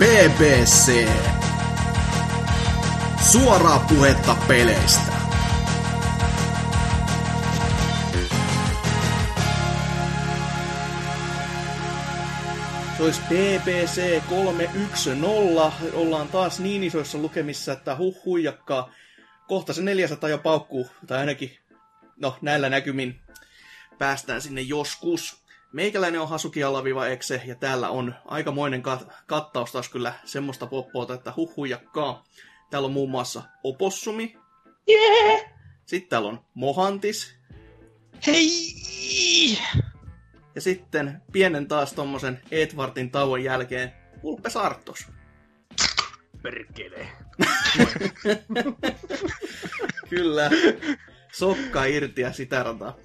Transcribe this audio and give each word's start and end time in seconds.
BBC. 0.00 1.08
Suoraa 3.32 3.78
puhetta 3.88 4.36
peleistä. 4.48 5.12
Se 12.96 13.02
olisi 13.02 13.20
BBC 13.28 14.22
310. 14.28 15.24
Ollaan 15.94 16.28
taas 16.28 16.60
niin 16.60 16.84
isoissa 16.84 17.18
lukemissa, 17.18 17.72
että 17.72 17.96
huh 17.96 18.24
huijakkaa. 18.24 18.92
Kohta 19.48 19.72
se 19.72 19.82
400 19.82 20.30
jo 20.30 20.38
paukkuu, 20.38 20.86
tai 21.06 21.18
ainakin, 21.18 21.58
no 22.16 22.36
näillä 22.40 22.68
näkymin 22.68 23.20
päästään 23.98 24.42
sinne 24.42 24.60
joskus. 24.60 25.39
Meikäläinen 25.72 26.20
on 26.20 26.28
Hasuki 26.28 26.62
Alaviva 26.62 27.06
Exe, 27.06 27.42
ja 27.44 27.54
täällä 27.54 27.90
on 27.90 28.14
aikamoinen 28.24 28.82
kat- 28.82 29.12
kattaus 29.26 29.72
taas 29.72 29.88
kyllä 29.88 30.12
semmoista 30.24 30.66
poppoota, 30.66 31.14
että 31.14 31.32
huh 31.36 31.56
huijakkaa. 31.56 32.24
Täällä 32.70 32.86
on 32.86 32.92
muun 32.92 33.10
muassa 33.10 33.42
Opossumi. 33.64 34.36
Yeah! 34.88 35.44
Sitten 35.86 36.08
täällä 36.10 36.28
on 36.28 36.44
Mohantis. 36.54 37.34
Hei! 38.26 39.58
Ja 40.54 40.60
sitten 40.60 41.22
pienen 41.32 41.68
taas 41.68 41.92
tommosen 41.92 42.40
Edwardin 42.50 43.10
tauon 43.10 43.44
jälkeen 43.44 43.92
Ulpe 44.22 44.50
Sartos. 44.50 45.06
Perkele. 46.42 47.08
Kyllä. 50.10 50.50
Sokka 51.32 51.84
irti 51.84 52.22
ja 52.22 52.32
sitä 52.32 52.62
rataa. 52.62 52.96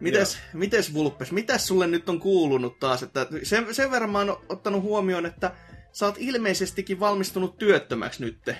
Mites, 0.00 0.38
mites 0.52 0.94
Vulpes, 0.94 1.32
mitäs 1.32 1.66
sulle 1.66 1.86
nyt 1.86 2.08
on 2.08 2.20
kuulunut 2.20 2.78
taas? 2.78 3.02
Että 3.02 3.26
sen, 3.42 3.74
sen 3.74 3.90
verran 3.90 4.10
mä 4.10 4.18
oon 4.18 4.36
ottanut 4.48 4.82
huomioon, 4.82 5.26
että 5.26 5.50
sä 5.92 6.06
oot 6.06 6.14
ilmeisestikin 6.18 7.00
valmistunut 7.00 7.58
työttömäksi 7.58 8.24
nytte. 8.24 8.56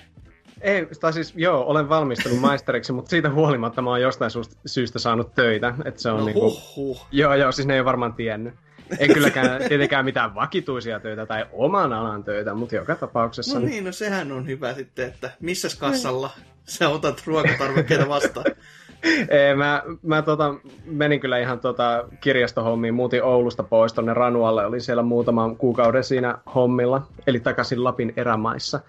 Ei, 0.61 0.87
tai 0.99 1.13
siis 1.13 1.33
joo, 1.35 1.63
olen 1.63 1.89
valmistunut 1.89 2.39
maisteriksi, 2.49 2.93
mutta 2.93 3.09
siitä 3.09 3.29
huolimatta 3.29 3.81
mä 3.81 3.89
oon 3.89 4.01
jostain 4.01 4.31
syystä 4.65 4.99
saanut 4.99 5.35
töitä. 5.35 5.73
Että 5.85 6.01
se 6.01 6.09
on 6.09 6.19
No 6.19 6.25
niinku, 6.25 6.41
huhhuh. 6.41 7.07
Joo, 7.11 7.35
joo, 7.35 7.51
siis 7.51 7.67
ne 7.67 7.73
ei 7.73 7.79
ole 7.79 7.85
varmaan 7.85 8.13
tiennyt. 8.13 8.53
En 8.99 9.13
kylläkään 9.13 9.61
tietenkään 9.69 10.05
mitään 10.05 10.35
vakituisia 10.35 10.99
töitä 10.99 11.25
tai 11.25 11.45
oman 11.51 11.93
alan 11.93 12.23
töitä, 12.23 12.53
mutta 12.53 12.75
joka 12.75 12.95
tapauksessa. 12.95 13.59
No 13.59 13.65
niin, 13.65 13.83
no 13.83 13.91
sehän 13.91 14.31
on 14.31 14.47
hyvä 14.47 14.73
sitten, 14.73 15.07
että 15.07 15.31
missäs 15.39 15.75
kassalla 15.75 16.29
sä 16.65 16.89
otat 16.89 17.23
ruokatarvikkeita 17.25 18.09
vastaan. 18.09 18.45
Ei, 19.29 19.55
mä, 19.55 19.83
mä 20.01 20.21
tota, 20.21 20.55
menin 20.85 21.19
kyllä 21.19 21.37
ihan 21.37 21.59
tota 21.59 22.05
kirjastohommiin, 22.21 22.93
muutin 22.93 23.23
Oulusta 23.23 23.63
pois 23.63 23.93
tonne 23.93 24.13
Ranualle, 24.13 24.65
olin 24.65 24.81
siellä 24.81 25.03
muutaman 25.03 25.55
kuukauden 25.55 26.03
siinä 26.03 26.37
hommilla, 26.55 27.01
eli 27.27 27.39
takaisin 27.39 27.83
Lapin 27.83 28.13
erämaissa. 28.17 28.79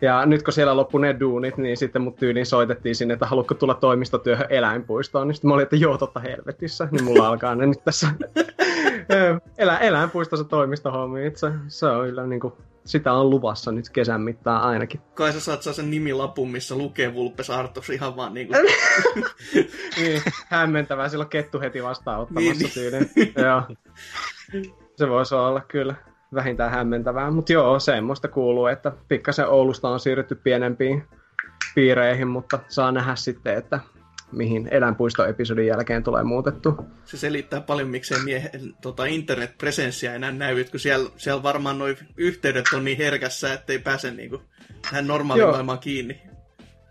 Ja 0.00 0.26
nyt 0.26 0.42
kun 0.42 0.52
siellä 0.52 0.76
loppui 0.76 1.00
ne 1.00 1.20
duunit, 1.20 1.56
niin 1.56 1.76
sitten 1.76 2.02
mut 2.02 2.16
tyyliin 2.16 2.46
soitettiin 2.46 2.94
sinne, 2.94 3.14
että 3.14 3.26
haluatko 3.26 3.54
tulla 3.54 3.74
toimistotyöhön 3.74 4.46
eläinpuistoon. 4.50 5.28
Niin 5.28 5.34
sitten 5.34 5.48
mä 5.48 5.54
olin, 5.54 5.62
että 5.62 5.76
joo, 5.76 5.98
totta 5.98 6.20
helvetissä. 6.20 6.88
Niin 6.90 7.04
mulla 7.04 7.28
alkaa 7.28 7.54
ne 7.54 7.66
nyt 7.66 7.84
tässä 7.84 8.08
Elä, 9.58 9.78
eläinpuistossa 9.78 10.44
toimistohommi. 10.44 11.32
Se, 11.34 11.52
se 11.68 11.86
on 11.86 12.06
kyllä 12.06 12.26
niin 12.26 12.40
kuin, 12.40 12.52
sitä 12.86 13.12
on 13.12 13.30
luvassa 13.30 13.72
nyt 13.72 13.90
kesän 13.90 14.20
mittaan 14.20 14.62
ainakin. 14.62 15.00
Kai 15.14 15.32
sä 15.32 15.40
saat 15.40 15.62
sen 15.62 15.90
nimilapun, 15.90 16.50
missä 16.50 16.74
lukee 16.74 17.14
Vulpes 17.14 17.50
Artos 17.50 17.90
ihan 17.90 18.16
vaan 18.16 18.34
niinku... 18.34 18.54
niin, 20.00 20.22
hämmentävää, 20.48 21.08
silloin 21.08 21.28
kettu 21.28 21.60
heti 21.60 21.82
vastaanottamassa 21.82 22.80
Niin, 22.80 23.10
niin. 23.16 23.32
Joo. 23.36 23.62
Se 24.96 25.08
voisi 25.08 25.34
olla 25.34 25.60
kyllä 25.60 25.94
vähintään 26.34 26.70
hämmentävää, 26.70 27.30
mutta 27.30 27.52
joo, 27.52 27.78
semmoista 27.78 28.28
kuuluu, 28.28 28.66
että 28.66 28.92
pikkasen 29.08 29.48
Oulusta 29.48 29.88
on 29.88 30.00
siirrytty 30.00 30.34
pienempiin 30.34 31.04
piireihin, 31.74 32.28
mutta 32.28 32.58
saa 32.68 32.92
nähdä 32.92 33.14
sitten, 33.14 33.58
että 33.58 33.80
mihin 34.32 34.68
eläinpuistoepisodin 34.70 35.66
jälkeen 35.66 36.02
tulee 36.02 36.22
muutettu. 36.22 36.86
Se 37.04 37.16
selittää 37.16 37.60
paljon, 37.60 37.88
miksei 37.88 38.18
miehen 38.24 38.74
tota, 38.82 39.04
internetpresenssiä 39.04 40.14
enää 40.14 40.32
näy, 40.32 40.64
kun 40.64 40.80
siellä, 40.80 41.10
siellä 41.16 41.42
varmaan 41.42 41.78
noi 41.78 41.96
yhteydet 42.16 42.64
on 42.74 42.84
niin 42.84 42.98
herkässä, 42.98 43.52
ettei 43.52 43.78
pääse 43.78 44.10
niinku 44.10 44.42
tähän 44.82 45.06
normaaliin 45.06 45.42
Joo. 45.42 45.50
maailmaan 45.50 45.78
kiinni. 45.78 46.20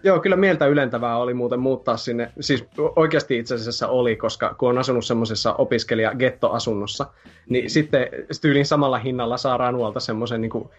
Joo, 0.03 0.19
kyllä 0.19 0.35
mieltä 0.35 0.68
ylentävää 0.68 1.18
oli 1.18 1.34
muuten 1.34 1.59
muuttaa 1.59 1.97
sinne. 1.97 2.31
Siis 2.40 2.66
oikeasti 2.95 3.38
itse 3.38 3.56
asiassa 3.56 3.88
oli, 3.88 4.16
koska 4.16 4.53
kun 4.53 4.69
on 4.69 4.78
asunut 4.78 5.06
semmoisessa 5.06 5.53
opiskelija-gettoasunnossa, 5.53 7.06
niin 7.50 7.69
sitten 7.69 8.07
tyylin 8.41 8.66
samalla 8.66 8.97
hinnalla 8.97 9.38
saa 9.38 9.57
Ranualta 9.57 10.00
semmoisen 10.00 10.41
niin 10.41 10.50
kuin, 10.50 10.69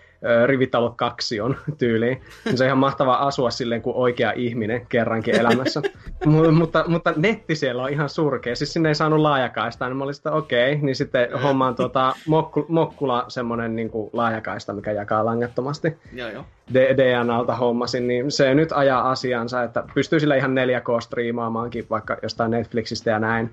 rivitalot 0.47 0.95
kaksion 0.97 1.57
tyyliin. 1.79 2.21
Se 2.55 2.65
on 2.65 2.67
ihan 2.67 2.79
mahtavaa 2.79 3.27
asua 3.27 3.51
silleen 3.51 3.83
kuin 3.83 3.97
oikea 3.97 4.33
ihminen 4.37 4.87
kerrankin 4.89 5.35
elämässä. 5.35 5.83
M- 6.27 6.55
mutta, 6.55 6.85
mutta 6.89 7.13
netti 7.17 7.55
siellä 7.55 7.83
on 7.83 7.91
ihan 7.91 8.09
surkea. 8.09 8.57
Siis 8.57 8.73
sinne 8.73 8.89
ei 8.89 8.95
saanut 8.95 9.21
laajakaista, 9.21 9.89
niin 9.89 9.97
mä 9.97 10.05
olin 10.05 10.15
sitä 10.15 10.33
okei. 10.33 10.73
Okay. 10.73 10.85
Niin 10.85 10.97
sitten 10.97 11.41
hommaan 11.43 11.75
tuota, 11.75 12.13
mokku, 12.27 12.67
Mokkula 12.69 13.25
semmoinen 13.29 13.77
niin 13.77 13.91
kuin 13.91 14.11
laajakaista, 14.13 14.73
mikä 14.73 14.93
jakaa 14.93 15.25
langattomasti. 15.25 15.97
Joo, 16.13 16.29
joo. 16.29 16.45
D- 16.75 16.97
DNAlta 16.97 17.57
hommasin, 17.57 18.07
niin 18.07 18.31
se 18.31 18.55
nyt 18.55 18.73
ajaa 18.73 19.11
asiansa, 19.11 19.63
että 19.63 19.85
pystyy 19.95 20.21
sillä 20.21 20.37
ihan 20.37 20.55
4K-striimaamaankin 20.57 21.87
vaikka 21.91 22.17
jostain 22.23 22.51
Netflixistä 22.51 23.11
ja 23.11 23.19
näin. 23.19 23.51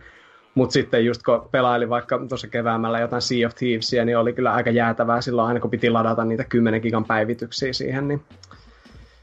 Mutta 0.56 0.74
sitten 0.74 1.06
just 1.06 1.24
kun 1.24 1.50
pelaili 1.52 1.90
vaikka 1.90 2.20
tuossa 2.30 2.48
keväämällä 2.48 3.00
jotain 3.00 3.22
Sea 3.22 3.48
of 3.48 3.56
Thievesia, 3.56 4.06
niin 4.06 4.18
oli 4.18 4.34
kyllä 4.34 4.54
aika 4.54 4.70
jäätävää 4.70 5.22
silloin 5.22 5.48
aina 5.48 5.60
kun 5.60 5.72
piti 5.72 5.90
ladata 5.90 6.26
niitä 6.26 6.44
10 6.44 6.82
gigan 6.82 7.06
päivityksiä 7.06 7.74
siihen, 7.74 8.08
niin 8.08 8.22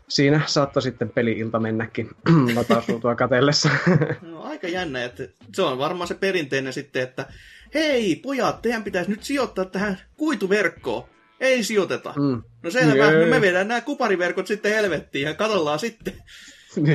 siinä 0.09 0.41
saattoi 0.47 0.83
sitten 0.83 1.09
peli-ilta 1.11 1.61
mennäkin 1.61 2.11
latausruutua 2.57 3.15
katellessa. 3.15 3.69
No, 4.23 4.43
aika 4.43 4.69
jännä, 4.69 5.05
että 5.05 5.23
se 5.55 5.63
on 5.63 5.79
varmaan 5.79 6.09
se 6.09 6.15
perinteinen 6.15 6.73
sitten, 6.73 7.03
että 7.03 7.27
hei 7.75 8.17
pojat, 8.17 8.63
teidän 8.63 8.85
pitäisi 8.85 9.11
nyt 9.11 9.23
sijoittaa 9.23 9.65
tähän 9.65 9.99
kuituverkkoon. 10.17 11.05
Ei 11.41 11.65
sijoiteta. 11.65 12.15
Mm. 12.17 12.43
No 12.63 12.71
selvä, 12.71 13.05
Jee. 13.05 13.25
no 13.25 13.31
me 13.31 13.41
vedään 13.41 13.69
nämä 13.69 13.81
kupariverkot 13.81 14.47
sitten 14.47 14.75
helvettiin 14.75 15.29
ja 15.29 15.35
katsellaan 15.35 15.79
sitten. 15.79 16.15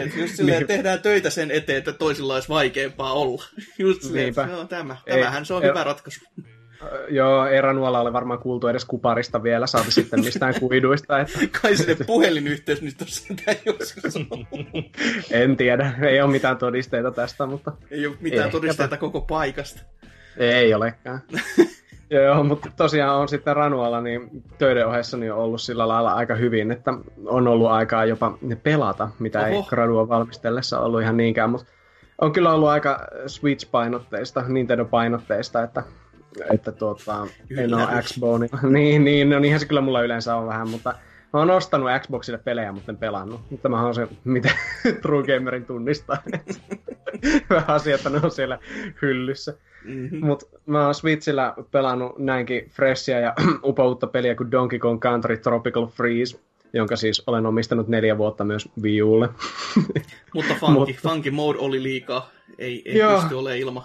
Et 0.03 0.15
just 0.15 0.35
silleen, 0.35 0.57
Niin. 0.57 0.67
tehdään 0.67 1.01
töitä 1.01 1.29
sen 1.29 1.51
eteen, 1.51 1.77
että 1.77 1.93
toisilla 1.93 2.33
olisi 2.33 2.49
vaikeampaa 2.49 3.13
olla. 3.13 3.43
Just 3.77 4.01
silleen, 4.01 4.27
että 4.29 4.41
Niinpä. 4.41 4.57
joo, 4.57 4.65
tämä. 4.65 4.97
Ei, 5.07 5.17
Tämähän 5.19 5.45
se 5.45 5.53
on 5.53 5.63
ei- 5.63 5.69
hyvä 5.69 5.83
ratkaisu. 5.83 6.19
Joo, 7.09 7.45
ei 7.45 7.61
Ranualla 7.61 7.99
ole 8.01 8.13
varmaan 8.13 8.39
kuultu 8.39 8.67
edes 8.67 8.85
kuparista 8.85 9.43
vielä, 9.43 9.67
saati 9.67 9.91
sitten 9.91 10.19
mistään 10.23 10.59
kuiduista, 10.59 11.19
että 11.19 11.39
Kai 11.61 11.77
sinne 11.77 11.95
puhelinyhteys 12.05 12.81
nyt 12.81 13.01
on 13.01 13.07
sitä 13.07 13.55
joskus 13.65 14.15
en 15.31 15.57
tiedä, 15.57 15.93
ei 16.07 16.21
ole 16.21 16.31
mitään 16.31 16.57
todisteita 16.57 17.11
tästä, 17.11 17.45
mutta 17.45 17.71
Ei 17.91 18.07
ole 18.07 18.15
mitään 18.19 18.39
Ehkäpä. 18.47 18.51
todisteita 18.61 18.97
koko 18.97 19.21
paikasta. 19.21 19.81
Ei 20.37 20.73
olekaan. 20.73 21.21
Joo, 22.23 22.43
mutta 22.43 22.69
tosiaan 22.77 23.17
on 23.17 23.27
sitten 23.27 23.55
Ranualla 23.55 24.01
niin 24.01 24.43
töiden 24.57 24.87
ohessa 24.87 25.17
niin 25.17 25.33
on 25.33 25.39
ollut 25.39 25.61
sillä 25.61 25.87
lailla 25.87 26.13
aika 26.13 26.35
hyvin, 26.35 26.71
että 26.71 26.93
on 27.25 27.47
ollut 27.47 27.67
aikaa 27.67 28.05
jopa 28.05 28.37
pelata, 28.63 29.09
mitä 29.19 29.39
Oho. 29.39 29.47
ei 29.47 29.63
gradua 29.63 30.09
valmistellessa 30.09 30.79
ollut 30.79 31.01
ihan 31.01 31.17
niinkään, 31.17 31.49
mutta 31.49 31.65
on 32.21 32.33
kyllä 32.33 32.53
ollut 32.53 32.69
aika 32.69 33.07
Switch-painotteista, 33.27 34.43
Nintendo-painotteista, 34.47 35.63
että, 35.63 35.83
että 36.51 36.71
tuota, 36.71 37.27
en 37.57 37.73
ole. 37.73 38.01
Xboxilla. 38.01 38.69
niin, 38.77 39.03
niin, 39.03 39.29
no 39.29 39.39
niinhän 39.39 39.59
se 39.59 39.67
kyllä 39.67 39.81
mulla 39.81 40.01
yleensä 40.01 40.35
on 40.35 40.47
vähän, 40.47 40.69
mutta 40.69 40.89
mä 41.33 41.39
oon 41.39 41.51
ostanut 41.51 41.89
Xboxille 42.01 42.37
pelejä, 42.37 42.71
mutta 42.71 42.91
en 42.91 42.97
pelannut. 42.97 43.41
Mutta 43.49 43.63
tämähän 43.63 43.87
on 43.87 43.95
se, 43.95 44.07
mitä 44.23 44.49
True 45.01 45.23
Gamerin 45.23 45.65
tunnistaa. 45.65 46.17
Vähän 47.49 47.69
asia, 47.69 47.95
että 47.95 48.09
ne 48.09 48.19
on 48.23 48.31
siellä 48.31 48.59
hyllyssä. 49.01 49.53
Mm-hmm. 49.85 50.25
Mut 50.25 50.43
mä 50.65 50.85
oon 50.85 50.95
Switchillä 50.95 51.53
pelannut 51.71 52.19
näinkin 52.19 52.69
freshia 52.69 53.19
ja 53.19 53.33
upoutta 53.63 54.07
peliä 54.07 54.35
kuin 54.35 54.51
Donkey 54.51 54.79
Kong 54.79 54.99
Country 55.01 55.37
Tropical 55.37 55.87
Freeze, 55.87 56.39
jonka 56.73 56.95
siis 56.95 57.23
olen 57.27 57.45
omistanut 57.45 57.87
neljä 57.87 58.17
vuotta 58.17 58.43
myös 58.43 58.69
Wii 58.81 59.01
Ulle. 59.01 59.29
Mutta 60.33 60.53
funky, 60.59 60.73
Mutta- 60.79 61.09
funky 61.09 61.31
mode 61.31 61.59
oli 61.59 61.83
liikaa. 61.83 62.29
Ei, 62.57 62.81
ei 62.85 62.97
Joo. 62.97 63.19
pysty 63.19 63.35
olemaan 63.35 63.59
ilman. 63.59 63.83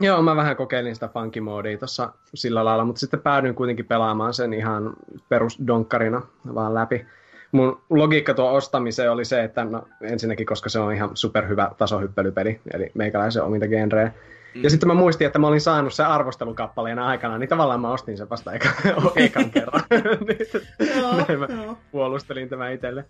Joo, 0.00 0.22
mä 0.22 0.36
vähän 0.36 0.56
kokeilin 0.56 0.94
sitä 0.94 1.08
funky 1.08 1.40
modea 1.40 1.78
tossa 1.78 2.12
sillä 2.34 2.64
lailla, 2.64 2.84
mutta 2.84 3.00
sitten 3.00 3.20
päädyin 3.20 3.54
kuitenkin 3.54 3.86
pelaamaan 3.86 4.34
sen 4.34 4.54
ihan 4.54 4.92
perusdonkkarina 5.28 6.22
vaan 6.54 6.74
läpi. 6.74 7.06
Mun 7.52 7.80
logiikka 7.90 8.34
tuo 8.34 8.52
ostamiseen 8.52 9.10
oli 9.12 9.24
se, 9.24 9.44
että 9.44 9.64
no, 9.64 9.88
ensinnäkin, 10.02 10.46
koska 10.46 10.68
se 10.68 10.78
on 10.78 10.92
ihan 10.94 11.10
superhyvä 11.14 11.70
tasohyppelypeli, 11.78 12.60
eli 12.74 12.90
meikäläisen 12.94 13.42
ominta 13.42 13.68
genreä. 13.68 14.12
Mm. 14.56 14.62
Ja 14.64 14.70
sitten 14.70 14.86
mä 14.88 14.94
muistin, 14.94 15.26
että 15.26 15.38
mä 15.38 15.46
olin 15.46 15.60
saanut 15.60 15.94
sen 15.94 16.06
arvostelukappaleena 16.06 17.06
aikana, 17.06 17.38
niin 17.38 17.48
tavallaan 17.48 17.80
mä 17.80 17.92
ostin 17.92 18.16
sen 18.16 18.30
vasta 18.30 18.52
eka, 18.52 18.68
ekan 19.16 19.50
kerran. 19.50 19.82
Joo, 21.00 21.16
Näin 21.28 21.40
mä 21.40 21.46
joo. 21.64 21.78
puolustelin 21.92 22.48
tämä 22.48 22.70
itselle. 22.70 23.04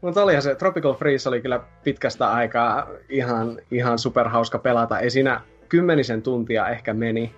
Mutta 0.00 0.22
olihan 0.22 0.42
se 0.42 0.54
Tropical 0.54 0.94
Freeze 0.94 1.28
oli 1.28 1.40
kyllä 1.40 1.60
pitkästä 1.84 2.32
aikaa 2.32 2.88
ihan, 3.08 3.58
ihan 3.70 3.98
superhauska 3.98 4.58
pelata. 4.58 4.98
Ei 4.98 5.10
siinä 5.10 5.40
kymmenisen 5.68 6.22
tuntia 6.22 6.68
ehkä 6.68 6.94
meni. 6.94 7.34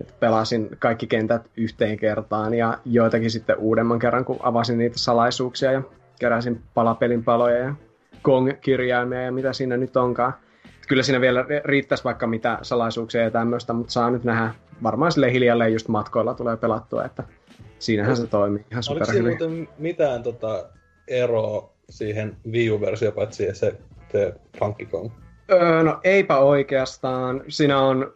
että 0.00 0.14
pelasin 0.20 0.68
kaikki 0.78 1.06
kentät 1.06 1.50
yhteen 1.56 1.96
kertaan 1.96 2.54
ja 2.54 2.78
joitakin 2.84 3.30
sitten 3.30 3.56
uudemman 3.58 3.98
kerran, 3.98 4.24
kun 4.24 4.38
avasin 4.42 4.78
niitä 4.78 4.98
salaisuuksia 4.98 5.72
ja 5.72 5.82
keräsin 6.20 6.62
palapelin 6.74 7.24
paloja 7.24 7.58
ja 7.58 7.74
Gong-kirjaimia 8.24 9.22
ja 9.22 9.32
mitä 9.32 9.52
siinä 9.52 9.76
nyt 9.76 9.96
onkaan. 9.96 10.34
Kyllä 10.92 11.02
siinä 11.02 11.20
vielä 11.20 11.44
riittäisi 11.64 12.04
vaikka 12.04 12.26
mitä 12.26 12.58
salaisuuksia 12.62 13.22
ja 13.22 13.30
tämmöistä, 13.30 13.72
mutta 13.72 13.92
saa 13.92 14.10
nyt 14.10 14.24
nähdä. 14.24 14.54
Varmaan 14.82 15.12
sille 15.12 15.32
hiljalleen 15.32 15.72
just 15.72 15.88
matkoilla 15.88 16.34
tulee 16.34 16.56
pelattua, 16.56 17.04
että 17.04 17.22
siinähän 17.78 18.16
se 18.16 18.26
toimii 18.26 18.64
ihan 18.70 18.82
Oliko 18.90 19.04
siinä 19.04 19.28
muuten 19.28 19.68
mitään 19.78 20.22
tota 20.22 20.68
eroa 21.08 21.72
siihen 21.88 22.36
Wii 22.50 22.70
U-versio, 22.70 23.12
paitsi 23.12 23.54
se, 23.54 23.74
se 24.12 24.34
Funky 24.58 24.86
Kong? 24.86 25.10
Öö, 25.50 25.82
no 25.82 26.00
eipä 26.04 26.38
oikeastaan. 26.38 27.44
Siinä 27.48 27.80
on 27.80 28.14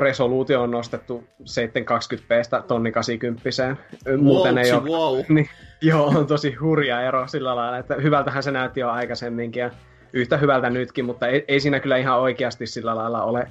resoluutio 0.00 0.62
on 0.62 0.70
nostettu 0.70 1.24
720p 1.42 2.62
tonni 2.66 2.92
80 2.92 3.42
Muuten 4.18 4.58
ei 4.58 4.72
ole, 4.72 4.90
wow. 4.90 5.18
niin, 5.34 5.48
Joo, 5.82 6.06
on 6.06 6.26
tosi 6.26 6.54
hurja 6.54 7.02
ero 7.02 7.28
sillä 7.28 7.56
lailla, 7.56 7.78
että 7.78 7.94
hyvältähän 7.94 8.42
se 8.42 8.50
näytti 8.50 8.80
jo 8.80 8.90
aikaisemminkin 8.90 9.60
ja 9.60 9.70
yhtä 10.12 10.36
hyvältä 10.36 10.70
nytkin, 10.70 11.04
mutta 11.04 11.26
ei, 11.26 11.44
ei 11.48 11.60
siinä 11.60 11.80
kyllä 11.80 11.96
ihan 11.96 12.20
oikeasti 12.20 12.66
sillä 12.66 12.96
lailla 12.96 13.22
ole 13.22 13.48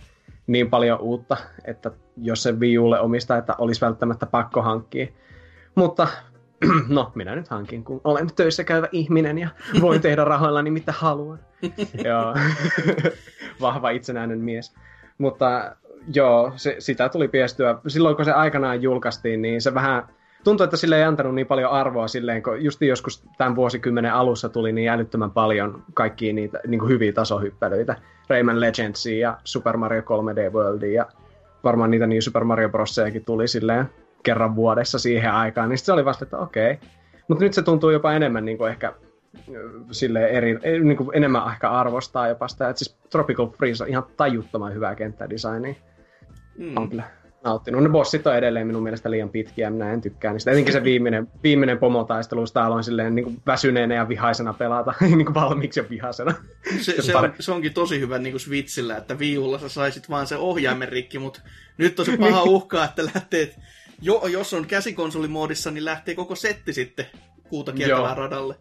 niin 0.48 0.70
paljon 0.70 1.00
uutta, 1.00 1.38
että 1.66 1.92
jos 2.18 2.44
se 2.44 2.52
Wii 2.52 2.78
Ulle 2.78 3.00
omistaa, 3.00 3.38
että 3.38 3.56
olisi 3.58 3.82
välttämättä 3.82 4.26
pakko 4.26 4.62
hankkia. 4.62 5.08
Mutta 5.76 6.08
no, 6.90 7.12
minä 7.16 7.36
nyt 7.36 7.48
hankin, 7.48 7.84
kun 7.84 8.02
olen 8.04 8.30
töissä 8.36 8.64
käyvä 8.64 8.88
ihminen 8.92 9.38
ja 9.38 9.50
voin 9.82 10.02
tehdä 10.02 10.24
rahoillani 10.24 10.72
mitä 10.72 10.92
haluan. 10.92 11.40
joo, 12.10 12.36
vahva 13.62 13.90
itsenäinen 13.90 14.40
mies. 14.40 14.76
Mutta 15.18 15.76
joo, 16.14 16.54
se, 16.56 16.76
sitä 16.80 17.10
tuli 17.10 17.28
piestyä. 17.28 17.76
Silloin 17.88 18.16
kun 18.16 18.26
se 18.26 18.32
aikanaan 18.32 18.82
julkaistiin, 18.82 19.42
niin 19.42 19.62
se 19.62 19.74
vähän 19.74 20.04
tuntuu, 20.48 20.64
että 20.64 20.78
sille 20.78 20.98
ei 20.98 21.04
antanut 21.04 21.36
niin 21.36 21.48
paljon 21.48 21.72
arvoa 21.72 22.08
silleen, 22.08 22.44
kun 22.44 22.64
just 22.64 22.82
joskus 22.82 23.24
tämän 23.38 23.56
vuosikymmenen 23.56 24.14
alussa 24.14 24.50
tuli 24.50 24.72
niin 24.72 24.90
älyttömän 24.90 25.32
paljon 25.32 25.84
kaikkia 25.94 26.34
niitä 26.34 26.60
niin 26.68 26.80
kuin 26.80 26.90
hyviä 26.90 27.14
tasohyppelyitä. 27.14 27.96
Rayman 28.30 28.62
Legendsia 28.62 29.30
ja 29.30 29.38
Super 29.44 29.78
Mario 29.78 30.02
3D 30.02 30.54
Worldia 30.54 30.92
ja 30.92 31.06
varmaan 31.64 31.92
niitä 31.92 32.08
niin 32.08 32.22
Super 32.22 32.44
Mario 32.44 32.70
Brossejakin 32.70 33.26
tuli 33.26 33.48
silleen 33.48 33.90
kerran 34.24 34.56
vuodessa 34.56 35.00
siihen 35.00 35.32
aikaan, 35.32 35.70
niin 35.70 35.78
se 35.78 35.92
oli 35.92 36.06
vasta, 36.06 36.26
että 36.26 36.38
okei. 36.38 36.72
Okay. 36.72 36.90
Mutta 37.28 37.44
nyt 37.44 37.54
se 37.54 37.62
tuntuu 37.62 37.90
jopa 37.90 38.14
enemmän 38.14 38.46
niin 38.46 38.58
kuin 38.58 38.72
ehkä 38.72 38.94
sille 39.92 40.28
eri, 40.28 40.60
niin 40.84 40.98
kuin 40.98 41.10
enemmän 41.14 41.52
ehkä 41.52 41.70
arvostaa 41.70 42.28
jopa 42.28 42.48
sitä, 42.48 42.70
että 42.70 42.80
siis 42.80 42.98
Tropical 43.10 43.48
Freeze 43.48 43.84
on 43.84 43.90
ihan 43.90 44.04
tajuttoman 44.18 44.74
hyvää 44.74 44.96
kenttädesignia. 44.96 45.74
Mm. 46.58 46.78
On 46.78 46.90
kyllä 46.90 47.04
nauttinut. 47.44 47.84
Ne 47.84 47.90
bossit 47.90 48.28
on 48.28 48.38
edelleen 48.38 48.68
minun 48.68 48.84
mielestä 48.84 49.12
liian 49.12 49.30
pitkiä, 49.30 49.70
minä 49.70 49.94
en 49.94 50.02
tykkää 50.02 50.34
niistä. 50.34 50.52
Etenkin 50.52 50.74
se 50.74 50.84
viimeinen, 50.84 51.28
viimeinen 51.44 51.78
pomotaistelu, 51.78 52.48
sitä 52.48 52.66
aloin 52.66 52.84
silleen 52.84 53.16
niin 53.16 53.24
kuin 53.24 53.42
väsyneenä 53.46 53.96
ja 53.96 54.10
vihaisena 54.10 54.54
pelata, 54.54 54.94
niin 55.02 55.26
kuin 55.26 55.34
valmiiksi 55.34 55.80
ja 55.80 55.90
vihaisena. 55.90 56.34
Se, 56.82 56.96
se, 57.02 57.18
on, 57.18 57.34
se 57.40 57.52
onkin 57.52 57.74
tosi 57.74 58.00
hyvä 58.00 58.18
niin 58.18 58.34
kuin 58.34 58.42
Switchillä, 58.42 58.98
että 58.98 59.20
viulla 59.20 59.60
sä 59.60 59.70
saisit 59.70 60.10
vaan 60.10 60.28
se 60.28 60.36
ohjaimen 60.36 60.90
rikki, 60.90 61.20
mutta 61.20 61.42
nyt 61.78 62.00
on 62.00 62.06
se 62.06 62.18
paha 62.18 62.44
uhka, 62.44 62.84
että 62.84 63.06
lähtee, 63.06 63.56
jo, 64.02 64.28
jos 64.28 64.54
on 64.54 64.68
käsikonsolimoodissa, 64.68 65.72
niin 65.72 65.86
lähtee 65.86 66.16
koko 66.16 66.36
setti 66.36 66.74
sitten 66.74 67.06
kuuta 67.50 67.72
radalle. 68.16 68.56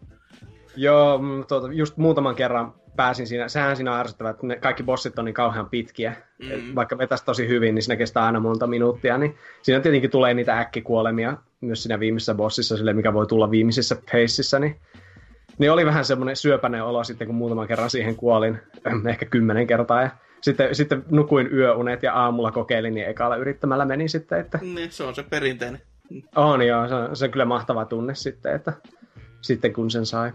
Joo, 0.76 1.20
tuota, 1.48 1.72
just 1.72 1.96
muutaman 1.96 2.34
kerran 2.34 2.74
pääsin 2.96 3.26
siinä, 3.26 3.48
sehän 3.48 3.76
siinä 3.76 3.92
on 3.92 4.00
ärsyttävää, 4.00 4.30
että 4.30 4.46
ne 4.46 4.56
kaikki 4.56 4.82
bossit 4.82 5.18
on 5.18 5.24
niin 5.24 5.34
kauhean 5.34 5.70
pitkiä. 5.70 6.16
Mm. 6.42 6.74
Vaikka 6.74 6.98
vetäisi 6.98 7.24
tosi 7.24 7.48
hyvin, 7.48 7.74
niin 7.74 7.82
siinä 7.82 7.96
kestää 7.96 8.24
aina 8.24 8.40
monta 8.40 8.66
minuuttia, 8.66 9.18
niin 9.18 9.36
siinä 9.62 9.80
tietenkin 9.80 10.10
tulee 10.10 10.34
niitä 10.34 10.58
äkkikuolemia 10.58 11.36
myös 11.60 11.82
siinä 11.82 12.00
viimeisessä 12.00 12.34
bossissa, 12.34 12.76
sille 12.76 12.92
mikä 12.92 13.14
voi 13.14 13.26
tulla 13.26 13.50
viimeisissä 13.50 13.96
paceissa, 13.96 14.58
niin 14.58 14.80
niin 15.58 15.72
oli 15.72 15.86
vähän 15.86 16.04
semmoinen 16.04 16.36
syöpäinen 16.36 16.84
olo 16.84 17.04
sitten, 17.04 17.26
kun 17.26 17.36
muutaman 17.36 17.68
kerran 17.68 17.90
siihen 17.90 18.16
kuolin, 18.16 18.58
ehkä 19.10 19.26
kymmenen 19.26 19.66
kertaa, 19.66 20.02
ja 20.02 20.10
sitten, 20.40 20.74
sitten 20.74 21.04
nukuin 21.10 21.52
yöunet 21.52 22.02
ja 22.02 22.14
aamulla 22.14 22.52
kokeilin, 22.52 22.94
niin 22.94 23.08
ekalla 23.08 23.36
yrittämällä 23.36 23.84
meni 23.84 24.08
sitten, 24.08 24.40
että... 24.40 24.58
Niin, 24.62 24.92
se 24.92 25.04
on 25.04 25.14
se 25.14 25.22
perinteinen. 25.22 25.80
On 26.36 26.66
joo, 26.66 26.88
se 26.88 26.94
on, 26.94 27.16
se 27.16 27.24
on 27.24 27.30
kyllä 27.30 27.44
mahtava 27.44 27.84
tunne 27.84 28.14
sitten, 28.14 28.54
että 28.54 28.72
sitten 29.40 29.72
kun 29.72 29.90
sen 29.90 30.06
sai. 30.06 30.32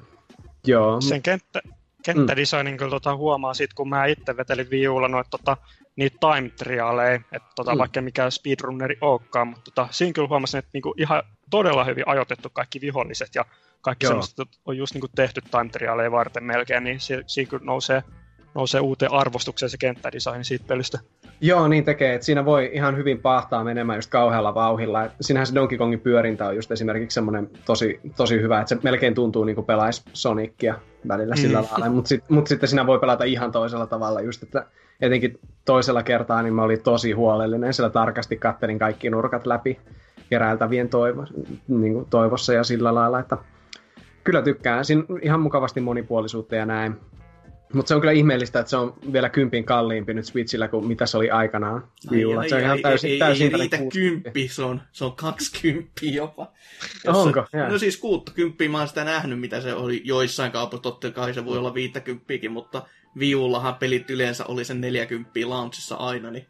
Joo. 0.68 1.02
Sen 1.02 1.22
kenttä, 1.22 1.62
kenttädesignin 2.04 2.78
kyllä 2.78 2.90
tota 2.90 3.16
huomaa 3.16 3.54
sit, 3.54 3.74
kun 3.74 3.90
mä 3.90 4.06
itse 4.06 4.38
vetelin 4.38 4.70
viulla 4.70 5.08
noita 5.08 5.30
tota, 5.30 5.58
niitä 5.96 6.18
time 6.20 6.50
trialeja, 6.50 7.16
että 7.16 7.50
tota, 7.56 7.72
mm. 7.72 7.80
vaikka 7.80 8.02
mikä 8.02 8.30
speedrunneri 8.30 8.98
olekaan, 9.02 9.48
mutta 9.48 9.72
tota, 9.72 9.88
siinä 9.92 10.14
kyllä 10.14 10.28
huomasin, 10.28 10.58
että 10.60 10.70
niinku 10.74 10.94
ihan 10.98 11.24
todella 11.50 11.84
hyvin 11.84 12.08
ajoitettu 12.08 12.50
kaikki 12.54 12.82
viholliset 12.82 13.36
ja 13.36 13.46
kaikki 13.82 14.08
semmoiset 14.08 14.36
on 14.66 14.78
just 14.78 14.94
niinku 14.94 15.08
tehty 15.16 15.42
time 15.42 15.70
trialeja 15.72 16.12
varten 16.12 16.44
melkein, 16.44 16.84
niin 16.84 17.00
si- 17.00 17.24
siinä 17.28 17.50
kyllä 17.50 17.66
nousee, 17.66 18.04
nousee 18.56 18.82
uuteen 18.82 19.12
arvostukseen 19.12 19.70
se 19.70 19.78
kenttädesign 19.78 20.46
siitä 20.46 20.66
pelistä. 20.68 21.00
Joo, 21.42 21.68
niin 21.68 21.84
tekee, 21.84 22.14
että 22.14 22.26
siinä 22.26 22.46
voi 22.46 22.70
ihan 22.74 22.98
hyvin 22.98 23.22
pahtaa 23.22 23.64
menemään 23.64 23.98
just 23.98 24.10
kauhealla 24.10 24.56
vauhilla. 24.56 25.00
Siinähän 25.22 25.48
se 25.48 25.56
Donkey 25.56 25.78
Kongin 25.78 26.00
pyörintä 26.00 26.48
on 26.48 26.56
just 26.56 26.72
esimerkiksi 26.72 27.16
semmoinen 27.16 27.50
tosi, 27.66 28.00
tosi 28.16 28.42
hyvä, 28.42 28.62
että 28.62 28.76
se 28.76 28.82
melkein 28.84 29.14
tuntuu 29.14 29.44
niin 29.44 29.56
kuin 29.56 29.66
pelaisi 29.66 30.04
Sonicia 30.14 30.76
välillä 31.08 31.36
mm. 31.36 31.42
sillä 31.42 31.64
lailla, 31.72 31.90
mutta 31.90 32.10
sit, 32.10 32.30
mut 32.30 32.48
sitten 32.48 32.70
siinä 32.70 32.88
voi 32.88 33.00
pelata 33.00 33.24
ihan 33.24 33.52
toisella 33.52 33.88
tavalla 33.88 34.22
just, 34.22 34.44
että 34.44 34.66
etenkin 35.02 35.40
toisella 35.66 36.04
kertaa 36.04 36.42
niin 36.42 36.54
mä 36.54 36.64
olin 36.64 36.84
tosi 36.84 37.12
huolellinen, 37.12 37.74
sillä 37.74 37.90
tarkasti 37.90 38.38
kattelin 38.38 38.80
kaikki 38.80 39.10
nurkat 39.10 39.46
läpi 39.46 39.80
keräiltävien 40.30 40.90
toivo, 40.90 41.26
niin 41.68 41.94
kuin 41.94 42.06
toivossa 42.10 42.54
ja 42.54 42.64
sillä 42.64 42.96
lailla, 42.96 43.20
että 43.20 43.38
kyllä 44.24 44.42
tykkään. 44.42 44.86
Siinä 44.86 45.04
ihan 45.22 45.40
mukavasti 45.40 45.82
monipuolisuutta 45.82 46.56
ja 46.56 46.66
näin. 46.66 46.96
Mutta 47.74 47.88
se 47.88 47.96
on 47.96 48.02
kyllä 48.02 48.12
ihmeellistä, 48.12 48.60
että 48.60 48.70
se 48.70 48.78
on 48.78 48.94
vielä 49.14 49.30
kympin 49.30 49.64
kalliimpi 49.64 50.14
nyt 50.14 50.26
Switchillä 50.26 50.68
kuin 50.68 50.88
mitä 50.88 51.06
se 51.06 51.18
oli 51.18 51.30
aikanaan 51.30 51.88
viulla. 52.12 52.48
Se 52.48 52.56
on 52.56 52.62
ihan 52.62 52.82
täysin, 52.82 53.12
ei, 53.12 53.20
täysin 53.20 53.48
ei, 53.48 53.54
ei 53.54 53.60
riitä 53.60 53.78
kymppi, 53.94 54.48
se 54.48 54.64
on, 54.64 54.82
se 54.92 55.06
on 55.06 55.16
kaksikymppi 55.16 56.16
jopa. 56.16 56.52
Onko? 57.08 57.46
Se, 57.52 57.58
no 57.58 57.78
siis 57.78 57.98
kuuttakymppiä 57.98 58.70
mä 58.70 58.78
oon 58.78 58.88
sitä 58.88 59.04
nähnyt, 59.04 59.40
mitä 59.40 59.62
se 59.62 59.74
oli 59.74 60.02
joissain 60.04 60.52
kaupoissa. 60.52 60.84
Totta 60.84 61.12
kai 61.12 61.34
se 61.34 61.46
voi 61.46 61.58
olla 61.58 61.74
viittäkymppiäkin, 61.74 62.52
mutta 62.52 62.86
viullahan 63.20 63.76
pelit 63.76 64.10
yleensä 64.10 64.46
oli 64.46 64.66
sen 64.66 64.82
40 64.82 65.32
launchissa 65.46 65.96
aina, 65.96 66.32
niin 66.32 66.48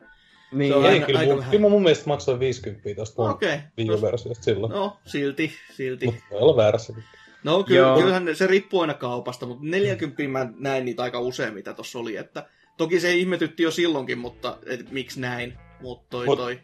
niin, 0.52 0.72
se 0.72 0.78
on 0.78 0.86
ei, 0.86 0.92
aina, 0.92 1.06
kyllä, 1.06 1.20
aika 1.20 1.36
mun, 1.36 1.46
kyllä 1.52 1.70
mun 1.70 1.84
mielestä 1.84 2.08
maksoin 2.08 2.40
50 2.40 2.96
tuosta 2.96 3.22
okay. 3.22 3.60
Wii 3.78 4.02
versiosta 4.02 4.44
silloin. 4.44 4.74
No, 4.74 4.98
silti, 5.06 5.52
silti. 5.74 6.06
Mutta 6.06 6.22
voi 6.32 6.40
olla 6.40 6.56
väärässäkin. 6.56 7.04
No 7.44 7.64
kyllä, 7.64 7.96
kyllähän 8.02 8.36
se 8.36 8.48
riippuu 8.48 8.82
aina 8.82 8.94
kaupasta, 8.94 9.46
mutta 9.46 9.66
40 9.66 10.24
mä 10.24 10.48
näin 10.58 10.86
niitä 10.86 11.04
aika 11.04 11.20
usein, 11.20 11.54
mitä 11.54 11.74
tuossa 11.74 12.00
oli. 12.00 12.16
Että, 12.16 12.46
toki 12.78 13.00
se 13.00 13.14
ihmetytti 13.14 13.64
jo 13.64 13.72
silloinkin, 13.72 14.18
mutta 14.18 14.58
et, 14.66 14.92
miksi 14.92 15.20
näin? 15.20 15.58
Mutta 15.82 16.06
toi, 16.10 16.26
Mut... 16.26 16.40
toi, 16.40 16.60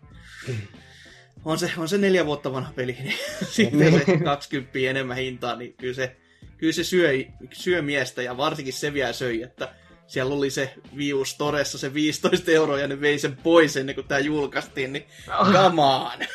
on 1.46 1.60
se, 1.60 1.72
on 1.78 1.90
se 1.90 1.98
neljä 1.98 2.26
vuotta 2.26 2.54
vanha 2.54 2.74
peli, 2.76 2.98
niin 3.00 3.14
sitten 3.56 4.06
se 4.06 4.18
20 4.24 4.80
enemmän 4.80 5.18
hintaa, 5.18 5.56
niin 5.56 5.74
kyllä 5.74 5.94
se, 5.94 6.16
kyllä 6.58 6.74
se 6.74 6.84
syö, 6.84 7.12
syö 7.54 7.82
miestä 7.82 8.22
ja 8.22 8.38
varsinkin 8.38 8.74
se 8.74 8.94
vielä 8.94 9.14
söi, 9.14 9.42
että 9.42 9.74
siellä 10.08 10.34
oli 10.34 10.50
se 10.50 10.74
Wii 10.96 11.26
Storessa 11.26 11.78
se 11.78 11.94
15 11.94 12.52
euroa 12.52 12.80
ja 12.80 12.88
ne 12.88 13.02
vei 13.02 13.20
sen 13.20 13.38
pois 13.38 13.78
ennen 13.78 13.96
kuin 13.96 14.08
tämä 14.08 14.20
julkaistiin, 14.20 14.94
niin 14.94 15.06
oh. 15.40 15.52
come 15.52 15.82
on. 15.82 16.28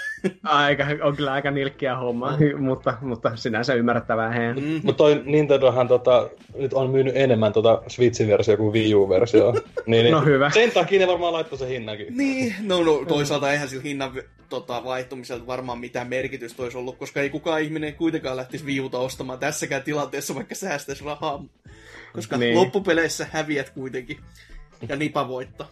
Aika, 0.43 0.87
on 1.03 1.17
kyllä 1.17 1.33
aika 1.33 1.51
nilkkiä 1.51 1.97
homma, 1.97 2.37
mm. 2.37 2.65
mutta, 2.65 2.99
mutta 3.01 3.37
sinänsä 3.37 3.75
ymmärrettävää 3.75 4.31
he. 4.31 4.53
Mm. 4.53 4.81
Mutta 4.83 4.93
toi 4.93 5.23
Nintendohan 5.25 5.89
tota, 5.89 6.31
nyt 6.57 6.73
on 6.73 6.91
myynyt 6.91 7.17
enemmän 7.17 7.53
tota 7.53 7.83
Switchin 7.89 8.29
versio 8.29 8.57
kuin 8.57 8.73
Wii 8.73 8.95
U-versio. 8.95 9.55
niin, 9.87 10.13
no 10.13 10.25
hyvä. 10.25 10.51
Sen 10.51 10.71
takia 10.71 10.99
ne 10.99 11.07
varmaan 11.07 11.33
laittoi 11.33 11.59
sen 11.59 11.69
hinnankin. 11.69 12.17
Niin, 12.17 12.55
no, 12.63 12.83
no 12.83 13.05
toisaalta 13.09 13.53
eihän 13.53 13.69
sillä 13.69 13.83
hinnan 13.83 14.13
tota, 14.49 14.85
vaihtumiselta 14.85 15.47
varmaan 15.47 15.79
mitään 15.79 16.09
merkitystä 16.09 16.63
olisi 16.63 16.79
ollut, 16.79 16.99
koska 16.99 17.21
ei 17.21 17.31
kukaan 17.31 17.61
ihminen 17.61 17.95
kuitenkaan 17.95 18.37
lähtisi 18.37 18.65
Wii 18.65 18.81
Uta 18.81 18.99
ostamaan 18.99 19.39
tässäkään 19.39 19.83
tilanteessa, 19.83 20.35
vaikka 20.35 20.55
säästäisi 20.55 21.05
rahaa. 21.05 21.45
Koska 22.13 22.37
niin. 22.37 22.55
loppupeleissä 22.55 23.27
häviät 23.31 23.71
kuitenkin. 23.71 24.19
Ja 24.89 24.97
Nipa 24.97 25.29
voittaa. 25.29 25.69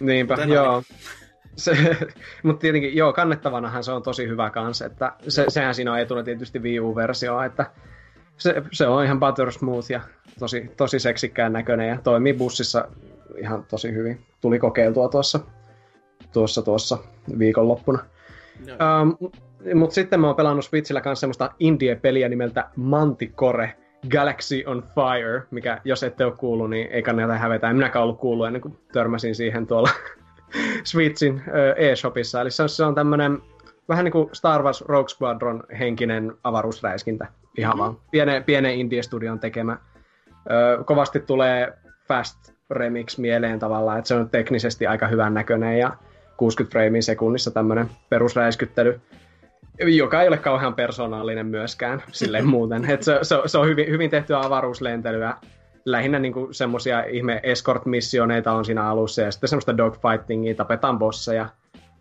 Niinpä, 0.00 0.34
Kuten 0.34 0.50
joo. 0.50 0.74
Aina 0.74 0.82
se, 1.58 1.72
mutta 2.42 2.60
tietenkin, 2.60 2.96
joo, 2.96 3.12
kannettavanahan 3.12 3.84
se 3.84 3.92
on 3.92 4.02
tosi 4.02 4.28
hyvä 4.28 4.50
kanssa, 4.50 4.86
että 4.86 5.12
se, 5.28 5.44
sehän 5.48 5.74
siinä 5.74 5.92
on 5.92 5.98
etuna 5.98 6.22
tietysti 6.22 6.58
Wii 6.58 6.80
U-versio, 6.80 7.42
että 7.42 7.66
se, 8.36 8.62
se 8.72 8.86
on 8.86 9.04
ihan 9.04 9.20
butter 9.20 9.52
smooth 9.52 9.90
ja 9.90 10.00
tosi, 10.38 10.70
tosi 10.76 10.98
seksikkään 10.98 11.52
näköinen 11.52 11.88
ja 11.88 11.98
toimii 12.04 12.34
bussissa 12.34 12.88
ihan 13.36 13.64
tosi 13.64 13.92
hyvin. 13.92 14.26
Tuli 14.40 14.58
kokeiltua 14.58 15.08
tuossa, 15.08 15.40
tuossa, 16.32 16.62
tuossa 16.62 16.98
viikonloppuna. 17.38 17.98
No. 18.66 18.74
Um, 19.02 19.30
mutta 19.74 19.94
sitten 19.94 20.20
mä 20.20 20.26
oon 20.26 20.36
pelannut 20.36 20.64
Switchillä 20.64 21.00
kanssa 21.00 21.20
semmoista 21.20 21.50
indie-peliä 21.60 22.28
nimeltä 22.28 22.68
Manticore 22.76 23.76
Galaxy 24.10 24.62
on 24.66 24.82
Fire, 24.82 25.42
mikä 25.50 25.80
jos 25.84 26.02
ette 26.02 26.24
ole 26.24 26.34
kuullut, 26.36 26.70
niin 26.70 26.88
ei 26.90 27.02
kannata 27.02 27.38
hävetä. 27.38 27.70
En 27.70 27.76
minäkään 27.76 28.02
ollut 28.02 28.18
kuullut 28.18 28.46
ennen 28.46 28.62
kuin 28.62 28.78
törmäsin 28.92 29.34
siihen 29.34 29.66
tuolla 29.66 29.88
Switchin 30.84 31.42
eShopissa. 31.76 32.40
Eli 32.40 32.50
se 32.50 32.62
on, 32.62 32.68
se 32.68 32.84
on 32.84 32.94
tämmönen 32.94 33.38
vähän 33.88 34.04
niin 34.04 34.12
kuin 34.12 34.28
Star 34.32 34.62
Wars 34.62 34.84
Rogue 34.88 35.08
Squadron 35.08 35.62
henkinen 35.78 36.32
avaruusräiskintä. 36.44 37.26
Ihan 37.58 37.70
mm-hmm. 37.70 37.82
vaan. 37.82 37.96
Piene, 38.10 38.40
pienen 38.40 38.74
indie-studion 38.74 39.40
tekemä. 39.40 39.76
Ö, 40.50 40.84
kovasti 40.84 41.20
tulee 41.20 41.72
Fast 42.08 42.52
Remix 42.70 43.18
mieleen 43.18 43.58
tavallaan, 43.58 43.98
että 43.98 44.08
se 44.08 44.14
on 44.14 44.30
teknisesti 44.30 44.86
aika 44.86 45.06
hyvän 45.06 45.34
näköinen 45.34 45.78
ja 45.78 45.92
60 46.36 46.72
freimiä 46.72 47.02
sekunnissa 47.02 47.50
tämmöinen 47.50 47.90
perusräiskyttely, 48.08 49.00
joka 49.78 50.22
ei 50.22 50.28
ole 50.28 50.38
kauhean 50.38 50.74
persoonallinen 50.74 51.46
myöskään 51.46 52.02
silleen 52.12 52.46
muuten. 52.46 52.90
Et 52.90 53.02
se, 53.02 53.18
se, 53.22 53.36
se, 53.46 53.58
on 53.58 53.66
hyvin, 53.66 53.90
hyvin 53.90 54.10
tehtyä 54.10 54.40
avaruuslentelyä. 54.40 55.34
Lähinnä 55.90 56.18
niinku 56.18 56.48
semmosia 56.50 57.04
ihme 57.04 57.40
escort-missioneita 57.42 58.52
on 58.52 58.64
siinä 58.64 58.88
alussa 58.88 59.22
ja 59.22 59.32
sitten 59.32 59.48
semmoista 59.48 59.76
dogfightingia, 59.76 60.54
tapetaan 60.54 60.98
bosseja. 60.98 61.48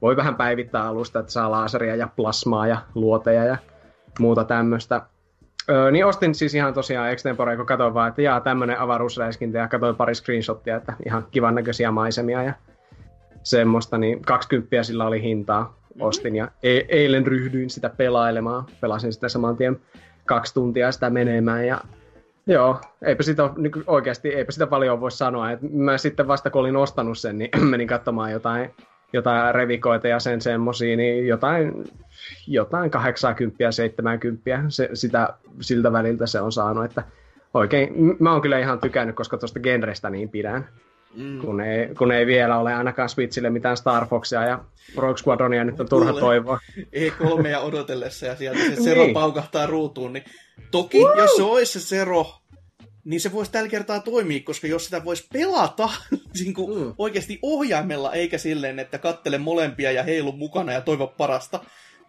Voi 0.02 0.16
vähän 0.16 0.36
päivittää 0.36 0.88
alusta, 0.88 1.20
että 1.20 1.32
saa 1.32 1.52
laseria 1.52 1.96
ja 1.96 2.08
plasmaa 2.16 2.68
ja 2.68 2.78
luoteja 2.96 3.44
ja 3.44 3.58
muuta 4.20 4.44
tämmöistä. 4.44 5.02
Öö, 5.70 5.92
niin 5.92 6.06
ostin 6.06 6.36
siis 6.36 6.56
ihan 6.56 6.74
tosiaan 6.74 7.12
extempore, 7.12 7.58
kun 7.58 7.66
katsoin 7.66 7.94
vaan, 7.94 8.10
että 8.10 8.22
jaa, 8.22 8.42
tämmönen 8.42 8.80
avaruusräiskintä 8.80 9.58
ja 9.58 9.68
katsoin 9.68 9.96
pari 9.96 10.16
screenshottia, 10.16 10.76
että 10.76 10.94
ihan 11.06 11.28
kivan 11.32 11.56
näköisiä 11.56 11.92
maisemia 11.92 12.44
ja 12.44 12.54
semmoista, 13.44 13.98
niin 13.98 14.22
20 14.22 14.84
sillä 14.84 15.08
oli 15.08 15.22
hintaa 15.22 15.78
ostin 16.00 16.36
ja 16.36 16.48
e- 16.64 16.86
eilen 16.90 17.28
ryhdyin 17.28 17.70
sitä 17.70 17.90
pelailemaan. 17.90 18.66
Pelasin 18.82 19.14
sitä 19.14 19.30
saman 19.30 19.58
tien 19.58 19.80
kaksi 20.26 20.54
tuntia 20.54 20.92
sitä 20.92 21.10
menemään 21.10 21.68
ja 21.68 21.82
joo, 22.48 22.82
eipä 23.02 23.24
sitä 23.24 23.50
oikeasti, 23.88 24.30
eipä 24.30 24.52
sitä 24.52 24.68
paljon 24.68 25.02
voi 25.02 25.12
sanoa. 25.12 25.52
Et 25.52 25.60
mä 25.74 25.98
sitten 25.98 26.28
vasta 26.28 26.50
kun 26.50 26.62
olin 26.62 26.76
ostanut 26.76 27.18
sen, 27.18 27.38
niin 27.38 27.50
menin 27.72 27.88
katsomaan 27.88 28.32
jotain, 28.32 28.74
jotain 29.14 29.56
revikoita 29.56 30.08
ja 30.08 30.20
sen 30.20 30.42
semmosia, 30.42 30.98
niin 30.98 31.28
jotain, 31.28 31.84
jotain 32.48 32.92
80 32.92 33.72
70 33.72 34.42
se, 34.70 34.90
sitä, 34.94 35.34
siltä 35.62 35.92
väliltä 35.92 36.26
se 36.26 36.42
on 36.42 36.52
saanut, 36.52 36.86
että 36.86 37.04
oikein, 37.54 37.94
mä 38.20 38.32
oon 38.32 38.42
kyllä 38.42 38.60
ihan 38.60 38.80
tykännyt, 38.80 39.16
koska 39.16 39.38
tuosta 39.38 39.60
genrestä 39.60 40.10
niin 40.10 40.30
pidän. 40.30 40.68
Mm. 41.18 41.42
Kun, 41.42 41.62
ei, 41.62 41.96
kun 41.96 42.12
ei 42.12 42.26
vielä 42.26 42.58
ole 42.58 42.74
ainakaan 42.74 43.10
Switchille 43.10 43.50
mitään 43.50 43.78
Star 43.78 44.08
Foxia 44.08 44.46
ja 44.46 44.64
Rogue 44.96 45.18
Squadronia 45.18 45.64
nyt 45.64 45.80
on 45.80 45.90
turha 45.90 46.14
toivoa. 46.14 46.60
Ei 46.94 47.12
kolmea 47.12 47.60
odotellessa 47.60 48.26
ja 48.26 48.36
sieltä 48.36 48.60
se 48.60 48.76
Sero 48.84 49.04
niin. 49.04 49.14
paukahtaa 49.14 49.66
ruutuun. 49.66 50.14
Niin 50.14 50.24
toki, 50.72 51.00
Woo! 51.00 51.14
jos 51.14 51.36
se 51.36 51.44
olisi 51.44 51.80
se 51.80 51.88
Sero, 51.88 52.26
niin 53.04 53.22
se 53.22 53.32
voisi 53.32 53.52
tällä 53.52 53.70
kertaa 53.70 54.00
toimia, 54.00 54.40
koska 54.44 54.68
jos 54.68 54.86
sitä 54.86 55.06
voisi 55.06 55.28
pelata 55.34 55.90
niin 56.40 56.54
kuin 56.54 56.80
mm. 56.80 56.94
oikeasti 56.98 57.40
ohjaimella, 57.42 58.14
eikä 58.14 58.38
silleen, 58.38 58.80
että 58.80 58.98
kattele 58.98 59.38
molempia 59.38 59.92
ja 59.92 60.04
heilu 60.04 60.32
mukana 60.32 60.74
ja 60.74 60.82
toivo 60.82 61.08
parasta, 61.08 61.60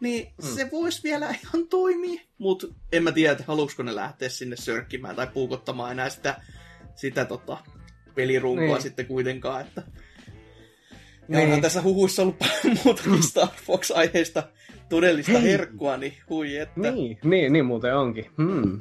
niin 0.01 0.33
mm. 0.43 0.49
se 0.49 0.71
voisi 0.71 1.03
vielä 1.03 1.31
ihan 1.31 1.67
toimia. 1.67 2.21
Mutta 2.39 2.67
en 2.93 3.03
mä 3.03 3.13
tiedä, 3.13 3.45
haluusko 3.47 3.83
ne 3.83 3.95
lähteä 3.95 4.29
sinne 4.29 4.57
sörkkimään 4.57 5.17
tai 5.17 5.27
puukottamaan 5.27 5.93
enää 5.93 6.09
sitä, 6.09 6.41
sitä 6.95 7.25
tota, 7.25 7.59
pelirunkoa 8.19 8.67
niin. 8.67 8.83
sitten 8.83 9.07
kuitenkaan, 9.07 9.61
että... 9.61 9.83
Ja 11.29 11.37
niin. 11.37 11.45
onhan 11.45 11.61
tässä 11.61 11.83
huhuissa 11.83 12.23
ollut 12.23 12.37
muutamista 12.85 13.47
Star 13.47 13.49
Fox-aiheista 13.65 14.43
todellista 14.89 15.33
Hei. 15.33 15.53
herkkua, 15.53 15.97
niin 15.97 16.13
hui 16.31 16.57
että... 16.57 16.91
Niin, 16.91 17.19
niin, 17.25 17.53
niin 17.53 17.65
muuten 17.65 17.97
onkin. 17.97 18.27
Hmm. 18.37 18.81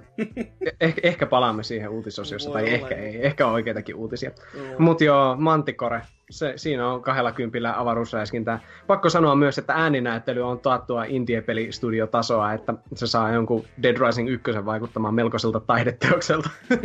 Eh, 0.81 0.93
ehkä 1.03 1.25
palaamme 1.25 1.63
siihen 1.63 1.89
uutisosiossa, 1.89 2.51
tai 2.51 2.73
ehkä 2.73 2.95
ei. 2.95 3.25
Ehkä 3.25 3.47
on 3.47 3.53
oikeitakin 3.53 3.95
uutisia. 3.95 4.31
Mutta 4.77 5.03
joo, 5.03 5.35
Manticore, 5.35 6.01
se, 6.29 6.53
siinä 6.55 6.87
on 6.87 7.01
kahdella 7.01 7.31
kympillä 7.31 7.79
avaruusräiskintää. 7.79 8.59
Pakko 8.87 9.09
sanoa 9.09 9.35
myös, 9.35 9.57
että 9.57 9.73
ääninäyttely 9.73 10.41
on 10.41 10.59
taattua 10.59 11.03
indie-pelistudiotasoa, 11.03 12.53
että 12.53 12.73
se 12.95 13.07
saa 13.07 13.33
jonkun 13.33 13.65
Dead 13.83 13.97
Rising 13.97 14.29
1 14.29 14.65
vaikuttamaan 14.65 15.13
melkoiselta 15.13 15.59
taideteokselta. 15.59 16.49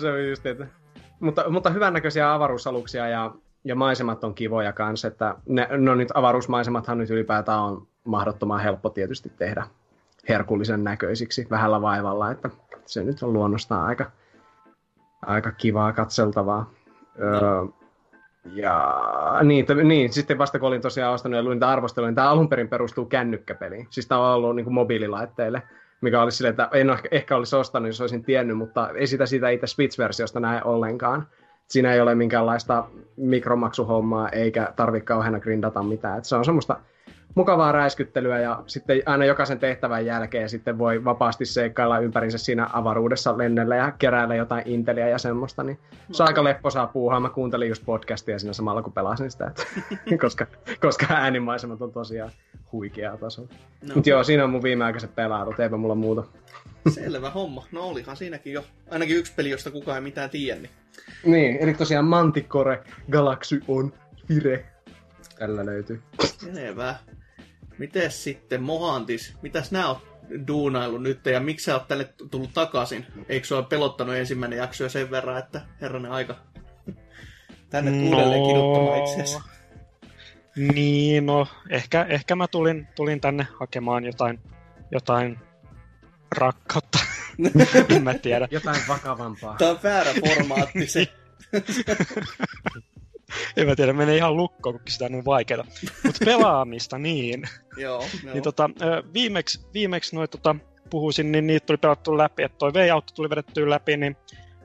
se 0.00 0.10
on 0.10 0.28
just, 0.28 0.46
että... 0.46 0.66
Mutta, 1.20 1.50
mutta 1.50 1.70
hyvännäköisiä 1.70 2.34
avaruusaluksia 2.34 3.08
ja 3.08 3.34
ja 3.64 3.74
maisemat 3.74 4.24
on 4.24 4.34
kivoja 4.34 4.72
kanssa, 4.72 5.08
että 5.08 5.34
ne, 5.48 5.68
no 5.70 5.94
nyt 5.94 6.08
avaruusmaisemathan 6.14 6.98
nyt 6.98 7.10
ylipäätään 7.10 7.60
on 7.60 7.86
mahdottoman 8.04 8.60
helppo 8.60 8.90
tietysti 8.90 9.32
tehdä 9.36 9.66
herkullisen 10.28 10.84
näköisiksi 10.84 11.46
vähällä 11.50 11.82
vaivalla, 11.82 12.30
että 12.30 12.50
se 12.86 13.04
nyt 13.04 13.22
on 13.22 13.32
luonnostaan 13.32 13.86
aika, 13.86 14.10
aika 15.22 15.52
kivaa 15.52 15.92
katseltavaa. 15.92 16.70
No. 17.18 17.26
Öö, 17.26 17.64
ja 18.52 19.02
niin, 19.42 19.66
t- 19.66 19.84
niin, 19.84 20.12
sitten 20.12 20.38
vasta 20.38 20.58
kun 20.58 20.68
olin 20.68 20.80
tosiaan 20.80 21.14
ostanut 21.14 21.36
ja 21.36 21.42
luin 21.42 21.60
tätä 21.60 21.72
arvostelua, 21.72 22.08
niin 22.08 22.14
tämä 22.14 22.30
alun 22.30 22.48
perin 22.48 22.68
perustuu 22.68 23.04
kännykkäpeliin. 23.04 23.86
Siis 23.90 24.06
tämä 24.06 24.20
on 24.20 24.34
ollut 24.34 24.56
niin 24.56 24.64
kuin 24.64 24.74
mobiililaitteille, 24.74 25.62
mikä 26.04 26.22
oli 26.22 26.32
silleen, 26.32 26.50
että 26.50 26.68
en 26.72 26.90
ehkä, 26.90 27.08
ehkä 27.10 27.36
olisi 27.36 27.56
ostanut, 27.56 27.86
jos 27.86 28.00
olisin 28.00 28.24
tiennyt, 28.24 28.58
mutta 28.58 28.90
ei 28.90 29.06
sitä 29.06 29.26
siitä 29.26 29.48
itse 29.48 29.66
Switch-versiosta 29.66 30.40
näe 30.40 30.62
ollenkaan 30.64 31.26
siinä 31.68 31.92
ei 31.92 32.00
ole 32.00 32.14
minkäänlaista 32.14 32.84
mikromaksuhommaa, 33.16 34.28
eikä 34.28 34.72
tarvitse 34.76 35.04
kauheana 35.06 35.40
grindata 35.40 35.82
mitään. 35.82 36.18
Et 36.18 36.24
se 36.24 36.36
on 36.36 36.44
semmoista 36.44 36.80
mukavaa 37.34 37.72
räiskyttelyä 37.72 38.40
ja 38.40 38.62
sitten 38.66 39.02
aina 39.06 39.24
jokaisen 39.24 39.58
tehtävän 39.58 40.06
jälkeen 40.06 40.48
sitten 40.48 40.78
voi 40.78 41.04
vapaasti 41.04 41.44
seikkailla 41.44 41.98
ympärinsä 41.98 42.38
siinä 42.38 42.68
avaruudessa 42.72 43.38
lennellä 43.38 43.76
ja 43.76 43.90
keräillä 43.90 44.34
jotain 44.34 44.62
inteliä 44.66 45.08
ja 45.08 45.18
semmoista, 45.18 45.62
niin 45.62 45.78
se 46.12 46.22
on 46.22 46.28
aika 46.28 46.44
lepposaa 46.44 46.86
puuhaa. 46.86 47.20
Mä 47.20 47.28
kuuntelin 47.28 47.68
just 47.68 47.84
podcastia 47.84 48.38
siinä 48.38 48.52
samalla 48.52 48.82
kun 48.82 48.92
pelasin 48.92 49.30
sitä, 49.30 49.46
että, 49.46 49.62
koska, 50.20 50.46
koska 50.80 51.06
äänimaisemat 51.10 51.82
on 51.82 51.92
tosiaan 51.92 52.30
huikeaa 52.72 53.16
tasoa. 53.16 53.46
No. 53.88 53.94
Mutta 53.94 54.10
joo, 54.10 54.24
siinä 54.24 54.44
on 54.44 54.50
mun 54.50 54.62
viimeaikaiset 54.62 55.14
pelailut, 55.14 55.60
eipä 55.60 55.76
mulla 55.76 55.94
muuta. 55.94 56.24
Selvä 56.88 57.30
homma. 57.30 57.66
No 57.72 57.82
olihan 57.82 58.16
siinäkin 58.16 58.52
jo 58.52 58.64
ainakin 58.90 59.16
yksi 59.16 59.32
peli, 59.36 59.50
josta 59.50 59.70
kukaan 59.70 59.96
ei 59.96 60.02
mitään 60.02 60.30
tiedä. 60.30 60.60
Niin, 60.60 60.70
niin 61.24 61.56
eli 61.60 61.74
tosiaan 61.74 62.04
Manticore 62.04 62.84
Galaxy 63.10 63.60
on 63.68 63.92
Fire. 64.28 64.64
Tällä 65.38 65.66
löytyy. 65.66 66.02
Selvä. 66.54 66.94
Mites 67.78 68.24
sitten 68.24 68.62
Mohantis? 68.62 69.34
Mitäs 69.42 69.72
nää 69.72 69.88
on 69.90 69.96
duunailu 70.46 70.98
nyt 70.98 71.26
ja 71.26 71.40
miksi 71.40 71.64
sä 71.64 71.74
oot 71.74 71.88
tänne 71.88 72.08
tullut 72.30 72.50
takaisin? 72.54 73.06
Eikö 73.28 73.46
sua 73.46 73.62
pelottanut 73.62 74.14
ensimmäinen 74.14 74.58
jakso 74.58 74.84
jo 74.84 74.90
sen 74.90 75.10
verran, 75.10 75.38
että 75.38 75.60
herranen 75.80 76.12
aika 76.12 76.36
tänne 77.70 77.90
no... 77.90 78.16
uudelleen 78.16 78.42
kiduttamaan 78.46 78.98
itseäsi? 78.98 79.38
Niin, 80.56 81.26
no 81.26 81.46
ehkä, 81.70 82.06
ehkä 82.08 82.36
mä 82.36 82.48
tulin, 82.48 82.88
tulin 82.94 83.20
tänne 83.20 83.46
hakemaan 83.60 84.04
jotain, 84.04 84.40
jotain 84.90 85.38
rakkautta. 86.36 86.98
en 87.96 88.02
mä 88.02 88.14
tiedä. 88.14 88.48
Jotain 88.50 88.80
vakavampaa. 88.88 89.56
Tämä 89.58 89.70
on 89.70 89.78
väärä 89.82 90.10
formaatti 90.26 90.86
se. 90.86 91.06
en 93.56 93.66
mä 93.66 93.76
tiedä, 93.76 93.92
menee 93.92 94.16
ihan 94.16 94.36
lukkoon, 94.36 94.74
kun 94.74 94.82
sitä 94.88 95.04
on 95.04 95.12
niin 95.12 95.24
vaikeaa. 95.24 95.64
Mutta 96.04 96.24
pelaamista, 96.24 96.98
niin. 96.98 97.42
joo, 97.76 98.04
niin 98.32 98.42
tota, 98.42 98.70
viimeksi, 99.14 99.66
viimeksi 99.74 100.16
noin 100.16 100.30
tota, 100.30 100.56
puhuisin, 100.90 101.32
niin 101.32 101.46
niitä 101.46 101.66
tuli 101.66 101.78
pelattu 101.78 102.18
läpi, 102.18 102.42
että 102.42 102.58
toi 102.58 102.74
V-auto 102.74 103.12
tuli 103.14 103.30
vedettyä 103.30 103.70
läpi, 103.70 103.96
niin, 103.96 104.16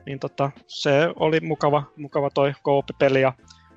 niin 0.06 0.18
tota, 0.18 0.50
se 0.66 1.08
oli 1.16 1.40
mukava, 1.40 1.82
mukava 1.96 2.30
toi 2.30 2.52
koopipeli 2.62 3.20
ja 3.20 3.32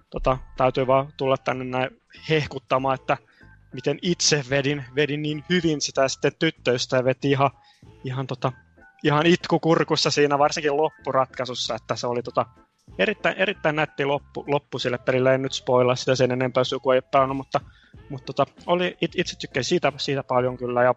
tota, 0.10 0.38
täytyy 0.58 0.88
vaan 0.88 1.14
tulla 1.18 1.38
tänne 1.38 1.66
näin 1.66 1.90
hehkuttamaan, 2.30 2.96
että 2.96 3.18
miten 3.74 4.00
itse 4.02 4.44
vedin, 4.50 4.86
vedin 4.96 5.22
niin 5.22 5.44
hyvin 5.50 5.82
sitä 5.82 6.08
sitten 6.08 6.32
tyttöystä 6.40 6.98
ja 6.98 7.04
veti 7.04 7.32
ihan, 7.32 7.52
ihan, 8.04 8.28
tota, 8.28 8.52
ihan 9.04 9.26
itkukurkussa 9.26 10.12
siinä 10.12 10.40
varsinkin 10.40 10.78
loppuratkaisussa, 10.78 11.76
että 11.76 11.96
se 11.96 12.08
oli 12.08 12.24
tota, 12.24 12.46
erittäin, 12.98 13.38
erittäin 13.38 13.76
nätti 13.76 14.06
loppu, 14.06 14.44
loppu 14.48 14.80
sille 14.80 14.98
pelille, 14.98 15.36
en 15.36 15.42
nyt 15.42 15.54
spoilaa 15.54 15.96
sitä 15.96 16.16
sen 16.16 16.32
enempää, 16.32 16.62
jos 16.62 16.72
joku 16.72 16.92
ei 16.92 17.02
pelannut, 17.02 17.38
mutta, 17.38 17.60
mutta 18.10 18.34
tota, 18.34 18.52
oli, 18.66 18.98
it, 19.02 19.12
itse 19.18 19.38
tykkäsin 19.38 19.70
siitä, 19.70 19.92
siitä 19.98 20.24
paljon 20.24 20.58
kyllä, 20.58 20.84
ja 20.84 20.96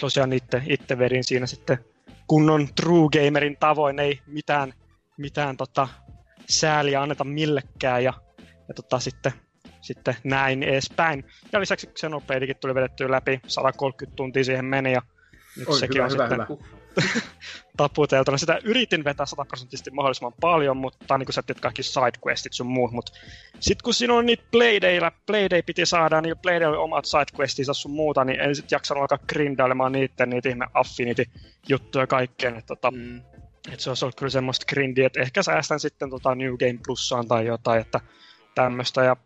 tosiaan 0.00 0.32
itse, 0.32 0.62
itse 0.68 0.98
vedin 0.98 1.24
siinä 1.24 1.46
sitten 1.46 1.78
kunnon 2.26 2.68
true 2.74 3.08
gamerin 3.12 3.56
tavoin, 3.60 3.98
ei 3.98 4.20
mitään, 4.26 4.74
mitään 5.16 5.56
tota, 5.56 5.88
sääliä 6.48 7.02
anneta 7.02 7.24
millekään, 7.24 8.04
ja, 8.04 8.12
ja 8.68 8.74
tota, 8.74 8.98
sitten, 8.98 9.32
sitten 9.80 10.16
näin 10.24 10.62
edespäin. 10.62 11.24
Ja 11.52 11.60
lisäksi 11.60 11.86
Xenobladekin 11.86 12.56
tuli 12.56 12.74
vedettyä 12.74 13.10
läpi, 13.10 13.40
130 13.46 14.16
tuntia 14.16 14.44
siihen 14.44 14.64
meni, 14.64 14.92
ja 14.92 15.02
nyt 15.56 15.68
Oi, 15.68 15.78
sekin 15.78 15.94
hyvä, 15.94 16.04
on 16.04 16.12
hyvä, 16.12 16.28
sitten 16.28 16.58
hyvä. 16.58 16.77
taputeltuna. 17.76 18.38
Sitä 18.38 18.58
yritin 18.64 19.04
vetää 19.04 19.26
sataprosenttisesti 19.26 19.90
mahdollisimman 19.90 20.32
paljon, 20.40 20.76
mutta 20.76 21.18
niin 21.18 21.26
kuin 21.26 21.34
sä 21.34 21.42
teet 21.42 21.60
kaikki 21.60 21.82
sidequestit 21.82 22.52
sun 22.52 22.66
muut, 22.66 22.92
mutta 22.92 23.12
sitten 23.60 23.84
kun 23.84 23.94
siinä 23.94 24.14
on 24.14 24.26
niitä 24.26 24.42
playdailla, 24.50 25.12
playday 25.26 25.62
piti 25.62 25.86
saada, 25.86 26.20
niin 26.20 26.38
playday 26.38 26.68
oli 26.68 26.76
omat 26.76 27.04
sidequestinsa 27.04 27.74
sun 27.74 27.90
muuta, 27.90 28.24
niin 28.24 28.40
en 28.40 28.54
sitten 28.54 28.76
jaksanut 28.76 29.00
alkaa 29.00 29.26
grindailemaan 29.28 29.92
niitä, 29.92 30.26
niitä 30.26 30.48
ihme 30.48 30.66
affinity-juttuja 30.74 32.06
kaikkeen, 32.06 32.56
että 32.56 32.68
tota, 32.68 32.90
mm. 32.90 33.20
et 33.72 33.80
se 33.80 33.90
olisi 33.90 34.04
ollut 34.04 34.16
kyllä 34.16 34.30
semmoista 34.30 34.66
grindiä, 34.68 35.06
että 35.06 35.20
ehkä 35.20 35.42
säästän 35.42 35.80
sitten 35.80 36.10
tota 36.10 36.34
New 36.34 36.56
Game 36.56 36.78
Plussaan 36.86 37.28
tai 37.28 37.46
jotain, 37.46 37.80
että 37.80 38.00
tämmöistä. 38.54 39.02
Ja 39.02 39.16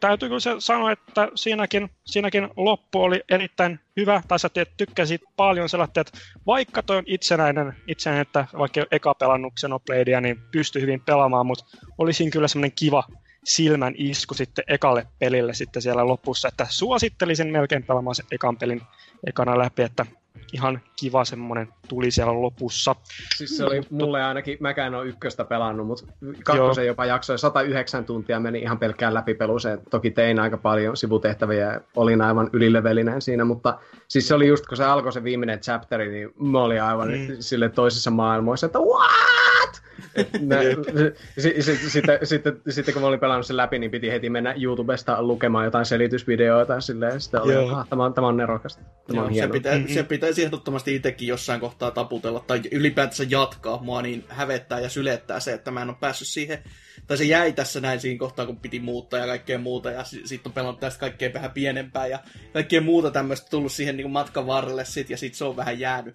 täytyy 0.00 0.28
kyllä 0.28 0.60
sanoa, 0.60 0.92
että 0.92 1.28
siinäkin, 1.34 1.90
siinäkin 2.04 2.48
loppu 2.56 3.02
oli 3.02 3.22
erittäin 3.28 3.80
hyvä, 3.96 4.22
tai 4.28 4.38
sä 4.38 4.50
tykkäsit 4.76 5.22
paljon 5.36 5.68
sellaista, 5.68 6.00
että 6.00 6.18
vaikka 6.46 6.82
toi 6.82 6.96
on 6.96 7.04
itsenäinen, 7.06 7.76
itsenäinen 7.86 8.22
että 8.22 8.46
vaikka 8.58 8.86
eka 8.90 9.14
pelannut 9.14 9.52
Xenobladea, 9.60 10.20
niin 10.20 10.36
pystyi 10.52 10.82
hyvin 10.82 11.00
pelaamaan, 11.00 11.46
mutta 11.46 11.64
olisin 11.98 12.30
kyllä 12.30 12.48
semmoinen 12.48 12.76
kiva 12.76 13.04
silmän 13.44 13.94
isku 13.96 14.34
sitten 14.34 14.64
ekalle 14.68 15.06
pelille 15.18 15.54
sitten 15.54 15.82
siellä 15.82 16.06
lopussa, 16.06 16.48
että 16.48 16.66
suosittelisin 16.70 17.52
melkein 17.52 17.82
pelaamaan 17.82 18.14
sen 18.14 18.26
ekan 18.30 18.56
pelin 18.56 18.80
ekana 19.26 19.58
läpi, 19.58 19.82
että 19.82 20.06
ihan 20.52 20.80
kiva 20.96 21.24
semmonen 21.24 21.68
tuli 21.88 22.10
siellä 22.10 22.42
lopussa. 22.42 22.96
Siis 23.36 23.56
se 23.56 23.64
oli 23.64 23.80
mulle 23.90 24.22
ainakin, 24.22 24.58
mäkään 24.60 24.86
en 24.86 24.98
ole 24.98 25.06
ykköstä 25.06 25.44
pelannut, 25.44 25.86
mutta 25.86 26.04
kakkosen 26.44 26.86
jopa 26.86 27.06
jaksoi 27.06 27.38
109 27.38 28.04
tuntia 28.04 28.40
meni 28.40 28.58
ihan 28.58 28.78
pelkkään 28.78 29.14
läpipeluseen. 29.14 29.80
Toki 29.90 30.10
tein 30.10 30.38
aika 30.38 30.56
paljon 30.56 30.96
sivutehtäviä 30.96 31.72
ja 31.72 31.80
olin 31.96 32.22
aivan 32.22 32.50
ylilevelinen 32.52 33.22
siinä, 33.22 33.44
mutta 33.44 33.78
siis 34.08 34.28
se 34.28 34.34
oli 34.34 34.48
just 34.48 34.66
kun 34.66 34.76
se 34.76 34.84
alkoi 34.84 35.12
se 35.12 35.24
viimeinen 35.24 35.60
chapteri, 35.60 36.08
niin 36.08 36.34
mä 36.38 36.62
olin 36.62 36.82
aivan 36.82 37.08
mm. 37.08 37.36
sille 37.40 37.68
toisessa 37.68 38.10
maailmoissa, 38.10 38.66
että 38.66 38.78
what? 38.78 39.82
sitten, 41.88 42.18
sitten, 42.22 42.60
sitten 42.68 42.94
kun 42.94 43.02
mä 43.02 43.08
olin 43.08 43.20
pelannut 43.20 43.46
sen 43.46 43.56
läpi, 43.56 43.78
niin 43.78 43.90
piti 43.90 44.10
heti 44.10 44.30
mennä 44.30 44.54
YouTubesta 44.60 45.22
lukemaan 45.22 45.64
jotain 45.64 45.84
selitysvideoita 45.84 46.80
silleen, 46.80 47.20
sitten 47.20 47.42
oli, 47.42 47.56
ah, 47.56 47.88
tämä, 47.88 48.04
on, 48.04 48.14
tämä 48.14 48.26
on 48.26 48.36
nerokasta. 48.36 48.82
Tämä 49.06 49.20
Joo, 49.20 49.26
on 49.26 49.34
se, 49.34 49.48
pitä, 49.48 49.72
mm-hmm. 49.72 49.94
se 49.94 50.02
pitäisi 50.02 50.44
ehdottomasti 50.44 50.94
itsekin 50.94 51.28
jossain 51.28 51.60
kohtaa 51.60 51.90
taputella 51.90 52.44
tai 52.46 52.60
ylipäätänsä 52.72 53.24
jatkaa. 53.28 53.82
Mua 53.82 54.02
niin 54.02 54.24
hävettää 54.28 54.80
ja 54.80 54.88
sylettää 54.88 55.40
se, 55.40 55.52
että 55.52 55.70
mä 55.70 55.82
en 55.82 55.88
ole 55.88 55.96
päässyt 56.00 56.28
siihen 56.28 56.58
tai 57.06 57.16
se 57.16 57.24
jäi 57.24 57.52
tässä 57.52 57.80
näin 57.80 58.00
siinä 58.00 58.18
kohtaa, 58.18 58.46
kun 58.46 58.56
piti 58.56 58.80
muuttaa 58.80 59.20
ja 59.20 59.26
kaikkea 59.26 59.58
muuta, 59.58 59.90
ja 59.90 60.04
sitten 60.04 60.50
on 60.50 60.52
pelannut 60.52 60.80
tästä 60.80 61.00
kaikkea 61.00 61.32
vähän 61.32 61.50
pienempää, 61.50 62.06
ja 62.06 62.18
kaikkea 62.52 62.80
muuta 62.80 63.10
tämmöistä 63.10 63.50
tullut 63.50 63.72
siihen 63.72 63.96
niin 63.96 64.10
matkan 64.10 64.46
varrelle 64.46 64.84
sit, 64.84 65.10
ja 65.10 65.16
sitten 65.16 65.38
se 65.38 65.44
on 65.44 65.56
vähän 65.56 65.80
jäänyt. 65.80 66.14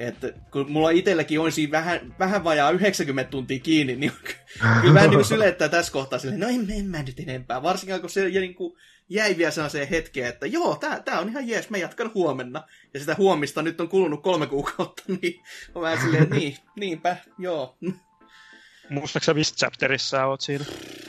Että 0.00 0.32
kun 0.50 0.70
mulla 0.70 0.90
itselläkin 0.90 1.40
on 1.40 1.52
siinä 1.52 1.70
vähän, 1.70 2.14
vähän 2.18 2.44
vajaa 2.44 2.70
90 2.70 3.30
tuntia 3.30 3.58
kiinni, 3.60 3.96
niin 3.96 4.12
kyllä 4.80 4.94
vähän 4.94 5.10
niin 5.10 5.24
sylettää 5.24 5.68
tässä 5.68 5.92
kohtaa 5.92 6.18
silleen, 6.18 6.40
no 6.40 6.48
en, 6.48 6.70
en 6.70 6.84
mä 6.84 7.02
nyt 7.02 7.20
enempää. 7.20 7.62
Varsinkin 7.62 8.00
kun 8.00 8.10
se 8.10 8.28
niin 8.28 8.54
kuin 8.54 8.76
jäi 9.08 9.36
vielä 9.36 9.50
sellaiseen 9.50 9.88
hetkeen, 9.88 10.28
että 10.28 10.46
joo, 10.46 10.76
tää, 10.76 11.00
tää 11.00 11.20
on 11.20 11.28
ihan 11.28 11.48
jees, 11.48 11.70
mä 11.70 11.76
jatkan 11.76 12.10
huomenna. 12.14 12.62
Ja 12.94 13.00
sitä 13.00 13.14
huomista 13.18 13.62
nyt 13.62 13.80
on 13.80 13.88
kulunut 13.88 14.22
kolme 14.22 14.46
kuukautta, 14.46 15.02
niin 15.22 15.42
on 15.74 15.82
vähän 15.82 16.00
silleen, 16.00 16.30
niin, 16.30 16.56
niinpä, 16.76 17.16
joo. 17.38 17.78
Muistaaksä 18.90 19.34
missä 19.34 19.56
chapterissa 19.56 20.26
oot 20.26 20.40
siinä? 20.40 20.64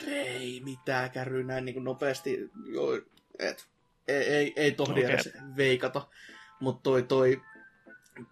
Ei 0.06 0.60
mitään 0.64 1.10
kärry 1.10 1.44
näin 1.44 1.64
niin 1.64 1.74
kuin 1.74 1.84
nopeasti. 1.84 2.50
Joo, 2.72 3.00
et, 3.38 3.66
ei, 4.08 4.24
ei, 4.24 4.52
ei 4.56 4.72
tohdi 4.72 5.00
okay. 5.00 5.14
edes 5.14 5.30
veikata. 5.56 6.08
Mutta 6.60 6.82
toi, 6.82 7.02
toi 7.02 7.40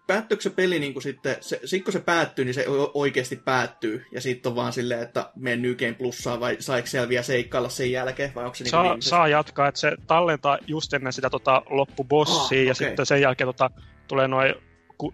päättyykö 0.07 0.43
se 0.43 0.49
peli 0.49 0.79
niin 0.79 0.93
kuin 0.93 1.03
sitten, 1.03 1.35
se, 1.41 1.59
sit 1.65 1.83
kun 1.83 1.93
se 1.93 1.99
päättyy, 1.99 2.45
niin 2.45 2.53
se 2.53 2.65
oikeasti 2.93 3.35
päättyy, 3.35 4.05
ja 4.11 4.21
sitten 4.21 4.49
on 4.49 4.55
vaan 4.55 4.73
silleen, 4.73 5.01
että 5.01 5.29
mene 5.35 5.55
New 5.55 5.75
Game 5.75 5.93
Plussaa, 5.93 6.39
vai 6.39 6.57
saiko 6.59 6.87
siellä 6.87 7.09
vielä 7.09 7.23
seikkailla 7.23 7.69
sen 7.69 7.91
jälkeen, 7.91 8.31
vai 8.35 8.45
onko 8.45 8.55
se 8.55 8.65
saa, 8.65 8.83
niin 8.83 9.01
saa 9.01 9.27
jatkaa, 9.27 9.67
että 9.67 9.79
se 9.79 9.91
tallentaa 10.07 10.57
just 10.67 10.93
ennen 10.93 11.13
sitä 11.13 11.29
tota, 11.29 11.61
loppubossia, 11.69 12.59
ah, 12.59 12.65
ja 12.65 12.71
okay. 12.71 12.87
sitten 12.87 13.05
sen 13.05 13.21
jälkeen 13.21 13.47
tota, 13.47 13.69
tulee 14.07 14.27
noin 14.27 14.55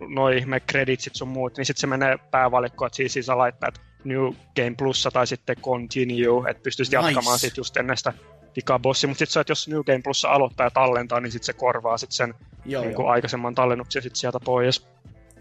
noi 0.07 0.38
ihme 0.38 0.59
creditsit 0.59 1.15
sun 1.15 1.27
muut, 1.27 1.57
niin 1.57 1.65
sitten 1.65 1.81
se 1.81 1.88
menee 1.88 2.17
päävalikkoon, 2.31 2.88
että 2.88 2.97
siis, 2.97 3.13
siis 3.13 3.27
laittaa, 3.27 3.67
että 3.67 3.81
New 4.03 4.31
Game 4.55 4.75
Plussa 4.77 5.12
tai 5.12 5.27
sitten 5.27 5.55
Continue, 5.62 6.50
että 6.50 6.63
pystyisit 6.63 6.93
nice. 6.93 7.07
jatkamaan 7.07 7.39
sitten 7.39 7.59
just 7.59 7.77
ennen 7.77 7.97
sitä 7.97 8.13
pikabossi, 8.57 9.07
mutta 9.07 9.19
sitten 9.19 9.33
se, 9.33 9.39
että 9.39 9.51
jos 9.51 9.67
New 9.67 9.83
Game 9.83 10.01
Plussa 10.03 10.29
aloittaa 10.29 10.65
ja 10.65 10.71
tallentaa, 10.71 11.19
niin 11.19 11.31
sitten 11.31 11.45
se 11.45 11.53
korvaa 11.53 11.97
sitten 11.97 12.15
sen 12.15 12.33
joo, 12.65 12.83
niin 12.83 12.91
joo. 12.91 13.07
aikaisemman 13.07 13.55
tallennuksen 13.55 14.01
sitten 14.01 14.19
sieltä 14.19 14.39
pois. 14.39 14.87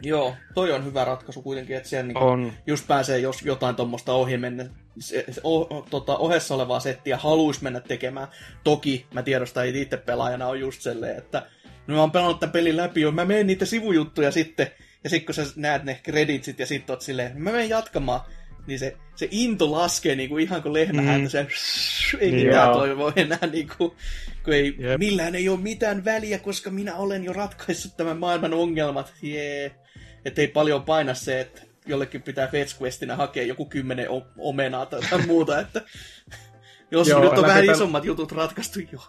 Joo, 0.02 0.34
toi 0.54 0.72
on 0.72 0.84
hyvä 0.84 1.04
ratkaisu 1.04 1.42
kuitenkin, 1.42 1.76
että 1.76 1.88
siellä 1.88 2.06
niin 2.06 2.16
on. 2.16 2.52
just 2.66 2.86
pääsee 2.86 3.18
jos 3.18 3.42
jotain 3.42 3.76
tuommoista 3.76 4.12
ohi 4.12 4.38
mennä, 4.38 4.66
se, 4.98 5.24
o, 5.44 5.86
tota, 5.90 6.16
ohessa 6.16 6.54
olevaa 6.54 6.80
settiä 6.80 7.16
haluaisi 7.16 7.62
mennä 7.62 7.80
tekemään. 7.80 8.28
Toki 8.64 9.06
mä 9.14 9.22
tiedostan, 9.22 9.66
että 9.66 9.78
itse 9.78 9.96
pelaajana 9.96 10.46
on 10.46 10.60
just 10.60 10.80
silleen, 10.80 11.18
että 11.18 11.46
no 11.86 11.94
mä 11.94 12.00
oon 12.00 12.10
pelannut 12.10 12.40
tämän 12.40 12.52
pelin 12.52 12.76
läpi, 12.76 13.00
jo 13.00 13.12
mä 13.12 13.24
menen 13.24 13.46
niitä 13.46 13.64
sivujuttuja 13.64 14.30
sitten, 14.30 14.70
ja 15.04 15.10
sitten 15.10 15.26
kun 15.26 15.34
sä 15.34 15.52
näet 15.56 15.84
ne 15.84 16.00
kreditsit 16.02 16.58
ja 16.58 16.66
sitten 16.66 16.94
oot 16.94 17.02
silleen, 17.02 17.42
mä 17.42 17.52
menen 17.52 17.68
jatkamaan, 17.68 18.20
niin 18.66 18.78
se, 18.78 18.96
se 19.14 19.28
into 19.30 19.72
laskee 19.72 20.16
niin 20.16 20.28
kuin 20.28 20.42
ihan 20.42 20.62
kuin 20.62 20.72
lehmähän, 20.72 21.20
mm. 21.20 21.28
se 21.28 21.46
ei 22.20 22.32
mitään 22.32 22.72
toivoa 22.72 23.12
enää, 23.16 23.48
niin 23.52 23.68
kuin, 23.78 23.92
kun 24.44 24.54
ei, 24.54 24.76
yep. 24.80 24.98
millään 24.98 25.34
ei 25.34 25.48
ole 25.48 25.60
mitään 25.60 26.04
väliä, 26.04 26.38
koska 26.38 26.70
minä 26.70 26.96
olen 26.96 27.24
jo 27.24 27.32
ratkaissut 27.32 27.96
tämän 27.96 28.18
maailman 28.18 28.54
ongelmat. 28.54 29.14
Jee. 29.22 29.74
Että 30.24 30.40
ei 30.40 30.48
paljon 30.48 30.82
paina 30.82 31.14
se, 31.14 31.40
että 31.40 31.62
jollekin 31.86 32.22
pitää 32.22 32.48
Fetch 32.48 32.78
hakea 33.16 33.42
joku 33.42 33.66
kymmenen 33.66 34.08
omenaa 34.38 34.86
tai 34.86 35.00
jotain 35.02 35.26
muuta, 35.32 35.60
että 35.60 35.82
jos 36.90 37.08
Joo, 37.08 37.20
nyt 37.20 37.38
on 37.38 37.46
vähän 37.46 37.64
isommat 37.64 38.04
jutut 38.04 38.32
ratkaistu 38.32 38.80
jo. 38.92 39.00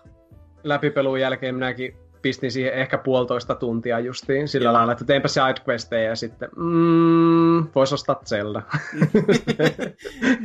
Läpipelun 0.63 1.20
jälkeen 1.20 1.56
minäkin 1.56 1.96
pistin 2.27 2.51
siihen 2.51 2.73
ehkä 2.73 2.97
puolitoista 2.97 3.55
tuntia 3.55 3.99
justiin 3.99 4.47
sillä 4.47 4.73
lailla, 4.73 4.91
että 4.91 5.05
teinpä 5.05 5.27
se 5.27 5.41
sidequesteja 5.41 6.09
ja 6.09 6.15
sitten 6.15 6.49
mm, 6.55 7.67
vois 7.75 7.93
ostaa 7.93 8.21
Zelda. 8.25 8.61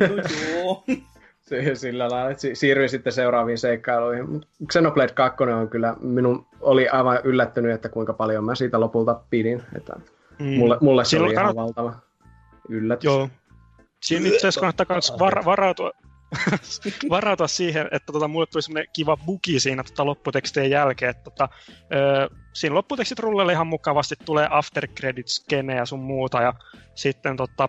no 0.01 0.07
joo. 0.55 0.85
sillä 1.75 2.09
lailla, 2.11 2.31
että 2.31 2.43
siirryin 2.53 2.89
sitten 2.89 3.13
seuraaviin 3.13 3.59
seikkailuihin. 3.59 4.41
Xenoblade 4.73 5.13
2 5.13 5.45
on 5.45 5.69
kyllä, 5.69 5.97
minun 6.01 6.47
oli 6.61 6.89
aivan 6.89 7.19
yllättynyt, 7.25 7.73
että 7.73 7.89
kuinka 7.89 8.13
paljon 8.13 8.45
mä 8.45 8.55
siitä 8.55 8.81
lopulta 8.81 9.21
pidin. 9.31 9.63
Että 9.77 9.93
mm. 10.39 10.47
mulle, 10.47 10.79
mulle 10.81 11.05
se 11.05 11.09
Silloin 11.09 11.29
oli 11.29 11.35
kannat... 11.35 11.55
ihan 11.55 11.67
valtava 11.67 11.95
yllätys. 12.69 13.05
Joo. 13.05 13.29
Siinä 14.03 14.27
itse 14.27 14.39
asiassa 14.39 14.61
kannattaa 14.61 14.87
myös 14.89 15.13
var- 15.19 15.45
varautua, 15.45 15.91
varautua 17.11 17.49
siihen, 17.49 17.89
että 17.91 18.13
tota, 18.13 18.29
mulle 18.29 18.47
tuli 18.47 18.63
semmoinen 18.63 18.89
kiva 18.93 19.17
bugi 19.17 19.61
siinä 19.61 19.83
tota, 19.85 20.07
lopputekstien 20.07 20.71
jälkeen, 20.71 21.11
että 21.11 21.23
tota, 21.23 21.49
ö, 21.95 22.29
siinä 22.53 22.75
lopputekstit 22.75 23.19
rullelle 23.19 23.53
ihan 23.53 23.67
mukavasti, 23.67 24.15
tulee 24.25 24.47
after 24.51 24.89
credits 24.89 25.47
ja 25.77 25.87
sun 25.87 26.01
muuta, 26.01 26.43
ja 26.43 26.55
sitten 26.95 27.37
tota, 27.37 27.69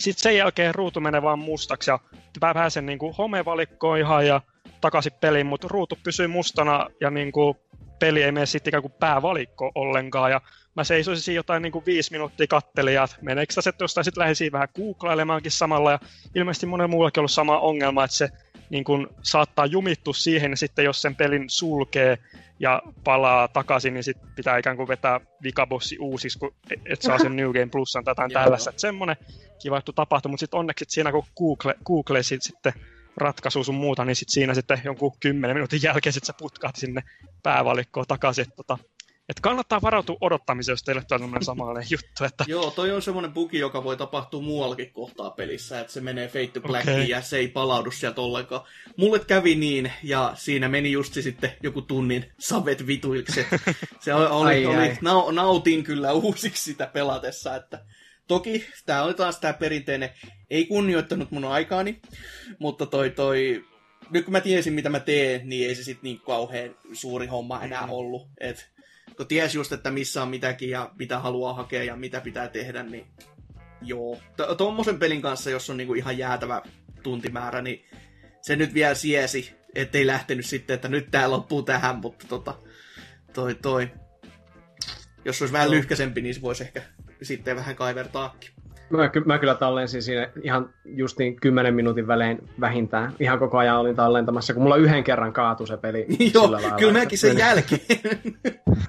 sit 0.00 0.18
sen 0.18 0.36
jälkeen 0.36 0.74
ruutu 0.74 1.00
menee 1.00 1.22
vaan 1.22 1.38
mustaksi, 1.38 1.90
ja 1.90 1.98
pääsen 2.40 2.86
niin 2.86 2.98
kuin 2.98 3.14
homevalikkoon 3.18 3.98
ihan 3.98 4.26
ja 4.26 4.40
takaisin 4.80 5.12
peliin, 5.20 5.46
mutta 5.46 5.68
ruutu 5.70 5.98
pysyy 6.04 6.26
mustana, 6.26 6.86
ja 7.00 7.10
niin 7.10 7.32
kuin, 7.32 7.54
peli 7.98 8.22
ei 8.22 8.32
mene 8.32 8.46
sitten 8.46 8.70
ikään 8.70 8.82
kuin 8.82 8.94
päävalikko 9.00 9.72
ollenkaan, 9.74 10.30
ja 10.30 10.40
mä 10.76 10.84
seisoisin 10.84 11.24
siinä 11.24 11.38
jotain 11.38 11.62
niin 11.62 11.72
kuin 11.72 11.86
viisi 11.86 12.12
minuuttia 12.12 12.46
kattelin, 12.46 12.94
ja 12.94 13.08
meneekö 13.20 13.52
se 13.52 13.72
jostain, 13.80 14.04
sitten 14.04 14.20
lähdin 14.20 14.52
vähän 14.52 14.68
googlailemankin 14.74 15.52
samalla, 15.52 15.90
ja 15.90 15.98
ilmeisesti 16.34 16.66
monen 16.66 16.90
muullakin 16.90 17.20
ollut 17.20 17.30
sama 17.30 17.58
ongelma, 17.58 18.04
että 18.04 18.16
se 18.16 18.28
niin 18.70 18.84
kuin, 18.84 19.06
saattaa 19.22 19.66
jumittua 19.66 20.14
siihen, 20.14 20.50
ja 20.50 20.56
sitten 20.56 20.84
jos 20.84 21.02
sen 21.02 21.16
pelin 21.16 21.50
sulkee 21.50 22.18
ja 22.60 22.82
palaa 23.04 23.48
takaisin, 23.48 23.94
niin 23.94 24.04
sitten 24.04 24.28
pitää 24.36 24.58
ikään 24.58 24.76
kuin 24.76 24.88
vetää 24.88 25.20
vikabossi 25.42 25.98
uusiksi, 25.98 26.38
kun 26.38 26.54
et 26.86 27.02
saa 27.02 27.18
sen 27.18 27.36
New 27.36 27.52
Game 27.52 27.66
Plusan 27.66 28.04
tai 28.04 28.10
jotain 28.12 28.30
tällaista. 28.30 28.70
Että 28.70 28.80
semmoinen 28.80 29.16
kiva 29.62 29.76
juttu 29.76 29.92
tapahtui, 29.92 30.30
mutta 30.30 30.40
sitten 30.40 30.58
onneksi 30.58 30.84
siinä 30.88 31.12
kun 31.12 31.24
Google, 31.38 31.74
Google 31.84 32.22
sitten 32.22 32.72
ratkaisu 33.16 33.64
sun 33.64 33.74
muuta, 33.74 34.04
niin 34.04 34.16
sit 34.16 34.28
siinä 34.28 34.54
sitten 34.54 34.80
jonkun 34.84 35.12
kymmenen 35.20 35.56
minuutin 35.56 35.82
jälkeen 35.82 36.12
sit 36.12 36.24
sä 36.24 36.32
putkaat 36.38 36.76
sinne 36.76 37.02
päävalikkoon 37.42 38.06
takaisin. 38.08 38.42
Että 38.42 38.56
tota, 38.56 38.78
et 39.32 39.40
kannattaa 39.40 39.82
varautua 39.82 40.16
odottamiseen, 40.20 40.72
jos 40.72 40.82
teille 40.82 41.02
semmoinen 41.08 41.44
samanlainen 41.44 41.86
juttu. 41.90 42.24
Että... 42.24 42.44
Joo, 42.48 42.70
toi 42.70 42.90
on 42.90 43.02
semmoinen 43.02 43.32
bugi, 43.32 43.58
joka 43.58 43.84
voi 43.84 43.96
tapahtua 43.96 44.42
muuallakin 44.42 44.92
kohtaa 44.92 45.30
pelissä, 45.30 45.80
että 45.80 45.92
se 45.92 46.00
menee 46.00 46.28
Fate 46.28 46.46
to 46.46 46.60
Blackiin 46.60 46.96
okay. 46.96 47.06
ja 47.06 47.22
se 47.22 47.36
ei 47.36 47.48
palaudu 47.48 47.90
sieltä 47.90 48.20
ollenkaan. 48.20 48.62
Mulle 48.96 49.18
kävi 49.18 49.54
niin, 49.54 49.92
ja 50.02 50.32
siinä 50.34 50.68
meni 50.68 50.92
just 50.92 51.14
sitten 51.14 51.52
joku 51.62 51.82
tunnin 51.82 52.32
savet 52.38 52.86
vituiksi. 52.86 53.46
Se 54.00 54.14
oli, 54.14 54.26
ai, 54.26 54.66
oli, 54.66 54.76
ai. 54.76 54.96
nautin 55.32 55.84
kyllä 55.84 56.12
uusiksi 56.12 56.64
sitä 56.64 56.86
pelatessa, 56.86 57.56
että 57.56 57.84
Toki 58.28 58.66
tämä 58.86 59.02
oli 59.02 59.14
taas 59.14 59.38
tämä 59.38 59.52
perinteinen, 59.52 60.10
ei 60.50 60.66
kunnioittanut 60.66 61.30
mun 61.30 61.44
aikaani, 61.44 62.00
mutta 62.58 62.86
toi 62.86 63.10
toi, 63.10 63.64
nyt 64.10 64.24
kun 64.24 64.32
mä 64.32 64.40
tiesin 64.40 64.72
mitä 64.72 64.88
mä 64.88 65.00
teen, 65.00 65.48
niin 65.48 65.68
ei 65.68 65.74
se 65.74 65.84
sitten 65.84 66.02
niin 66.02 66.20
kauhean 66.20 66.76
suuri 66.92 67.26
homma 67.26 67.62
enää 67.62 67.86
mm. 67.86 67.92
ollut. 67.92 68.28
Et, 68.40 68.70
kun 69.16 69.26
ties 69.26 69.54
just, 69.54 69.72
että 69.72 69.90
missä 69.90 70.22
on 70.22 70.28
mitäkin 70.28 70.70
ja 70.70 70.90
mitä 70.98 71.18
haluaa 71.18 71.54
hakea 71.54 71.84
ja 71.84 71.96
mitä 71.96 72.20
pitää 72.20 72.48
tehdä, 72.48 72.82
niin 72.82 73.06
joo. 73.82 74.18
Tuommoisen 74.56 74.98
pelin 74.98 75.22
kanssa, 75.22 75.50
jos 75.50 75.70
on 75.70 75.76
niinku 75.76 75.94
ihan 75.94 76.18
jäätävä 76.18 76.62
tuntimäärä, 77.02 77.62
niin 77.62 77.84
se 78.40 78.56
nyt 78.56 78.74
vielä 78.74 78.94
siesi, 78.94 79.54
ettei 79.74 80.06
lähtenyt 80.06 80.46
sitten, 80.46 80.74
että 80.74 80.88
nyt 80.88 81.10
tää 81.10 81.30
loppuu 81.30 81.62
tähän, 81.62 81.96
mutta 81.96 82.26
tota, 82.28 82.54
toi 83.32 83.54
toi. 83.54 83.90
Jos 85.24 85.42
olisi 85.42 85.52
vähän 85.52 85.70
lyhkäsempi, 85.70 86.20
niin 86.20 86.34
se 86.34 86.42
voisi 86.42 86.64
ehkä 86.64 86.82
sitten 87.22 87.56
vähän 87.56 87.76
kaivertaakin. 87.76 88.50
Mä, 88.92 89.08
ky- 89.08 89.22
mä 89.26 89.38
kyllä 89.38 89.54
tallensin 89.54 90.02
siinä 90.02 90.28
ihan 90.42 90.70
justiin 90.84 91.36
10 91.36 91.74
minuutin 91.74 92.06
välein 92.06 92.48
vähintään. 92.60 93.12
Ihan 93.20 93.38
koko 93.38 93.58
ajan 93.58 93.76
olin 93.78 93.96
tallentamassa, 93.96 94.54
kun 94.54 94.62
mulla 94.62 94.76
yhden 94.76 95.04
kerran 95.04 95.32
kaatui 95.32 95.66
se 95.66 95.76
peli. 95.76 96.06
Joo, 96.34 96.42
sillä 96.44 96.56
lailla, 96.56 96.76
kyllä 96.76 96.92
mäkin 96.92 97.18
sen 97.18 97.30
meni- 97.30 97.40
jälkeen. 97.48 97.80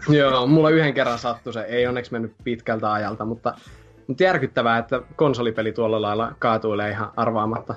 Joo, 0.19 0.47
mulla 0.47 0.69
yhden 0.69 0.93
kerran 0.93 1.19
sattui 1.19 1.53
se. 1.53 1.61
Ei 1.61 1.87
onneksi 1.87 2.11
mennyt 2.11 2.33
pitkältä 2.43 2.91
ajalta, 2.93 3.25
mutta, 3.25 3.53
mutta 4.07 4.23
järkyttävää, 4.23 4.77
että 4.77 5.01
konsolipeli 5.15 5.71
tuolla 5.71 6.01
lailla 6.01 6.35
kaatuilee 6.39 6.89
ihan 6.89 7.11
arvaamatta. 7.15 7.75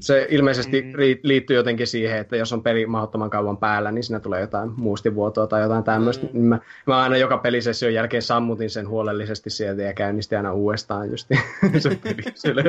Se 0.00 0.26
ilmeisesti 0.30 0.82
Mm. 0.82 0.92
liittyy 1.22 1.56
jotenkin 1.56 1.86
siihen, 1.86 2.18
että 2.18 2.36
jos 2.36 2.52
on 2.52 2.62
peli 2.62 2.86
mahdottoman 2.86 3.30
kauan 3.30 3.56
päällä, 3.56 3.92
niin 3.92 4.02
siinä 4.02 4.20
tulee 4.20 4.40
jotain 4.40 4.70
muistivuotoa 4.76 5.46
tai 5.46 5.62
jotain 5.62 5.84
tämmöistä. 5.84 6.26
Mm. 6.32 6.40
Mä, 6.40 6.58
mä 6.86 7.02
aina 7.02 7.16
joka 7.16 7.38
pelisession 7.38 7.94
jälkeen 7.94 8.22
sammutin 8.22 8.70
sen 8.70 8.88
huolellisesti 8.88 9.50
sieltä 9.50 9.82
ja 9.82 9.92
käynnistin 9.92 10.38
aina 10.38 10.52
uudestaan 10.52 11.10
just 11.10 11.28
se 11.78 11.98
peli 12.02 12.22
sille 12.34 12.62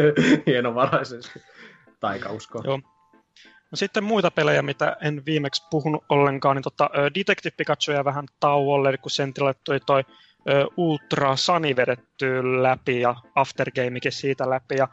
hienovaraisesti. 0.45 1.41
Taikausko. 1.99 2.61
Joo. 2.63 2.79
No 3.71 3.75
sitten 3.75 4.03
muita 4.03 4.31
pelejä, 4.31 4.61
mitä 4.61 4.97
en 5.01 5.25
viimeksi 5.25 5.63
puhunut 5.71 6.03
ollenkaan, 6.09 6.55
niin 6.55 6.63
tota, 6.63 6.89
Detective 7.15 7.53
Pikachu 7.57 7.91
jäi 7.91 8.05
vähän 8.05 8.25
tauolle, 8.39 8.89
eli 8.89 8.97
kun 8.97 9.11
Sentille 9.11 9.55
tuli 9.63 9.79
toi 9.79 10.03
Ultra 10.77 11.35
Sunny 11.35 11.75
vedetty 11.75 12.61
läpi 12.61 13.01
ja 13.01 13.15
Aftergamekin 13.35 14.11
siitä 14.11 14.49
läpi. 14.49 14.75
Ja 14.75 14.87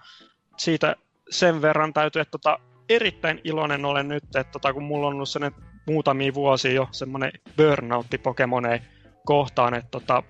siitä 0.56 0.96
sen 1.30 1.62
verran 1.62 1.92
täytyy, 1.92 2.22
että 2.22 2.30
tota, 2.30 2.58
erittäin 2.88 3.40
iloinen 3.44 3.84
olen 3.84 4.08
nyt, 4.08 4.24
että 4.24 4.52
tota, 4.52 4.72
kun 4.72 4.82
mulla 4.82 5.06
on 5.06 5.14
ollut 5.14 5.28
sellainen 5.28 5.60
muutamia 5.86 6.34
vuosia 6.34 6.72
jo 6.72 6.88
semmoinen 6.92 7.32
burnoutti 7.56 8.18
Pokemonei 8.18 8.80
kohtaan, 9.24 9.74
että 9.74 9.90
tota, 9.90 10.22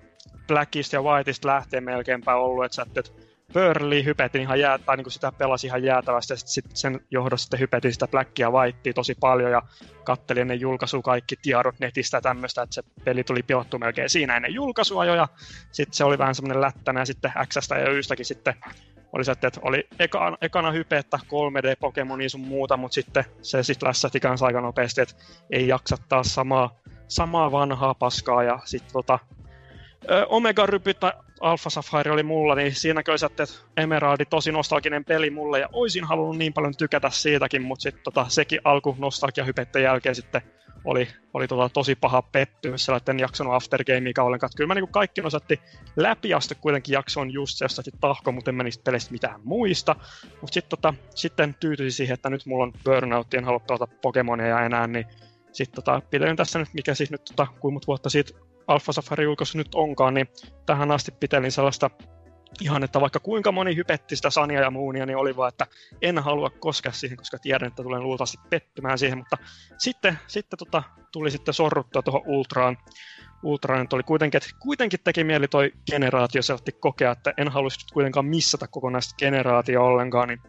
Blackista 0.47 0.95
ja 0.95 1.01
Whiteista 1.01 1.47
lähtee 1.47 1.81
melkeinpä 1.81 2.35
ollut, 2.35 2.65
että 2.65 2.75
sä 2.75 2.85
et 2.95 3.13
Burley 3.53 4.03
hypetin 4.05 4.41
ihan 4.41 4.59
jää, 4.59 4.77
tai 4.77 4.97
niin 4.97 5.11
sitä 5.11 5.31
pelasi 5.31 5.67
ihan 5.67 5.83
jäätävästi, 5.83 6.33
ja 6.33 6.37
sit, 6.37 6.47
sit 6.47 6.65
sen 6.73 6.99
johdosta 7.11 7.43
sitten 7.43 7.59
hypetin 7.59 7.93
sitä 7.93 8.07
Blackia 8.07 8.47
ja 8.47 8.51
Whitea 8.51 8.93
tosi 8.93 9.15
paljon, 9.19 9.51
ja 9.51 9.61
kattelin 10.03 10.41
ennen 10.41 10.59
julkaisua 10.59 11.01
kaikki 11.01 11.35
tiedot 11.41 11.79
netistä 11.79 12.21
tämmöistä, 12.21 12.61
että 12.61 12.73
se 12.75 12.83
peli 13.03 13.23
tuli 13.23 13.43
pilattu 13.43 13.79
melkein 13.79 14.09
siinä 14.09 14.35
ennen 14.35 14.53
julkaisua 14.53 15.05
jo, 15.05 15.15
ja 15.15 15.27
sitten 15.71 15.93
se 15.93 16.03
oli 16.03 16.17
vähän 16.17 16.35
semmoinen 16.35 16.61
lättänä, 16.61 16.99
ja 16.99 17.05
sitten 17.05 17.31
Xstä 17.47 17.77
ja 17.77 17.91
Ystäkin 17.91 18.25
sitten 18.25 18.53
oli 19.17 19.25
se, 19.25 19.31
että 19.31 19.51
oli 19.61 19.87
ekana, 19.99 20.37
ekana 20.41 20.71
hype, 20.71 20.97
että 20.97 21.19
3D-Pokemoni 21.23 22.29
sun 22.29 22.41
muuta, 22.41 22.77
mutta 22.77 22.95
sitten 22.95 23.25
se 23.41 23.63
sitten 23.63 23.87
lässähti 23.87 24.19
kanssa 24.19 24.45
aika 24.45 24.61
nopeasti, 24.61 25.01
että 25.01 25.15
ei 25.51 25.67
jaksa 25.67 25.97
taas 26.09 26.35
samaa, 26.35 26.75
samaa 27.07 27.51
vanhaa 27.51 27.93
paskaa, 27.93 28.43
ja 28.43 28.59
sitten 28.65 28.93
tota, 28.93 29.19
Ö, 30.11 30.25
Omega 30.25 30.65
Rypy 30.65 30.93
tai 30.93 31.11
Alpha 31.39 31.69
Sapphire 31.69 32.11
oli 32.11 32.23
mulla, 32.23 32.55
niin 32.55 32.75
siinä 32.75 33.03
kyllä 33.03 33.25
että 33.25 33.43
Emeraldi 33.77 34.25
tosi 34.25 34.51
nostalginen 34.51 35.05
peli 35.05 35.29
mulle, 35.29 35.59
ja 35.59 35.69
oisin 35.73 36.03
halunnut 36.03 36.37
niin 36.37 36.53
paljon 36.53 36.77
tykätä 36.77 37.09
siitäkin, 37.09 37.61
mutta 37.61 37.83
sitten 37.83 38.03
tota, 38.03 38.25
sekin 38.29 38.59
alku 38.63 38.95
nostalgiahypetten 38.99 39.83
jälkeen 39.83 40.15
sitten 40.15 40.41
oli, 40.87 41.07
oli 41.33 41.47
tota, 41.47 41.69
tosi 41.69 41.95
paha 41.95 42.21
pettymys, 42.21 42.85
sillä 42.85 42.97
että 42.97 43.11
en 43.11 43.19
jaksanut 43.19 43.53
Aftergamea 43.53 44.13
ollenkaan. 44.19 44.49
Kyllä 44.55 44.67
mä 44.67 44.75
niin 44.75 44.87
kaikki 44.87 45.21
osatti 45.21 45.59
läpi 45.95 46.33
asti 46.33 46.55
kuitenkin 46.55 46.93
jaksoin 46.93 47.33
just 47.33 47.57
se 47.57 47.65
jostakin 47.65 47.93
tahko, 47.99 48.31
mutta 48.31 48.51
en 48.51 48.55
mä 48.55 48.63
niistä 48.63 48.83
peleistä 48.83 49.11
mitään 49.11 49.39
muista. 49.43 49.95
Mutta 50.41 50.53
sitten 50.53 50.69
tota, 50.69 50.93
sitten 51.15 51.55
tyytyisin 51.59 51.97
siihen, 51.97 52.13
että 52.13 52.29
nyt 52.29 52.45
mulla 52.45 52.63
on 52.63 52.73
burnout, 52.83 53.33
en 53.33 53.45
halua 53.45 53.59
pelata 53.59 53.87
Pokemonia 54.01 54.61
enää, 54.61 54.87
niin 54.87 55.05
sitten 55.51 55.83
tota, 55.83 56.01
pidin 56.09 56.35
tässä 56.35 56.59
nyt, 56.59 56.69
mikä 56.73 56.93
siis 56.93 57.11
nyt 57.11 57.21
tota, 57.25 57.47
monta 57.63 57.87
vuotta 57.87 58.09
siitä 58.09 58.39
Alpha 58.67 58.91
Safari 58.91 59.23
julkaisu 59.23 59.57
nyt 59.57 59.75
onkaan, 59.75 60.13
niin 60.13 60.27
tähän 60.65 60.91
asti 60.91 61.11
pitelin 61.11 61.51
sellaista 61.51 61.89
ihan, 62.61 62.83
että 62.83 63.01
vaikka 63.01 63.19
kuinka 63.19 63.51
moni 63.51 63.75
hypetti 63.75 64.15
sitä 64.15 64.29
Sania 64.29 64.61
ja 64.61 64.71
Moonia, 64.71 65.05
niin 65.05 65.17
oli 65.17 65.35
vaan, 65.35 65.49
että 65.49 65.67
en 66.01 66.19
halua 66.19 66.49
koskea 66.49 66.91
siihen, 66.91 67.17
koska 67.17 67.37
tiedän, 67.39 67.67
että 67.67 67.83
tulen 67.83 68.03
luultavasti 68.03 68.37
pettymään 68.49 68.97
siihen, 68.97 69.17
mutta 69.17 69.37
sitten, 69.77 70.19
sitten 70.27 70.59
tota, 70.59 70.83
tuli 71.11 71.31
sitten 71.31 71.53
sorruttua 71.53 72.01
tuohon 72.01 72.23
Ultraan. 72.25 72.77
Ultraan 73.43 73.81
nyt 73.81 73.93
oli 73.93 74.03
kuitenkin, 74.03 74.37
että 74.37 74.49
kuitenkin 74.59 74.99
teki 75.03 75.23
mieli 75.23 75.47
toi 75.47 75.71
generaatio 75.91 76.41
seltti 76.41 76.71
kokea, 76.71 77.11
että 77.11 77.33
en 77.37 77.47
haluaisi 77.47 77.79
nyt 77.79 77.91
kuitenkaan 77.93 78.25
missata 78.25 78.67
kokonaista 78.67 79.15
generaatio 79.17 79.85
ollenkaan, 79.85 80.27
niin 80.27 80.39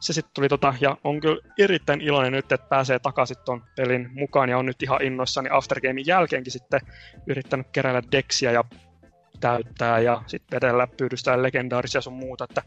se 0.00 0.12
sitten 0.12 0.34
tuli 0.34 0.48
tota, 0.48 0.74
ja 0.80 0.96
on 1.04 1.20
kyllä 1.20 1.40
erittäin 1.58 2.00
iloinen 2.00 2.32
nyt, 2.32 2.52
että 2.52 2.68
pääsee 2.68 2.98
takaisin 2.98 3.36
ton 3.44 3.64
pelin 3.76 4.10
mukaan, 4.12 4.48
ja 4.48 4.58
on 4.58 4.66
nyt 4.66 4.82
ihan 4.82 5.02
innoissani 5.02 5.48
Aftergamein 5.52 6.06
jälkeenkin 6.06 6.52
sitten 6.52 6.80
yrittänyt 7.26 7.66
keräillä 7.72 8.02
deksiä 8.12 8.52
ja 8.52 8.64
täyttää 9.40 10.00
ja 10.00 10.22
sitten 10.26 10.56
vedellä 10.56 10.86
pyydystää 10.86 11.42
legendaarisia 11.42 12.00
sun 12.00 12.12
muuta, 12.12 12.44
että 12.44 12.62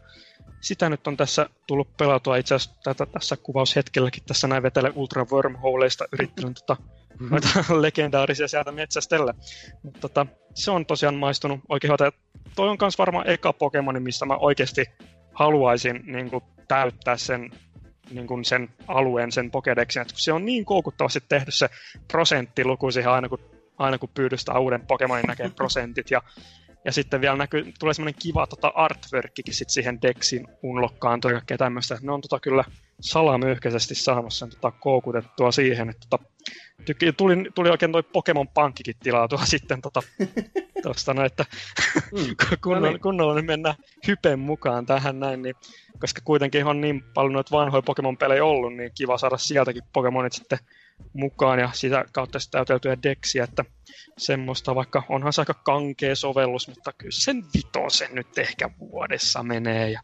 sitä 0.60 0.88
nyt 0.88 1.06
on 1.06 1.16
tässä 1.16 1.46
tullut 1.66 1.96
pelautua 1.96 2.36
itse 2.36 2.54
asiassa 2.54 2.80
tätä, 2.82 3.06
tässä 3.06 3.36
kuvaushetkelläkin 3.36 4.22
tässä 4.26 4.48
näin 4.48 4.62
vetele 4.62 4.92
Ultra 4.94 5.26
Wormholeista 5.32 6.04
yrittänyt 6.12 6.56
tota, 6.66 6.82
noita 7.30 7.48
legendaarisia 7.82 8.48
sieltä 8.48 8.72
metsästellä. 8.72 9.34
Mutta 9.82 10.00
tota, 10.00 10.26
se 10.54 10.70
on 10.70 10.86
tosiaan 10.86 11.14
maistunut 11.14 11.60
oikein 11.68 11.88
hyvältä. 11.88 12.18
Toi 12.56 12.68
on 12.68 12.76
myös 12.80 12.98
varmaan 12.98 13.28
eka 13.28 13.52
Pokemoni, 13.52 14.00
mistä 14.00 14.26
mä 14.26 14.36
oikeasti 14.36 14.84
haluaisin 15.34 16.02
niin 16.06 16.30
kuin, 16.30 16.44
täyttää 16.68 17.16
sen, 17.16 17.50
niin 18.10 18.26
kuin 18.26 18.44
sen 18.44 18.68
alueen, 18.88 19.32
sen 19.32 19.50
Pokedexin, 19.50 20.02
että 20.02 20.14
kun 20.14 20.20
se 20.20 20.32
on 20.32 20.44
niin 20.44 20.64
koukuttavasti 20.64 21.20
tehty 21.28 21.50
se 21.50 21.68
prosenttiluku 22.08 22.90
siihen 22.90 23.10
aina, 23.10 23.28
kun, 23.28 23.38
aina 23.78 23.98
kun 23.98 24.08
pyydystää 24.14 24.58
uuden 24.58 24.86
Pokemonin 24.86 25.26
näkee 25.26 25.50
prosentit 25.56 26.10
ja 26.10 26.22
ja 26.84 26.92
sitten 26.92 27.20
vielä 27.20 27.36
näkyy, 27.36 27.72
tulee 27.78 27.94
semmoinen 27.94 28.20
kiva 28.22 28.46
tota 28.46 28.68
artworkkikin 28.68 29.54
sit 29.54 29.70
siihen 29.70 30.02
Dexin 30.02 30.48
unlokkaantua 30.62 31.30
ja 31.30 31.34
kaikkea 31.34 31.58
tämmöistä. 31.58 31.98
Ne 32.02 32.12
on 32.12 32.20
tota 32.20 32.40
kyllä 32.40 32.64
salamyhkäisesti 33.00 33.94
saanut 33.94 34.32
sen 34.32 34.50
tota 34.50 34.70
koukutettua 34.70 35.52
siihen, 35.52 35.90
että 35.90 36.06
tota, 36.10 36.24
tykki, 36.84 37.12
tuli, 37.12 37.36
tuli 37.54 37.70
oikein 37.70 37.92
toi 37.92 38.02
Pokemon 38.02 38.48
Pankkikin 38.48 38.96
tilautua 39.02 39.38
sitten 39.46 39.82
tota, 39.82 40.02
tosta 40.82 41.14
no, 41.14 41.24
että 41.24 41.44
Mm. 42.12 42.36
kunnolla, 42.62 42.88
niin. 42.88 43.00
kunnolla 43.00 43.34
nyt 43.34 43.46
mennään 43.46 43.74
hypen 44.06 44.38
mukaan 44.38 44.86
tähän 44.86 45.20
näin, 45.20 45.42
niin, 45.42 45.54
koska 45.98 46.20
kuitenkin 46.24 46.66
on 46.66 46.80
niin 46.80 47.04
paljon 47.14 47.32
noita 47.32 47.56
vanhoja 47.56 47.82
Pokemon-pelejä 47.82 48.44
ollut, 48.44 48.74
niin 48.74 48.90
kiva 48.94 49.18
saada 49.18 49.36
sieltäkin 49.36 49.82
Pokemonit 49.92 50.32
sitten 50.32 50.58
mukaan 51.12 51.58
ja 51.58 51.70
sitä 51.72 52.04
kautta 52.12 52.38
sitten 52.38 52.58
täyteltyjä 52.58 52.96
deksiä, 53.02 53.44
että 53.44 53.64
semmoista, 54.18 54.74
vaikka 54.74 55.02
onhan 55.08 55.32
se 55.32 55.42
aika 55.42 55.54
kankea 55.54 56.16
sovellus, 56.16 56.68
mutta 56.68 56.92
kyllä 56.92 57.12
sen 57.14 57.44
vitosen 57.54 58.08
nyt 58.14 58.38
ehkä 58.38 58.70
vuodessa 58.78 59.42
menee 59.42 59.90
ja 59.90 60.00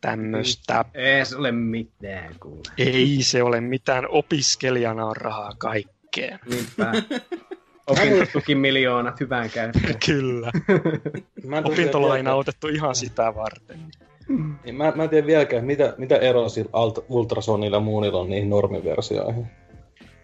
tämmöistä. 0.00 0.84
Ei 0.94 1.24
se 1.24 1.36
ole 1.36 1.52
mitään, 1.52 2.34
kuule. 2.40 2.62
Ei 2.78 3.18
se 3.22 3.42
ole 3.42 3.60
mitään, 3.60 4.08
opiskelijana 4.08 5.06
on 5.06 5.16
rahaa 5.16 5.52
kaikkeen. 5.58 6.38
Niinpä. 6.50 6.92
Opintotuki 7.86 8.54
miljoonat 8.54 9.20
hyvään 9.20 9.50
käyttöön. 9.50 9.98
Kyllä, 10.06 10.52
opintolaina 11.64 12.30
vieläkään- 12.30 12.38
otettu 12.38 12.68
ihan 12.68 12.94
sitä 12.94 13.34
varten. 13.34 13.80
Niin 14.64 14.74
mä, 14.74 14.92
mä 14.96 15.02
en 15.02 15.08
tiedä 15.10 15.26
vieläkään, 15.26 15.64
mitä, 15.64 15.94
mitä 15.98 16.16
eroa 16.16 16.48
sillä 16.48 16.70
Alt- 16.72 17.04
Ultrasonilla 17.08 17.76
ja 17.76 17.80
Moonilla 17.80 18.20
on 18.20 18.30
niihin 18.30 18.50
normiversioihin. 18.50 19.46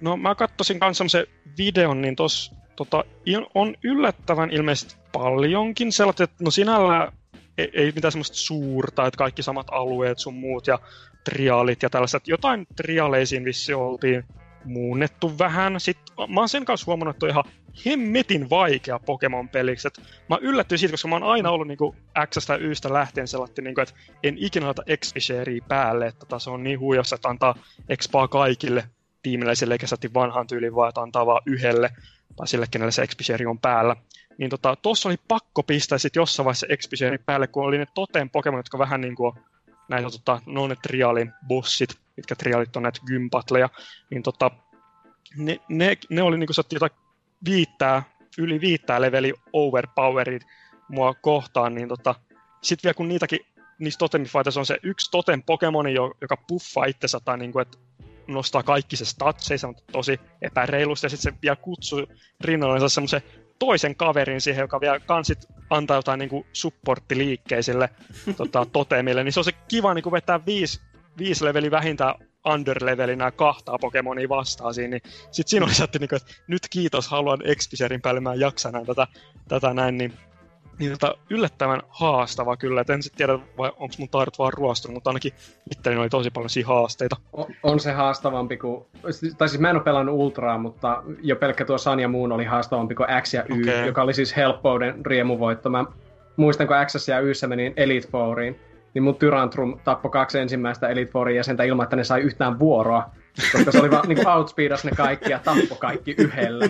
No 0.00 0.16
mä 0.16 0.34
katsoisin 0.34 0.80
kanssa 0.80 0.98
semmoisen 0.98 1.26
videon, 1.58 2.02
niin 2.02 2.16
tos, 2.16 2.54
tota, 2.76 3.04
on 3.54 3.74
yllättävän 3.84 4.50
ilmeisesti 4.50 4.96
paljonkin 5.12 5.92
sellaista, 5.92 6.24
että 6.24 6.44
no 6.44 6.50
sinällään 6.50 7.12
ei, 7.58 7.70
ei 7.72 7.92
mitään 7.94 8.12
semmoista 8.12 8.36
suurta, 8.36 9.06
että 9.06 9.18
kaikki 9.18 9.42
samat 9.42 9.66
alueet 9.70 10.18
sun 10.18 10.34
muut 10.34 10.66
ja 10.66 10.78
triaalit 11.24 11.82
ja 11.82 11.90
tällaiset. 11.90 12.28
Jotain 12.28 12.66
triaaleisiin 12.76 13.44
vissi 13.44 13.74
oltiin 13.74 14.24
muunnettu 14.64 15.38
vähän. 15.38 15.80
Sitten 15.80 16.14
mä 16.28 16.40
oon 16.40 16.48
sen 16.48 16.64
kanssa 16.64 16.86
huomannut, 16.86 17.16
että 17.16 17.26
on 17.26 17.30
ihan 17.30 17.44
hemmetin 17.86 18.50
vaikea 18.50 18.98
Pokemon-peliksi. 18.98 19.88
Et 19.88 20.00
mä 20.28 20.38
yllättyin 20.40 20.78
siitä, 20.78 20.92
koska 20.92 21.08
mä 21.08 21.14
oon 21.14 21.22
aina 21.22 21.50
ollut 21.50 21.68
niinku 21.68 21.96
X-stä 22.26 22.52
ja 22.52 22.58
Ystä 22.58 22.92
lähtien 22.92 23.28
sellainen, 23.28 23.64
niinku, 23.64 23.80
että 23.80 23.94
en 24.22 24.38
ikinä 24.38 24.66
laita 24.66 24.82
x 24.96 25.14
päälle, 25.68 26.06
että 26.06 26.18
tota, 26.18 26.38
se 26.38 26.50
on 26.50 26.62
niin 26.62 26.80
huijossa, 26.80 27.14
että 27.14 27.28
antaa 27.28 27.54
expaa 27.88 28.28
kaikille 28.28 28.84
tiimiläisille, 29.22 29.74
eikä 29.74 29.86
säti 29.86 30.14
vanhaan 30.14 30.46
tyyliin 30.46 30.74
vaan, 30.74 30.88
että 30.88 31.00
antaa 31.00 31.26
vaan 31.26 31.42
yhdelle 31.46 31.90
tai 32.36 32.48
sille, 32.48 32.66
kenelle 32.70 32.92
se 32.92 33.02
Expisheri 33.02 33.46
on 33.46 33.58
päällä. 33.58 33.96
Niin 34.38 34.50
tota, 34.50 34.76
oli 35.04 35.16
pakko 35.28 35.62
pistää 35.62 35.98
sitten 35.98 36.20
jossain 36.20 36.44
vaiheessa 36.44 36.66
Expisheri 36.70 37.18
päälle, 37.18 37.46
kun 37.46 37.64
oli 37.64 37.78
ne 37.78 37.86
toteen 37.94 38.30
Pokemon, 38.30 38.58
jotka 38.58 38.78
vähän 38.78 39.00
niin 39.00 39.14
kuin 39.14 39.32
näitä, 39.88 40.10
tota, 40.10 40.40
ne 40.46 40.60
on 40.60 40.68
ne 40.68 40.76
triaalin 40.82 41.32
bossit, 41.46 41.90
mitkä 42.16 42.34
triaalit 42.34 42.76
on 42.76 42.82
näitä 42.82 43.00
gympatleja, 43.06 43.68
niin 44.10 44.22
tota, 44.22 44.50
ne, 45.36 45.60
ne, 45.68 45.96
ne 46.10 46.22
oli 46.22 46.38
niinku 46.38 46.52
sattu 46.52 46.74
jotain 46.74 46.92
viittää, 47.44 48.02
yli 48.38 48.60
viittää 48.60 49.00
leveli 49.00 49.34
overpowerid 49.52 50.42
mua 50.88 51.14
kohtaan, 51.14 51.74
niin 51.74 51.88
tota, 51.88 52.14
sitten 52.62 52.88
vielä 52.88 52.94
kun 52.94 53.08
niitäkin, 53.08 53.40
niissä 53.78 53.98
totemifighters 53.98 54.56
on 54.56 54.66
se 54.66 54.78
yksi 54.82 55.10
totem 55.10 55.42
Pokemoni, 55.42 55.94
jo- 55.94 56.14
joka 56.20 56.36
puffaa 56.36 56.84
itsensä 56.84 57.20
tai 57.24 57.38
niinku, 57.38 57.58
että 57.58 57.78
nostaa 58.34 58.62
kaikki 58.62 58.96
se 58.96 59.04
statseissa, 59.04 59.66
mutta 59.66 59.82
tosi 59.92 60.20
epäreilusti, 60.42 61.04
ja 61.04 61.10
sitten 61.10 61.32
se 61.32 61.38
vielä 61.42 61.56
kutsuu 61.56 62.06
rinnallensa 62.40 62.88
semmoisen 62.88 63.22
toisen 63.58 63.96
kaverin 63.96 64.40
siihen, 64.40 64.62
joka 64.62 64.80
vielä 64.80 65.00
kansit 65.00 65.46
antaa 65.70 65.96
jotain 65.96 66.18
niin 66.18 66.46
supporttiliikkeisille 66.52 67.90
tota, 68.36 68.66
totemille, 68.72 69.24
niin 69.24 69.32
se 69.32 69.40
on 69.40 69.44
se 69.44 69.52
kiva 69.52 69.94
niin 69.94 70.02
kuin 70.02 70.12
vetää 70.12 70.46
viisi, 70.46 70.80
viisi 71.18 71.44
leveli 71.44 71.70
vähintään 71.70 72.14
underlevelinä 72.46 73.30
kahtaa 73.30 73.78
Pokemonia 73.78 74.28
vastaan 74.28 74.74
siinä, 74.74 74.90
niin 74.90 75.02
sit 75.30 75.48
siinä 75.48 75.66
oli 75.66 75.72
että, 75.84 75.98
niin 75.98 76.14
että 76.14 76.32
nyt 76.46 76.62
kiitos, 76.70 77.08
haluan 77.08 77.38
Expiserin 77.44 78.02
päälle, 78.02 78.20
mä 78.20 78.34
jaksan 78.34 78.86
tätä, 78.86 79.06
tätä 79.48 79.74
näin, 79.74 79.98
niin 79.98 80.12
niin 80.80 80.92
tota, 80.92 81.14
yllättävän 81.30 81.82
haastava 81.88 82.56
kyllä. 82.56 82.80
Et 82.80 82.90
en 82.90 83.02
sitten 83.02 83.18
tiedä, 83.18 83.38
vai 83.58 83.72
onko 83.78 83.94
mun 83.98 84.08
taidot 84.08 84.38
vaan 84.38 84.52
ruostunut, 84.52 84.94
mutta 84.94 85.10
ainakin 85.10 85.32
itselleni 85.70 86.00
oli 86.00 86.08
tosi 86.08 86.30
paljon 86.30 86.50
siinä 86.50 86.68
haasteita. 86.68 87.16
On, 87.32 87.46
on 87.62 87.80
se 87.80 87.92
haastavampi 87.92 88.56
kuin... 88.56 88.84
Tai 89.38 89.48
siis 89.48 89.60
mä 89.60 89.70
en 89.70 89.76
ole 89.76 89.84
pelannut 89.84 90.14
Ultraa, 90.14 90.58
mutta 90.58 91.02
jo 91.22 91.36
pelkkä 91.36 91.64
tuo 91.64 91.78
Sun 91.78 92.00
ja 92.00 92.08
Moon 92.08 92.32
oli 92.32 92.44
haastavampi 92.44 92.94
kuin 92.94 93.08
X 93.22 93.34
ja 93.34 93.44
Y, 93.48 93.62
okay. 93.62 93.86
joka 93.86 94.02
oli 94.02 94.14
siis 94.14 94.36
helppouden 94.36 95.06
riemuvoitto. 95.06 95.70
Mä 95.70 95.84
muistan, 96.36 96.66
kun 96.66 96.76
X 96.86 97.08
ja 97.08 97.20
Yssä 97.20 97.46
menin 97.46 97.72
Elite 97.76 98.08
Fouriin, 98.08 98.60
niin 98.94 99.02
mun 99.02 99.16
Tyrantrum 99.16 99.78
tappoi 99.84 100.10
kaksi 100.10 100.38
ensimmäistä 100.38 100.88
Elite 100.88 101.12
Fourin 101.12 101.36
jäsentä 101.36 101.62
ilman, 101.62 101.84
että 101.84 101.96
ne 101.96 102.04
sai 102.04 102.20
yhtään 102.20 102.58
vuoroa. 102.58 103.10
Koska 103.52 103.72
se 103.72 103.80
oli 103.80 103.90
vaan 103.90 104.08
niin 104.08 104.28
outspeedas 104.28 104.84
ne 104.84 104.90
kaikki 104.90 105.30
ja 105.30 105.38
tappo 105.38 105.74
kaikki 105.74 106.14
yhdellä. 106.18 106.68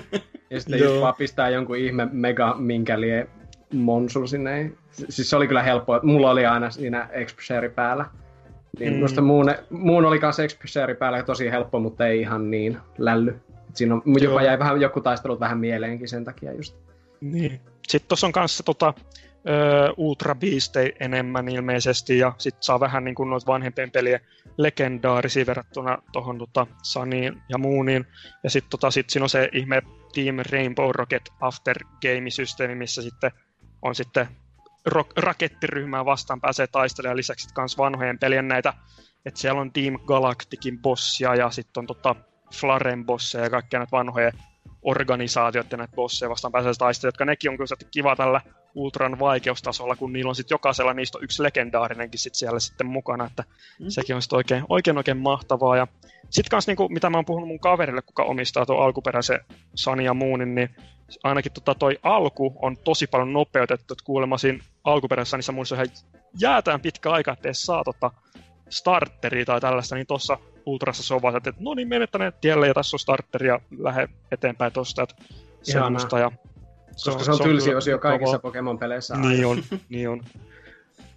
Ja 0.50 0.60
sitten 0.60 0.80
just 0.80 1.00
vaan 1.00 1.14
pistää 1.14 1.48
jonkun 1.48 1.76
ihme 1.76 2.08
mega 2.12 2.54
minkä 2.58 3.00
lie 3.00 3.28
Monsul 3.72 4.26
sinne. 4.26 4.72
Siis 5.08 5.30
se 5.30 5.36
oli 5.36 5.46
kyllä 5.46 5.62
helppoa. 5.62 6.00
Mulla 6.02 6.30
oli 6.30 6.46
aina 6.46 6.70
siinä 6.70 7.08
Expresseri 7.12 7.68
päällä. 7.68 8.06
Niin 8.78 8.92
mm. 8.92 8.98
musta 8.98 9.20
muun, 9.20 9.54
muun 9.70 10.04
oli 10.04 10.18
kanssa 10.18 10.42
Expresseri 10.42 10.94
päällä 10.94 11.22
tosi 11.22 11.50
helppo, 11.50 11.80
mutta 11.80 12.06
ei 12.06 12.20
ihan 12.20 12.50
niin 12.50 12.78
lälly. 12.98 13.40
Siinä 13.74 13.94
on, 13.94 14.02
jopa 14.20 14.42
jäi 14.42 14.58
vähän 14.58 14.80
joku 14.80 15.00
taistelut 15.00 15.40
vähän 15.40 15.58
mieleenkin 15.58 16.08
sen 16.08 16.24
takia 16.24 16.52
just. 16.52 16.76
Niin. 17.20 17.60
Sitten 17.88 18.08
tuossa 18.08 18.26
on 18.26 18.32
kanssa 18.32 18.62
tota, 18.62 18.94
Ultra 19.96 20.34
Beastei 20.34 20.92
enemmän 21.00 21.48
ilmeisesti, 21.48 22.18
ja 22.18 22.32
sitten 22.38 22.62
saa 22.62 22.80
vähän 22.80 23.04
niin 23.04 23.14
kuin 23.14 23.30
noita 23.30 23.46
vanhempien 23.46 23.90
pelien 23.90 24.20
legendaarisia 24.56 25.46
verrattuna 25.46 25.98
tuohon 26.12 26.38
tota 26.38 26.66
Suniin 26.82 27.42
ja 27.48 27.58
Mooniin. 27.58 28.06
Ja 28.44 28.50
sitten 28.50 28.70
tota, 28.70 28.90
sit 28.90 29.10
siinä 29.10 29.24
on 29.24 29.28
se 29.28 29.48
ihme 29.52 29.82
Team 30.14 30.36
Rainbow 30.52 30.90
Rocket 30.94 31.28
After 31.40 31.78
Game-systeemi, 31.84 32.74
missä 32.74 33.02
sitten 33.02 33.30
on 33.82 33.94
sitten 33.94 34.28
ro- 34.88 35.12
rakettiryhmää 35.16 36.04
vastaan 36.04 36.40
pääsee 36.40 36.66
taistelemaan 36.66 37.16
lisäksi 37.16 37.48
myös 37.58 37.78
vanhojen 37.78 38.18
pelien 38.18 38.48
näitä, 38.48 38.74
että 39.26 39.40
siellä 39.40 39.60
on 39.60 39.72
Team 39.72 39.98
Galacticin 40.06 40.78
bossia 40.78 41.34
ja 41.34 41.50
sitten 41.50 41.80
on 41.80 41.86
tota 41.86 42.16
Flaren 42.54 43.06
bosseja 43.06 43.44
ja 43.44 43.50
kaikkia 43.50 43.78
näitä 43.78 43.96
vanhoja 43.96 44.32
organisaatioita 44.82 45.76
näitä 45.76 45.94
bosseja 45.94 46.30
vastaan 46.30 46.52
pääsee 46.52 46.72
taistelemaan, 46.78 47.12
jotka 47.12 47.24
nekin 47.24 47.50
on 47.50 47.56
kyllä 47.56 47.90
kiva 47.90 48.16
tällä 48.16 48.40
Ultran 48.74 49.18
vaikeustasolla, 49.18 49.96
kun 49.96 50.12
niillä 50.12 50.28
on 50.28 50.34
sitten 50.36 50.54
jokaisella 50.54 50.94
niistä 50.94 51.18
on 51.18 51.24
yksi 51.24 51.42
legendaarinenkin 51.42 52.20
sit 52.20 52.34
siellä 52.34 52.60
sitten 52.60 52.86
mukana, 52.86 53.26
että 53.26 53.44
mm. 53.80 53.86
sekin 53.88 54.16
on 54.16 54.22
sitten 54.22 54.36
oikein, 54.36 54.64
oikein, 54.68 54.96
oikein 54.96 55.16
mahtavaa. 55.16 55.76
Ja 55.76 55.86
sitten 56.30 56.50
kanssa, 56.50 56.70
niinku, 56.70 56.88
mitä 56.88 57.10
mä 57.10 57.18
oon 57.18 57.24
puhunut 57.24 57.48
mun 57.48 57.60
kaverille, 57.60 58.02
kuka 58.02 58.22
omistaa 58.22 58.66
tuon 58.66 58.84
alkuperäisen 58.84 59.40
ja 60.04 60.14
Moonin, 60.14 60.54
niin 60.54 60.70
ainakin 61.22 61.52
tota 61.52 61.74
toi 61.74 61.98
alku 62.02 62.56
on 62.62 62.76
tosi 62.76 63.06
paljon 63.06 63.32
nopeutettu, 63.32 63.94
että 63.94 64.04
kuulemma 64.04 64.38
siinä 64.38 64.64
alkuperäisessä 64.84 65.36
niissä 65.36 65.52
muissa 65.52 65.74
ihan 65.74 65.88
jäätään 66.40 66.80
pitkä 66.80 67.10
aika, 67.10 67.32
ettei 67.32 67.54
saa 67.54 67.84
tota 67.84 68.10
starteria 68.68 69.44
tai 69.44 69.60
tällaista, 69.60 69.94
niin 69.94 70.06
tuossa 70.06 70.38
Ultrassa 70.66 71.02
se 71.02 71.14
on 71.14 71.22
vaan, 71.22 71.36
että 71.36 71.52
no 71.60 71.74
niin, 71.74 71.88
mene 71.88 72.06
tänne 72.06 72.32
tielle 72.40 72.66
ja 72.66 72.74
tässä 72.74 72.94
on 72.94 72.98
starteri 72.98 73.48
ja 73.48 73.60
lähde 73.78 74.08
eteenpäin 74.32 74.72
tuosta, 74.72 75.02
että 75.02 75.14
semmoista. 75.62 76.18
Ja 76.18 76.30
se 76.96 77.10
Koska 77.10 77.32
on, 77.32 77.36
se 77.36 77.42
on 77.42 77.48
tylsi 77.48 77.74
osio 77.74 77.98
kaikissa 77.98 78.38
Pokemon-peleissä. 78.38 79.16
Niin 79.16 79.46
on, 79.46 79.62
niin 79.88 80.08
on. 80.08 80.20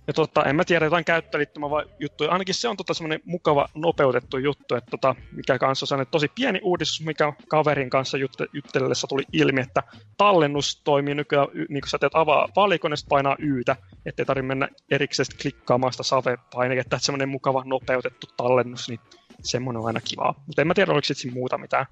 Ja 0.08 0.14
tota, 0.14 0.44
en 0.44 0.56
mä 0.56 0.66
tiedä, 0.66 0.86
jotain 0.86 1.06
käyttöliittymä 1.06 1.70
vai 1.70 1.86
juttuja. 2.00 2.32
Ainakin 2.32 2.56
se 2.56 2.68
on 2.68 2.78
tota 2.78 2.94
semmoinen 2.94 3.22
mukava 3.26 3.68
nopeutettu 3.76 4.38
juttu, 4.38 4.76
että 4.76 4.92
tota, 4.92 5.16
mikä 5.32 5.60
kanssa 5.60 5.96
on 5.96 6.06
tosi 6.12 6.28
pieni 6.36 6.60
uudistus, 6.64 7.06
mikä 7.06 7.34
kaverin 7.48 7.90
kanssa 7.90 8.18
jut- 8.18 8.50
juttellessa 8.54 9.08
tuli 9.08 9.24
ilmi, 9.34 9.62
että 9.62 9.84
tallennus 10.18 10.82
toimii 10.84 11.16
nykyään, 11.16 11.48
niin 11.70 11.82
kun 11.82 11.90
sä 11.90 11.98
teet 12.00 12.16
avaa 12.16 12.50
valikon 12.56 12.92
painaa 13.10 13.36
Ytä, 13.40 13.76
ettei 14.06 14.26
tarvitse 14.26 14.48
mennä 14.48 14.68
erikseen 14.92 15.26
klikkaamaan 15.42 15.94
sitä 15.94 16.04
save-painiketta, 16.04 16.96
että 16.96 17.06
semmoinen 17.06 17.30
mukava 17.30 17.64
nopeutettu 17.66 18.28
tallennus, 18.38 18.90
niin 18.90 19.00
semmoinen 19.44 19.82
on 19.82 19.88
aina 19.88 20.02
kivaa. 20.02 20.44
Mutta 20.48 20.62
en 20.62 20.68
mä 20.68 20.74
tiedä, 20.74 20.92
oliko 20.92 21.06
sitten 21.06 21.34
muuta 21.34 21.58
mitään, 21.58 21.86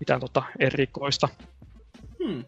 mitään 0.00 0.20
tota 0.20 0.42
erikoista. 0.58 1.28
Hmm. 2.24 2.44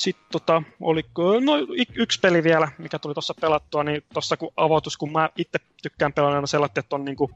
Sitten 0.00 0.26
tota, 0.32 0.62
oli 0.80 1.02
no, 1.44 1.52
yksi 1.94 2.20
peli 2.20 2.44
vielä, 2.44 2.68
mikä 2.78 2.98
tuli 2.98 3.14
tuossa 3.14 3.34
pelattua, 3.40 3.84
niin 3.84 4.02
tuossa 4.12 4.36
kun 4.36 4.52
avoitus, 4.56 4.96
kun 4.96 5.12
mä 5.12 5.30
itse 5.36 5.58
tykkään 5.82 6.12
pelata 6.12 6.46
sellainen, 6.46 6.78
että 6.78 6.96
on 6.96 7.04
niinku 7.04 7.30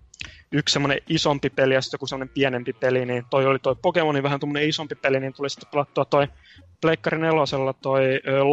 yksi 0.53 0.73
semmoinen 0.73 0.99
isompi 1.09 1.51
peli 1.51 1.75
ja 1.75 1.83
sitten 1.83 1.97
joku 1.97 2.07
semmoinen 2.07 2.35
pienempi 2.35 2.73
peli, 2.73 3.07
niin 3.07 3.25
toi 3.31 3.47
oli 3.47 3.59
toi 3.59 3.77
Pokemonin 3.83 4.23
vähän 4.23 4.41
tuommoinen 4.41 4.69
isompi 4.69 4.95
peli, 4.95 5.21
niin 5.21 5.33
tuli 5.33 5.51
sitten 5.51 5.69
pelattua 5.71 6.05
toi 6.05 6.29
Pleikkari 6.81 7.19
nelosella 7.19 7.73
toi 7.73 8.05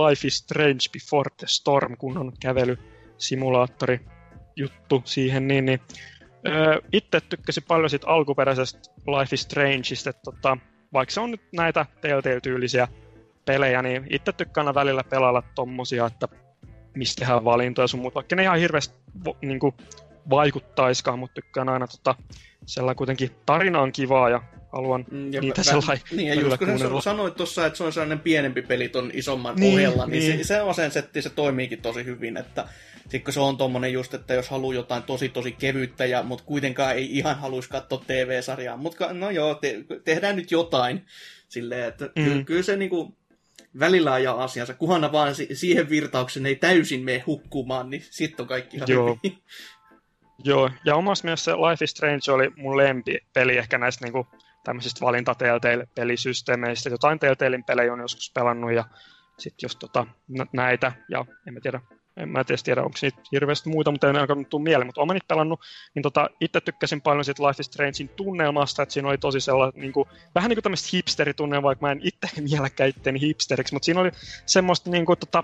Life 0.07 0.27
is 0.27 0.37
Strange 0.37 0.89
Before 0.93 1.29
the 1.37 1.47
Storm, 1.47 1.97
kun 1.97 2.17
on 2.17 2.33
kävelysimulaattori 2.39 3.99
juttu 4.55 5.01
siihen, 5.05 5.47
niin, 5.47 5.65
niin 5.65 5.81
itse 6.91 7.21
tykkäsin 7.21 7.63
paljon 7.67 7.89
siitä 7.89 8.07
alkuperäisestä 8.07 8.79
Life 9.07 9.33
is 9.33 9.41
Strangeista, 9.41 10.09
että 10.09 10.21
tota, 10.23 10.57
vaikka 10.93 11.13
se 11.13 11.19
on 11.19 11.31
nyt 11.31 11.41
näitä 11.51 11.85
Telltale-tyylisiä 12.01 12.87
pelejä, 13.45 13.81
niin 13.81 14.07
itse 14.09 14.31
tykkään 14.31 14.75
välillä 14.75 15.03
pelailla 15.03 15.43
tommosia, 15.55 16.05
että 16.05 16.27
mistä 16.95 17.19
tehdään 17.19 17.45
valintoja 17.45 17.87
sun 17.87 17.99
muuta. 17.99 18.15
Vaikka 18.15 18.35
ne 18.35 18.43
ihan 18.43 18.59
hirveästi 18.59 18.95
niin 19.41 19.59
kuin, 19.59 19.75
vaikuttaiskaan, 20.29 21.19
mutta 21.19 21.33
tykkään 21.33 21.69
aina 21.69 21.87
tota, 21.87 22.15
sellainen 22.65 22.97
kuitenkin 22.97 23.31
tarina 23.45 23.81
on 23.81 23.91
kivaa 23.91 24.29
ja 24.29 24.41
haluan 24.71 25.05
mm, 25.11 25.33
ja 25.33 25.41
niitä 25.41 25.63
sellainen 25.63 26.05
Niin, 26.11 26.27
ja 26.27 26.35
just 26.35 26.57
kun 26.57 26.79
sä 26.79 27.01
sanoit 27.01 27.35
tuossa, 27.35 27.65
että 27.65 27.77
se 27.77 27.83
on 27.83 27.93
sellainen 27.93 28.19
pienempi 28.19 28.61
peli 28.61 28.89
ton 28.89 29.11
isomman 29.13 29.55
niin, 29.55 29.73
ohella, 29.73 30.05
niin, 30.05 30.19
niin. 30.19 30.37
Se, 30.37 30.43
se 30.43 30.61
on 30.61 30.75
sen 30.75 30.91
setti, 30.91 31.21
se 31.21 31.29
toimiikin 31.29 31.81
tosi 31.81 32.05
hyvin, 32.05 32.37
että 32.37 32.67
sitten 33.01 33.23
kun 33.23 33.33
se 33.33 33.39
on 33.39 33.57
tommonen 33.57 33.93
just, 33.93 34.13
että 34.13 34.33
jos 34.33 34.49
haluaa 34.49 34.73
jotain 34.73 35.03
tosi 35.03 35.29
tosi 35.29 35.51
kevyttä, 35.51 36.05
ja, 36.05 36.23
mutta 36.23 36.43
kuitenkaan 36.45 36.95
ei 36.95 37.17
ihan 37.17 37.37
haluaisi 37.37 37.69
katsoa 37.69 38.03
TV-sarjaa, 38.07 38.77
mutta 38.77 39.13
no 39.13 39.29
joo, 39.29 39.55
te, 39.55 39.83
tehdään 40.03 40.35
nyt 40.35 40.51
jotain, 40.51 41.05
silleen, 41.47 41.87
että 41.87 42.05
mm. 42.05 42.23
kyllä, 42.23 42.43
kyllä 42.43 42.63
se 42.63 42.75
niinku, 42.75 43.17
välillä 43.79 44.13
ajaa 44.13 44.43
asiansa, 44.43 44.73
kuhana 44.73 45.11
vaan 45.11 45.35
siihen 45.53 45.89
virtauksen 45.89 46.45
ei 46.45 46.55
täysin 46.55 47.03
mene 47.03 47.23
hukkumaan, 47.25 47.89
niin 47.89 48.03
sitten 48.09 48.43
on 48.43 48.47
kaikki 48.47 48.77
ihan 48.77 48.89
Joo. 48.89 49.17
hyvin. 49.23 49.37
Joo, 50.43 50.69
ja 50.85 50.95
omassa 50.95 51.25
mielessä 51.25 51.55
Life 51.55 51.83
is 51.83 51.91
Strange 51.91 52.31
oli 52.31 52.49
mun 52.55 52.77
lempipeli 52.77 53.57
ehkä 53.57 53.77
näistä 53.77 54.05
niinku, 54.05 54.27
tämmöisistä 54.63 55.05
valintatelteille-pelisysteemeistä. 55.05 56.89
Jotain 56.89 57.19
Telltalein 57.19 57.63
pelejä 57.63 57.93
on 57.93 57.99
joskus 57.99 58.31
pelannut 58.35 58.73
ja 58.73 58.85
sitten 59.37 59.65
just 59.65 59.79
tota, 59.79 60.07
näitä, 60.53 60.91
ja 61.09 61.25
en 61.47 61.53
mä 61.53 61.59
tiedä, 61.59 61.81
en 62.17 62.29
mä 62.29 62.39
edes 62.39 62.63
tiedä, 62.63 62.83
onko 62.83 62.97
niitä 63.01 63.21
hirveästi 63.31 63.69
muita, 63.69 63.91
mutta 63.91 64.09
en 64.09 64.15
alkanut 64.15 64.49
tuu 64.49 64.59
mieleen, 64.59 64.87
mutta 64.87 65.01
olen 65.01 65.13
niitä 65.13 65.25
pelannut, 65.27 65.59
niin 65.95 66.03
tota, 66.03 66.29
itse 66.39 66.61
tykkäsin 66.61 67.01
paljon 67.01 67.25
siitä 67.25 67.43
Life 67.43 67.61
is 67.61 67.65
Strangein 67.65 68.09
tunnelmasta, 68.09 68.83
että 68.83 68.93
siinä 68.93 69.09
oli 69.09 69.17
tosi 69.17 69.39
sellainen, 69.39 69.81
niin 69.81 69.93
kuin, 69.93 70.09
vähän 70.35 70.49
niin 70.49 70.55
kuin 70.55 70.63
tämmöistä 70.63 70.89
hipsteritunnelmaa, 70.93 71.69
vaikka 71.69 71.85
mä 71.85 71.91
en 71.91 72.01
itse 72.03 72.41
mielekään 72.51 72.89
itteeni 72.89 73.21
hipsteriksi, 73.21 73.73
mutta 73.73 73.85
siinä 73.85 74.01
oli 74.01 74.11
semmoista 74.45 74.89
niin 74.89 75.05
kuin, 75.05 75.19
tota, 75.19 75.43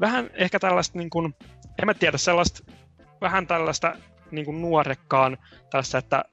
vähän 0.00 0.30
ehkä 0.34 0.60
tällaista, 0.60 0.98
niin 0.98 1.10
kuin, 1.10 1.34
en 1.82 1.86
mä 1.86 1.94
tiedä, 1.94 2.18
sellaista 2.18 2.72
vähän 3.20 3.46
tällaista 3.46 3.96
niin 4.30 4.44
kuin 4.44 4.62
nuorekkaan 4.62 5.38
tällaista, 5.70 5.98
että 5.98 6.24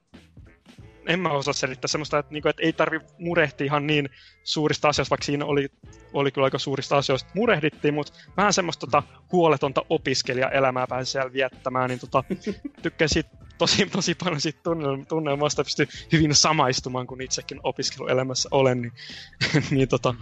en 1.06 1.20
mä 1.20 1.28
osaa 1.28 1.54
selittää 1.54 1.88
semmoista, 1.88 2.18
että, 2.18 2.32
niinku, 2.32 2.48
että 2.48 2.62
ei 2.62 2.72
tarvi 2.72 3.00
murehtia 3.18 3.64
ihan 3.64 3.86
niin 3.86 4.08
suurista 4.44 4.88
asioista, 4.88 5.10
vaikka 5.10 5.24
siinä 5.24 5.44
oli, 5.44 5.68
oli 6.12 6.30
kyllä 6.30 6.44
aika 6.44 6.58
suurista 6.58 6.96
asioista. 6.96 7.30
Murehdittiin, 7.34 7.94
mutta 7.94 8.12
vähän 8.36 8.52
semmoista 8.52 8.86
tota, 8.86 9.02
huoletonta 9.32 9.82
opiskelijaelämää 9.88 10.86
pääsi 10.86 11.12
siellä 11.12 11.32
viettämään, 11.32 11.90
niin 11.90 12.00
tota, 12.00 12.24
tykkäsin 12.82 13.24
tosi, 13.58 13.86
tosi 13.86 14.14
paljon 14.14 14.40
siitä 14.40 14.60
tunnelmasta, 15.08 15.64
pystyy 15.64 15.86
hyvin 16.12 16.34
samaistumaan, 16.34 17.06
kun 17.06 17.22
itsekin 17.22 17.60
opiskeluelämässä 17.62 18.48
olen, 18.52 18.82
niin, 18.82 18.92
niin 19.70 19.88
tota, 19.88 20.14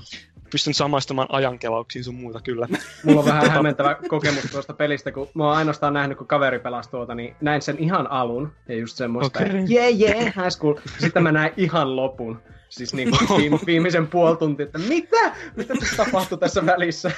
pystyn 0.51 0.75
samaistumaan 0.75 1.29
ajankelauksiin 1.31 2.05
sun 2.05 2.15
muuta 2.15 2.41
kyllä. 2.41 2.69
Mulla 3.05 3.21
on 3.21 3.27
vähän 3.27 3.51
hämmentävä 3.51 3.97
kokemus 4.09 4.45
tuosta 4.45 4.75
pelistä, 4.75 5.13
kun 5.13 5.29
mä 5.35 5.45
oon 5.45 5.57
ainoastaan 5.57 5.95
nähnyt, 5.95 6.19
kun 6.19 6.27
kaveri 6.27 6.59
pelasi 6.59 6.91
tuota, 6.91 7.15
niin 7.15 7.37
näin 7.41 7.63
sen 7.63 7.79
ihan 7.79 8.11
alun 8.11 8.53
ja 8.69 8.77
just 8.77 8.97
semmoista, 8.97 9.39
okay. 9.39 9.65
jee 9.69 9.91
jee, 9.91 10.25
high 10.25 10.51
school. 10.51 10.75
Sitten 10.99 11.23
mä 11.23 11.33
näin 11.33 11.53
ihan 11.57 11.97
lopun. 11.97 12.43
Siis 12.71 12.95
niin 12.95 13.11
kuin 13.11 13.41
viime, 13.41 13.59
viimeisen 13.67 14.07
puoli 14.07 14.37
tuntia, 14.37 14.67
että 14.67 14.79
mitä? 14.79 15.37
Mitä 15.57 15.75
tapahtui 15.97 16.39
tässä 16.39 16.67
välissä? 16.67 17.11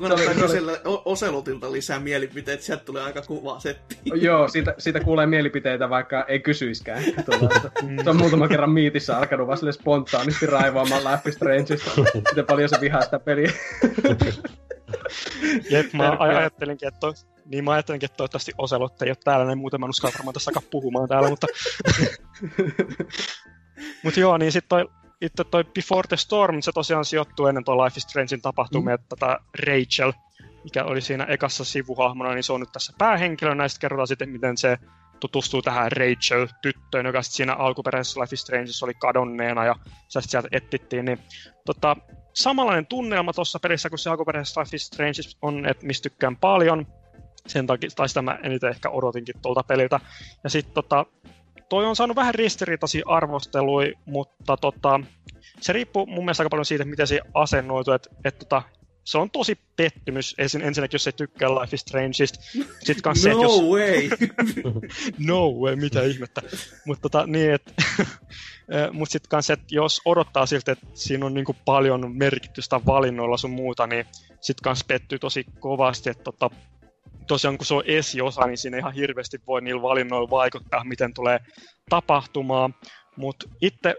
Kannattaa 0.00 0.34
kysellä 0.34 0.80
Oselotilta 0.84 1.72
lisää 1.72 2.00
mielipiteitä, 2.00 2.62
sieltä 2.62 2.84
tulee 2.84 3.02
aika 3.02 3.22
kuvaa 3.22 3.60
setti. 3.60 3.98
Joo, 4.14 4.48
siitä, 4.48 4.74
siitä 4.78 5.00
kuulee 5.00 5.26
mielipiteitä, 5.26 5.90
vaikka 5.90 6.24
ei 6.28 6.40
kysyiskään. 6.40 7.04
Tuolla, 7.24 7.48
se 8.04 8.10
on 8.10 8.16
muutama 8.16 8.48
kerran 8.48 8.70
miitissä 8.70 9.18
alkanut 9.18 9.46
vaan 9.46 9.58
sille 9.58 9.72
spontaanisti 9.72 10.46
raivoamaan 10.46 11.04
Life 11.04 11.28
is 11.28 11.34
Strangeista. 11.34 11.90
Miten 12.14 12.46
paljon 12.46 12.68
se 12.68 12.80
vihaa 12.80 13.02
sitä 13.02 13.18
peliä. 13.18 13.52
Jep, 15.70 15.92
mä 15.92 16.16
ajattelinkin, 16.18 16.88
että 16.88 17.00
toi, 17.00 17.12
niin 17.44 17.64
mä 17.64 17.72
ajattelinkin, 17.72 18.06
että 18.06 18.16
toivottavasti 18.16 18.52
Oselot 18.58 19.02
ei 19.02 19.10
ole 19.10 19.16
täällä, 19.24 19.46
niin 19.46 19.58
muuten 19.58 19.80
mä 19.80 19.86
uskalla 19.86 20.14
varmaan 20.18 20.34
tässä 20.34 20.50
puhumaan 20.70 21.08
täällä, 21.08 21.30
mutta... 21.30 21.46
mutta 24.04 24.20
joo, 24.20 24.38
niin 24.38 24.52
sitten 24.52 24.68
toi 24.68 24.88
itse 25.20 25.44
toi 25.44 25.64
Before 25.64 26.08
the 26.08 26.16
Storm, 26.16 26.62
se 26.62 26.72
tosiaan 26.72 27.04
sijoittuu 27.04 27.46
ennen 27.46 27.64
tuo 27.64 27.84
Life 27.84 27.96
is 27.96 28.02
Strangein 28.02 28.42
tapahtumia, 28.42 28.96
mm. 28.96 29.02
tätä 29.08 29.38
Rachel, 29.66 30.12
mikä 30.64 30.84
oli 30.84 31.00
siinä 31.00 31.24
ekassa 31.24 31.64
sivuhahmona, 31.64 32.34
niin 32.34 32.42
se 32.42 32.52
on 32.52 32.60
nyt 32.60 32.72
tässä 32.72 32.92
päähenkilönä, 32.98 33.64
ja 33.64 33.68
sitten 33.68 33.80
kerrotaan 33.80 34.06
sitten, 34.06 34.28
miten 34.28 34.56
se 34.56 34.78
tutustuu 35.20 35.62
tähän 35.62 35.92
Rachel-tyttöön, 35.92 37.06
joka 37.06 37.22
sitten 37.22 37.36
siinä 37.36 37.54
alkuperäisessä 37.54 38.20
Life 38.20 38.34
is 38.34 38.40
Strangeissa 38.40 38.86
oli 38.86 38.94
kadonneena, 38.94 39.64
ja 39.64 39.74
se 40.08 40.20
sieltä 40.20 40.48
etsittiin, 40.52 41.04
niin 41.04 41.18
tota, 41.66 41.96
samanlainen 42.34 42.86
tunnelma 42.86 43.32
tuossa 43.32 43.58
pelissä 43.58 43.88
kuin 43.88 43.98
se 43.98 44.10
alkuperäisessä 44.10 44.60
Life 44.60 44.76
is 44.76 44.86
Strange 44.86 45.22
on, 45.42 45.66
että 45.66 45.86
mistä 45.86 46.02
tykkään 46.02 46.36
paljon, 46.36 46.86
sen 47.46 47.66
takia, 47.66 47.90
tai 47.96 48.08
sitä 48.08 48.22
mä 48.22 48.38
eniten 48.42 48.70
ehkä 48.70 48.90
odotinkin 48.90 49.34
tuolta 49.42 49.62
peliltä. 49.62 50.00
Ja 50.44 50.50
sitten 50.50 50.74
tota, 50.74 51.06
toi 51.72 51.86
on 51.86 51.96
saanut 51.96 52.16
vähän 52.16 52.34
ristiriitaisia 52.34 53.02
arvostelui, 53.06 53.94
mutta 54.06 54.56
tota, 54.56 55.00
se 55.60 55.72
riippuu 55.72 56.06
mun 56.06 56.24
mielestä 56.24 56.42
aika 56.42 56.50
paljon 56.50 56.64
siitä, 56.64 56.84
miten 56.84 57.06
se 57.06 57.20
asennoitu, 57.34 57.92
että 57.92 58.10
et, 58.24 58.38
tota, 58.38 58.62
se 59.04 59.18
on 59.18 59.30
tosi 59.30 59.58
pettymys 59.76 60.34
ensin, 60.38 60.62
ensinnäkin, 60.62 60.94
jos 60.94 61.06
ei 61.06 61.12
tykkää 61.12 61.48
Life 61.50 61.74
is 61.74 61.80
Strangeista. 61.80 62.38
Sitten 62.80 63.02
kans 63.02 63.24
no 63.24 63.34
se, 63.34 63.42
jos... 63.42 63.62
way! 63.62 64.08
no 65.28 65.50
way, 65.50 65.76
mitä 65.76 66.02
ihmettä. 66.02 66.42
Mutta 66.86 67.02
tota, 67.02 67.26
niin, 67.26 67.52
et, 67.52 67.74
mut 68.98 69.10
sitten 69.10 69.28
kans, 69.28 69.50
että 69.50 69.66
jos 69.70 70.00
odottaa 70.04 70.46
siltä, 70.46 70.72
että 70.72 70.86
siinä 70.94 71.26
on 71.26 71.34
niinku 71.34 71.56
paljon 71.64 72.16
merkitystä 72.16 72.80
valinnoilla 72.86 73.36
sun 73.36 73.50
muuta, 73.50 73.86
niin 73.86 74.06
sitten 74.40 74.62
kans 74.62 74.84
pettyy 74.84 75.18
tosi 75.18 75.44
kovasti, 75.60 76.10
että 76.10 76.24
tota, 76.24 76.50
tosiaan 77.26 77.58
kun 77.58 77.66
se 77.66 77.74
on 77.74 77.82
esiosa, 77.86 78.46
niin 78.46 78.58
siinä 78.58 78.78
ihan 78.78 78.92
hirveästi 78.92 79.38
voi 79.46 79.62
niillä 79.62 79.82
valinnoilla 79.82 80.30
vaikuttaa, 80.30 80.84
miten 80.84 81.14
tulee 81.14 81.40
tapahtumaan. 81.88 82.74
Mutta 83.16 83.48
itse 83.60 83.96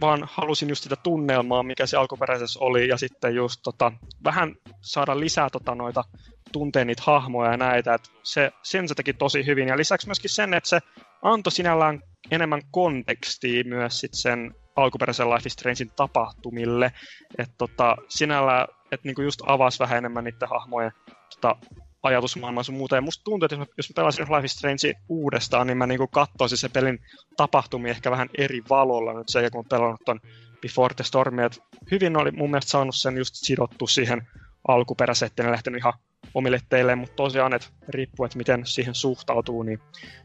vaan 0.00 0.28
halusin 0.32 0.68
just 0.68 0.82
sitä 0.82 0.96
tunnelmaa, 0.96 1.62
mikä 1.62 1.86
se 1.86 1.96
alkuperäisessä 1.96 2.60
oli, 2.60 2.88
ja 2.88 2.96
sitten 2.96 3.34
just 3.34 3.60
tota, 3.62 3.92
vähän 4.24 4.54
saada 4.80 5.20
lisää 5.20 5.50
tota, 5.50 5.74
noita 5.74 6.04
tunteen 6.52 6.86
niitä 6.86 7.02
hahmoja 7.06 7.50
ja 7.50 7.56
näitä, 7.56 7.94
että 7.94 8.10
se, 8.22 8.52
sen 8.62 8.88
se 8.88 8.94
teki 8.94 9.12
tosi 9.12 9.46
hyvin. 9.46 9.68
Ja 9.68 9.76
lisäksi 9.76 10.08
myöskin 10.08 10.30
sen, 10.30 10.54
että 10.54 10.68
se 10.68 10.78
antoi 11.22 11.52
sinällään 11.52 12.00
enemmän 12.30 12.62
kontekstia 12.70 13.64
myös 13.64 14.00
sit 14.00 14.14
sen 14.14 14.54
alkuperäisen 14.76 15.30
Life 15.30 15.46
is 15.46 15.52
Strangein 15.52 15.92
tapahtumille. 15.96 16.92
Että 17.38 17.54
tota, 17.58 17.96
sinällä, 18.08 18.66
että 18.92 19.08
niinku 19.08 19.22
just 19.22 19.40
avasi 19.46 19.78
vähän 19.78 19.98
enemmän 19.98 20.24
niiden 20.24 20.48
hahmojen 20.48 20.92
tota, 21.34 21.56
ajatusmaailmaa 22.04 22.62
sun 22.62 22.74
muuta. 22.74 22.96
Ja 22.96 23.00
musta 23.00 23.24
tuntuu, 23.24 23.44
että 23.44 23.54
jos 23.54 23.58
mä, 23.58 23.74
jos 23.76 23.90
mä 23.90 23.94
pelasin 23.96 24.24
Life 24.24 24.44
is 24.44 24.52
Strange 24.52 25.00
uudestaan, 25.08 25.66
niin 25.66 25.76
mä 25.76 25.86
niinku 25.86 26.06
katsoisin 26.06 26.58
se 26.58 26.68
pelin 26.68 26.98
tapahtumia 27.36 27.90
ehkä 27.90 28.10
vähän 28.10 28.28
eri 28.38 28.62
valolla 28.70 29.12
nyt 29.12 29.28
sen, 29.28 29.50
kun 29.52 29.64
mä 29.64 29.68
pelannut 29.70 30.00
ton 30.04 30.20
Before 30.60 30.94
the 30.94 31.04
Storm. 31.04 31.38
Et 31.38 31.62
hyvin 31.90 32.16
oli 32.16 32.30
mun 32.30 32.50
mielestä 32.50 32.70
saanut 32.70 32.96
sen 32.96 33.16
just 33.16 33.34
sidottu 33.34 33.86
siihen 33.86 34.28
alkuperäiseen, 34.68 35.26
ettei 35.26 35.46
ne 35.46 35.52
lähtenyt 35.52 35.78
ihan 35.78 35.92
omille 36.34 36.60
teille, 36.68 36.94
mutta 36.94 37.16
tosiaan, 37.16 37.54
että 37.54 37.68
riippuu, 37.88 38.26
että 38.26 38.38
miten 38.38 38.66
siihen 38.66 38.94
suhtautuu, 38.94 39.62
niin, 39.62 39.80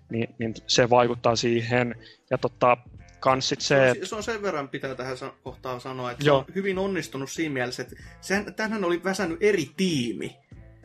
niin, 0.09 0.35
niin 0.39 0.53
se 0.67 0.89
vaikuttaa 0.89 1.35
siihen. 1.35 1.95
Ja 2.29 2.37
tota, 2.37 2.77
kans 3.19 3.49
sit 3.49 3.61
se... 3.61 3.95
Se 4.03 4.15
on 4.15 4.23
sen 4.23 4.41
verran 4.41 4.69
pitää 4.69 4.95
tähän 4.95 5.17
kohtaan 5.43 5.81
sanoa, 5.81 6.11
että 6.11 6.25
Joo. 6.25 6.37
se 6.37 6.45
on 6.47 6.55
hyvin 6.55 6.77
onnistunut 6.77 7.31
siinä 7.31 7.53
mielessä, 7.53 7.83
että 7.83 7.95
sehän, 8.21 8.53
tämähän 8.53 8.83
oli 8.83 9.03
väsännyt 9.03 9.37
eri 9.41 9.69
tiimi. 9.77 10.37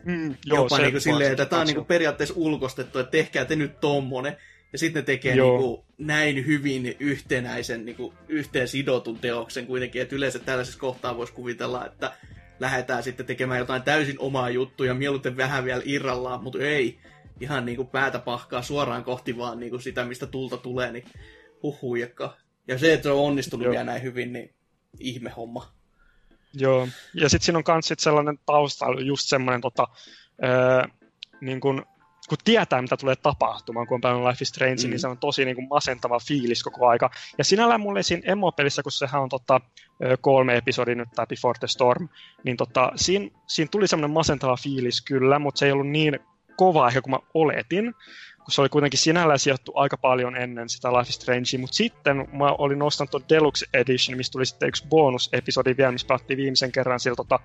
Mm, 0.05 0.35
joo, 0.45 0.57
Jopa 0.57 0.75
se, 0.75 0.81
niin 0.81 0.91
kuin 0.91 1.01
silleen, 1.01 1.31
että 1.31 1.45
tämä 1.45 1.59
on 1.59 1.67
niin 1.67 1.75
kuin 1.75 1.85
periaatteessa 1.85 2.33
ulkostettu, 2.37 2.99
että 2.99 3.11
tehkää 3.11 3.45
te 3.45 3.55
nyt 3.55 3.79
tommonen. 3.79 4.37
Ja 4.73 4.79
sitten 4.79 5.01
ne 5.01 5.05
tekee 5.05 5.35
niin 5.35 5.57
kuin 5.57 5.81
näin 5.97 6.45
hyvin 6.45 6.95
yhtenäisen, 6.99 7.85
niin 7.85 7.95
kuin 7.95 8.13
yhteen 8.27 8.67
sidotun 8.67 9.19
teoksen 9.19 9.67
kuitenkin. 9.67 10.01
Että 10.01 10.15
yleensä 10.15 10.39
tällaisessa 10.39 10.79
kohtaa 10.79 11.17
voisi 11.17 11.33
kuvitella, 11.33 11.85
että 11.85 12.11
lähdetään 12.59 13.03
sitten 13.03 13.25
tekemään 13.25 13.59
jotain 13.59 13.83
täysin 13.83 14.19
omaa 14.19 14.49
juttuja, 14.49 14.93
mieluiten 14.93 15.37
vähän 15.37 15.65
vielä 15.65 15.81
irrallaan, 15.85 16.43
mutta 16.43 16.59
ei. 16.59 16.99
Ihan 17.39 17.65
niin 17.65 17.75
kuin 17.75 17.87
päätä 17.87 18.19
pahkaa 18.19 18.61
suoraan 18.61 19.03
kohti 19.03 19.37
vaan 19.37 19.59
niin 19.59 19.69
kuin 19.69 19.81
sitä, 19.81 20.05
mistä 20.05 20.25
tulta 20.25 20.57
tulee, 20.57 20.91
niin 20.91 21.05
huhuijakka. 21.63 22.37
Ja 22.67 22.77
se, 22.77 22.93
että 22.93 23.03
se 23.03 23.11
on 23.11 23.27
onnistunut 23.27 23.63
Joo. 23.63 23.71
vielä 23.71 23.83
näin 23.83 24.03
hyvin, 24.03 24.33
niin 24.33 24.53
ihme 24.99 25.29
homma. 25.29 25.73
Joo, 26.55 26.87
ja 27.13 27.29
sitten 27.29 27.45
siinä 27.45 27.57
on 27.57 27.63
myös 27.67 27.87
sit 27.87 27.99
sellainen 27.99 28.39
tausta, 28.45 28.85
just 29.05 29.29
semmoinen, 29.29 29.61
tota, 29.61 29.87
öö, 30.43 30.83
niin 31.41 31.59
kun, 31.59 31.85
kun 32.29 32.37
tietää, 32.43 32.81
mitä 32.81 32.97
tulee 32.97 33.15
tapahtumaan, 33.15 33.87
kun 33.87 33.95
on 33.95 34.01
pelannut 34.01 34.27
Life 34.27 34.41
is 34.41 34.47
Strange, 34.47 34.75
niin 34.75 34.87
mm. 34.87 34.89
niin 34.89 34.99
se 34.99 35.07
on 35.07 35.17
tosi 35.17 35.45
niin 35.45 35.55
kuin 35.55 35.67
masentava 35.67 36.19
fiilis 36.19 36.63
koko 36.63 36.87
aika. 36.87 37.09
Ja 37.37 37.43
sinällään 37.43 37.81
mulle 37.81 38.03
siinä 38.03 38.31
emo-pelissä, 38.31 38.83
kun 38.83 38.91
sehän 38.91 39.21
on 39.21 39.29
tota, 39.29 39.61
kolme 40.21 40.57
episodia 40.57 40.95
nyt, 40.95 41.09
tämä 41.15 41.25
Before 41.25 41.59
the 41.59 41.67
Storm, 41.67 42.09
niin 42.43 42.57
tota, 42.57 42.91
siinä, 42.95 43.29
siinä 43.47 43.69
tuli 43.71 43.87
semmoinen 43.87 44.13
masentava 44.13 44.57
fiilis 44.57 45.01
kyllä, 45.01 45.39
mutta 45.39 45.59
se 45.59 45.65
ei 45.65 45.71
ollut 45.71 45.87
niin 45.89 46.19
kova 46.57 46.87
ehkä 46.87 47.01
kuin 47.01 47.11
mä 47.11 47.19
oletin 47.33 47.93
kun 48.45 48.51
se 48.51 48.61
oli 48.61 48.69
kuitenkin 48.69 48.99
sinällään 48.99 49.39
sijoittu 49.39 49.71
aika 49.75 49.97
paljon 49.97 50.35
ennen 50.35 50.69
sitä 50.69 50.93
Life 50.93 51.09
is 51.09 51.15
Strange, 51.15 51.57
mutta 51.59 51.75
sitten 51.75 52.17
mä 52.17 52.51
olin 52.57 52.79
nostanut 52.79 53.11
tuon 53.11 53.23
Deluxe 53.29 53.65
Edition, 53.73 54.17
mistä 54.17 54.31
tuli 54.31 54.45
sitten 54.45 54.69
yksi 54.69 54.87
bonusepisodi 54.87 55.75
vielä, 55.77 55.91
missä 55.91 56.07
viimeisen 56.27 56.71
kerran 56.71 56.99
sillä, 56.99 57.15
tota, 57.15 57.39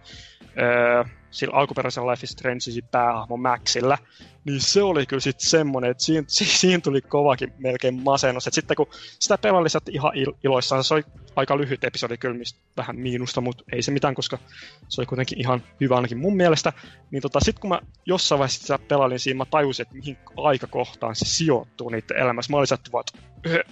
öö, 0.59 1.05
sillä 1.31 1.57
alkuperäisellä 1.57 2.11
Life 2.11 2.25
is 2.25 2.31
Strange 2.31 2.89
päähahmo 2.91 3.37
Maxilla, 3.37 3.99
niin 4.45 4.61
se 4.61 4.83
oli 4.83 5.07
kyllä 5.07 5.21
sitten 5.21 5.49
semmoinen, 5.49 5.91
että 5.91 6.05
siinä, 6.05 6.25
siinä 6.29 6.81
tuli 6.81 7.01
kovakin 7.01 7.53
melkein 7.59 8.03
masennus. 8.03 8.47
Et 8.47 8.55
sitten 8.55 8.77
kun 8.77 8.87
sitä 9.19 9.39
pelailisi 9.39 9.79
ihan 9.91 10.13
iloissaan, 10.45 10.85
se 10.85 10.95
oli 10.95 11.05
aika 11.37 11.59
lyhyt 11.59 11.85
episodi 11.85 12.17
kyllä, 12.17 12.39
mistä 12.39 12.61
vähän 12.77 12.97
miinusta, 12.97 13.41
mutta 13.41 13.65
ei 13.73 13.83
se 13.83 13.91
mitään, 13.91 14.15
koska 14.15 14.39
se 14.89 15.01
oli 15.01 15.07
kuitenkin 15.07 15.41
ihan 15.41 15.63
hyvä 15.81 15.97
ainakin 15.97 16.19
mun 16.19 16.37
mielestä. 16.37 16.73
Niin 17.11 17.23
tota, 17.23 17.41
sitten 17.41 17.61
kun 17.61 17.71
mä 17.71 17.81
jossain 18.07 18.39
vaiheessa 18.39 18.61
sitä 18.61 18.79
pelailin 18.89 19.19
siinä, 19.19 19.39
mä 19.39 19.45
tajusin, 19.45 19.83
että 19.83 19.95
mihin 19.95 20.19
aikakohtaan 20.37 21.17
se 21.17 21.25
sijoittuu 21.25 21.89
niiden 21.89 22.17
elämässä. 22.17 22.53
Mä 22.53 22.57
olin 22.57 22.75
että 22.75 22.91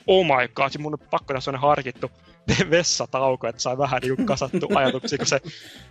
oh 0.07 0.27
my 0.27 0.49
god, 0.55 0.71
mun 0.79 0.95
on 0.95 1.07
pakko 1.11 1.35
tässä 1.35 1.51
on 1.51 1.61
harkittu 1.61 2.11
vessatauko, 2.71 3.49
että 3.49 3.63
sai 3.63 3.79
vähän 3.79 4.03
niin 4.03 4.27
kasattu 4.27 4.69
ajatuksia, 4.75 5.19
kun 5.19 5.27
se, 5.27 5.41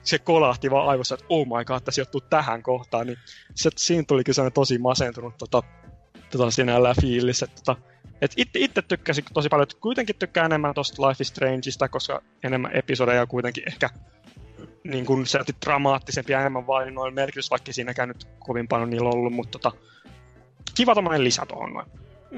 se 0.04 0.20
kolahti 0.20 0.72
vaan 0.72 0.88
aivossa, 0.88 1.16
että 1.16 1.26
oh 1.30 1.48
my 1.48 1.66
god, 1.66 1.82
tässä 1.82 1.96
sijoittuu 1.96 2.22
tähän 2.22 2.64
kohtaan, 2.64 3.08
niin 3.08 3.18
se, 3.56 3.70
siinä 3.78 4.04
tulikin 4.08 4.34
sellainen 4.34 4.54
tosi 4.54 4.78
masentunut 4.78 5.38
tota, 5.38 5.64
tota 6.32 6.52
sinällään 6.52 6.96
fiilis, 7.02 7.44
että 7.44 7.62
tota, 7.66 7.82
et 8.22 8.34
itse, 8.38 8.60
itse 8.60 8.82
tykkäsin 8.82 9.24
tosi 9.34 9.50
paljon, 9.50 9.64
että 9.64 9.82
kuitenkin 9.82 10.16
tykkää 10.16 10.46
enemmän 10.46 10.74
tuosta 10.74 11.08
Life 11.08 11.22
is 11.22 11.28
Strangeista, 11.28 11.90
koska 11.90 12.22
enemmän 12.44 12.76
episodeja 12.76 13.28
kuitenkin 13.28 13.64
ehkä 13.68 13.90
niin 14.84 15.06
kuin 15.06 15.26
se 15.26 15.40
dramaattisempi 15.66 16.34
ja 16.34 16.40
enemmän 16.40 16.68
valinnoilla 16.68 17.16
merkitys, 17.16 17.52
vaikka 17.52 17.74
siinäkään 17.74 18.08
nyt 18.08 18.28
kovin 18.40 18.68
paljon 18.68 18.90
niillä 18.90 19.10
ollut, 19.10 19.34
mutta 19.34 19.60
tota, 19.60 19.78
kiva 20.76 20.96
tommonen 20.96 21.24
lisä 21.24 21.46
tuohon 21.46 21.74
noin. 21.74 21.88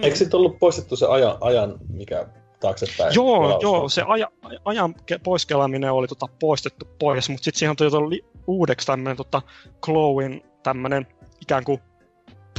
Eikö 0.01 0.15
sitten 0.15 0.37
ollut 0.37 0.59
poistettu 0.59 0.95
se 0.95 1.05
ajan, 1.05 1.37
ajan 1.41 1.77
mikä 1.93 2.25
taaksepäin. 2.59 3.15
Joo, 3.15 3.59
joo 3.61 3.89
se 3.89 4.03
aja, 4.07 4.31
ajan 4.65 4.95
poiskelaaminen 5.23 5.91
oli 5.91 6.07
tota 6.07 6.25
poistettu 6.39 6.85
pois, 6.99 7.29
mutta 7.29 7.43
sitten 7.43 7.59
siihen 7.59 7.71
on 7.71 7.91
tullut 7.91 8.13
uudeksi 8.47 8.87
tämmöinen 8.87 9.17
tota, 9.17 9.41
Chloein 9.85 10.43
tämmöinen 10.63 11.07
ikään 11.41 11.63
kuin 11.63 11.79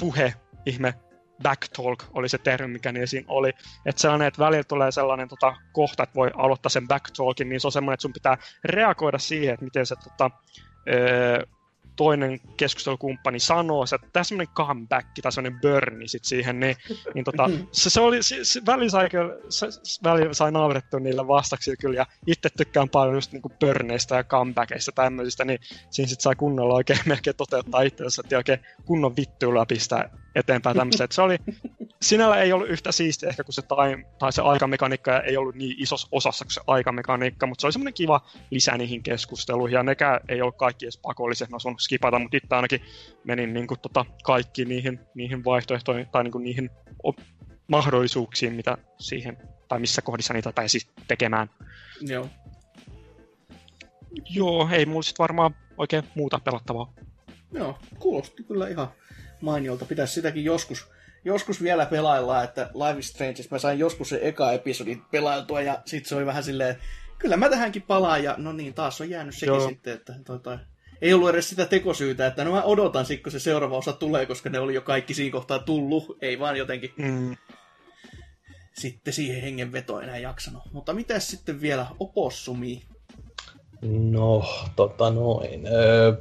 puhe, 0.00 0.34
ihme, 0.66 0.94
backtalk 1.42 2.04
oli 2.14 2.28
se 2.28 2.38
termi, 2.38 2.68
mikä 2.68 2.92
niin 2.92 3.08
siinä 3.08 3.26
oli. 3.28 3.48
Että 3.86 4.02
sellainen, 4.02 4.28
että 4.28 4.44
välillä 4.44 4.64
tulee 4.64 4.92
sellainen 4.92 5.28
tota, 5.28 5.56
kohta, 5.72 6.02
että 6.02 6.14
voi 6.14 6.30
aloittaa 6.36 6.70
sen 6.70 6.88
backtalkin, 6.88 7.48
niin 7.48 7.60
se 7.60 7.66
on 7.66 7.72
semmoinen, 7.72 7.94
että 7.94 8.02
sun 8.02 8.12
pitää 8.12 8.38
reagoida 8.64 9.18
siihen, 9.18 9.54
että 9.54 9.64
miten 9.64 9.86
se 9.86 9.94
tota, 9.96 10.30
öö, 10.88 11.42
toinen 12.00 12.40
keskustelukumppani 12.56 13.40
sanoo, 13.40 13.84
että 13.94 14.06
tässä 14.12 14.28
semmoinen 14.28 14.54
comeback 14.54 15.08
tai 15.22 15.32
semmoinen 15.32 15.60
burni 15.60 16.08
sit 16.08 16.24
siihen, 16.24 16.60
niin, 16.60 16.76
niin 17.14 17.24
tota, 17.24 17.50
se, 17.72 17.90
se, 17.90 18.00
oli, 18.00 18.22
se, 18.22 18.44
se 18.44 18.62
väli 18.66 18.90
sai, 18.90 19.10
kyllä, 19.10 19.36
se, 19.48 19.66
väli 20.04 20.34
sai 20.34 20.52
naaverettu 20.52 20.98
niille 20.98 21.28
vastaksi 21.28 21.76
kyllä, 21.80 21.96
ja 21.96 22.06
itse 22.26 22.48
tykkään 22.56 22.88
paljon 22.88 23.14
just 23.14 23.32
niinku 23.32 23.52
burneista 23.60 24.16
ja 24.16 24.24
comebackista 24.24 24.92
tämmöisistä, 24.92 25.44
niin 25.44 25.58
siinä 25.90 26.08
sit 26.08 26.20
sai 26.20 26.36
kunnolla 26.36 26.74
oikein 26.74 26.98
melkein 27.12 27.36
toteuttaa 27.36 27.82
itsensä, 27.82 28.22
että 28.24 28.36
oikein 28.36 28.60
kunnon 28.84 29.16
vittuilla 29.16 29.66
pistää 29.66 30.10
eteenpäin 30.34 30.76
tämmöistä. 30.76 31.04
Että 31.04 31.14
se 31.14 31.22
oli, 31.22 31.36
sinällä 32.02 32.36
ei 32.36 32.52
ollut 32.52 32.68
yhtä 32.68 32.92
siistiä 32.92 33.28
ehkä 33.28 33.44
kuin 33.44 33.54
se, 33.54 33.62
time, 33.62 34.04
tai 34.18 34.32
se 34.32 34.42
aikamekaniikka 34.42 35.10
ja 35.10 35.20
ei 35.20 35.36
ollut 35.36 35.54
niin 35.54 35.76
isossa 35.78 36.08
osassa 36.12 36.44
kuin 36.44 36.52
se 36.52 36.60
aikamekaniikka, 36.66 37.46
mutta 37.46 37.60
se 37.60 37.66
oli 37.66 37.72
semmoinen 37.72 37.94
kiva 37.94 38.20
lisä 38.50 38.78
niihin 38.78 39.02
keskusteluihin 39.02 39.74
ja 39.74 39.82
nekään 39.82 40.20
ei 40.28 40.42
ollut 40.42 40.56
kaikki 40.56 40.84
edes 40.86 40.98
pakollisia, 40.98 41.46
mä 41.50 41.58
sun 41.58 41.78
skipata, 41.78 42.18
mutta 42.18 42.36
itse 42.36 42.54
ainakin 42.54 42.80
menin 43.24 43.52
niin 43.52 43.66
kuin, 43.66 43.80
tota, 43.80 44.04
kaikki 44.24 44.64
niihin, 44.64 45.00
niihin 45.14 45.44
vaihtoehtoihin 45.44 46.06
tai 46.12 46.24
niin 46.24 46.32
kuin, 46.32 46.44
niihin 46.44 46.70
op- 47.02 47.20
mahdollisuuksiin, 47.68 48.52
mitä 48.52 48.78
siihen, 48.98 49.36
tai 49.68 49.80
missä 49.80 50.02
kohdissa 50.02 50.34
niitä 50.34 50.52
pääsi 50.52 50.80
tekemään. 51.08 51.50
Joo. 52.00 52.28
Joo, 54.30 54.68
ei 54.72 54.86
mulla 54.86 55.02
sitten 55.02 55.22
varmaan 55.22 55.54
oikein 55.76 56.04
muuta 56.14 56.40
pelattavaa. 56.44 56.92
Joo, 57.52 57.78
kuulosti 57.98 58.42
kyllä 58.42 58.68
ihan 58.68 58.88
mainiolta. 59.40 59.84
Pitäisi 59.84 60.14
sitäkin 60.14 60.44
joskus, 60.44 60.88
joskus 61.24 61.62
vielä 61.62 61.86
pelailla, 61.86 62.42
että 62.42 62.70
Life 62.74 62.98
is 62.98 63.08
Strange, 63.08 63.42
mä 63.50 63.58
sain 63.58 63.78
joskus 63.78 64.08
se 64.08 64.18
eka 64.22 64.52
episodi 64.52 64.98
pelailtua 65.10 65.60
ja 65.60 65.82
sit 65.84 66.06
se 66.06 66.14
oli 66.14 66.26
vähän 66.26 66.44
silleen, 66.44 66.76
kyllä 67.18 67.36
mä 67.36 67.48
tähänkin 67.48 67.82
palaan 67.82 68.24
ja 68.24 68.34
no 68.38 68.52
niin, 68.52 68.74
taas 68.74 69.00
on 69.00 69.10
jäänyt 69.10 69.34
sekin 69.34 69.54
Joo. 69.54 69.68
sitten, 69.68 69.92
että 69.94 70.14
toi, 70.26 70.38
toi. 70.38 70.58
ei 71.02 71.14
ollut 71.14 71.28
edes 71.28 71.48
sitä 71.48 71.66
tekosyytä, 71.66 72.26
että 72.26 72.44
no 72.44 72.50
mä 72.52 72.62
odotan 72.62 73.06
sit, 73.06 73.22
kun 73.22 73.32
se 73.32 73.40
seuraava 73.40 73.76
osa 73.76 73.92
tulee, 73.92 74.26
koska 74.26 74.50
ne 74.50 74.58
oli 74.58 74.74
jo 74.74 74.80
kaikki 74.82 75.14
siinä 75.14 75.32
kohtaa 75.32 75.58
tullut, 75.58 76.18
ei 76.22 76.38
vaan 76.38 76.56
jotenkin 76.56 76.90
Mm. 76.96 77.36
sitten 78.78 79.12
siihen 79.12 79.42
hengenvetoon 79.42 80.02
enää 80.04 80.18
jaksanut. 80.18 80.62
Mutta 80.72 80.92
mitäs 80.92 81.30
sitten 81.30 81.60
vielä 81.60 81.86
opossumi? 82.00 82.82
No, 84.10 84.44
tota 84.76 85.10
noin. 85.10 85.66
Öö, 85.66 86.12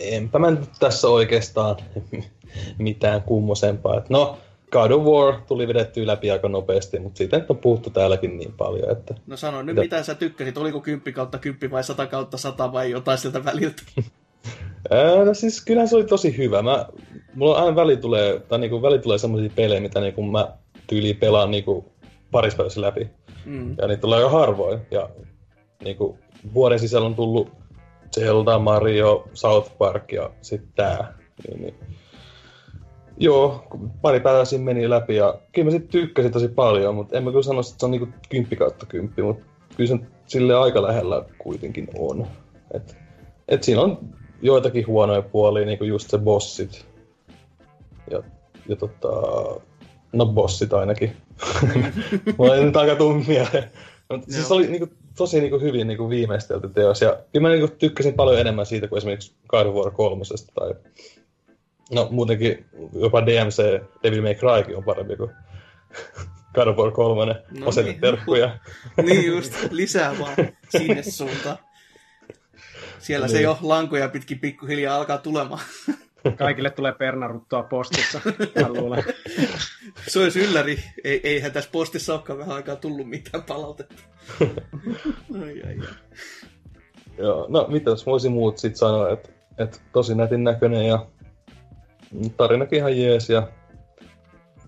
enpä 0.00 0.38
mä 0.38 0.50
nyt 0.50 0.70
tässä 0.78 1.08
oikeastaan 1.08 1.76
mitään 2.78 3.22
kummosempaa. 3.22 3.98
Et 3.98 4.10
no, 4.10 4.38
God 4.70 4.90
of 4.90 5.02
War 5.02 5.40
tuli 5.46 5.68
vedettyä 5.68 6.06
läpi 6.06 6.30
aika 6.30 6.48
nopeasti, 6.48 6.98
mutta 6.98 7.18
siitä 7.18 7.38
nyt 7.38 7.50
on 7.50 7.58
puhuttu 7.58 7.90
täälläkin 7.90 8.38
niin 8.38 8.52
paljon, 8.52 8.90
että 8.90 9.14
No 9.26 9.36
sano 9.36 9.62
nyt, 9.62 9.74
Mitä? 9.76 9.82
mitä 9.82 10.02
sä 10.02 10.14
tykkäsit, 10.14 10.58
oliko 10.58 10.80
10 10.80 11.14
kautta 11.14 11.38
10 11.38 11.70
vai 11.70 11.84
100 11.84 12.06
kautta 12.06 12.38
100 12.38 12.72
vai 12.72 12.90
jotain 12.90 13.18
sieltä 13.18 13.44
väliltä? 13.44 13.82
No 15.24 15.34
siis 15.34 15.64
kyllähän 15.64 15.88
se 15.88 15.96
oli 15.96 16.04
tosi 16.04 16.36
hyvä. 16.36 16.62
Mä, 16.62 16.86
mulla 17.34 17.58
aina 17.58 17.76
väli 17.76 17.96
tulee, 17.96 18.40
tai 18.40 18.58
niinku 18.58 18.82
väli 18.82 18.98
tulee 18.98 19.18
semmoisia 19.18 19.50
pelejä, 19.56 19.80
mitä 19.80 20.00
niinku 20.00 20.22
mä 20.22 20.48
tyyliin 20.86 21.16
pelaan 21.16 21.50
niinku 21.50 21.92
parissa 22.30 22.56
päivässä 22.56 22.80
läpi. 22.80 23.10
Mm. 23.44 23.76
Ja 23.78 23.88
niitä 23.88 24.00
tulee 24.00 24.18
aika 24.18 24.30
harvoin. 24.30 24.78
Ja 24.90 25.08
niinku 25.84 26.18
vuoden 26.54 26.78
sisällä 26.78 27.06
on 27.06 27.14
tullut 27.14 27.48
Zelda, 28.14 28.58
Mario, 28.58 29.28
South 29.34 29.78
Park 29.78 30.12
ja 30.12 30.30
sitten 30.42 30.72
tää. 30.76 31.14
Niin, 31.48 31.62
niin. 31.62 31.74
Joo, 33.16 33.64
pari 34.02 34.20
päivää 34.20 34.44
siinä 34.44 34.64
meni 34.64 34.90
läpi 34.90 35.16
ja 35.16 35.38
kyllä 35.52 35.64
mä 35.64 35.70
sit 35.70 35.88
tykkäsin 35.88 36.32
tosi 36.32 36.48
paljon, 36.48 36.94
mutta 36.94 37.16
en 37.16 37.24
mä 37.24 37.30
kyllä 37.30 37.42
sano, 37.42 37.60
että 37.60 37.72
se 37.78 37.86
on 37.86 37.90
niinku 37.90 38.08
10 38.28 38.58
kautta 38.58 38.86
10, 38.86 39.24
mutta 39.24 39.44
kyllä 39.76 39.88
se 39.88 39.98
sille 40.26 40.54
aika 40.54 40.82
lähellä 40.82 41.24
kuitenkin 41.38 41.88
on. 41.98 42.26
Et, 42.74 42.96
et 43.48 43.62
siinä 43.62 43.80
on 43.80 43.98
joitakin 44.42 44.86
huonoja 44.86 45.22
puolia, 45.22 45.66
niinku 45.66 45.84
just 45.84 46.10
se 46.10 46.18
bossit. 46.18 46.86
Ja, 48.10 48.22
ja 48.68 48.76
tota, 48.76 49.10
no 50.12 50.26
bossit 50.26 50.72
ainakin. 50.72 51.16
Mulla 52.38 52.56
ei 52.56 52.64
nyt 52.64 52.76
aika 52.76 52.96
tuu 52.96 53.14
mieleen. 53.14 53.70
Siis 54.28 54.52
oli 54.52 54.66
niinku, 54.66 54.88
tosi 55.16 55.40
niinku 55.40 55.60
hyvin 55.60 55.86
niinku 55.86 56.10
viimeistelty 56.10 56.68
teos. 56.68 57.00
Ja 57.00 57.18
kyllä 57.32 57.48
mä 57.48 57.54
niinku 57.54 57.76
tykkäsin 57.78 58.14
paljon 58.14 58.40
enemmän 58.40 58.66
siitä 58.66 58.88
kuin 58.88 58.96
esimerkiksi 58.96 59.34
God 59.48 59.66
of 59.66 59.74
War 59.74 59.90
3. 59.90 60.24
Tai... 60.54 60.74
No 61.92 62.08
muutenkin 62.10 62.64
jopa 62.92 63.26
DMC 63.26 63.82
Devil 64.02 64.22
May 64.22 64.34
Crykin 64.34 64.76
on 64.76 64.84
parempi 64.84 65.16
kuin 65.16 65.30
God 66.54 66.66
of 66.66 66.76
War 66.76 66.90
3. 66.90 67.34
No 67.50 67.70
niin. 67.82 68.00
terkkuja. 68.00 68.58
niin 69.06 69.26
just, 69.26 69.52
lisää 69.70 70.18
vaan 70.18 70.36
sinne 70.68 71.02
suuntaan. 71.02 71.58
Siellä 72.98 73.28
se 73.28 73.34
Niin. 73.34 73.44
jo 73.44 73.58
lankoja 73.62 74.08
pitkin 74.08 74.38
pikkuhiljaa 74.38 74.96
alkaa 74.96 75.18
tulemaan. 75.18 75.60
Kaikille 76.38 76.70
tulee 76.70 76.92
pernaruttua 76.92 77.62
postissa, 77.62 78.20
mä 78.60 78.68
luulen. 78.68 79.04
Se 80.08 80.18
olisi 80.18 80.40
ylläri. 80.40 80.78
Ei, 81.04 81.20
eihän 81.24 81.52
tässä 81.52 81.70
postissa 81.72 82.12
olekaan 82.12 82.38
vähän 82.38 82.56
aikaa 82.56 82.76
tullut 82.76 83.08
mitään 83.08 83.44
palautetta. 83.44 84.02
Ai, 85.42 85.62
ai, 85.66 85.78
ai. 85.80 85.88
Joo, 87.18 87.46
no 87.48 87.66
mitäs 87.68 88.06
voisin 88.06 88.32
muut 88.32 88.58
sit 88.58 88.76
sanoa, 88.76 89.10
että 89.10 89.28
et 89.58 89.82
tosi 89.92 90.14
nätin 90.14 90.44
näköinen 90.44 90.86
ja 90.86 91.06
tarinakin 92.36 92.78
ihan 92.78 92.98
jees 92.98 93.30
ja 93.30 93.48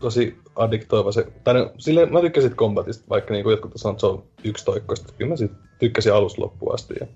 tosi 0.01 0.39
addiktoiva 0.57 1.13
se, 1.13 1.27
tai 1.45 1.55
no, 1.55 1.73
sille 1.79 2.07
mä 2.07 2.21
tykkäsin 2.21 2.57
kombatista, 2.57 3.05
vaikka 3.09 3.35
niinku 3.35 3.51
jotkut 3.51 3.73
sanoo, 3.77 3.93
että 3.93 4.01
se 4.01 4.07
on 4.07 4.25
yksitoikkoista. 4.45 5.13
Kyllä 5.19 5.29
mä 5.29 5.37
sit 5.37 5.53
tykkäsin 5.79 6.13
alusta 6.13 6.43
loppuun 6.43 6.75
asti. 6.75 6.95
Ja... 7.01 7.07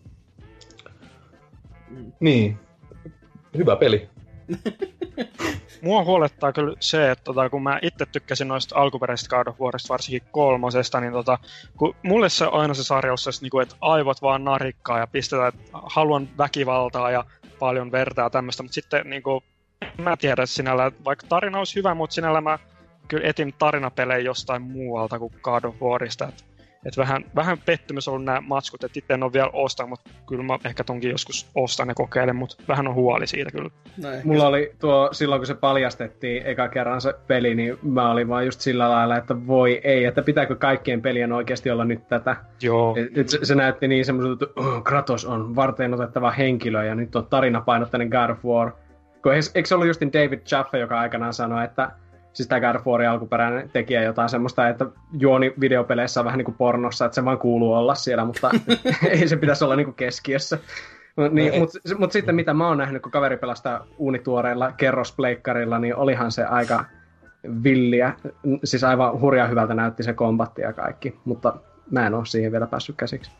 Mm. 1.90 2.12
Niin, 2.20 2.58
hyvä 3.56 3.76
peli. 3.76 4.08
Mua 5.82 6.04
huolettaa 6.04 6.52
kyllä 6.52 6.76
se, 6.80 7.10
että 7.10 7.24
tota, 7.24 7.50
kun 7.50 7.62
mä 7.62 7.78
itse 7.82 8.06
tykkäsin 8.06 8.48
noista 8.48 8.76
alkuperäisistä 8.76 9.36
God 9.36 9.46
of 9.46 9.60
Warista, 9.60 9.88
varsinkin 9.88 10.22
kolmosesta, 10.30 11.00
niin 11.00 11.12
tota, 11.12 11.38
kun 11.76 11.94
mulle 12.02 12.28
se 12.28 12.46
on 12.46 12.60
aina 12.60 12.74
se 12.74 12.84
sarja, 12.84 13.12
jossa 13.12 13.30
niinku, 13.40 13.60
että 13.60 13.76
aivot 13.80 14.22
vaan 14.22 14.44
narikkaa 14.44 14.98
ja 14.98 15.06
pistetään, 15.06 15.48
että 15.48 15.70
haluan 15.72 16.28
väkivaltaa 16.38 17.10
ja 17.10 17.24
paljon 17.58 17.92
verta 17.92 18.22
ja 18.22 18.30
tämmöistä, 18.30 18.62
mutta 18.62 18.74
sitten 18.74 19.10
niinku, 19.10 19.42
mä 19.98 20.16
tiedän 20.16 20.46
sinällä, 20.46 20.92
vaikka 21.04 21.26
tarina 21.28 21.58
olisi 21.58 21.76
hyvä, 21.76 21.94
mutta 21.94 22.14
sinällä 22.14 22.40
mä 22.40 22.58
kyllä 23.08 23.28
etin 23.28 23.54
tarinapelejä 23.58 24.18
jostain 24.18 24.62
muualta 24.62 25.18
kuin 25.18 25.32
God 25.42 25.64
of 25.64 25.74
Warista. 25.82 26.28
Et, 26.28 26.44
et 26.86 26.96
vähän, 26.96 27.24
vähän 27.36 27.58
pettymys 27.66 28.08
on 28.08 28.14
ollut 28.14 28.24
nämä 28.24 28.40
matskut, 28.40 28.84
että 28.84 28.98
itse 28.98 29.14
en 29.14 29.22
ole 29.22 29.32
vielä 29.32 29.50
ostanut, 29.52 29.90
mutta 29.90 30.10
kyllä 30.28 30.42
mä 30.42 30.58
ehkä 30.64 30.84
tonkin 30.84 31.10
joskus 31.10 31.50
ostan 31.54 31.88
ja 31.88 31.94
kokeilen, 31.94 32.36
mutta 32.36 32.56
vähän 32.68 32.88
on 32.88 32.94
huoli 32.94 33.26
siitä 33.26 33.50
kyllä. 33.50 33.70
No 34.02 34.10
ehkä 34.10 34.28
Mulla 34.28 34.46
oli 34.46 34.72
tuo, 34.78 35.08
silloin 35.12 35.40
kun 35.40 35.46
se 35.46 35.54
paljastettiin 35.54 36.46
eka 36.46 36.68
kerran 36.68 37.00
se 37.00 37.14
peli, 37.26 37.54
niin 37.54 37.78
mä 37.82 38.10
olin 38.10 38.28
vaan 38.28 38.44
just 38.44 38.60
sillä 38.60 38.90
lailla, 38.90 39.16
että 39.16 39.46
voi 39.46 39.80
ei, 39.84 40.04
että 40.04 40.22
pitääkö 40.22 40.56
kaikkien 40.56 41.02
pelien 41.02 41.32
oikeasti 41.32 41.70
olla 41.70 41.84
nyt 41.84 42.08
tätä. 42.08 42.36
Joo. 42.62 42.96
Et, 42.96 43.18
et 43.18 43.28
se, 43.28 43.38
se, 43.42 43.54
näytti 43.54 43.88
niin 43.88 44.04
semmoiselta, 44.04 44.44
että 44.44 44.60
oh, 44.60 44.84
Kratos 44.84 45.24
on 45.24 45.56
varten 45.56 45.94
otettava 45.94 46.30
henkilö 46.30 46.84
ja 46.84 46.94
nyt 46.94 47.16
on 47.16 47.26
tarinapainotteinen 47.26 48.08
God 48.08 48.30
of 48.30 48.44
War. 48.44 48.72
Kun 49.22 49.32
eikö 49.34 49.68
se 49.68 49.74
ollut 49.74 49.86
justin 49.86 50.12
David 50.12 50.40
Jaffe, 50.50 50.78
joka 50.78 51.00
aikanaan 51.00 51.34
sanoi, 51.34 51.64
että 51.64 51.90
siis 52.32 52.48
tämä 52.48 52.60
God 52.60 52.76
of 52.80 52.86
Warin 52.86 53.08
alkuperäinen 53.08 53.70
tekijä 53.70 54.02
jotain 54.02 54.28
semmoista, 54.28 54.68
että 54.68 54.86
juoni 55.18 55.54
videopeleissä 55.60 56.20
on 56.20 56.24
vähän 56.24 56.38
niin 56.38 56.44
kuin 56.44 56.56
pornossa, 56.58 57.04
että 57.04 57.14
se 57.14 57.24
vaan 57.24 57.38
kuuluu 57.38 57.72
olla 57.72 57.94
siellä, 57.94 58.24
mutta 58.24 58.50
ei 59.10 59.28
se 59.28 59.36
pitäisi 59.36 59.64
olla 59.64 59.76
niin 59.76 59.84
kuin 59.84 59.94
keskiössä. 59.94 60.58
Mut 61.16 61.32
Niin, 61.32 61.52
No 61.52 61.58
mutta 61.58 61.78
mut 61.98 62.12
sitten 62.12 62.34
mitä 62.34 62.54
mä 62.54 62.68
oon 62.68 62.78
nähnyt, 62.78 63.02
kun 63.02 63.12
kaveri 63.12 63.36
pelastaa 63.36 63.86
uunituoreilla 63.98 64.72
kerrospleikkarilla, 64.72 65.78
niin 65.78 65.96
olihan 65.96 66.32
se 66.32 66.44
aika 66.44 66.84
villiä. 67.64 68.12
Siis 68.64 68.84
aivan 68.84 69.20
hurja 69.20 69.46
hyvältä 69.46 69.74
näytti 69.74 70.02
se 70.02 70.12
kombatti 70.12 70.62
ja 70.62 70.72
kaikki, 70.72 71.18
mutta 71.24 71.56
mä 71.90 72.06
en 72.06 72.14
oo 72.14 72.24
siihen 72.24 72.52
vielä 72.52 72.66
päässyt 72.66 72.96
käsiksi. 72.96 73.30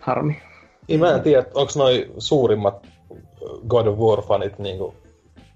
Harmi. 0.00 0.42
Niin 0.88 1.00
mä 1.00 1.14
en 1.14 1.22
tiedä, 1.22 1.44
onko 1.54 1.72
noi 1.76 2.12
suurimmat 2.18 2.86
God 3.68 3.86
of 3.86 3.98
War-fanit 3.98 4.54
niinku 4.58 4.94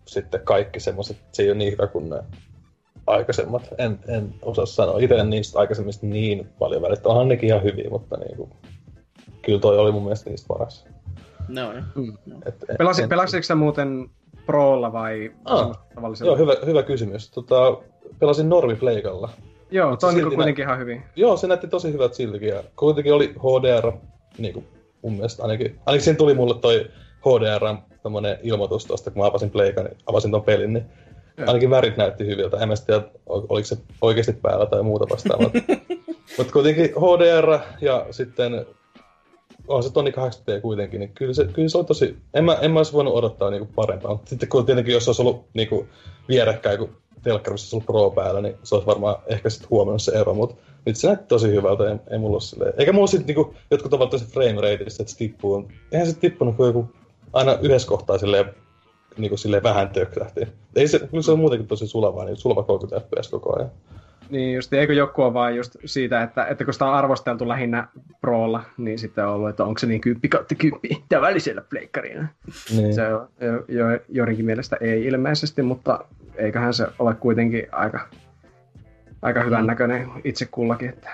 sitten 0.04 0.40
kaikki 0.44 0.80
semmoset, 0.80 1.16
se 1.32 1.42
ei 1.42 1.50
ole 1.50 1.59
niin 1.59 1.72
hyvä 1.72 1.86
kuin 1.86 2.11
ne 2.11 2.16
aikaisemmat. 3.07 3.62
En, 3.78 3.98
en 4.09 4.34
osaa 4.42 4.66
sanoa. 4.66 4.98
Itse 4.98 5.14
en 5.14 5.30
niistä 5.30 5.59
aikaisemmista 5.59 6.07
niin 6.07 6.48
paljon 6.59 6.82
välittää. 6.82 7.11
Onhan 7.11 7.28
nekin 7.28 7.48
ihan 7.48 7.62
hyviä, 7.62 7.90
mutta 7.90 8.16
niinku, 8.16 8.48
kyllä 9.42 9.61
toi 9.61 9.78
oli 9.78 9.92
mun 9.92 10.02
mielestä 10.02 10.30
niistä 10.30 10.46
paras. 10.48 10.86
No, 11.48 11.72
joo. 11.72 11.82
Et, 12.46 12.54
en- 12.68 12.76
Pelasi, 12.78 13.02
en- 13.02 13.09
pelasitko 13.09 13.42
sä 13.42 13.54
muuten 13.54 14.11
Prolla 14.46 14.92
vai 14.92 15.32
Ah, 15.44 15.78
tavallisella? 15.94 16.30
Joo, 16.32 16.38
hyvä, 16.38 16.52
hyvä 16.66 16.82
kysymys. 16.82 17.30
Tota, 17.30 17.76
pelasin 18.18 18.48
Normi-pleikalla. 18.48 19.30
Joo, 19.70 19.96
toi 19.96 20.09
on 20.11 20.14
silti 20.16 20.36
kuitenkin 20.36 20.64
ihan 20.64 20.78
hyvin. 20.78 21.02
Joo, 21.16 21.36
se 21.36 21.46
näytti 21.46 21.68
tosi 21.68 21.92
hyvät 21.92 22.14
siltikin. 22.14 22.48
Ja 22.48 22.62
kuitenkin 22.76 23.14
oli 23.14 23.26
HDR, 23.38 23.92
niin 24.38 24.54
kuin 24.54 24.66
mun 25.02 25.12
mielestä 25.12 25.42
ainakin. 25.42 25.78
Ainakin 25.86 26.04
siinä 26.04 26.16
tuli 26.16 26.34
mulle 26.34 26.54
toi 26.61 26.86
HDR 27.20 27.76
tommonen 28.02 28.38
ilmoitus 28.42 28.84
tosta, 28.86 29.11
kun 29.11 29.22
mä 29.22 29.26
avasin 29.26 29.50
pleikan, 29.50 29.84
niin 29.84 29.96
avasin 30.07 30.30
ton 30.30 30.42
pelin, 30.42 30.72
niin. 30.72 30.84
Ainakin 31.47 31.70
värit 31.70 31.97
näytti 31.97 32.26
hyviltä. 32.26 32.57
En 32.57 32.68
mä 32.68 32.74
tiedä, 32.87 33.03
ol- 33.26 33.47
oliko 33.49 33.66
se 33.66 33.76
oikeasti 34.01 34.32
päällä 34.32 34.66
tai 34.66 34.82
muuta 34.82 35.07
vastaavaa. 35.11 35.51
Mutta 36.39 36.53
kuitenkin 36.53 36.84
HDR 36.84 37.59
ja 37.80 38.07
sitten 38.11 38.66
on 39.68 39.82
se 39.82 39.93
tonni 39.93 40.12
80 40.12 40.62
kuitenkin, 40.62 41.01
niin 41.01 41.12
kyllä 41.14 41.34
se, 41.34 41.45
kyllä 41.45 41.68
se 41.68 41.78
oli 41.78 41.84
tosi... 41.84 42.16
En 42.34 42.45
mä, 42.45 42.55
en 42.61 42.70
mä 42.70 42.78
olisi 42.78 42.93
voinut 42.93 43.14
odottaa 43.14 43.51
niinku 43.51 43.68
parempaa, 43.74 44.12
mutta 44.12 44.30
sitten 44.30 44.49
kun 44.49 44.66
tietenkin 44.66 44.95
jos 44.95 45.09
olisi 45.09 45.22
ollut 45.22 45.45
niinku 45.55 45.87
vierekkäin, 46.28 46.78
kun 46.78 46.97
telkkarissa 47.22 47.76
olisi 47.76 47.91
ollut 47.93 48.14
Pro 48.14 48.22
päällä, 48.22 48.41
niin 48.41 48.55
se 48.62 48.74
olisi 48.74 48.87
varmaan 48.87 49.16
ehkä 49.26 49.51
sitten 49.51 49.70
huomannut 49.70 50.03
se 50.03 50.12
ero, 50.12 50.34
mutta 50.34 50.57
nyt 50.87 50.97
se 50.97 51.07
näytti 51.07 51.26
tosi 51.28 51.49
hyvältä, 51.49 51.91
ei, 51.91 51.97
ei 52.11 52.18
mulla 52.18 52.34
ole 52.34 52.41
silleen... 52.41 52.74
Eikä 52.78 52.93
mulla 52.93 53.07
sitten 53.07 53.26
niinku, 53.26 53.55
jotkut 53.70 53.93
ovat 53.93 54.11
tosi 54.11 54.24
frame 54.24 54.55
rateista, 54.55 55.03
että 55.03 55.12
se 55.12 55.16
tippuu. 55.18 55.68
Eihän 55.93 56.07
se 56.07 56.18
tippunut 56.18 56.57
kuin 56.57 56.66
joku 56.66 56.89
aina 57.32 57.59
yhdessä 57.62 57.89
kohtaa 57.89 58.18
silleen 58.18 58.55
niinku 59.18 59.36
silleen 59.36 59.62
vähän 59.62 59.88
töklähti. 59.88 60.48
Ei 60.76 60.88
se, 60.88 61.08
se 61.20 61.32
on 61.32 61.38
muutenkin 61.38 61.68
tosi 61.68 61.86
sulavaa, 61.86 62.24
niin 62.24 62.36
sulava 62.36 62.62
30 62.62 63.08
fps 63.08 63.28
koko 63.28 63.56
ajan. 63.56 63.70
Niin 64.30 64.54
just, 64.54 64.72
eikö 64.72 64.92
joku 64.92 65.22
ole 65.22 65.34
vaan 65.34 65.56
just 65.56 65.76
siitä, 65.84 66.22
että, 66.22 66.44
että 66.44 66.64
kun 66.64 66.72
sitä 66.72 66.84
on 66.84 66.94
arvosteltu 66.94 67.48
lähinnä 67.48 67.88
Prolla, 68.20 68.62
niin 68.76 68.98
sitten 68.98 69.26
on 69.26 69.34
ollut, 69.34 69.50
että 69.50 69.64
onko 69.64 69.78
se 69.78 69.86
niin 69.86 70.00
kymppi 70.00 70.28
kautta 70.28 70.54
kymppi 70.54 71.02
tavallisella 71.08 71.62
pleikkarilla. 71.70 72.24
Niin. 72.76 72.94
Se 72.94 73.14
on 73.14 73.28
jo, 73.40 73.64
jo, 73.68 73.86
joidenkin 74.08 74.44
mielestä 74.44 74.76
ei 74.80 75.04
ilmeisesti, 75.04 75.62
mutta 75.62 76.04
eiköhän 76.36 76.74
se 76.74 76.86
ole 76.98 77.14
kuitenkin 77.14 77.66
aika, 77.72 78.08
aika 79.22 79.42
hyvän 79.42 79.66
näköinen 79.66 80.08
itse 80.24 80.46
kullakin. 80.50 80.88
Että... 80.88 81.10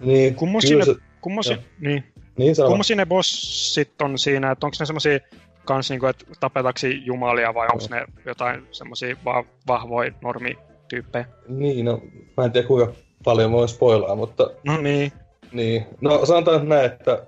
Niin, 0.00 0.36
ne, 0.78 0.84
se, 0.84 0.94
kummosia, 1.20 1.56
Joo. 1.56 1.64
niin, 1.80 2.04
niin 2.36 2.54
sano. 2.54 2.68
kummosia 2.68 2.96
ne 2.96 3.06
bossit 3.06 4.02
on 4.02 4.18
siinä, 4.18 4.50
että 4.50 4.66
onko 4.66 4.76
ne 4.80 4.86
semmosia 4.86 5.18
kans 5.64 5.90
niinku, 5.90 6.06
että 6.06 6.24
tapetaksi 6.40 7.06
jumalia 7.06 7.54
vai 7.54 7.68
onko 7.72 7.84
ne 7.90 8.04
jotain 8.26 8.66
semmosia 8.70 9.16
va- 9.24 9.44
vahvoja 9.66 10.12
normityyppejä? 10.22 11.24
Niin, 11.48 11.84
no, 11.84 12.02
mä 12.36 12.44
en 12.44 12.52
tiedä 12.52 12.66
kuinka 12.68 12.92
paljon 13.24 13.52
voi 13.52 13.68
spoilaa, 13.68 14.16
mutta 14.16 14.50
No 14.66 14.76
niin, 14.76 15.12
niin. 15.52 15.86
No 16.00 16.26
sanotaan 16.26 16.58
nyt 16.58 16.68
näin, 16.68 16.84
että, 16.84 17.26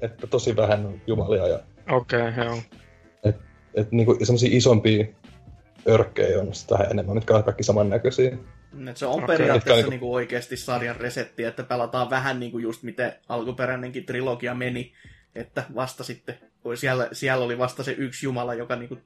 että 0.00 0.26
tosi 0.26 0.56
vähän 0.56 0.86
on 0.86 1.00
jumalia 1.06 1.48
ja 1.48 1.58
okei, 1.90 2.28
okay, 2.28 2.44
joo. 2.44 2.58
että 3.74 3.96
niinku 3.96 4.16
semmosia 4.22 4.48
isompia 4.52 5.06
örkkejä 5.88 6.40
on 6.40 6.54
sitä 6.54 6.74
vähän 6.74 6.90
enemmän, 6.90 7.14
mitkä 7.14 7.34
on 7.36 7.44
kaikki 7.44 7.62
samannäköisiä. 7.62 8.38
Et 8.90 8.96
se 8.96 9.06
on 9.06 9.14
Okei. 9.14 9.26
periaatteessa 9.26 9.86
on 9.86 9.90
niinku 9.90 10.14
oikeasti 10.14 10.56
sarjan 10.56 10.96
resetti, 10.96 11.44
että 11.44 11.62
pelataan 11.62 12.10
vähän 12.10 12.40
niinku 12.40 12.58
just 12.58 12.82
miten 12.82 13.12
alkuperäinenkin 13.28 14.06
trilogia 14.06 14.54
meni, 14.54 14.92
että 15.34 15.64
vasta 15.74 16.04
sitten, 16.04 16.38
kun 16.66 16.76
siellä, 16.76 17.08
siellä 17.12 17.44
oli 17.44 17.58
vasta 17.58 17.82
se 17.82 17.92
yksi 17.92 18.26
jumala, 18.26 18.54
joka 18.54 18.76
niinku 18.76 18.98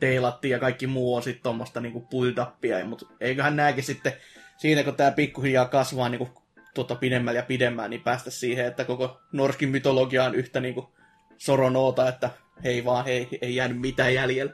teilattiin 0.00 0.52
ja 0.52 0.58
kaikki 0.58 0.86
muu 0.86 1.14
on 1.14 1.22
sitten 1.22 1.42
tuommoista 1.42 1.80
niinku 1.80 2.00
puiltappia, 2.00 2.84
mutta 2.84 3.06
eiköhän 3.20 3.56
nääkin 3.56 3.84
sitten 3.84 4.12
siinä, 4.56 4.84
kun 4.84 4.94
tämä 4.94 5.10
pikkuhiljaa 5.10 5.68
kasvaa 5.68 6.08
niinku 6.08 6.28
tota 6.74 6.94
pidemmällä 6.94 7.38
ja 7.38 7.44
pidemmään, 7.44 7.90
niin 7.90 8.02
päästä 8.02 8.30
siihen, 8.30 8.66
että 8.66 8.84
koko 8.84 9.20
Norskin 9.32 9.68
mytologia 9.68 10.24
on 10.24 10.34
yhtä 10.34 10.60
niinku 10.60 10.92
soronoota, 11.38 12.08
että 12.08 12.30
hei 12.64 12.84
vaan, 12.84 13.04
hei, 13.04 13.28
ei 13.40 13.56
jäänyt 13.56 13.80
mitään 13.80 14.14
jäljellä. 14.14 14.52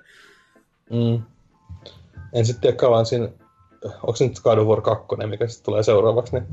Mm. 0.91 1.23
En 2.33 2.47
sitten 2.47 2.61
tiedä 2.61 2.77
kauan 2.77 3.07
siinä, 3.07 3.29
onko 3.85 4.17
se 4.17 4.29
nyt 4.29 4.41
God 4.41 4.59
of 4.59 4.69
War 4.69 4.81
2, 4.81 5.07
mikä 5.27 5.47
sitten 5.47 5.65
tulee 5.65 5.83
seuraavaksi, 5.83 6.33
niin 6.33 6.47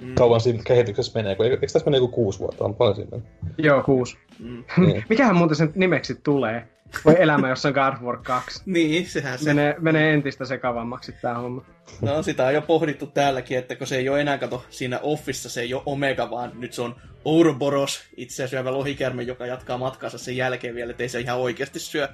Mm. 0.00 0.14
kauan 0.14 0.40
siinä 0.40 0.62
kehityksessä 0.66 1.18
menee, 1.18 1.34
kun 1.34 1.46
eikö 1.46 1.58
tässä 1.60 1.84
mene 1.84 1.96
joku 1.96 2.08
kuusi 2.08 2.38
vuotta, 2.38 2.64
on 2.64 2.74
paljon 2.74 2.96
siinä. 2.96 3.18
Joo, 3.58 3.82
kuusi. 3.82 4.18
Mm. 4.38 4.64
Niin. 4.86 5.04
Mikähän 5.08 5.36
muuten 5.36 5.56
sen 5.56 5.72
nimeksi 5.74 6.14
tulee? 6.14 6.68
Voi 7.04 7.14
elämä, 7.18 7.48
jos 7.48 7.66
on 7.66 7.72
God 7.72 7.92
of 7.94 8.02
War 8.02 8.18
2. 8.22 8.62
Niin, 8.66 9.06
sehän 9.06 9.38
se 9.38 9.54
Menee, 9.54 9.76
menee 9.78 10.14
entistä 10.14 10.44
sekavammaksi 10.44 11.12
tämä 11.22 11.34
homma. 11.34 11.64
No 12.00 12.22
sitä 12.22 12.46
on 12.46 12.54
jo 12.54 12.62
pohdittu 12.62 13.06
täälläkin, 13.06 13.58
että 13.58 13.76
kun 13.76 13.86
se 13.86 13.96
ei 13.96 14.08
ole 14.08 14.20
enää, 14.20 14.38
kato, 14.38 14.64
siinä 14.70 15.00
Offissa 15.02 15.48
se 15.48 15.60
ei 15.60 15.74
ole 15.74 15.82
Omega, 15.86 16.30
vaan 16.30 16.52
nyt 16.54 16.72
se 16.72 16.82
on 16.82 16.96
Ouroboros, 17.24 18.00
itse 18.16 18.48
syövä 18.48 18.72
lohikärme, 18.72 19.22
joka 19.22 19.46
jatkaa 19.46 19.78
matkaansa 19.78 20.18
sen 20.18 20.36
jälkeen 20.36 20.74
vielä, 20.74 20.90
ettei 20.90 21.08
se 21.08 21.20
ihan 21.20 21.38
oikeasti 21.38 21.78
syö. 21.78 22.08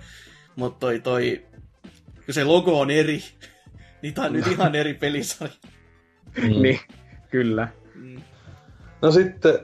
Mutta 0.57 0.79
toi, 0.79 1.01
toi, 1.01 1.45
kun 2.25 2.35
se 2.35 2.45
logo 2.45 2.81
on 2.81 2.91
eri, 2.91 3.23
niin 4.03 4.15
tää 4.15 4.25
on 4.25 4.33
nyt 4.33 4.47
ihan 4.53 4.75
eri 4.75 4.95
pelisarja. 4.95 5.55
Mm. 6.43 6.63
Niin, 6.63 6.81
kyllä. 7.35 7.69
Mm. 7.95 8.21
No 9.03 9.11
sitten, 9.11 9.59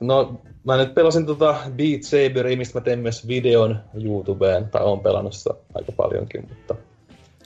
no 0.00 0.40
mä 0.64 0.76
nyt 0.76 0.94
pelasin 0.94 1.26
tota 1.26 1.56
Beat 1.76 2.02
Saberia, 2.02 2.56
mistä 2.56 2.78
mä 2.78 2.84
tein 2.84 2.98
myös 2.98 3.28
videon 3.28 3.80
YouTubeen, 4.04 4.68
tai 4.68 4.82
oon 4.82 5.00
pelannut 5.00 5.34
sitä 5.34 5.50
aika 5.74 5.92
paljonkin, 5.92 6.48
mutta 6.48 6.74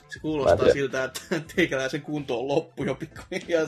Se 0.09 0.19
kuulostaa 0.19 0.73
siltä, 0.73 1.03
että 1.03 1.21
teikäläisen 1.55 2.01
kunto 2.01 2.39
on 2.39 2.47
loppu 2.47 2.83
jo 2.83 2.95
pikkuhiljaa 2.95 3.67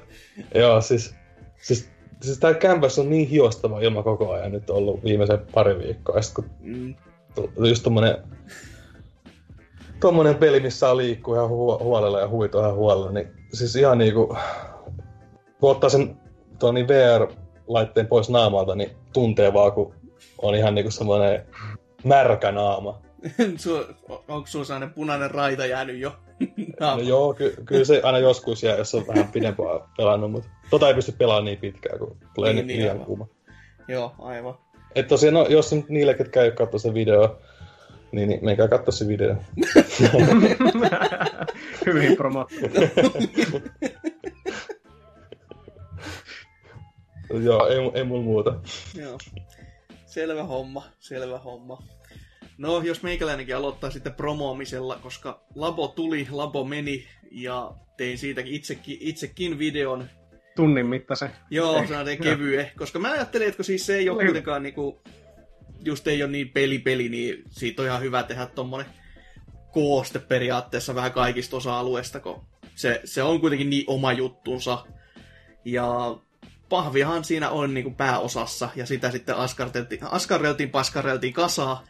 joo, 0.62 0.80
siis, 0.80 1.14
siis, 1.62 1.88
siis 2.22 2.38
tää 2.38 2.54
kämpäs 2.54 2.98
on 2.98 3.10
niin 3.10 3.28
hiostava 3.28 3.80
ilma 3.80 4.02
koko 4.02 4.32
ajan 4.32 4.52
nyt 4.52 4.70
ollut 4.70 5.04
viimeisen 5.04 5.38
pari 5.54 5.78
viikkoa, 5.78 6.16
ja 6.16 6.22
sit 6.22 6.34
kun 6.34 6.50
Mm. 6.60 6.94
just 7.68 7.82
tommonen, 7.82 8.16
tommonen 10.00 10.34
peli, 10.34 10.60
missä 10.60 10.78
saa 10.78 10.96
liikkua 10.96 11.36
ihan 11.36 11.48
hu- 11.50 11.82
huolella 11.84 12.20
ja 12.20 12.28
huvita 12.28 12.58
ihan 12.60 12.74
huolella, 12.74 13.12
niin 13.12 13.28
siis 13.52 13.76
ihan 13.76 13.98
niinku, 13.98 14.36
kun 15.60 15.70
ottaa 15.70 15.90
sen 15.90 16.16
tuon 16.58 16.74
niin 16.74 16.88
VR-laitteen 16.88 18.06
pois 18.06 18.30
naamalta, 18.30 18.74
niin 18.74 18.90
tuntee 19.12 19.52
vaan, 19.52 19.72
kun 19.72 19.94
on 20.42 20.54
ihan 20.54 20.74
niinku 20.74 20.90
semmoinen 20.90 21.46
märkä 22.04 22.52
naama. 22.52 23.00
Onko 24.28 24.46
sulla 24.46 24.64
sellainen 24.64 24.94
punainen 24.94 25.30
raita 25.30 25.66
jäänyt 25.66 25.98
jo? 25.98 26.12
No 26.80 26.98
joo, 27.02 27.34
ky- 27.34 27.54
kyllä 27.64 27.84
se 27.84 28.00
aina 28.04 28.18
joskus 28.18 28.62
jää, 28.62 28.76
jos 28.76 28.94
on 28.94 29.06
vähän 29.06 29.28
pidempään 29.32 29.80
pelannut, 29.96 30.30
mutta 30.30 30.48
tota 30.70 30.88
ei 30.88 30.94
pysty 30.94 31.12
pelaamaan 31.12 31.44
niin 31.44 31.58
pitkään, 31.58 31.98
kun 31.98 32.16
tulee 32.34 32.52
Niin, 32.52 32.56
niin, 32.56 32.66
niin, 32.66 32.78
liian 32.80 32.92
aivan. 32.92 33.06
kuuma. 33.06 33.26
Joo, 33.88 34.12
aivan. 34.18 34.54
Et 34.94 35.08
tosiaan, 35.08 35.34
no, 35.34 35.46
jos 35.48 35.72
nyt 35.72 35.88
niille, 35.88 36.14
ketkä 36.14 36.42
ei 36.42 36.50
katso 36.52 36.78
se 36.78 36.94
video, 36.94 37.38
niin, 38.14 38.28
niin 38.28 38.44
menkää 38.44 38.68
katso 38.68 38.92
se 38.92 39.08
video. 39.08 39.36
Hyvin 41.86 42.16
promottu. 42.16 42.54
joo, 47.42 47.68
ei, 47.68 47.76
ei 47.94 48.04
mulla 48.04 48.22
muuta. 48.22 48.54
Joo. 48.98 49.18
Selvä 50.06 50.44
homma, 50.44 50.82
selvä 50.98 51.38
homma. 51.38 51.82
No, 52.58 52.82
jos 52.82 53.02
meikäläinenkin 53.02 53.56
aloittaa 53.56 53.90
sitten 53.90 54.14
promoomisella, 54.14 54.98
koska 55.02 55.40
Labo 55.54 55.88
tuli, 55.88 56.26
Labo 56.30 56.64
meni, 56.64 57.04
ja 57.30 57.72
tein 57.96 58.18
siitäkin 58.18 58.52
itsekin, 58.54 58.96
itsekin 59.00 59.58
videon. 59.58 60.08
Tunnin 60.56 60.86
mittaisen. 60.86 61.30
Joo, 61.50 61.86
se 61.86 61.96
on 61.96 62.06
kevye, 62.22 62.72
koska 62.78 62.98
mä 62.98 63.12
ajattelin, 63.12 63.46
että 63.48 63.56
kun 63.56 63.64
siis 63.64 63.86
se 63.86 63.96
ei 63.96 64.08
ole 64.08 64.16
Oli- 64.16 64.24
kuitenkaan 64.24 64.62
niinku, 64.62 65.00
just 65.84 66.06
ei 66.06 66.22
ole 66.22 66.30
niin 66.30 66.48
peli-peli, 66.48 67.08
niin 67.08 67.42
siitä 67.50 67.82
on 67.82 67.88
ihan 67.88 68.02
hyvä 68.02 68.22
tehdä 68.22 68.46
tommonen 68.46 68.86
kooste 69.72 70.18
periaatteessa 70.18 70.94
vähän 70.94 71.12
kaikista 71.12 71.56
osa-alueista, 71.56 72.20
kun 72.20 72.46
se, 72.74 73.00
se 73.04 73.22
on 73.22 73.40
kuitenkin 73.40 73.70
niin 73.70 73.84
oma 73.86 74.12
juttunsa. 74.12 74.86
Ja 75.64 76.16
pahvihan 76.68 77.24
siinä 77.24 77.50
on 77.50 77.74
niin 77.74 77.84
kuin 77.84 77.94
pääosassa, 77.94 78.68
ja 78.76 78.86
sitä 78.86 79.10
sitten 79.10 79.36
askarteltiin, 79.36 80.04
askarreltiin, 80.04 80.70
paskareltiin 80.70 81.32
kasaa. 81.32 81.84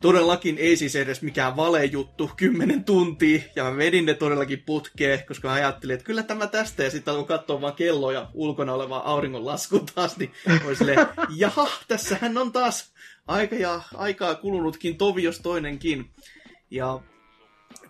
Todellakin 0.00 0.58
ei 0.58 0.76
siis 0.76 0.96
edes 0.96 1.22
mikään 1.22 1.56
valejuttu, 1.56 2.30
10 2.36 2.84
tuntia, 2.84 3.42
ja 3.56 3.64
mä 3.64 3.76
vedin 3.76 4.06
ne 4.06 4.14
todellakin 4.14 4.62
putkeen, 4.66 5.26
koska 5.28 5.48
mä 5.48 5.54
ajattelin, 5.54 5.94
että 5.94 6.04
kyllä 6.06 6.22
tämä 6.22 6.46
tästä, 6.46 6.82
ja 6.82 6.90
sitten 6.90 7.14
alkoi 7.14 7.38
katsoa 7.38 7.60
vaan 7.60 7.74
kelloa 7.74 8.12
ja 8.12 8.30
ulkona 8.34 8.72
olevaa 8.72 9.10
auringonlaskua 9.10 9.84
taas, 9.94 10.16
niin 10.16 10.32
oli 10.66 10.76
silleen, 10.76 11.06
jaha, 11.36 11.68
tässähän 11.88 12.38
on 12.38 12.52
taas 12.52 12.91
aika 13.26 13.56
ja 13.56 13.82
aikaa 13.94 14.34
kulunutkin 14.34 14.98
tovi 14.98 15.22
jos 15.22 15.40
toinenkin. 15.40 16.10
Ja 16.70 17.00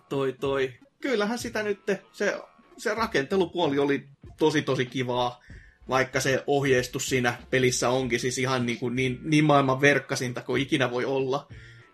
toi 0.09 0.33
toi, 0.33 0.73
kyllähän 1.01 1.39
sitä 1.39 1.63
nyt, 1.63 1.79
se, 2.11 2.41
se 2.77 2.93
rakentelupuoli 2.93 3.79
oli 3.79 4.07
tosi 4.37 4.61
tosi 4.61 4.85
kivaa, 4.85 5.43
vaikka 5.89 6.19
se 6.19 6.43
ohjeistus 6.47 7.09
siinä 7.09 7.37
pelissä 7.49 7.89
onkin 7.89 8.19
siis 8.19 8.37
ihan 8.37 8.65
niin, 8.65 8.79
kuin 8.79 8.95
niin, 8.95 9.19
niin 9.23 9.45
maailman 9.45 9.81
verkkasinta 9.81 10.41
kuin 10.41 10.61
ikinä 10.61 10.91
voi 10.91 11.05
olla. 11.05 11.47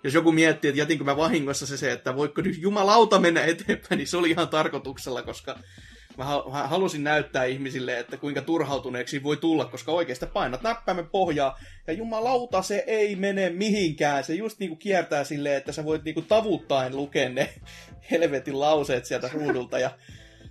Jos 0.03 0.13
joku 0.13 0.31
miettii, 0.31 0.69
että 0.69 0.81
jätinkö 0.81 1.03
mä 1.03 1.17
vahingossa 1.17 1.65
se, 1.65 1.77
se, 1.77 1.91
että 1.91 2.15
voiko 2.15 2.41
nyt 2.41 2.57
jumalauta 2.57 3.19
mennä 3.19 3.43
eteenpäin, 3.45 3.97
niin 3.97 4.07
se 4.07 4.17
oli 4.17 4.29
ihan 4.29 4.49
tarkoituksella, 4.49 5.21
koska 5.21 5.59
mä 6.18 6.24
hal- 6.24 6.51
mä 6.51 6.68
halusin 6.68 7.03
näyttää 7.03 7.45
ihmisille, 7.45 7.99
että 7.99 8.18
kuinka 8.18 8.41
turhautuneeksi 8.41 9.24
voi 9.24 9.38
tulla, 9.38 9.66
koska 9.66 9.91
oikeasti 9.91 10.26
painat 10.26 10.62
näppäimen 10.62 11.10
pohjaa, 11.10 11.60
ja 11.88 11.93
jumalauta 11.93 12.62
se 12.62 12.84
ei 12.88 13.16
mene 13.16 13.49
mihinkään. 13.49 14.24
Se 14.24 14.34
just 14.34 14.60
niinku 14.60 14.76
kiertää 14.76 15.24
silleen, 15.24 15.57
että 15.57 15.72
sä 15.72 15.86
voit 15.86 16.03
niinku 16.03 16.22
tavuttaen 16.22 16.95
lukea 16.95 17.30
ne 17.30 17.49
helvetin 18.12 18.60
lauseet 18.60 19.05
sieltä 19.05 19.30
ruudulta, 19.34 19.80
ja 19.80 19.91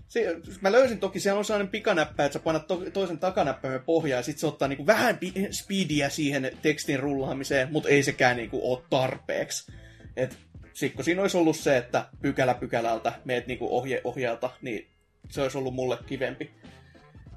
se, 0.09 0.37
mä 0.61 0.73
löysin 0.73 0.99
toki, 0.99 1.21
siellä 1.21 1.39
on 1.39 1.45
sellainen 1.45 1.71
pikanäppä, 1.71 2.25
että 2.25 2.33
sä 2.33 2.39
painat 2.39 2.67
to, 2.67 2.83
toisen 2.93 3.19
takanäppäimen 3.19 3.83
pohjaan 3.85 4.19
ja 4.19 4.23
sit 4.23 4.39
se 4.39 4.47
ottaa 4.47 4.69
niinku 4.69 4.87
vähän 4.87 5.19
pi, 5.19 5.33
speediä 5.51 6.09
siihen 6.09 6.51
tekstin 6.63 7.01
rullaamiseen, 7.01 7.73
mutta 7.73 7.89
ei 7.89 8.03
sekään 8.03 8.37
niinku 8.37 8.73
ole 8.73 8.83
tarpeeksi. 8.91 9.73
Et 10.17 10.39
sit 10.75 10.95
kun 10.95 11.05
siinä 11.05 11.23
olisi 11.23 11.37
ollut 11.37 11.57
se, 11.57 11.77
että 11.77 12.07
pykälä 12.23 12.55
pykälältä 12.55 13.13
meet 13.25 13.47
niinku 13.47 13.77
ohje 13.77 14.01
ohjalta, 14.05 14.51
niin 14.63 14.98
se 15.31 15.43
olisi 15.43 15.59
ollut 15.59 15.75
mulle 15.75 15.99
kivempi. 16.07 16.51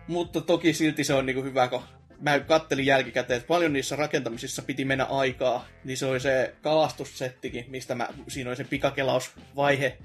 Mutta 0.07 0.41
toki 0.41 0.73
silti 0.73 1.03
se 1.03 1.13
on 1.13 1.25
niinku 1.25 1.43
hyvä, 1.43 1.67
kun 1.67 1.81
mä 2.21 2.39
kattelin 2.39 2.85
jälkikäteen, 2.85 3.37
että 3.37 3.47
paljon 3.47 3.73
niissä 3.73 3.95
rakentamisissa 3.95 4.61
piti 4.61 4.85
mennä 4.85 5.05
aikaa, 5.05 5.67
niin 5.83 5.97
se 5.97 6.05
oli 6.05 6.19
se 6.19 6.55
kalastussettikin, 6.61 7.65
mistä 7.67 7.95
mä, 7.95 8.07
siinä 8.27 8.49
oli 8.49 8.57
se 8.57 8.63
pikakelausvaihe, 8.63 9.97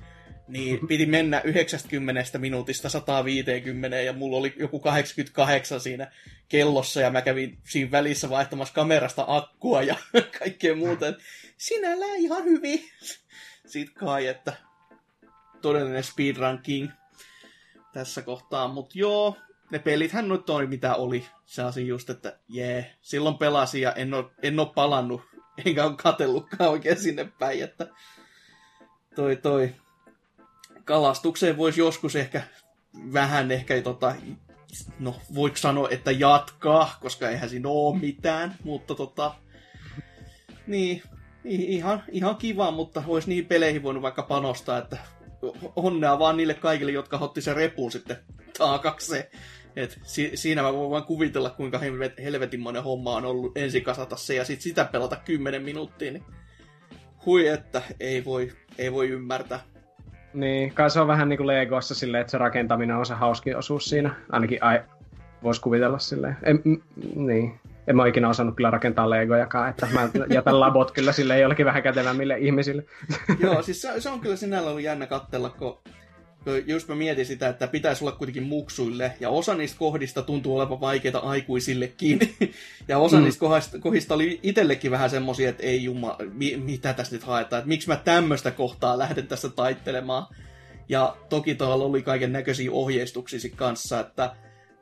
niin 0.48 0.80
piti 0.88 1.06
mennä 1.06 1.40
90 1.40 2.38
minuutista 2.38 2.88
150 2.88 4.00
ja 4.00 4.12
mulla 4.12 4.36
oli 4.36 4.54
joku 4.56 4.80
88 4.80 5.80
siinä 5.80 6.10
kellossa 6.48 7.00
ja 7.00 7.10
mä 7.10 7.22
kävin 7.22 7.58
siinä 7.64 7.90
välissä 7.90 8.30
vaihtamassa 8.30 8.74
kamerasta 8.74 9.24
akkua 9.28 9.82
ja 9.82 9.96
kaikkea 10.38 10.76
muuta. 10.76 11.06
Sinällään 11.56 12.16
ihan 12.16 12.44
hyvin. 12.44 12.80
Sitten 13.66 13.94
kai, 13.94 14.26
että 14.26 14.52
todellinen 15.62 16.04
speedrun 16.04 16.58
king 16.62 16.90
tässä 17.96 18.22
kohtaa. 18.22 18.68
Mutta 18.68 18.98
joo, 18.98 19.36
ne 19.70 19.78
pelithän 19.78 20.28
nyt 20.28 20.50
oli 20.50 20.66
mitä 20.66 20.94
oli. 20.94 21.26
Se 21.46 21.62
asia 21.62 21.86
just, 21.86 22.10
että 22.10 22.38
jee, 22.48 22.94
silloin 23.00 23.38
pelasin 23.38 23.82
ja 23.82 23.92
en 23.92 24.14
ole, 24.14 24.24
en 24.42 24.60
ole 24.60 24.68
palannut, 24.74 25.22
enkä 25.64 25.84
ole 25.84 25.96
katellutkaan 25.96 26.70
oikein 26.70 27.00
sinne 27.00 27.32
päin, 27.38 27.64
että 27.64 27.86
toi 29.14 29.36
toi 29.36 29.74
kalastukseen 30.84 31.56
voisi 31.56 31.80
joskus 31.80 32.16
ehkä 32.16 32.42
vähän 33.12 33.50
ehkä 33.50 33.82
tota, 33.82 34.14
no 34.98 35.14
voiko 35.34 35.56
sanoa, 35.56 35.88
että 35.90 36.10
jatkaa, 36.10 36.98
koska 37.00 37.28
eihän 37.28 37.50
siinä 37.50 37.68
ole 37.68 37.98
mitään, 37.98 38.56
mutta 38.64 38.94
tota, 38.94 39.34
niin, 40.66 41.02
ihan, 41.44 42.02
ihan 42.10 42.36
kiva, 42.36 42.70
mutta 42.70 43.02
olisi 43.06 43.28
niihin 43.28 43.46
peleihin 43.46 43.82
voinut 43.82 44.02
vaikka 44.02 44.22
panostaa, 44.22 44.78
että 44.78 44.98
onnea 45.76 46.18
vaan 46.18 46.36
niille 46.36 46.54
kaikille, 46.54 46.92
jotka 46.92 47.18
otti 47.18 47.40
sen 47.40 47.56
repun 47.56 47.92
sitten 47.92 48.16
taakakseen. 48.58 49.24
Et 49.76 49.98
si- 50.02 50.30
siinä 50.34 50.62
mä 50.62 50.72
voin 50.72 50.90
vaan 50.90 51.04
kuvitella, 51.04 51.50
kuinka 51.50 51.80
helvetinmoinen 52.22 52.82
homma 52.82 53.16
on 53.16 53.24
ollut 53.24 53.58
ensin 53.58 53.82
kasata 53.84 54.16
se 54.16 54.34
ja 54.34 54.44
sitten 54.44 54.62
sitä 54.62 54.84
pelata 54.84 55.16
10 55.16 55.62
minuuttia. 55.62 56.12
Niin 56.12 56.24
hui, 57.26 57.46
että 57.48 57.82
ei 58.00 58.24
voi, 58.24 58.52
ei 58.78 58.92
voi 58.92 59.08
ymmärtää. 59.08 59.60
Niin, 60.34 60.72
kai 60.74 60.90
se 60.90 61.00
on 61.00 61.06
vähän 61.08 61.28
niin 61.28 61.36
kuin 61.36 61.46
Legoissa 61.46 61.94
silleen, 61.94 62.20
että 62.20 62.30
se 62.30 62.38
rakentaminen 62.38 62.96
on 62.96 63.06
se 63.06 63.14
hauskin 63.14 63.56
osuus 63.56 63.84
siinä. 63.90 64.14
Ainakin 64.32 64.62
ai, 64.62 64.82
voisi 65.42 65.60
kuvitella 65.60 65.98
silleen. 65.98 66.36
En, 66.42 66.60
m- 66.64 67.26
niin. 67.26 67.60
En 67.86 67.96
mä 67.96 68.02
ole 68.02 68.08
ikinä 68.08 68.28
osannut 68.28 68.56
kyllä 68.56 68.70
rakentaa 68.70 69.10
legojakaan, 69.10 69.70
että 69.70 69.88
mä 69.92 70.08
jätän 70.30 70.60
labot 70.60 70.90
kyllä 70.90 71.12
sille 71.12 71.40
jollekin 71.40 71.66
vähän 71.66 71.82
kätevämmille 71.82 72.38
ihmisille. 72.38 72.84
Joo, 73.40 73.62
siis 73.62 73.82
se, 73.82 74.00
se 74.00 74.10
on 74.10 74.20
kyllä 74.20 74.36
sinällä 74.36 74.70
ollut 74.70 74.82
jännä 74.82 75.06
katsella, 75.06 75.50
kun 75.50 75.78
just 76.66 76.88
mä 76.88 76.94
mietin 76.94 77.26
sitä, 77.26 77.48
että 77.48 77.66
pitäisi 77.66 78.04
olla 78.04 78.16
kuitenkin 78.16 78.42
muksuille, 78.42 79.12
ja 79.20 79.30
osa 79.30 79.54
niistä 79.54 79.78
kohdista 79.78 80.22
tuntuu 80.22 80.56
olevan 80.56 80.80
vaikeita 80.80 81.18
aikuisillekin. 81.18 82.18
ja 82.88 82.98
osa 82.98 83.16
mm. 83.16 83.24
niistä 83.24 83.40
kohdista, 83.40 83.78
kohdista 83.78 84.14
oli 84.14 84.40
itsellekin 84.42 84.90
vähän 84.90 85.10
semmosia, 85.10 85.48
että 85.48 85.62
ei 85.62 85.84
jumma, 85.84 86.16
mi, 86.32 86.56
mitä 86.56 86.92
tästä 86.92 87.14
nyt 87.14 87.24
haetaan, 87.24 87.60
että 87.60 87.68
miksi 87.68 87.88
mä 87.88 87.96
tämmöistä 87.96 88.50
kohtaa 88.50 88.98
lähden 88.98 89.26
tässä 89.26 89.48
taittelemaan. 89.48 90.26
Ja 90.88 91.16
toki 91.28 91.54
tuolla 91.54 91.84
oli 91.84 92.02
kaiken 92.02 92.32
näköisiä 92.32 92.72
ohjeistuksia 92.72 93.50
kanssa, 93.56 94.00
että 94.00 94.36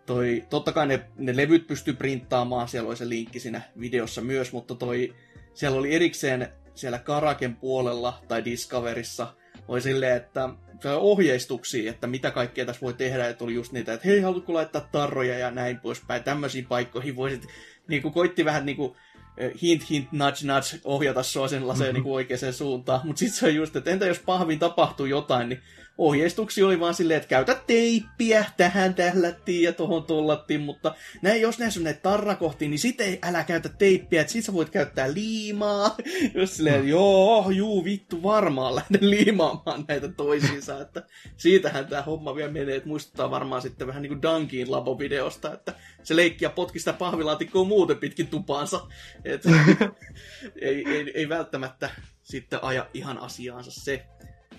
toi, 0.07 0.44
totta 0.50 0.72
kai 0.72 0.86
ne, 0.86 1.07
ne 1.16 1.36
levyt 1.36 1.66
pystyy 1.66 1.94
printtaamaan, 1.94 2.68
siellä 2.68 2.88
oli 2.88 2.96
se 2.96 3.09
linkki 3.09 3.40
siinä 3.40 3.61
videossa 3.80 4.20
myös, 4.20 4.52
mutta 4.52 4.74
toi, 4.74 5.14
siellä 5.55 5.78
oli 5.78 5.94
erikseen 5.94 6.48
siellä 6.74 6.98
Karaken 6.98 7.57
puolella 7.57 8.22
tai 8.28 8.44
Discoverissa 8.44 9.34
oli 9.68 9.80
silleen, 9.80 10.16
että 10.16 10.48
ohjeistuksia, 10.96 11.90
että 11.90 12.07
mitä 12.07 12.30
kaikkea 12.30 12.66
tässä 12.66 12.80
voi 12.80 12.94
tehdä, 12.94 13.28
että 13.28 13.44
oli 13.44 13.55
just 13.55 13.72
niitä, 13.72 13.92
että 13.92 14.09
hei, 14.09 14.20
haluatko 14.20 14.55
laittaa 14.55 14.88
tarroja 14.92 15.38
ja 15.38 15.50
näin 15.50 15.80
poispäin, 15.80 16.22
tämmöisiin 16.22 16.66
paikkoihin 16.66 17.16
voisit, 17.16 17.46
niin 17.88 18.02
kuin 18.02 18.14
koitti 18.14 18.44
vähän 18.44 18.66
niin 18.66 18.76
kuin 18.76 18.96
eh, 19.36 19.52
hint, 19.62 19.90
hint, 19.90 20.12
nudge, 20.12 20.46
nudge 20.46 20.80
ohjata 20.84 21.22
sua 21.22 21.48
sellaiseen 21.48 21.94
mm-hmm. 21.94 22.05
niin 22.05 22.14
oikeaan 22.14 22.52
suuntaan, 22.52 23.00
mutta 23.05 23.18
sitten 23.18 23.38
se 23.38 23.46
on 23.46 23.55
just, 23.55 23.76
että 23.76 23.90
entä 23.90 24.07
jos 24.07 24.18
pahvin 24.18 24.59
tapahtuu 24.59 25.07
jotain, 25.07 25.48
niin 25.48 25.62
ohjeistuksia 25.99 26.66
oli 26.66 26.80
vaan 26.80 26.95
silleen, 26.95 27.16
että 27.16 27.28
käytä 27.28 27.61
teippiä, 27.66 28.45
tähän 28.57 28.95
tählättiin 28.95 29.62
ja 29.62 29.72
tohon 29.72 30.05
tollattiin, 30.05 30.61
mutta 30.61 30.95
näin, 31.22 31.40
jos 31.40 31.59
näissä 31.59 31.80
on 31.80 31.84
näitä 31.84 32.01
tarrakohtia, 32.01 32.68
niin 32.68 32.78
sitten 32.78 33.07
ei, 33.07 33.18
älä 33.22 33.45
käytä 33.45 33.68
teippiä, 33.68 34.20
että 34.20 34.32
sit 34.32 34.45
sä 34.45 34.53
voit 34.53 34.70
käyttää 34.70 35.14
liimaa. 35.14 35.97
Jos 36.34 36.57
silleen, 36.57 36.82
mm. 36.82 36.88
joo, 36.88 37.51
juu, 37.51 37.84
vittu, 37.84 38.22
varmaan 38.22 38.74
lähden 38.74 39.11
liimaamaan 39.11 39.84
näitä 39.88 40.09
toisiinsa, 40.09 40.80
että 40.80 41.03
siitähän 41.36 41.86
tämä 41.86 42.03
homma 42.03 42.34
vielä 42.34 42.53
menee, 42.53 42.76
että 42.76 42.88
muistuttaa 42.88 43.30
varmaan 43.30 43.62
sitten 43.62 43.86
vähän 43.86 44.03
niin 44.03 44.11
kuin 44.11 44.22
Dunkin 44.22 44.70
labovideosta, 44.70 45.53
että 45.53 45.74
se 46.03 46.16
leikki 46.16 46.45
ja 46.45 46.51
potki 46.51 46.78
sitä 46.78 46.92
pahvilaatikkoa 46.92 47.64
muuten 47.64 47.97
pitkin 47.99 48.26
tupaansa. 48.26 48.80
Et, 49.24 49.42
ei, 50.61 50.84
ei, 50.88 51.12
ei 51.14 51.28
välttämättä 51.28 51.90
sitten 52.22 52.64
aja 52.64 52.86
ihan 52.95 53.18
asiaansa 53.18 53.70
se. 53.70 54.07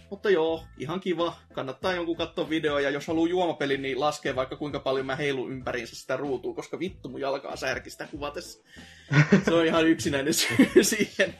Mutta 0.09 0.29
joo, 0.29 0.63
ihan 0.77 0.99
kiva. 0.99 1.35
Kannattaa 1.53 1.93
jonkun 1.93 2.17
katsoa 2.17 2.49
videoa, 2.49 2.81
ja 2.81 2.89
jos 2.89 3.07
haluaa 3.07 3.29
juomapelin, 3.29 3.81
niin 3.81 3.99
laskee 3.99 4.35
vaikka 4.35 4.55
kuinka 4.55 4.79
paljon 4.79 5.05
mä 5.05 5.15
heilun 5.15 5.51
ympäriinsä 5.51 5.95
sitä 5.95 6.17
ruutua, 6.17 6.55
koska 6.55 6.79
vittu 6.79 7.09
mun 7.09 7.21
jalkaa 7.21 7.55
särkistä 7.55 8.07
kuvatessa. 8.11 8.63
Se 9.45 9.53
on 9.53 9.65
ihan 9.65 9.87
yksinäinen 9.87 10.33
syy 10.33 10.69
siihen 10.83 11.35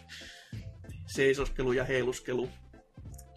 seisoskelu 1.05 1.72
ja 1.72 1.84
heiluskelu. 1.84 2.49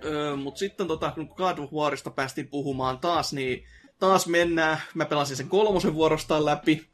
Öö, 0.05 0.37
Mutta 0.37 0.59
sitten 0.59 0.87
tota, 0.87 1.11
kun 1.11 1.31
God 1.37 1.59
of 1.59 1.73
Warista 1.73 2.11
päästiin 2.11 2.49
puhumaan 2.49 2.99
taas, 2.99 3.33
niin 3.33 3.65
taas 3.99 4.27
mennään. 4.27 4.79
Mä 4.95 5.05
pelasin 5.05 5.37
sen 5.37 5.49
kolmosen 5.49 5.95
vuorostaan 5.95 6.45
läpi. 6.45 6.89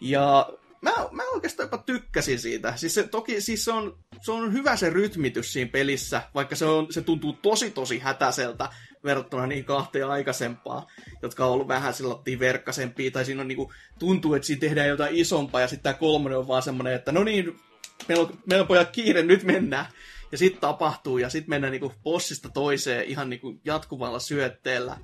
Ja 0.00 0.52
mä, 0.82 0.92
mä 1.10 1.22
oikeastaan 1.34 1.64
jopa 1.64 1.78
tykkäsin 1.78 2.38
siitä. 2.38 2.76
Siis 2.76 2.94
se, 2.94 3.02
toki 3.02 3.40
siis 3.40 3.64
se 3.64 3.72
on, 3.72 3.98
se 4.20 4.32
on 4.32 4.52
hyvä 4.52 4.76
se 4.76 4.90
rytmitys 4.90 5.52
siinä 5.52 5.70
pelissä, 5.70 6.22
vaikka 6.34 6.56
se, 6.56 6.64
on, 6.64 6.92
se 6.92 7.02
tuntuu 7.02 7.32
tosi 7.32 7.70
tosi 7.70 7.98
hätäseltä 7.98 8.68
verrattuna 9.04 9.46
niin 9.46 9.64
kahteen 9.64 10.08
aikaisempaa, 10.08 10.86
jotka 11.22 11.46
on 11.46 11.52
ollut 11.52 11.68
vähän 11.68 11.94
sellaisia 11.94 12.38
verkkasempia, 12.38 13.10
tai 13.10 13.24
siinä 13.24 13.40
on 13.40 13.48
niinku, 13.48 13.72
tuntuu, 13.98 14.34
että 14.34 14.46
siinä 14.46 14.60
tehdään 14.60 14.88
jotain 14.88 15.16
isompaa, 15.16 15.60
ja 15.60 15.68
sitten 15.68 15.82
tämä 15.82 16.00
kolmonen 16.00 16.38
on 16.38 16.48
vaan 16.48 16.62
semmoinen, 16.62 16.94
että 16.94 17.12
no 17.12 17.24
niin, 17.24 17.60
meillä 18.08 18.24
on, 18.24 18.38
meillä 18.46 18.62
on 18.62 18.68
pojat 18.68 18.90
kiire, 18.90 19.22
nyt 19.22 19.42
mennään. 19.42 19.86
Ja 20.32 20.38
sitten 20.38 20.60
tapahtuu, 20.60 21.18
ja 21.18 21.30
sitten 21.30 21.50
mennään 21.50 21.70
niinku 21.70 21.92
bossista 22.02 22.48
toiseen 22.48 23.04
ihan 23.04 23.30
niinku 23.30 23.60
jatkuvalla 23.64 24.18
syötteellä. 24.18 24.96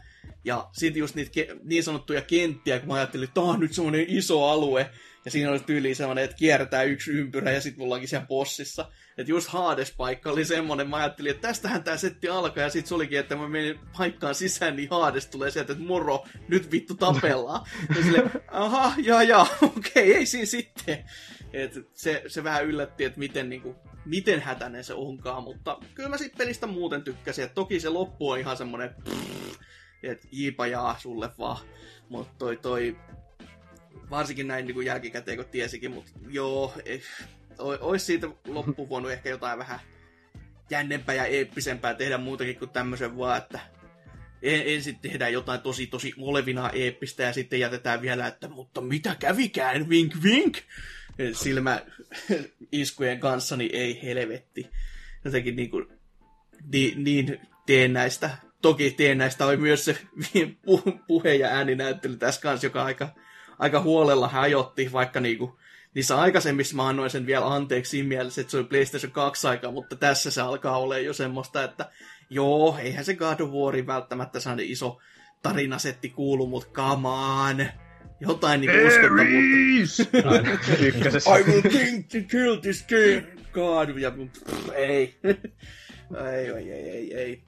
Ja 0.44 0.68
sitten 0.72 1.00
just 1.00 1.14
niitä 1.14 1.30
ke- 1.40 1.60
niin 1.64 1.84
sanottuja 1.84 2.22
kenttiä, 2.22 2.78
kun 2.78 2.88
mä 2.88 2.94
ajattelin, 2.94 3.24
että 3.24 3.34
tämä 3.34 3.46
on 3.46 3.60
nyt 3.60 3.72
semmoinen 3.72 4.04
iso 4.08 4.44
alue, 4.44 4.90
ja 5.28 5.32
siinä 5.32 5.50
olisi 5.50 5.64
tyyli 5.64 5.94
semmoinen, 5.94 6.24
että 6.24 6.36
kiertää 6.36 6.82
yksi 6.82 7.10
ympyrä 7.10 7.50
ja 7.50 7.60
sitten 7.60 7.80
mulla 7.84 7.94
onkin 7.94 8.08
siellä 8.08 8.26
bossissa. 8.26 8.90
Että 9.18 9.30
just 9.30 9.48
Hades-paikka 9.48 10.30
oli 10.30 10.44
semmoinen, 10.44 10.90
mä 10.90 10.96
ajattelin, 10.96 11.30
että 11.30 11.48
tästähän 11.48 11.84
tämä 11.84 11.96
setti 11.96 12.28
alkaa 12.28 12.62
ja 12.62 12.70
sitten 12.70 12.88
se 12.88 12.94
olikin, 12.94 13.18
että 13.18 13.36
mä 13.36 13.48
menin 13.48 13.80
paikkaan 13.98 14.34
sisään, 14.34 14.76
niin 14.76 14.88
Hades 14.90 15.26
tulee 15.26 15.50
sieltä, 15.50 15.72
että 15.72 15.84
moro, 15.84 16.24
nyt 16.48 16.72
vittu 16.72 16.94
tapellaan. 16.94 17.66
ja 17.96 18.02
sille, 18.02 18.30
aha, 18.50 18.92
ja 19.02 19.22
ja, 19.22 19.46
okei, 19.76 20.14
ei 20.14 20.26
siinä 20.26 20.46
sitten. 20.46 21.04
Et 21.52 21.72
se, 21.94 22.22
se 22.26 22.44
vähän 22.44 22.64
yllätti, 22.64 23.04
että 23.04 23.18
miten, 23.18 23.48
niin 23.48 23.62
kuin, 23.62 23.76
miten 24.04 24.40
hätäinen 24.40 24.84
se 24.84 24.94
onkaan, 24.94 25.42
mutta 25.42 25.78
kyllä 25.94 26.08
mä 26.08 26.18
siitä 26.18 26.36
pelistä 26.38 26.66
muuten 26.66 27.02
tykkäsin. 27.02 27.44
Et 27.44 27.54
toki 27.54 27.80
se 27.80 27.88
loppu 27.88 28.30
on 28.30 28.38
ihan 28.38 28.56
semmoinen, 28.56 28.94
että 30.02 30.28
jiipa 30.32 30.66
jaa 30.66 30.96
sulle 30.98 31.30
vaan. 31.38 31.58
Mutta 32.08 32.34
toi, 32.38 32.56
toi 32.56 32.96
varsinkin 34.10 34.48
näin 34.48 34.66
niin 34.66 34.74
kuin 34.74 34.86
jälkikäteen, 34.86 35.36
kun 35.36 35.46
tiesikin, 35.46 35.90
mutta 35.90 36.10
joo, 36.28 36.74
ei, 36.84 37.02
olisi 37.58 38.06
siitä 38.06 38.28
loppu 38.46 38.88
voinut 38.88 39.12
ehkä 39.12 39.28
jotain 39.28 39.58
vähän 39.58 39.80
jännempää 40.70 41.14
ja 41.14 41.24
eeppisempää 41.24 41.94
tehdä 41.94 42.18
muutakin 42.18 42.58
kuin 42.58 42.70
tämmöisen 42.70 43.18
vaan, 43.18 43.38
että 43.38 43.60
ensin 44.42 44.98
tehdään 44.98 45.32
jotain 45.32 45.60
tosi 45.60 45.86
tosi 45.86 46.14
olevina 46.18 46.70
eeppistä 46.70 47.22
ja 47.22 47.32
sitten 47.32 47.60
jätetään 47.60 48.02
vielä, 48.02 48.26
että 48.26 48.48
mutta 48.48 48.80
mitä 48.80 49.16
kävikään, 49.18 49.88
vink 49.88 50.14
vink, 50.22 50.56
silmä 51.32 51.82
iskujen 52.72 53.20
kanssa, 53.20 53.56
niin 53.56 53.70
ei 53.74 54.02
helvetti. 54.02 54.70
Jotenkin 55.24 55.56
niin, 55.56 55.70
kuin, 55.70 55.86
niin, 56.72 57.04
niin 57.04 57.40
teen 57.66 57.92
näistä. 57.92 58.30
Toki 58.62 58.90
teen 58.90 59.18
näistä 59.18 59.46
oli 59.46 59.56
myös 59.56 59.84
se 59.84 59.98
puhe- 61.08 61.34
ja 61.34 61.48
ääninäyttely 61.48 62.16
tässä 62.16 62.40
kanssa, 62.40 62.66
joka 62.66 62.84
aika 62.84 63.08
aika 63.58 63.80
huolella 63.80 64.28
hajotti, 64.28 64.92
vaikka 64.92 65.20
niinku, 65.20 65.58
niissä 65.94 66.20
aikaisemmissa 66.20 66.76
mä 66.76 66.88
annoin 66.88 67.10
sen 67.10 67.26
vielä 67.26 67.54
anteeksi 67.54 67.90
siinä 67.90 68.08
mielessä, 68.08 68.40
että 68.40 68.50
se 68.50 68.56
oli 68.56 68.66
PlayStation 68.66 69.12
2 69.12 69.46
aikaa, 69.46 69.72
mutta 69.72 69.96
tässä 69.96 70.30
se 70.30 70.40
alkaa 70.40 70.78
olla 70.78 70.98
jo 70.98 71.12
semmoista, 71.12 71.64
että 71.64 71.90
joo, 72.30 72.78
eihän 72.82 73.04
se 73.04 73.14
God 73.14 73.40
of 73.40 73.50
Warin 73.50 73.86
välttämättä 73.86 74.40
saada 74.40 74.62
iso 74.64 74.98
tarinasetti 75.42 76.08
kuulu, 76.08 76.46
mutta 76.46 76.68
come 76.72 77.08
on. 77.08 77.66
Jotain 78.20 78.60
niinku 78.60 78.76
uskottavuutta. 78.86 80.02
I 81.38 81.42
will 81.42 81.60
think 81.60 82.08
to 82.08 82.18
kill 82.30 82.56
this 82.56 82.86
game. 82.88 83.38
God, 83.52 83.98
ja 83.98 84.10
pff, 84.10 84.68
ei. 84.74 85.18
ei, 85.24 86.50
ei, 86.56 86.72
ei, 86.72 86.90
ei, 86.90 87.14
ei. 87.14 87.42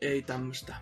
Ei 0.00 0.22
tämmöstä. 0.22 0.74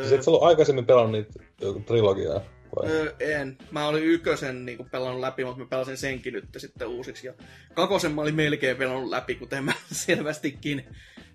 Siis 0.00 0.12
et 0.12 0.22
sä 0.22 0.30
ollut 0.30 0.42
aikaisemmin 0.42 0.86
pelannut 0.86 1.12
niitä 1.12 1.80
trilogiaa? 1.86 2.40
Öö, 2.84 3.14
en. 3.20 3.58
Mä 3.70 3.86
olin 3.86 4.04
ykkösen 4.04 4.66
niin 4.66 4.90
pelannut 4.90 5.20
läpi, 5.20 5.44
mutta 5.44 5.60
mä 5.60 5.66
pelasin 5.66 5.96
senkin 5.96 6.32
nyt 6.32 6.44
sitten 6.56 6.88
uusiksi. 6.88 7.26
Ja 7.26 7.34
kakosen 7.74 8.12
mä 8.12 8.20
olin 8.20 8.34
melkein 8.34 8.76
pelannut 8.76 9.10
läpi, 9.10 9.34
kuten 9.34 9.64
mä 9.64 9.72
selvästikin 9.92 10.84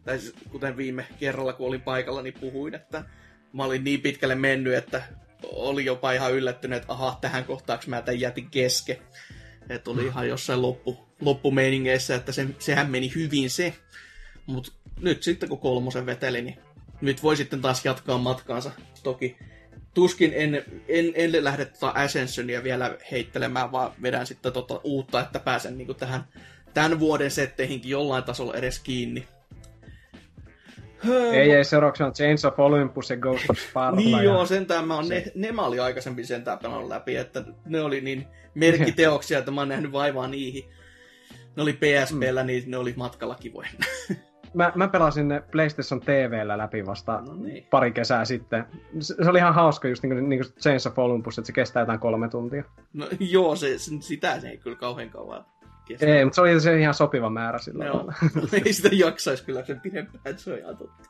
tai 0.05 0.19
siis 0.19 0.33
kuten 0.51 0.77
viime 0.77 1.05
kerralla, 1.19 1.53
kun 1.53 1.67
olin 1.67 1.81
paikalla, 1.81 2.21
niin 2.21 2.39
puhuin, 2.39 2.75
että 2.75 3.03
mä 3.53 3.63
olin 3.63 3.83
niin 3.83 4.01
pitkälle 4.01 4.35
mennyt, 4.35 4.73
että 4.73 5.03
oli 5.43 5.85
jopa 5.85 6.11
ihan 6.11 6.33
yllättynyt, 6.33 6.77
että 6.77 6.93
aha, 6.93 7.17
tähän 7.21 7.45
kohtaaksi 7.45 7.89
mä 7.89 8.01
tämän 8.01 8.19
jätin 8.19 8.49
kesken. 8.49 8.97
Että 9.69 9.91
oli 9.91 10.05
ihan 10.05 10.27
jossain 10.27 10.61
loppu, 10.61 11.07
loppumeiningeissä, 11.21 12.15
että 12.15 12.31
se, 12.31 12.47
sehän 12.59 12.91
meni 12.91 13.11
hyvin 13.15 13.49
se. 13.49 13.73
Mutta 14.45 14.71
nyt 14.99 15.23
sitten 15.23 15.49
kun 15.49 15.59
kolmosen 15.59 16.05
veteli, 16.05 16.41
niin 16.41 16.59
nyt 17.01 17.23
voi 17.23 17.37
sitten 17.37 17.61
taas 17.61 17.85
jatkaa 17.85 18.17
matkaansa. 18.17 18.71
Toki 19.03 19.37
tuskin 19.95 20.31
en, 20.35 20.65
en, 20.87 21.11
en 21.15 21.43
lähde 21.43 21.65
tota 21.65 21.91
Ascensionia 21.95 22.63
vielä 22.63 22.97
heittelemään, 23.11 23.71
vaan 23.71 23.91
vedän 24.01 24.27
sitten 24.27 24.53
tota 24.53 24.81
uutta, 24.83 25.19
että 25.19 25.39
pääsen 25.39 25.77
niinku 25.77 25.93
tähän 25.93 26.23
tämän 26.73 26.99
vuoden 26.99 27.31
setteihinkin 27.31 27.91
jollain 27.91 28.23
tasolla 28.23 28.53
edes 28.53 28.79
kiinni. 28.79 29.27
Ei, 31.33 31.51
ei, 31.51 31.63
seuraavaksi 31.63 32.03
on 32.03 32.13
Chains 32.13 32.45
of 32.45 32.59
Olympus 32.59 33.09
ja 33.09 33.17
Ghost 33.17 33.49
of 33.49 33.57
Sparta. 33.69 33.95
niin 33.95 34.11
ja... 34.11 34.23
joo, 34.23 34.45
sentään 34.45 34.87
mä 34.87 34.95
oon, 34.95 35.07
ne, 35.09 35.31
ne 35.35 35.51
mä 35.51 35.61
olin 35.61 35.81
aikaisemmin 35.81 36.27
sentään 36.27 36.59
pelannut 36.59 36.89
läpi, 36.89 37.15
että 37.15 37.43
ne 37.65 37.81
oli 37.81 38.01
niin 38.01 38.27
merkkiteoksia, 38.53 39.39
että 39.39 39.51
mä 39.51 39.61
oon 39.61 39.69
nähnyt 39.69 39.91
vaivaa 39.91 40.27
niihin. 40.27 40.63
Ne 41.55 41.63
oli 41.63 41.73
PSPllä, 41.73 42.43
mm. 42.43 42.47
niin 42.47 42.71
ne 42.71 42.77
oli 42.77 42.93
matkalla 42.95 43.35
kivoja. 43.35 43.69
mä, 44.55 44.71
mä 44.75 44.87
pelasin 44.87 45.27
ne 45.27 45.43
PlayStation 45.51 46.01
TVllä 46.01 46.57
läpi 46.57 46.85
vasta 46.85 47.21
No 47.21 47.35
niin. 47.35 47.67
pari 47.69 47.91
kesää 47.91 48.25
sitten. 48.25 48.65
Se, 48.99 49.15
se 49.23 49.29
oli 49.29 49.37
ihan 49.37 49.53
hauska 49.53 49.87
just 49.87 50.03
niin 50.03 50.13
kuin, 50.13 50.29
niin 50.29 50.41
kuin 50.41 50.53
Chains 50.53 50.87
of 50.87 50.99
Olympus, 50.99 51.37
että 51.37 51.47
se 51.47 51.53
kestää 51.53 51.81
jotain 51.81 51.99
kolme 51.99 52.29
tuntia. 52.29 52.63
No 52.93 53.07
joo, 53.19 53.55
se, 53.55 53.77
sitä 53.99 54.39
se 54.39 54.49
ei 54.49 54.57
kyllä 54.57 54.77
kauhean 54.77 55.09
kauan 55.09 55.45
kestä. 55.85 56.05
Ei, 56.05 56.25
mutta 56.25 56.35
se 56.35 56.41
oli 56.41 56.59
se 56.59 56.79
ihan 56.79 56.93
sopiva 56.93 57.29
määrä 57.29 57.59
sillä 57.59 57.85
Joo, 57.85 58.11
ei 58.65 58.73
sitä 58.73 58.89
jaksaisi 58.91 59.45
kyllä 59.45 59.65
sen 59.65 59.79
pidempään, 59.79 60.21
että 60.25 60.41
se 60.41 60.53
on 60.53 60.59
ihan 60.59 60.77
totta. 60.77 61.09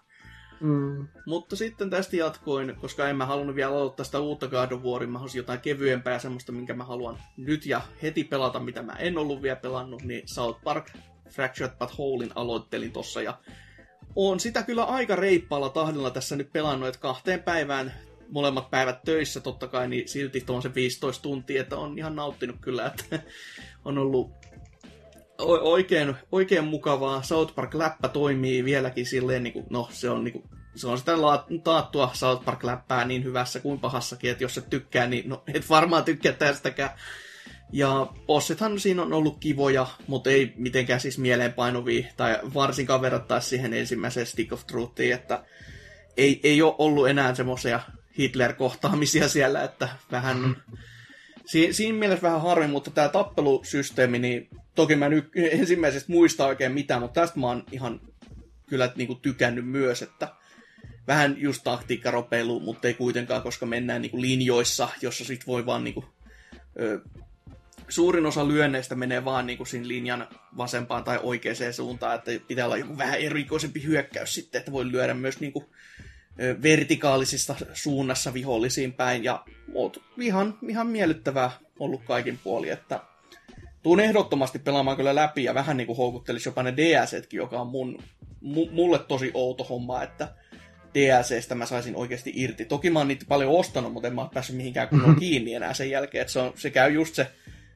Mm. 0.62 1.08
Mutta 1.26 1.56
sitten 1.56 1.90
tästä 1.90 2.16
jatkoin, 2.16 2.76
koska 2.82 3.08
en 3.08 3.16
mä 3.16 3.26
halunnut 3.26 3.56
vielä 3.56 3.72
aloittaa 3.72 4.04
sitä 4.04 4.20
uutta 4.20 4.48
God 4.48 4.72
of 4.72 4.84
Waria, 4.84 5.08
mä 5.08 5.20
halusin 5.20 5.40
jotain 5.40 5.60
kevyempää 5.60 6.20
semmoista, 6.20 6.52
minkä 6.52 6.74
mä 6.74 6.84
haluan 6.84 7.18
nyt 7.38 7.66
ja 7.66 7.82
heti 8.02 8.24
pelata, 8.24 8.60
mitä 8.60 8.82
mä 8.82 8.94
en 8.94 9.18
ollut 9.18 9.42
vielä 9.42 9.56
pelannut, 9.56 10.02
niin 10.04 10.22
South 10.26 10.64
Park 10.64 10.92
Fractured 11.30 11.78
But 11.80 11.92
Wholein 11.94 12.32
aloittelin 12.36 12.92
tossa 12.92 13.22
ja 13.22 13.38
on 14.16 14.40
sitä 14.40 14.64
kyllä 14.64 14.84
aika 14.84 15.16
reippaalla 15.16 15.70
tahdilla 15.70 16.12
tässä 16.12 16.36
nyt 16.36 16.52
pelannut, 16.54 16.88
että 16.88 17.02
kahteen 17.02 17.44
päivään 17.44 17.94
molemmat 18.30 18.70
päivät 18.70 19.04
töissä 19.04 19.40
totta 19.40 19.68
kai, 19.68 19.88
niin 19.88 20.08
silti 20.08 20.42
tuon 20.42 20.62
se 20.62 20.76
15 20.76 21.24
tuntia, 21.24 21.62
että 21.62 21.78
on 21.78 21.98
ihan 21.98 22.16
nauttinut 22.16 22.56
kyllä, 22.62 22.86
että 22.86 23.20
on 23.86 23.98
ollut 23.98 24.32
oikein, 25.62 26.16
oikein 26.32 26.64
mukavaa. 26.64 27.24
South 27.24 27.56
Park-läppä 27.56 28.08
toimii 28.08 28.66
vieläkin 28.66 29.06
silleen, 29.06 29.44
niin 29.44 29.54
kuin, 29.54 29.66
no 29.70 29.88
se 29.92 30.10
on, 30.10 30.24
niin 30.24 30.32
kuin, 30.32 30.50
se 30.76 30.88
on 30.88 30.98
sitä 30.98 31.22
la- 31.22 31.48
taattua 31.64 32.12
South 32.14 32.46
Park-läppää 32.46 33.06
niin 33.06 33.24
hyvässä 33.24 33.60
kuin 33.60 33.80
pahassakin, 33.80 34.32
että 34.32 34.44
jos 34.44 34.58
et 34.58 34.70
tykkää, 34.70 35.08
niin 35.08 35.30
no, 35.30 35.44
et 35.54 35.70
varmaan 35.70 36.04
tykkää 36.04 36.34
tästäkään. 36.34 36.90
Ja 37.72 38.08
bossithan 38.26 38.80
siinä 38.80 39.02
on 39.02 39.14
ollut 39.14 39.38
kivoja, 39.40 39.88
mutta 40.08 40.30
ei 40.30 40.54
mitenkään 40.58 41.00
siis 41.00 41.18
mieleenpainuvia, 41.18 42.08
tai 42.18 42.40
varsinkaan 42.54 43.02
verrattaisi 43.02 43.48
siihen 43.50 43.74
ensimmäiseen 43.74 44.26
Stick 44.26 44.54
of 44.54 44.68
Truthiin, 44.68 45.14
että 45.14 45.44
ei, 46.18 46.40
ei 46.44 46.62
ole 46.62 46.76
ollut 46.78 47.10
enää 47.10 47.36
semmoisia 47.36 47.80
Hitler-kohtaamisia 48.18 49.28
siellä, 49.28 49.64
että 49.64 49.90
vähän... 50.12 50.38
Si- 51.46 51.74
siinä 51.74 51.98
mielessä 51.98 52.22
vähän 52.22 52.42
harmi, 52.42 52.68
mutta 52.68 52.92
tämä 52.92 53.10
tappelusysteemi, 53.10 54.20
niin 54.20 54.50
toki 54.76 54.96
mä 54.96 55.10
nyt 55.10 55.32
ensimmäisestä 55.60 56.12
muista 56.12 56.46
oikein 56.46 56.72
mitään, 56.72 57.02
mutta 57.02 57.22
tästä 57.22 57.40
mä 57.40 57.48
oon 57.48 57.64
ihan 57.72 58.02
kyllä 58.70 58.92
niin 58.96 59.08
kuin 59.08 59.20
tykännyt 59.22 59.68
myös, 59.68 60.02
että 60.02 60.28
vähän 61.08 61.36
just 61.38 61.64
taktiikkaropeilu, 61.64 62.60
mutta 62.60 62.88
ei 62.88 62.94
kuitenkaan, 62.94 63.42
koska 63.42 63.66
mennään 63.66 64.02
niin 64.02 64.10
kuin 64.10 64.22
linjoissa, 64.22 64.90
jossa 65.02 65.26
sit 65.26 65.48
voi 65.48 65.66
vaan 65.66 65.84
niin 65.84 65.94
kuin, 65.94 66.06
ö, 66.80 67.02
suurin 67.90 68.26
osa 68.26 68.48
lyönneistä 68.48 68.96
menee 68.96 69.26
vaan 69.26 69.48
niin 69.48 69.58
kuin 69.58 69.68
siinä 69.68 69.88
linjan 69.88 70.28
vasempaan 70.58 71.04
tai 71.04 71.20
oikeaan 71.24 71.74
suuntaan, 71.74 72.16
että 72.16 72.32
pitää 72.48 72.66
olla 72.66 72.78
joku 72.78 72.98
vähän 72.98 73.20
erikoisempi 73.20 73.84
hyökkäys 73.84 74.34
sitten, 74.34 74.60
että 74.60 74.72
voi 74.72 74.92
lyödä 74.92 75.14
myös 75.14 75.40
niin 75.40 75.54
kuin, 75.54 75.66
vertikaalisista 76.62 77.56
suunnassa 77.74 78.34
vihollisiin 78.34 78.94
päin, 78.94 79.24
ja 79.24 79.46
oot 79.74 80.04
ihan, 80.20 80.58
ihan 80.70 80.88
miellyttävää 80.88 81.52
ollut 81.80 82.04
kaikin 82.04 82.40
puoli, 82.44 82.70
että 82.70 83.00
tuun 83.84 84.00
ehdottomasti 84.00 84.60
pelaamaan 84.60 84.98
kyllä 84.98 85.16
läpi, 85.16 85.44
ja 85.44 85.54
vähän 85.54 85.78
niin 85.78 85.88
kuin 85.88 85.98
houkuttelisi 85.98 86.50
jopa 86.50 86.64
ne 86.64 86.74
DLCtkin, 86.78 87.38
joka 87.38 87.62
on 87.62 87.68
mun, 87.68 87.98
mu, 88.42 88.68
mulle 88.72 89.00
tosi 89.00 89.32
outo 89.34 89.64
homma, 89.64 90.04
että 90.04 90.34
DLCstä 90.94 91.56
mä 91.56 91.66
saisin 91.66 91.96
oikeasti 91.96 92.32
irti. 92.36 92.66
Toki 92.66 92.90
mä 92.90 93.00
oon 93.00 93.08
niitä 93.08 93.26
paljon 93.28 93.52
ostanut, 93.52 93.94
mutta 93.94 94.08
en 94.08 94.16
mä 94.16 94.22
oo 94.22 94.30
päässyt 94.34 94.56
mihinkään 94.56 94.88
kunnolla 94.88 95.16
kiinni 95.20 95.54
enää 95.54 95.74
sen 95.74 95.90
jälkeen, 95.90 96.22
että 96.22 96.34
se, 96.34 96.40
on, 96.40 96.54
se 96.56 96.70
käy 96.70 96.92
just 96.92 97.16
se, 97.16 97.28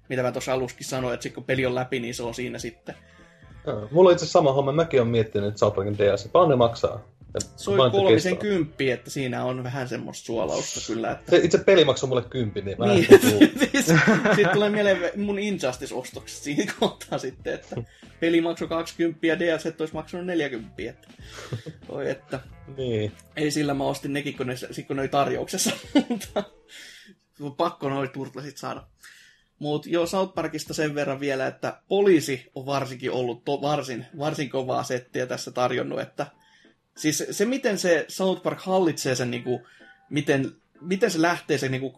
mitä 0.10 0.24
mä 0.24 0.32
tuossa 0.32 0.54
aluskin 0.54 0.86
sanoin, 0.88 1.14
että 1.14 1.24
sit 1.24 1.34
kun 1.34 1.44
peli 1.44 1.66
on 1.66 1.76
läpi, 1.76 2.00
niin 2.00 2.16
se 2.16 2.24
on 2.24 2.34
siinä 2.34 2.60
sitten. 2.60 2.96
Mulla 3.92 4.10
on 4.10 4.14
itse 4.14 4.26
sama 4.26 4.54
homma. 4.54 4.72
Mäkin 4.72 5.02
olen 5.02 5.12
miettinyt, 5.12 5.48
että 5.48 5.60
South 5.60 5.76
Parkin 5.76 5.98
DLC. 5.98 6.32
Paljon 6.32 6.50
ne 6.50 6.56
maksaa? 6.56 7.06
Ja 7.34 7.40
Se 7.56 7.72
on 7.72 7.92
kolmisen 7.92 8.38
kymppi, 8.38 8.92
että 8.92 9.10
siinä 9.10 9.46
on 9.46 9.64
vähän 9.64 9.88
semmoista 9.88 10.26
suolausta 10.26 10.80
kyllä. 10.88 11.12
Että... 11.12 11.32
Se 11.32 11.38
itse 11.38 11.58
peli 11.58 11.86
maksoi 11.86 12.08
mulle 12.08 12.22
kympin, 12.22 12.66
niin 12.66 12.78
mä 12.78 12.86
Niin, 12.86 13.08
tuu. 13.22 13.40
sitten 14.36 14.50
tulee 14.54 14.70
mieleen 14.70 15.12
mun 15.16 15.40
Injustice-ostokset 15.40 16.44
siinä 16.44 16.74
kohtaa 16.80 17.18
sitten, 17.18 17.54
että 17.54 17.76
peli 18.20 18.42
maksoi 18.42 18.68
20 18.68 19.28
ja 19.28 19.40
DLC 19.40 19.80
olisi 19.80 19.94
maksanut 19.94 20.26
40. 20.26 20.74
Että, 20.90 21.08
oi, 21.90 22.10
että 22.10 22.40
niin. 22.78 23.12
ei 23.36 23.52
sillä 23.52 23.74
mä 23.74 23.84
ostin 23.84 24.14
nekin, 24.14 24.38
kun 24.38 24.48
ne, 24.48 24.56
sit 24.56 24.88
kun 24.88 24.96
ne 24.96 25.02
oli 25.02 25.10
tarjouksessa, 25.10 25.72
mutta 26.10 26.44
pakko 27.58 27.90
noin 27.90 28.10
turtlesit 28.10 28.58
saada. 28.58 28.84
Mutta 29.60 29.90
joo, 29.90 30.06
South 30.06 30.34
Parkista 30.34 30.74
sen 30.74 30.96
verran 30.96 31.20
vielä, 31.20 31.48
että 31.48 31.82
poliisi 31.88 32.52
on 32.56 32.66
varsinkin 32.66 33.12
ollut 33.12 33.46
to, 33.46 33.62
varsin, 33.62 34.06
varsin 34.18 34.50
kovaa 34.50 34.84
settiä 34.84 35.26
tässä 35.26 35.52
tarjonnut, 35.52 36.00
että 36.00 36.28
siis 36.98 37.24
se, 37.32 37.46
miten 37.46 37.78
se 37.78 38.06
South 38.08 38.44
Park 38.44 38.60
hallitsee 38.60 39.16
sen, 39.16 39.32
niinku, 39.32 39.68
miten, 40.10 40.52
miten 40.82 41.12
se 41.12 41.22
lähtee 41.22 41.58
se 41.58 41.70
niinku, 41.70 41.94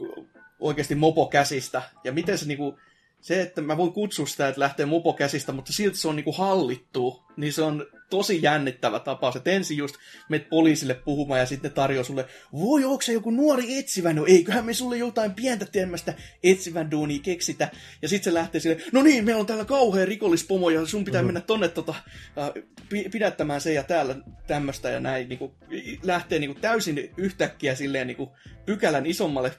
oikeasti 0.60 0.96
mopo 0.96 1.26
käsistä, 1.26 1.82
ja 2.04 2.12
miten 2.12 2.38
se 2.38 2.46
niinku, 2.46 2.80
se, 3.22 3.42
että 3.42 3.62
mä 3.62 3.78
voin 3.78 3.94
kutsua 3.94 4.26
sitä, 4.26 4.48
että 4.48 4.62
lähtee 4.62 4.86
mopo 4.86 5.14
käsistä, 5.14 5.52
mutta 5.52 5.74
silti 5.74 5.98
se 5.98 6.08
on 6.08 6.16
niinku 6.16 6.32
hallittu, 6.32 7.24
niin 7.38 7.54
se 7.54 7.62
on 7.62 7.86
tosi 8.12 8.40
jännittävä 8.42 9.00
tapaus. 9.00 9.36
Että 9.36 9.52
ensin 9.52 9.78
just 9.78 9.96
menet 10.30 10.50
poliisille 10.50 10.94
puhumaan 10.94 11.40
ja 11.40 11.46
sitten 11.46 11.72
tarjoaa 11.72 12.04
sulle, 12.04 12.26
voi, 12.54 12.84
onko 12.86 13.02
se 13.02 13.14
joku 13.14 13.32
nuori 13.32 13.78
etsivä? 13.78 14.14
No 14.14 14.26
eiköhän 14.26 14.66
me 14.66 14.74
sulle 14.74 14.98
jotain 14.98 15.34
pientä 15.34 15.66
teemästä 15.66 16.14
etsivän 16.44 16.92
duunia 16.92 17.20
keksitä. 17.20 17.70
Ja 18.02 18.08
sitten 18.08 18.32
se 18.32 18.34
lähtee 18.34 18.62
sille, 18.62 18.78
no 18.92 19.04
niin, 19.04 19.26
meillä 19.26 19.40
on 19.40 19.46
täällä 19.46 19.66
kauhean 19.66 20.08
rikollispomo 20.08 20.70
ja 20.70 20.86
sun 20.86 21.06
pitää 21.06 21.22
mm-hmm. 21.22 21.28
mennä 21.28 21.42
tonne 21.42 21.68
tota, 21.68 21.96
äh, 22.38 22.64
pi- 22.90 23.10
pidättämään 23.10 23.62
se 23.62 23.74
ja 23.74 23.84
täällä 23.84 24.16
tämmöistä 24.48 24.90
ja 24.90 25.00
näin. 25.00 25.30
Niinku, 25.30 25.56
lähtee 26.04 26.40
niinku 26.40 26.60
täysin 26.62 27.12
yhtäkkiä 27.18 27.76
silleen 27.76 28.08
niinku 28.08 28.32
pykälän 28.66 29.06
isommalle 29.06 29.52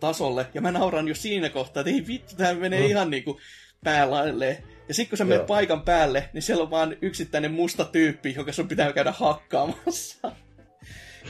tasolle. 0.00 0.46
Ja 0.54 0.60
mä 0.60 0.72
nauran 0.72 1.08
jo 1.08 1.14
siinä 1.14 1.48
kohtaa, 1.48 1.80
että 1.80 1.90
ei 1.90 2.06
vittu, 2.06 2.36
tämä 2.36 2.54
menee 2.54 2.80
mm. 2.80 2.86
ihan 2.86 3.10
niinku 3.10 3.40
päälailleen. 3.84 4.71
Ja 4.92 4.96
sitten 4.96 5.10
kun 5.10 5.18
sä 5.18 5.24
menet 5.24 5.46
paikan 5.46 5.82
päälle, 5.82 6.28
niin 6.32 6.42
siellä 6.42 6.62
on 6.62 6.70
vaan 6.70 6.96
yksittäinen 7.02 7.52
musta 7.52 7.84
tyyppi, 7.84 8.34
joka 8.36 8.52
sun 8.52 8.68
pitää 8.68 8.92
käydä 8.92 9.12
hakkaamassa. 9.12 10.32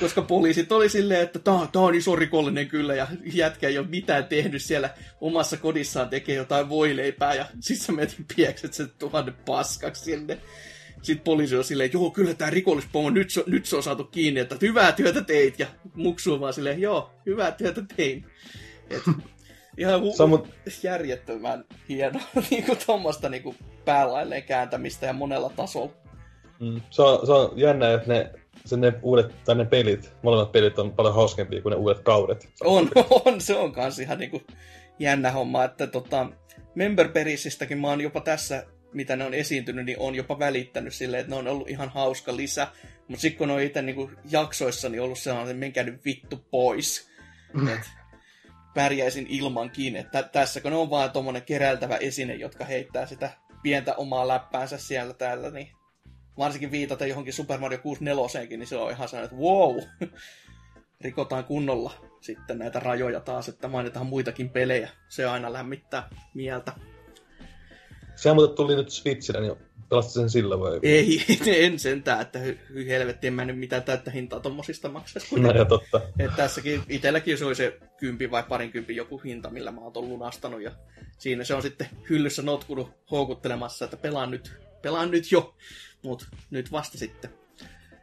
Koska 0.00 0.22
poliisit 0.22 0.72
oli 0.72 0.88
silleen, 0.88 1.20
että 1.20 1.38
tää, 1.38 1.68
tää 1.72 1.82
on 1.82 1.94
iso 1.94 2.16
rikollinen 2.16 2.68
kyllä, 2.68 2.94
ja 2.94 3.06
jätkä 3.32 3.68
ei 3.68 3.78
ole 3.78 3.86
mitään 3.86 4.24
tehnyt 4.24 4.62
siellä 4.62 4.90
omassa 5.20 5.56
kodissaan, 5.56 6.08
tekee 6.08 6.36
jotain 6.36 6.68
voileipää, 6.68 7.34
ja 7.34 7.46
sit 7.60 7.78
sä 7.78 7.92
menet 7.92 8.16
piekset 8.36 8.74
sen 8.74 8.90
tuhannen 8.98 9.34
paskaksi 9.46 10.04
sinne. 10.04 10.38
Sitten 11.02 11.24
poliisi 11.24 11.56
on 11.56 11.64
silleen, 11.64 11.90
joo, 11.92 12.10
kyllä 12.10 12.34
tämä 12.34 12.50
rikollispomo, 12.50 13.10
nyt 13.10 13.30
se, 13.30 13.44
nyt 13.46 13.66
se 13.66 13.76
on 13.76 13.82
saatu 13.82 14.04
kiinni, 14.04 14.40
että 14.40 14.56
hyvää 14.60 14.92
työtä 14.92 15.22
teit, 15.22 15.58
ja 15.58 15.66
muksu 15.94 16.32
on 16.32 16.40
vaan 16.40 16.52
silleen, 16.52 16.80
joo, 16.80 17.12
hyvää 17.26 17.52
työtä 17.52 17.82
tein. 17.96 18.26
Et, 18.90 19.02
ihan 19.79 20.01
hu- 20.01 20.16
Se 20.16 20.23
on 20.23 20.31
mut- 20.31 20.49
järjettömän 20.83 21.64
hienoa 21.89 22.23
niinku 22.51 22.77
tuommoista 22.87 23.29
niinku 23.29 23.55
päälailleen 23.85 24.43
kääntämistä 24.43 25.07
ja 25.07 25.12
monella 25.12 25.51
tasolla. 25.57 25.93
Mm. 26.61 26.81
Se, 26.91 27.03
on, 27.03 27.27
se 27.27 27.33
on 27.33 27.53
jännä, 27.57 27.95
että 27.95 28.09
ne, 28.09 28.31
se 28.64 28.77
ne 28.77 28.93
uudet, 29.03 29.45
tai 29.45 29.55
ne 29.55 29.64
pelit, 29.64 30.12
molemmat 30.23 30.53
pelit 30.53 30.79
on 30.79 30.93
paljon 30.93 31.14
hauskempia 31.14 31.62
kuin 31.62 31.70
ne 31.70 31.77
uudet 31.77 32.01
kaudet. 32.01 32.49
On, 32.61 32.91
on, 33.25 33.41
se 33.41 33.57
on 33.57 33.73
kans 33.73 33.99
ihan 33.99 34.18
niinku 34.18 34.43
jännä 34.99 35.31
homma, 35.31 35.64
että 35.64 35.87
tota, 35.87 36.27
Member 36.75 37.09
Perisistäkin 37.09 37.79
mä 37.79 37.89
oon 37.89 38.01
jopa 38.01 38.20
tässä, 38.20 38.66
mitä 38.93 39.16
ne 39.16 39.25
on 39.25 39.35
esiintynyt, 39.35 39.87
niin 39.87 39.99
on 39.99 40.14
jopa 40.14 40.39
välittänyt 40.39 40.95
silleen, 40.95 41.20
että 41.20 41.31
ne 41.31 41.37
on 41.37 41.49
ollut 41.49 41.70
ihan 41.70 41.89
hauska 41.89 42.37
lisä. 42.37 42.68
Mutta 43.09 43.20
sitten 43.23 43.39
kun 43.39 43.49
ne 43.49 43.55
on 43.55 43.61
itse 43.62 43.83
niinku 43.83 44.11
jaksoissa, 44.31 44.89
niin 44.89 45.03
ollut 45.03 45.18
sellainen, 45.18 45.51
että 45.51 45.61
menkää 45.61 45.85
nyt 45.85 46.05
vittu 46.05 46.45
pois. 46.51 47.11
Et 47.73 47.91
pärjäisin 48.75 49.27
ilmankin, 49.29 49.97
että 49.97 50.23
tässä 50.23 50.61
kun 50.61 50.73
on 50.73 50.91
vaan 50.91 51.11
tommonen 51.11 51.43
keräiltävä 51.43 51.97
esine, 51.97 52.35
jotka 52.35 52.64
heittää 52.64 53.07
sitä 53.07 53.31
pientä 53.62 53.95
omaa 53.95 54.29
läppäänsä 54.29 54.79
siellä 54.79 55.14
täällä, 55.14 55.51
niin 55.51 55.68
varsinkin 56.39 56.70
viitata 56.70 57.07
johonkin 57.07 57.33
Super 57.33 57.61
Mario 57.61 57.79
64, 57.79 58.57
niin 58.57 58.66
se 58.66 58.77
on 58.77 58.91
ihan 58.91 59.09
sellainen, 59.09 59.35
että 59.35 59.47
wow, 59.47 59.79
rikotaan 61.01 61.45
kunnolla 61.45 61.93
sitten 62.20 62.59
näitä 62.59 62.81
rajoja 62.81 63.20
taas, 63.20 63.49
että 63.49 63.68
mainitaan 63.68 64.07
muitakin 64.07 64.51
pelejä. 64.51 64.89
Se 65.09 65.25
aina 65.25 65.53
lämmittää 65.53 66.09
mieltä. 66.35 66.73
Sehän 68.14 68.37
muuten 68.37 68.57
tuli 68.57 68.77
nyt 68.77 68.91
Switchillä, 68.91 69.41
niin 69.41 69.57
pelasti 69.93 70.12
sen 70.12 70.30
sillä 70.30 70.61
vai? 70.61 70.78
Ei, 70.82 71.24
en 71.64 71.78
sentään, 71.78 72.20
että 72.20 72.38
hy- 72.38 72.86
helvetti, 72.86 73.26
en 73.26 73.34
mä 73.34 73.45
nyt 73.45 73.59
mitään 73.59 73.82
täyttä 73.82 74.11
hintaa 74.11 74.40
tommosista 74.40 74.88
maksaisi. 74.88 75.40
No 75.40 75.51
ja 75.51 75.64
totta. 75.64 76.01
Et 76.18 76.36
tässäkin 76.36 76.82
itselläkin 76.88 77.38
se 77.38 77.45
oli 77.45 77.55
se 77.55 77.78
kympi 77.97 78.30
vai 78.30 78.43
parinkympin 78.43 78.97
joku 78.97 79.18
hinta, 79.18 79.51
millä 79.51 79.72
mä 79.72 79.80
oon 79.80 79.93
ton 79.93 80.09
lunastanut. 80.09 80.62
Ja 80.62 80.72
siinä 81.18 81.45
se 81.45 81.55
on 81.55 81.62
sitten 81.62 81.86
hyllyssä 82.11 82.43
notkunut 82.43 82.90
houkuttelemassa, 83.11 83.84
että 83.84 83.97
pelaan 83.97 84.30
nyt, 84.30 84.53
pelaan 84.82 85.11
nyt 85.11 85.32
jo. 85.32 85.55
Mut 86.03 86.26
nyt 86.51 86.72
vasta 86.72 86.99
sitten. 86.99 87.30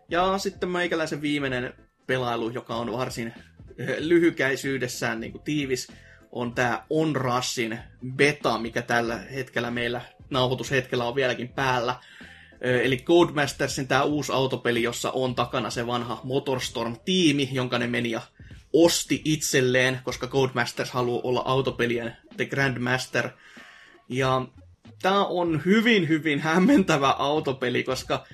Ja 0.09 0.37
sitten 0.37 0.69
meikäläisen 0.69 1.21
viimeinen 1.21 1.73
pelailu, 2.07 2.49
joka 2.49 2.75
on 2.75 2.91
varsin 2.91 3.33
eh, 3.77 3.95
lyhykäisyydessään 3.99 5.19
niin 5.19 5.31
kuin 5.31 5.43
tiivis, 5.43 5.87
on 6.31 6.53
tämä 6.53 6.85
On 6.89 7.15
Rushin 7.15 7.79
beta, 8.15 8.57
mikä 8.57 8.81
tällä 8.81 9.17
hetkellä 9.17 9.71
meillä 9.71 10.01
nauhoitushetkellä 10.29 11.05
on 11.05 11.15
vieläkin 11.15 11.49
päällä. 11.49 11.95
Eli 12.61 12.97
Codemastersin 12.97 13.87
tämä 13.87 14.03
uusi 14.03 14.31
autopeli, 14.31 14.83
jossa 14.83 15.11
on 15.11 15.35
takana 15.35 15.69
se 15.69 15.87
vanha 15.87 16.21
Motorstorm-tiimi, 16.23 17.49
jonka 17.51 17.79
ne 17.79 17.87
meni 17.87 18.11
ja 18.11 18.21
osti 18.73 19.21
itselleen, 19.25 19.99
koska 20.03 20.27
Codemasters 20.27 20.91
haluaa 20.91 21.21
olla 21.23 21.41
autopelien 21.45 22.17
The 22.37 22.45
Grandmaster. 22.45 23.29
Ja 24.09 24.45
tämä 25.01 25.25
on 25.25 25.61
hyvin, 25.65 26.07
hyvin 26.07 26.39
hämmentävä 26.39 27.09
autopeli, 27.09 27.83
koska 27.83 28.25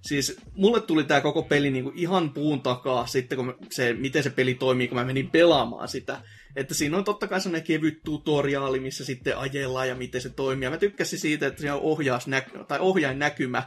siis 0.00 0.36
mulle 0.54 0.80
tuli 0.80 1.04
tämä 1.04 1.20
koko 1.20 1.42
peli 1.42 1.70
niinku 1.70 1.92
ihan 1.94 2.30
puun 2.30 2.60
takaa 2.60 3.06
sitten, 3.06 3.36
kun 3.36 3.56
se, 3.70 3.92
miten 3.92 4.22
se 4.22 4.30
peli 4.30 4.54
toimii, 4.54 4.88
kun 4.88 4.98
mä 4.98 5.04
menin 5.04 5.30
pelaamaan 5.30 5.88
sitä. 5.88 6.20
Että 6.56 6.74
siinä 6.74 6.96
on 6.96 7.04
totta 7.04 7.26
kai 7.26 7.40
sellainen 7.40 7.66
kevyt 7.66 8.02
tutoriaali, 8.04 8.80
missä 8.80 9.04
sitten 9.04 9.38
ajellaan 9.38 9.88
ja 9.88 9.94
miten 9.94 10.20
se 10.20 10.28
toimii. 10.28 10.70
Mä 10.70 10.76
tykkäsin 10.76 11.18
siitä, 11.18 11.46
että 11.46 11.60
siinä 11.60 11.74
on 11.74 11.80
ohjaus 11.80 12.26
näky- 12.26 12.64
tai 12.68 12.78
ohjain 12.78 13.18
näkymä 13.18 13.62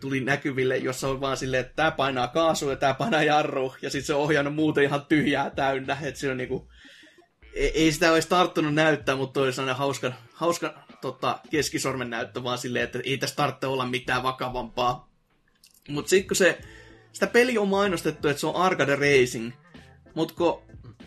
tuli 0.00 0.20
näkyville, 0.20 0.76
jossa 0.76 1.08
on 1.08 1.20
vaan 1.20 1.36
silleen, 1.36 1.60
että 1.60 1.76
tämä 1.76 1.90
painaa 1.90 2.28
kaasua 2.28 2.70
ja 2.70 2.76
tämä 2.76 2.94
painaa 2.94 3.22
jarru. 3.22 3.74
Ja 3.82 3.90
sitten 3.90 4.06
se 4.06 4.14
on 4.14 4.54
muuten 4.54 4.84
ihan 4.84 5.06
tyhjää 5.06 5.50
täynnä. 5.50 5.98
Että 6.02 6.20
se 6.20 6.30
on 6.30 6.36
niinku... 6.36 6.68
Ei, 7.54 7.82
ei 7.84 7.92
sitä 7.92 8.12
olisi 8.12 8.28
tarttunut 8.28 8.74
näyttää, 8.74 9.16
mutta 9.16 9.40
oli 9.40 9.52
sellainen 9.52 9.76
hauska, 9.76 10.12
hauska 10.32 10.84
tota, 11.00 11.38
keskisormen 11.50 12.10
näyttö 12.10 12.42
vaan 12.42 12.58
silleen, 12.58 12.84
että 12.84 13.00
ei 13.04 13.18
tässä 13.18 13.36
tarvitse 13.36 13.66
olla 13.66 13.86
mitään 13.86 14.22
vakavampaa. 14.22 15.10
Mutta 15.88 16.08
sitten 16.08 16.28
kun 16.28 16.36
se, 16.36 16.58
sitä 17.12 17.26
peli 17.26 17.58
on 17.58 17.68
mainostettu, 17.68 18.28
että 18.28 18.40
se 18.40 18.46
on 18.46 18.56
arcade 18.56 18.96
racing, 18.96 19.52
mutta 20.14 20.34
kun 20.34 20.62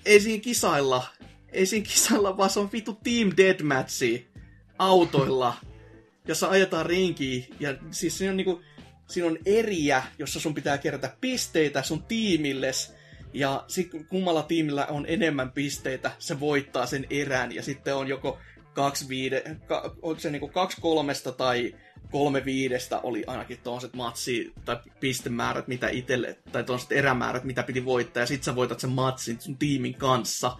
ei 0.05 0.19
siinä 0.19 0.41
kisailla, 0.41 1.03
ei 1.51 1.65
siinä 1.65 1.85
kisailla, 1.85 2.37
vaan 2.37 2.49
se 2.49 2.59
on 2.59 2.71
vittu 2.71 2.99
Team 3.03 3.31
Deathmatchi 3.37 4.27
autoilla, 4.79 5.53
jossa 6.27 6.49
ajetaan 6.49 6.85
rinkiä. 6.85 7.45
Ja 7.59 7.75
siis 7.91 8.17
siinä 8.17 8.31
on, 8.31 8.37
niinku, 8.37 8.61
siinä 9.07 9.27
on 9.27 9.37
eriä, 9.45 10.03
jossa 10.19 10.39
sun 10.39 10.53
pitää 10.53 10.77
kerätä 10.77 11.15
pisteitä 11.21 11.83
sun 11.83 12.03
tiimilles. 12.03 12.93
Ja 13.33 13.63
sitten 13.67 14.05
kummalla 14.05 14.43
tiimillä 14.43 14.85
on 14.85 15.05
enemmän 15.07 15.51
pisteitä, 15.51 16.11
se 16.19 16.39
voittaa 16.39 16.85
sen 16.85 17.07
erän. 17.09 17.51
Ja 17.51 17.63
sitten 17.63 17.95
on 17.95 18.07
joko 18.07 18.39
kaksi 18.73 19.09
viide, 19.09 19.57
ka, 19.67 19.95
onko 20.01 20.19
se 20.19 20.29
niinku 20.29 20.47
kaksi 20.47 20.81
kolmesta 20.81 21.31
tai 21.31 21.75
kolme 22.11 22.45
viidestä 22.45 22.99
oli 22.99 23.23
ainakin 23.27 23.59
tuollaiset 23.63 23.93
matsi 23.93 24.53
tai 24.65 24.77
pistemäärät, 24.99 25.67
mitä 25.67 25.89
itselle, 25.89 26.37
tai 26.51 26.63
tuollaiset 26.63 26.91
erämäärät, 26.91 27.43
mitä 27.43 27.63
piti 27.63 27.85
voittaa, 27.85 28.23
ja 28.23 28.27
sit 28.27 28.43
sä 28.43 28.55
voitat 28.55 28.79
sen 28.79 28.89
matsin 28.89 29.41
sun 29.41 29.57
tiimin 29.57 29.95
kanssa. 29.95 30.57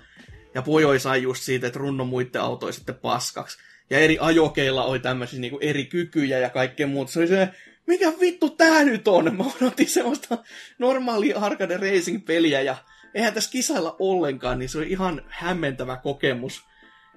Ja 0.56 0.62
pojoi 0.62 1.00
sai 1.00 1.24
just 1.24 1.44
siitä, 1.44 1.68
että 1.68 1.80
runno 1.80 2.06
muiden 2.06 2.42
autoja 2.42 2.74
sitten 2.74 2.96
paskaksi. 2.96 3.58
Ja 3.90 4.00
eri 4.00 4.18
ajokeilla 4.22 4.84
oli 4.84 5.00
tämmöisiä 5.00 5.40
niinku 5.40 5.60
eri 5.62 5.86
kykyjä 5.86 6.40
ja 6.40 6.50
kaikkea 6.50 6.88
muuta. 6.88 7.12
Se 7.12 7.20
oli 7.20 7.28
se, 7.28 7.50
mikä 7.88 8.14
vittu 8.20 8.50
tää 8.50 8.84
nyt 8.84 9.08
on? 9.08 9.38
Mä 9.38 9.44
odotin 9.62 9.90
semmoista 9.90 10.38
normaalia 10.80 11.40
arcade 11.40 11.78
racing-peliä, 11.78 12.62
ja 12.62 12.76
eihän 13.14 13.34
tässä 13.34 13.52
kisailla 13.52 13.96
ollenkaan, 14.00 14.60
niin 14.60 14.70
se 14.70 14.78
oli 14.78 14.90
ihan 14.90 15.22
hämmentävä 15.28 15.98
kokemus. 15.98 16.64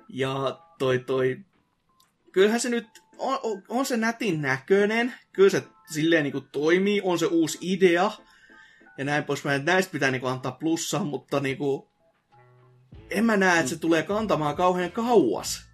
Ja 0.09 0.61
toi 0.79 0.99
toi, 0.99 1.39
kyllähän 2.33 2.61
se 2.61 2.69
nyt 2.69 2.87
on, 3.19 3.39
on, 3.43 3.63
on 3.69 3.87
se 3.87 3.97
nätin 3.97 4.43
näköinen, 4.43 5.15
kyllä 5.33 5.51
se 5.51 5.63
silleen 5.93 6.23
niin 6.23 6.33
kuin 6.33 6.49
toimii, 6.53 7.01
on 7.05 7.19
se 7.19 7.27
uusi 7.27 7.59
idea, 7.61 8.11
ja 8.99 9.05
näin 9.05 9.25
poispäin. 9.25 9.65
Näistä 9.65 9.93
pitää 9.93 10.11
niin 10.11 10.21
kuin 10.21 10.33
antaa 10.33 10.53
plussaa, 10.53 11.05
mutta 11.05 11.41
niin 11.41 11.57
kuin, 11.57 11.83
en 13.11 13.25
mä 13.25 13.37
näe, 13.37 13.59
että 13.59 13.71
se 13.71 13.79
tulee 13.79 14.03
kantamaan 14.03 14.57
kauhean 14.57 14.93
kauas, 14.93 15.67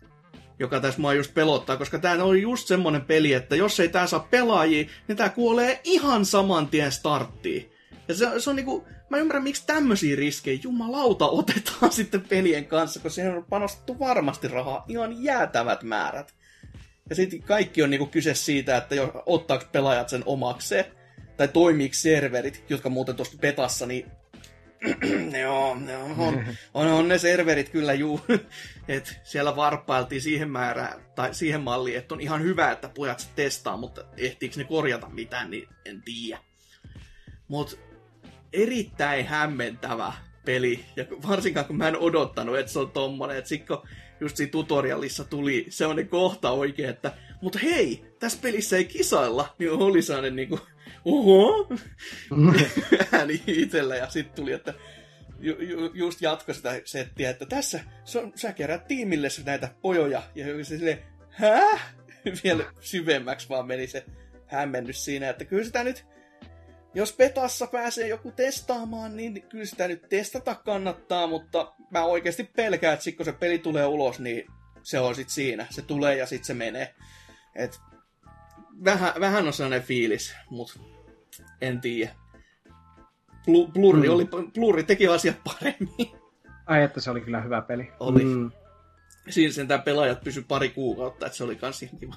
joka 0.59 0.81
tässä 0.81 1.01
mua 1.01 1.15
just 1.15 1.35
pelottaa, 1.35 1.77
koska 1.77 1.99
tämä 1.99 2.25
on 2.25 2.43
just 2.43 2.69
semmonen 2.69 3.05
peli, 3.05 3.33
että 3.33 3.57
jos 3.57 3.81
ei 3.81 3.89
tää 3.89 4.07
saa 4.07 4.29
pelaajia, 4.31 4.89
niin 5.09 5.17
tää 5.17 5.29
kuolee 5.29 5.81
ihan 5.85 6.25
saman 6.25 6.69
tien 6.69 6.93
starttiin. 6.93 7.73
Ja 8.09 8.15
se, 8.15 8.27
se 8.39 8.51
on 8.51 8.57
niinku, 8.57 8.87
mä 9.11 9.19
ymmärrän 9.19 9.43
miksi 9.43 9.67
tämmöisiä 9.67 10.17
riskejä 10.17 10.61
jumalauta 10.63 11.27
otetaan 11.27 11.93
sitten 12.03 12.21
pelien 12.21 12.67
kanssa, 12.67 13.01
koska 13.01 13.15
siihen 13.15 13.37
on 13.37 13.45
panostettu 13.45 13.99
varmasti 13.99 14.49
rahaa 14.49 14.85
ihan 14.89 15.23
jäätävät 15.23 15.83
määrät. 15.83 16.35
Ja 17.13 17.17
sitten 17.17 17.43
kaikki 17.43 17.83
on 17.83 17.91
niinku 17.91 18.07
kyse 18.07 18.35
siitä, 18.35 18.77
että 18.77 18.95
jo, 18.95 19.23
ottaako 19.27 19.65
pelaajat 19.73 20.09
sen 20.09 20.23
omakseen, 20.27 20.85
tai 21.37 21.49
toimiiko 21.49 21.95
serverit, 21.95 22.65
jotka 22.69 22.89
muuten 22.89 23.17
tuossa 23.17 23.39
petassa, 23.41 23.87
niin 23.87 24.07
joo, 25.43 25.77
joo 25.89 26.05
on, 26.19 26.45
on, 26.75 26.87
on, 26.87 27.09
ne 27.09 27.19
serverit 27.19 27.69
kyllä 27.69 27.93
juu, 27.93 28.21
että 28.89 29.13
siellä 29.25 29.57
varppailtiin 29.57 30.23
siihen 30.23 30.51
määrään, 30.51 31.01
tai 31.15 31.35
siihen 31.35 31.61
malliin, 31.61 31.99
että 31.99 32.15
on 32.15 32.21
ihan 32.21 32.43
hyvä, 32.43 32.71
että 32.71 32.89
pojat 32.89 33.21
se 33.21 33.29
testaa, 33.37 33.77
mutta 33.77 34.05
ehtiikö 34.17 34.57
ne 34.57 34.65
korjata 34.65 35.09
mitään, 35.09 35.51
niin 35.51 35.69
en 35.85 36.03
tiedä. 36.03 36.41
Mutta 37.49 37.77
erittäin 38.53 39.27
hämmentävä 39.27 40.13
peli, 40.45 40.85
ja 40.97 41.05
varsinkaan 41.29 41.67
kun 41.67 41.77
mä 41.77 41.89
en 41.89 41.99
odottanut, 41.99 42.59
että 42.59 42.73
se 42.73 42.79
on 42.79 42.91
tommonen, 42.91 43.37
että 43.37 43.49
sit 43.49 43.67
kun 43.67 43.83
just 44.23 44.37
siinä 44.37 44.51
tutorialissa 44.51 45.25
tuli 45.25 45.67
sellainen 45.69 46.09
kohta 46.09 46.51
oikein, 46.51 46.89
että 46.89 47.13
mutta 47.41 47.59
hei, 47.59 48.05
tässä 48.19 48.39
pelissä 48.43 48.77
ei 48.77 48.85
kisailla, 48.85 49.55
niin 49.59 49.71
oli 49.71 50.03
sellainen 50.03 50.37
niinku, 50.37 50.61
oho, 51.05 51.69
ääni 53.13 53.43
itsellä, 53.47 53.97
ja 53.97 54.11
sitten 54.11 54.37
tuli, 54.37 54.53
että 54.53 54.75
ju, 55.41 55.61
ju, 55.61 55.91
just 55.95 56.23
jatko 56.23 56.53
sitä 56.53 56.81
settiä, 56.85 57.31
että 57.31 57.47
tässä 57.47 57.81
on, 58.17 58.33
sä 58.35 58.53
kerät 58.53 58.87
tiimille 58.87 59.29
näitä 59.45 59.69
pojoja, 59.83 60.23
ja 60.35 60.65
se 60.65 60.65
silleen, 60.65 60.99
hää? 61.31 61.79
Vielä 62.45 62.65
syvemmäksi 62.81 63.49
vaan 63.49 63.67
meni 63.67 63.87
se 63.87 64.05
hämmennys 64.47 65.05
siinä, 65.05 65.31
että 65.31 65.45
kyllä 65.45 65.65
sitä 65.65 65.85
nyt 65.85 66.05
jos 66.95 67.13
petassa 67.13 67.67
pääsee 67.67 68.09
joku 68.09 68.33
testaamaan, 68.33 69.17
niin 69.17 69.43
kyllä 69.43 69.65
sitä 69.65 69.89
nyt 69.89 70.09
testata 70.09 70.55
kannattaa, 70.55 71.27
mutta 71.27 71.75
mä 71.93 72.05
oikeasti 72.05 72.45
pelkään, 72.45 72.93
että 72.93 73.05
sit 73.05 73.17
kun 73.17 73.25
se 73.25 73.33
peli 73.33 73.59
tulee 73.59 73.87
ulos, 73.87 74.21
niin 74.21 74.47
se 74.83 75.01
on 75.01 75.15
sit 75.15 75.29
siinä. 75.29 75.67
Se 75.71 75.83
tulee 75.83 76.17
ja 76.17 76.27
sitten 76.27 76.47
se 76.47 76.55
menee. 76.55 76.95
Et 77.55 77.81
vähän, 78.85 79.13
vähän 79.21 79.47
on 79.47 79.53
sellainen 79.53 79.83
fiilis, 79.83 80.35
mutta 80.51 80.81
en 81.61 81.81
tiedä. 81.81 82.11
Blu- 83.33 83.73
Blurri, 83.73 84.09
mm. 84.09 84.15
oli, 84.15 84.29
Blurri 84.55 84.83
teki 84.83 85.09
asiat 85.09 85.37
paremmin. 85.45 86.23
Ai, 86.67 86.83
että 86.83 87.01
se 87.01 87.11
oli 87.11 87.21
kyllä 87.21 87.41
hyvä 87.41 87.61
peli. 87.61 87.93
Oli. 88.01 88.25
Mm. 88.25 88.51
Siinä 89.29 89.53
sen 89.53 89.69
pelaajat 89.85 90.25
pysy 90.25 90.45
pari 90.49 90.69
kuukautta, 90.69 91.27
että 91.27 91.39
se 91.39 91.45
oli 91.45 91.57
kans 91.57 91.83
ihan 91.83 91.99
kiva. 91.99 92.15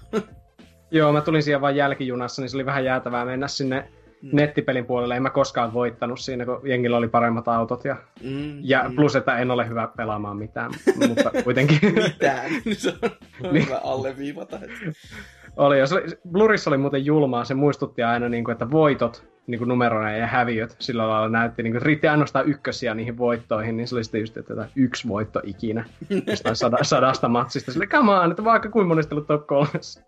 Joo, 0.92 1.14
mä 1.14 1.22
tulin 1.22 1.44
siihen 1.44 1.62
vain 1.62 1.76
jälkijunassa, 1.76 2.42
niin 2.42 2.50
se 2.50 2.58
oli 2.58 2.66
vähän 2.66 2.86
jäätävää 2.86 3.26
mennä 3.26 3.48
sinne. 3.48 3.92
Nettipelin 4.32 4.86
puolelle. 4.86 5.16
En 5.16 5.24
mä 5.24 5.30
koskaan 5.30 5.74
voittanut 5.74 6.20
siinä, 6.20 6.46
kun 6.46 6.62
jengillä 6.64 6.98
oli 6.98 7.08
paremmat 7.08 7.48
autot. 7.48 7.86
Ja, 7.86 7.96
mm, 8.24 8.58
ja 8.62 8.90
mm. 8.90 8.96
plus, 8.96 9.16
että 9.16 9.38
en 9.38 9.52
ole 9.52 9.68
hyvä 9.68 9.90
pelaamaan 9.98 10.38
mitään, 10.38 10.72
mutta 11.08 11.32
kuitenkin. 11.44 11.80
mitään. 11.94 12.52
Se 12.78 12.94
on, 13.04 13.10
on 13.44 13.54
niin. 13.54 13.66
hyvä 13.66 13.80
alleviivata. 13.84 14.60
Oli, 15.58 15.80
ja 15.80 15.88
se 15.88 15.96
oli, 15.96 16.04
Blurissa 16.32 16.70
oli 16.70 16.78
muuten 16.78 17.06
julmaa, 17.06 17.46
se 17.46 17.54
muistutti 17.54 18.04
aina, 18.04 18.30
niin 18.30 18.44
kuin, 18.44 18.54
että 18.54 18.72
voitot 18.72 19.26
niin 19.48 19.60
kuin 19.60 19.68
numeroina 19.68 20.12
ja 20.12 20.28
häviöt 20.28 20.76
sillä 20.80 21.10
lailla 21.10 21.30
näytti, 21.30 21.64
niin 21.64 21.74
kuin, 21.74 21.78
että 21.78 21.88
riitti 21.88 22.08
ainoastaan 22.08 22.50
ykkösiä 22.50 22.94
niihin 22.94 23.18
voittoihin, 23.18 23.78
niin 23.78 23.88
se 23.88 23.96
oli 23.96 24.04
sitten 24.04 24.22
just, 24.22 24.38
että 24.38 24.68
yksi 24.76 25.08
voitto 25.08 25.42
ikinä 25.44 25.86
jostain 26.28 26.56
sada, 26.56 26.78
sadasta 26.82 27.28
matsista. 27.28 27.72
Sille, 27.72 27.88
come 27.88 28.12
on, 28.12 28.32
että 28.32 28.44
vaikka 28.44 28.70
kuin 28.70 28.88
monesti 28.88 29.16
ollut 29.16 29.28
top 29.28 29.48
kolmessa. 29.48 30.02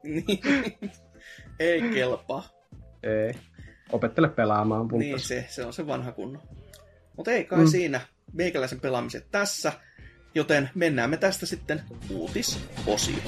Ei 1.60 1.82
kelpaa. 1.82 2.44
Ei. 3.04 3.34
Opettele 3.92 4.30
pelaamaan. 4.30 4.82
Mutta... 4.82 4.98
Niin 4.98 5.20
se, 5.20 5.46
se 5.50 5.66
on 5.66 5.74
se 5.74 5.88
vanha 5.88 6.12
kunno. 6.12 6.40
Mutta 7.18 7.32
ei 7.32 7.46
kai 7.46 7.60
mm. 7.60 7.68
siinä 7.68 8.02
meikäläisen 8.34 8.80
pelaamiset 8.80 9.28
tässä, 9.32 9.74
joten 10.36 10.70
mennään 10.76 11.10
me 11.10 11.18
tästä 11.18 11.46
sitten 11.46 11.82
uutisosioon. 12.10 13.22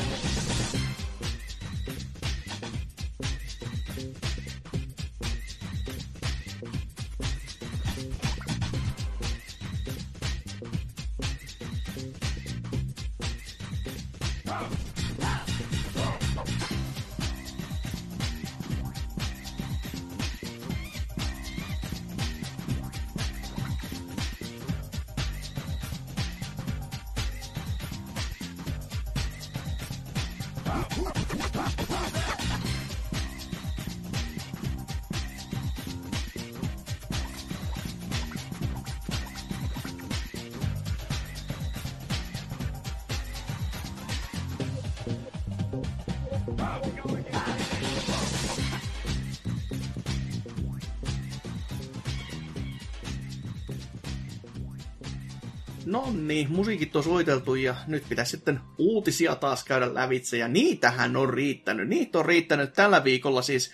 No 55.89 56.07
niin, 56.13 56.51
musiikit 56.51 56.95
on 56.95 57.03
soiteltu 57.03 57.55
ja 57.55 57.75
nyt 57.87 58.03
pitäisi 58.09 58.31
sitten 58.31 58.59
uutisia 58.77 59.35
taas 59.35 59.63
käydä 59.63 59.93
lävitse 59.93 60.37
ja 60.37 60.47
niitähän 60.47 61.15
on 61.15 61.33
riittänyt. 61.33 61.87
Niitä 61.87 62.19
on 62.19 62.25
riittänyt 62.25 62.73
tällä 62.73 63.03
viikolla 63.03 63.41
siis, 63.41 63.71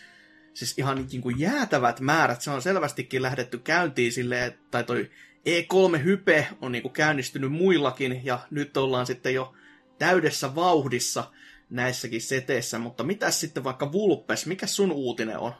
siis 0.54 0.78
ihan 0.78 1.08
niin 1.12 1.22
kuin 1.22 1.40
jäätävät 1.40 2.00
määrät. 2.00 2.42
Se 2.42 2.52
on 2.52 2.62
selvästikin 2.62 3.22
lähdetty 3.22 3.58
käyntiin 3.58 4.12
silleen, 4.12 4.54
tai 4.72 4.84
toi 4.84 5.10
E3-hype 5.50 6.46
on 6.62 6.72
niin 6.72 6.82
kuin 6.82 6.92
käynnistynyt 6.94 7.52
muillakin 7.52 8.22
ja 8.24 8.40
nyt 8.52 8.78
ollaan 8.78 9.06
sitten 9.06 9.34
jo 9.34 9.54
täydessä 10.00 10.56
vauhdissa 10.56 11.32
näissäkin 11.70 12.22
seteissä. 12.22 12.80
Mutta 12.80 13.04
mitä 13.04 13.32
sitten 13.32 13.64
vaikka 13.64 13.92
Vulpes, 13.92 14.46
mikä 14.46 14.68
sun 14.68 14.92
uutinen 14.92 15.40
on? 15.40 15.52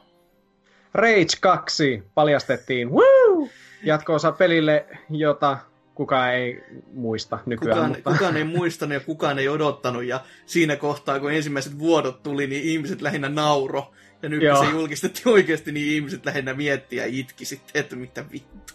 Rage 0.94 1.36
2 1.40 2.02
paljastettiin. 2.14 2.90
Woo! 2.90 3.48
Jatko-osa 3.82 4.32
pelille, 4.32 4.86
jota 5.10 5.58
kukaan 5.96 6.34
ei 6.34 6.64
muista 6.92 7.38
nykyään. 7.46 7.76
Kukaan, 7.76 7.90
mutta... 7.90 8.10
kukaan 8.10 8.36
ei 8.36 8.44
muistanut 8.44 8.94
ja 8.94 9.00
kukaan 9.00 9.38
ei 9.38 9.48
odottanut. 9.48 10.04
Ja 10.04 10.20
siinä 10.46 10.76
kohtaa, 10.76 11.20
kun 11.20 11.32
ensimmäiset 11.32 11.78
vuodot 11.78 12.22
tuli, 12.22 12.46
niin 12.46 12.62
ihmiset 12.62 13.02
lähinnä 13.02 13.28
nauro. 13.28 13.92
Ja 14.22 14.28
nyt 14.28 14.42
kun 14.52 14.66
se 14.66 14.72
julkistettiin 14.72 15.28
oikeasti, 15.28 15.72
niin 15.72 15.92
ihmiset 15.92 16.26
lähinnä 16.26 16.54
miettiä 16.54 17.06
ja 17.06 17.12
itki 17.12 17.44
sitten, 17.44 17.80
että 17.80 17.96
mitä 17.96 18.24
vittu. 18.32 18.74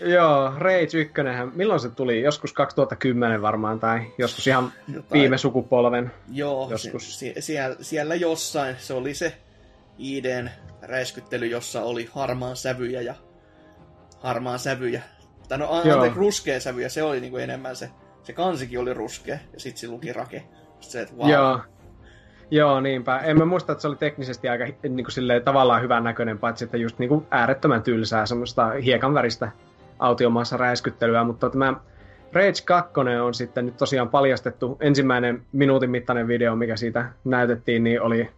Joo, 0.00 0.52
Rage 0.58 0.98
1, 0.98 1.12
milloin 1.54 1.80
se 1.80 1.90
tuli? 1.90 2.22
Joskus 2.22 2.52
2010 2.52 3.42
varmaan, 3.42 3.80
tai 3.80 4.00
joskus 4.18 4.46
ihan 4.46 4.72
Jotain. 4.88 5.20
viime 5.20 5.38
sukupolven. 5.38 6.12
Joo, 6.32 6.70
joskus. 6.70 7.18
Sie- 7.18 7.40
siellä, 7.40 7.76
siellä 7.80 8.14
jossain 8.14 8.76
se 8.78 8.94
oli 8.94 9.14
se 9.14 9.36
IDn 9.98 10.50
räiskyttely, 10.82 11.46
jossa 11.46 11.82
oli 11.82 12.08
harmaan 12.12 12.56
sävyjä 12.56 13.00
ja 13.00 13.14
harmaan 14.18 14.58
sävyjä 14.58 15.02
tai 15.48 15.58
no 15.58 15.70
anteeksi, 15.70 16.18
ruskea 16.18 16.60
sävy, 16.60 16.82
ja 16.82 16.90
se 16.90 17.02
oli 17.02 17.20
niinku 17.20 17.36
enemmän 17.36 17.76
se, 17.76 17.90
se 18.22 18.32
kansikin 18.32 18.78
oli 18.78 18.94
ruskea, 18.94 19.38
ja 19.52 19.60
sitten 19.60 19.80
se 19.80 19.88
luki 19.88 20.12
rake. 20.12 20.44
Se, 20.80 21.00
että 21.00 21.14
wow. 21.14 21.30
Joo. 21.30 21.60
Joo, 22.50 22.80
niinpä. 22.80 23.18
En 23.18 23.38
mä 23.38 23.44
muista, 23.44 23.72
että 23.72 23.82
se 23.82 23.88
oli 23.88 23.96
teknisesti 23.96 24.48
aika 24.48 24.64
niin 24.64 25.04
kuin 25.04 25.12
silleen, 25.12 25.42
tavallaan 25.42 25.82
hyvän 25.82 26.04
näköinen, 26.04 26.38
paitsi 26.38 26.64
että 26.64 26.76
just 26.76 26.98
niin 26.98 27.08
kuin 27.08 27.26
äärettömän 27.30 27.82
tylsää 27.82 28.26
semmoista 28.26 28.70
hiekan 28.70 29.14
väristä 29.14 29.48
autiomaassa 29.98 30.56
räiskyttelyä, 30.56 31.24
mutta 31.24 31.50
tämä 31.50 31.74
Rage 32.32 32.62
2 32.64 32.92
on 33.22 33.34
sitten 33.34 33.66
nyt 33.66 33.76
tosiaan 33.76 34.08
paljastettu. 34.08 34.76
Ensimmäinen 34.80 35.42
minuutin 35.52 35.90
mittainen 35.90 36.28
video, 36.28 36.56
mikä 36.56 36.76
siitä 36.76 37.04
näytettiin, 37.24 37.84
niin 37.84 38.02
oli 38.02 38.30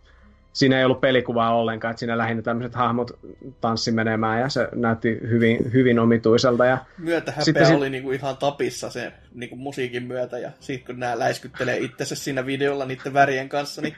siinä 0.57 0.79
ei 0.79 0.85
ollut 0.85 1.01
pelikuvaa 1.01 1.55
ollenkaan, 1.55 1.91
että 1.91 1.99
siinä 1.99 2.19
lähinnä 2.19 2.43
tämmöiset 2.43 2.75
hahmot 2.75 3.19
tanssi 3.61 3.93
menemään 3.93 4.41
ja 4.41 4.49
se 4.49 4.69
näytti 4.75 5.19
hyvin, 5.29 5.73
hyvin 5.73 5.99
omituiselta. 5.99 6.67
Ja 6.67 6.79
Myötähäpeä 6.99 7.45
sitten 7.45 7.77
oli 7.77 7.85
sit... 7.85 7.93
niinku 7.93 8.11
ihan 8.11 8.37
tapissa 8.37 8.91
sen 8.91 9.13
niinku 9.35 9.57
musiikin 9.57 10.03
myötä 10.03 10.39
ja 10.39 10.51
sitten 10.61 10.87
kun 10.87 11.01
nämä 11.01 11.19
läiskyttelee 11.19 11.77
itsensä 11.79 12.15
siinä 12.15 12.47
videolla 12.47 12.85
niiden 12.85 13.15
värien 13.15 13.49
kanssa, 13.49 13.83
niin 13.83 13.97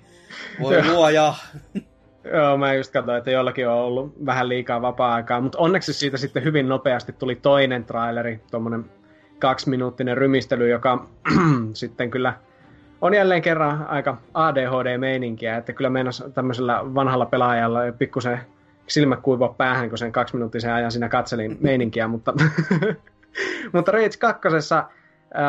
voi 0.61 0.87
luoja. 0.87 1.35
Joo, 2.35 2.57
mä 2.57 2.75
just 2.75 2.93
katsoin, 2.93 3.19
että 3.19 3.31
jollakin 3.31 3.69
on 3.69 3.75
ollut 3.75 4.27
vähän 4.27 4.49
liikaa 4.49 4.83
vapaa-aikaa, 4.83 5.41
mutta 5.41 5.59
onneksi 5.59 5.93
siitä 5.93 6.17
sitten 6.17 6.45
hyvin 6.45 6.69
nopeasti 6.69 7.13
tuli 7.13 7.35
toinen 7.35 7.85
traileri, 7.85 8.41
tuommoinen 8.51 8.85
kaksiminuuttinen 9.39 10.17
rymistely, 10.17 10.69
joka 10.69 11.07
sitten 11.75 12.11
kyllä 12.11 12.35
on 13.01 13.15
jälleen 13.15 13.43
kerran 13.43 13.87
aika 13.89 14.17
ADHD-meininkiä, 14.35 15.57
että 15.57 15.73
kyllä 15.73 15.91
meinas 15.91 16.25
tämmöisellä 16.35 16.81
vanhalla 16.95 17.27
pelaajalla 17.27 17.81
pikkusen 17.99 18.41
silmä 18.87 19.17
kuivua 19.17 19.55
päähän, 19.59 19.89
kun 19.89 19.99
sen 19.99 20.13
kaksi 20.13 20.35
minuuttisen 20.35 20.73
ajan 20.73 20.93
siinä 20.93 21.09
katselin 21.09 21.59
meininkiä, 21.61 22.09
mutta, 22.09 22.35
mutta 23.73 23.93
Rage 23.93 24.11
2. 24.19 24.49
Ää, 24.75 25.45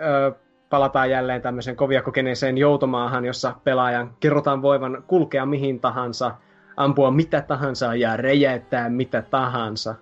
ää, 0.00 0.32
palataan 0.70 1.10
jälleen 1.10 1.42
tämmöiseen 1.42 1.76
kovia 1.76 2.02
kokeneeseen 2.02 2.58
joutomaahan, 2.58 3.24
jossa 3.24 3.54
pelaajan 3.64 4.10
kerrotaan 4.20 4.62
voivan 4.62 5.04
kulkea 5.06 5.46
mihin 5.46 5.80
tahansa, 5.80 6.34
ampua 6.76 7.10
mitä 7.10 7.40
tahansa 7.40 7.94
ja 7.94 8.16
räjäyttää 8.16 8.88
mitä 8.88 9.22
tahansa 9.22 9.94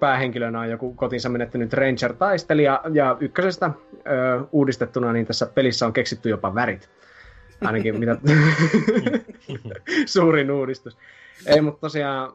päähenkilönä 0.00 0.60
on 0.60 0.70
joku 0.70 0.94
kotinsa 0.94 1.28
menettänyt 1.28 1.72
Ranger-taistelija, 1.72 2.80
ja 2.92 3.16
ykkösestä 3.20 3.70
ö, 3.94 4.44
uudistettuna 4.52 5.12
niin 5.12 5.26
tässä 5.26 5.46
pelissä 5.46 5.86
on 5.86 5.92
keksitty 5.92 6.28
jopa 6.28 6.54
värit. 6.54 6.90
Ainakin 7.64 7.98
mitä 7.98 8.16
suurin 10.06 10.50
uudistus. 10.50 10.98
Ei, 11.46 11.60
mutta 11.60 11.80
tosiaan, 11.80 12.32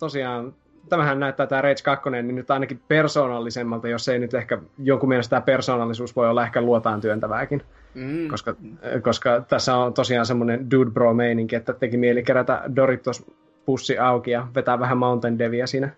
tosiaan 0.00 0.54
tämähän 0.88 1.20
näyttää 1.20 1.46
tämä 1.46 1.62
Rage 1.62 1.82
2, 1.84 2.10
niin 2.10 2.34
nyt 2.34 2.50
ainakin 2.50 2.80
persoonallisemmalta, 2.88 3.88
jos 3.88 4.08
ei 4.08 4.18
nyt 4.18 4.34
ehkä 4.34 4.58
jonkun 4.78 5.08
mielestä 5.08 5.30
tämä 5.30 5.40
persoonallisuus 5.40 6.16
voi 6.16 6.28
olla 6.28 6.44
ehkä 6.44 6.60
luotaan 6.60 7.00
työntävääkin. 7.00 7.62
Mm. 7.94 8.28
Koska, 8.28 8.54
koska 9.02 9.40
tässä 9.40 9.76
on 9.76 9.94
tosiaan 9.94 10.26
semmoinen 10.26 10.70
dude 10.70 10.90
bro 10.90 11.14
meininki, 11.14 11.56
että 11.56 11.72
teki 11.72 11.96
mieli 11.96 12.22
kerätä 12.22 12.62
Doritos 12.76 13.26
pussi 13.66 13.98
auki 13.98 14.30
ja 14.30 14.48
vetää 14.54 14.78
vähän 14.78 14.98
Mountain 14.98 15.38
Deviä 15.38 15.66
siinä 15.66 15.90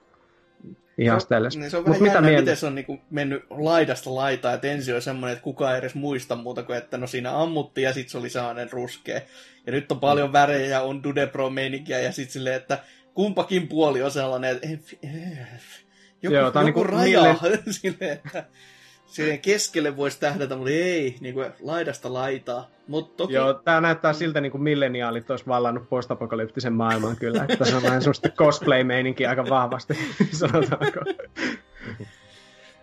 Ihan 0.98 1.20
se, 1.20 1.58
niin 1.58 1.70
se 1.70 1.76
on 1.76 1.88
Mut 1.88 2.00
mitä 2.00 2.14
jännä, 2.14 2.30
miten 2.30 2.56
se 2.56 2.66
on 2.66 2.74
niinku 2.74 3.00
mennyt 3.10 3.44
laidasta 3.50 4.14
laitaa, 4.14 4.52
että 4.52 4.66
ensin 4.66 4.94
on 4.94 5.02
semmoinen, 5.02 5.32
että 5.32 5.44
kukaan 5.44 5.72
ei 5.72 5.78
edes 5.78 5.94
muista 5.94 6.36
muuta 6.36 6.62
kuin, 6.62 6.78
että 6.78 6.98
no 6.98 7.06
siinä 7.06 7.40
ammuttiin 7.42 7.84
ja 7.84 7.92
sitten 7.92 8.10
se 8.10 8.18
oli 8.18 8.30
sellainen 8.30 8.72
ruskea. 8.72 9.20
Ja 9.66 9.72
nyt 9.72 9.92
on 9.92 10.00
paljon 10.00 10.32
värejä, 10.32 10.82
on 10.82 11.02
Dudepro 11.02 11.50
meininkiä 11.50 12.00
ja 12.00 12.12
sitten 12.12 12.32
silleen, 12.32 12.56
että 12.56 12.78
kumpakin 13.14 13.68
puoli 13.68 14.02
on 14.02 14.10
sellainen, 14.10 14.58
että 14.62 14.96
joku, 16.22 16.34
Joo, 16.34 16.46
joku 16.46 16.58
niinku 16.58 16.84
raja 16.84 17.36
mille... 17.42 17.58
silleen, 17.80 18.10
että 18.12 18.44
siihen 19.06 19.38
keskelle 19.38 19.96
voisi 19.96 20.20
tähdätä, 20.20 20.56
mutta 20.56 20.70
ei, 20.70 21.16
niin 21.20 21.34
kuin 21.34 21.46
laidasta 21.60 22.12
laitaa. 22.12 22.68
Mut 22.88 23.16
toki... 23.16 23.34
Joo, 23.34 23.54
tämä 23.54 23.80
näyttää 23.80 24.12
siltä, 24.12 24.40
niin 24.40 24.52
kuin 24.52 24.62
milleniaalit 24.62 25.30
olisi 25.30 25.46
vallannut 25.46 25.88
postapokalyptisen 25.88 26.72
maailman 26.72 27.16
kyllä. 27.16 27.46
Että 27.48 27.64
se 27.64 27.76
on 27.76 27.82
vähän 27.82 28.02
semmoista 28.02 28.28
cosplay-meininkiä 28.28 29.30
aika 29.30 29.48
vahvasti, 29.48 29.94
sanotaanko. 30.40 31.00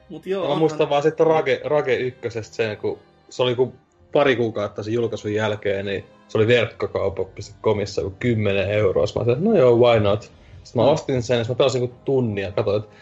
Mut 0.09 0.25
joo, 0.25 0.49
Mä 0.49 0.55
muistan 0.55 0.89
vaan 0.89 1.03
sitten 1.03 1.27
Rage, 1.27 1.61
Rage 1.63 1.95
ykkösestä 1.95 2.55
sen, 2.55 2.77
kun 2.77 2.99
se 3.29 3.43
oli 3.43 3.55
kun 3.55 3.73
pari 4.13 4.35
kuukautta 4.35 4.83
sen 4.83 4.93
julkaisun 4.93 5.33
jälkeen, 5.33 5.85
niin 5.85 6.05
se 6.27 6.37
oli 6.37 6.47
verkkokauppa.comissa 6.47 8.01
kuin 8.01 8.15
10 8.19 8.69
euroa. 8.69 9.03
Mä 9.03 9.07
sanoin, 9.07 9.43
no 9.43 9.57
joo, 9.57 9.77
why 9.77 9.99
not? 9.99 10.21
Sitten 10.63 10.81
mä 10.81 10.89
ostin 10.89 11.23
sen 11.23 11.39
ja 11.39 11.45
mä 11.49 11.55
pelasin 11.55 11.81
kuin 11.81 11.99
tunnia 12.05 12.45
ja 12.45 12.51
katsoin, 12.51 12.83
että 12.83 12.93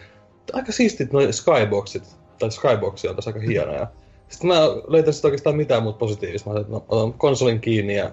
aika 0.52 0.72
siistit 0.72 1.12
noin 1.12 1.32
skyboxit 1.32 2.21
tai 2.42 2.50
Skybox 2.50 3.04
on 3.04 3.16
tässä 3.16 3.30
aika 3.30 3.40
hieno. 3.40 3.72
Ja 3.72 3.86
sitten 4.28 4.48
mä 4.48 4.60
löytäisin 4.86 5.12
sitten 5.12 5.28
oikeastaan 5.28 5.56
mitään 5.56 5.82
muuta 5.82 5.98
positiivista. 5.98 6.50
Mä 6.50 6.60
että 6.60 6.72
no, 6.72 6.84
otan 6.88 7.12
konsolin 7.12 7.60
kiinni 7.60 7.96
ja 7.96 8.10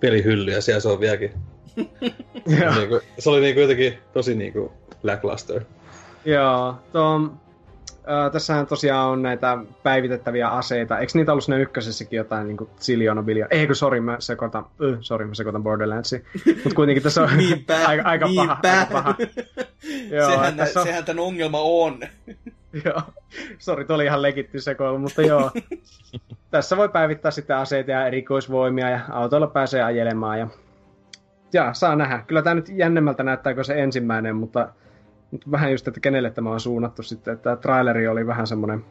pelihylly 0.00 0.50
ja 0.50 0.62
siellä 0.62 0.80
se 0.80 0.88
on 0.88 1.00
vieläkin. 1.00 1.32
niin 2.76 2.88
kuin, 2.88 3.00
se 3.18 3.30
oli 3.30 3.40
niin 3.40 3.54
kuin 3.54 3.62
jotenkin 3.62 3.98
tosi 4.12 4.34
niin 4.34 4.52
kuin 4.52 4.70
lackluster. 5.02 5.64
Joo, 6.24 6.74
tuo, 6.92 7.20
äh, 8.10 8.32
tässähän 8.32 8.66
tosiaan 8.66 9.08
on 9.08 9.22
näitä 9.22 9.58
päivitettäviä 9.82 10.48
aseita. 10.48 10.98
Eikö 10.98 11.12
niitä 11.14 11.32
ollut 11.32 11.44
sinne 11.44 11.60
ykkösessäkin 11.60 12.16
jotain 12.16 12.46
niin 12.46 12.56
kuin 12.56 12.70
ziljoona 12.80 13.22
biljoona? 13.22 13.48
Eikö, 13.50 13.74
sori, 13.74 14.00
mä 14.00 14.16
sekoitan, 14.18 14.64
uh, 14.64 14.96
sorry, 15.00 15.26
mä 15.26 15.34
sekoitan 15.34 15.62
Borderlandsia. 15.62 16.20
Mutta 16.46 16.74
kuitenkin 16.74 17.02
tässä 17.02 17.22
on 17.22 17.28
aika, 17.86 18.08
aika, 18.08 18.28
paha, 18.36 18.58
aika 18.62 18.86
paha. 18.92 19.14
Joo, 20.10 20.30
sehän, 20.30 20.56
tässä 20.56 20.80
on... 20.80 20.86
sehän 20.86 21.04
tämän 21.04 21.24
ongelma 21.24 21.60
on. 21.60 22.00
joo, 22.84 23.02
sori, 23.58 23.86
oli 23.88 24.04
ihan 24.04 24.22
legitty 24.22 24.60
sekoilu, 24.60 24.98
mutta 24.98 25.22
joo. 25.22 25.50
Tässä 26.50 26.76
voi 26.76 26.88
päivittää 26.88 27.30
sitten 27.30 27.56
aseita 27.56 27.90
ja 27.90 28.06
erikoisvoimia 28.06 28.90
ja 28.90 29.00
autoilla 29.10 29.46
pääsee 29.46 29.82
ajelemaan 29.82 30.38
ja 30.38 30.48
ja 31.52 31.72
saa 31.72 31.96
nähdä. 31.96 32.24
Kyllä 32.26 32.42
tämä 32.42 32.54
nyt 32.54 32.68
jännemmältä 32.68 33.22
näyttääkö 33.22 33.64
se 33.64 33.82
ensimmäinen, 33.82 34.36
mutta 34.36 34.68
vähän 35.50 35.72
just, 35.72 35.88
että 35.88 36.00
kenelle 36.00 36.30
tämä 36.30 36.50
on 36.50 36.60
suunnattu 36.60 37.02
sitten. 37.02 37.34
Että 37.34 37.56
traileri 37.56 38.08
oli 38.08 38.26
vähän 38.26 38.46
semmoinen 38.46 38.84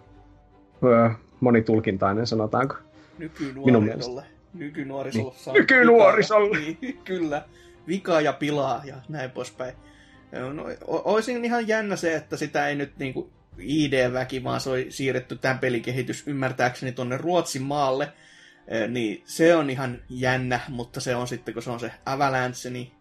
öö, 0.83 1.09
monitulkintainen, 1.39 2.27
sanotaanko. 2.27 2.75
Nykynuorisolle. 3.17 4.23
Nykynuorisolle. 4.53 5.33
Niin. 5.45 5.53
Nykynuorisolle. 5.53 6.57
Niin, 6.81 6.99
kyllä. 7.05 7.43
Vika 7.87 8.21
ja 8.21 8.33
pilaa 8.33 8.81
ja 8.85 8.95
näin 9.09 9.31
poispäin. 9.31 9.73
No, 10.53 10.65
olisin 10.87 11.45
ihan 11.45 11.67
jännä 11.67 11.95
se, 11.95 12.15
että 12.15 12.37
sitä 12.37 12.67
ei 12.67 12.75
nyt 12.75 12.97
niinku 12.97 13.29
ID-väki, 13.59 14.43
vaan 14.43 14.59
se 14.59 14.69
oli 14.69 14.85
siirretty 14.89 15.37
tämän 15.37 15.59
pelikehitys 15.59 16.27
ymmärtääkseni 16.27 16.91
tuonne 16.91 17.17
Ruotsin 17.17 17.61
maalle. 17.61 18.13
niin 18.87 19.23
se 19.25 19.55
on 19.55 19.69
ihan 19.69 19.99
jännä, 20.09 20.59
mutta 20.69 21.01
se 21.01 21.15
on 21.15 21.27
sitten, 21.27 21.53
kun 21.53 21.63
se 21.63 21.69
on 21.69 21.79
se 21.79 21.91
Avalanche, 22.05 22.69
niin 22.69 22.91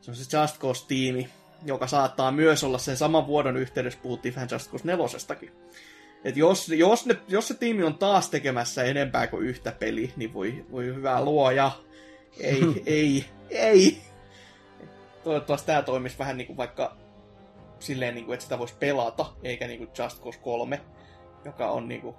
se 0.00 0.10
on 0.10 0.16
se 0.16 0.40
Just 0.40 0.58
Cause-tiimi, 0.58 1.28
joka 1.66 1.86
saattaa 1.86 2.30
myös 2.30 2.64
olla 2.64 2.78
sen 2.78 2.96
saman 2.96 3.26
vuodon 3.26 3.56
yhteydessä, 3.56 3.98
puhuttiin 4.02 4.34
vähän 4.34 4.48
Just 4.52 4.70
Cause 4.70 4.86
4 4.86 5.06
Et 6.24 6.36
jos, 6.36 6.68
jos, 6.68 7.06
ne, 7.06 7.16
jos 7.28 7.48
se 7.48 7.54
tiimi 7.54 7.82
on 7.82 7.98
taas 7.98 8.30
tekemässä 8.30 8.84
enempää 8.84 9.26
kuin 9.26 9.46
yhtä 9.46 9.72
peli, 9.72 10.12
niin 10.16 10.34
voi, 10.34 10.66
voi 10.70 10.86
hyvää 10.86 11.24
luoja. 11.24 11.70
Ei, 12.40 12.82
ei, 12.86 13.24
ei. 13.50 13.98
Toivottavasti 15.24 15.66
tämä 15.66 15.82
toimisi 15.82 16.18
vähän 16.18 16.36
niin 16.36 16.46
kuin 16.46 16.56
vaikka 16.56 16.96
silleen, 17.78 18.14
niin 18.14 18.24
kuin, 18.24 18.34
että 18.34 18.44
sitä 18.44 18.58
voisi 18.58 18.74
pelata, 18.78 19.26
eikä 19.42 19.66
niin 19.66 19.78
kuin 19.78 19.90
Just 19.98 20.22
Cause 20.22 20.38
3, 20.38 20.80
joka 21.44 21.70
on 21.70 21.88
niin 21.88 22.00
kuin 22.00 22.16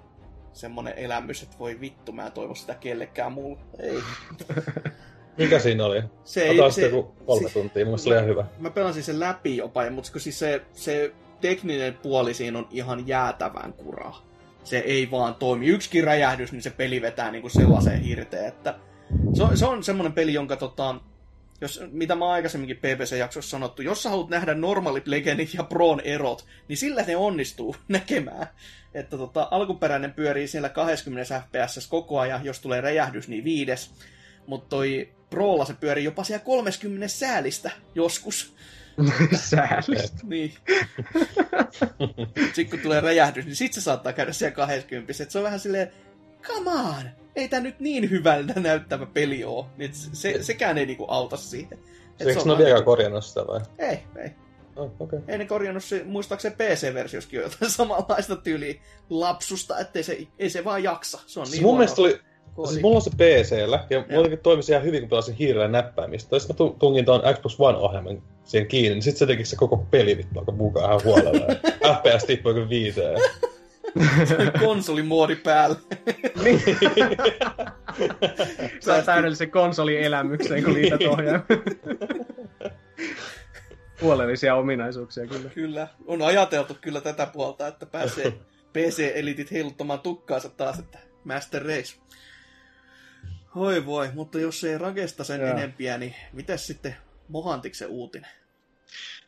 semmonen 0.52 0.94
elämys, 0.96 1.42
että 1.42 1.58
voi 1.58 1.80
vittu, 1.80 2.12
mä 2.12 2.26
en 2.26 2.32
toivo 2.32 2.54
sitä 2.54 2.74
kellekään 2.74 3.32
muulle. 3.32 3.60
Ei. 3.78 4.02
Mikä 5.38 5.58
siinä 5.58 5.84
oli? 5.84 6.02
Se 6.24 6.42
ei, 6.42 6.60
Otan 6.60 6.72
se, 6.72 6.86
joku 6.86 7.14
kolme 7.26 7.48
se- 7.48 7.54
tuntia, 7.54 7.86
mun 7.86 7.98
se 7.98 8.08
oli 8.08 8.16
ihan 8.16 8.28
hyvä. 8.28 8.44
Mä 8.58 8.70
pelasin 8.70 9.02
sen 9.02 9.20
läpi 9.20 9.56
jopa, 9.56 9.90
mutta 9.90 10.12
kun 10.12 10.20
siis 10.20 10.38
se, 10.38 10.62
se 10.72 11.12
tekninen 11.40 11.94
puoli 11.94 12.34
siinä 12.34 12.58
on 12.58 12.68
ihan 12.70 13.08
jäätävän 13.08 13.72
kuraa. 13.72 14.26
Se 14.64 14.78
ei 14.78 15.10
vaan 15.10 15.34
toimi. 15.34 15.66
Yksikin 15.66 16.04
räjähdys, 16.04 16.52
niin 16.52 16.62
se 16.62 16.70
peli 16.70 17.02
vetää 17.02 17.30
niinku 17.30 17.48
sellaiseen 17.48 18.00
hirteen, 18.00 18.46
että 18.46 18.74
se 19.34 19.42
on, 19.42 19.56
se 19.56 19.66
on 19.66 19.84
semmoinen 19.84 20.12
peli, 20.12 20.34
jonka 20.34 20.56
tota, 20.56 20.94
jos, 21.60 21.82
mitä 21.92 22.14
mä 22.14 22.30
aikaisemminkin 22.30 22.76
PPC-jaksossa 22.76 23.50
sanottu, 23.50 23.82
jos 23.82 24.02
sä 24.02 24.10
haluat 24.10 24.28
nähdä 24.28 24.54
normaalit 24.54 25.06
legendit 25.06 25.54
ja 25.54 25.62
Proon 25.64 26.00
erot, 26.00 26.44
niin 26.68 26.76
sillä 26.76 27.02
ne 27.02 27.16
onnistuu 27.16 27.76
näkemään. 27.88 28.46
Että 28.94 29.18
tota, 29.18 29.48
alkuperäinen 29.50 30.12
pyörii 30.12 30.48
siellä 30.48 30.68
20 30.68 31.42
fps 31.46 31.86
koko 31.88 32.20
ajan, 32.20 32.44
jos 32.44 32.60
tulee 32.60 32.80
räjähdys, 32.80 33.28
niin 33.28 33.44
viides. 33.44 33.94
Mutta 34.46 34.68
toi 34.68 35.08
Prolla 35.30 35.64
se 35.64 35.74
pyörii 35.80 36.04
jopa 36.04 36.24
siellä 36.24 36.44
30 36.44 37.08
säälistä 37.08 37.70
joskus. 37.94 38.54
Säälistä. 39.50 40.18
Niin. 40.22 40.54
Sitten 42.54 42.70
kun 42.70 42.78
tulee 42.78 43.00
räjähdys, 43.00 43.44
niin 43.44 43.56
sit 43.56 43.72
se 43.72 43.80
saattaa 43.80 44.12
käydä 44.12 44.32
siellä 44.32 44.54
20. 44.54 45.22
Et 45.22 45.30
se 45.30 45.38
on 45.38 45.44
vähän 45.44 45.60
silleen, 45.60 45.92
come 46.42 46.70
on, 46.70 47.10
ei 47.36 47.48
tää 47.48 47.60
nyt 47.60 47.80
niin 47.80 48.10
hyvältä 48.10 48.60
näyttävä 48.60 49.06
peli 49.06 49.44
oo. 49.44 49.70
Niin 49.76 49.94
se, 49.94 50.10
se, 50.12 50.42
sekään 50.42 50.78
ei 50.78 50.86
niinku 50.86 51.04
auta 51.08 51.36
siihen. 51.36 51.78
Et 52.20 52.26
Eikö 52.26 52.42
ne 52.44 52.50
ole 52.50 52.58
vieläkään 52.58 52.84
korjannut 52.84 53.24
sitä 53.24 53.40
vai? 53.46 53.60
Ei, 53.78 53.98
ei. 54.22 54.30
Oh. 54.76 54.90
Okay. 54.98 55.20
Ei 55.28 55.38
ne 55.38 55.44
korjannut 55.46 55.84
se, 55.84 56.04
muistaakseni 56.04 56.54
PC-versioskin 56.54 57.38
on 57.38 57.50
jotain 57.50 57.70
samanlaista 57.78 58.36
tyyliä 58.36 58.74
lapsusta, 59.10 59.78
ettei 59.78 60.02
se, 60.02 60.26
ei 60.38 60.50
se 60.50 60.64
vaan 60.64 60.82
jaksa. 60.82 61.20
Se 61.26 61.40
on 61.40 61.44
niin 61.44 61.50
Siis 61.50 61.62
mun 61.62 61.76
mielestä 61.76 62.00
oli, 62.00 62.20
koodi. 62.58 62.72
siis 62.72 62.82
mulla 62.82 62.96
on 62.96 63.02
se 63.02 63.10
PCllä, 63.10 63.84
ja 63.90 64.04
muutenkin 64.10 64.38
toimisi 64.38 64.72
ihan 64.72 64.84
hyvin, 64.84 65.00
kun 65.00 65.08
pelasin 65.08 65.34
hiirellä 65.34 65.68
näppäimistä. 65.68 66.38
Sitten 66.38 66.54
mä 66.54 66.56
tu- 66.56 66.76
tungin 66.78 67.04
tuon 67.04 67.22
Xbox 67.34 67.56
One-ohjelman 67.58 68.22
siihen 68.44 68.68
kiinni, 68.68 68.94
niin 68.94 69.02
sitten 69.02 69.18
se 69.18 69.26
teki 69.26 69.44
se 69.44 69.56
koko 69.56 69.76
peli 69.90 70.16
vittu 70.16 70.38
aika 70.38 70.52
mukaan 70.52 70.86
ihan 70.86 71.00
huolella. 71.04 71.46
FPS 71.94 72.24
tippui 72.24 72.54
kuin 72.54 72.68
viiteen. 72.68 73.20
konsolimoodi 74.60 75.36
päällä. 75.36 75.76
Niin. 76.44 76.60
Saa 78.80 79.02
täydellisen 79.02 79.50
konsolielämykseen, 79.50 80.64
kun 80.64 80.74
liität 80.74 81.02
ohjaajan. 81.02 81.44
Huolellisia 84.02 84.54
ominaisuuksia 84.54 85.26
kyllä. 85.26 85.50
Kyllä, 85.50 85.88
on 86.06 86.22
ajateltu 86.22 86.76
kyllä 86.80 87.00
tätä 87.00 87.26
puolta, 87.26 87.66
että 87.66 87.86
pääsee 87.86 88.32
PC-elitit 88.72 89.52
heiluttamaan 89.52 90.00
tukkaansa 90.00 90.48
taas, 90.48 90.78
että 90.78 90.98
Master 91.24 91.62
Race. 91.62 91.94
Hoi 93.58 93.86
voi, 93.86 94.10
mutta 94.14 94.38
jos 94.38 94.64
ei 94.64 94.78
rakesta 94.78 95.24
sen 95.24 95.40
Joo. 95.40 95.50
enempiä, 95.50 95.98
niin 95.98 96.14
mitäs 96.32 96.66
sitten 96.66 96.96
Mohantiksen 97.28 97.88
uutinen? 97.88 98.30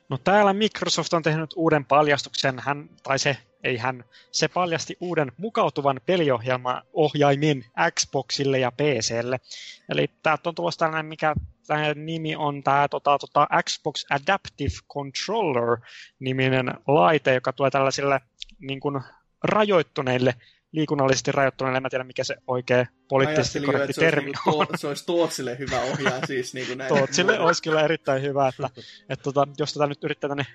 No 0.08 0.18
täällä 0.18 0.52
Microsoft 0.52 1.12
on 1.12 1.22
tehnyt 1.22 1.50
uuden 1.56 1.84
paljastuksen, 1.84 2.58
hän, 2.58 2.90
tai 3.02 3.18
se, 3.18 3.36
ei 3.64 3.76
hän, 3.76 4.04
se 4.32 4.48
paljasti 4.48 4.96
uuden 5.00 5.32
mukautuvan 5.36 6.00
peliohjelman 6.06 6.82
ohjaimin 6.92 7.64
Xboxille 8.00 8.58
ja 8.58 8.72
PClle. 8.72 9.40
Eli 9.88 10.10
täältä 10.22 10.48
on 10.48 10.54
tulossa 10.54 10.78
tällainen, 10.78 11.06
mikä 11.06 11.34
tämä 11.66 11.94
nimi 11.94 12.36
on 12.36 12.62
tämä 12.62 12.88
tota, 12.88 13.18
tota 13.18 13.48
Xbox 13.62 14.04
Adaptive 14.10 14.74
Controller-niminen 14.94 16.74
laite, 16.86 17.34
joka 17.34 17.52
tulee 17.52 17.70
tällaisille 17.70 18.20
niin 18.58 18.80
kuin, 18.80 19.00
rajoittuneille, 19.44 20.34
liikunnallisesti 20.72 21.32
rajoittuneille, 21.32 21.76
en 21.76 21.82
mä 21.82 21.90
tiedä 21.90 22.04
mikä 22.04 22.24
se 22.24 22.36
oikea 22.46 22.86
poliittisesti 23.08 23.58
Ajattelin 23.58 23.66
jo, 23.66 23.72
korrekti 23.72 23.90
että 23.90 24.00
se 24.00 24.06
termi 24.06 24.24
niinku 24.24 24.58
on. 24.58 24.66
to, 24.66 24.76
se 24.76 24.88
olisi 24.88 25.06
Tootsille 25.06 25.58
hyvä 25.58 25.80
ohjaaja, 25.80 26.26
siis 26.26 26.54
niin 26.54 26.66
kuin 26.66 26.78
näin. 26.78 26.88
Tootsille 26.88 27.40
olisi 27.40 27.62
kyllä 27.62 27.82
erittäin 27.82 28.22
hyvä, 28.22 28.48
että, 28.48 28.70
että 29.08 29.22
tota, 29.22 29.48
jos 29.58 29.72
tätä 29.72 29.86
nyt 29.86 30.04
yrittää 30.04 30.28
tänne 30.28 30.46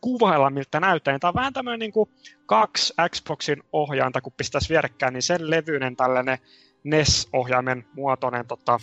kuvailla, 0.00 0.50
miltä 0.50 0.80
näyttää, 0.80 1.12
niin 1.12 1.20
tämä 1.20 1.28
on 1.28 1.34
vähän 1.34 1.52
tämmöinen 1.52 1.78
niin 1.78 1.92
kuin 1.92 2.10
kaksi 2.46 2.94
Xboxin 3.10 3.62
ohjainta, 3.72 4.20
kun 4.20 4.32
pistäisi 4.36 4.68
vierekkäin, 4.68 5.12
niin 5.12 5.22
sen 5.22 5.50
levyinen 5.50 5.96
tällainen 5.96 6.38
NES-ohjaimen 6.84 7.84
muotoinen 7.94 8.46
tota, 8.46 8.80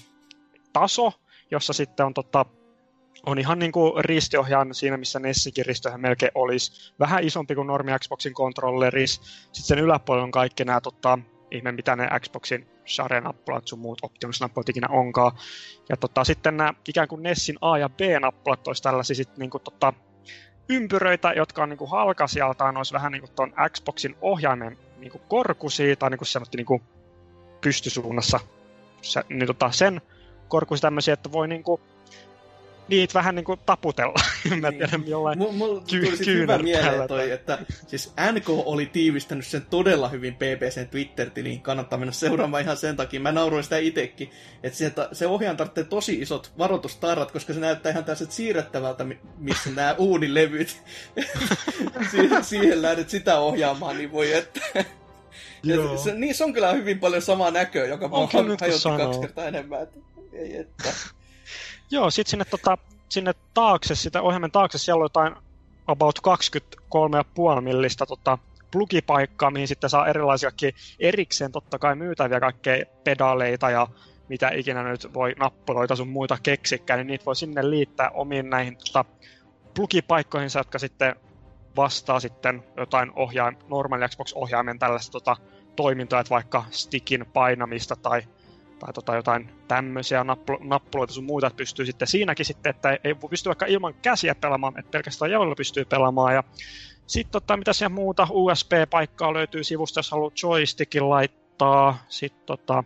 taso, 0.73 1.13
jossa 1.51 1.73
sitten 1.73 2.05
on, 2.05 2.13
tota, 2.13 2.45
on 3.25 3.39
ihan 3.39 3.59
niin 3.59 3.71
kuin 3.71 4.05
ristiohjaan 4.05 4.75
siinä, 4.75 4.97
missä 4.97 5.19
Nessikin 5.19 5.65
ristiohjaan 5.65 6.01
melkein 6.01 6.31
olisi. 6.35 6.93
Vähän 6.99 7.23
isompi 7.23 7.55
kuin 7.55 7.67
normi 7.67 7.91
Xboxin 7.99 8.33
controlleris. 8.33 9.13
Sitten 9.51 9.63
sen 9.63 9.79
yläpuolella 9.79 10.23
on 10.23 10.31
kaikki 10.31 10.65
nämä 10.65 10.81
tota, 10.81 11.19
ihme, 11.51 11.71
mitä 11.71 11.95
ne 11.95 12.07
Xboxin 12.19 12.67
share-nappulat 12.87 13.67
sun 13.67 13.79
muut 13.79 13.99
Optimus-nappulat 14.01 14.69
ikinä 14.69 14.87
onkaan. 14.89 15.31
Ja 15.89 15.97
tota, 15.97 16.23
sitten 16.23 16.57
nämä 16.57 16.73
ikään 16.87 17.07
kuin 17.07 17.23
Nessin 17.23 17.57
A- 17.61 17.77
ja 17.77 17.89
B-nappulat 17.89 18.67
olisi 18.67 18.83
tällaisia 18.83 19.15
sit 19.15 19.37
niinku 19.37 19.59
tota, 19.59 19.93
ympyröitä, 20.69 21.33
jotka 21.33 21.63
on 21.63 21.69
niinku 21.69 21.85
halkasijaltaan, 21.85 22.77
olisi 22.77 22.93
vähän 22.93 23.11
niinku 23.11 23.27
tuon 23.35 23.53
Xboxin 23.71 24.15
ohjaimen 24.21 24.77
niinku 24.97 25.21
korkuisia, 25.27 25.95
tai 25.95 26.09
niinku 26.09 26.25
sanottiin 26.25 26.57
niinku 26.57 26.81
pystysuunnassa 27.61 28.39
se, 29.01 29.23
niin 29.29 29.47
tota, 29.47 29.71
sen 29.71 30.01
korkuisia 30.47 30.81
tämmöisiä, 30.81 31.13
että 31.13 31.31
voi 31.31 31.47
niinku 31.47 31.81
niitä 32.87 33.13
vähän 33.13 33.35
niinku 33.35 33.57
taputella. 33.57 34.13
Mä 34.61 34.69
Niin. 34.69 34.79
tiedän 34.79 35.07
jollain. 35.07 35.37
Mulla 35.39 35.51
mul 35.53 35.79
ky- 35.89 36.25
hyvä 36.25 36.57
mieleen 36.57 37.07
toi, 37.07 37.31
että 37.31 37.57
siis 37.87 38.13
NK 38.33 38.49
oli 38.49 38.85
tiivistänyt 38.85 39.45
sen 39.45 39.61
todella 39.69 40.09
hyvin 40.09 40.33
PPCn 40.35 40.87
Twitter-tiliin. 40.91 41.61
Kannattaa 41.61 41.99
mennä 41.99 42.11
seuraamaan 42.11 42.63
ihan 42.63 42.77
sen 42.77 42.95
takia. 42.95 43.19
Mä 43.19 43.31
nauroin 43.31 43.63
sitä 43.63 43.77
itsekin. 43.77 44.31
Että 44.63 44.77
sieltä, 44.77 45.09
se 45.11 45.27
ohjaan 45.27 45.57
tarvitsee 45.57 45.83
tosi 45.83 46.13
isot 46.21 46.51
varoitustarrat, 46.57 47.31
koska 47.31 47.53
se 47.53 47.59
näyttää 47.59 47.91
ihan 47.91 48.03
tällaiset 48.03 48.31
siirrettävältä, 48.31 49.03
mi- 49.03 49.19
missä 49.37 49.69
nämä 49.69 49.95
uunilevyt. 50.07 50.81
siihen, 52.11 52.43
siihen 52.43 52.81
lähdet 52.81 53.09
sitä 53.09 53.39
ohjaamaan, 53.39 53.97
niin 53.97 54.11
voi 54.11 54.33
että... 54.33 54.59
Joo. 55.63 55.97
Se, 55.97 56.13
niin 56.13 56.35
se 56.35 56.43
on 56.43 56.53
kyllä 56.53 56.71
hyvin 56.73 56.99
paljon 56.99 57.21
samaa 57.21 57.51
näköä, 57.51 57.85
joka 57.85 58.11
vaan 58.11 58.21
nyt, 58.23 58.31
kun 58.31 58.57
hajotti 58.59 58.89
kaksi 59.03 59.19
kertaa 59.19 59.45
enemmän. 59.45 59.81
Että, 59.83 59.99
ei 60.33 60.57
että. 60.57 60.89
Joo, 61.91 62.11
sitten 62.11 62.29
sinne, 62.29 62.45
tota, 62.45 62.77
sinne 63.09 63.33
taakse, 63.53 63.95
sitä 63.95 64.21
ohjelman 64.21 64.51
taakse, 64.51 64.77
siellä 64.77 65.01
on 65.01 65.05
jotain 65.05 65.35
about 65.87 66.19
23,5 67.57 67.61
millistä 67.61 68.05
tota, 68.05 68.37
plugipaikkaa, 68.71 69.51
mihin 69.51 69.67
sitten 69.67 69.89
saa 69.89 70.07
erilaisiakin 70.07 70.73
erikseen 70.99 71.51
totta 71.51 71.79
kai 71.79 71.95
myytäviä 71.95 72.39
kaikkea 72.39 72.85
pedaaleita 73.03 73.69
ja 73.69 73.87
mitä 74.29 74.49
ikinä 74.49 74.83
nyt 74.83 75.13
voi 75.13 75.35
nappuloita 75.39 75.95
sun 75.95 76.09
muita 76.09 76.37
keksikään, 76.43 76.97
niin 76.97 77.07
niitä 77.07 77.25
voi 77.25 77.35
sinne 77.35 77.69
liittää 77.69 78.09
omiin 78.09 78.49
näihin 78.49 78.77
tota, 78.77 79.05
plugipaikkoihin, 79.73 80.49
jotka 80.55 80.79
sitten 80.79 81.15
vastaa 81.75 82.19
sitten 82.19 82.63
jotain 82.77 83.11
ohjaim, 83.15 83.55
normaali 83.69 84.07
Xbox-ohjaimen 84.07 84.79
tällaista 84.79 85.11
tota, 85.11 85.35
toimintoa, 85.75 86.19
että 86.19 86.29
vaikka 86.29 86.65
stickin 86.71 87.25
painamista 87.33 87.95
tai 87.95 88.21
tai 88.79 88.93
tota 88.93 89.15
jotain 89.15 89.49
tämmöisiä 89.67 90.23
nappu- 90.23 90.67
nappuloita 90.67 91.13
sun 91.13 91.23
muuta, 91.23 91.47
että 91.47 91.57
pystyy 91.57 91.85
sitten 91.85 92.07
siinäkin 92.07 92.45
sitten, 92.45 92.69
että 92.69 92.97
ei 93.03 93.15
pysty 93.29 93.49
vaikka 93.49 93.65
ilman 93.65 93.93
käsiä 93.93 94.35
pelaamaan, 94.35 94.79
että 94.79 94.91
pelkästään 94.91 95.31
jaloilla 95.31 95.55
pystyy 95.55 95.85
pelaamaan. 95.85 96.33
Ja 96.33 96.43
sitten 97.07 97.31
tota, 97.31 97.57
mitä 97.57 97.73
siellä 97.73 97.95
muuta, 97.95 98.27
USB-paikkaa 98.29 99.33
löytyy 99.33 99.63
sivusta, 99.63 99.99
jos 99.99 100.11
haluaa 100.11 100.31
joystickin 100.43 101.09
laittaa. 101.09 101.97
Sitten 102.09 102.45
tota, 102.45 102.83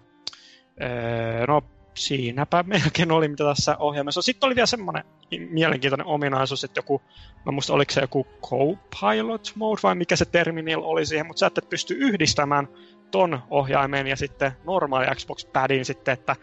ee, 0.79 1.45
no 1.47 1.63
siinäpä 1.93 2.63
melkein 2.67 3.11
oli, 3.11 3.27
mitä 3.27 3.43
tässä 3.43 3.77
ohjelmassa. 3.77 4.21
Sitten 4.21 4.47
oli 4.47 4.55
vielä 4.55 4.65
semmoinen 4.65 5.03
mielenkiintoinen 5.49 6.07
ominaisuus, 6.07 6.63
että 6.63 6.77
joku, 6.77 7.01
mä 7.45 7.51
muista 7.51 7.73
oliko 7.73 7.91
se 7.91 8.01
joku 8.01 8.27
co-pilot 8.41 9.51
mode 9.55 9.79
vai 9.83 9.95
mikä 9.95 10.15
se 10.15 10.25
termi 10.25 10.61
niillä 10.61 10.85
oli 10.85 11.05
siihen, 11.05 11.27
mutta 11.27 11.39
sä 11.39 11.47
et 11.47 11.69
pysty 11.69 11.93
yhdistämään 11.93 12.67
ton 13.11 13.39
ohjaimen 13.49 14.07
ja 14.07 14.15
sitten 14.15 14.51
normaali 14.63 15.15
Xbox 15.15 15.45
Padin 15.53 15.85
sitten, 15.85 16.13
että 16.13 16.35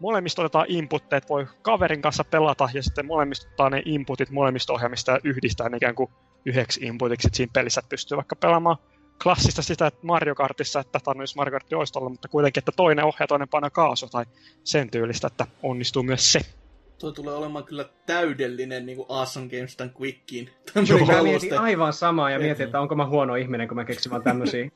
molemmista 0.00 0.42
otetaan 0.42 0.66
inputteja, 0.68 1.20
voi 1.28 1.46
kaverin 1.62 2.02
kanssa 2.02 2.24
pelata 2.24 2.68
ja 2.74 2.82
sitten 2.82 3.06
molemmista 3.06 3.48
ottaa 3.50 3.70
ne 3.70 3.82
inputit 3.84 4.30
molemmista 4.30 4.72
ohjaimista 4.72 5.12
ja 5.12 5.18
yhdistää 5.24 5.68
ne 5.68 5.76
ikään 5.76 5.94
kuin 5.94 6.10
yhdeksi 6.46 6.80
inputiksi 6.86 7.28
että 7.28 7.36
siinä 7.36 7.50
pelissä, 7.52 7.82
pystyy 7.88 8.16
vaikka 8.16 8.36
pelaamaan 8.36 8.76
klassista 9.22 9.62
sitä, 9.62 9.86
että 9.86 10.06
Mario 10.06 10.34
Kartissa, 10.34 10.80
että 10.80 10.98
tämä 11.04 11.20
olisi 11.20 11.36
Mario 11.36 11.50
Kart 11.50 11.72
olisi 11.72 11.98
olla, 11.98 12.08
mutta 12.08 12.28
kuitenkin, 12.28 12.60
että 12.60 12.72
toinen 12.76 13.04
ohjaa, 13.04 13.26
toinen 13.26 13.48
painaa 13.48 13.70
kaasu 13.70 14.08
tai 14.08 14.24
sen 14.64 14.90
tyylistä, 14.90 15.26
että 15.26 15.46
onnistuu 15.62 16.02
myös 16.02 16.32
se. 16.32 16.40
Toi 17.04 17.12
tulee 17.12 17.34
olemaan 17.34 17.64
kyllä 17.64 17.88
täydellinen 18.06 18.86
niin 18.86 18.96
kuin 18.96 19.06
Awesome 19.08 19.48
Games 19.48 19.76
tämän 19.76 19.94
Quickiin. 20.00 20.50
Joo, 20.88 21.06
mä 21.06 21.22
mietin 21.22 21.58
aivan 21.58 21.92
samaa 21.92 22.30
ja 22.30 22.38
mietin, 22.38 22.66
että 22.66 22.80
onko 22.80 22.94
mä 22.94 23.06
huono 23.06 23.34
ihminen, 23.34 23.68
kun 23.68 23.76
mä 23.76 23.84
keksin 23.84 24.10
vaan 24.10 24.22
tämmöisiä. 24.22 24.60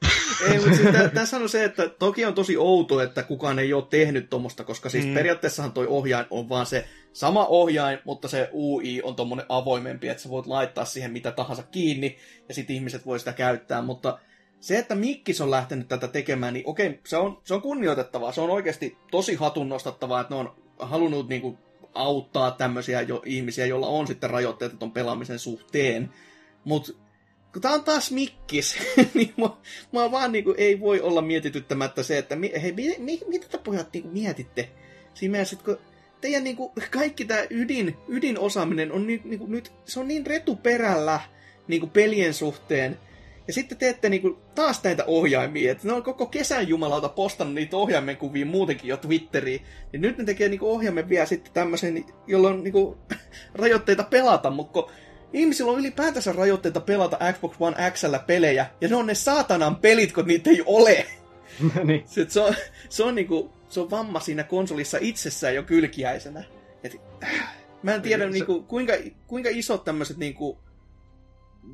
ei, 0.51 0.59
mutta 0.59 0.77
siis 0.77 0.89
tässä 1.15 1.37
on 1.37 1.49
se, 1.49 1.65
että 1.65 1.89
toki 1.89 2.25
on 2.25 2.35
tosi 2.35 2.57
outo, 2.57 3.01
että 3.01 3.23
kukaan 3.23 3.59
ei 3.59 3.73
ole 3.73 3.85
tehnyt 3.91 4.31
tuommoista, 4.31 4.65
koska 4.65 4.89
siis 4.89 5.07
mm. 5.07 5.15
periaatteessahan 5.15 5.73
toi 5.73 5.87
ohjain 5.87 6.27
on 6.31 6.49
vaan 6.49 6.67
se 6.67 6.89
sama 7.13 7.47
ohjain, 7.47 7.99
mutta 8.05 8.29
se 8.29 8.51
UI 8.53 9.03
on 9.03 9.17
tommonen 9.17 9.47
avoimempi, 9.49 10.09
että 10.09 10.23
sä 10.23 10.29
voit 10.29 10.47
laittaa 10.47 10.85
siihen 10.85 11.13
mitä 11.13 11.31
tahansa 11.31 11.63
kiinni, 11.63 12.17
ja 12.49 12.55
sitten 12.55 12.77
ihmiset 12.77 13.07
voi 13.07 13.19
sitä 13.19 13.33
käyttää, 13.33 13.83
mutta 13.83 14.19
se, 14.61 14.79
että 14.79 14.95
Mikkis 14.95 15.41
on 15.41 15.51
lähtenyt 15.51 15.89
tätä 15.89 16.09
tekemään, 16.09 16.55
niin 16.55 16.67
okei, 16.67 17.01
se 17.07 17.17
on, 17.17 17.41
se 17.45 17.55
on 17.55 17.63
kunnioitettavaa. 17.63 18.33
Se 18.33 18.41
on 18.41 18.51
oikeasti 18.51 18.99
tosi 19.11 19.35
hatun 19.35 19.69
nostattavaa, 19.69 20.21
että 20.21 20.35
ne 20.35 20.41
on 20.41 20.55
halunnut 20.79 21.29
niin 21.29 21.43
kuin, 21.43 21.59
auttaa 21.99 22.51
tämmöisiä 22.51 23.01
jo, 23.01 23.23
ihmisiä, 23.25 23.67
joilla 23.67 23.87
on 23.87 24.07
sitten 24.07 24.31
rajoitteita 24.31 24.77
ton 24.77 24.93
pelaamisen 24.93 25.39
suhteen. 25.39 26.11
Mutta 26.65 26.93
kun 27.53 27.63
tää 27.63 27.73
on 27.73 27.85
taas 27.85 28.11
Mikkis, 28.11 28.77
niin 29.15 29.35
mä, 29.37 29.51
mä 29.93 30.11
vaan 30.11 30.33
niin 30.33 30.45
kuin, 30.45 30.55
ei 30.59 30.81
voi 30.81 31.01
olla 31.01 31.23
mietityttämättä 31.23 32.03
se, 32.03 32.19
että 32.19 32.37
hei, 32.63 32.73
mi, 32.73 32.95
mi, 32.99 33.21
mitä 33.27 33.49
te 33.49 33.59
pojat 33.59 33.93
niin 33.93 34.07
mietitte? 34.07 34.69
Siinä 35.15 35.33
mielessä, 35.33 35.57
että 35.57 35.65
kun 35.65 35.79
teidän 36.21 36.45
niin 36.45 36.57
kuin, 36.57 36.73
kaikki 36.91 37.25
tämä 37.25 37.45
ydin, 37.51 37.97
ydinosaaminen 38.09 38.93
on 38.93 39.07
niin, 39.07 39.21
niin 39.25 39.39
kuin, 39.39 39.51
nyt, 39.51 39.73
se 39.85 40.01
on 40.01 40.09
niin 40.09 40.27
retuperällä 40.27 41.21
niin 41.69 41.81
kuin 41.81 41.91
pelien 41.91 42.35
suhteen, 42.35 42.99
ja 43.49 43.55
sitten 43.55 43.79
teette 43.79 44.09
niinku 44.09 44.39
taas 44.55 44.85
näitä 44.85 45.05
ohjaimia, 45.05 45.73
että 45.73 45.89
ne 45.89 45.93
on 45.93 46.03
koko 46.03 46.27
kesän 46.27 46.69
jumalalta 46.69 47.09
postannut 47.09 47.55
niitä 47.55 47.77
ohjaimen 47.77 48.17
kuvia 48.17 48.47
muutenkin 48.47 48.89
jo 48.89 48.97
Twitteriin. 48.97 49.65
Niin 49.93 50.01
nyt 50.01 50.19
ne 50.19 50.25
tekee 50.25 50.49
niinku 50.49 50.71
ohjaimen 50.71 51.09
vielä 51.09 51.27
sitten 51.27 51.53
tämmöisen, 51.53 52.05
jolla 52.27 52.49
on 52.49 52.65
niinku 52.65 52.99
rajoitteita 53.55 54.03
pelata, 54.03 54.51
mutta 54.51 54.93
ihmisillä 55.33 55.73
on 55.73 55.79
ylipäätänsä 55.79 56.33
rajoitteita 56.33 56.81
pelata 56.81 57.33
Xbox 57.33 57.55
One 57.61 57.91
Xllä 57.91 58.19
pelejä, 58.19 58.67
ja 58.81 58.89
ne 58.89 58.97
on 58.97 59.07
ne 59.07 59.15
saatanan 59.15 59.77
pelit, 59.77 60.13
kun 60.13 60.27
niitä 60.27 60.51
ei 60.51 60.63
ole. 60.67 61.07
niin. 61.85 62.03
se, 62.07 62.27
se, 62.29 62.41
on, 62.41 62.55
se, 62.89 63.05
on 63.05 63.15
niinku, 63.15 63.53
se 63.69 63.81
on 63.81 63.91
vamma 63.91 64.21
siinä 64.21 64.45
konsolissa 64.45 64.99
itsessään 65.01 65.55
jo 65.55 65.63
kylkiäisenä. 65.63 66.45
Et, 66.85 66.97
äh, 67.25 67.57
mä 67.83 67.95
en 67.95 68.03
tiedä, 68.03 68.25
se... 68.25 68.31
niinku, 68.31 68.63
kuinka, 68.63 68.93
kuinka 69.27 69.49
isot 69.53 69.85
tämmöiset 69.85 70.17
niinku, 70.17 70.59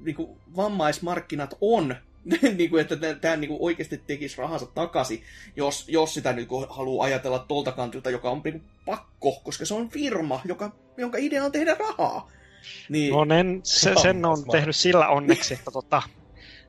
niin 0.03 0.17
kuin, 0.17 0.39
vammaismarkkinat 0.57 1.55
on, 1.61 1.97
niin 2.59 2.71
kuin, 2.71 2.81
että 2.81 2.97
tämä 3.21 3.37
niin 3.37 3.57
oikeasti 3.59 3.99
tekisi 4.07 4.39
rahansa 4.39 4.67
takaisin, 4.67 5.23
jos, 5.57 5.89
jos 5.89 6.15
sitä 6.15 6.33
niin 6.33 6.49
kuin, 6.49 6.67
haluaa 6.71 7.05
ajatella 7.05 7.39
tuolta 7.39 7.73
kantilta, 7.73 8.11
joka 8.11 8.31
on 8.31 8.41
niin 8.45 8.61
kuin, 8.61 8.71
pakko, 8.87 9.41
koska 9.45 9.67
se 9.67 9.75
on 9.75 9.89
firma, 9.89 10.41
joka, 10.45 10.73
jonka 10.97 11.19
idea 11.19 11.45
on 11.45 11.53
tehdä 11.53 11.75
rahaa. 11.75 12.31
Niin... 12.89 13.13
No 13.13 13.25
nen, 13.25 13.61
se, 13.63 13.95
sen 14.03 14.25
on 14.25 14.45
tehnyt 14.53 14.77
sillä 14.77 15.09
onneksi, 15.09 15.55
että 15.55 15.71
tota, 15.71 16.03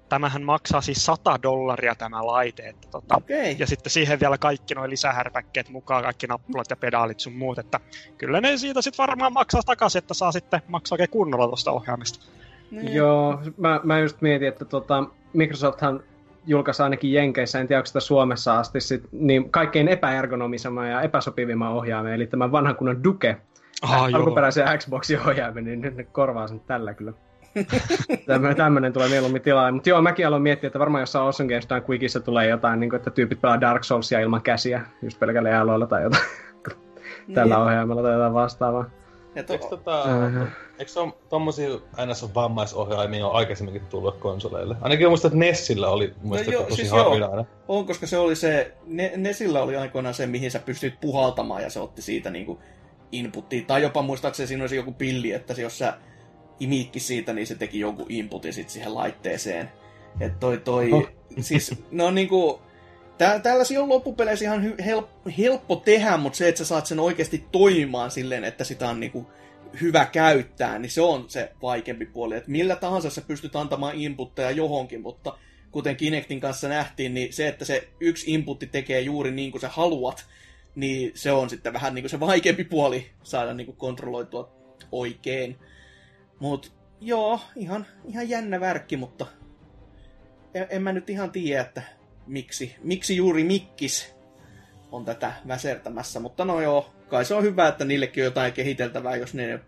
tämähän 0.09 0.43
maksaa 0.43 0.81
siis 0.81 1.05
100 1.05 1.39
dollaria 1.43 1.95
tämä 1.95 2.25
laite. 2.25 2.63
Että 2.63 2.87
tota, 2.91 3.15
okay. 3.15 3.55
Ja 3.57 3.67
sitten 3.67 3.91
siihen 3.91 4.19
vielä 4.19 4.37
kaikki 4.37 4.75
nuo 4.75 4.89
lisähärpäkkeet 4.89 5.69
mukaan, 5.69 6.03
kaikki 6.03 6.27
nappulat 6.27 6.69
ja 6.69 6.75
pedaalit 6.75 7.19
sun 7.19 7.33
muut. 7.33 7.59
Että 7.59 7.79
kyllä 8.17 8.41
ne 8.41 8.57
siitä 8.57 8.81
sitten 8.81 9.07
varmaan 9.07 9.33
maksaa 9.33 9.61
takaisin, 9.65 9.99
että 9.99 10.13
saa 10.13 10.31
sitten 10.31 10.61
maksaa 10.67 10.95
oikein 10.95 11.09
kunnolla 11.09 11.47
tuosta 11.47 11.71
ohjaamista. 11.71 12.25
Niin. 12.71 12.93
Joo, 12.93 13.41
mä, 13.57 13.79
mä 13.83 13.99
just 13.99 14.21
mietin, 14.21 14.47
että 14.47 14.65
tota, 14.65 15.03
Microsofthan 15.33 16.03
julkaisi 16.47 16.83
ainakin 16.83 17.13
Jenkeissä, 17.13 17.59
en 17.59 17.67
tiedä 17.67 17.79
onko 17.79 17.85
sitä 17.85 17.99
Suomessa 17.99 18.59
asti, 18.59 18.81
sit, 18.81 19.03
niin 19.11 19.51
kaikkein 19.51 19.87
epäergonomisemman 19.87 20.89
ja 20.89 21.01
epäsopivimman 21.01 21.71
ohjaimen, 21.71 22.13
eli 22.13 22.27
tämän 22.27 22.51
vanhan 22.51 22.75
kunnon 22.75 23.03
Duke, 23.03 23.37
ah, 23.81 24.03
alkuperäisen 24.03 24.77
Xboxin 24.77 25.19
ohjaimen, 25.19 25.63
niin 25.63 25.81
nyt 25.81 25.95
ne 25.95 26.03
korvaa 26.03 26.47
sen 26.47 26.59
tällä 26.59 26.93
kyllä. 26.93 27.13
Tämmöinen 28.57 28.93
tulee 28.93 29.09
mieluummin 29.09 29.41
tilaa. 29.41 29.71
Mutta 29.71 29.89
joo, 29.89 30.01
mäkin 30.01 30.27
aloin 30.27 30.41
miettiä, 30.41 30.67
että 30.67 30.79
varmaan 30.79 31.01
jossain 31.01 31.23
Awesome 31.23 31.49
Games 31.49 31.67
tai 31.67 31.81
Quickissa 31.89 32.19
tulee 32.19 32.47
jotain, 32.47 32.79
niin 32.79 32.89
kuin, 32.89 32.97
että 32.97 33.11
tyypit 33.11 33.41
pelaa 33.41 33.61
Dark 33.61 33.83
Soulsia 33.83 34.19
ilman 34.19 34.41
käsiä, 34.41 34.81
just 35.01 35.19
pelkällä 35.19 35.49
jääloilla 35.49 35.87
tai 35.87 36.03
jotain. 36.03 36.23
Tällä 37.33 37.55
niin. 37.55 37.65
ohjaimella 37.65 38.01
tai 38.01 38.13
jotain 38.13 38.33
vastaavaa. 38.33 38.89
Et 39.35 39.49
Eikö, 39.49 39.67
tota, 39.67 40.03
eikö 40.79 40.91
on 41.01 41.13
tommosia 41.29 41.69
NS 42.05 42.35
vammaisohjaimia 42.35 43.27
on 43.27 43.35
aikaisemminkin 43.35 43.85
tullut 43.85 44.17
konsoleille? 44.17 44.75
Ainakin 44.81 45.07
muistan, 45.07 45.29
että 45.29 45.39
Nessillä 45.39 45.89
oli 45.89 46.13
no 46.23 46.37
joo, 46.37 46.63
tosi 46.63 46.75
siis 46.75 46.91
harvinainen. 46.91 47.45
On, 47.67 47.85
koska 47.85 48.07
se 48.07 48.17
oli 48.17 48.35
se, 48.35 48.73
ne, 48.87 49.11
Nessillä 49.15 49.63
oli 49.63 49.75
aikoinaan 49.75 50.13
se, 50.15 50.27
mihin 50.27 50.51
sä 50.51 50.59
pystyt 50.59 50.99
puhaltamaan 51.01 51.63
ja 51.63 51.69
se 51.69 51.79
otti 51.79 52.01
siitä 52.01 52.29
niinku 52.29 52.59
inputtia. 53.11 53.63
Tai 53.67 53.81
jopa 53.81 54.01
muistaakseni 54.01 54.47
siinä 54.47 54.63
olisi 54.63 54.75
joku 54.75 54.91
pilli, 54.91 55.31
että 55.31 55.53
jos 55.61 55.77
sä 55.77 55.97
imiikki 56.59 56.99
siitä, 56.99 57.33
niin 57.33 57.47
se 57.47 57.55
teki 57.55 57.79
jonkun 57.79 58.05
inputin 58.09 58.53
sit 58.53 58.69
siihen 58.69 58.95
laitteeseen. 58.95 59.71
Että 60.19 60.39
toi, 60.39 60.57
toi, 60.57 60.91
oh. 60.91 61.09
siis 61.39 61.83
ne 61.91 62.03
on 62.03 62.15
niinku, 62.15 62.61
Tää, 63.17 63.39
tällaisia 63.39 63.81
on 63.81 63.89
loppupeleissä 63.89 64.45
ihan 64.45 64.63
hy, 64.63 64.75
help, 64.85 65.09
helppo 65.37 65.75
tehdä, 65.75 66.17
mutta 66.17 66.37
se, 66.37 66.47
että 66.47 66.59
sä 66.59 66.65
saat 66.65 66.85
sen 66.85 66.99
oikeasti 66.99 67.45
toimimaan 67.51 68.11
silleen, 68.11 68.43
että 68.43 68.63
sitä 68.63 68.89
on 68.89 68.99
niinku 68.99 69.27
hyvä 69.81 70.05
käyttää, 70.05 70.79
niin 70.79 70.89
se 70.89 71.01
on 71.01 71.29
se 71.29 71.51
vaikeampi 71.61 72.05
puoli. 72.05 72.35
Että 72.35 72.51
millä 72.51 72.75
tahansa 72.75 73.09
sä 73.09 73.21
pystyt 73.21 73.55
antamaan 73.55 73.95
inputteja 73.95 74.51
johonkin, 74.51 75.01
mutta 75.01 75.37
kuten 75.71 75.95
Kinectin 75.95 76.39
kanssa 76.39 76.67
nähtiin, 76.67 77.13
niin 77.13 77.33
se, 77.33 77.47
että 77.47 77.65
se 77.65 77.87
yksi 77.99 78.33
inputti 78.33 78.67
tekee 78.67 79.01
juuri 79.01 79.31
niin 79.31 79.51
kuin 79.51 79.61
sä 79.61 79.69
haluat, 79.69 80.25
niin 80.75 81.11
se 81.15 81.31
on 81.31 81.49
sitten 81.49 81.73
vähän 81.73 81.95
niin 81.95 82.03
kuin 82.03 82.09
se 82.09 82.19
vaikeampi 82.19 82.63
puoli 82.63 83.09
saada 83.23 83.53
niin 83.53 83.65
kuin 83.65 83.77
kontrolloitua 83.77 84.51
oikein. 84.91 85.57
Mutta 86.39 86.67
joo, 87.01 87.39
ihan, 87.55 87.85
ihan 88.05 88.29
jännä 88.29 88.59
värkki, 88.59 88.97
mutta 88.97 89.25
en, 90.53 90.67
en 90.69 90.83
mä 90.83 90.93
nyt 90.93 91.09
ihan 91.09 91.31
tiedä, 91.31 91.61
että 91.61 91.81
miksi, 92.27 92.75
miksi 92.83 93.15
juuri 93.15 93.43
Mikkis 93.43 94.15
on 94.91 95.05
tätä 95.05 95.33
väsertämässä, 95.47 96.19
mutta 96.19 96.45
no 96.45 96.61
joo, 96.61 96.93
kai 97.09 97.25
se 97.25 97.35
on 97.35 97.43
hyvä, 97.43 97.67
että 97.67 97.85
niillekin 97.85 98.23
on 98.23 98.25
jotain 98.25 98.53
kehiteltävää, 98.53 99.15
jos 99.15 99.33
ne 99.33 99.59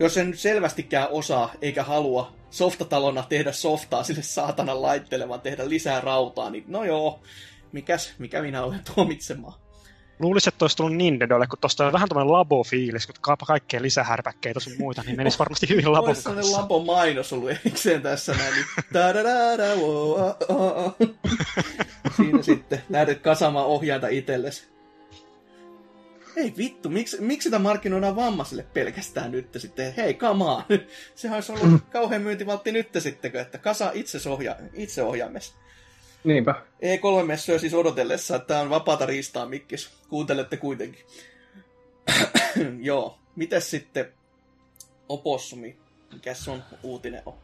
jos 0.00 0.14
sen 0.14 0.30
nyt 0.30 0.38
selvästikään 0.38 1.08
osaa 1.10 1.52
eikä 1.62 1.82
halua 1.82 2.32
softatalona 2.50 3.22
tehdä 3.28 3.52
softaa 3.52 4.02
sille 4.02 4.22
saatanan 4.22 4.82
laitteelle, 4.82 5.28
vaan 5.28 5.40
tehdä 5.40 5.68
lisää 5.68 6.00
rautaa, 6.00 6.50
niin 6.50 6.64
no 6.66 6.84
joo, 6.84 7.20
mikäs, 7.72 8.14
mikä 8.18 8.42
minä 8.42 8.62
olen 8.62 8.80
tuomitsemaan. 8.94 9.65
Luulisin, 10.18 10.52
että 10.52 10.64
olisi 10.64 10.76
tullut 10.76 10.96
Nintendolle, 10.96 11.46
kun 11.46 11.58
tuosta 11.60 11.86
on 11.86 11.92
vähän 11.92 12.08
tämmöinen 12.08 12.32
labo-fiilis, 12.32 13.06
kun 13.06 13.14
kaapa 13.20 13.46
kaikkea 13.46 13.82
lisähärpäkkeitä 13.82 14.60
sun 14.60 14.72
muita, 14.78 15.02
niin 15.02 15.16
menisi 15.16 15.38
varmasti 15.38 15.68
hyvin 15.68 15.92
labon 15.92 16.14
kanssa. 16.14 16.30
Olisi 16.30 16.52
labo-mainos 16.52 17.32
ollut 17.32 17.50
erikseen 17.50 18.02
tässä 18.02 18.34
näin, 18.34 18.54
niin 18.54 18.66
Siinä 22.16 22.42
sitten 22.42 22.82
lähdet 22.88 23.22
kasaamaan 23.22 23.66
ohjainta 23.66 24.08
itsellesi. 24.08 24.76
Ei 26.36 26.54
vittu, 26.56 26.88
miksi, 26.88 27.20
miksi 27.20 27.46
sitä 27.46 27.58
markkinoidaan 27.58 28.16
vammaisille 28.16 28.66
pelkästään 28.74 29.32
nyt 29.32 29.48
sitten? 29.56 29.94
Hei, 29.96 30.14
come 30.14 30.44
on. 30.44 30.62
Sehän 31.14 31.34
olisi 31.34 31.52
ollut 31.52 31.82
kauhean 31.92 32.22
myyntivaltti 32.22 32.72
nyt 32.72 32.88
sitten, 32.98 33.36
että 33.36 33.58
kasa 33.58 33.90
itse, 33.94 34.30
ohja, 34.30 34.56
itse 34.72 35.02
ohjaamessa. 35.02 35.56
Niinpä. 36.26 36.54
E3-messuja 36.82 37.58
siis 37.58 37.74
odotellessa, 37.74 38.36
että 38.36 38.46
tämä 38.46 38.60
on 38.60 38.70
vapaata 38.70 39.06
riistaa 39.06 39.46
mikkis. 39.46 39.90
Kuuntelette 40.08 40.56
kuitenkin. 40.56 41.04
Joo. 42.80 43.18
Mitäs 43.36 43.70
sitten 43.70 44.12
Opossumi? 45.08 45.76
Mikä 46.12 46.34
sun 46.34 46.62
uutinen 46.82 47.22
on? 47.26 47.34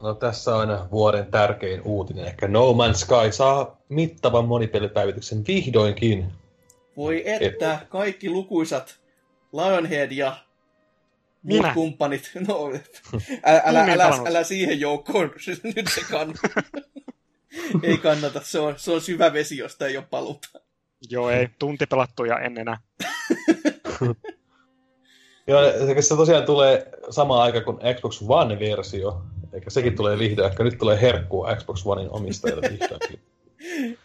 No 0.00 0.14
tässä 0.14 0.56
on 0.56 0.90
vuoden 0.90 1.26
tärkein 1.26 1.82
uutinen, 1.84 2.24
ehkä 2.24 2.48
No 2.48 2.72
Man's 2.72 2.94
Sky 2.94 3.32
saa 3.32 3.78
mittavan 3.88 4.44
monipelipäivityksen 4.44 5.44
vihdoinkin. 5.46 6.32
Voi 6.96 7.22
että, 7.26 7.78
Et... 7.82 7.88
kaikki 7.88 8.30
lukuisat 8.30 9.00
Lionhead 9.52 10.12
ja 10.12 10.36
muut 11.42 11.62
Minä. 11.62 11.74
kumppanit. 11.74 12.30
No, 12.48 12.70
älä, 13.44 13.62
älä, 13.64 13.82
älä, 13.82 14.04
älä, 14.04 14.22
älä 14.26 14.44
siihen 14.44 14.80
joukkoon, 14.80 15.30
nyt 15.76 15.90
se 15.94 16.00
kannattaa. 16.10 16.62
ei 17.82 17.98
kannata, 17.98 18.40
se 18.44 18.58
on, 18.58 18.74
se 18.76 18.92
on 18.92 19.00
syvä 19.00 19.32
vesi, 19.32 19.56
josta 19.56 19.86
ei 19.86 19.96
ole 19.96 20.06
paluta. 20.10 20.48
Joo, 21.10 21.30
ei. 21.30 21.48
Tunti 21.58 21.86
pelattuja 21.86 22.38
en 22.38 22.58
enää. 22.58 22.78
Joo, 25.46 25.60
se 26.00 26.16
tosiaan 26.16 26.44
tulee 26.44 26.90
sama 27.10 27.42
aika 27.42 27.60
kuin 27.60 27.78
Xbox 27.96 28.22
One-versio, 28.22 29.22
eikä 29.52 29.70
sekin 29.70 29.96
tulee 29.96 30.18
vihdoin, 30.18 30.50
ehkä 30.50 30.64
nyt 30.64 30.78
tulee 30.78 31.00
herkkua 31.00 31.56
Xbox 31.56 31.86
Onein 31.86 32.10
omistajille 32.10 32.68
vihdoinkin. 32.70 33.20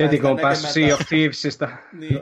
Heti 0.00 0.18
kun 0.18 0.30
on 0.30 0.38
päässyt 0.38 0.70
Sea 0.70 0.94
of 0.94 1.00
Thievesistä. 1.08 1.78
niin, 1.92 2.20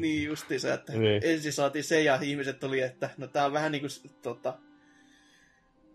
niin 0.00 0.24
justiinsa, 0.24 0.74
että 0.74 0.92
niin. 0.92 1.22
ensin 1.24 1.52
saatiin 1.52 1.84
se 1.84 2.02
ja 2.02 2.18
ihmiset 2.22 2.60
tuli, 2.60 2.80
että 2.80 3.10
no 3.16 3.26
tää 3.26 3.46
on 3.46 3.52
vähän 3.52 3.72
niin 3.72 3.82
kuin 3.82 4.12
tota, 4.22 4.58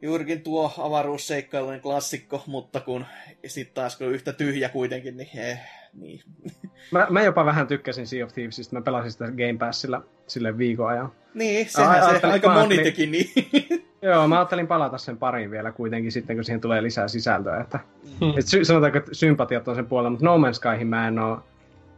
juurikin 0.02 0.42
tuo 0.42 0.74
avaruusseikkailujen 0.78 1.82
klassikko, 1.82 2.44
mutta 2.48 2.80
kun 2.80 3.06
sitten 3.48 3.74
taas 3.76 3.98
kun 3.98 4.08
yhtä 4.08 4.34
tyhjä 4.34 4.70
kuitenkin, 4.70 5.18
niin, 5.18 5.30
eh, 5.40 5.60
niin. 5.94 6.22
Mä, 6.92 7.08
mä 7.10 7.22
jopa 7.22 7.46
vähän 7.46 7.68
tykkäsin 7.68 8.08
Sea 8.08 8.26
of 8.26 8.34
Thievesista, 8.34 8.76
mä 8.76 8.82
pelasin 8.82 9.12
sitä 9.12 9.26
Game 9.26 9.58
Passilla 9.60 10.04
sille 10.28 10.58
viikon 10.58 10.90
ajan. 10.90 11.12
Niin, 11.34 11.70
sehän 11.70 12.20
se 12.20 12.28
aika 12.28 12.48
moni 12.50 12.60
ajattelin- 12.60 12.84
teki 12.84 13.06
niin. 13.08 13.30
Joo, 14.02 14.28
mä 14.28 14.36
ajattelin 14.36 14.68
palata 14.68 14.98
sen 14.98 15.18
pariin 15.18 15.52
vielä 15.52 15.72
kuitenkin 15.72 16.12
sitten, 16.12 16.36
kun 16.38 16.44
siihen 16.46 16.62
tulee 16.62 16.84
lisää 16.84 17.08
sisältöä. 17.08 17.58
Että, 17.62 17.80
Hmm. 18.20 18.34
et 18.40 18.48
sy- 18.48 18.66
sanotaanko, 18.66 18.98
että 18.98 19.14
sympatiat 19.14 19.68
on 19.68 19.76
sen 19.76 19.86
puolella, 19.86 20.10
mutta 20.10 20.26
No 20.26 20.38
Man's 20.38 20.54
Skyhin 20.54 20.88
mä 20.88 21.08
en 21.08 21.20
oo 21.20 21.44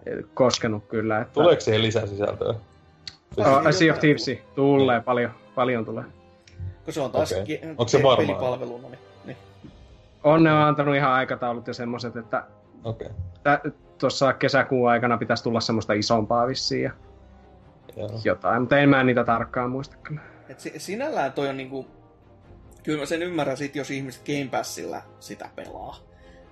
eh, 0.05 0.17
koskenut 0.33 0.85
kyllä. 0.87 1.21
Että, 1.21 1.33
Tuleeko 1.33 1.61
siihen 1.61 1.81
lisää 1.83 2.05
sisältöä? 2.07 2.53
Oh, 3.37 3.61
sea 3.71 3.93
of 3.93 3.99
Thieves 3.99 4.29
tulee 4.55 5.01
paljon, 5.01 5.31
paljon 5.55 5.85
tulee. 5.85 6.03
Kun 6.91 6.93
se 6.93 7.01
on 7.01 7.11
taas 7.11 7.31
okay. 7.31 7.69
Onko 7.69 7.87
se 7.87 8.03
varmaa? 8.03 8.27
pelipalveluna. 8.27 8.87
Niin, 8.87 8.99
niin. 9.25 9.37
On 10.23 10.43
ne 10.43 10.53
on 10.53 10.61
antanut 10.61 10.95
ihan 10.95 11.11
aikataulut 11.11 11.67
ja 11.67 11.73
semmoset, 11.73 12.15
että 12.15 12.43
Okei. 12.83 13.09
tä- 13.43 13.61
tuossa 13.97 14.33
kesäkuun 14.33 14.89
aikana 14.89 15.17
pitäisi 15.17 15.43
tulla 15.43 15.59
semmoista 15.59 15.93
isompaa 15.93 16.47
vissiin 16.47 16.83
ja 16.83 16.91
Joo. 17.95 18.09
jotain, 18.23 18.61
mutta 18.61 18.77
en 18.79 18.89
mä 18.89 19.03
niitä 19.03 19.23
tarkkaan 19.23 19.69
muista 19.69 19.95
kyllä. 20.03 20.21
Et 20.49 20.59
si- 20.59 20.73
sinällään 20.77 21.33
toi 21.33 21.49
on 21.49 21.57
niinku... 21.57 21.87
Kyllä 22.83 22.99
mä 22.99 23.05
sen 23.05 23.23
ymmärrän 23.23 23.57
sit, 23.57 23.75
jos 23.75 23.91
ihmiset 23.91 24.25
Game 24.25 24.47
Passilla 24.51 25.01
sitä 25.19 25.49
pelaa. 25.55 25.97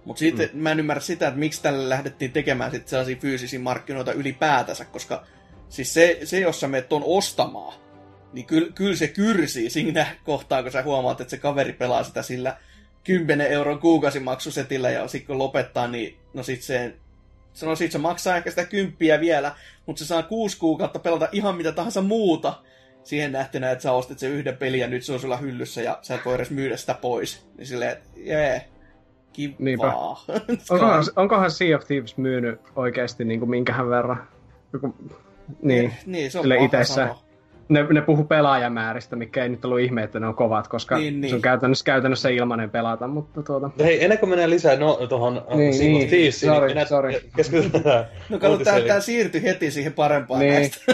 Mutta 0.06 0.20
sitten 0.20 0.50
mm. 0.54 0.60
mä 0.60 0.72
en 0.72 0.80
ymmärrä 0.80 1.02
sitä, 1.02 1.28
että 1.28 1.40
miksi 1.40 1.62
tälle 1.62 1.90
lähdettiin 1.90 2.32
tekemään 2.32 2.72
sit 2.72 2.88
sellaisia 2.88 3.16
fyysisiä 3.16 3.60
markkinoita 3.60 4.14
ylipäätänsä, 4.14 4.86
koska 4.86 5.24
siis 5.70 5.94
se, 5.94 6.20
se 6.24 6.40
jos 6.40 6.60
sä 6.60 6.68
menet 6.68 6.90
ton 6.90 7.04
ostamaan, 7.06 7.74
niin 8.34 8.46
kyllä, 8.46 8.72
kyllä 8.76 8.96
se 8.96 9.08
kyrsii 9.08 9.70
siinä 9.70 10.08
kohtaa, 10.24 10.64
kun 10.64 10.72
sä 10.72 10.84
huomaat, 10.84 11.22
että 11.22 11.32
se 11.32 11.38
kaveri 11.38 11.74
pelaa 11.74 12.04
sitä 12.04 12.22
sillä 12.22 12.58
10 13.04 13.48
euron 13.48 13.80
kuukausimaksusetillä 13.80 14.90
ja 14.90 15.08
sitten 15.08 15.28
kun 15.28 15.38
lopettaa, 15.38 15.88
niin 15.88 16.18
no 16.34 16.44
sit 16.44 16.62
se, 16.62 16.96
no 17.62 17.76
sit 17.76 17.92
se 17.92 17.98
maksaa 17.98 18.38
ehkä 18.38 18.50
sitä 18.50 18.66
kymppiä 18.66 19.20
vielä, 19.20 19.56
mutta 19.86 20.00
se 20.00 20.08
saa 20.08 20.24
kuusi 20.24 20.58
kuukautta 20.58 21.00
pelata 21.00 21.30
ihan 21.32 21.58
mitä 21.58 21.72
tahansa 21.72 22.02
muuta 22.02 22.54
siihen 23.04 23.32
nähtynä, 23.32 23.72
että 23.72 23.82
sä 23.82 23.92
ostit 23.92 24.20
sen 24.20 24.32
yhden 24.32 24.58
pelin 24.58 24.80
ja 24.80 24.88
nyt 24.88 25.04
se 25.04 25.14
on 25.14 25.20
sulla 25.20 25.38
hyllyssä 25.38 25.82
ja 25.82 26.00
sä 26.02 26.16
et 26.16 26.26
voi 26.26 26.36
edes 26.36 26.52
myydä 26.52 26.78
sitä 26.78 26.94
pois. 26.94 27.48
Niin 27.58 27.68
silleen, 27.68 27.92
että 27.92 28.08
jee, 28.18 28.66
kivaa. 29.34 30.26
Onkohan, 30.70 31.04
onkohan 31.16 31.52
Sea 31.52 31.78
of 31.78 31.86
Thieves 31.86 32.18
myynyt 32.18 32.62
oikeasti 32.76 33.26
niin 33.26 33.40
kuin 33.40 33.50
minkähän 33.50 33.90
verran? 33.90 34.28
Joku, 34.74 34.96
niin. 35.62 35.94
niin, 36.06 36.32
se 36.32 36.38
on 36.38 36.44
sille 36.44 36.58
itessä. 36.58 36.94
sanoa. 36.94 37.29
Ne, 37.70 37.84
ne 37.94 38.02
puhu 38.02 38.24
pelaajamääristä, 38.24 39.16
mikä 39.16 39.44
ei 39.44 39.50
nyt 39.50 39.66
ollut 39.66 39.80
ihme, 39.80 40.04
että 40.04 40.20
ne 40.20 40.28
on 40.28 40.36
kovat, 40.36 40.68
koska 40.68 40.98
Niin, 40.98 41.22
niin. 41.22 41.30
se 41.30 41.36
on 41.36 41.42
käytännössä, 41.42 41.86
käytännössä 41.86 42.30
ilmanen 42.30 42.70
pelata, 42.70 43.08
mutta 43.08 43.44
tuota... 43.44 43.70
Hei, 43.80 44.04
ennen 44.04 44.20
kuin 44.20 44.30
mennään 44.30 44.50
lisää 44.50 44.76
no, 44.76 45.00
tuohon 45.10 45.34
Niin, 45.34 45.74
Sea 45.74 45.88
of 45.88 45.92
niin. 45.94 46.10
Thievesiin, 46.10 46.52
Sorry, 46.54 46.68
niin 46.68 46.78
minä 46.78 46.86
sorry. 46.86 47.12
keskitytään 47.36 48.06
No 48.30 48.40
kato, 48.40 48.52
uutiseen. 48.52 48.84
tää 48.88 49.00
siirtyi 49.00 49.44
heti 49.44 49.72
siihen 49.72 49.94
parempaan 49.94 50.40
Niin. 50.40 50.54
näistä 50.54 50.78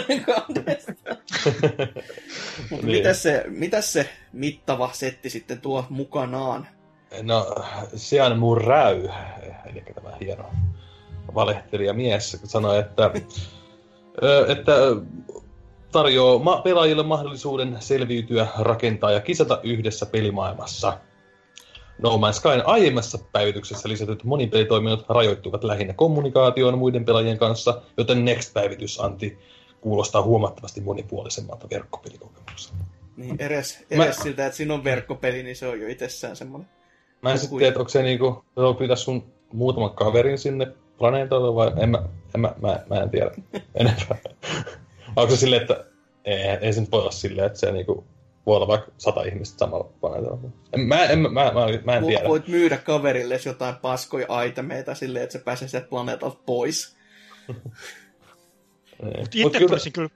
Niin. 2.70 2.84
mitäs, 2.86 3.22
se, 3.22 3.44
mitäs 3.48 3.92
se 3.92 4.08
mittava 4.32 4.90
setti 4.92 5.30
sitten 5.30 5.60
tuo 5.60 5.84
mukanaan? 5.90 6.66
No, 7.22 7.54
Sian 7.94 8.38
Murräy, 8.38 9.08
eli 9.70 9.82
tämä 9.94 10.10
hieno 10.20 10.44
valehtelija 11.34 11.92
mies, 11.94 12.40
sanoi, 12.44 12.78
että, 12.78 13.10
että 14.48 14.72
tarjoaa 15.96 16.38
ma- 16.38 16.60
pelaajille 16.64 17.02
mahdollisuuden 17.02 17.76
selviytyä, 17.80 18.46
rakentaa 18.58 19.12
ja 19.12 19.20
kisata 19.20 19.60
yhdessä 19.62 20.06
pelimaailmassa. 20.06 20.98
No 21.98 22.16
Man's 22.16 22.32
Skyn 22.32 22.66
aiemmassa 22.66 23.18
päivityksessä 23.32 23.88
lisätyt 23.88 24.24
monipelitoiminnot 24.24 25.04
rajoittuvat 25.08 25.64
lähinnä 25.64 25.92
kommunikaatioon 25.92 26.78
muiden 26.78 27.04
pelaajien 27.04 27.38
kanssa, 27.38 27.82
joten 27.96 28.24
Next-päivitys 28.24 29.00
anti 29.00 29.38
kuulostaa 29.80 30.22
huomattavasti 30.22 30.80
monipuolisemmalta 30.80 31.66
verkkopelikokemukselta. 31.70 32.84
Niin 33.16 33.36
edes, 33.38 33.84
Mä- 33.96 34.04
edes 34.04 34.16
siltä, 34.16 34.46
että 34.46 34.56
siinä 34.56 34.74
on 34.74 34.84
verkkopeli, 34.84 35.42
niin 35.42 35.56
se 35.56 35.66
on 35.68 35.80
jo 35.80 35.88
itsessään 35.88 36.36
semmoinen. 36.36 36.68
Mä 37.22 37.32
en 37.32 37.38
sitten 37.38 37.58
tiedä, 37.58 37.78
onko 37.78 37.88
se 37.88 38.02
niinku, 38.02 38.44
pyytää 38.78 38.96
sun 38.96 39.24
muutaman 39.52 39.90
kaverin 39.90 40.38
sinne 40.38 40.66
planeetalle 40.98 41.54
vai 41.54 41.72
en 41.76 41.88
mä, 41.88 42.02
en 42.34 42.40
mä, 42.40 42.54
mä, 42.62 42.80
mä 42.90 42.96
en 42.96 43.10
tiedä 43.10 43.30
enempää. 43.74 44.18
Onko 45.16 45.34
se 45.34 45.40
silleen, 45.40 45.62
että 45.62 45.84
ei, 46.24 46.38
ei 46.38 46.72
se 46.72 46.80
nyt 46.80 46.90
voi 46.92 47.00
olla 47.00 47.10
silleen, 47.10 47.46
että 47.46 47.58
se 47.58 47.72
niinku 47.72 48.06
voi 48.46 48.56
olla 48.56 48.68
vaikka 48.68 48.92
sata 48.98 49.22
ihmistä 49.22 49.58
samalla 49.58 49.84
planeetalla. 50.00 50.38
En, 50.72 50.80
mä, 50.80 51.04
en, 51.04 51.18
mä, 51.18 51.28
mä, 51.28 51.42
mä, 51.44 51.66
mä 51.84 51.96
en 51.96 52.04
tiedä. 52.06 52.28
Voit 52.28 52.48
myydä 52.48 52.76
kaverille 52.76 53.40
jotain 53.46 53.76
paskoja 53.76 54.42
itemeita 54.42 54.94
silleen, 54.94 55.22
että 55.22 55.32
se 55.38 55.44
pääsee 55.44 55.68
sieltä 55.68 55.88
planeetalta 55.88 56.38
pois. 56.46 56.96
Niin. 59.02 59.20
Mut 59.20 59.34
Itse 59.34 59.58
kyllä- 59.58 59.68
tulisin 59.68 59.92
kyllä, 59.92 60.08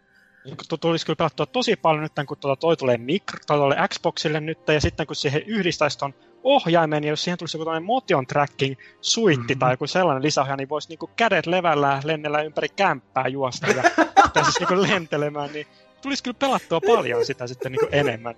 tu- 0.68 0.78
tulisi 0.78 1.06
kyllä 1.06 1.16
pelattua 1.16 1.46
tosi 1.46 1.76
paljon 1.76 2.02
nyt, 2.02 2.12
kun 2.28 2.36
tuota 2.38 2.60
toi 2.60 2.76
tulee 2.76 2.98
mikro, 2.98 3.38
tai 3.46 3.56
tulee 3.58 3.88
Xboxille 3.88 4.40
nyt, 4.40 4.58
ja 4.68 4.80
sitten 4.80 5.06
kun 5.06 5.16
siihen 5.16 5.42
yhdistäisi 5.46 5.98
ton 5.98 6.14
ohjaimen, 6.42 7.04
ja 7.04 7.10
jos 7.10 7.24
siihen 7.24 7.38
tulisi 7.38 7.56
joku 7.56 7.64
tämmöinen 7.64 7.86
motion 7.86 8.26
tracking 8.26 8.74
suitti 9.00 9.40
Mhm. 9.40 9.48
mm-hmm. 9.48 9.58
tai 9.58 9.72
joku 9.72 9.86
sellainen 9.86 10.22
lisäohjaaja, 10.22 10.56
niin 10.56 10.68
voisi 10.68 10.88
niinku 10.88 11.10
kädet 11.16 11.46
levällään 11.46 12.02
lennellä 12.04 12.42
ympäri 12.42 12.68
kämppää 12.68 13.28
juosta 13.28 13.66
ja 13.66 13.82
pääsisi 14.34 14.58
niinku 14.58 14.82
lentelemään, 14.82 15.52
niin 15.52 15.66
tulisi 16.02 16.22
kyllä 16.22 16.36
pelattua 16.38 16.80
paljon 16.80 17.26
sitä 17.26 17.46
sitten 17.46 17.72
niinku 17.72 17.88
enemmän. 17.92 18.34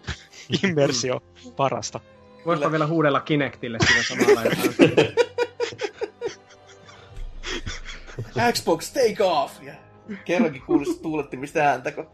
Immersio 0.64 1.22
parasta. 1.56 2.00
Voispa 2.46 2.70
vielä 2.72 2.86
huudella 2.86 3.20
Kinectille 3.20 3.78
siinä 3.86 4.02
samalla. 4.02 4.42
Xbox, 8.52 8.92
take 8.92 9.24
off! 9.24 9.62
Ja 9.62 9.74
kerrankin 10.24 10.62
kuulisi 10.62 11.02
tuulettimista 11.02 11.58
ääntä, 11.58 11.92
kun... 11.92 12.06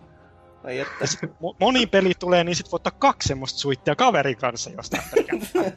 Ai 0.64 0.78
että. 0.80 1.04
Mo- 1.26 1.56
moni 1.60 1.86
peli 1.86 2.12
tulee, 2.18 2.44
niin 2.44 2.56
sit 2.56 2.72
voi 2.72 2.76
ottaa 2.76 2.92
kaksi 2.98 3.28
semmoista 3.28 3.58
suittia 3.58 3.96
kaverin 3.96 4.36
kanssa 4.36 4.70
jostain 4.70 5.02
pelkästään. 5.14 5.72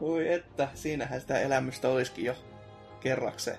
Oi 0.00 0.32
että, 0.32 0.68
siinähän 0.74 1.20
sitä 1.20 1.40
elämystä 1.40 1.88
olisikin 1.88 2.24
jo 2.24 2.34
kerrakseen. 3.00 3.58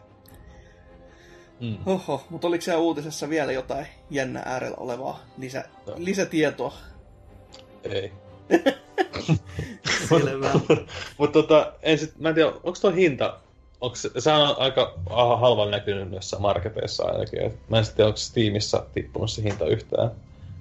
Mm. 1.61 1.77
Oho, 1.85 2.25
mutta 2.29 2.47
oliko 2.47 2.61
siellä 2.61 2.81
uutisessa 2.81 3.29
vielä 3.29 3.51
jotain 3.51 3.87
jännä 4.09 4.41
äärellä 4.45 4.77
olevaa 4.79 5.19
lisä, 5.37 5.63
No. 5.87 5.93
lisätietoa? 5.97 6.73
Ei. 7.83 8.11
Selvä. 10.09 10.51
Mutta 11.17 11.33
tota, 11.41 11.73
en 11.81 11.97
sit, 11.97 12.19
mä 12.19 12.29
en 12.29 12.35
tiedä, 12.35 12.49
onko 12.49 12.73
tuo 12.81 12.91
hinta, 12.91 13.39
onko 13.83 13.95
se, 13.95 14.09
se 14.17 14.31
on 14.31 14.55
aika 14.57 14.93
halvan 15.39 15.71
näkynyt 15.71 16.11
noissa 16.11 16.39
marketeissa 16.39 17.03
ainakin. 17.03 17.41
Et 17.41 17.69
mä 17.69 17.77
en 17.77 17.85
sit 17.85 17.95
tiedä, 17.95 18.07
onko 18.07 18.17
Steamissa 18.17 18.85
tippunut 18.93 19.31
se 19.31 19.43
hinta 19.43 19.65
yhtään. 19.65 20.11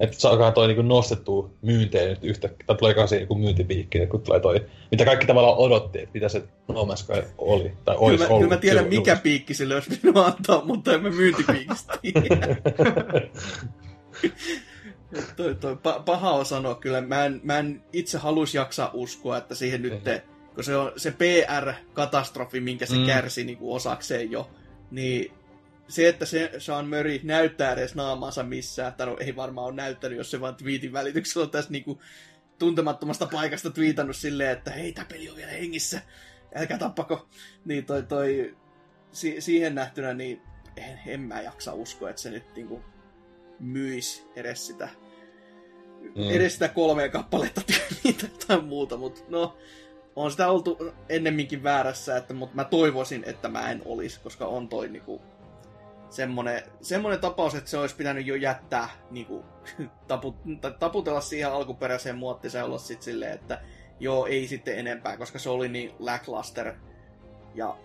Että 0.01 0.20
saakaan 0.20 0.53
toi 0.53 0.66
niinku 0.66 0.82
nostettua 0.82 1.51
myynteen 1.62 2.11
nyt 2.11 2.24
yhtä, 2.24 2.49
tai 2.66 2.77
tulee 2.77 2.94
kanssa 2.94 3.16
niinku 3.16 3.35
myyntipiikki, 3.35 4.07
kun 4.07 4.20
tulee 4.23 4.40
toi, 4.40 4.66
mitä 4.90 5.05
kaikki 5.05 5.27
tavallaan 5.27 5.59
odotti, 5.59 5.99
että 5.99 6.11
mitä 6.15 6.28
se 6.28 6.43
No 6.69 6.85
Man's 6.85 6.97
Sky 6.97 7.23
oli, 7.39 7.73
tai 7.85 7.97
Kyllä 7.97 8.07
olisi 8.09 8.24
mä, 8.24 8.28
ollut. 8.28 8.43
kyllä 8.43 8.55
mä 8.55 8.61
tiedän, 8.61 8.89
mikä 8.89 9.16
piikki 9.16 9.55
sille 9.55 9.74
olisi 9.74 9.90
pitänyt 9.90 10.16
antaa, 10.16 10.65
mutta 10.65 10.93
en 10.93 11.03
mä 11.03 11.11
myyntipiikistä 11.11 11.99
toi, 15.36 15.55
toi, 15.55 15.74
pa- 15.74 16.03
paha 16.05 16.31
on 16.31 16.47
sanoa 16.47 16.74
kyllä. 16.74 17.01
Mä 17.01 17.24
en, 17.24 17.40
mä 17.43 17.59
en 17.59 17.82
itse 17.93 18.19
halus 18.19 18.55
jaksaa 18.55 18.90
uskoa, 18.93 19.36
että 19.39 19.55
siihen 19.55 19.82
nyt, 19.82 20.05
te, 20.05 20.23
kun 20.55 20.65
se 20.65 20.77
on 20.77 20.93
se 20.97 21.11
PR-katastrofi, 21.11 22.61
minkä 22.61 22.87
se 22.87 22.97
Mm. 22.97 23.07
kärsi 23.07 23.45
niin 23.45 23.59
kuin 23.59 23.77
osakseen 23.77 24.31
jo, 24.31 24.51
niin 24.91 25.33
se, 25.89 26.09
että 26.09 26.27
se 26.27 26.51
Sean 26.59 26.89
Murray 26.89 27.20
näyttää 27.23 27.73
edes 27.73 27.95
naamansa 27.95 28.43
missään, 28.43 28.95
tai 28.95 29.07
no 29.07 29.16
ei 29.20 29.37
varmaan 29.37 29.66
ole 29.66 29.74
näyttänyt, 29.74 30.19
jos 30.19 30.31
se 30.31 30.41
vaan 30.41 30.55
tweetin 30.55 30.93
välityksellä 30.93 31.45
on 31.45 31.51
tässä 31.51 31.70
niinku 31.70 32.01
tuntemattomasta 32.59 33.27
paikasta 33.33 33.70
twiitannut 33.70 34.16
silleen, 34.16 34.51
että 34.51 34.70
hei, 34.70 34.93
tämä 34.93 35.05
peli 35.05 35.29
on 35.31 35.37
vielä 35.37 35.51
hengissä, 35.51 36.01
älkää 36.55 36.79
tappako. 36.79 37.29
Niin 37.65 37.85
toi, 37.87 38.03
toi 38.03 38.57
si- 39.12 39.41
siihen 39.41 39.74
nähtynä, 39.74 40.15
niin 40.15 40.43
en, 40.77 40.99
en 41.07 41.20
mä 41.20 41.41
jaksa 41.41 41.74
uskoa, 41.74 42.11
että 42.11 42.23
se 42.23 42.31
nyt 42.31 42.55
niinku 42.57 42.85
myisi 43.61 44.24
edes 44.37 44.66
sitä, 44.66 44.89
Mm. 46.03 46.31
edes 46.31 46.53
sitä 46.53 46.69
kolmea 46.69 47.09
kappaletta 47.09 47.61
tai 48.47 48.61
muuta, 48.62 48.97
mutta 48.97 49.20
no, 49.29 49.57
on 50.17 50.31
sitä 50.31 50.49
oltu 50.49 50.93
ennemminkin 51.09 51.63
väärässä, 51.63 52.17
että, 52.17 52.35
mutta 52.35 52.57
mä 52.57 52.65
toivoisin, 52.65 53.25
että 53.27 53.49
mä 53.49 53.71
en 53.71 53.83
olisi, 53.85 54.21
koska 54.21 54.47
on 54.47 54.69
toi 54.69 54.89
niinku 54.89 55.23
semmonen, 56.11 56.63
semmonen 56.81 57.21
tapaus, 57.21 57.55
että 57.55 57.71
se 57.71 57.79
olisi 57.79 57.97
pitänyt 57.97 58.27
jo 58.27 58.35
jättää 58.35 58.89
niinku, 59.11 59.45
tapu, 60.09 60.37
taputella 60.79 61.21
siihen 61.21 61.53
alkuperäiseen 61.53 62.17
muottiin 62.17 62.53
ja 62.55 62.65
olla 62.65 62.79
sitten 62.79 63.05
silleen, 63.05 63.33
että 63.33 63.61
joo, 64.01 64.27
ei 64.27 64.49
sitten 64.49 64.79
enempää, 64.79 65.17
koska 65.17 65.39
se 65.39 65.51
oli 65.51 65.69
niin 65.69 65.95
lackluster 65.99 66.75
ja 67.55 67.77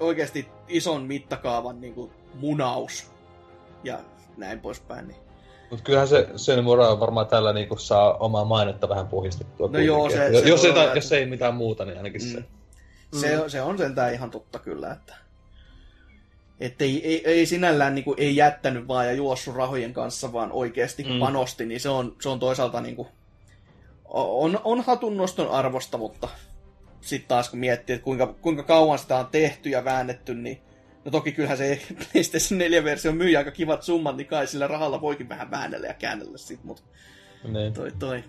oikeasti 0.00 0.48
ison 0.68 1.02
mittakaavan 1.02 1.80
niinku 1.80 2.12
munaus 2.34 3.10
ja 3.84 3.98
näin 4.36 4.60
poispäin. 4.60 5.08
Niin 5.08 5.27
Mutta 5.70 5.84
kyllähän 5.84 6.08
se 6.08 6.28
sen 6.36 6.64
Mura 6.64 7.00
varmaan 7.00 7.26
tällä 7.26 7.52
niinku 7.52 7.76
saa 7.76 8.16
omaa 8.16 8.44
mainetta 8.44 8.88
vähän 8.88 9.08
puhistettua. 9.08 9.68
No 9.72 9.78
joo, 9.78 10.10
se- 10.10 10.16
se 10.16 10.48
jos, 10.48 10.62
voi 10.62 10.78
ei, 10.78 10.90
jos 10.94 11.12
ei 11.12 11.26
mitään 11.26 11.54
muuta, 11.54 11.84
niin 11.84 11.96
ainakin 11.96 12.22
mm. 12.22 12.28
se. 12.28 12.44
Se, 13.20 13.48
se 13.48 13.62
on 13.62 13.78
sentään 13.78 14.14
ihan 14.14 14.30
totta 14.30 14.58
kyllä, 14.58 14.92
että 14.92 15.14
että 16.60 16.84
ei, 16.84 17.06
ei, 17.06 17.22
ei 17.24 17.46
sinällään 17.46 17.94
niin 17.94 18.04
kuin, 18.04 18.20
ei 18.20 18.36
jättänyt 18.36 18.88
vaan 18.88 19.06
ja 19.06 19.12
juossut 19.12 19.56
rahojen 19.56 19.92
kanssa, 19.92 20.32
vaan 20.32 20.52
oikeasti 20.52 21.02
mm. 21.02 21.12
Mm. 21.12 21.18
panosti, 21.18 21.66
niin 21.66 21.80
se 21.80 21.88
on, 21.88 22.16
se 22.20 22.28
on 22.28 22.38
toisaalta 22.38 22.80
niin 22.80 22.96
kuin, 22.96 23.08
on, 24.08 24.60
on 24.64 24.80
hatunnoston 24.80 25.50
arvosta, 25.50 25.98
mutta 25.98 26.28
sitten 27.00 27.28
taas 27.28 27.48
kun 27.48 27.58
miettii, 27.58 27.94
että 27.94 28.04
kuinka, 28.04 28.26
kuinka 28.26 28.62
kauan 28.62 28.98
sitä 28.98 29.16
on 29.16 29.26
tehty 29.26 29.68
ja 29.68 29.84
väännetty, 29.84 30.34
niin 30.34 30.60
no 31.04 31.10
toki 31.10 31.32
kyllähän 31.32 31.58
se 31.58 31.80
PlayStation 32.12 32.60
4-versio 32.60 33.12
myy 33.12 33.36
aika 33.36 33.50
kivat 33.50 33.82
summat, 33.82 34.16
niin 34.16 34.26
kai 34.26 34.46
sillä 34.46 34.66
rahalla 34.66 35.00
voikin 35.00 35.28
vähän 35.28 35.50
väännellä 35.50 35.86
ja 35.86 35.94
käännellä 35.94 36.38
sit, 36.38 36.64
mutta 36.64 36.82
Niin. 37.44 37.72
toi, 37.72 37.92
toi. 37.98 38.24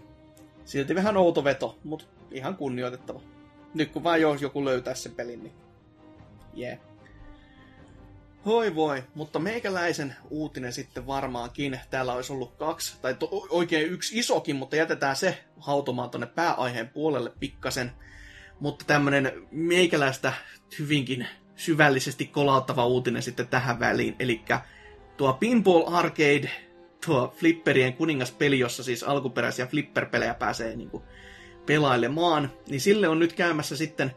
Silti 0.66 0.96
vähän 0.96 1.18
outo 1.18 1.44
veto, 1.44 1.80
mutta 1.84 2.06
ihan 2.32 2.56
kunnioitettava. 2.56 3.22
Nyt 3.74 3.92
kun 3.92 4.04
vaan 4.04 4.22
jos 4.22 4.42
joku 4.42 4.66
löytää 4.66 4.94
sen 4.96 5.12
pelin, 5.12 5.44
niin 5.44 5.54
jee. 6.54 6.70
Yeah. 6.70 6.80
Hoi 8.46 8.76
voi, 8.76 9.04
mutta 9.16 9.40
meikäläisen 9.40 10.16
uutinen 10.30 10.74
sitten 10.74 11.08
varmaankin. 11.08 11.80
Täällä 11.90 12.14
olisi 12.14 12.34
ollut 12.34 12.56
kaksi, 12.56 12.98
tai 13.02 13.14
to, 13.14 13.30
oikein 13.50 13.90
yksi 13.90 14.20
isokin, 14.20 14.56
mutta 14.56 14.76
jätetään 14.76 15.16
se 15.16 15.38
hautomaan 15.60 16.10
tonne 16.10 16.28
pääaiheen 16.28 16.90
puolelle 16.90 17.32
pikkasen. 17.40 17.92
Mutta 18.60 18.86
tämmönen 18.88 19.48
meikäläistä 19.52 20.34
hyvinkin 20.80 21.28
syvällisesti 21.60 22.26
kolauttava 22.26 22.86
uutinen 22.86 23.22
sitten 23.22 23.48
tähän 23.48 23.80
väliin. 23.80 24.16
Eli 24.20 24.42
tuo 25.18 25.34
Pinball 25.34 25.94
Arcade, 25.94 26.52
tuo 27.06 27.34
flipperien 27.38 27.94
kuningaspeli, 27.94 28.60
jossa 28.60 28.84
siis 28.84 29.04
alkuperäisiä 29.04 29.68
flipperpelejä 29.68 30.34
pääsee 30.34 30.76
niinku 30.76 31.04
pelailemaan, 31.66 32.52
niin 32.70 32.82
sille 32.82 33.08
on 33.08 33.20
nyt 33.20 33.34
käymässä 33.34 33.78
sitten 33.78 34.12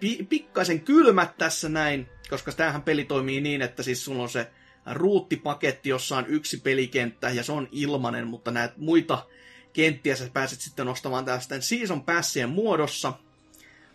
pi- 0.00 0.26
pikkaisen 0.28 0.80
kylmät 0.80 1.38
tässä 1.38 1.68
näin, 1.68 2.08
koska 2.30 2.52
tämähän 2.52 2.82
peli 2.82 3.04
toimii 3.04 3.40
niin, 3.40 3.62
että 3.62 3.82
siis 3.82 4.04
sulla 4.04 4.22
on 4.22 4.28
se 4.28 4.50
ruuttipaketti, 4.92 5.88
jossa 5.88 6.16
on 6.16 6.26
yksi 6.26 6.56
pelikenttä 6.56 7.30
ja 7.30 7.42
se 7.42 7.52
on 7.52 7.68
ilmanen, 7.72 8.26
mutta 8.26 8.50
näitä 8.50 8.74
muita 8.76 9.26
kenttiä 9.72 10.16
sä 10.16 10.30
pääset 10.32 10.60
sitten 10.60 10.88
ostamaan 10.88 11.24
tästä 11.24 11.60
season 11.60 12.04
passien 12.04 12.48
muodossa. 12.48 13.12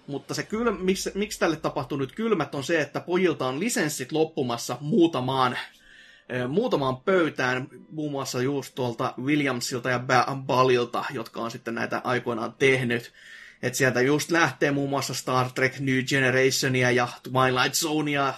Mutta 0.07 0.34
se 0.34 0.43
kyl, 0.43 0.71
miksi, 0.71 1.11
miksi 1.15 1.39
tälle 1.39 1.55
tapahtuu 1.55 1.97
nyt 1.97 2.11
kylmät 2.11 2.55
on 2.55 2.63
se, 2.63 2.81
että 2.81 2.99
pojilta 2.99 3.47
on 3.47 3.59
lisenssit 3.59 4.11
loppumassa 4.11 4.77
muutamaan, 4.81 5.57
muutamaan 6.47 6.97
pöytään, 6.97 7.67
muun 7.91 8.11
muassa 8.11 8.41
just 8.41 8.75
tuolta 8.75 9.13
Williamsilta 9.21 9.89
ja 9.89 9.97
Ba- 9.97 10.35
Balilta, 10.45 11.05
jotka 11.13 11.41
on 11.41 11.51
sitten 11.51 11.75
näitä 11.75 12.01
aikoinaan 12.03 12.53
tehnyt. 12.53 13.13
Et 13.61 13.75
sieltä 13.75 14.01
just 14.01 14.31
lähtee 14.31 14.71
muun 14.71 14.89
muassa 14.89 15.13
Star 15.13 15.51
Trek 15.51 15.80
New 15.80 16.03
Generationia 16.03 16.91
ja 16.91 17.07
Twilight 17.23 17.73
Zonea 17.73 18.34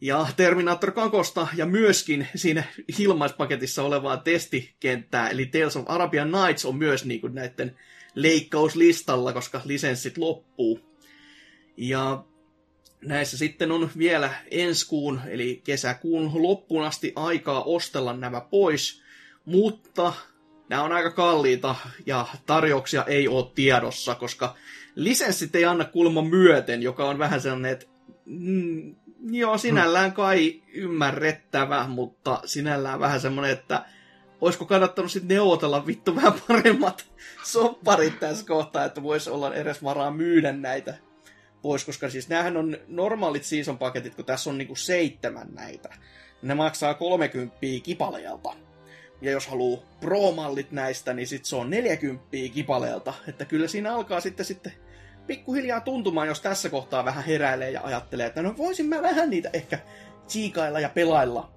ja 0.00 0.26
Terminator 0.36 0.92
2 0.92 1.12
ja 1.56 1.66
myöskin 1.66 2.28
siinä 2.34 2.64
ilmaispaketissa 2.98 3.82
olevaa 3.82 4.16
testikenttää, 4.16 5.28
eli 5.28 5.46
Tales 5.46 5.76
of 5.76 5.84
Arabian 5.90 6.32
Nights 6.32 6.64
on 6.64 6.76
myös 6.76 7.04
niin 7.04 7.20
näiden 7.32 7.76
leikkauslistalla, 8.14 9.32
koska 9.32 9.60
lisenssit 9.64 10.18
loppuu. 10.18 10.87
Ja 11.78 12.24
näissä 13.00 13.38
sitten 13.38 13.72
on 13.72 13.90
vielä 13.98 14.30
ensi 14.50 14.88
kuun, 14.88 15.20
eli 15.26 15.60
kesäkuun 15.64 16.42
loppuun 16.42 16.84
asti 16.84 17.12
aikaa 17.16 17.62
ostella 17.62 18.12
nämä 18.12 18.40
pois, 18.40 19.02
mutta 19.44 20.12
nämä 20.68 20.82
on 20.82 20.92
aika 20.92 21.10
kalliita 21.10 21.74
ja 22.06 22.26
tarjouksia 22.46 23.04
ei 23.04 23.28
ole 23.28 23.50
tiedossa, 23.54 24.14
koska 24.14 24.56
lisenssit 24.94 25.54
ei 25.54 25.64
anna 25.64 25.84
kulma 25.84 26.22
myöten, 26.22 26.82
joka 26.82 27.08
on 27.08 27.18
vähän 27.18 27.40
sellainen, 27.40 27.72
että 27.72 27.86
mm, 28.24 28.94
joo, 29.30 29.58
sinällään 29.58 30.12
kai 30.12 30.62
ymmärrettävä, 30.74 31.86
mutta 31.88 32.40
sinällään 32.44 33.00
vähän 33.00 33.20
semmoinen, 33.20 33.52
että 33.52 33.84
olisiko 34.40 34.64
kannattanut 34.64 35.12
sitten 35.12 35.36
neuvotella 35.36 35.86
vittu 35.86 36.16
vähän 36.16 36.34
paremmat 36.48 37.06
sopparit 37.52 38.20
tässä 38.20 38.46
kohtaa, 38.46 38.84
että 38.84 39.02
voisi 39.02 39.30
olla 39.30 39.54
edes 39.54 39.82
varaa 39.82 40.10
myydä 40.10 40.52
näitä 40.52 41.07
pois, 41.62 41.84
koska 41.84 42.10
siis 42.10 42.28
näähän 42.28 42.56
on 42.56 42.76
normaalit 42.88 43.44
season 43.44 43.78
paketit, 43.78 44.14
kun 44.14 44.24
tässä 44.24 44.50
on 44.50 44.58
niinku 44.58 44.76
seitsemän 44.76 45.48
näitä. 45.54 45.88
Ne 46.42 46.54
maksaa 46.54 46.94
30 46.94 47.56
kipaleelta. 47.82 48.54
Ja 49.22 49.30
jos 49.30 49.46
haluaa 49.46 49.82
pro-mallit 50.00 50.72
näistä, 50.72 51.14
niin 51.14 51.26
sit 51.26 51.44
se 51.44 51.56
on 51.56 51.70
40 51.70 52.26
kipaleelta. 52.54 53.14
Että 53.28 53.44
kyllä 53.44 53.68
siinä 53.68 53.94
alkaa 53.94 54.20
sitten, 54.20 54.46
sitten 54.46 54.72
pikkuhiljaa 55.26 55.80
tuntumaan, 55.80 56.28
jos 56.28 56.40
tässä 56.40 56.68
kohtaa 56.68 57.04
vähän 57.04 57.24
heräilee 57.24 57.70
ja 57.70 57.80
ajattelee, 57.84 58.26
että 58.26 58.42
no 58.42 58.54
voisin 58.56 58.86
mä 58.86 59.02
vähän 59.02 59.30
niitä 59.30 59.50
ehkä 59.52 59.78
tsiikailla 60.26 60.80
ja 60.80 60.88
pelailla. 60.88 61.52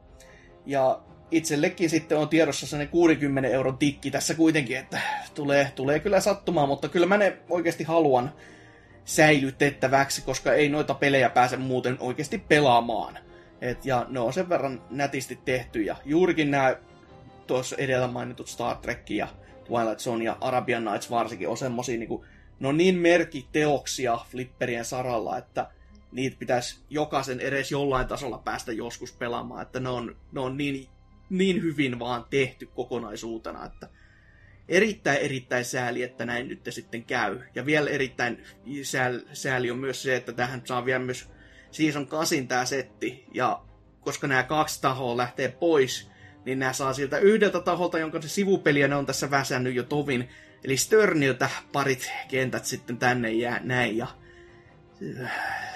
Ja 0.66 1.02
itsellekin 1.32 1.90
sitten 1.90 2.18
on 2.18 2.30
tiedossa 2.30 2.68
sellainen 2.68 2.92
60 2.92 3.50
euron 3.50 3.78
tikki 3.78 4.12
tässä 4.12 4.34
kuitenkin, 4.34 4.78
että 4.78 5.00
tulee, 5.34 5.72
tulee 5.76 6.00
kyllä 6.00 6.20
sattumaan, 6.20 6.68
mutta 6.68 6.90
kyllä 6.90 7.06
mä 7.06 7.18
ne 7.18 7.38
oikeasti 7.50 7.84
haluan 7.84 8.34
säilytettäväksi, 9.06 10.22
koska 10.22 10.54
ei 10.54 10.70
noita 10.70 10.94
pelejä 10.94 11.30
pääse 11.30 11.58
muuten 11.58 11.98
oikeasti 12.00 12.38
pelaamaan. 12.38 13.18
Et, 13.62 13.86
ja 13.86 14.06
ne 14.10 14.20
on 14.20 14.34
sen 14.34 14.50
verran 14.50 14.82
nätisti 14.90 15.40
tehty, 15.46 15.82
ja 15.82 15.96
juurikin 16.06 16.52
nämä 16.52 16.76
tuossa 17.48 17.76
edellä 17.76 18.08
mainitut 18.08 18.48
Star 18.48 18.78
Trek 18.78 19.10
ja 19.10 19.28
Twilight 19.66 20.00
Zone 20.00 20.24
ja 20.24 20.38
Arabian 20.42 20.86
Nights 20.86 21.12
varsinkin 21.12 21.50
on 21.50 21.58
semmosia 21.58 21.98
niinku, 21.98 22.26
ne 22.60 22.68
on 22.68 22.78
niin 22.78 22.96
merkiteoksia 22.96 24.20
flipperien 24.32 24.86
saralla, 24.86 25.38
että 25.38 25.68
niitä 26.12 26.36
pitäisi 26.40 26.80
jokaisen 26.90 27.40
edes 27.40 27.72
jollain 27.72 28.08
tasolla 28.08 28.38
päästä 28.38 28.72
joskus 28.72 29.12
pelaamaan, 29.12 29.62
että 29.62 29.80
ne 29.80 29.90
on, 29.90 30.16
ne 30.32 30.40
on 30.40 30.58
niin, 30.58 30.88
niin 31.30 31.62
hyvin 31.62 32.00
vaan 32.00 32.26
tehty 32.30 32.66
kokonaisuutena, 32.66 33.66
että 33.66 33.90
erittäin 34.72 35.18
erittäin 35.18 35.66
sääli, 35.66 36.04
että 36.04 36.26
näin 36.26 36.48
nyt 36.48 36.68
sitten 36.70 37.04
käy. 37.04 37.40
Ja 37.56 37.66
vielä 37.66 37.90
erittäin 37.90 38.44
sääli, 38.84 39.26
sääli 39.34 39.72
on 39.72 39.78
myös 39.78 40.04
se, 40.04 40.16
että 40.16 40.34
tähän 40.34 40.62
saa 40.66 40.86
vielä 40.86 41.04
myös 41.04 41.30
Season 41.72 42.08
8 42.08 42.48
tämä 42.48 42.66
setti, 42.66 43.26
ja 43.34 43.62
koska 44.02 44.28
nämä 44.28 44.44
kaksi 44.44 44.82
tahoa 44.82 45.18
lähtee 45.18 45.48
pois, 45.48 46.12
niin 46.46 46.60
nämä 46.60 46.74
saa 46.74 46.94
siltä 46.94 47.18
yhdeltä 47.18 47.60
taholta, 47.60 48.00
jonka 48.00 48.22
se 48.22 48.30
sivupeliä 48.30 48.88
ne 48.88 48.96
on 48.96 49.06
tässä 49.06 49.32
väsännyt 49.32 49.76
jo 49.76 49.84
tovin. 49.84 50.30
Eli 50.64 50.78
Sterniltä 50.78 51.50
parit 51.72 52.12
kentät 52.28 52.66
sitten 52.66 52.98
tänne 52.98 53.32
jää 53.32 53.60
näin, 53.64 53.98
ja 53.98 54.08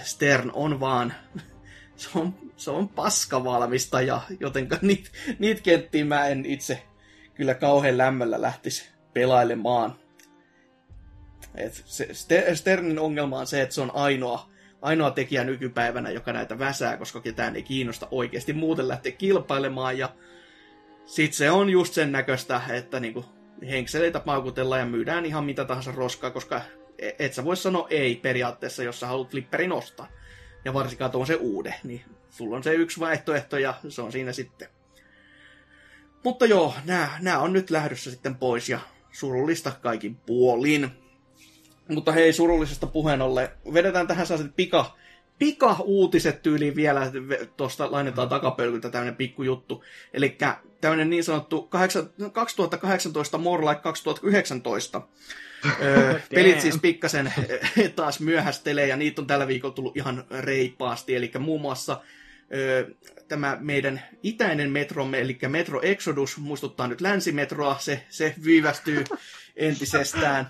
Stern 0.04 0.52
on 0.54 0.80
vaan, 0.80 1.14
se 1.96 2.10
on, 2.16 2.52
se 2.56 2.72
on 2.72 2.90
paskavalmistaja, 2.90 4.22
jotenka 4.40 4.78
niitä 4.82 5.10
niit 5.40 5.62
kenttiä 5.62 6.06
mä 6.06 6.28
en 6.28 6.46
itse 6.46 6.84
kyllä 7.36 7.54
kauhean 7.54 7.98
lämmöllä 7.98 8.42
lähtisi 8.42 8.90
pelailemaan. 9.14 9.96
Et 11.56 11.84
se, 11.86 12.08
Sternin 12.56 13.00
ongelma 13.00 13.40
on 13.40 13.48
se, 13.48 13.62
että 13.62 13.76
se 13.76 13.82
on 13.82 13.92
ainoa, 13.96 14.50
ainoa 14.82 15.12
tekijä 15.12 15.44
nykypäivänä, 15.44 16.10
joka 16.10 16.34
näitä 16.34 16.60
väsää, 16.60 16.98
koska 16.98 17.22
ketään 17.22 17.56
ei 17.56 17.64
kiinnosta 17.64 18.08
oikeasti 18.12 18.54
muuten 18.54 18.88
lähteä 18.88 19.12
kilpailemaan. 19.12 19.98
Ja 19.98 20.16
sit 21.06 21.34
se 21.34 21.52
on 21.52 21.70
just 21.70 21.94
sen 21.94 22.12
näköistä, 22.12 22.62
että 22.70 23.00
niinku 23.00 23.26
henkseleitä 23.70 24.20
paukutellaan 24.20 24.80
ja 24.80 24.86
myydään 24.86 25.26
ihan 25.26 25.46
mitä 25.46 25.66
tahansa 25.66 25.92
roskaa, 25.92 26.32
koska 26.32 26.62
et 27.20 27.34
sä 27.34 27.46
voi 27.46 27.58
sanoa 27.58 27.88
ei 27.90 28.16
periaatteessa, 28.16 28.84
jos 28.84 29.00
sä 29.00 29.08
haluat 29.08 29.32
flipperin 29.32 29.72
ostaa. 29.72 30.08
Ja 30.66 30.74
varsinkaan 30.74 31.12
tuon 31.12 31.28
se 31.28 31.36
uude, 31.36 31.76
niin 31.84 32.02
sulla 32.30 32.56
on 32.56 32.64
se 32.64 32.74
yksi 32.74 33.00
vaihtoehto 33.00 33.58
ja 33.58 33.74
se 33.90 34.02
on 34.02 34.12
siinä 34.12 34.34
sitten. 34.34 34.75
Mutta 36.26 36.46
joo, 36.46 36.74
nämä, 36.86 37.10
nämä 37.22 37.40
on 37.40 37.54
nyt 37.54 37.70
lähdössä 37.70 38.12
sitten 38.12 38.36
pois 38.36 38.70
ja 38.70 38.80
surullista 39.12 39.72
kaikin 39.82 40.16
puolin. 40.16 40.90
Mutta 41.88 42.12
hei, 42.12 42.34
surullisesta 42.34 42.88
puheen 42.88 43.22
ollen, 43.22 43.50
vedetään 43.74 44.08
tähän 44.08 44.28
sellaiset 44.28 44.56
pika, 44.56 44.98
pika-uutiset 45.40 46.42
tyyliin 46.42 46.76
vielä, 46.76 47.12
tuosta 47.58 47.92
lainetaan 47.92 48.30
takapölkyltä 48.30 48.90
tämmöinen 48.90 49.16
pikkujuttu. 49.16 49.84
Eli 50.14 50.38
tämmöinen 50.82 51.10
niin 51.10 51.24
sanottu 51.24 51.70
2018 52.32 53.38
more 53.38 53.66
like 53.66 53.82
2019. 53.82 55.02
öö, 55.82 56.20
pelit 56.30 56.62
siis 56.62 56.78
pikkasen 56.82 57.34
taas 57.96 58.20
myöhästelee 58.20 58.88
ja 58.88 58.98
niitä 58.98 59.22
on 59.22 59.28
tällä 59.28 59.48
viikolla 59.48 59.76
tullut 59.76 59.98
ihan 59.98 60.24
reippaasti. 60.40 61.16
Eli 61.16 61.32
muun 61.40 61.62
muassa 61.62 62.02
tämä 63.28 63.58
meidän 63.60 64.02
itäinen 64.24 64.72
metromme, 64.72 65.22
eli 65.22 65.38
Metro 65.48 65.82
Exodus, 65.82 66.38
muistuttaa 66.38 66.88
nyt 66.88 67.02
länsimetroa, 67.02 67.76
se, 67.80 68.04
se 68.10 68.36
viivästyy 68.46 69.04
entisestään. 69.56 70.50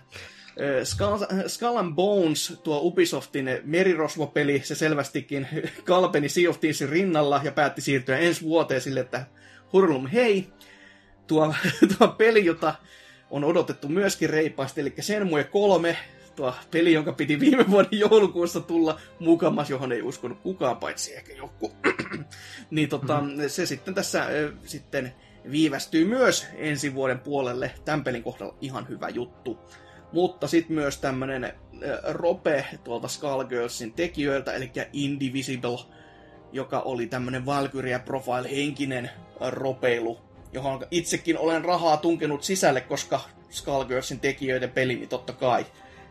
Skull, 0.84 1.18
Skull 1.48 1.78
and 1.78 1.96
Bones, 1.96 2.60
tuo 2.64 2.80
Ubisoftin 2.84 3.50
merirosvopeli, 3.64 4.62
se 4.64 4.76
selvästikin 4.76 5.48
kalpeni 5.84 6.30
Sea 6.30 6.50
of 6.50 6.60
Thievesin 6.60 6.90
rinnalla 6.90 7.42
ja 7.44 7.52
päätti 7.52 7.82
siirtyä 7.82 8.18
ensi 8.18 8.42
vuoteen 8.42 8.82
sille, 8.82 9.00
että 9.00 9.26
hurlum 9.74 10.08
hei. 10.08 10.48
tuo, 11.28 11.54
tuo 11.98 12.08
peli, 12.08 12.46
jota 12.46 12.76
on 13.30 13.44
odotettu 13.44 13.88
myöskin 13.88 14.30
reippaasti, 14.30 14.82
eli 14.82 14.94
Senmue 15.00 15.44
3, 15.44 15.98
tuo 16.36 16.54
peli, 16.72 16.94
jonka 16.94 17.14
piti 17.14 17.40
viime 17.40 17.66
vuoden 17.70 18.00
joulukuussa 18.00 18.60
tulla 18.60 19.00
mukamas, 19.20 19.70
johon 19.70 19.92
ei 19.92 20.02
uskonut 20.02 20.40
kukaan, 20.40 20.78
paitsi 20.78 21.16
ehkä 21.16 21.34
joku. 21.34 21.72
niin 22.72 22.90
tota, 22.90 23.22
mm-hmm. 23.22 23.50
se 23.50 23.66
sitten 23.66 23.94
tässä 23.94 24.22
äh, 24.22 24.30
sitten 24.64 25.14
viivästyy 25.52 26.06
myös 26.06 26.48
ensi 26.56 26.94
vuoden 26.94 27.20
puolelle. 27.20 27.72
Tämän 27.86 28.04
pelin 28.04 28.24
kohdalla 28.24 28.56
ihan 28.62 28.88
hyvä 28.90 29.10
juttu. 29.10 29.60
Mutta 30.12 30.48
sitten 30.48 30.76
myös 30.76 30.98
tämmönen 30.98 31.44
äh, 31.44 31.52
rope 32.04 32.66
tuolta 32.84 33.08
Skullgirlsin 33.08 33.94
tekijöiltä, 33.94 34.54
eli 34.54 34.72
Indivisible, 34.94 35.80
joka 36.52 36.80
oli 36.80 37.08
tämmönen 37.08 37.46
Valkyria 37.46 38.00
Profile-henkinen 38.00 39.10
ropeilu, 39.40 40.20
johon 40.54 40.88
itsekin 40.92 41.38
olen 41.38 41.66
rahaa 41.66 41.98
tunkenut 41.98 42.44
sisälle, 42.44 42.82
koska 42.82 43.22
Skullgirlsin 43.50 44.20
tekijöiden 44.20 44.72
peli, 44.72 44.96
niin 44.96 45.10
totta 45.10 45.34
kai. 45.34 45.66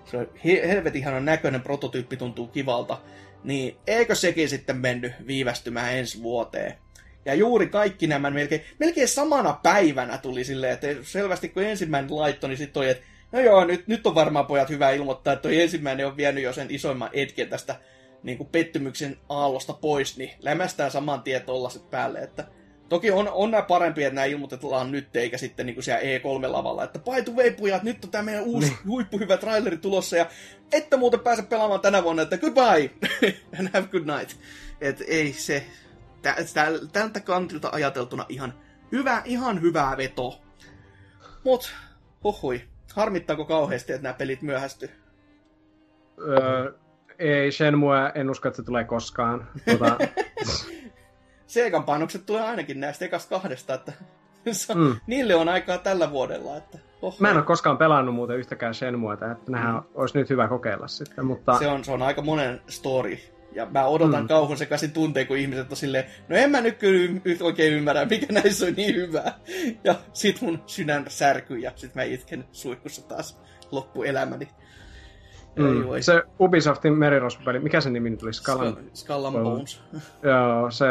Se 0.05 0.17
on 0.17 0.29
helvetin 0.45 1.01
ihanan 1.01 1.25
näköinen, 1.25 1.61
prototyyppi 1.61 2.17
tuntuu 2.17 2.47
kivalta. 2.47 2.99
Niin 3.45 3.77
eikö 3.87 4.15
sekin 4.15 4.49
sitten 4.49 4.77
mennyt 4.77 5.13
viivästymään 5.27 5.95
ensi 5.95 6.23
vuoteen? 6.23 6.75
Ja 7.25 7.35
juuri 7.35 7.67
kaikki 7.67 8.07
nämä 8.07 8.31
melkein, 8.31 8.63
melkein 8.81 9.09
samana 9.09 9.61
päivänä 9.63 10.19
tuli 10.19 10.45
silleen, 10.45 10.73
että 10.73 10.87
selvästi 11.03 11.49
kun 11.49 11.63
ensimmäinen 11.63 12.17
laitto, 12.17 12.49
niin 12.49 12.59
sitten 12.59 12.81
oli, 12.81 12.91
että 12.91 13.05
no 13.33 13.41
joo, 13.41 13.65
nyt, 13.65 13.87
nyt 13.87 14.07
on 14.07 14.15
varmaan 14.15 14.47
pojat 14.47 14.69
hyvä 14.71 14.91
ilmoittaa, 14.91 15.33
että 15.33 15.43
toi 15.43 15.63
ensimmäinen 15.63 16.07
on 16.07 16.17
vienyt 16.17 16.45
jo 16.45 16.53
sen 16.53 16.71
isoimman 16.71 17.11
etken 17.13 17.49
tästä 17.49 17.77
niin 18.23 18.39
kuin 18.39 18.49
pettymyksen 18.53 19.17
aallosta 19.29 19.73
pois, 19.73 20.17
niin 20.17 20.31
lämästään 20.41 20.91
saman 20.91 21.23
tien 21.23 21.43
tollaset 21.43 21.91
päälle, 21.91 22.19
että 22.19 22.45
Toki 22.89 23.11
on, 23.11 23.29
on 23.29 23.51
nämä 23.51 23.63
parempi, 23.63 24.05
että 24.05 24.15
nämä 24.15 24.25
ilmoitetaan 24.25 24.93
nyt, 24.93 25.17
eikä 25.17 25.39
sitten 25.39 25.67
niin 25.67 25.75
kuin 25.75 25.85
siellä 25.85 26.01
E3-lavalla, 26.01 26.85
että 26.85 27.01
way, 27.37 27.51
pujat, 27.51 27.83
nyt 27.83 28.05
on 28.05 28.11
tämä 28.11 28.23
meidän 28.25 28.45
uusi 28.45 28.69
niin. 28.69 28.79
huippuhyvä 28.87 29.37
traileri 29.37 29.77
tulossa, 29.77 30.17
ja 30.17 30.27
että 30.73 30.97
muuten 30.97 31.21
pääse 31.21 31.43
pelaamaan 31.43 31.81
tänä 31.81 32.03
vuonna, 32.03 32.23
että 32.23 32.39
goodbye, 32.39 32.91
and 33.59 33.69
have 33.73 33.87
good 33.87 34.19
night. 34.19 34.39
Et 34.81 35.05
ei 35.07 35.33
se, 35.33 35.67
tältä 36.93 37.21
kantilta 37.21 37.69
ajateltuna 37.73 38.27
ihan 38.29 38.55
hyvä, 38.93 39.23
ihan 39.25 39.63
hyvää 39.63 39.97
veto. 39.97 40.41
Mut, 41.45 41.75
huhui, 42.25 42.63
harmittaako 42.95 43.45
kauheasti, 43.45 43.93
että 43.93 44.03
nämä 44.03 44.15
pelit 44.15 44.43
myöhästy? 44.43 44.91
Öö, 46.19 46.73
ei, 47.19 47.53
Shenmue, 47.53 48.13
en 48.15 48.31
usko, 48.31 48.49
että 48.49 48.57
se 48.57 48.63
tulee 48.63 48.85
koskaan. 48.85 49.49
Tuota... 49.65 49.99
Seekan 51.55 51.85
painokset 51.85 52.27
tulee 52.27 52.43
ainakin 52.43 52.81
näistä 52.81 53.05
ekasta 53.05 53.29
kahdesta, 53.31 53.75
että 53.75 53.93
mm. 54.75 54.97
niille 55.07 55.35
on 55.35 55.49
aikaa 55.49 55.79
tällä 55.79 56.11
vuodella. 56.11 56.57
Että, 56.57 56.79
oho. 57.03 57.17
Mä 57.21 57.31
en 57.31 57.37
ole 57.37 57.45
koskaan 57.45 57.79
pelannut 57.79 58.15
muuten 58.15 58.37
yhtäkään 58.37 58.75
Shenmueta, 58.75 59.33
että 59.33 59.53
nehän 59.53 59.75
mm. 59.75 59.83
olisi 59.95 60.19
nyt 60.19 60.31
hyvä 60.31 60.49
kokeilla 60.49 60.89
sitten. 60.89 61.27
Mutta... 61.27 61.59
Se, 61.59 61.67
on, 61.67 61.85
se 61.85 61.93
on 61.93 62.03
aika 62.03 62.23
monen 62.23 62.61
story. 62.69 63.19
Ja 63.53 63.67
mä 63.67 63.87
odotan 63.87 64.23
mm. 64.23 64.29
kauhun 64.29 64.57
sekaisin 64.57 64.93
tunteen, 64.93 65.27
kun 65.27 65.37
ihmiset 65.37 65.71
on 65.71 65.77
silleen, 65.77 66.05
no 66.29 66.37
en 66.37 66.51
mä 66.51 66.61
nyt 66.61 66.79
kyllä 66.79 67.21
oikein 67.41 67.73
ymmärrä, 67.73 68.05
mikä 68.05 68.27
näissä 68.33 68.67
on 68.67 68.73
niin 68.77 68.95
hyvää. 68.95 69.39
Ja 69.85 69.95
sit 70.13 70.41
mun 70.41 70.63
sydän 70.67 71.05
särkyy 71.09 71.59
ja 71.59 71.73
sit 71.77 71.95
mä 71.95 72.03
itken 72.03 72.45
suihkussa 72.53 73.09
taas 73.09 73.41
loppuelämäni. 73.71 74.49
Mm. 75.57 75.85
Se 76.01 76.23
Ubisoftin 76.41 76.93
merirosvopeli, 76.93 77.59
mikä 77.59 77.81
se 77.81 77.91
nimi 77.91 78.11
nyt 78.11 78.23
oli? 78.23 78.33
Skull, 78.33 78.73
Skull 78.95 79.25
and 79.25 79.43
Bones. 79.43 79.83
Joo, 80.23 80.71
se, 80.71 80.87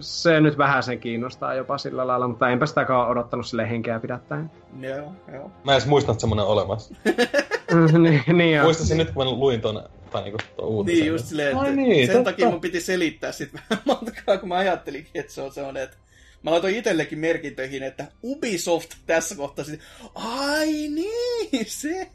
se 0.00 0.40
nyt 0.40 0.58
vähän 0.58 0.82
sen 0.82 1.00
kiinnostaa 1.00 1.54
jopa 1.54 1.78
sillä 1.78 2.06
lailla, 2.06 2.28
mutta 2.28 2.48
enpä 2.48 2.66
sitäkaan 2.66 3.08
odottanut 3.08 3.46
sille 3.46 3.70
henkeä 3.70 4.00
pidättäen. 4.00 4.50
Joo, 4.80 5.12
joo. 5.32 5.50
Mä 5.64 5.72
en 5.72 5.76
edes 5.76 5.86
muista, 5.86 6.12
että 6.12 6.20
semmonen 6.20 6.44
olemassa. 6.44 6.94
niin, 8.02 8.22
niin 8.32 8.62
Muistasin 8.62 8.98
nyt, 8.98 9.10
kun 9.10 9.26
mä 9.26 9.30
luin 9.30 9.60
ton, 9.60 9.84
tai 10.10 10.22
niinku 10.22 10.38
ton 10.56 10.68
uutisen. 10.68 10.98
Niin, 10.98 11.12
just 11.12 11.26
silleen, 11.26 11.56
että 11.56 11.70
niin, 11.70 12.06
sen 12.06 12.16
totta. 12.16 12.30
takia 12.30 12.50
mun 12.50 12.60
piti 12.60 12.80
selittää 12.80 13.32
sit 13.32 13.54
vähän 13.54 13.82
matkaa, 13.86 14.38
kun 14.38 14.48
mä 14.48 14.56
ajattelinkin, 14.56 15.20
että 15.20 15.32
se 15.32 15.42
on 15.42 15.52
semmonen, 15.52 15.82
että 15.82 15.96
Mä 16.42 16.50
laitoin 16.50 16.76
itsellekin 16.76 17.18
merkintöihin, 17.18 17.82
että 17.82 18.06
Ubisoft 18.22 18.90
tässä 19.06 19.36
kohtaa 19.36 19.64
sitten, 19.64 19.88
ai 20.14 20.72
niin, 20.72 21.66
se. 21.66 22.10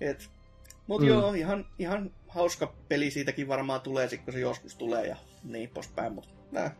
Et 0.00 0.30
mutta 0.86 1.04
mm. 1.04 1.08
joo, 1.08 1.32
ihan, 1.32 1.66
ihan 1.78 2.10
hauska 2.28 2.74
peli 2.88 3.10
siitäkin 3.10 3.48
varmaan 3.48 3.80
tulee, 3.80 4.08
sit, 4.08 4.22
kun 4.22 4.32
se 4.32 4.40
joskus 4.40 4.74
tulee 4.74 5.06
ja 5.06 5.16
niin 5.44 5.68
poispäin. 5.68 6.12
Mutta 6.12 6.30
nää. 6.50 6.74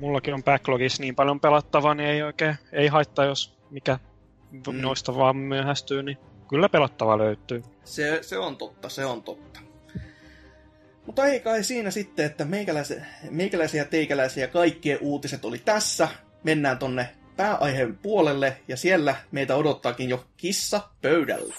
Mullakin 0.00 0.34
on 0.34 0.44
backlogissa 0.44 1.02
niin 1.02 1.14
paljon 1.14 1.40
pelattavaa, 1.40 1.94
niin 1.94 2.08
ei 2.08 2.22
oikein 2.22 2.54
ei 2.72 2.88
haittaa, 2.88 3.24
jos 3.24 3.58
mikä 3.70 3.98
mm. 4.50 4.62
noista 4.80 5.14
vaan 5.14 5.36
myöhästyy, 5.36 6.02
niin 6.02 6.18
kyllä 6.48 6.68
pelattavaa 6.68 7.18
löytyy. 7.18 7.62
Se, 7.84 8.18
se 8.22 8.38
on 8.38 8.56
totta, 8.56 8.88
se 8.88 9.04
on 9.04 9.22
totta. 9.22 9.60
Mutta 11.06 11.26
ei 11.26 11.40
kai 11.40 11.64
siinä 11.64 11.90
sitten, 11.90 12.26
että 12.26 12.44
meikäläisiä, 12.44 13.04
meikäläisiä 13.30 13.82
ja 13.82 13.88
teikäläisiä 13.88 14.48
kaikkien 14.48 14.98
uutiset 15.00 15.44
oli 15.44 15.58
tässä. 15.58 16.08
Mennään 16.42 16.78
tonne 16.78 17.08
pääaiheen 17.36 17.98
puolelle 18.02 18.56
ja 18.68 18.76
siellä 18.76 19.16
meitä 19.30 19.56
odottaakin 19.56 20.08
jo 20.08 20.24
kissa 20.36 20.80
pöydällä. 21.02 21.54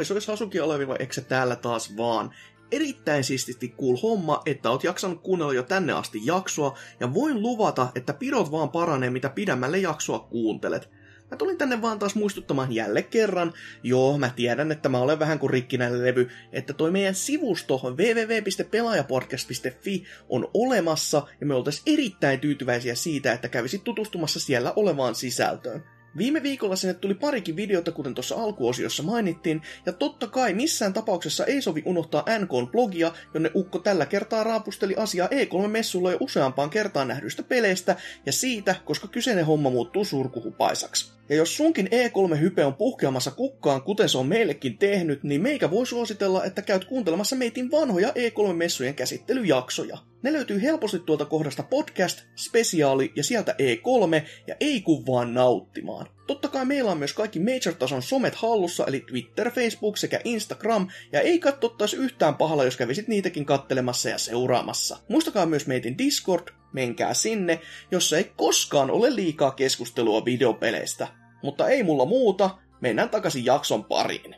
Moi, 0.00 0.04
se 0.04 0.12
olisi 0.12 0.28
Hasuki 0.28 0.60
Oleviva 0.60 0.96
Ekse 0.98 1.20
täällä 1.20 1.56
taas 1.56 1.96
vaan. 1.96 2.34
Erittäin 2.72 3.24
siististi 3.24 3.74
cool 3.80 3.96
homma, 4.02 4.42
että 4.46 4.70
oot 4.70 4.84
jaksanut 4.84 5.22
kuunnella 5.22 5.54
jo 5.54 5.62
tänne 5.62 5.92
asti 5.92 6.20
jaksoa, 6.24 6.78
ja 7.00 7.14
voin 7.14 7.42
luvata, 7.42 7.88
että 7.94 8.12
pidot 8.12 8.50
vaan 8.50 8.70
paranee 8.70 9.10
mitä 9.10 9.28
pidemmälle 9.28 9.78
jaksoa 9.78 10.18
kuuntelet. 10.18 10.90
Mä 11.30 11.36
tulin 11.36 11.58
tänne 11.58 11.82
vaan 11.82 11.98
taas 11.98 12.14
muistuttamaan 12.14 12.72
jälleen 12.72 13.04
kerran, 13.04 13.52
joo 13.82 14.18
mä 14.18 14.30
tiedän, 14.36 14.72
että 14.72 14.88
mä 14.88 14.98
olen 14.98 15.18
vähän 15.18 15.38
kuin 15.38 15.50
rikkinäinen 15.50 16.04
levy, 16.04 16.28
että 16.52 16.72
toi 16.72 16.90
meidän 16.90 17.14
sivusto 17.14 17.80
www.pelaajapodcast.fi 17.84 20.04
on 20.28 20.48
olemassa, 20.54 21.26
ja 21.40 21.46
me 21.46 21.54
oltais 21.54 21.82
erittäin 21.86 22.40
tyytyväisiä 22.40 22.94
siitä, 22.94 23.32
että 23.32 23.48
kävisit 23.48 23.84
tutustumassa 23.84 24.40
siellä 24.40 24.72
olevaan 24.76 25.14
sisältöön. 25.14 25.99
Viime 26.16 26.42
viikolla 26.42 26.76
sinne 26.76 26.94
tuli 26.94 27.14
parikin 27.14 27.56
videota, 27.56 27.92
kuten 27.92 28.14
tuossa 28.14 28.34
alkuosiossa 28.34 29.02
mainittiin, 29.02 29.62
ja 29.86 29.92
totta 29.92 30.26
kai 30.26 30.54
missään 30.54 30.92
tapauksessa 30.92 31.46
ei 31.46 31.62
sovi 31.62 31.82
unohtaa 31.86 32.24
NK-blogia, 32.38 33.12
jonne 33.34 33.50
Ukko 33.54 33.78
tällä 33.78 34.06
kertaa 34.06 34.44
raapusteli 34.44 34.94
asiaa 34.96 35.28
E3-messulla 35.28 36.10
jo 36.10 36.16
useampaan 36.20 36.70
kertaan 36.70 37.08
nähdyistä 37.08 37.42
peleistä, 37.42 37.96
ja 38.26 38.32
siitä, 38.32 38.74
koska 38.84 39.08
kyseinen 39.08 39.46
homma 39.46 39.70
muuttuu 39.70 40.04
surkuhupaisaksi. 40.04 41.12
Ja 41.28 41.36
jos 41.36 41.56
sunkin 41.56 41.86
E3-hype 41.86 42.64
on 42.64 42.74
puhkeamassa 42.74 43.30
kukkaan, 43.30 43.82
kuten 43.82 44.08
se 44.08 44.18
on 44.18 44.26
meillekin 44.26 44.78
tehnyt, 44.78 45.22
niin 45.22 45.42
meikä 45.42 45.70
voi 45.70 45.86
suositella, 45.86 46.44
että 46.44 46.62
käyt 46.62 46.84
kuuntelemassa 46.84 47.36
meitin 47.36 47.70
vanhoja 47.70 48.08
E3-messujen 48.08 48.94
käsittelyjaksoja. 48.94 49.98
Ne 50.22 50.32
löytyy 50.32 50.62
helposti 50.62 50.98
tuolta 50.98 51.24
kohdasta 51.24 51.62
podcast, 51.62 52.20
spesiaali 52.36 53.12
ja 53.16 53.24
sieltä 53.24 53.52
E3, 53.52 54.26
ja 54.46 54.54
ei 54.60 54.80
kun 54.80 55.06
vaan 55.06 55.34
nauttimaan. 55.34 56.06
Totta 56.26 56.48
kai 56.48 56.64
meillä 56.64 56.90
on 56.90 56.98
myös 56.98 57.12
kaikki 57.12 57.38
Major-tason 57.38 58.02
somet 58.02 58.34
hallussa, 58.34 58.86
eli 58.86 59.00
Twitter, 59.00 59.50
Facebook 59.50 59.96
sekä 59.96 60.20
Instagram, 60.24 60.88
ja 61.12 61.20
ei 61.20 61.38
katsottaisi 61.38 61.96
yhtään 61.96 62.34
pahalla, 62.34 62.64
jos 62.64 62.76
kävisit 62.76 63.08
niitäkin 63.08 63.46
kattelemassa 63.46 64.08
ja 64.08 64.18
seuraamassa. 64.18 64.98
Muistakaa 65.08 65.46
myös 65.46 65.66
meitin 65.66 65.98
Discord, 65.98 66.48
menkää 66.72 67.14
sinne, 67.14 67.60
jossa 67.90 68.16
ei 68.16 68.32
koskaan 68.36 68.90
ole 68.90 69.14
liikaa 69.14 69.50
keskustelua 69.50 70.24
videopeleistä. 70.24 71.08
Mutta 71.42 71.68
ei 71.68 71.82
mulla 71.82 72.04
muuta, 72.04 72.50
mennään 72.80 73.10
takaisin 73.10 73.44
jakson 73.44 73.84
pariin. 73.84 74.34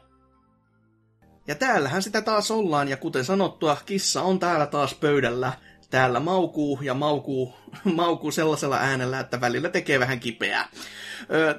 Ja 1.46 1.54
täällähän 1.54 2.02
sitä 2.02 2.22
taas 2.22 2.50
ollaan, 2.50 2.88
ja 2.88 2.96
kuten 2.96 3.24
sanottua, 3.24 3.76
kissa 3.86 4.22
on 4.22 4.38
täällä 4.38 4.66
taas 4.66 4.94
pöydällä 4.94 5.52
täällä 5.93 6.20
maukuu 6.20 6.78
ja 6.82 6.94
maukuu, 6.94 7.55
maukuu 7.94 8.31
sellaisella 8.31 8.77
äänellä, 8.77 9.20
että 9.20 9.40
välillä 9.40 9.69
tekee 9.69 9.98
vähän 9.98 10.20
kipeää. 10.20 10.69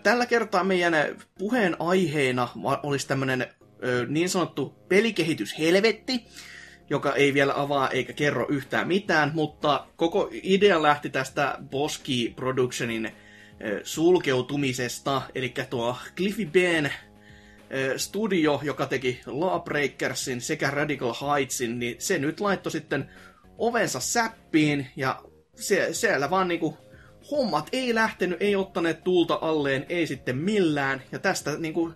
Tällä 0.04 0.26
kertaa 0.26 0.64
meidän 0.64 0.94
puheen 1.38 1.76
aiheena 1.80 2.48
olisi 2.84 3.08
tämmöinen 3.08 3.48
niin 4.08 4.30
sanottu 4.30 4.86
pelikehityshelvetti, 4.90 6.26
joka 6.90 7.16
ei 7.16 7.34
vielä 7.34 7.54
avaa 7.56 7.90
eikä 7.90 8.14
kerro 8.14 8.48
yhtään 8.50 8.88
mitään, 8.88 9.32
mutta 9.34 9.88
koko 9.96 10.30
idea 10.32 10.82
lähti 10.82 11.10
tästä 11.10 11.58
Boski 11.70 12.34
Productionin 12.36 13.12
sulkeutumisesta, 13.84 15.22
eli 15.36 15.54
tuo 15.70 15.98
Cliffy 16.18 16.46
Ben 16.46 16.94
studio, 17.98 18.60
joka 18.64 18.86
teki 18.86 19.22
Lawbreakersin 19.26 20.42
sekä 20.42 20.70
Radical 20.70 21.14
Heightsin, 21.14 21.80
niin 21.80 21.96
se 22.00 22.18
nyt 22.18 22.40
laittoi 22.40 22.72
sitten 22.72 23.10
ovensa 23.58 24.00
säppiin 24.00 24.88
ja 24.96 25.24
se, 25.56 25.94
siellä 25.94 26.30
vaan 26.30 26.48
niinku 26.48 26.78
hommat 27.32 27.70
ei 27.72 27.96
lähtenyt, 27.96 28.42
ei 28.42 28.56
ottaneet 28.56 29.04
tuulta 29.04 29.38
alleen, 29.42 29.86
ei 29.90 30.08
sitten 30.08 30.38
millään. 30.38 31.04
Ja 31.12 31.20
tästä 31.20 31.58
niinku, 31.58 31.92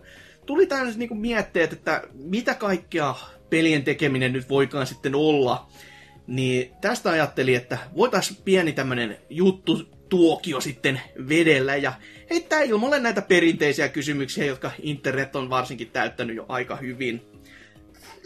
tuli 0.46 0.66
tällaiset 0.66 0.98
niinku 0.98 1.14
mietteet, 1.14 1.72
että 1.72 2.02
mitä 2.14 2.54
kaikkea 2.54 3.14
pelien 3.50 3.84
tekeminen 3.84 4.32
nyt 4.32 4.48
voikaan 4.48 4.86
sitten 4.86 5.14
olla. 5.14 5.68
Niin 6.26 6.72
tästä 6.80 7.10
ajattelin, 7.10 7.56
että 7.56 7.78
voitaisiin 7.96 8.42
pieni 8.44 8.72
tämmönen 8.72 9.18
juttu 9.30 9.98
tuokio 10.08 10.60
sitten 10.60 11.00
vedellä 11.28 11.76
ja 11.76 11.92
heittää 12.30 12.62
ilmoille 12.62 13.00
näitä 13.00 13.22
perinteisiä 13.22 13.88
kysymyksiä, 13.88 14.44
jotka 14.44 14.70
internet 14.82 15.36
on 15.36 15.50
varsinkin 15.50 15.90
täyttänyt 15.90 16.36
jo 16.36 16.46
aika 16.48 16.76
hyvin. 16.76 17.22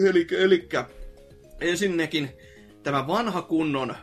Eli, 0.09 0.27
eli 0.39 0.69
ensinnäkin 1.61 2.31
tämä 2.83 3.07
vanha 3.07 3.43
kunnon 3.43 3.91
äh, 3.91 3.97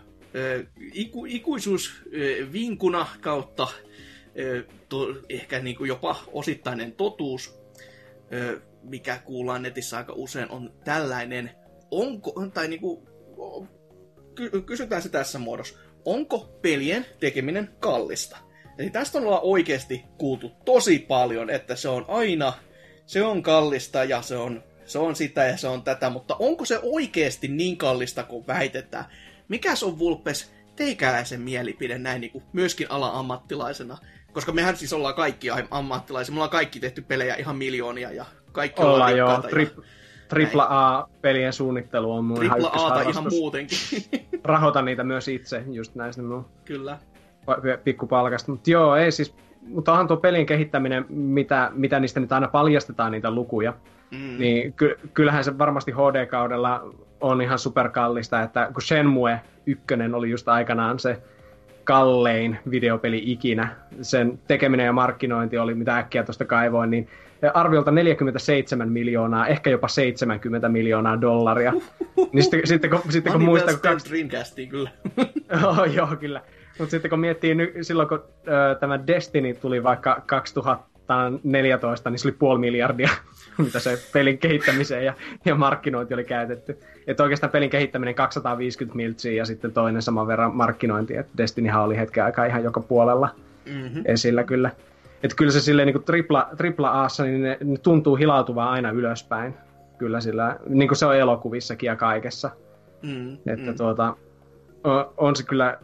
iku, 0.93 1.25
ikuisuusvinkuna 1.25 3.01
äh, 3.01 3.19
kautta 3.21 3.63
äh, 3.63 4.63
to, 4.89 5.07
ehkä 5.29 5.59
niin 5.59 5.75
kuin 5.75 5.87
jopa 5.87 6.15
osittainen 6.31 6.91
totuus, 6.91 7.59
äh, 8.33 8.61
mikä 8.83 9.17
kuullaan 9.17 9.61
netissä 9.61 9.97
aika 9.97 10.13
usein, 10.15 10.51
on 10.51 10.73
tällainen. 10.83 11.51
Onko, 11.91 12.33
tai 12.53 12.67
niin 12.67 12.81
kuin, 12.81 13.07
ky- 14.35 14.61
kysytään 14.61 15.01
se 15.01 15.09
tässä 15.09 15.39
muodossa. 15.39 15.79
Onko 16.05 16.59
pelien 16.61 17.05
tekeminen 17.19 17.69
kallista? 17.79 18.37
Eli 18.77 18.89
tästä 18.89 19.17
on 19.17 19.25
olla 19.25 19.39
oikeasti 19.39 20.03
kuultu 20.17 20.51
tosi 20.65 20.99
paljon, 20.99 21.49
että 21.49 21.75
se 21.75 21.89
on 21.89 22.05
aina, 22.07 22.53
se 23.05 23.23
on 23.23 23.43
kallista 23.43 24.03
ja 24.03 24.21
se 24.21 24.37
on 24.37 24.63
se 24.89 24.99
on 24.99 25.15
sitä 25.15 25.43
ja 25.43 25.57
se 25.57 25.67
on 25.67 25.81
tätä, 25.81 26.09
mutta 26.09 26.35
onko 26.39 26.65
se 26.65 26.79
oikeasti 26.83 27.47
niin 27.47 27.77
kallista 27.77 28.23
kuin 28.23 28.47
väitetään? 28.47 29.05
Mikäs 29.47 29.83
on 29.83 29.99
Vulpes 29.99 30.51
teikäläisen 30.75 31.41
mielipide 31.41 31.97
näin 31.97 32.21
niin 32.21 32.31
kuin 32.31 32.43
myöskin 32.53 32.91
ala-ammattilaisena? 32.91 33.97
Koska 34.31 34.51
mehän 34.51 34.77
siis 34.77 34.93
ollaan 34.93 35.15
kaikki 35.15 35.47
ammattilaisia, 35.71 36.33
me 36.33 36.37
ollaan 36.37 36.49
kaikki 36.49 36.79
tehty 36.79 37.01
pelejä 37.01 37.35
ihan 37.35 37.55
miljoonia 37.55 38.11
ja 38.11 38.25
kaikki 38.51 38.81
ollaan, 38.81 38.95
ollaan 38.95 39.17
joo, 39.17 39.37
tri- 39.37 39.83
Tripla 40.27 40.67
A-pelien 40.69 41.53
suunnittelu 41.53 42.13
on 42.13 42.25
mun 42.25 42.37
Tripla 42.37 42.71
A 42.73 43.01
ihan 43.01 43.27
muutenkin. 43.29 43.77
Rahoitan 44.43 44.85
niitä 44.85 45.03
myös 45.03 45.27
itse, 45.27 45.63
just 45.71 45.95
näistä 45.95 46.21
mun 46.21 46.45
Kyllä. 46.65 46.97
pikkupalkasta. 47.83 48.51
Mutta 48.51 48.71
joo, 48.71 48.95
ei 48.95 49.11
siis, 49.11 49.35
mutta 49.61 49.91
onhan 49.91 50.07
tuo 50.07 50.17
pelin 50.17 50.45
kehittäminen, 50.45 51.05
mitä, 51.09 51.71
mitä 51.73 51.99
niistä 51.99 52.19
nyt 52.19 52.31
aina 52.31 52.47
paljastetaan 52.47 53.11
niitä 53.11 53.31
lukuja, 53.31 53.73
Mm. 54.11 54.37
Niin 54.39 54.73
ky- 54.73 54.99
kyllähän 55.13 55.43
se 55.43 55.57
varmasti 55.57 55.91
HD-kaudella 55.91 56.95
on 57.21 57.41
ihan 57.41 57.59
superkallista, 57.59 58.41
että 58.41 58.69
kun 58.73 58.81
Shenmue 58.81 59.41
1 59.65 59.85
oli 60.13 60.29
just 60.29 60.47
aikanaan 60.47 60.99
se 60.99 61.21
kallein 61.83 62.59
videopeli 62.69 63.23
ikinä, 63.25 63.75
sen 64.01 64.39
tekeminen 64.47 64.85
ja 64.85 64.93
markkinointi 64.93 65.57
oli 65.57 65.75
mitä 65.75 65.97
äkkiä 65.97 66.23
tuosta 66.23 66.45
kaivoin, 66.45 66.89
niin 66.89 67.07
arviolta 67.53 67.91
47 67.91 68.89
miljoonaa, 68.89 69.47
ehkä 69.47 69.69
jopa 69.69 69.87
70 69.87 70.69
miljoonaa 70.69 71.21
dollaria. 71.21 71.73
niin 72.33 72.43
sitten, 72.43 72.67
sitten 72.67 72.89
kun, 72.89 73.01
sitten 73.09 73.33
kun 73.33 73.43
muistaa... 73.43 73.73
Kun 73.73 73.81
kaksi... 73.81 74.09
Dreamcastiin 74.09 74.69
kyllä. 74.69 74.89
oh, 75.67 75.93
joo, 75.93 76.07
kyllä. 76.19 76.41
Mutta 76.79 76.91
sitten 76.91 77.09
kun 77.09 77.19
miettii 77.19 77.55
ny, 77.55 77.73
silloin, 77.81 78.09
kun 78.09 78.23
ö, 78.47 78.75
tämä 78.79 79.07
Destiny 79.07 79.53
tuli 79.53 79.83
vaikka 79.83 80.23
2014, 81.09 82.09
niin 82.09 82.19
se 82.19 82.27
oli 82.27 82.35
puoli 82.39 82.59
miljardia 82.59 83.09
mitä 83.57 83.79
se 83.79 83.99
pelin 84.13 84.37
kehittämiseen 84.37 85.05
ja, 85.05 85.13
ja 85.45 85.55
markkinointi 85.55 86.13
oli 86.13 86.23
käytetty. 86.23 86.79
Että 87.07 87.23
oikeastaan 87.23 87.51
pelin 87.51 87.69
kehittäminen 87.69 88.15
250 88.15 88.95
miltsiä 88.95 89.31
ja 89.31 89.45
sitten 89.45 89.71
toinen 89.71 90.01
saman 90.01 90.27
verran 90.27 90.55
markkinointi. 90.55 91.17
Että 91.17 91.31
Destinyhan 91.37 91.83
oli 91.83 91.97
hetken 91.97 92.23
aikaa 92.23 92.45
ihan 92.45 92.63
joka 92.63 92.79
puolella 92.79 93.29
mm-hmm. 93.65 94.01
esillä 94.05 94.43
kyllä. 94.43 94.71
Että 95.23 95.35
kyllä 95.35 95.51
se 95.51 95.61
silleen 95.61 95.85
niin 95.85 96.03
tripla, 96.03 96.49
tripla 96.57 96.89
Aassa, 96.89 97.23
niin 97.23 97.41
ne, 97.41 97.57
ne 97.63 97.77
tuntuu 97.77 98.15
hilautuvaa 98.15 98.71
aina 98.71 98.91
ylöspäin. 98.91 99.53
Kyllä 99.97 100.21
sillä, 100.21 100.59
niin 100.67 100.87
kuin 100.87 100.97
se 100.97 101.05
on 101.05 101.17
elokuvissakin 101.17 101.87
ja 101.87 101.95
kaikessa. 101.95 102.49
Mm, 103.01 103.33
että 103.33 103.71
mm. 103.71 103.77
tuota, 103.77 104.15
on 105.17 105.35
se 105.35 105.43
kyllä 105.43 105.77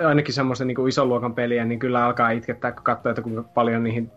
ainakin 0.00 0.34
semmoisen 0.34 0.66
niin 0.66 0.88
ison 0.88 1.08
luokan 1.08 1.34
peliä, 1.34 1.64
niin 1.64 1.78
kyllä 1.78 2.04
alkaa 2.04 2.30
itkettää, 2.30 2.72
kun 2.72 2.84
katsoo, 2.84 3.10
että 3.10 3.22
kuinka 3.22 3.42
paljon 3.42 3.84
niihin 3.84 4.10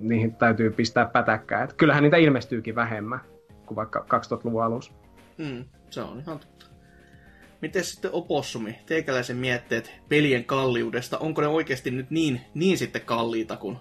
niihin 0.00 0.34
täytyy 0.34 0.70
pistää 0.70 1.06
pätäkkää. 1.06 1.64
Et 1.64 1.72
kyllähän 1.72 2.02
niitä 2.02 2.16
ilmestyykin 2.16 2.74
vähemmän 2.74 3.20
kuin 3.66 3.76
vaikka 3.76 4.06
2000-luvun 4.14 4.64
alussa. 4.64 4.92
Mm, 5.38 5.64
se 5.90 6.00
on 6.00 6.20
ihan 6.20 6.38
totta. 6.38 6.66
Miten 7.60 7.84
sitten 7.84 8.10
opossumi, 8.12 8.78
teikäläisen 8.86 9.36
mietteet 9.36 9.92
pelien 10.08 10.44
kalliudesta, 10.44 11.18
onko 11.18 11.40
ne 11.40 11.46
oikeasti 11.46 11.90
nyt 11.90 12.10
niin, 12.10 12.40
niin 12.54 12.78
sitten 12.78 13.02
kalliita 13.02 13.56
kuin 13.56 13.78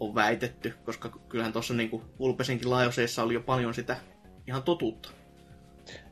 on 0.00 0.14
väitetty? 0.14 0.74
Koska 0.84 1.08
kyllähän 1.28 1.52
tuossa 1.52 1.74
niin 1.74 2.02
Vulpesinkin 2.18 2.70
laajoseissa 2.70 3.22
oli 3.22 3.34
jo 3.34 3.40
paljon 3.40 3.74
sitä 3.74 3.96
ihan 4.46 4.62
totuutta. 4.62 5.08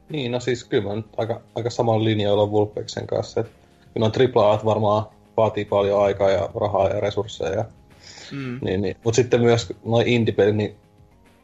Niin, 0.09 0.32
no 0.32 0.40
siis 0.40 0.64
kyllä 0.64 0.88
mä 0.88 0.97
nyt 0.97 1.06
aika, 1.16 1.40
aika 1.55 1.70
samalla 1.70 2.05
linjoilla 2.05 2.51
Vulpeksen 2.51 3.06
kanssa. 3.06 3.40
Että 3.40 3.52
kyllä 3.94 4.10
noin 4.16 4.36
AAA 4.36 4.60
varmaan 4.64 5.05
vaatii 5.36 5.64
paljon 5.64 6.02
aikaa 6.02 6.30
ja 6.30 6.51
rahaa 6.60 6.88
ja 6.88 7.01
resursseja. 7.01 7.64
Mm. 8.32 8.59
Niin, 8.62 8.82
niin. 8.82 8.97
Mutta 9.05 9.16
sitten 9.16 9.40
myös 9.40 9.73
noin 9.85 10.09
indie 10.09 10.52
niin 10.52 10.77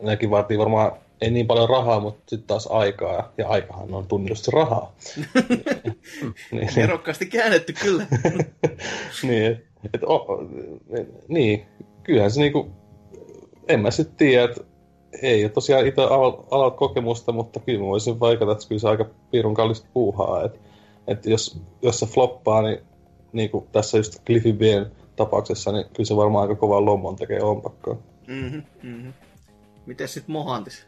nekin 0.02 0.30
vaatii 0.30 0.58
varmaan 0.58 0.92
ei 1.20 1.30
niin 1.30 1.46
paljon 1.46 1.68
rahaa, 1.68 2.00
mutta 2.00 2.22
sitten 2.26 2.46
taas 2.46 2.66
aikaa, 2.66 3.32
ja 3.38 3.48
aikahan 3.48 3.94
on 3.94 4.06
tunnetusti 4.06 4.50
rahaa. 4.50 4.92
niin, 6.52 6.68
niin. 6.76 7.30
käännetty 7.32 7.72
kyllä. 7.72 8.06
niin, 9.28 9.64
et, 9.94 10.02
o, 10.04 10.26
niin, 11.28 11.66
kyllähän 12.02 12.30
se 12.30 12.40
niinku, 12.40 12.70
en 13.68 13.80
mä 13.80 13.90
sitten 13.90 14.16
tiedä, 14.16 14.44
että 14.44 14.60
ei 15.22 15.44
ole 15.44 15.52
tosiaan 15.52 15.86
itse 15.86 16.02
alat 16.50 16.76
kokemusta, 16.76 17.32
mutta 17.32 17.60
kyllä 17.60 17.80
mä 17.80 17.86
voisin 17.86 18.20
vaikata, 18.20 18.52
että 18.52 18.68
kyllä 18.68 18.80
se 18.80 18.88
aika 18.88 19.06
piirun 19.30 19.54
kallista 19.54 19.88
puuhaa. 19.94 20.44
Että 20.44 20.58
et 21.06 21.26
jos, 21.26 21.60
jos 21.82 22.00
se 22.00 22.06
floppaa, 22.06 22.62
niin, 22.62 22.78
niin 23.32 23.50
kuin 23.50 23.66
tässä 23.72 23.96
just 23.96 24.24
Cliffy 24.26 24.52
Bien 24.52 24.86
tapauksessa, 25.16 25.72
niin 25.72 25.84
kyllä 25.84 26.06
se 26.06 26.16
varmaan 26.16 26.42
aika 26.42 26.60
kova 26.60 26.84
lommon 26.84 27.16
tekee 27.16 27.42
lompakkoa. 27.42 27.96
Mm-hmm, 28.26 28.62
mm-hmm. 28.82 29.12
Miten 29.86 30.08
sitten 30.08 30.32
Mohantis? 30.32 30.86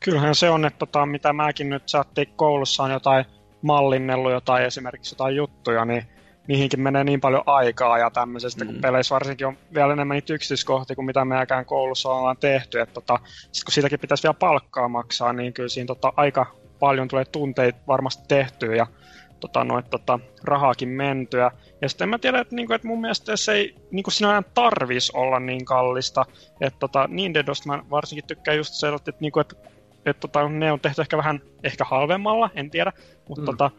Kyllähän 0.00 0.34
se 0.34 0.50
on, 0.50 0.64
että 0.64 0.78
tota, 0.78 1.06
mitä 1.06 1.32
mäkin 1.32 1.70
nyt 1.70 1.88
saattiin 1.88 2.28
koulussa 2.36 2.82
on 2.82 2.90
jotain 2.90 3.24
mallinnellut 3.62 4.32
jotain 4.32 4.64
esimerkiksi 4.64 5.14
jotain 5.14 5.36
juttuja, 5.36 5.84
niin 5.84 6.02
niihinkin 6.48 6.80
menee 6.80 7.04
niin 7.04 7.20
paljon 7.20 7.42
aikaa 7.46 7.98
ja 7.98 8.10
tämmöisestä, 8.10 8.64
mm. 8.64 8.72
kun 8.72 8.80
peleissä 8.80 9.14
varsinkin 9.14 9.46
on 9.46 9.56
vielä 9.74 9.92
enemmän 9.92 10.14
niitä 10.14 10.34
yksityiskohtia 10.34 10.96
kuin 10.96 11.06
mitä 11.06 11.24
meidänkään 11.24 11.64
koulussa 11.64 12.08
ollaan 12.08 12.36
tehty. 12.36 12.80
Että 12.80 12.94
tota, 12.94 13.18
sit 13.52 13.64
kun 13.64 13.72
siitäkin 13.72 14.00
pitäisi 14.00 14.22
vielä 14.22 14.34
palkkaa 14.34 14.88
maksaa, 14.88 15.32
niin 15.32 15.52
kyllä 15.52 15.68
siinä 15.68 15.86
tota, 15.86 16.12
aika 16.16 16.46
paljon 16.78 17.08
tulee 17.08 17.24
tunteita 17.24 17.78
varmasti 17.86 18.24
tehtyä 18.28 18.74
ja 18.74 18.86
tota, 19.40 19.64
noit, 19.64 19.90
tota, 19.90 20.18
rahaakin 20.44 20.88
mentyä. 20.88 21.50
Ja 21.82 21.88
sitten 21.88 22.08
mä 22.08 22.18
tiedän, 22.18 22.40
että, 22.40 22.56
niinku, 22.56 22.72
että 22.72 22.88
mun 22.88 23.00
mielestä 23.00 23.36
se 23.36 23.52
ei 23.52 23.74
niinku, 23.90 24.10
sinällään 24.10 24.44
tarvis 24.54 25.10
olla 25.10 25.40
niin 25.40 25.64
kallista. 25.64 26.24
Että 26.60 26.78
tota, 26.78 27.08
niin 27.10 27.32
mä 27.66 27.82
varsinkin 27.90 28.26
tykkään 28.26 28.56
just 28.56 28.74
se, 28.74 28.88
että, 28.88 29.12
niinku, 29.20 29.40
että, 29.40 29.56
että 30.06 30.20
tota, 30.20 30.48
ne 30.48 30.72
on 30.72 30.80
tehty 30.80 31.00
ehkä 31.00 31.16
vähän 31.16 31.40
ehkä 31.64 31.84
halvemmalla, 31.84 32.50
en 32.54 32.70
tiedä. 32.70 32.92
Mutta 33.28 33.42
mm. 33.42 33.46
tota, 33.46 33.70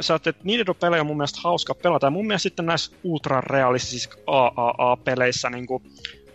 sä 0.00 0.14
että 0.14 0.34
Nidedo-pelejä 0.44 1.00
on 1.00 1.06
mun 1.06 1.16
mielestä 1.16 1.40
hauska 1.44 1.74
pelata. 1.74 2.06
Ja 2.06 2.10
mun 2.10 2.26
mielestä 2.26 2.42
sitten 2.42 2.66
näissä 2.66 2.96
ultrarealistisissa 3.04 4.10
AAA-peleissä 4.26 5.50
niin 5.50 5.66
kuin, 5.66 5.82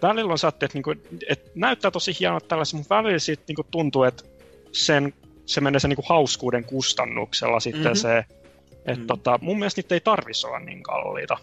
välillä 0.02 0.32
on 0.32 0.38
saatti, 0.38 0.65
että, 0.65 0.76
niin 0.76 0.84
kuin, 0.84 1.02
että 1.30 1.52
näyttää 1.56 1.91
tosi 1.91 2.18
hienolta 2.19 2.48
tällaisessa, 2.48 2.78
mutta 2.78 2.95
välillä 2.95 3.19
siitä 3.19 3.44
niin 3.48 3.56
kuin, 3.56 3.68
tuntuu, 3.72 4.03
että 4.03 4.24
sen, 4.72 5.14
se 5.45 5.61
menee 5.61 5.80
sen 5.80 5.90
niin 5.90 5.95
kuin, 5.95 6.06
hauskuuden 6.10 6.64
kustannuksella 6.64 7.60
sitten 7.60 7.82
mm-hmm. 7.82 7.95
se 7.95 8.26
et 8.88 8.99
mm. 8.99 9.07
tota, 9.07 9.39
mun 9.41 9.59
mielestä 9.59 9.81
niitä 9.81 9.95
ei 9.95 10.01
tarvitsisi 10.01 10.47
olla 10.47 10.59
niin 10.59 10.84
kalliita. 10.84 11.38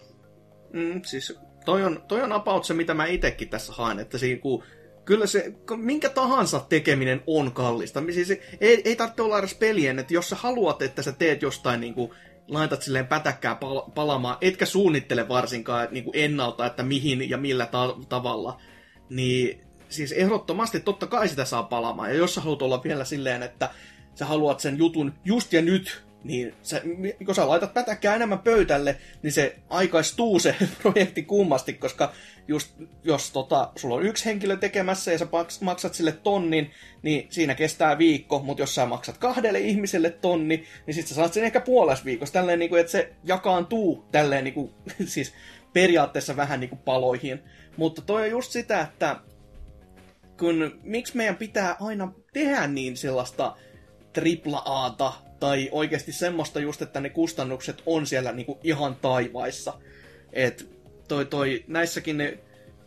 Mm, 0.73 1.01
siis 1.03 1.39
toi 1.65 1.83
on, 1.83 2.03
toi 2.07 2.21
on 2.21 2.31
about 2.31 2.65
se, 2.65 2.73
mitä 2.73 2.93
mä 2.93 3.05
itekin 3.05 3.49
tässä 3.49 3.73
haen, 3.73 3.99
että 3.99 4.17
siinä, 4.17 4.41
kun, 4.41 4.63
kyllä 5.05 5.27
se, 5.27 5.53
minkä 5.75 6.09
tahansa 6.09 6.59
tekeminen 6.69 7.21
on 7.27 7.51
kallista. 7.51 8.03
Siis 8.11 8.31
ei, 8.61 8.81
ei 8.85 8.95
tarvitse 8.95 9.21
olla 9.21 9.39
edes 9.39 9.55
pelien, 9.55 9.99
että 9.99 10.13
jos 10.13 10.29
sä 10.29 10.35
haluat, 10.35 10.81
että 10.81 11.01
sä 11.01 11.11
teet 11.11 11.41
jostain 11.41 11.81
niin 11.81 11.93
kuin, 11.93 12.11
laitat 12.47 12.81
silleen 12.81 13.07
pätäkkää 13.07 13.55
pal- 13.55 13.91
palamaan, 13.95 14.37
etkä 14.41 14.65
suunnittele 14.65 15.27
varsinkaan 15.27 15.87
niin 15.91 16.03
kuin 16.03 16.15
ennalta, 16.15 16.65
että 16.65 16.83
mihin 16.83 17.29
ja 17.29 17.37
millä 17.37 17.65
ta- 17.65 17.97
tavalla, 18.09 18.61
niin 19.09 19.61
siis 19.89 20.11
ehdottomasti 20.11 20.79
totta 20.79 21.07
kai 21.07 21.27
sitä 21.27 21.45
saa 21.45 21.63
palamaan. 21.63 22.09
Ja 22.09 22.15
jos 22.15 22.35
sä 22.35 22.41
haluat 22.41 22.61
olla 22.61 22.83
vielä 22.83 23.05
silleen, 23.05 23.43
että 23.43 23.69
sä 24.15 24.25
haluat 24.25 24.59
sen 24.59 24.77
jutun 24.77 25.13
just 25.25 25.53
ja 25.53 25.61
nyt, 25.61 26.04
niin 26.25 26.53
sä, 26.61 26.81
kun 27.25 27.35
sä 27.35 27.47
laitat 27.47 27.73
pätäkkää 27.73 28.15
enemmän 28.15 28.39
pöytälle, 28.39 28.97
niin 29.23 29.33
se 29.33 29.55
aikaistuu 29.69 30.39
se 30.39 30.55
projekti 30.81 31.23
kummasti, 31.23 31.73
koska 31.73 32.13
just 32.47 32.75
jos 33.03 33.31
tota, 33.31 33.71
sulla 33.75 33.95
on 33.95 34.03
yksi 34.03 34.25
henkilö 34.25 34.57
tekemässä 34.57 35.11
ja 35.11 35.17
sä 35.17 35.27
maksat 35.61 35.93
sille 35.93 36.11
tonnin, 36.11 36.71
niin 37.01 37.27
siinä 37.29 37.55
kestää 37.55 37.97
viikko, 37.97 38.39
mutta 38.39 38.63
jos 38.63 38.75
sä 38.75 38.85
maksat 38.85 39.17
kahdelle 39.17 39.59
ihmiselle 39.59 40.09
tonni, 40.09 40.63
niin 40.85 40.95
sit 40.95 41.07
sä 41.07 41.15
saat 41.15 41.33
sen 41.33 41.43
ehkä 41.43 41.59
puoles 41.59 42.05
viikossa, 42.05 42.33
tälleen 42.33 42.59
niin 42.59 42.69
kuin, 42.69 42.79
että 42.79 42.91
se 42.91 43.13
jakaantuu 43.23 44.05
tälleen 44.11 44.43
niin 44.43 44.53
kuin, 44.53 44.71
siis 45.05 45.33
periaatteessa 45.73 46.35
vähän 46.35 46.59
niin 46.59 46.69
kuin 46.69 46.81
paloihin. 46.85 47.39
Mutta 47.77 48.01
toi 48.01 48.21
on 48.21 48.31
just 48.31 48.51
sitä, 48.51 48.81
että 48.81 49.15
kun 50.39 50.79
miksi 50.83 51.17
meidän 51.17 51.35
pitää 51.35 51.75
aina 51.79 52.11
tehdä 52.33 52.67
niin 52.67 52.97
sellaista 52.97 53.55
tripla 54.13 54.57
aata 54.65 55.13
tai 55.39 55.69
oikeasti 55.71 56.11
semmoista 56.11 56.59
just, 56.59 56.81
että 56.81 56.99
ne 56.99 57.09
kustannukset 57.09 57.83
on 57.85 58.07
siellä 58.07 58.31
niinku 58.31 58.59
ihan 58.63 58.95
taivaissa. 58.95 59.73
Et 60.33 60.69
toi, 61.07 61.25
toi, 61.25 61.63
näissäkin 61.67 62.17
ne, 62.17 62.37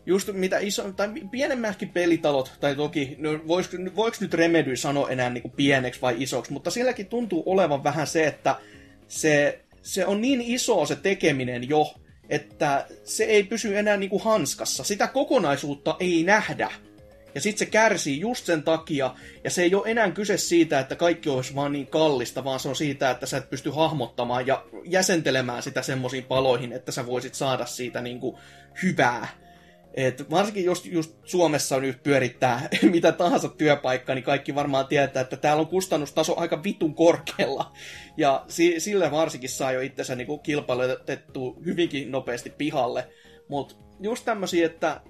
just 0.06 0.28
mitä 0.32 0.58
iso, 0.58 0.92
tai 0.92 1.08
pienemmätkin 1.30 1.88
pelitalot, 1.88 2.52
tai 2.60 2.76
toki, 2.76 3.16
no 3.18 3.30
voiko, 3.48 3.68
voiko 3.96 4.16
nyt 4.20 4.34
Remedy 4.34 4.76
sanoa 4.76 5.10
enää 5.10 5.30
niinku 5.30 5.48
pieneksi 5.48 6.00
vai 6.00 6.14
isoksi, 6.18 6.52
mutta 6.52 6.70
silläkin 6.70 7.06
tuntuu 7.06 7.42
olevan 7.46 7.84
vähän 7.84 8.06
se, 8.06 8.26
että 8.26 8.56
se, 9.08 9.60
se 9.82 10.06
on 10.06 10.20
niin 10.20 10.40
iso 10.40 10.86
se 10.86 10.96
tekeminen 10.96 11.68
jo, 11.68 11.94
että 12.28 12.86
se 13.04 13.24
ei 13.24 13.42
pysy 13.42 13.78
enää 13.78 13.96
niinku 13.96 14.18
hanskassa. 14.18 14.84
Sitä 14.84 15.06
kokonaisuutta 15.06 15.96
ei 16.00 16.22
nähdä 16.22 16.70
ja 17.34 17.40
sitten 17.40 17.58
se 17.58 17.66
kärsii 17.66 18.20
just 18.20 18.46
sen 18.46 18.62
takia, 18.62 19.14
ja 19.44 19.50
se 19.50 19.62
ei 19.62 19.74
ole 19.74 19.90
enää 19.90 20.10
kyse 20.10 20.38
siitä, 20.38 20.80
että 20.80 20.96
kaikki 20.96 21.28
olisi 21.28 21.54
vaan 21.54 21.72
niin 21.72 21.86
kallista, 21.86 22.44
vaan 22.44 22.60
se 22.60 22.68
on 22.68 22.76
siitä, 22.76 23.10
että 23.10 23.26
sä 23.26 23.36
et 23.36 23.50
pysty 23.50 23.70
hahmottamaan 23.70 24.46
ja 24.46 24.64
jäsentelemään 24.84 25.62
sitä 25.62 25.82
semmoisiin 25.82 26.24
paloihin, 26.24 26.72
että 26.72 26.92
sä 26.92 27.06
voisit 27.06 27.34
saada 27.34 27.66
siitä 27.66 28.00
niin 28.00 28.20
kuin 28.20 28.36
hyvää. 28.82 29.28
Et 29.94 30.30
varsinkin 30.30 30.64
jos 30.64 30.86
just 30.86 31.16
Suomessa 31.24 31.80
nyt 31.80 32.02
pyörittää 32.02 32.68
mitä 32.92 33.12
tahansa 33.12 33.48
työpaikkaa, 33.48 34.14
niin 34.14 34.22
kaikki 34.22 34.54
varmaan 34.54 34.86
tietää, 34.86 35.20
että 35.20 35.36
täällä 35.36 35.60
on 35.60 35.66
kustannustaso 35.66 36.40
aika 36.40 36.62
vitun 36.62 36.94
korkealla. 36.94 37.72
Ja 38.16 38.44
si- 38.48 38.80
sillä 38.80 39.10
varsinkin 39.10 39.50
saa 39.50 39.72
jo 39.72 39.80
itsensä 39.80 40.14
niinku 40.14 40.38
kilpailutettu 40.38 41.62
hyvinkin 41.64 42.10
nopeasti 42.10 42.50
pihalle. 42.50 43.08
Mutta 43.48 43.74
just 44.00 44.24
tämmöisiä, 44.24 44.66
että 44.66 45.00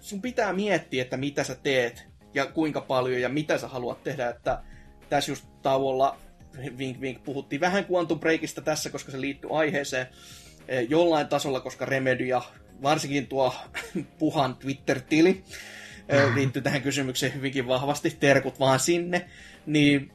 sun 0.00 0.22
pitää 0.22 0.52
miettiä, 0.52 1.02
että 1.02 1.16
mitä 1.16 1.44
sä 1.44 1.54
teet 1.54 2.06
ja 2.34 2.46
kuinka 2.46 2.80
paljon 2.80 3.20
ja 3.20 3.28
mitä 3.28 3.58
sä 3.58 3.68
haluat 3.68 4.02
tehdä, 4.02 4.28
että 4.28 4.62
tässä 5.08 5.32
just 5.32 5.44
tauolla 5.62 6.16
vink 6.78 7.00
vink 7.00 7.24
puhuttiin 7.24 7.60
vähän 7.60 7.86
Quantum 7.90 8.20
Breakista 8.20 8.60
tässä, 8.60 8.90
koska 8.90 9.12
se 9.12 9.20
liittyy 9.20 9.58
aiheeseen 9.58 10.06
e, 10.68 10.80
jollain 10.80 11.28
tasolla, 11.28 11.60
koska 11.60 11.84
Remedy 11.84 12.24
ja 12.24 12.42
varsinkin 12.82 13.26
tuo 13.26 13.54
Puhan 14.18 14.56
Twitter-tili 14.56 15.44
e, 16.08 16.34
liittyy 16.34 16.62
tähän 16.62 16.82
kysymykseen 16.82 17.34
hyvinkin 17.34 17.66
vahvasti, 17.66 18.16
terkut 18.20 18.60
vaan 18.60 18.80
sinne, 18.80 19.28
niin 19.66 20.12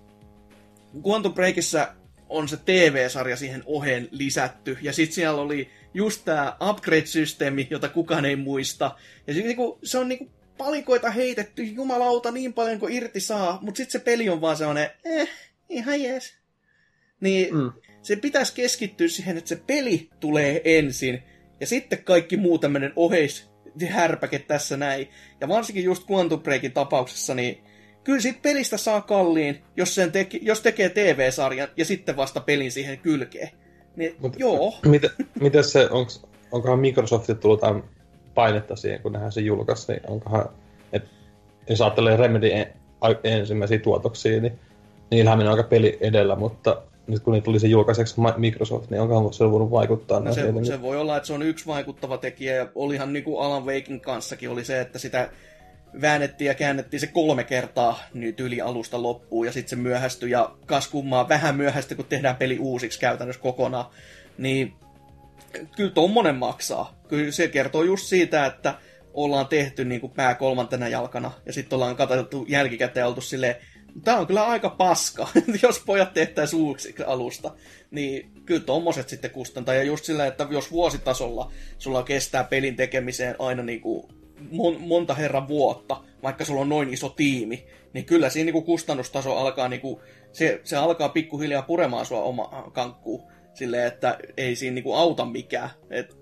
Quantum 1.07 1.33
Breakissa 1.33 1.95
on 2.29 2.47
se 2.47 2.57
TV-sarja 2.57 3.37
siihen 3.37 3.63
oheen 3.65 4.07
lisätty, 4.11 4.77
ja 4.81 4.93
sitten 4.93 5.15
siellä 5.15 5.41
oli 5.41 5.69
just 5.95 6.25
tämä 6.25 6.57
upgrade-systeemi, 6.69 7.67
jota 7.69 7.89
kukaan 7.89 8.25
ei 8.25 8.35
muista. 8.35 8.95
Ja 9.27 9.33
se, 9.33 9.39
niinku, 9.39 9.79
se 9.83 9.97
on 9.97 10.09
niinku 10.09 10.31
palikoita 10.57 11.11
heitetty 11.11 11.63
jumalauta 11.63 12.31
niin 12.31 12.53
paljon 12.53 12.79
kuin 12.79 12.93
irti 12.93 13.19
saa, 13.19 13.59
mutta 13.61 13.77
sitten 13.77 13.91
se 13.91 14.05
peli 14.05 14.29
on 14.29 14.41
vaan 14.41 14.57
sellainen, 14.57 14.89
eh, 15.05 15.29
ihan 15.69 16.01
jees. 16.01 16.33
Niin 17.19 17.55
mm. 17.55 17.71
se 18.01 18.15
pitäisi 18.15 18.53
keskittyä 18.53 19.07
siihen, 19.07 19.37
että 19.37 19.49
se 19.49 19.61
peli 19.67 20.09
tulee 20.19 20.61
ensin, 20.65 21.23
ja 21.59 21.67
sitten 21.67 22.03
kaikki 22.03 22.37
muu 22.37 22.57
tämmöinen 22.57 22.93
oheis 22.95 23.49
härpäke 23.87 24.39
tässä 24.39 24.77
näin. 24.77 25.09
Ja 25.41 25.47
varsinkin 25.47 25.83
just 25.83 26.09
Quantum 26.11 26.41
Breakin 26.41 26.71
tapauksessa, 26.71 27.35
niin 27.35 27.63
kyllä 28.03 28.19
siitä 28.19 28.39
pelistä 28.41 28.77
saa 28.77 29.01
kalliin, 29.01 29.63
jos, 29.77 29.95
sen 29.95 30.11
teki, 30.11 30.39
jos 30.41 30.61
tekee 30.61 30.89
TV-sarjan 30.89 31.67
ja 31.77 31.85
sitten 31.85 32.17
vasta 32.17 32.39
pelin 32.39 32.71
siihen 32.71 32.99
kylkeen. 32.99 33.64
Niin, 33.95 34.15
Mut, 34.19 34.39
joo. 34.39 34.73
Mitä, 34.85 35.09
mitä 35.41 35.63
se, 35.63 35.89
onks, 35.89 36.25
onkohan 36.51 36.79
Microsoftit 36.79 37.39
tullut 37.39 37.61
jotain 37.61 37.83
painetta 38.35 38.75
siihen, 38.75 39.01
kun 39.01 39.11
nehän 39.11 39.31
se 39.31 39.41
julkaisi, 39.41 39.91
niin 39.91 40.01
onkohan, 40.07 40.49
että 40.93 41.09
jos 41.69 41.81
ajattelee 41.81 42.17
Remedy 42.17 42.51
en, 42.51 42.67
ensimmäisiä 43.23 43.79
tuotoksia, 43.79 44.41
niin 44.41 44.59
niillähän 45.11 45.37
meni 45.37 45.49
aika 45.49 45.63
peli 45.63 45.97
edellä, 46.01 46.35
mutta 46.35 46.81
nyt 47.07 47.23
kun 47.23 47.33
niitä 47.33 47.45
tuli 47.45 47.59
se 47.59 47.67
julkaiseksi 47.67 48.15
Microsoft, 48.37 48.89
niin 48.89 49.01
onkohan 49.01 49.33
se 49.33 49.51
voinut 49.51 49.71
vaikuttaa 49.71 50.19
no 50.19 50.33
se, 50.33 50.53
se, 50.63 50.81
voi 50.81 50.97
olla, 50.97 51.17
että 51.17 51.27
se 51.27 51.33
on 51.33 51.41
yksi 51.41 51.67
vaikuttava 51.67 52.17
tekijä, 52.17 52.55
ja 52.55 52.67
olihan 52.75 53.13
niin 53.13 53.23
kuin 53.23 53.45
Alan 53.45 53.65
Wakein 53.65 54.01
kanssakin 54.01 54.49
oli 54.49 54.65
se, 54.65 54.81
että 54.81 54.99
sitä 54.99 55.29
väännettiin 56.01 56.47
ja 56.47 56.53
käännettiin 56.53 56.99
se 56.99 57.07
kolme 57.07 57.43
kertaa 57.43 57.99
nyt 58.13 58.39
yli 58.39 58.61
alusta 58.61 59.01
loppuun, 59.01 59.45
ja 59.45 59.51
sitten 59.51 59.69
se 59.69 59.75
myöhästyi, 59.75 60.31
ja 60.31 60.55
kas 60.65 60.87
kummaa 60.87 61.29
vähän 61.29 61.55
myöhästyi, 61.55 61.97
kun 61.97 62.05
tehdään 62.05 62.35
peli 62.35 62.59
uusiksi 62.59 62.99
käytännössä 62.99 63.41
kokonaan. 63.41 63.85
Niin 64.37 64.73
kyllä 65.75 65.91
tommonen 65.91 66.35
maksaa. 66.35 66.99
Kyllä 67.07 67.31
se 67.31 67.47
kertoo 67.47 67.83
just 67.83 68.05
siitä, 68.05 68.45
että 68.45 68.75
ollaan 69.13 69.47
tehty 69.47 69.85
niin 69.85 70.01
kuin 70.01 70.13
pää 70.13 70.35
kolmantena 70.35 70.87
jalkana, 70.87 71.31
ja 71.45 71.53
sitten 71.53 71.75
ollaan 71.75 71.95
katsottu 71.95 72.45
jälkikäteen 72.49 73.01
ja 73.01 73.07
oltu 73.07 73.21
silleen, 73.21 73.55
Tämä 74.03 74.17
on 74.17 74.27
kyllä 74.27 74.45
aika 74.45 74.69
paska, 74.69 75.27
jos 75.63 75.83
pojat 75.85 76.13
tehtäisiin 76.13 76.61
uusiksi 76.61 77.03
alusta. 77.03 77.55
Niin 77.91 78.31
kyllä 78.45 78.61
tommoset 78.61 79.09
sitten 79.09 79.31
kustantaa. 79.31 79.75
Ja 79.75 79.83
just 79.83 80.05
sillä, 80.05 80.25
että 80.25 80.47
jos 80.49 80.71
vuositasolla 80.71 81.51
sulla 81.77 82.03
kestää 82.03 82.43
pelin 82.43 82.75
tekemiseen 82.75 83.35
aina 83.39 83.63
niin 83.63 83.81
kuin 83.81 84.07
mon, 84.51 84.81
monta 84.81 85.13
herran 85.13 85.47
vuotta, 85.47 86.03
vaikka 86.23 86.45
sulla 86.45 86.61
on 86.61 86.69
noin 86.69 86.93
iso 86.93 87.09
tiimi, 87.09 87.65
niin 87.93 88.05
kyllä 88.05 88.29
siinä 88.29 88.51
niin 88.51 88.63
kustannustaso 88.63 89.37
alkaa, 89.37 89.67
niin 89.67 89.81
kuin, 89.81 89.99
se, 90.31 90.61
se 90.63 90.75
alkaa 90.75 91.09
pikkuhiljaa 91.09 91.61
puremaan 91.61 92.05
sua 92.05 92.21
oma 92.21 92.71
kankkuun. 92.73 93.23
Silleen, 93.53 93.87
että 93.87 94.17
ei 94.37 94.55
siinä 94.55 94.75
niin 94.75 94.83
kuin 94.83 94.97
auta 94.97 95.25
mikään. 95.25 95.69
Et 95.89 96.17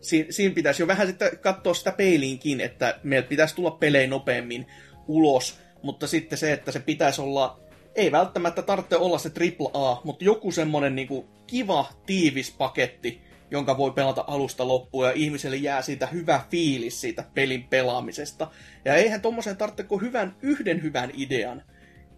siinä, 0.00 0.32
siinä 0.32 0.54
pitäisi 0.54 0.82
jo 0.82 0.86
vähän 0.86 1.06
sitten 1.06 1.38
katsoa 1.38 1.74
sitä 1.74 1.92
peiliinkin, 1.92 2.60
että 2.60 3.00
meiltä 3.02 3.28
pitäisi 3.28 3.54
tulla 3.54 3.70
pelejä 3.70 4.06
nopeammin 4.06 4.66
ulos, 5.08 5.58
mutta 5.82 6.06
sitten 6.06 6.38
se, 6.38 6.52
että 6.52 6.72
se 6.72 6.80
pitäisi 6.80 7.20
olla, 7.20 7.60
ei 7.94 8.12
välttämättä 8.12 8.62
tarvitse 8.62 8.96
olla 8.96 9.18
se 9.18 9.30
AAA, 9.74 10.00
mutta 10.04 10.24
joku 10.24 10.52
semmonen 10.52 10.94
niin 10.94 11.24
kiva, 11.46 11.86
tiivis 12.06 12.54
paketti, 12.58 13.20
jonka 13.50 13.78
voi 13.78 13.90
pelata 13.90 14.24
alusta 14.26 14.68
loppuun 14.68 15.06
ja 15.06 15.12
ihmiselle 15.12 15.56
jää 15.56 15.82
siitä 15.82 16.06
hyvä 16.06 16.40
fiilis 16.50 17.00
siitä 17.00 17.24
pelin 17.34 17.64
pelaamisesta. 17.64 18.50
Ja 18.84 18.94
eihän 18.94 19.20
tommoseen 19.20 19.56
tarvitse 19.56 19.82
kuin 19.82 20.00
hyvän, 20.00 20.36
yhden 20.42 20.82
hyvän 20.82 21.10
idean, 21.14 21.62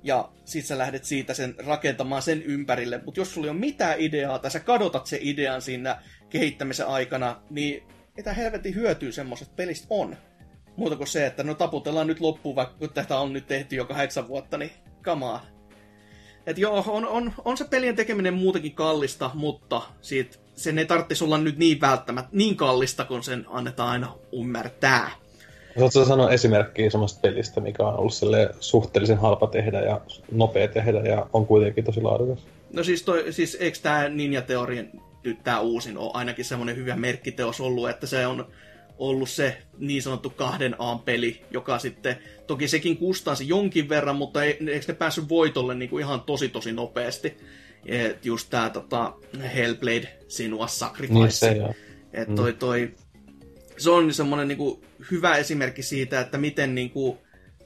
ja 0.03 0.31
sit 0.45 0.67
sä 0.67 0.79
lähdet 0.79 1.05
siitä 1.05 1.35
sen 1.35 1.55
rakentamaan 1.59 2.23
sen 2.23 2.43
ympärille. 2.43 3.01
Mutta 3.05 3.21
jos 3.21 3.35
sulla 3.35 3.47
ei 3.47 3.51
ole 3.51 3.59
mitään 3.59 3.99
ideaa, 3.99 4.39
tai 4.39 4.51
sä 4.51 4.61
kadotat 4.61 5.07
sen 5.07 5.19
idean 5.23 5.63
siinä 5.63 6.03
kehittämisen 6.31 6.87
aikana, 6.87 7.43
niin 7.51 7.83
mitä 8.17 8.33
helvetin 8.33 8.75
hyötyä 8.75 9.13
semmoisesta 9.13 9.55
pelistä 9.57 9.87
on? 9.91 10.17
Muuta 10.77 10.97
kuin 10.97 11.07
se, 11.07 11.27
että 11.27 11.43
no 11.43 11.55
taputellaan 11.55 12.07
nyt 12.07 12.21
loppuun, 12.21 12.57
vaikka 12.57 12.89
tätä 12.89 13.19
on 13.19 13.33
nyt 13.33 13.47
tehty 13.47 13.77
jo 13.77 13.85
kahdeksan 13.85 14.29
vuotta, 14.29 14.59
niin 14.59 14.71
kamaa. 15.03 15.47
Et 16.47 16.59
joo, 16.59 16.85
on, 16.87 17.09
on, 17.09 17.33
on 17.45 17.57
se 17.57 17.65
pelien 17.65 17.97
tekeminen 17.97 18.35
muutenkin 18.35 18.75
kallista, 18.75 19.31
mutta 19.35 19.83
siitä 20.01 20.39
sen 20.63 20.79
ei 20.79 20.87
tarvitsisi 20.87 21.25
olla 21.25 21.39
nyt 21.39 21.59
niin 21.59 21.81
välttämättä 21.81 22.31
niin 22.33 22.57
kallista, 22.57 23.05
kun 23.05 23.23
sen 23.23 23.47
annetaan 23.49 23.89
aina 23.89 24.15
ymmärtää. 24.33 25.11
Osaatko 25.77 26.09
sanoa 26.09 26.31
esimerkkiä 26.31 26.91
semmoista 26.91 27.21
pelistä, 27.21 27.61
mikä 27.61 27.83
on 27.83 27.99
ollut 27.99 28.15
suhteellisen 28.61 29.19
halpa 29.19 29.47
tehdä 29.47 29.81
ja 29.81 30.01
nopea 30.33 30.69
tehdä 30.69 31.01
ja 31.01 31.27
on 31.33 31.47
kuitenkin 31.47 31.85
tosi 31.85 32.01
laadukas? 32.03 32.47
No 32.73 32.85
siis, 32.85 33.03
toi, 33.03 33.33
siis 33.33 33.57
eikö 33.61 33.79
tämä 33.83 34.09
Ninja 34.09 34.43
Theorin 34.43 34.91
nyt 35.25 35.45
tämä 35.45 35.61
uusin 35.61 35.99
on 35.99 36.11
ainakin 36.15 36.45
semmoinen 36.45 36.77
hyvä 36.77 36.97
merkkiteos 36.97 37.61
ollut, 37.61 37.91
että 37.91 38.07
se 38.07 38.27
on 38.27 38.47
ollut 38.99 39.31
se 39.31 39.57
niin 39.79 40.03
sanottu 40.03 40.31
kahden 40.31 40.77
A-peli, 40.79 41.43
joka 41.51 41.79
sitten, 41.79 42.17
toki 42.47 42.69
sekin 42.69 42.97
kustansi 42.97 43.49
jonkin 43.49 43.89
verran, 43.89 44.17
mutta 44.17 44.45
ei, 44.45 44.59
eikö 44.71 44.85
ne 44.89 44.95
päässyt 44.95 45.29
voitolle 45.29 45.75
niin 45.75 45.91
kuin 45.91 46.05
ihan 46.05 46.21
tosi 46.21 46.49
tosi 46.49 46.73
nopeasti. 46.73 47.37
Et 47.87 48.27
just 48.27 48.51
tää 48.51 48.71
tota, 48.71 49.13
Hellblade 49.55 50.19
sinua 50.29 50.67
Sacrifice. 50.67 51.19
Niin 51.19 51.33
se, 51.33 51.75
Et 52.13 52.29
mm. 52.29 52.35
toi, 52.35 52.53
toi, 52.53 52.95
se 53.79 53.91
on 53.91 54.15
semmoinen 54.15 54.49
niinku 54.49 54.85
hyvä 55.11 55.37
esimerkki 55.37 55.83
siitä, 55.83 56.21
että 56.21 56.39
miten 56.39 56.75
niinku, 56.75 57.19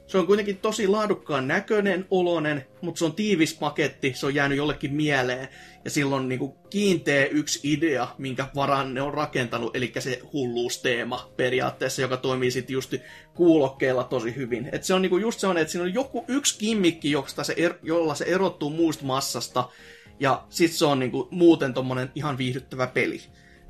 se 0.07 0.19
on 0.19 0.27
kuitenkin 0.27 0.57
tosi 0.57 0.89
laadukkaan 0.89 1.49
näköinen, 1.49 2.07
olonen, 2.11 2.66
mutta 2.81 2.99
se 2.99 3.05
on 3.05 3.15
tiivis 3.15 3.55
paketti, 3.55 4.12
se 4.15 4.27
on 4.27 4.35
jäänyt 4.35 4.59
jollekin 4.59 4.95
mieleen. 4.95 5.49
Ja 5.85 5.91
silloin 5.91 6.28
niin 6.28 6.39
kuin 6.39 6.53
kiinteä 6.70 7.27
yksi 7.27 7.61
idea, 7.73 8.09
minkä 8.19 8.47
varaan 8.55 8.95
ne 8.95 9.03
on 9.03 9.15
rakentanut, 9.15 9.77
eli 9.77 9.93
se 9.99 10.20
hulluusteema 10.32 11.32
periaatteessa, 11.36 12.03
joka 12.03 12.16
toimii 12.16 12.51
sitten 12.51 12.74
just 12.74 12.95
kuulokkeilla 13.35 14.05
tosi 14.05 14.36
hyvin. 14.36 14.69
Et 14.73 14.85
se 14.85 14.95
on 14.95 15.03
niin 15.03 15.11
kuin 15.11 15.23
just 15.23 15.41
sellainen, 15.41 15.62
että 15.62 15.73
siinä 15.73 15.85
on 15.85 15.95
joku 15.95 16.24
yksi 16.28 16.59
kimmikki, 16.59 17.11
josta 17.11 17.45
se 17.45 17.55
er, 17.57 17.74
jolla 17.82 18.15
se 18.15 18.24
erottuu 18.24 18.70
muusta 18.70 19.05
massasta, 19.05 19.69
ja 20.20 20.43
sitten 20.49 20.78
se 20.78 20.85
on 20.85 20.99
niin 20.99 21.11
kuin 21.11 21.28
muuten 21.31 21.74
tommonen 21.74 22.11
ihan 22.15 22.39
viihdyttävä 22.39 22.86
peli. 22.86 23.20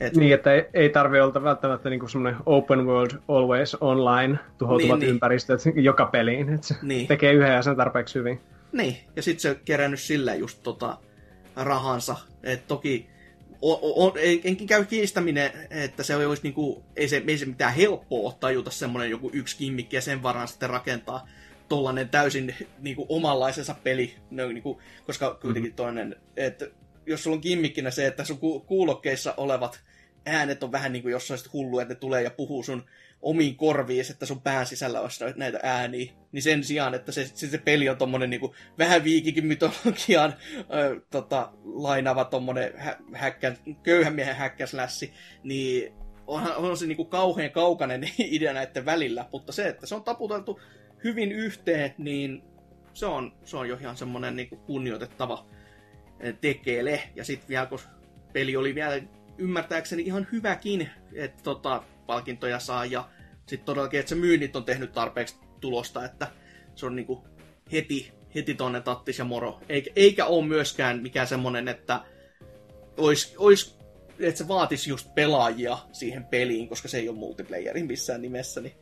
Et... 0.01 0.17
Niin, 0.17 0.35
että 0.35 0.53
ei, 0.53 0.65
ei 0.75 0.89
tarvi 0.89 1.21
olla 1.21 1.43
välttämättä 1.43 1.91
niinku 1.91 2.09
semmoinen 2.09 2.41
open 2.47 2.87
world, 2.87 3.11
always 3.29 3.75
online, 3.81 4.39
tuhoutuvat 4.59 4.99
niin, 4.99 5.07
niin. 5.07 5.11
ympäristöt 5.11 5.65
niin. 5.65 5.85
joka 5.85 6.07
peliin. 6.07 6.55
Et 6.55 6.65
se 6.65 6.75
niin. 6.83 7.07
tekee 7.07 7.33
yhden 7.33 7.55
ja 7.55 7.63
sen 7.63 7.77
tarpeeksi 7.77 8.19
hyvin. 8.19 8.41
Niin, 8.73 8.97
ja 9.17 9.23
sitten 9.23 9.41
se 9.41 9.51
on 9.51 9.57
kerännyt 9.65 10.01
sillä 10.01 10.35
just 10.35 10.63
tota 10.63 10.97
rahansa. 11.57 12.17
Et 12.43 12.67
toki 12.67 13.07
o, 13.63 14.07
o, 14.07 14.15
enkin 14.45 14.67
käy 14.67 14.85
kiistäminen, 14.85 15.51
että 15.71 16.03
se 16.03 16.27
olisi 16.27 16.43
niinku, 16.43 16.85
ei 16.97 17.09
se, 17.09 17.23
ei 17.27 17.39
se 17.39 17.47
mitään 17.47 17.75
helppoa 17.75 18.33
tajuta 18.41 18.71
semmoinen 18.71 19.11
joku 19.11 19.31
yksi 19.33 19.57
kimmikki 19.57 19.97
ja 19.97 20.03
sen 20.03 20.23
varaan 20.23 20.49
sitten 20.49 20.71
rakentaa 20.71 21.29
tollanen 21.69 22.09
täysin 22.09 22.55
niinku 22.79 23.07
omanlaisensa 23.09 23.75
peli, 23.85 24.15
no, 24.31 24.49
niinku, 24.49 24.81
koska 25.07 25.35
kuitenkin 25.35 25.71
mm-hmm. 25.71 25.77
toinen, 25.77 26.17
että 26.37 26.67
jos 27.07 27.23
sulla 27.23 27.35
on 27.35 27.41
kimmikkinä 27.41 27.91
se, 27.91 28.07
että 28.07 28.25
sun 28.25 28.39
kuulokkeissa 28.67 29.35
olevat 29.37 29.81
äänet 30.27 30.63
on 30.63 30.73
vähän 30.73 30.93
niin 30.93 31.03
kuin 31.03 31.13
jossain 31.13 31.41
hullu, 31.53 31.79
että 31.79 31.95
ne 31.95 32.01
tulee 32.01 32.23
ja 32.23 32.31
puhuu 32.31 32.63
sun 32.63 32.85
omiin 33.23 33.57
korviin, 33.57 34.05
että 34.11 34.27
sun 34.27 34.41
pään 34.41 34.67
sisällä 34.67 35.01
olisi 35.01 35.25
näitä 35.37 35.61
ääniä, 35.63 36.13
niin 36.33 36.43
sen 36.43 36.65
sijaan, 36.65 36.95
että 36.95 37.13
se, 37.13 37.31
se, 37.35 37.49
se 37.49 37.59
peli 37.59 37.89
on 37.89 37.97
tommonen 37.97 38.31
niin 38.31 38.41
kuin, 38.41 38.53
vähän 38.79 39.05
viikikin 39.05 39.47
mytologiaan 39.47 40.35
ö, 40.59 41.01
tota, 41.11 41.53
lainaava 41.65 42.25
tommonen 42.25 42.73
hä, 42.79 42.97
häkkä, 43.13 43.55
köyhän 43.83 44.15
miehen 44.15 44.37
häkkäslässi, 44.37 45.13
niin 45.43 45.93
onhan, 46.27 46.57
on 46.57 46.77
se 46.77 46.87
niin 46.87 46.97
kuin 46.97 47.09
kauhean 47.09 47.51
kaukainen 47.51 48.11
idea 48.19 48.53
näiden 48.53 48.85
välillä, 48.85 49.29
mutta 49.33 49.53
se, 49.53 49.69
että 49.69 49.87
se 49.87 49.95
on 49.95 50.05
taputeltu 50.05 50.61
hyvin 51.05 51.33
yhteen, 51.33 51.95
niin 51.99 52.43
se 52.95 53.07
on, 53.07 53.33
se 53.45 53.57
on 53.57 53.69
jo 53.69 53.77
ihan 53.81 53.97
semmoinen 53.97 54.37
niin 54.37 54.49
kunnioitettava 54.49 55.47
tekele. 56.41 57.03
Ja 57.15 57.25
sitten 57.25 57.49
vielä, 57.49 57.67
kun 57.67 57.79
peli 58.33 58.57
oli 58.57 58.75
vielä 58.75 59.03
ymmärtääkseni 59.39 60.03
ihan 60.03 60.27
hyväkin, 60.33 60.91
että 61.13 61.43
tota, 61.43 61.83
palkintoja 62.07 62.59
saa 62.59 62.85
ja 62.85 63.09
sitten 63.47 63.67
todellakin, 63.67 64.01
että 64.01 64.11
se 64.11 64.15
myynnit 64.15 64.57
on 64.57 64.65
tehnyt 64.65 64.93
tarpeeksi 64.93 65.37
tulosta, 65.61 66.05
että 66.05 66.27
se 66.75 66.87
on 66.87 66.97
niinku 66.97 67.25
heti, 67.73 68.13
heti 68.35 68.55
tonne 68.55 68.81
tattis 68.81 69.19
ja 69.19 69.25
moro. 69.25 69.61
Eikä, 69.69 69.91
eikä 69.97 70.27
ole 70.27 70.47
myöskään 70.47 71.03
mikään 71.03 71.27
semmonen, 71.27 71.69
että 71.69 72.01
ois, 72.97 73.35
ois, 73.39 73.79
että 74.21 74.39
se 74.39 74.49
vaatisi 74.49 74.91
just 74.91 75.15
pelaajia 75.15 75.79
siihen 75.93 76.25
peliin, 76.25 76.69
koska 76.69 76.89
se 76.89 76.99
ei 76.99 77.09
ole 77.09 77.19
multiplayeri 77.19 77.83
missään 77.83 78.23
nimessä. 78.23 78.61
Niin 78.61 78.75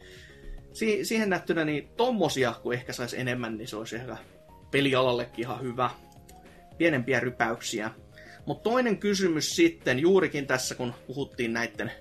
si- 0.73 1.05
siihen 1.05 1.31
nähtynä 1.31 1.65
niin 1.65 1.89
tommosia, 1.97 2.55
kun 2.63 2.75
ehkä 2.75 2.93
saisi 2.93 3.21
enemmän, 3.21 3.59
niin 3.59 3.69
se 3.69 3.77
olisi 3.77 3.97
ehkä 3.97 4.17
pelialallekin 4.71 5.45
ihan 5.45 5.63
hyvä 5.63 5.91
pienempiä 6.79 7.21
rypäyksiä. 7.21 7.91
Mutta 8.47 8.71
toinen 8.71 8.99
kysymys 8.99 9.57
sitten, 9.57 9.99
juurikin 9.99 10.47
tässä 10.47 10.75
kun 10.75 10.95
puhuttiin 11.07 11.53
näiden 11.53 11.93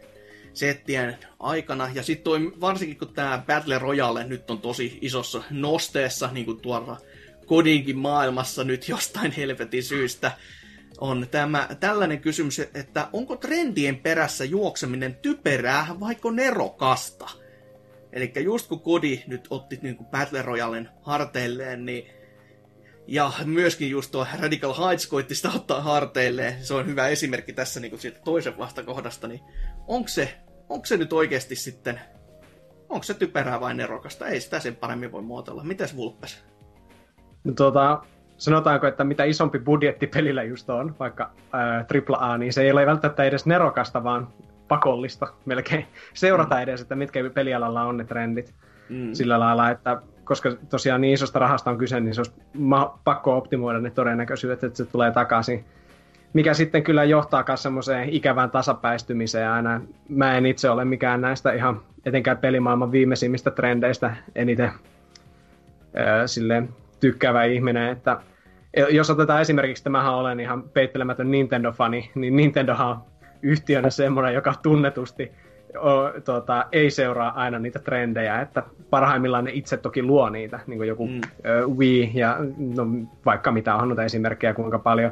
settien 0.54 1.18
aikana, 1.40 1.90
ja 1.94 2.04
sitten 2.04 2.62
varsinkin 2.62 2.98
kun 2.98 3.14
tämä 3.14 3.44
Battle 3.48 3.80
Royale 3.80 4.24
nyt 4.24 4.52
on 4.52 4.62
tosi 4.62 4.98
isossa 5.02 5.44
nosteessa, 5.50 6.30
niin 6.32 6.46
kuin 6.46 6.62
tuolla 6.62 6.98
kodinkin 7.46 7.98
maailmassa 7.98 8.64
nyt 8.64 8.90
jostain 8.90 9.32
helvetin 9.32 9.84
syystä, 9.84 10.32
on 10.98 11.28
tämä 11.32 11.68
tällainen 11.80 12.22
kysymys, 12.22 12.60
että 12.60 13.08
onko 13.14 13.36
trendien 13.36 13.96
perässä 13.96 14.46
juokseminen 14.46 15.16
typerää 15.16 15.88
vaiko 16.00 16.32
nerokasta? 16.32 17.41
Eli 18.14 18.34
just 18.44 18.68
kun 18.68 18.80
Kodi 18.80 19.24
nyt 19.28 19.48
otti 19.50 19.80
niin 19.82 19.98
kuin 19.98 20.08
Battle 20.08 20.42
Royalen 20.42 20.90
harteilleen, 21.02 21.86
niin 21.86 22.06
ja 23.08 23.32
myöskin 23.46 23.90
just 23.90 24.12
tuo 24.12 24.28
Radical 24.42 24.74
Heights 24.74 25.08
koitti 25.08 25.36
sitä 25.36 25.50
ottaa 25.56 25.82
harteilleen. 25.82 26.66
Se 26.66 26.74
on 26.74 26.86
hyvä 26.86 27.08
esimerkki 27.08 27.54
tässä 27.54 27.80
niin 27.80 27.90
kuin 27.90 28.00
siitä 28.00 28.20
toisen 28.24 28.58
vastakohdasta. 28.58 29.28
Niin 29.28 29.42
onko 29.88 30.08
se, 30.08 30.38
onko 30.70 30.86
se 30.86 30.98
nyt 30.98 31.14
oikeasti 31.14 31.56
sitten, 31.56 32.00
onko 32.90 33.04
se 33.04 33.14
typerää 33.14 33.60
vai 33.60 33.74
nerokasta? 33.74 34.28
Ei 34.28 34.42
sitä 34.42 34.60
sen 34.60 34.76
paremmin 34.76 35.12
voi 35.12 35.22
muotoilla. 35.22 35.64
Mitäs 35.64 35.96
Vulpes? 35.96 36.44
No 37.44 37.54
tuota, 37.54 38.02
sanotaanko, 38.38 38.88
että 38.88 39.04
mitä 39.04 39.24
isompi 39.24 39.60
budjetti 39.60 40.08
pelillä 40.08 40.44
just 40.44 40.70
on, 40.70 40.96
vaikka 41.00 41.32
ää, 41.54 41.86
AAA, 42.10 42.38
niin 42.38 42.54
se 42.54 42.62
ei 42.62 42.72
ole 42.72 42.86
välttämättä 42.86 43.24
edes 43.24 43.46
nerokasta, 43.46 44.04
vaan 44.04 44.34
pakollista 44.72 45.28
melkein 45.46 45.86
seurata 46.14 46.56
mm. 46.56 46.62
edes, 46.62 46.82
että 46.82 46.96
mitkä 46.96 47.30
pelialalla 47.34 47.84
on 47.84 47.98
ne 47.98 48.04
trendit. 48.04 48.54
Mm. 48.90 49.14
Sillä 49.14 49.40
lailla, 49.40 49.70
että 49.70 50.02
koska 50.24 50.52
tosiaan 50.70 51.02
niin 51.02 51.14
isosta 51.14 51.40
rahasta 51.40 51.72
on 51.72 51.78
kyse, 51.78 52.00
niin 52.00 52.14
se 52.14 52.22
olisi 52.22 52.34
pakko 53.04 53.38
optimoida 53.38 53.80
ne 53.80 53.90
todennäköisyydet, 53.90 54.64
että 54.64 54.78
se 54.78 54.86
tulee 54.86 55.12
takaisin. 55.12 55.66
Mikä 56.34 56.54
sitten 56.54 56.84
kyllä 56.84 57.04
johtaa 57.04 57.44
myös 57.48 57.64
semmoiseen 57.64 58.10
ikävään 58.10 58.52
tasapäistymiseen 58.52 59.50
aina. 59.50 59.82
Mä 60.10 60.38
en 60.38 60.46
itse 60.46 60.70
ole 60.70 60.86
mikään 60.86 61.22
näistä 61.22 61.54
ihan 61.54 61.82
etenkään 62.06 62.38
pelimaailman 62.38 62.92
viimeisimmistä 62.92 63.52
trendeistä 63.52 64.16
eniten 64.36 64.72
ää, 65.96 66.28
silleen 66.28 66.70
tykkäävä 67.00 67.44
ihminen, 67.44 67.90
että 67.90 68.18
jos 68.90 69.10
otetaan 69.10 69.42
esimerkiksi, 69.42 69.84
tämähän 69.84 70.14
olen 70.14 70.40
ihan 70.40 70.64
peittelemätön 70.64 71.32
Nintendo-fani, 71.32 72.12
niin 72.16 72.36
Nintendohan 72.36 72.90
on 72.90 73.11
yhtiönä 73.42 73.90
semmoinen, 73.90 74.34
joka 74.34 74.54
tunnetusti 74.64 75.32
o, 75.78 76.20
tuota, 76.26 76.66
ei 76.72 76.92
seuraa 76.92 77.34
aina 77.36 77.60
niitä 77.60 77.80
trendejä, 77.80 78.42
että 78.42 78.64
parhaimmillaan 78.90 79.44
ne 79.44 79.52
itse 79.54 79.78
toki 79.78 80.04
luo 80.04 80.30
niitä, 80.30 80.60
niin 80.68 80.78
kuin 80.78 80.88
joku 80.88 81.08
mm. 81.08 81.22
ö, 81.46 81.68
Wii 81.68 82.12
ja 82.14 82.38
no, 82.58 82.88
vaikka 83.26 83.52
mitä 83.52 83.76
on 83.76 83.88
noita 83.90 84.04
esimerkkejä 84.04 84.54
kuinka 84.54 84.80
paljon. 84.80 85.12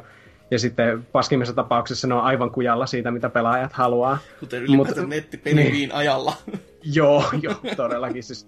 Ja 0.50 0.58
sitten 0.58 1.06
paskimmissa 1.12 1.54
tapauksissa 1.54 2.08
ne 2.08 2.14
on 2.14 2.22
aivan 2.22 2.50
kujalla 2.50 2.86
siitä, 2.86 3.10
mitä 3.10 3.28
pelaajat 3.28 3.72
haluaa. 3.72 4.18
Kuten 4.40 4.62
ylipäätään 4.62 5.08
nettipeli 5.08 5.54
niin. 5.54 5.72
Viin 5.72 5.92
ajalla. 5.94 6.32
joo, 6.82 7.24
joo, 7.42 7.54
todellakin. 7.76 8.22
Siis, 8.22 8.46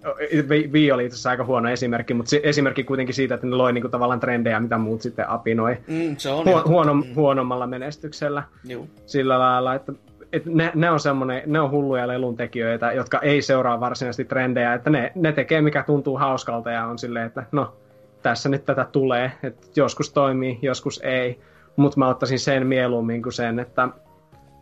Wii 0.71 0.91
oli 0.91 1.05
itse 1.05 1.15
asiassa 1.15 1.29
aika 1.29 1.45
huono 1.45 1.69
esimerkki, 1.69 2.13
mutta 2.13 2.35
esimerkki 2.43 2.83
kuitenkin 2.83 3.15
siitä, 3.15 3.35
että 3.35 3.47
ne 3.47 3.55
loi 3.55 3.73
niinku 3.73 3.89
tavallaan 3.89 4.19
trendejä, 4.19 4.59
mitä 4.59 4.77
muut 4.77 5.01
sitten 5.01 5.29
apinoi. 5.29 5.77
Mm, 5.87 6.15
se 6.17 6.29
on 6.29 6.45
Huo- 6.45 6.63
huono, 6.67 6.93
mm. 6.93 7.03
huonommalla 7.15 7.67
menestyksellä. 7.67 8.43
Joo. 8.63 8.87
Sillä 9.05 9.39
lailla, 9.39 9.75
että 9.75 9.93
et 10.33 10.45
ne, 10.45 10.71
ne, 10.75 10.91
on 10.91 10.99
semmoinen, 10.99 11.41
ne 11.45 11.59
on 11.59 11.71
hulluja 11.71 12.07
leluntekijöitä, 12.07 12.91
jotka 12.91 13.19
ei 13.19 13.41
seuraa 13.41 13.79
varsinaisesti 13.79 14.25
trendejä, 14.25 14.73
että 14.73 14.89
ne, 14.89 15.11
ne 15.15 15.31
tekee 15.31 15.61
mikä 15.61 15.83
tuntuu 15.83 16.17
hauskalta 16.17 16.71
ja 16.71 16.85
on 16.85 16.99
silleen, 16.99 17.25
että 17.25 17.43
no, 17.51 17.73
tässä 18.21 18.49
nyt 18.49 18.65
tätä 18.65 18.85
tulee, 18.91 19.31
että 19.43 19.67
joskus 19.75 20.13
toimii, 20.13 20.59
joskus 20.61 21.01
ei, 21.03 21.39
mutta 21.75 21.99
mä 21.99 22.07
ottaisin 22.07 22.39
sen 22.39 22.67
mieluummin 22.67 23.23
kuin 23.23 23.33
sen, 23.33 23.59
että, 23.59 23.89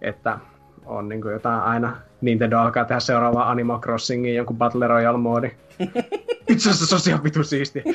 että 0.01 0.39
on 0.91 1.09
niin 1.09 1.21
kuin 1.21 1.33
jotain 1.33 1.61
aina, 1.61 1.97
Nintendo 2.21 2.59
alkaa 2.59 2.85
tehdä 2.85 2.99
seuraavaa 2.99 3.51
Animal 3.51 3.79
Crossingin 3.79 4.35
jonkun 4.35 4.57
Battle 4.57 4.87
Royale-moodi. 4.87 5.51
Itse 6.49 6.69
asiassa 6.69 6.99
se 6.99 7.09
on 7.09 7.13
ihan 7.13 7.23
vitu 7.23 7.43
siisti. 7.43 7.83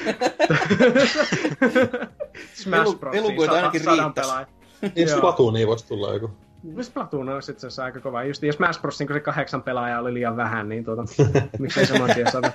Smash 2.55 2.99
Bros. 2.99 3.17
Elukoita 3.17 3.55
ainakin 3.55 3.81
riittäisi. 3.81 4.33
Niin 4.97 5.09
Splatoonia 5.09 5.67
voisi 5.67 5.87
tulla 5.87 6.13
joku. 6.13 6.31
Splatoon 6.81 7.29
olisi 7.29 7.53
itse 7.53 7.67
asiassa 7.67 7.85
aika 7.85 8.01
kova. 8.01 8.25
Just, 8.25 8.43
ja 8.43 8.53
Smash 8.53 8.81
Bros. 8.81 8.99
kun 8.99 9.15
se 9.15 9.21
kahdeksan 9.21 9.63
pelaajaa 9.63 10.01
oli 10.01 10.15
liian 10.15 10.37
vähän, 10.37 10.69
niin 10.69 10.85
tuota, 10.85 11.05
miksei 11.59 11.87
saman 11.87 12.11
tien 12.15 12.33
saada. 12.33 12.53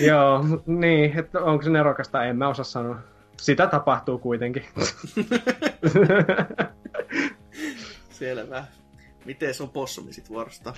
Joo, 0.00 0.44
niin, 0.66 1.18
että 1.18 1.40
onko 1.40 1.62
se 1.62 1.70
nerokasta, 1.70 2.24
en 2.24 2.36
mä 2.36 2.48
osaa 2.48 2.64
sanoa. 2.64 2.98
Sitä 3.36 3.66
tapahtuu 3.66 4.18
kuitenkin. 4.18 4.64
Selvä. 8.18 8.64
Miten 9.24 9.54
sun 9.54 9.70
possumi 9.70 10.12
sit 10.12 10.30
vuorosta? 10.30 10.74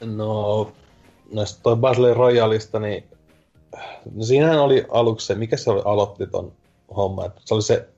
No, 0.00 0.72
näistä 1.32 1.62
toi 1.62 1.76
Battle 1.76 2.14
Royaleista, 2.14 2.80
niin 2.80 3.04
no 4.14 4.24
siinähän 4.24 4.58
oli 4.58 4.84
aluksi 4.90 5.26
se, 5.26 5.34
mikä 5.34 5.56
se 5.56 5.70
oli, 5.70 5.82
aloitti 5.84 6.26
ton 6.26 6.52
homma, 6.96 7.26
että 7.26 7.40
se 7.44 7.54
oli 7.54 7.62
se 7.62 7.88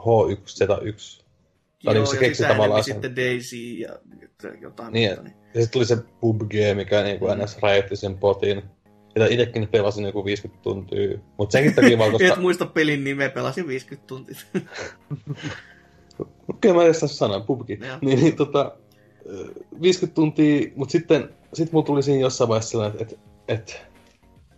H1Z1 0.00 1.20
Joo, 1.82 1.94
niin 1.94 2.06
se 2.06 2.16
keksi 2.16 2.42
tavallaan 2.42 2.84
sen... 2.84 2.94
sitten 2.94 3.16
Daisy 3.16 3.56
ja 3.56 3.98
jotain 4.60 4.92
niin, 4.92 5.08
muuta. 5.08 5.22
Niin. 5.22 5.36
Ja 5.54 5.60
sitten 5.60 5.70
tuli 5.70 5.84
se 5.84 5.96
PUBG, 6.20 6.52
mikä 6.74 7.02
niin 7.02 7.18
kuin 7.18 7.38
mm. 7.38 7.44
ns. 7.44 7.58
räjähti 7.62 7.96
sen 7.96 8.18
potin. 8.18 8.62
Ja 9.14 9.26
itsekin 9.26 9.68
pelasin 9.68 10.04
joku 10.04 10.24
50 10.24 10.62
tuntia. 10.62 11.18
Mutta 11.38 11.52
senkin 11.52 11.74
takia 11.74 11.98
vaan, 11.98 12.10
koska... 12.12 12.26
Et 12.26 12.36
muista 12.36 12.66
pelin 12.66 13.04
nimeä, 13.04 13.30
pelasin 13.30 13.66
50 13.66 14.06
tuntia. 14.06 14.36
Kyllä 16.60 16.74
mä 16.74 16.82
edes 16.82 17.00
sanoa, 17.00 17.40
PUBG. 17.40 17.68
Niin, 18.00 18.20
niin 18.20 18.36
tota, 18.36 18.72
50 19.82 20.14
tuntia, 20.14 20.70
mutta 20.76 20.92
sitten 20.92 21.28
sit 21.54 21.72
mulla 21.72 21.86
tuli 21.86 22.02
siinä 22.02 22.20
jossain 22.20 22.48
vaiheessa 22.48 22.70
sellainen, 22.70 23.02
että, 23.02 23.16
että, 23.48 23.72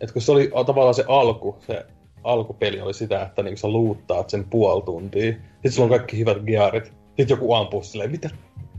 että 0.01 0.13
kun 0.13 0.21
se 0.21 0.31
oli 0.31 0.51
tavallaan 0.65 0.93
se 0.93 1.03
alku, 1.07 1.57
se 1.67 1.85
alkupeli 2.23 2.81
oli 2.81 2.93
sitä, 2.93 3.21
että 3.21 3.43
niin 3.43 3.57
sä 3.57 3.67
luuttaat 3.67 4.29
sen 4.29 4.43
puoli 4.43 4.81
tuntia, 4.81 5.31
sitten 5.31 5.71
sulla 5.71 5.85
on 5.85 5.89
kaikki 5.89 6.17
hyvät 6.17 6.37
gearit, 6.45 6.85
sitten 6.85 7.29
joku 7.29 7.53
ampuu 7.53 7.83
silleen, 7.83 8.11
mitä 8.11 8.29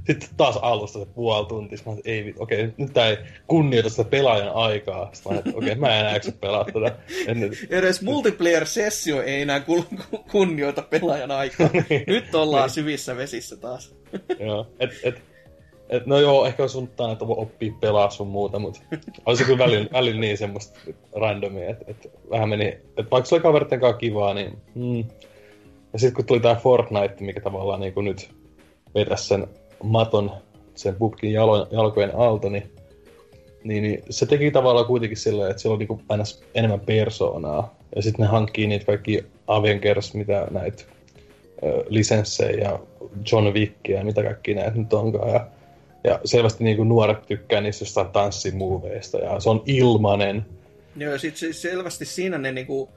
sitten 0.07 0.29
taas 0.37 0.57
alusta 0.57 0.99
se 0.99 1.07
puoli 1.07 1.47
tuntia. 1.47 1.79
Mä 1.87 1.93
ei, 2.05 2.35
okei, 2.39 2.65
okay, 2.65 2.75
nyt 2.77 2.93
tää 2.93 3.09
ei 3.09 3.19
kunnioita 3.47 3.91
sitä 3.91 4.05
pelaajan 4.05 4.55
aikaa. 4.55 5.11
Sitten 5.13 5.33
mä 5.33 5.39
okei, 5.39 5.53
okay, 5.55 5.75
mä 5.75 6.01
en 6.01 6.07
enää 6.07 6.21
pelaa 6.41 6.65
tätä. 6.65 6.97
En... 7.27 7.51
Edes 7.79 8.03
multiplayer-sessio 8.03 9.23
ei 9.23 9.43
enää 9.43 9.63
kunnioita 10.33 10.83
pelaajan 10.83 11.31
aikaa. 11.31 11.71
Niin. 11.91 12.05
nyt 12.07 12.35
ollaan 12.35 12.71
syvissä 12.71 13.17
vesissä 13.17 13.57
taas. 13.57 13.95
joo, 14.47 14.67
et, 14.81 14.91
et, 15.03 15.23
et, 15.89 16.07
no 16.07 16.19
joo, 16.19 16.47
ehkä 16.47 16.63
olisi 16.63 16.73
suuntaan, 16.73 17.13
että 17.13 17.27
voi 17.27 17.37
oppia 17.39 17.73
pelaa 17.81 18.11
sun 18.11 18.29
muuta, 18.29 18.59
mutta 18.59 18.81
olisi 19.27 19.45
kyllä 19.45 19.59
välillä, 19.59 19.89
välillä 19.93 20.21
niin 20.21 20.39
semmoista 20.39 20.81
randomia, 21.17 21.71
että 21.71 21.85
et 21.89 22.11
vähän 22.31 22.49
meni, 22.49 22.67
että 22.69 23.11
vaikka 23.11 23.25
se 23.25 23.35
oli 23.35 23.43
kaveritten 23.43 23.81
kanssa 23.81 23.99
kivaa, 23.99 24.35
niin 24.35 24.59
mm. 24.75 25.05
Ja 25.93 25.99
sitten 25.99 26.15
kun 26.15 26.25
tuli 26.25 26.41
tää 26.41 26.55
Fortnite, 26.55 27.17
mikä 27.21 27.41
tavallaan 27.41 27.81
niin 27.81 27.95
kuin 27.95 28.05
nyt 28.05 28.31
vetäisi 28.95 29.27
sen 29.27 29.47
maton 29.85 30.31
sen 30.75 30.95
pubkin 30.95 31.33
jalo, 31.33 31.69
jalkojen 31.71 32.17
alta, 32.17 32.51
niin, 32.51 32.71
niin, 33.65 33.83
niin, 33.83 34.03
se 34.11 34.27
teki 34.27 34.51
tavallaan 34.51 34.87
kuitenkin 34.87 35.19
silleen, 35.19 35.51
että 35.51 35.63
siellä 35.63 35.75
oli 35.75 35.79
niinku 35.79 36.01
aina 36.09 36.25
enemmän 36.55 36.81
persoonaa. 36.81 37.75
Ja 37.97 38.03
sitten 38.03 38.23
ne 38.25 38.31
hankkii 38.31 38.67
niitä 38.67 38.87
kaikki 38.87 39.25
Avengers, 39.47 40.15
mitä 40.15 40.47
näitä 40.51 40.85
lisenssejä 41.89 42.69
ja 42.69 42.79
John 43.33 43.47
Wickia 43.47 43.99
ja 43.99 44.05
mitä 44.05 44.23
kaikki 44.23 44.55
näitä 44.55 44.79
nyt 44.79 44.93
onkaan. 44.93 45.31
Ja, 45.31 45.47
ja 46.05 46.21
selvästi 46.25 46.65
niinku 46.65 46.85
nuoret 46.85 47.27
tykkää 47.27 47.61
niistä 47.61 47.83
jostain 47.83 48.09
tanssimuoveista 48.09 49.19
ja 49.19 49.41
se 49.41 49.51
on 49.51 49.63
ilmanen. 49.67 50.47
Joo, 50.97 51.13
ja 51.13 51.19
sitten 51.19 51.55
selvästi 51.55 52.05
siinä 52.05 52.39
ne 52.39 52.53
niinku 52.53 52.89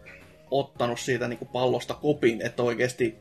ottanut 0.52 1.00
siitä 1.00 1.28
niinku 1.28 1.46
pallosta 1.46 1.94
kopin, 1.94 2.42
että 2.42 2.64
oikeasti 2.64 3.16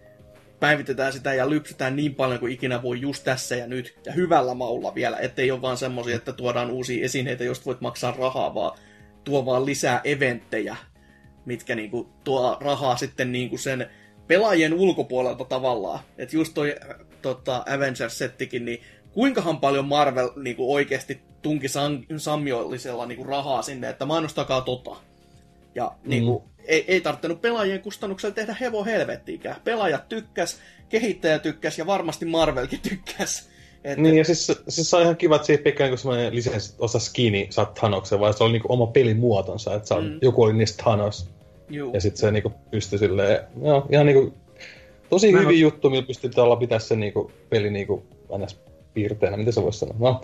päivitetään 0.61 1.13
sitä 1.13 1.35
ja 1.35 1.51
lypsytään 1.51 1.97
niin 1.97 2.15
paljon 2.15 2.41
kuin 2.41 2.53
ikinä 2.53 2.83
voi 2.83 3.01
just 3.01 3.25
tässä 3.25 3.57
ja 3.57 3.67
nyt. 3.67 3.99
Ja 4.07 4.13
hyvällä 4.13 4.55
maulla 4.55 4.95
vielä, 4.95 5.19
ettei 5.19 5.51
ole 5.51 5.63
vaan 5.63 5.77
semmoisia, 5.77 6.17
että 6.17 6.33
tuodaan 6.33 6.71
uusia 6.71 7.05
esineitä, 7.05 7.45
joista 7.45 7.65
voit 7.65 7.81
maksaa 7.81 8.15
rahaa, 8.19 8.55
vaan 8.55 8.79
tuo 9.25 9.47
vaan 9.47 9.67
lisää 9.67 10.01
eventtejä, 10.05 10.77
mitkä 11.45 11.75
niinku 11.75 12.09
tuo 12.25 12.57
rahaa 12.61 12.97
sitten 12.97 13.33
niinku 13.33 13.59
sen 13.59 13.91
pelaajien 14.27 14.75
ulkopuolelta 14.75 15.45
tavallaan. 15.45 15.99
Että 16.19 16.37
just 16.37 16.55
toi 16.55 16.77
tota, 17.23 17.65
Avengers-settikin, 17.67 18.65
niin 18.65 18.83
kuinkahan 19.13 19.61
paljon 19.61 19.85
Marvel 19.85 20.31
niinku 20.37 20.75
oikeasti 20.75 21.21
tunki 21.43 21.67
sam- 21.67 22.19
sammiollisella 22.19 23.07
niinku 23.07 23.25
rahaa 23.25 23.63
sinne, 23.63 23.89
että 23.89 24.07
mainostakaa 24.07 24.61
tota. 24.61 24.97
Ja 25.77 25.93
mm. 26.03 26.11
niinku, 26.11 26.45
ei, 26.65 26.85
ei 26.89 27.01
tarvinnut 27.01 27.41
pelaajien 27.41 27.83
kustannuksella 27.83 28.35
tehdä 28.35 28.57
hevo 28.61 28.85
helvettiikään. 28.85 29.57
Pelaajat 29.65 30.09
tykkäs, 30.09 30.59
kehittäjä 30.89 31.39
tykkäs 31.39 31.79
ja 31.79 31.87
varmasti 31.87 32.25
Marvelkin 32.25 32.81
tykkäs. 32.81 33.49
Et, 33.85 33.99
niin, 33.99 34.17
ja 34.17 34.25
siis, 34.25 34.53
siis 34.69 34.95
on 34.95 35.03
ihan 35.03 35.17
kiva, 35.17 35.37
että 35.37 35.47
siihen 35.47 35.65
pikkaan 35.65 35.91
kun 35.91 35.99
semmoinen 35.99 36.35
lisenssi 36.35 36.75
osa 36.79 36.99
skini 36.99 37.47
saat 37.51 37.75
Thanoksen, 37.75 38.21
vai 38.21 38.35
se 38.35 38.45
oli 38.45 38.53
niinku 38.53 38.73
oma 38.73 38.87
pelimuotonsa, 38.87 39.75
että 39.75 39.95
mm. 39.95 40.19
joku 40.23 40.43
oli 40.43 40.53
niistä 40.53 40.83
Thanos. 40.83 41.31
Juu. 41.71 41.93
Ja 41.95 42.01
sitten 42.01 42.21
se 42.21 42.31
niinku 42.31 42.53
pystyi 42.71 42.99
silleen, 42.99 43.41
joo, 43.63 43.87
ihan 43.91 44.07
niinku, 44.07 44.35
tosi 45.11 45.33
Mä 45.33 45.41
hyvin 45.41 45.55
no... 45.55 45.61
juttu, 45.61 45.91
millä 45.91 46.07
pystyy 46.07 46.31
tällä 46.31 46.57
pitää 46.57 46.79
se 46.79 46.97
niinku, 46.97 47.31
peli 47.49 47.71
niinku, 47.71 48.07
ns. 48.39 48.61
piirteenä, 48.95 49.37
mitä 49.37 49.53
se 49.53 49.63
voisi 49.63 49.79
sanoa. 49.79 49.97
No, 49.99 50.21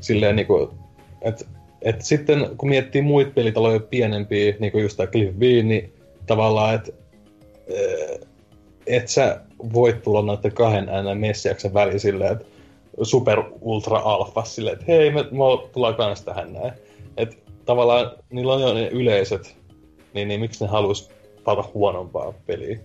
silleen 0.00 0.36
niinku, 0.36 0.74
että 1.22 1.44
et 1.82 2.02
sitten 2.02 2.46
kun 2.56 2.68
miettii 2.68 3.02
muita 3.02 3.30
pelitaloja 3.34 3.80
pienempiä, 3.80 4.54
niin 4.58 4.72
kuin 4.72 4.82
just 4.82 4.96
tämä 4.96 5.06
Cliff 5.06 5.34
B, 5.34 5.42
niin 5.42 5.92
tavallaan, 6.26 6.74
että 6.74 6.92
eh, 7.66 8.20
et 8.86 9.08
sä 9.08 9.40
voit 9.72 10.02
tulla 10.02 10.22
noiden 10.22 10.52
kahden 10.52 10.88
äänen 10.88 11.18
messiaksen 11.18 11.74
väliin 11.74 12.00
silleen, 12.00 12.32
että 12.32 12.44
super 13.02 13.42
ultra 13.60 13.98
alfa 13.98 14.44
silleen, 14.44 14.72
että 14.72 14.84
hei, 14.88 15.10
me, 15.10 15.22
me 15.22 15.68
tullaan 15.72 15.94
kanssa 15.94 16.24
tähän 16.24 16.52
näin. 16.52 16.72
Että 17.16 17.36
tavallaan 17.64 18.10
niillä 18.30 18.52
on 18.54 18.62
jo 18.62 18.74
ne 18.74 18.88
yleiset, 18.88 19.56
niin, 20.14 20.28
niin 20.28 20.40
miksi 20.40 20.64
ne 20.64 20.70
haluaisi 20.70 21.10
palata 21.44 21.68
huonompaa 21.74 22.34
peliä. 22.46 22.78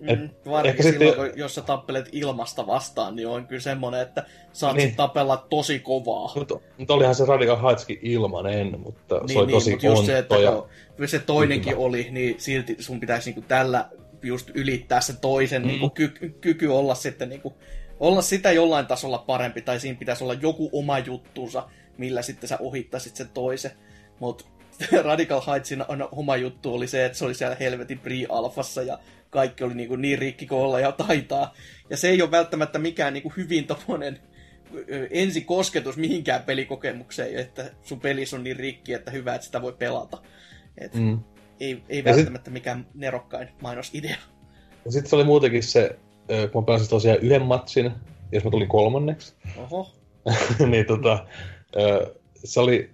Et 0.00 0.20
mm, 0.20 0.50
varsinkin 0.50 0.82
silloin, 0.82 1.08
sitten... 1.08 1.30
kun, 1.30 1.38
jos 1.38 1.54
sä 1.54 1.62
tappelet 1.62 2.08
ilmasta 2.12 2.66
vastaan, 2.66 3.16
niin 3.16 3.28
on 3.28 3.46
kyllä 3.46 3.60
semmoinen, 3.60 4.00
että 4.00 4.26
saat 4.52 4.76
niin. 4.76 4.96
tapella 4.96 5.36
tosi 5.50 5.78
kovaa. 5.78 6.32
Mutta, 6.34 6.54
mutta 6.78 6.94
olihan 6.94 7.14
se 7.14 7.24
Radical 7.24 7.62
Heightskin 7.62 7.98
ilmanen, 8.02 8.80
mutta 8.80 9.18
niin, 9.18 9.28
se 9.28 9.38
oli 9.38 9.46
niin, 9.46 9.56
tosi 9.56 9.70
mutta 9.70 9.86
just 9.86 10.06
se, 10.06 10.18
että 10.18 10.36
ja... 10.36 10.62
se 11.06 11.18
toinenkin 11.18 11.72
Kyllä. 11.72 11.86
oli, 11.86 12.08
niin 12.10 12.34
silti 12.38 12.76
sun 12.78 13.00
pitäisi 13.00 13.30
niinku 13.30 13.48
tällä 13.48 13.88
just 14.22 14.50
ylittää 14.54 15.00
se 15.00 15.12
toisen 15.20 15.62
mm. 15.62 15.68
niinku 15.68 15.90
ky- 15.90 16.36
kyky 16.40 16.66
olla 16.66 16.94
sitten 16.94 17.28
niinku, 17.28 17.54
olla 18.00 18.22
sitä 18.22 18.52
jollain 18.52 18.86
tasolla 18.86 19.18
parempi, 19.18 19.62
tai 19.62 19.80
siinä 19.80 19.98
pitäisi 19.98 20.24
olla 20.24 20.34
joku 20.34 20.70
oma 20.72 20.98
juttuunsa, 20.98 21.68
millä 21.98 22.22
sitten 22.22 22.48
sä 22.48 22.58
ohittaisit 22.60 23.16
sen 23.16 23.28
toisen. 23.28 23.70
Mutta 24.20 24.44
Radical 25.04 25.42
Heightsin 25.46 25.84
oma 26.12 26.36
juttu 26.36 26.74
oli 26.74 26.86
se, 26.86 27.04
että 27.04 27.18
se 27.18 27.24
oli 27.24 27.34
siellä 27.34 27.56
helvetin 27.60 28.00
pre-alfassa 28.00 28.82
ja 28.82 28.98
kaikki 29.30 29.64
oli 29.64 29.74
niin, 29.74 29.88
kuin 29.88 30.00
niin 30.00 30.18
rikki 30.18 30.46
kuin 30.46 30.60
olla 30.60 30.80
ja 30.80 30.92
taitaa. 30.92 31.54
Ja 31.90 31.96
se 31.96 32.08
ei 32.08 32.22
ole 32.22 32.30
välttämättä 32.30 32.78
mikään 32.78 33.12
niin 33.12 33.22
kuin 33.22 33.36
hyvin 33.36 33.66
tommonen 33.66 34.18
ensikosketus 35.10 35.96
mihinkään 35.96 36.42
pelikokemukseen, 36.42 37.36
että 37.36 37.70
sun 37.82 38.00
pelis 38.00 38.34
on 38.34 38.44
niin 38.44 38.56
rikki, 38.56 38.92
että 38.92 39.10
hyvä, 39.10 39.34
että 39.34 39.44
sitä 39.46 39.62
voi 39.62 39.72
pelata. 39.72 40.18
Et 40.78 40.94
mm. 40.94 41.18
Ei, 41.60 41.82
ei 41.88 42.04
välttämättä 42.04 42.48
sit... 42.48 42.52
mikään 42.52 42.86
nerokkain 42.94 43.48
mainosidea. 43.62 44.16
Ja 44.84 44.92
sitten 44.92 45.10
se 45.10 45.16
oli 45.16 45.24
muutenkin 45.24 45.62
se, 45.62 45.98
kun 46.52 46.62
mä 46.62 46.66
pelasin 46.66 46.88
tosiaan 46.88 47.18
yhden 47.18 47.42
matsin, 47.42 47.92
jos 48.32 48.44
mä 48.44 48.50
tulin 48.50 48.68
kolmanneksi. 48.68 49.34
Oho. 49.56 49.90
niin 50.70 50.86
tota, 50.86 51.26
se 52.44 52.60
oli 52.60 52.90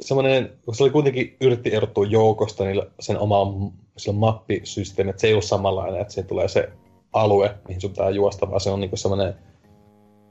semmoinen, 0.00 0.52
kun 0.64 0.74
se 0.74 0.82
oli 0.82 0.90
kuitenkin 0.90 1.36
yritti 1.40 1.74
erottua 1.74 2.06
joukosta 2.06 2.64
niin 2.64 2.82
sen 3.00 3.18
omaan 3.18 3.72
sillä 4.00 4.18
mappisysteemi, 4.18 5.10
että 5.10 5.20
se 5.20 5.26
ei 5.26 5.34
ole 5.34 5.42
samanlainen, 5.42 6.00
että 6.00 6.12
siihen 6.12 6.28
tulee 6.28 6.48
se 6.48 6.68
alue, 7.12 7.54
mihin 7.68 7.80
sun 7.80 7.90
pitää 7.90 8.10
juosta, 8.10 8.50
vaan 8.50 8.60
se 8.60 8.70
on 8.70 8.80
niinku 8.80 8.96
semmoinen 8.96 9.34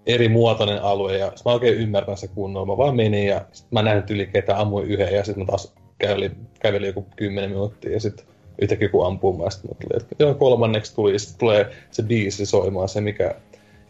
eri 0.06 0.30
muotoinen 0.30 0.84
alue, 0.84 1.18
ja 1.18 1.32
mä 1.46 1.52
oikein 1.52 1.78
ymmärtän 1.78 2.18
se 2.18 2.28
kunnolla. 2.28 2.66
Mä 2.66 2.78
vaan 2.78 2.96
menin, 2.96 3.28
ja 3.28 3.46
sit 3.52 3.72
mä 3.72 3.82
näin 3.82 4.04
yli 4.10 4.28
ketä 4.28 4.60
ammuin 4.60 4.88
yhden, 4.88 5.14
ja 5.14 5.24
sitten 5.24 5.44
mä 5.44 5.48
taas 5.48 5.74
kävelin, 5.98 6.32
kävelin 6.60 6.88
joku 6.88 7.06
kymmenen 7.16 7.50
minuuttia, 7.50 7.92
ja 7.92 8.00
sitten 8.00 8.26
yhtäkkiä 8.62 8.86
joku 8.86 9.04
ampuu, 9.04 9.38
mä 9.38 9.50
sitten 9.50 9.76
tuli, 9.82 10.02
että 10.02 10.16
joo, 10.20 10.34
kolmanneksi 10.34 10.96
tuli, 10.96 11.14
ja 11.14 11.20
sitten 11.20 11.40
tulee 11.40 11.72
se 11.92 12.04
biisi 12.04 12.46
soimaan, 12.46 12.90
se 12.90 13.02
mikä, 13.02 13.36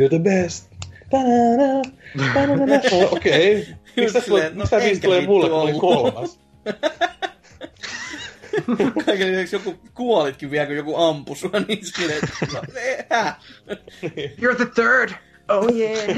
you're 0.02 0.10
the 0.10 0.20
best, 0.20 0.70
Okei. 3.12 3.68
Mistä 3.96 4.20
no, 4.54 4.66
biisi 4.80 5.02
tulee 5.02 5.26
mulle, 5.26 5.50
kun 5.50 5.60
oli 5.60 5.74
kolmas? 5.74 6.40
Kaiken 9.06 9.32
lisäksi 9.32 9.56
joku 9.56 9.76
kuolitkin 9.94 10.52
vielä, 10.52 10.66
kun 10.66 10.76
joku 10.76 10.96
ampui 10.96 11.36
sua, 11.36 11.52
niin 11.68 11.86
silleen, 11.86 12.22
no, 12.54 12.62
hä? 13.16 13.36
You're 14.42 14.56
the 14.56 14.66
third! 14.76 15.10
Oh 15.50 15.76
yeah! 15.76 16.08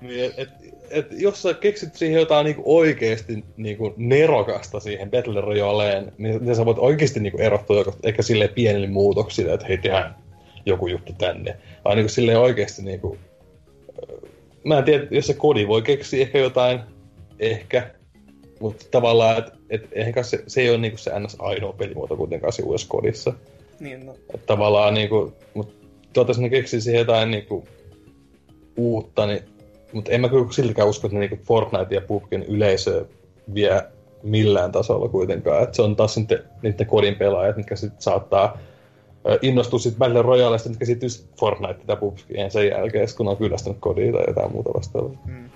niin, 0.00 0.24
et, 0.24 0.34
et, 0.36 0.48
et, 0.90 1.06
jos 1.10 1.42
sä 1.42 1.54
keksit 1.54 1.94
siihen 1.94 2.20
jotain 2.20 2.44
niinku 2.44 2.62
oikeesti 2.64 3.44
niinku 3.56 3.94
nerokasta 3.96 4.80
siihen 4.80 5.10
Battle 5.10 5.40
Royaleen, 5.40 6.12
niin, 6.18 6.44
niin 6.44 6.56
sä 6.56 6.64
voit 6.64 6.78
oikeesti 6.78 7.20
niinku 7.20 7.38
erottua 7.38 7.84
ehkä 8.02 8.22
silleen 8.22 8.54
pienille 8.54 8.86
muutoksille, 8.86 9.52
että 9.52 9.66
hei, 9.66 9.78
tehdään 9.78 10.14
joku 10.66 10.86
juttu 10.86 11.12
tänne. 11.18 11.56
Vaan 11.84 11.96
niinku 11.96 12.12
silleen 12.12 12.38
oikeesti 12.38 12.82
niinku... 12.82 13.18
Mä 14.64 14.78
en 14.78 14.84
tiedä, 14.84 15.06
jos 15.10 15.26
se 15.26 15.34
kodi 15.34 15.68
voi 15.68 15.82
keksiä 15.82 16.22
ehkä 16.22 16.38
jotain, 16.38 16.80
ehkä, 17.38 17.90
mutta 18.60 18.86
tavallaan, 18.90 19.38
että 19.38 19.52
et 19.70 19.88
ehkä 19.92 20.22
se, 20.22 20.44
se 20.46 20.60
ei 20.60 20.70
ole 20.70 20.78
niinku 20.78 20.98
se 20.98 21.20
ns. 21.20 21.36
ainoa 21.38 21.72
pelimuoto 21.72 22.16
kuitenkaan 22.16 22.52
siinä 22.52 22.66
uudessa 22.66 22.88
kodissa. 22.88 23.32
Niin, 23.80 24.06
no. 24.06 24.14
Et 24.34 24.46
tavallaan 24.46 24.94
niinku, 24.94 25.32
mut 25.54 25.74
tuota 26.12 26.32
ne 26.38 26.48
keksii 26.48 26.80
siihen 26.80 26.98
jotain 26.98 27.30
niinku 27.30 27.68
uutta, 28.76 29.26
niin, 29.26 29.42
mutta 29.92 30.10
en 30.10 30.20
mä 30.20 30.28
kyllä 30.28 30.46
siltikään 30.50 30.88
usko, 30.88 31.06
että 31.06 31.18
ne 31.18 31.20
niinku 31.20 31.44
Fortnite 31.44 31.94
ja 31.94 32.00
PUBGin 32.00 32.42
yleisö 32.42 33.06
vie 33.54 33.82
millään 34.22 34.72
tasolla 34.72 35.08
kuitenkaan. 35.08 35.62
Et 35.62 35.74
se 35.74 35.82
on 35.82 35.96
taas 35.96 36.14
sitten 36.14 36.38
niiden 36.62 36.86
kodin 36.86 37.14
pelaajat, 37.14 37.56
mitkä 37.56 37.76
sitten 37.76 38.02
saattaa 38.02 38.58
innostua 39.42 39.78
sitten 39.78 39.98
Battle 39.98 40.22
Royaleista, 40.22 40.68
mitkä 40.68 40.84
sitten 40.84 41.10
Fortnite 41.40 41.80
tai 41.86 41.96
PUBGin 41.96 42.50
sen 42.50 42.68
jälkeen, 42.68 43.08
kun 43.16 43.28
on 43.28 43.36
kyllästynyt 43.36 43.78
kodiin 43.80 44.12
tai 44.12 44.24
jotain 44.26 44.52
muuta 44.52 44.70
vastaavaa. 44.74 45.18
Mm. 45.24 45.50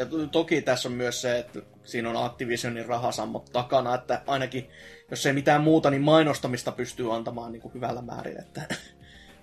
Ja 0.00 0.06
toki 0.30 0.62
tässä 0.62 0.88
on 0.88 0.92
myös 0.92 1.22
se, 1.22 1.38
että 1.38 1.60
siinä 1.84 2.10
on 2.10 2.24
Activisionin 2.24 2.86
rahasammot 2.86 3.52
takana, 3.52 3.94
että 3.94 4.22
ainakin 4.26 4.70
jos 5.10 5.26
ei 5.26 5.32
mitään 5.32 5.60
muuta, 5.60 5.90
niin 5.90 6.02
mainostamista 6.02 6.72
pystyy 6.72 7.14
antamaan 7.14 7.52
niin 7.52 7.62
kuin 7.62 7.74
hyvällä 7.74 8.02
määrin, 8.02 8.40
että 8.40 8.62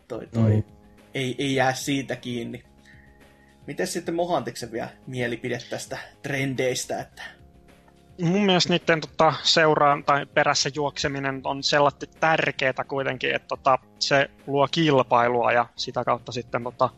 toi, 0.08 0.28
toi 0.34 0.56
mm. 0.56 0.64
ei, 1.14 1.36
ei 1.38 1.56
jää 1.56 1.74
siitä 1.74 2.16
kiinni. 2.16 2.64
Miten 3.68 3.88
sitten 3.88 4.16
Mohantiksen 4.16 4.72
vielä 4.72 4.90
mielipide 5.08 5.60
tästä 5.70 5.98
trendeistä, 6.22 7.02
että 7.02 7.24
mun 8.22 8.46
mielestä 8.46 8.74
niiden 8.74 9.02
tota, 9.02 9.34
seuraan 9.44 10.04
tai 10.04 10.26
perässä 10.26 10.70
juokseminen 10.76 11.42
on 11.44 11.64
sellainen 11.64 12.10
tärkeää 12.20 12.84
kuitenkin, 12.88 13.36
että 13.36 13.48
tota, 13.48 13.80
se 14.00 14.30
luo 14.48 14.68
kilpailua 14.72 15.52
ja 15.52 15.66
sitä 15.76 16.04
kautta 16.04 16.32
sitten 16.32 16.64
tota, 16.64 16.90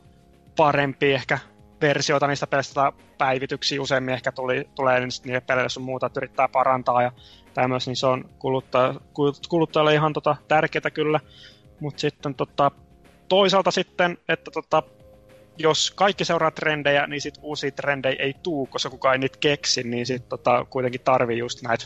parempi 0.55 1.13
ehkä 1.13 1.39
versioita 1.81 2.27
niistä 2.27 2.47
pelistä 2.47 2.93
päivityksiä 3.17 3.81
useammin 3.81 4.13
ehkä 4.13 4.31
tuli, 4.31 4.69
tulee 4.75 4.99
niille 4.99 5.41
peleille 5.41 5.69
sun 5.69 5.83
muuta, 5.83 6.05
että 6.05 6.19
yrittää 6.19 6.47
parantaa 6.47 7.01
ja 7.01 7.11
tämmöis, 7.53 7.87
niin 7.87 7.95
se 7.95 8.07
on 8.07 8.29
kuluttaja, 8.39 8.93
kuluttajalle 9.49 9.93
ihan 9.93 10.13
tota, 10.13 10.35
tärkeää 10.47 10.91
kyllä. 10.93 11.19
Mutta 11.79 11.99
sitten 11.99 12.35
tota, 12.35 12.71
toisaalta 13.27 13.71
sitten, 13.71 14.17
että 14.29 14.51
tota, 14.51 14.83
jos 15.57 15.91
kaikki 15.91 16.25
seuraa 16.25 16.51
trendejä, 16.51 17.07
niin 17.07 17.21
sit 17.21 17.39
uusia 17.41 17.71
trendejä 17.71 18.15
ei 18.19 18.33
tuu, 18.43 18.65
koska 18.65 18.89
kukaan 18.89 19.15
ei 19.15 19.19
niitä 19.19 19.37
keksi, 19.39 19.83
niin 19.83 20.05
sit 20.05 20.29
tota, 20.29 20.65
kuitenkin 20.69 21.01
tarvii 21.01 21.37
just 21.37 21.61
näitä, 21.61 21.85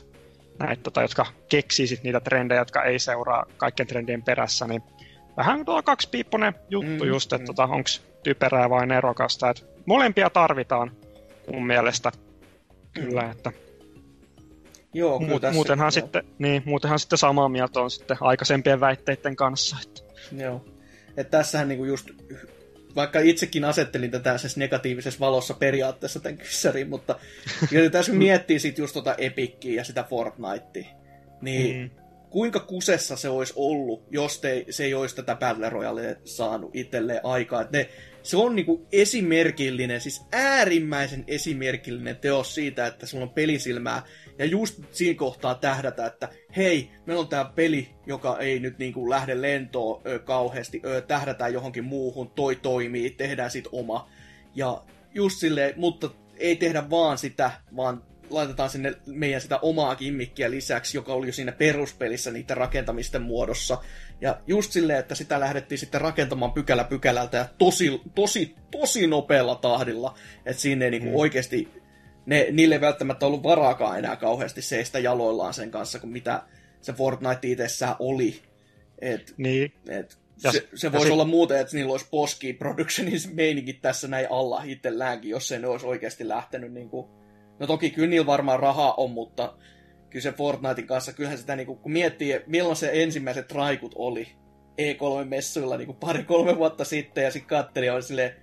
näit, 0.60 0.84
tota, 0.84 1.02
jotka 1.02 1.26
keksii 1.49 1.88
sit 1.88 2.03
niitä 2.03 2.20
trendejä, 2.20 2.61
jotka 2.61 2.84
ei 2.84 2.99
seuraa 2.99 3.45
kaikkien 3.57 3.88
trendien 3.88 4.24
perässä, 4.24 4.68
niin 4.68 4.84
vähän 5.38 5.65
tuo 5.65 5.84
kaksipiippunen 5.84 6.53
juttu 6.70 7.03
mm, 7.03 7.10
just, 7.10 7.34
että 7.34 7.44
mm. 7.44 7.56
tota, 7.56 7.64
onko 7.64 7.90
typerää 8.23 8.69
vai 8.69 8.87
nerokasta, 8.87 9.49
että 9.49 9.63
molempia 9.85 10.29
tarvitaan 10.29 10.91
mun 11.51 11.67
mielestä 11.67 12.11
kyllä, 12.93 13.31
että 13.31 13.51
Joo, 14.93 15.19
kyllä 15.19 15.39
tässä, 15.39 15.53
muutenhan, 15.53 15.85
joo. 15.85 15.91
Sitten, 15.91 16.23
niin, 16.39 16.61
muutenhan 16.65 16.99
sitten 16.99 17.17
samaa 17.17 17.49
mieltä 17.49 17.79
on 17.79 17.91
sitten 17.91 18.17
aikaisempien 18.21 18.79
väitteiden 18.79 19.35
kanssa. 19.35 19.77
Että. 19.83 20.01
Joo. 20.43 20.65
että 21.17 21.37
tässähän 21.37 21.67
niinku 21.67 21.85
just 21.85 22.09
vaikka 22.95 23.19
itsekin 23.19 23.65
asettelin 23.65 24.11
tätä 24.11 24.37
siis 24.37 24.57
negatiivisessa 24.57 25.19
valossa 25.19 25.53
periaatteessa 25.53 26.19
tämän 26.19 26.37
kyssärin, 26.37 26.89
mutta 26.89 27.19
tässä 27.91 28.13
miettii 28.13 28.59
sit 28.59 28.77
just 28.77 28.93
tota 28.93 29.15
Epickiä 29.17 29.73
ja 29.75 29.83
sitä 29.83 30.03
Fortnitea, 30.03 30.95
niin 31.41 31.77
mm. 31.77 32.02
Kuinka 32.34 32.60
kusessa 32.60 33.15
se 33.15 33.30
olisi 33.30 33.53
ollut, 33.55 34.03
jos 34.11 34.39
te, 34.39 34.65
se 34.69 34.84
ei 34.84 34.93
olisi 34.93 35.15
tätä 35.15 35.35
Battle 35.35 35.69
Royale 35.69 36.18
saanut 36.26 36.76
itselleen 36.76 37.19
aikaa. 37.23 37.65
Ne, 37.73 37.89
se 38.23 38.38
on 38.38 38.55
niinku 38.55 38.88
esimerkillinen, 38.91 40.01
siis 40.01 40.22
äärimmäisen 40.31 41.23
esimerkillinen 41.27 42.15
teos 42.15 42.55
siitä, 42.55 42.88
että 42.88 43.05
sulla 43.05 43.23
on 43.23 43.30
pelisilmää 43.30 44.03
ja 44.38 44.45
just 44.45 44.80
siinä 44.91 45.18
kohtaa 45.18 45.55
tähdätä, 45.55 46.05
että 46.05 46.30
hei, 46.57 46.91
meillä 47.05 47.22
on 47.22 47.27
tämä 47.27 47.51
peli, 47.55 47.89
joka 48.05 48.39
ei 48.39 48.60
nyt 48.60 48.77
niinku 48.77 49.10
lähde 49.10 49.41
lentoon 49.41 50.01
ö, 50.07 50.19
kauheasti, 50.19 50.81
ö, 50.85 51.01
tähdätään 51.01 51.53
johonkin 51.53 51.84
muuhun, 51.84 52.30
toi 52.30 52.55
toimii, 52.55 53.10
tehdään 53.10 53.51
sit 53.51 53.68
oma. 53.72 54.10
Ja 54.55 54.84
just 55.14 55.39
silleen, 55.39 55.73
mutta 55.77 56.10
ei 56.38 56.55
tehdä 56.55 56.89
vaan 56.89 57.18
sitä, 57.18 57.51
vaan 57.76 58.03
laitetaan 58.34 58.69
sinne 58.69 58.93
meidän 59.05 59.41
sitä 59.41 59.60
omaa 59.61 59.95
kimmikkiä 59.95 60.51
lisäksi, 60.51 60.97
joka 60.97 61.14
oli 61.14 61.27
jo 61.27 61.34
siinä 61.34 61.51
peruspelissä 61.51 62.31
niiden 62.31 62.57
rakentamisten 62.57 63.22
muodossa. 63.22 63.77
Ja 64.22 64.41
just 64.47 64.72
silleen, 64.72 64.99
että 64.99 65.15
sitä 65.15 65.39
lähdettiin 65.39 65.80
sitten 65.80 66.01
rakentamaan 66.01 66.51
pykälä 66.53 66.84
pykälältä 66.84 67.38
ja 67.38 67.45
tosi, 67.57 68.01
tosi, 68.15 68.55
tosi 68.72 69.07
nopealla 69.07 69.55
tahdilla. 69.55 70.15
Että 70.45 70.61
siinä 70.61 70.85
ei 70.85 70.91
niinku 70.91 71.10
mm. 71.10 71.15
oikeasti 71.15 71.84
ne, 72.26 72.47
niille 72.51 72.76
ei 72.76 72.81
välttämättä 72.81 73.26
ollut 73.26 73.43
varaakaan 73.43 73.99
enää 73.99 74.15
kauheasti 74.15 74.61
seistä 74.61 74.99
jaloillaan 74.99 75.53
sen 75.53 75.72
kanssa, 75.72 75.99
kuin 75.99 76.11
mitä 76.11 76.43
se 76.81 76.93
Fortnite 76.93 77.47
itsessään 77.47 77.95
oli. 77.99 78.41
Et, 78.99 79.34
niin. 79.38 79.73
et 79.89 80.18
ja, 80.43 80.51
se, 80.51 80.68
se 80.76 80.91
voisi 80.91 81.03
sit... 81.03 81.14
olla 81.14 81.26
muuten, 81.26 81.60
että 81.60 81.76
niillä 81.76 81.91
olisi 81.91 82.07
Poski 82.11 82.53
Productionin 82.53 83.19
meininkin 83.34 83.80
tässä 83.81 84.07
näin 84.07 84.27
alla 84.30 84.61
itselläänkin, 84.65 85.31
jos 85.31 85.47
se 85.47 85.60
ne 85.60 85.68
olisi 85.68 85.85
oikeasti 85.85 86.27
lähtenyt 86.27 86.73
niin 86.73 86.89
kuin... 86.89 87.07
No 87.59 87.67
toki 87.67 87.89
kyllä 87.89 88.07
niillä 88.07 88.25
varmaan 88.25 88.59
rahaa 88.59 88.93
on, 88.93 89.11
mutta 89.11 89.53
kyllä 90.09 90.23
se 90.23 90.31
Fortnitein 90.31 90.88
kanssa, 90.88 91.13
kyllähän 91.13 91.38
sitä 91.38 91.55
niin 91.55 91.67
kuin, 91.67 91.80
kun 91.80 91.91
miettii, 91.91 92.41
milloin 92.47 92.75
se 92.75 92.89
ensimmäiset 92.93 93.51
raikut 93.51 93.91
oli 93.95 94.27
E3-messuilla 94.81 95.77
niin 95.77 95.95
pari-kolme 95.95 96.57
vuotta 96.57 96.85
sitten, 96.85 97.23
ja 97.23 97.31
sitten 97.31 97.49
katteli 97.49 97.89
oli 97.89 98.03
silleen, 98.03 98.35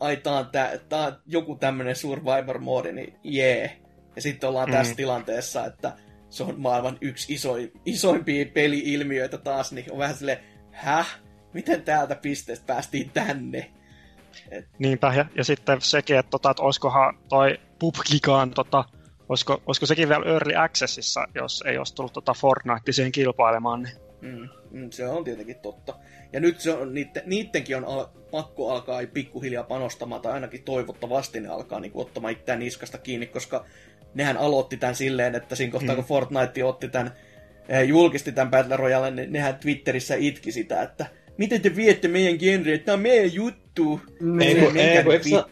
ai 0.00 0.16
tää 0.16 0.38
on, 0.38 0.46
tää, 0.46 0.78
tää 0.88 1.06
on 1.06 1.16
joku 1.26 1.54
tämmönen 1.54 1.96
Survivor-moodi, 1.96 2.92
niin 2.92 3.14
jee. 3.24 3.58
Yeah. 3.58 3.70
Ja 4.16 4.22
sitten 4.22 4.48
ollaan 4.48 4.68
mm. 4.68 4.72
tässä 4.72 4.94
tilanteessa, 4.94 5.66
että 5.66 5.92
se 6.30 6.42
on 6.42 6.60
maailman 6.60 6.98
yksi 7.00 7.34
isoin, 7.34 7.72
isoimpia 7.84 8.46
peli-ilmiöitä 8.54 9.38
taas, 9.38 9.72
niin 9.72 9.92
on 9.92 9.98
vähän 9.98 10.16
silleen, 10.16 10.38
häh? 10.72 11.20
Miten 11.52 11.82
täältä 11.82 12.14
pisteestä 12.14 12.66
päästiin 12.66 13.10
tänne? 13.10 13.70
Et... 14.50 14.68
Niinpä, 14.78 15.14
ja, 15.14 15.24
ja 15.34 15.44
sitten 15.44 15.80
sekin, 15.80 16.18
että, 16.18 16.30
tota, 16.30 16.50
että 16.50 16.62
olisikohan 16.62 17.18
toi 17.28 17.58
PUBGikaan, 17.78 18.50
tota, 18.50 18.84
olisiko, 19.28 19.62
olisiko 19.66 19.86
sekin 19.86 20.08
vielä 20.08 20.24
Early 20.26 20.56
Accessissa, 20.56 21.26
jos 21.34 21.64
ei 21.66 21.78
olisi 21.78 21.94
tullut 21.94 22.12
tota 22.12 22.34
Fortnite 22.34 22.92
siihen 22.92 23.12
kilpailemaan. 23.12 23.82
Niin. 23.82 23.96
Mm, 24.20 24.48
mm, 24.70 24.90
se 24.90 25.08
on 25.08 25.24
tietenkin 25.24 25.58
totta. 25.58 25.94
Ja 26.32 26.40
nyt 26.40 26.60
se 26.60 26.72
on, 26.72 26.94
niitten, 26.94 27.22
niittenkin 27.26 27.76
on 27.76 27.84
al- 27.84 28.06
pakko 28.30 28.72
alkaa 28.72 29.00
pikkuhiljaa 29.12 29.64
panostamaan, 29.64 30.20
tai 30.22 30.32
ainakin 30.32 30.62
toivottavasti 30.62 31.40
ne 31.40 31.48
alkaa 31.48 31.80
niin 31.80 31.92
kuin, 31.92 32.06
ottamaan 32.06 32.32
itseään 32.32 32.58
niskasta 32.58 32.98
kiinni, 32.98 33.26
koska 33.26 33.64
nehän 34.14 34.36
aloitti 34.36 34.76
tämän 34.76 34.94
silleen, 34.94 35.34
että 35.34 35.56
siinä 35.56 35.72
kohtaa, 35.72 35.94
mm. 35.94 35.96
kun 35.96 36.08
Fortnite 36.08 36.64
otti 36.64 36.88
tämän, 36.88 37.12
eh, 37.68 37.88
julkisti 37.88 38.32
tämän 38.32 38.50
Battle 38.50 38.76
Royale, 38.76 39.10
niin 39.10 39.32
nehän 39.32 39.56
Twitterissä 39.56 40.14
itki 40.14 40.52
sitä, 40.52 40.82
että 40.82 41.06
miten 41.38 41.60
te 41.60 41.76
viette 41.76 42.08
meidän 42.08 42.36
genreä, 42.38 42.78
tämä 42.78 42.94
on 42.94 43.00
meidän 43.02 43.34
juttu. 43.34 44.00
Ei, 44.40 44.54
kun, 44.54 44.76
ei, 44.76 45.02
kun, 45.02 45.12
eikö, 45.12 45.44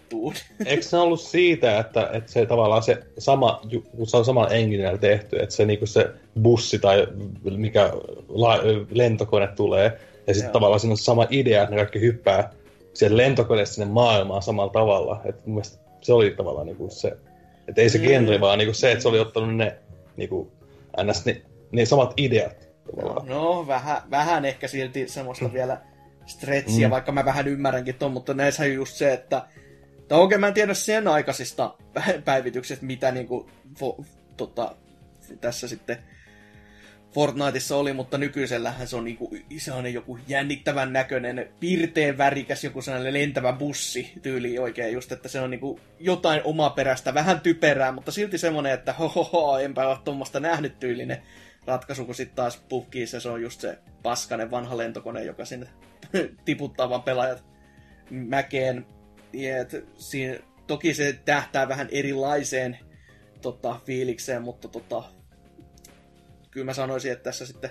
eikö 0.66 0.82
se 0.82 0.96
ollut 0.96 1.20
siitä, 1.20 1.78
että, 1.78 2.10
että 2.12 2.32
se 2.32 2.46
tavallaan 2.46 2.82
se 2.82 2.98
sama, 3.18 3.62
kun 3.96 4.06
se 4.06 4.16
on 4.16 4.24
samalla 4.24 4.50
enginellä 4.50 4.98
tehty, 4.98 5.38
että 5.38 5.54
se, 5.54 5.66
niinku 5.66 5.86
se 5.86 6.10
bussi 6.42 6.78
tai 6.78 7.06
mikä 7.56 7.92
la, 8.28 8.60
lentokone 8.90 9.46
tulee, 9.46 9.98
ja 10.26 10.34
sitten 10.34 10.52
tavallaan 10.52 10.80
siinä 10.80 10.92
on 10.92 10.98
sama 10.98 11.26
idea, 11.30 11.62
että 11.62 11.74
ne 11.74 11.80
kaikki 11.80 12.00
hyppää 12.00 12.50
sen 12.94 13.16
lentokoneesta 13.16 13.74
sinne 13.74 13.92
maailmaan 13.92 14.42
samalla 14.42 14.72
tavalla. 14.72 15.20
Et 15.24 15.46
mun 15.46 15.54
mielestä 15.54 15.78
se 16.00 16.12
oli 16.12 16.30
tavallaan 16.30 16.66
niinku 16.66 16.88
se, 16.90 17.16
että 17.68 17.82
ei 17.82 17.90
se 17.90 17.98
mm. 17.98 18.04
genre, 18.04 18.40
vaan 18.40 18.58
niinku 18.58 18.74
se, 18.74 18.92
että 18.92 19.02
se 19.02 19.08
oli 19.08 19.20
ottanut 19.20 19.56
ne, 19.56 19.76
niinku, 20.16 20.52
ns. 21.02 21.24
Ne, 21.24 21.42
ne 21.72 21.86
samat 21.86 22.14
ideat. 22.16 22.63
No, 23.02 23.24
no 23.26 23.66
vähän, 23.66 24.02
vähän 24.10 24.44
ehkä 24.44 24.68
silti 24.68 25.08
semmoista 25.08 25.44
mm. 25.44 25.52
vielä 25.58 25.80
stretchiä, 26.26 26.88
mm. 26.88 26.90
vaikka 26.90 27.12
mä 27.12 27.24
vähän 27.24 27.48
ymmärränkin 27.48 27.94
ton, 27.94 28.12
mutta 28.12 28.34
näissä 28.34 28.62
on 28.62 28.72
just 28.72 28.94
se, 28.94 29.12
että 29.12 29.46
tai 30.08 30.18
oikein 30.18 30.40
mä 30.40 30.48
en 30.48 30.54
tiedä 30.54 30.74
sen 30.74 31.08
aikaisista 31.08 31.74
päivityksistä, 32.24 32.86
mitä 32.86 33.12
niinku, 33.12 33.50
vo, 33.80 34.04
tota, 34.36 34.76
tässä 35.40 35.68
sitten 35.68 35.98
Fortniteissa 37.14 37.76
oli, 37.76 37.92
mutta 37.92 38.18
nykyisellähän 38.18 38.88
se 38.88 38.96
on 38.96 39.04
niinku, 39.04 39.36
sellainen 39.58 39.94
joku 39.94 40.18
jännittävän 40.28 40.92
näköinen, 40.92 41.48
pirteen 41.60 42.18
värikäs, 42.18 42.64
joku 42.64 42.82
sellainen 42.82 43.14
lentävä 43.14 43.52
bussi 43.52 44.12
tyyli 44.22 44.58
oikein 44.58 44.92
just, 44.92 45.12
että 45.12 45.28
se 45.28 45.40
on 45.40 45.50
niinku 45.50 45.80
jotain 46.00 46.40
omaperäistä, 46.44 47.14
vähän 47.14 47.40
typerää, 47.40 47.92
mutta 47.92 48.12
silti 48.12 48.38
semmoinen, 48.38 48.72
että 48.72 48.92
hohoho, 48.92 49.58
enpä 49.58 49.88
ole 49.88 49.98
tuommoista 50.04 50.40
nähnyt 50.40 50.80
tyylinen 50.80 51.22
ratkaisu, 51.66 52.04
kun 52.04 52.14
sitten 52.14 52.36
taas 52.36 52.64
puhkii 52.68 53.06
se 53.06 53.28
on 53.28 53.42
just 53.42 53.60
se 53.60 53.78
paskanen 54.02 54.50
vanha 54.50 54.76
lentokone, 54.76 55.24
joka 55.24 55.44
sinne 55.44 55.66
tiputtaa 56.44 56.90
vaan 56.90 57.02
pelaajat 57.02 57.44
mäkeen. 58.10 58.86
Et, 59.32 59.86
siinä, 59.98 60.38
toki 60.66 60.94
se 60.94 61.18
tähtää 61.24 61.68
vähän 61.68 61.88
erilaiseen 61.90 62.78
tota, 63.42 63.80
fiilikseen, 63.86 64.42
mutta 64.42 64.68
tota, 64.68 65.02
kyllä 66.50 66.64
mä 66.64 66.74
sanoisin, 66.74 67.12
että 67.12 67.24
tässä 67.24 67.46
sitten 67.46 67.70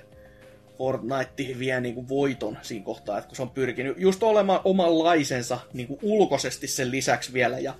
Fortnite 0.77 1.59
vie 1.59 1.81
niin 1.81 1.95
kuin 1.95 2.09
voiton 2.09 2.57
siinä 2.61 2.85
kohtaa, 2.85 3.17
että 3.17 3.27
kun 3.27 3.35
se 3.35 3.41
on 3.41 3.49
pyrkinyt 3.49 3.99
just 3.99 4.23
olemaan 4.23 4.61
omanlaisensa 4.63 5.59
niin 5.73 5.87
kuin 5.87 5.99
ulkoisesti 6.01 6.67
sen 6.67 6.91
lisäksi 6.91 7.33
vielä, 7.33 7.59
ja 7.59 7.73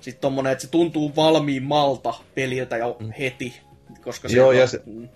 sitten 0.00 0.20
tommonen, 0.20 0.52
että 0.52 0.62
se 0.62 0.70
tuntuu 0.70 1.16
valmiin 1.16 1.62
malta 1.62 2.14
peliltä 2.34 2.76
jo 2.76 2.96
mm. 3.00 3.12
heti, 3.18 3.60
koska 4.00 4.28
se... 4.28 4.36
Joo, 4.36 4.48
on, 4.48 4.56
ja 4.56 4.66
se... 4.66 4.82
Mm, 4.86 5.08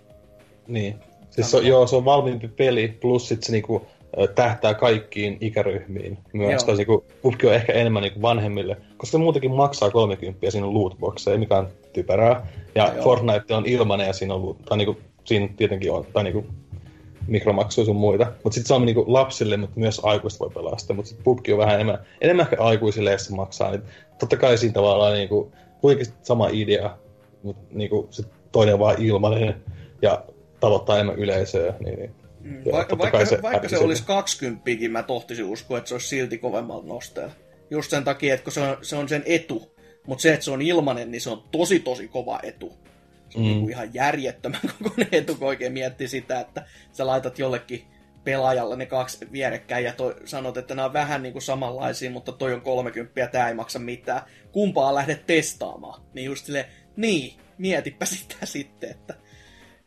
niin. 0.72 0.94
Siis 1.30 1.50
se, 1.50 1.58
joo, 1.58 1.86
se 1.86 1.96
on 1.96 2.04
valmiimpi 2.04 2.48
peli, 2.48 2.88
plus 3.00 3.28
sitten 3.28 3.46
se 3.46 3.52
niinku, 3.52 3.86
tähtää 4.34 4.74
kaikkiin 4.74 5.38
ikäryhmiin 5.40 6.18
myös. 6.32 6.64
Tai 6.64 6.76
niinku, 6.76 7.04
PUBG 7.22 7.44
on 7.44 7.54
ehkä 7.54 7.72
enemmän 7.72 8.02
niinku 8.02 8.22
vanhemmille, 8.22 8.76
koska 8.96 9.12
se 9.12 9.18
muutenkin 9.18 9.54
maksaa 9.54 9.90
30 9.90 10.50
siinä 10.50 10.66
on 10.66 10.74
lootboxeja, 10.74 11.38
mikä 11.38 11.56
on 11.56 11.68
typerää. 11.92 12.46
Ja 12.74 12.92
ja 12.96 13.02
Fortnite 13.02 13.54
on 13.54 13.66
ilmanen 13.66 14.06
ja 14.06 14.12
siinä 14.12 14.34
on, 14.34 14.56
tai 14.68 14.78
niinku, 14.78 14.96
siinä 15.24 15.48
tietenkin 15.56 15.92
on, 15.92 16.06
tai 16.12 16.24
niinku 16.24 16.44
mikromaksuja 17.26 17.84
sun 17.84 17.96
muita. 17.96 18.26
Mutta 18.44 18.54
sitten 18.54 18.68
se 18.68 18.74
on 18.74 18.86
niinku 18.86 19.04
lapsille, 19.06 19.56
mutta 19.56 19.80
myös 19.80 20.00
aikuiset 20.04 20.40
voi 20.40 20.50
pelaa 20.50 20.78
sitä. 20.78 20.94
Mutta 20.94 21.08
sitten 21.08 21.24
PUBG 21.24 21.48
on 21.52 21.58
vähän 21.58 21.74
enemmän, 21.74 21.98
enemmän 22.20 22.46
ehkä 22.46 22.62
aikuisille, 22.62 23.12
jos 23.12 23.26
se 23.26 23.34
maksaa. 23.34 23.70
Niin 23.70 23.82
totta 24.18 24.36
kai 24.36 24.58
siinä 24.58 24.72
tavallaan 24.72 25.12
niinku, 25.12 25.52
kuitenkin 25.80 26.14
sama 26.22 26.48
idea, 26.52 26.96
mutta 27.42 27.62
niinku, 27.70 28.08
se 28.10 28.22
toinen 28.52 28.74
on 28.74 28.80
vaan 28.80 29.02
ilmanen 29.02 29.62
ja 30.02 30.24
tavoittaa 30.60 30.96
enemmän 30.96 31.18
yleisöä. 31.18 31.74
Niin, 31.80 31.98
niin. 31.98 32.14
Mm, 32.40 32.66
ja 32.66 32.72
vaikka, 32.72 32.98
vaikka, 32.98 33.24
se, 33.24 33.42
vaikka 33.42 33.68
se 33.68 33.78
olisi 33.78 34.04
20 34.06 34.70
mä 34.90 35.02
tohtisin 35.02 35.44
uskoa, 35.44 35.78
että 35.78 35.88
se 35.88 35.94
olisi 35.94 36.08
silti 36.08 36.38
kovemmalla 36.38 36.86
nosteella. 36.86 37.32
Just 37.70 37.90
sen 37.90 38.04
takia, 38.04 38.34
että 38.34 38.50
se 38.50 38.60
on, 38.60 38.76
se 38.82 38.96
on 38.96 39.08
sen 39.08 39.22
etu. 39.26 39.76
Mutta 40.06 40.22
se, 40.22 40.32
että 40.32 40.44
se 40.44 40.50
on 40.50 40.62
ilmanen, 40.62 41.10
niin 41.10 41.20
se 41.20 41.30
on 41.30 41.42
tosi 41.50 41.80
tosi 41.80 42.08
kova 42.08 42.40
etu. 42.42 42.72
Se 43.28 43.38
on 43.38 43.44
mm. 43.44 43.48
niin 43.48 43.60
kuin 43.60 43.70
ihan 43.70 43.94
järjettömän 43.94 44.60
kokoinen 44.82 45.08
etu, 45.12 45.34
kun 45.34 45.48
oikein 45.48 45.72
miettii 45.72 46.08
sitä, 46.08 46.40
että 46.40 46.66
sä 46.92 47.06
laitat 47.06 47.38
jollekin 47.38 47.84
pelaajalle 48.24 48.76
ne 48.76 48.86
kaksi 48.86 49.28
vierekkäin 49.32 49.84
ja 49.84 49.92
toi, 49.92 50.14
sanot, 50.24 50.56
että 50.56 50.74
nämä 50.74 50.86
on 50.86 50.92
vähän 50.92 51.22
niin 51.22 51.32
kuin 51.32 51.42
samanlaisia, 51.42 52.10
mutta 52.10 52.32
toi 52.32 52.54
on 52.54 52.60
30 52.60 53.20
ja 53.20 53.26
tämä 53.26 53.48
ei 53.48 53.54
maksa 53.54 53.78
mitään. 53.78 54.22
Kumpaa 54.52 54.94
lähdet 54.94 55.26
testaamaan? 55.26 56.02
Niin 56.14 56.24
just 56.24 56.46
silleen, 56.46 56.66
niin, 56.96 57.34
mietipä 57.58 58.04
sitä 58.16 58.46
sitten, 58.46 58.90
että... 58.90 59.14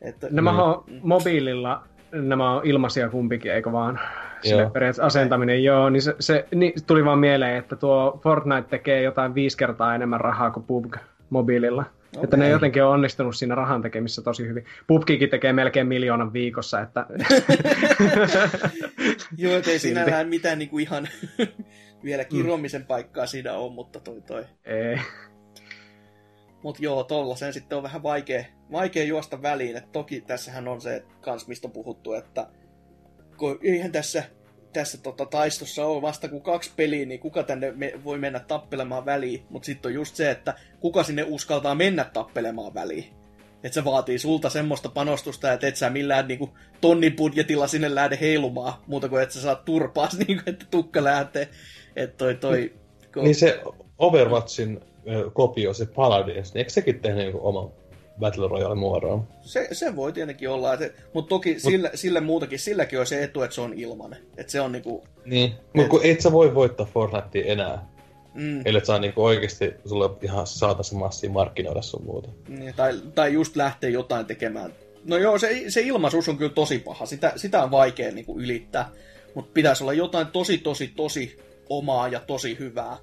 että 0.04 0.28
nämä 0.30 0.50
niin. 0.50 0.60
on 0.60 0.84
mobiililla, 1.02 1.84
nämä 2.12 2.50
on 2.50 2.66
ilmaisia 2.66 3.08
kumpikin, 3.08 3.52
eikö 3.52 3.72
vaan? 3.72 4.00
Sille 4.42 4.70
periaatteessa 4.70 5.06
asentaminen, 5.06 5.64
joo, 5.64 5.90
niin 5.90 6.02
se, 6.02 6.14
se 6.20 6.48
niin 6.54 6.72
tuli 6.86 7.04
vaan 7.04 7.18
mieleen, 7.18 7.56
että 7.56 7.76
tuo 7.76 8.20
Fortnite 8.22 8.68
tekee 8.68 9.02
jotain 9.02 9.34
viisi 9.34 9.56
kertaa 9.56 9.94
enemmän 9.94 10.20
rahaa 10.20 10.50
kuin 10.50 10.66
PUBG 10.66 10.96
mobiililla. 11.30 11.84
Okay. 12.12 12.24
Että 12.24 12.36
ne 12.36 12.48
jotenkin 12.48 12.84
on 12.84 12.90
onnistunut 12.90 13.36
siinä 13.36 13.54
rahan 13.54 13.82
tekemissä 13.82 14.22
tosi 14.22 14.48
hyvin. 14.48 14.64
Pupkikin 14.86 15.30
tekee 15.30 15.52
melkein 15.52 15.86
miljoonan 15.86 16.32
viikossa, 16.32 16.80
että... 16.80 17.06
Joo, 19.36 19.60
ei 19.66 19.78
sinällään 19.78 20.28
mitään 20.28 20.58
niin 20.58 20.68
kuin 20.68 20.82
ihan 20.82 21.08
vielä 22.04 22.24
kiromisen 22.24 22.80
mm. 22.80 22.86
paikkaa 22.86 23.26
siinä 23.26 23.52
on, 23.52 23.72
mutta 23.72 24.00
toi 24.00 24.20
toi. 24.20 24.44
Ei. 24.64 24.98
Mut 26.64 26.80
joo, 26.80 27.04
tollasen 27.04 27.52
sitten 27.52 27.78
on 27.78 27.84
vähän 27.84 28.02
vaikea, 28.02 28.44
vaikea 28.72 29.04
juosta 29.04 29.42
väliin. 29.42 29.76
Et 29.76 29.92
toki 29.92 30.20
tässähän 30.20 30.68
on 30.68 30.80
se 30.80 31.04
kans, 31.20 31.48
mistä 31.48 31.68
on 31.68 31.72
puhuttu, 31.72 32.12
että 32.12 32.46
eihän 33.62 33.92
tässä 33.92 34.24
tässä 34.72 34.98
tota, 34.98 35.26
taistossa 35.26 35.86
on 35.86 36.02
vasta 36.02 36.28
kuin 36.28 36.42
kaksi 36.42 36.70
peliä, 36.76 37.06
niin 37.06 37.20
kuka 37.20 37.42
tänne 37.42 37.72
me, 37.72 37.92
voi 38.04 38.18
mennä 38.18 38.40
tappelemaan 38.40 39.04
väliin. 39.04 39.46
Mutta 39.50 39.66
sitten 39.66 39.90
on 39.90 39.94
just 39.94 40.16
se, 40.16 40.30
että 40.30 40.54
kuka 40.80 41.02
sinne 41.02 41.24
uskaltaa 41.28 41.74
mennä 41.74 42.04
tappelemaan 42.04 42.74
väliin. 42.74 43.04
Että 43.64 43.74
se 43.74 43.84
vaatii 43.84 44.18
sulta 44.18 44.50
semmoista 44.50 44.88
panostusta, 44.88 45.52
että 45.52 45.66
et 45.66 45.76
sä 45.76 45.90
millään 45.90 46.28
niinku, 46.28 46.58
tonnin 46.80 47.16
budjetilla 47.16 47.66
sinne 47.66 47.94
lähde 47.94 48.18
heilumaan, 48.20 48.72
muuta 48.86 49.08
kuin 49.08 49.22
että 49.22 49.34
sä 49.34 49.40
saat 49.40 49.64
turpaa, 49.64 50.08
niinku, 50.26 50.42
että 50.46 50.66
tukka 50.70 51.04
lähtee. 51.04 51.48
Että 51.96 52.16
toi, 52.16 52.34
toi, 52.34 52.74
kun... 53.14 53.24
Niin 53.24 53.34
se 53.34 53.60
Overwatchin 53.98 54.80
kopio, 55.32 55.74
se 55.74 55.86
Paladins, 55.86 56.54
niin 56.54 56.58
eikö 56.58 56.70
sekin 56.70 57.00
tehnyt 57.00 57.24
niinku 57.24 57.48
oman 57.48 57.70
Battle 58.20 58.48
Royale 58.48 58.74
muodoon. 58.74 59.28
Se, 59.42 59.68
se 59.72 59.96
voi 59.96 60.12
tietenkin 60.12 60.48
olla, 60.48 60.74
että, 60.74 61.02
mutta 61.12 61.28
toki 61.28 61.52
Mut, 61.52 61.62
sillä, 61.62 61.90
sillä 61.94 62.20
muutakin, 62.20 62.58
silläkin 62.58 63.00
on 63.00 63.06
se 63.06 63.22
etu, 63.22 63.42
että 63.42 63.54
se 63.54 63.60
on 63.60 63.74
ilmanen. 63.74 64.18
Että 64.36 64.52
se 64.52 64.60
on 64.60 64.72
niinku... 64.72 65.04
Niin, 65.24 65.52
et... 65.52 65.58
mutta 65.74 65.90
kun 65.90 66.00
et 66.04 66.20
sä 66.20 66.32
voi 66.32 66.54
voittaa 66.54 66.86
Fortnitea 66.86 67.52
enää. 67.52 67.88
Mm. 68.34 68.60
Eli 68.64 68.78
että 68.78 68.86
saa 68.86 68.98
niinku 68.98 69.24
oikeasti 69.24 69.74
sulle 69.86 70.10
ihan 70.22 70.46
saata 70.46 70.82
se 70.82 70.94
massia 70.94 71.30
markkinoida 71.30 71.82
sun 71.82 72.04
muuta. 72.04 72.28
Niin, 72.48 72.74
tai, 72.74 73.00
tai 73.14 73.32
just 73.32 73.56
lähteä 73.56 73.90
jotain 73.90 74.26
tekemään. 74.26 74.72
No 75.04 75.16
joo, 75.16 75.38
se, 75.38 75.64
se 75.68 75.80
ilmaisuus 75.80 76.28
on 76.28 76.38
kyllä 76.38 76.52
tosi 76.52 76.78
paha. 76.78 77.06
Sitä, 77.06 77.32
sitä 77.36 77.62
on 77.62 77.70
vaikea 77.70 78.12
niinku 78.12 78.40
ylittää. 78.40 78.90
Mutta 79.34 79.50
pitäisi 79.54 79.84
olla 79.84 79.92
jotain 79.92 80.26
tosi, 80.26 80.58
tosi, 80.58 80.92
tosi 80.96 81.38
omaa 81.68 82.08
ja 82.08 82.20
tosi 82.20 82.58
hyvää 82.58 82.96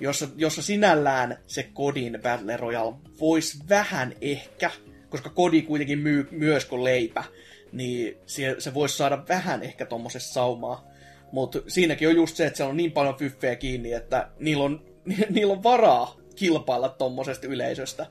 jossa, 0.00 0.28
jossa 0.36 0.62
sinällään 0.62 1.38
se 1.46 1.62
kodin 1.62 2.18
Battle 2.22 2.56
Royale 2.56 2.94
voisi 3.20 3.58
vähän 3.68 4.14
ehkä, 4.20 4.70
koska 5.08 5.30
kodi 5.30 5.62
kuitenkin 5.62 5.98
myy 5.98 6.28
myös 6.30 6.64
kuin 6.64 6.84
leipä, 6.84 7.24
niin 7.72 8.16
se, 8.26 8.56
se 8.58 8.74
voisi 8.74 8.96
saada 8.96 9.24
vähän 9.28 9.62
ehkä 9.62 9.86
tuommoisessa 9.86 10.32
saumaa. 10.32 10.90
Mutta 11.32 11.58
siinäkin 11.68 12.08
on 12.08 12.16
just 12.16 12.36
se, 12.36 12.46
että 12.46 12.56
siellä 12.56 12.70
on 12.70 12.76
niin 12.76 12.92
paljon 12.92 13.16
fyffejä 13.16 13.56
kiinni, 13.56 13.92
että 13.92 14.28
niillä 14.38 14.64
on, 14.64 14.84
niillä 15.30 15.52
on 15.52 15.62
varaa 15.62 16.16
kilpailla 16.36 16.88
tuommoisesta 16.88 17.46
yleisöstä. 17.46 18.06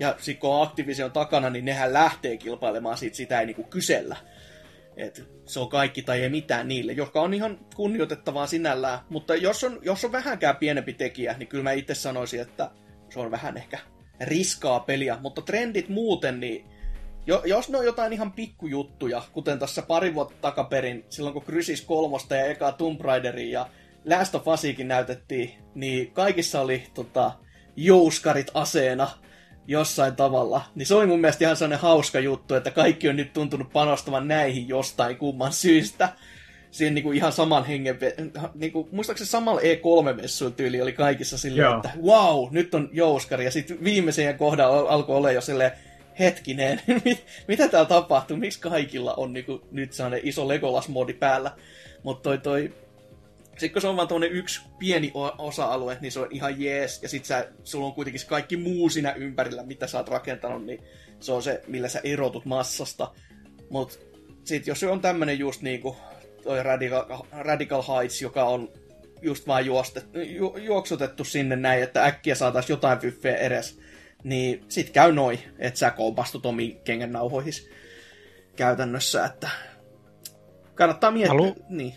Ja 0.00 0.14
sitten 0.18 0.40
kun 0.40 0.50
on 0.50 0.62
Activision 0.62 1.12
takana, 1.12 1.50
niin 1.50 1.64
nehän 1.64 1.92
lähtee 1.92 2.36
kilpailemaan 2.36 2.98
siitä, 2.98 3.16
sitä 3.16 3.40
ei 3.40 3.46
niinku 3.46 3.62
kysellä. 3.62 4.16
Et 4.96 5.24
se 5.44 5.60
on 5.60 5.68
kaikki 5.68 6.02
tai 6.02 6.22
ei 6.22 6.28
mitään 6.28 6.68
niille, 6.68 6.92
jotka 6.92 7.20
on 7.20 7.34
ihan 7.34 7.58
kunnioitettavaa 7.76 8.46
sinällään. 8.46 8.98
Mutta 9.08 9.34
jos 9.34 9.64
on, 9.64 9.78
jos 9.82 10.04
on 10.04 10.12
vähänkään 10.12 10.56
pienempi 10.56 10.92
tekijä, 10.92 11.34
niin 11.38 11.48
kyllä 11.48 11.64
mä 11.64 11.72
itse 11.72 11.94
sanoisin, 11.94 12.40
että 12.40 12.70
se 13.10 13.20
on 13.20 13.30
vähän 13.30 13.56
ehkä 13.56 13.78
riskaa 14.20 14.80
peliä. 14.80 15.18
Mutta 15.20 15.42
trendit 15.42 15.88
muuten, 15.88 16.40
niin 16.40 16.64
jo, 17.26 17.42
jos 17.44 17.68
ne 17.68 17.78
on 17.78 17.84
jotain 17.84 18.12
ihan 18.12 18.32
pikkujuttuja, 18.32 19.22
kuten 19.32 19.58
tässä 19.58 19.82
pari 19.82 20.14
vuotta 20.14 20.34
takaperin, 20.40 21.04
silloin 21.08 21.32
kun 21.32 21.42
Crysis 21.42 21.82
kolmosta 21.82 22.36
ja 22.36 22.44
eka 22.44 22.72
Tomb 22.72 23.00
Raiderin 23.00 23.50
ja 23.50 23.68
Last 24.04 24.34
of 24.34 24.48
Usikin 24.48 24.88
näytettiin, 24.88 25.54
niin 25.74 26.12
kaikissa 26.12 26.60
oli 26.60 26.82
tota, 26.94 27.32
jouskarit 27.76 28.50
aseena 28.54 29.08
jossain 29.66 30.16
tavalla. 30.16 30.62
Niin 30.74 30.86
se 30.86 30.94
oli 30.94 31.06
mun 31.06 31.20
mielestä 31.20 31.44
ihan 31.44 31.56
sellainen 31.56 31.78
hauska 31.78 32.20
juttu, 32.20 32.54
että 32.54 32.70
kaikki 32.70 33.08
on 33.08 33.16
nyt 33.16 33.32
tuntunut 33.32 33.72
panostavan 33.72 34.28
näihin 34.28 34.68
jostain 34.68 35.16
kumman 35.16 35.52
syystä. 35.52 36.08
Siihen 36.70 36.94
niin 36.94 37.02
kuin 37.02 37.16
ihan 37.16 37.32
saman 37.32 37.64
hengen, 37.64 37.98
niin 38.54 38.72
kuin, 38.72 38.88
muistaakseni 38.92 39.28
samalla 39.28 39.60
E3-messuilla 39.60 40.56
tyyli 40.56 40.82
oli 40.82 40.92
kaikissa 40.92 41.38
silleen, 41.38 41.64
Joo. 41.64 41.76
että 41.76 41.90
wow, 42.02 42.48
nyt 42.50 42.74
on 42.74 42.88
jouskari. 42.92 43.44
Ja 43.44 43.50
sitten 43.50 43.84
viimeisen 43.84 44.38
kohdan 44.38 44.88
alkoi 44.88 45.16
olla 45.16 45.32
jo 45.32 45.40
silleen, 45.40 45.72
hetkinen, 46.18 46.80
mit, 47.04 47.26
mitä 47.48 47.68
täällä 47.68 47.88
tapahtuu, 47.88 48.36
miksi 48.36 48.60
kaikilla 48.60 49.14
on 49.14 49.32
niin 49.32 49.44
kuin, 49.44 49.62
nyt 49.70 49.92
sellainen 49.92 50.20
iso 50.22 50.48
Legolas-modi 50.48 51.12
päällä. 51.12 51.50
Mutta 52.02 52.22
toi, 52.22 52.38
toi 52.38 52.74
sitten 53.60 53.72
kun 53.72 53.82
se 53.82 53.88
on 53.88 53.96
vaan 53.96 54.08
tuonne 54.08 54.26
yksi 54.26 54.60
pieni 54.78 55.12
osa-alue, 55.38 55.98
niin 56.00 56.12
se 56.12 56.20
on 56.20 56.28
ihan 56.30 56.60
jees. 56.60 57.02
Ja 57.02 57.08
sit 57.08 57.24
sä, 57.24 57.48
sulla 57.64 57.86
on 57.86 57.92
kuitenkin 57.92 58.22
kaikki 58.26 58.56
muu 58.56 58.88
siinä 58.88 59.12
ympärillä, 59.12 59.62
mitä 59.62 59.86
sä 59.86 59.98
oot 59.98 60.08
rakentanut, 60.08 60.66
niin 60.66 60.82
se 61.20 61.32
on 61.32 61.42
se, 61.42 61.62
millä 61.66 61.88
sä 61.88 62.00
erotut 62.04 62.44
massasta. 62.44 63.12
Mut 63.70 64.06
sit 64.44 64.66
jos 64.66 64.80
se 64.80 64.88
on 64.88 65.00
tämmönen 65.00 65.38
just 65.38 65.62
niinku 65.62 65.96
toi 66.42 66.62
Radical, 66.62 67.04
Radical 67.32 67.82
Heights, 67.82 68.22
joka 68.22 68.44
on 68.44 68.72
just 69.22 69.46
vaan 69.46 69.66
juostet, 69.66 70.06
ju, 70.14 70.56
juoksutettu 70.56 71.24
sinne 71.24 71.56
näin, 71.56 71.82
että 71.82 72.04
äkkiä 72.04 72.34
saataisiin 72.34 72.74
jotain 72.74 72.98
fyffeä 72.98 73.36
edes, 73.36 73.80
niin 74.24 74.64
sit 74.68 74.90
käy 74.90 75.12
noin, 75.12 75.38
että 75.58 75.78
sä 75.78 75.90
kompastut 75.90 76.46
omiin 76.46 76.80
nauhoihis 77.06 77.70
käytännössä, 78.56 79.24
että 79.24 79.50
kannattaa 80.74 81.10
miettiä. 81.10 81.28
Halu... 81.28 81.56
Niin. 81.68 81.94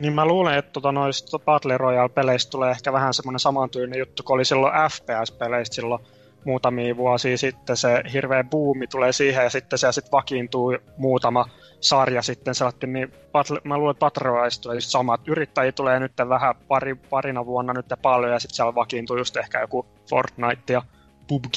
Niin 0.00 0.12
mä 0.12 0.26
luulen, 0.26 0.58
että 0.58 0.72
tota 0.72 0.92
noista 0.92 1.38
Battle 1.38 1.78
Royale-peleistä 1.78 2.50
tulee 2.50 2.70
ehkä 2.70 2.92
vähän 2.92 3.14
semmoinen 3.14 3.40
samantyylinen 3.40 3.98
juttu, 3.98 4.22
kun 4.22 4.34
oli 4.34 4.44
silloin 4.44 4.72
FPS-peleistä 4.74 5.74
silloin 5.74 6.04
muutamia 6.44 6.96
vuosia 6.96 7.38
sitten 7.38 7.76
se 7.76 8.02
hirveä 8.12 8.44
buumi 8.44 8.86
tulee 8.86 9.12
siihen 9.12 9.44
ja 9.44 9.50
sitten 9.50 9.78
se 9.78 9.92
sitten 9.92 10.12
vakiintuu 10.12 10.76
muutama 10.96 11.48
sarja 11.80 12.22
sitten 12.22 12.54
sellainen, 12.54 12.92
niin 12.92 13.12
Battle, 13.32 13.60
mä 13.64 13.78
luulen, 13.78 13.90
että 13.90 14.00
Battle 14.00 14.22
Royale 14.22 14.48
tulee 14.62 14.76
just 14.76 14.88
sama, 14.88 15.14
että 15.14 15.30
yrittäjiä 15.30 15.72
tulee 15.72 16.00
nyt 16.00 16.12
vähän 16.28 16.54
pari, 16.68 16.94
parina 16.94 17.46
vuonna 17.46 17.72
nyt 17.72 17.86
paljon 18.02 18.32
ja 18.32 18.38
sitten 18.38 18.56
siellä 18.56 18.74
vakiintuu 18.74 19.16
just 19.16 19.36
ehkä 19.36 19.60
joku 19.60 19.86
Fortnite 20.10 20.72
ja 20.72 20.82
PUBG. 21.28 21.56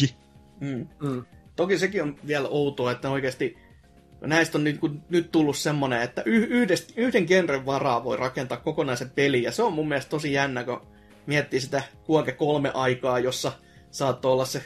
Mm. 0.59 0.87
Mm. 1.01 1.25
Toki 1.55 1.77
sekin 1.77 2.03
on 2.03 2.15
vielä 2.27 2.47
outoa, 2.47 2.91
että 2.91 3.09
oikeasti 3.09 3.57
näistä 4.27 4.57
on 4.57 4.63
nyt, 4.63 4.79
nyt 5.09 5.31
tullut 5.31 5.57
semmoinen, 5.57 6.01
että 6.01 6.23
yhdest, 6.25 6.91
yhden 6.95 7.25
genren 7.25 7.65
varaa 7.65 8.03
voi 8.03 8.17
rakentaa 8.17 8.57
kokonaisen 8.57 9.09
pelin, 9.09 9.43
ja 9.43 9.51
se 9.51 9.63
on 9.63 9.73
mun 9.73 9.87
mielestä 9.87 10.09
tosi 10.09 10.33
jännä, 10.33 10.63
kun 10.63 10.81
miettii 11.25 11.59
sitä 11.59 11.83
Kuoke 12.05 12.31
kolme 12.31 12.71
aikaa, 12.73 13.19
jossa 13.19 13.51
saattoi 13.91 14.31
olla 14.31 14.45
se, 14.45 14.63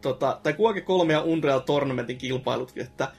tota, 0.00 0.40
tai 0.42 0.52
Kuoke 0.52 0.80
kolme 0.80 1.12
ja 1.12 1.22
Unreal 1.22 1.60
Tournamentin 1.60 2.18
kilpailut, 2.18 2.72
että 2.76 3.12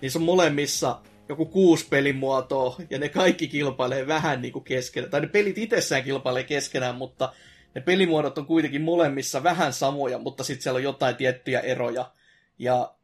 niissä 0.00 0.18
on 0.18 0.24
molemmissa 0.24 1.00
joku 1.28 1.46
kuusi 1.46 1.86
pelimuotoa, 1.90 2.76
ja 2.90 2.98
ne 2.98 3.08
kaikki 3.08 3.48
kilpailee 3.48 4.06
vähän 4.06 4.42
niin 4.42 4.52
kuin 4.52 4.64
keskenään, 4.64 5.10
tai 5.10 5.20
ne 5.20 5.26
pelit 5.26 5.58
itsessään 5.58 6.04
kilpailee 6.04 6.44
keskenään, 6.44 6.94
mutta 6.94 7.32
ne 7.74 7.80
pelimuodot 7.80 8.38
on 8.38 8.46
kuitenkin 8.46 8.82
molemmissa 8.82 9.42
vähän 9.42 9.72
samoja, 9.72 10.18
mutta 10.18 10.44
sitten 10.44 10.62
siellä 10.62 10.76
on 10.76 10.82
jotain 10.82 11.16
tiettyjä 11.16 11.60
eroja. 11.60 12.10
Ja 12.58 12.94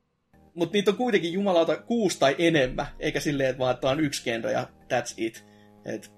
mutta 0.58 0.72
niitä 0.72 0.90
on 0.90 0.96
kuitenkin 0.96 1.32
jumalauta 1.32 1.76
kuusi 1.76 2.18
tai 2.18 2.34
enemmän, 2.38 2.86
eikä 3.00 3.20
silleen, 3.20 3.50
että 3.50 3.58
vaan 3.58 3.74
että 3.74 3.90
on 3.90 4.00
yksi 4.00 4.24
genre 4.24 4.52
ja 4.52 4.68
that's 4.82 5.14
it. 5.16 5.44
Et 5.84 6.12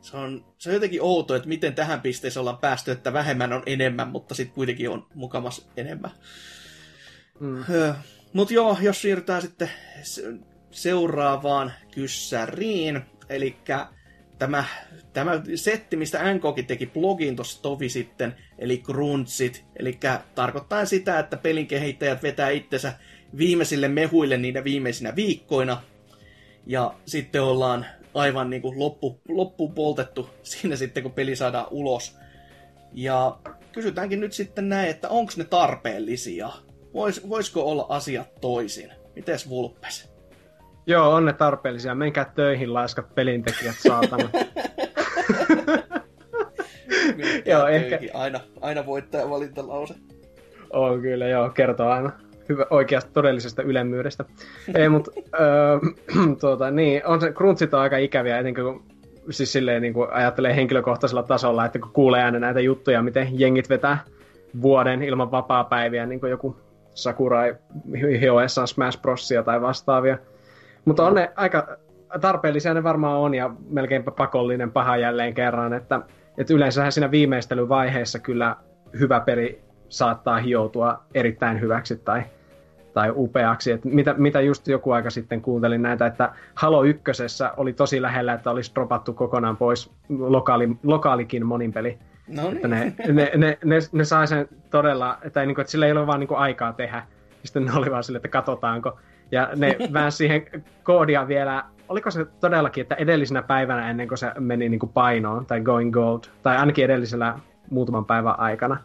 se, 0.00 0.16
on, 0.16 0.44
se 0.58 0.70
on 0.70 0.74
jotenkin 0.74 1.02
outo, 1.02 1.34
että 1.34 1.48
miten 1.48 1.74
tähän 1.74 2.00
pisteeseen 2.00 2.40
ollaan 2.40 2.58
päästy, 2.58 2.90
että 2.90 3.12
vähemmän 3.12 3.52
on 3.52 3.62
enemmän, 3.66 4.08
mutta 4.08 4.34
sitten 4.34 4.54
kuitenkin 4.54 4.90
on 4.90 5.06
mukamas 5.14 5.68
enemmän. 5.76 6.10
Mm. 7.40 7.64
Mutta 8.32 8.54
joo, 8.54 8.78
jos 8.80 9.02
siirrytään 9.02 9.42
sitten 9.42 9.70
seuraavaan 10.70 11.72
kyssäriin, 11.94 13.00
eli 13.28 13.56
tämä, 14.38 14.64
tämä 15.12 15.42
setti, 15.54 15.96
mistä 15.96 16.34
NKkin 16.34 16.66
teki 16.66 16.86
blogin 16.86 17.36
tuossa 17.36 17.62
tovi 17.62 17.88
sitten, 17.88 18.34
eli 18.58 18.78
Gruntsit, 18.78 19.64
eli 19.76 19.98
tarkoittaa 20.34 20.84
sitä, 20.84 21.18
että 21.18 21.36
pelin 21.36 21.66
kehittäjät 21.66 22.22
vetää 22.22 22.50
itsensä 22.50 22.92
viimeisille 23.38 23.88
mehuille 23.88 24.36
niinä 24.36 24.64
viimeisinä 24.64 25.16
viikkoina. 25.16 25.82
Ja 26.66 26.94
sitten 27.06 27.42
ollaan 27.42 27.86
aivan 28.14 28.50
niin 28.50 28.62
kuin 28.62 28.78
loppu, 28.78 29.20
loppuun 29.28 29.74
poltettu 29.74 30.30
siinä 30.42 30.76
sitten, 30.76 31.02
kun 31.02 31.12
peli 31.12 31.36
saadaan 31.36 31.66
ulos. 31.70 32.18
Ja 32.92 33.38
kysytäänkin 33.72 34.20
nyt 34.20 34.32
sitten 34.32 34.68
näin, 34.68 34.90
että 34.90 35.08
onko 35.08 35.32
ne 35.36 35.44
tarpeellisia? 35.44 36.50
vois, 36.94 37.28
voisiko 37.28 37.62
olla 37.62 37.86
asiat 37.88 38.40
toisin? 38.40 38.92
Mites 39.14 39.48
Vulpes? 39.48 40.12
Joo, 40.86 41.10
on 41.10 41.24
ne 41.24 41.32
tarpeellisia. 41.32 41.94
Menkää 41.94 42.32
töihin, 42.34 42.74
laiskat 42.74 43.14
pelintekijät, 43.14 43.76
saatana. 43.78 44.28
joo, 47.50 47.66
ehkä... 47.66 47.98
Aina, 48.14 48.40
aina 48.60 48.86
voittaja 48.86 49.30
valintalause. 49.30 49.94
On 50.72 51.02
kyllä, 51.02 51.28
joo, 51.28 51.50
kertoo 51.50 51.88
aina 51.88 52.12
hyvä, 52.48 52.66
oikeasta 52.70 53.10
todellisesta 53.12 53.62
ylemmyydestä. 53.62 54.24
Ei, 54.74 54.88
mutta 54.88 55.10
öö, 55.40 55.78
tuota, 56.40 56.70
niin, 56.70 57.06
on 57.06 57.20
se 57.20 57.32
kruntsit 57.32 57.74
on 57.74 57.80
aika 57.80 57.96
ikäviä, 57.96 58.38
etenkin 58.38 58.64
kun 58.64 58.82
siis 59.30 59.52
silleen 59.52 59.82
niin 59.82 59.94
kuin 59.94 60.12
ajattelee 60.12 60.56
henkilökohtaisella 60.56 61.22
tasolla, 61.22 61.64
että 61.64 61.78
kun 61.78 61.90
kuulee 61.92 62.24
aina 62.24 62.38
näitä 62.38 62.60
juttuja, 62.60 63.02
miten 63.02 63.40
jengit 63.40 63.68
vetää 63.68 63.98
vuoden 64.62 65.02
ilman 65.02 65.30
vapaa-päiviä, 65.30 66.06
niin 66.06 66.20
kuin 66.20 66.30
joku 66.30 66.56
Sakurai 66.94 67.56
hioessaan 68.20 68.68
Smash 68.68 69.00
Brosia 69.02 69.42
tai 69.42 69.60
vastaavia. 69.60 70.18
Mutta 70.84 71.06
on 71.06 71.14
ne 71.14 71.32
aika 71.36 71.76
tarpeellisia 72.20 72.74
ne 72.74 72.82
varmaan 72.82 73.18
on 73.18 73.34
ja 73.34 73.50
melkeinpä 73.68 74.10
pakollinen 74.10 74.70
paha 74.70 74.96
jälleen 74.96 75.34
kerran, 75.34 75.72
että, 75.72 76.00
että 76.38 76.54
yleensähän 76.54 76.92
siinä 76.92 77.10
viimeistelyvaiheessa 77.10 78.18
kyllä 78.18 78.56
hyvä 79.00 79.20
peli 79.20 79.60
saattaa 79.92 80.38
hioutua 80.38 81.02
erittäin 81.14 81.60
hyväksi 81.60 81.96
tai, 81.96 82.22
tai 82.94 83.12
upeaksi. 83.14 83.72
Et 83.72 83.84
mitä, 83.84 84.14
mitä 84.18 84.40
just 84.40 84.68
joku 84.68 84.90
aika 84.90 85.10
sitten 85.10 85.42
kuuntelin 85.42 85.82
näitä, 85.82 86.06
että 86.06 86.32
Halo 86.54 86.84
ykkösessä 86.84 87.52
oli 87.56 87.72
tosi 87.72 88.02
lähellä, 88.02 88.32
että 88.32 88.50
olisi 88.50 88.74
dropattu 88.74 89.12
kokonaan 89.12 89.56
pois 89.56 89.92
lokaali, 90.08 90.68
lokaalikin 90.82 91.46
moninpeli. 91.46 91.98
No 92.28 92.42
niin. 92.42 92.56
Että 92.56 92.68
ne, 92.68 92.94
ne, 93.12 93.30
ne, 93.36 93.58
ne, 93.64 93.78
ne 93.92 94.04
sai 94.04 94.26
sen 94.26 94.48
todella, 94.70 95.18
että, 95.22 95.46
niin 95.46 95.54
kuin, 95.54 95.62
että 95.62 95.70
sillä 95.70 95.86
ei 95.86 95.92
ole 95.92 96.06
vaan 96.06 96.20
niin 96.20 96.28
kuin 96.28 96.38
aikaa 96.38 96.72
tehdä. 96.72 97.02
Sitten 97.44 97.64
ne 97.64 97.72
oli 97.74 97.90
vaan 97.90 98.04
sille, 98.04 98.16
että 98.16 98.28
katsotaanko. 98.28 98.98
Ja 99.32 99.48
ne 99.56 99.76
vähän 99.92 100.12
siihen 100.12 100.46
koodia 100.82 101.28
vielä, 101.28 101.64
oliko 101.88 102.10
se 102.10 102.24
todellakin, 102.24 102.82
että 102.82 102.94
edellisenä 102.94 103.42
päivänä 103.42 103.90
ennen 103.90 104.08
kuin 104.08 104.18
se 104.18 104.32
meni 104.38 104.68
niin 104.68 104.80
kuin 104.80 104.92
painoon, 104.92 105.46
tai 105.46 105.60
going 105.60 105.92
gold, 105.92 106.20
tai 106.42 106.56
ainakin 106.56 106.84
edellisellä 106.84 107.38
muutaman 107.70 108.04
päivän 108.04 108.40
aikana, 108.40 108.76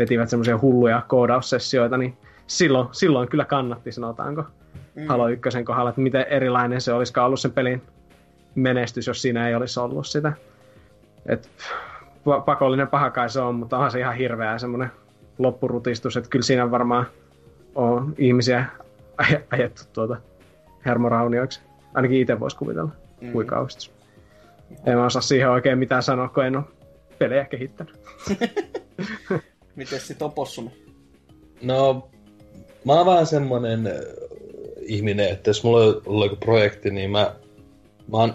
vetivät 0.00 0.28
semmoisia 0.28 0.58
hulluja 0.62 1.02
koodaussessioita, 1.08 1.96
niin 1.96 2.16
silloin, 2.46 2.88
silloin 2.92 3.28
kyllä 3.28 3.44
kannatti, 3.44 3.92
sanotaanko, 3.92 4.44
mm. 4.94 5.06
Halo 5.06 5.28
1 5.28 5.64
kohdalla, 5.64 5.90
että 5.90 6.00
miten 6.00 6.26
erilainen 6.30 6.80
se 6.80 6.92
olisikaan 6.92 7.26
ollut 7.26 7.40
sen 7.40 7.52
pelin 7.52 7.82
menestys, 8.54 9.06
jos 9.06 9.22
siinä 9.22 9.48
ei 9.48 9.54
olisi 9.54 9.80
ollut 9.80 10.06
sitä. 10.06 10.32
Et, 11.26 11.50
pakollinen 12.44 12.88
paha 12.88 13.10
kai 13.10 13.30
se 13.30 13.40
on, 13.40 13.54
mutta 13.54 13.76
onhan 13.76 13.90
se 13.90 13.98
ihan 13.98 14.14
hirveä 14.14 14.58
semmoinen 14.58 14.90
loppurutistus, 15.38 16.16
että 16.16 16.30
kyllä 16.30 16.42
siinä 16.42 16.70
varmaan 16.70 17.06
on 17.74 18.14
ihmisiä 18.18 18.64
aj- 19.22 19.40
ajettu 19.50 19.82
tuota 19.92 20.16
hermoraunioiksi. 20.86 21.60
Ainakin 21.94 22.20
itse 22.20 22.40
voisi 22.40 22.56
kuvitella 22.56 22.90
mm. 23.20 23.32
kuikauhistus. 23.32 23.92
En 24.86 24.98
mä 24.98 25.04
osaa 25.04 25.22
siihen 25.22 25.50
oikein 25.50 25.78
mitään 25.78 26.02
sanoa, 26.02 26.28
kun 26.28 26.44
en 26.44 26.56
ole 26.56 26.64
pelejä 27.18 27.44
kehittänyt. 27.44 28.00
Miten 29.80 30.00
sit 30.00 30.22
opossumi? 30.22 30.70
No, 31.62 32.08
mä 32.84 32.92
oon 32.92 33.06
vähän 33.06 33.26
semmonen 33.26 33.86
äh, 33.86 33.92
ihminen, 34.80 35.28
että 35.28 35.50
jos 35.50 35.64
mulla 35.64 36.00
on 36.06 36.22
joku 36.24 36.36
projekti, 36.36 36.90
niin 36.90 37.10
mä, 37.10 37.34
mä 38.12 38.16
oon 38.16 38.34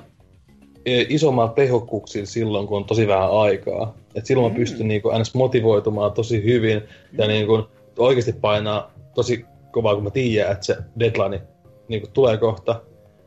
e, 0.86 1.02
isommalla 1.10 1.54
tehokkuuksilla 1.54 2.26
silloin, 2.26 2.68
kun 2.68 2.78
on 2.78 2.86
tosi 2.86 3.08
vähän 3.08 3.32
aikaa. 3.32 3.98
Et 4.16 4.26
silloin 4.26 4.52
mm. 4.52 4.56
mä 4.56 4.60
pystyn 4.60 4.88
niinku 4.88 5.10
aina 5.10 5.24
motivoitumaan 5.34 6.12
tosi 6.12 6.44
hyvin 6.44 6.78
mm. 6.78 7.20
ja 7.20 7.28
niinku 7.28 7.64
oikeasti 7.98 8.34
painaa 8.34 8.92
tosi 9.16 9.46
kovaa, 9.72 9.96
kun 9.96 10.04
mä 10.04 10.10
tiedän, 10.10 10.52
että 10.52 10.66
se 10.66 10.78
deadline 11.00 11.42
niinku 11.88 12.08
tulee 12.14 12.38
kohta. 12.38 12.82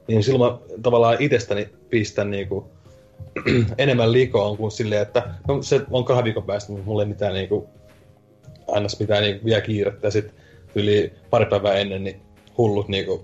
Niin 0.09 0.23
silloin 0.23 0.53
mä 0.53 0.59
tavallaan 0.83 1.17
itsestäni 1.19 1.69
pistän 1.91 2.31
niinku 2.31 2.71
enemmän 3.79 4.13
likoon 4.13 4.57
kuin 4.57 4.71
silleen, 4.71 5.03
että 5.03 5.35
no, 5.49 5.63
se 5.63 5.81
on 5.91 6.05
kahden 6.05 6.25
viikon 6.25 6.45
päästä, 6.45 6.73
mutta 6.73 6.87
mulla 6.87 7.03
ei 7.03 7.09
mitään 7.09 7.35
niinku 7.35 7.69
aina 8.69 8.89
mitään 9.01 9.23
niin 9.23 9.41
vielä 9.45 9.61
kiirettä. 9.61 10.07
Ja 10.07 10.11
sitten 10.11 10.35
yli 10.75 11.13
pari 11.31 11.47
päivää 11.47 11.75
ennen 11.75 12.05
niin 12.05 12.21
hullut 12.59 12.89
niin 12.89 13.07
kuin, 13.07 13.21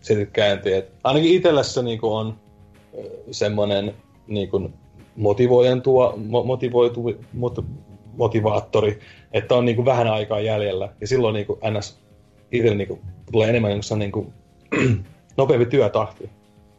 sitten 0.00 0.26
kääntiin. 0.26 0.76
Et 0.76 0.92
ainakin 1.04 1.34
itsellä 1.34 1.62
se 1.62 1.82
niin 1.82 1.98
kuin, 1.98 2.12
on 2.12 2.40
semmoinen 3.30 3.94
niin 4.26 4.50
kuin, 4.50 4.74
motivoidentua, 5.16 6.14
mo, 6.16 6.42
motivoitu, 6.42 7.14
mot, 7.32 7.64
motivaattori, 8.16 9.00
että 9.32 9.54
on 9.54 9.64
niin 9.64 9.76
kuin, 9.76 9.86
vähän 9.86 10.08
aikaa 10.08 10.40
jäljellä. 10.40 10.92
Ja 11.00 11.06
silloin 11.06 11.34
niin 11.34 11.46
kuin, 11.46 11.60
ns. 11.78 12.00
itselle 12.52 12.76
niin 12.76 12.88
kuin, 12.88 13.00
tulee 13.32 13.48
enemmän 13.48 13.70
niin 13.70 13.82
kuin, 13.88 13.98
niin 13.98 14.12
kuin, 14.12 15.06
nopeampi 15.36 15.66
työtahti. 15.66 16.30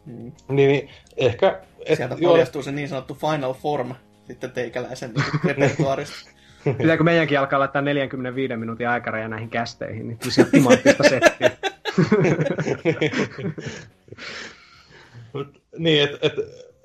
Mm. 0.06 0.32
Niin, 0.48 0.68
niin 0.68 0.88
ehkä... 1.16 1.60
Et, 1.86 1.96
Sieltä 1.96 2.16
paljastuu 2.22 2.58
jo, 2.58 2.62
se 2.62 2.72
niin 2.72 2.88
sanottu 2.88 3.14
final 3.14 3.54
form 3.54 3.94
sitten 4.26 4.50
teikäläisen 4.50 5.12
niin 5.14 5.24
repertuaarista. 5.44 6.30
Pitääkö 6.78 7.04
meidänkin 7.04 7.38
alkaa 7.40 7.58
laittaa 7.58 7.82
45 7.82 8.56
minuutin 8.56 8.88
aikaraja 8.88 9.28
näihin 9.28 9.50
kästeihin, 9.50 10.08
niin 10.08 10.18
tulisi 10.18 10.44
timaattista 10.44 11.02
settiä. 11.02 11.50
niin, 15.78 16.04
että 16.04 16.18
et, 16.22 16.32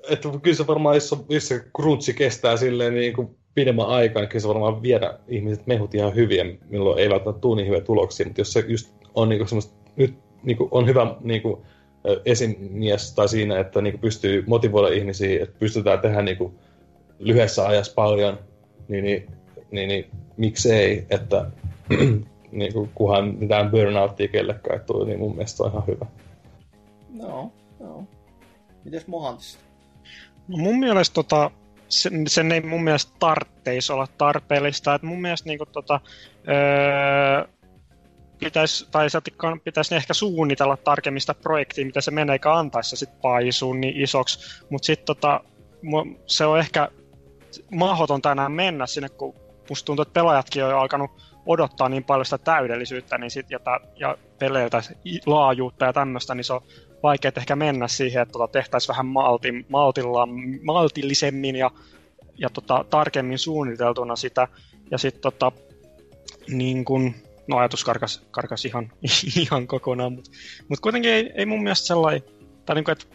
et, 0.08 0.22
kyllä 0.42 0.56
se 0.56 0.66
varmaan, 0.66 0.96
jos, 0.96 1.24
jos 1.28 1.48
se 1.48 1.64
crunchi 1.76 2.14
kestää 2.14 2.56
silleen 2.56 2.94
niin 2.94 3.12
kuin 3.12 3.36
pidemmän 3.54 3.86
aikaa, 3.86 4.22
niin 4.22 4.28
kyllä 4.28 4.42
se 4.42 4.48
varmaan 4.48 4.82
viedä 4.82 5.18
ihmiset 5.28 5.66
mehut 5.66 5.94
ihan 5.94 6.14
hyviä, 6.14 6.44
milloin 6.68 6.98
ei 6.98 7.10
välttämättä 7.10 7.40
tule 7.40 7.56
niin 7.56 7.66
hyviä 7.66 7.80
tuloksia, 7.80 8.26
mutta 8.26 8.40
jos 8.40 8.52
se 8.52 8.64
just 8.68 8.94
on 9.14 9.28
niin 9.28 9.38
kuin 9.38 9.48
semmoista, 9.48 9.74
nyt 9.96 10.14
niin 10.42 10.56
kuin 10.56 10.68
on 10.72 10.86
hyvä 10.86 11.16
niin 11.20 11.42
kuin, 11.42 11.62
esimies 12.24 13.14
tai 13.14 13.28
siinä, 13.28 13.58
että 13.58 13.80
niin 13.80 13.92
kuin 13.92 14.00
pystyy 14.00 14.44
motivoida 14.46 14.94
ihmisiä, 14.94 15.42
että 15.42 15.58
pystytään 15.58 16.00
tehdä 16.00 16.22
niin 16.22 16.36
kuin 16.36 16.54
lyhyessä 17.18 17.66
ajassa 17.66 17.94
paljon, 17.94 18.38
niin, 18.88 19.04
niin 19.04 19.26
niin, 19.70 19.88
niin 19.88 20.10
miksei, 20.36 21.06
että 21.10 21.50
niin 22.52 22.72
kuin, 22.72 22.90
kunhan 22.94 23.34
mitään 23.38 23.70
burnouttia 23.70 24.28
kellekään 24.28 24.80
tuli, 24.86 25.06
niin 25.06 25.18
mun 25.18 25.34
mielestä 25.36 25.62
on 25.62 25.70
ihan 25.70 25.86
hyvä. 25.86 26.06
No, 27.08 27.52
no. 27.80 28.04
Mites 28.84 29.06
Mohantista? 29.06 29.64
No 30.48 30.56
mun 30.56 30.78
mielestä 30.78 31.14
tota, 31.14 31.50
sen, 31.88 32.28
sen 32.28 32.52
ei 32.52 32.60
mun 32.60 32.84
mielestä 32.84 33.12
tarvitsisi 33.18 33.92
olla 33.92 34.06
tarpeellista. 34.18 34.94
Et 34.94 35.02
mun 35.02 35.20
mielestä 35.20 35.48
niinku, 35.48 35.66
tota, 35.66 36.00
öö, 36.48 37.48
pitäisi, 38.38 38.88
tai 38.90 39.08
pitäisi 39.64 39.94
ehkä 39.94 40.14
suunnitella 40.14 40.76
tarkemmin 40.76 41.20
sitä 41.20 41.34
projektia, 41.34 41.86
mitä 41.86 42.00
se 42.00 42.10
menee, 42.10 42.32
eikä 42.32 42.54
antaisi 42.54 42.90
se 42.90 42.96
sit 42.96 43.20
paisuu 43.22 43.72
niin 43.72 44.00
isoksi. 44.00 44.64
Mutta 44.70 44.86
sitten 44.86 45.06
tota, 45.06 45.40
se 46.26 46.46
on 46.46 46.58
ehkä 46.58 46.88
mahdotonta 47.70 48.32
enää 48.32 48.48
mennä 48.48 48.86
sinne, 48.86 49.08
kun 49.08 49.34
musta 49.68 49.86
tuntuu, 49.86 50.02
että 50.02 50.12
pelaajatkin 50.12 50.64
on 50.64 50.70
jo 50.70 50.78
alkanut 50.78 51.10
odottaa 51.46 51.88
niin 51.88 52.04
paljon 52.04 52.24
sitä 52.24 52.38
täydellisyyttä 52.38 53.18
niin 53.18 53.30
sit, 53.30 53.50
ja, 53.50 53.60
ja 53.96 54.18
peleiltä 54.38 54.82
laajuutta 55.26 55.84
ja 55.84 55.92
tämmöistä, 55.92 56.34
niin 56.34 56.44
se 56.44 56.52
on 56.52 56.62
vaikea 57.02 57.32
ehkä 57.36 57.56
mennä 57.56 57.88
siihen, 57.88 58.22
että 58.22 58.32
tota, 58.32 58.52
tehtäisiin 58.52 58.88
vähän 58.88 59.06
malti, 59.06 59.66
maltilla, 59.68 60.28
maltillisemmin 60.62 61.56
ja, 61.56 61.70
ja 62.38 62.50
tota, 62.50 62.84
tarkemmin 62.90 63.38
suunniteltuna 63.38 64.16
sitä. 64.16 64.48
Ja 64.90 64.98
sitten 64.98 65.22
tota, 65.22 65.52
niin 66.48 66.84
kun, 66.84 67.14
no 67.46 67.58
ajatus 67.58 67.84
karkas, 67.84 68.26
karkas 68.30 68.64
ihan, 68.64 68.92
ihan 69.42 69.66
kokonaan, 69.66 70.12
mutta 70.12 70.30
mut 70.68 70.80
kuitenkin 70.80 71.10
ei, 71.10 71.32
ei 71.34 71.46
mun 71.46 71.62
mielestä 71.62 71.86
sellainen, 71.86 72.22
tai 72.66 72.74
niin 72.74 72.84
kuin, 72.84 72.92
että 72.92 73.06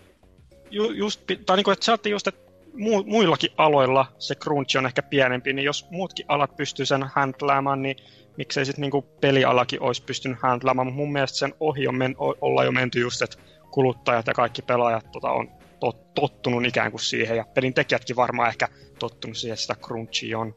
ju, 0.71 0.91
just, 0.91 1.21
tai 1.45 1.57
niin 1.57 1.63
kuin, 1.63 1.75
että 1.93 2.09
just, 2.09 2.27
että 2.27 2.52
mu- 2.73 3.03
muillakin 3.05 3.51
aloilla 3.57 4.05
se 4.19 4.35
crunch 4.35 4.77
on 4.77 4.85
ehkä 4.85 5.01
pienempi, 5.01 5.53
niin 5.53 5.65
jos 5.65 5.87
muutkin 5.91 6.25
alat 6.27 6.55
pystyy 6.55 6.85
sen 6.85 7.03
handlaamaan, 7.03 7.81
niin 7.81 7.95
miksei 8.37 8.65
sitten 8.65 8.81
niinku 8.81 9.01
pelialakin 9.01 9.81
olisi 9.81 10.03
pystynyt 10.03 10.37
handlaamaan. 10.41 10.87
Mutta 10.87 10.97
mun 10.97 11.11
mielestä 11.11 11.37
sen 11.37 11.53
ohi 11.59 11.87
on 11.87 11.95
men- 11.95 12.15
olla 12.17 12.63
jo 12.63 12.71
menty 12.71 12.99
just, 12.99 13.21
että 13.21 13.37
kuluttajat 13.71 14.27
ja 14.27 14.33
kaikki 14.33 14.61
pelaajat 14.61 15.11
tota, 15.11 15.29
on 15.29 15.49
tot- 15.85 16.11
tottunut 16.15 16.65
ikään 16.65 16.91
kuin 16.91 17.01
siihen, 17.01 17.37
ja 17.37 17.45
pelin 17.53 17.73
tekijätkin 17.73 18.15
varmaan 18.15 18.49
ehkä 18.49 18.67
tottunut 18.99 19.37
siihen, 19.37 19.53
että 19.53 19.61
sitä 19.61 19.75
crunchia 19.75 20.39
on. 20.39 20.55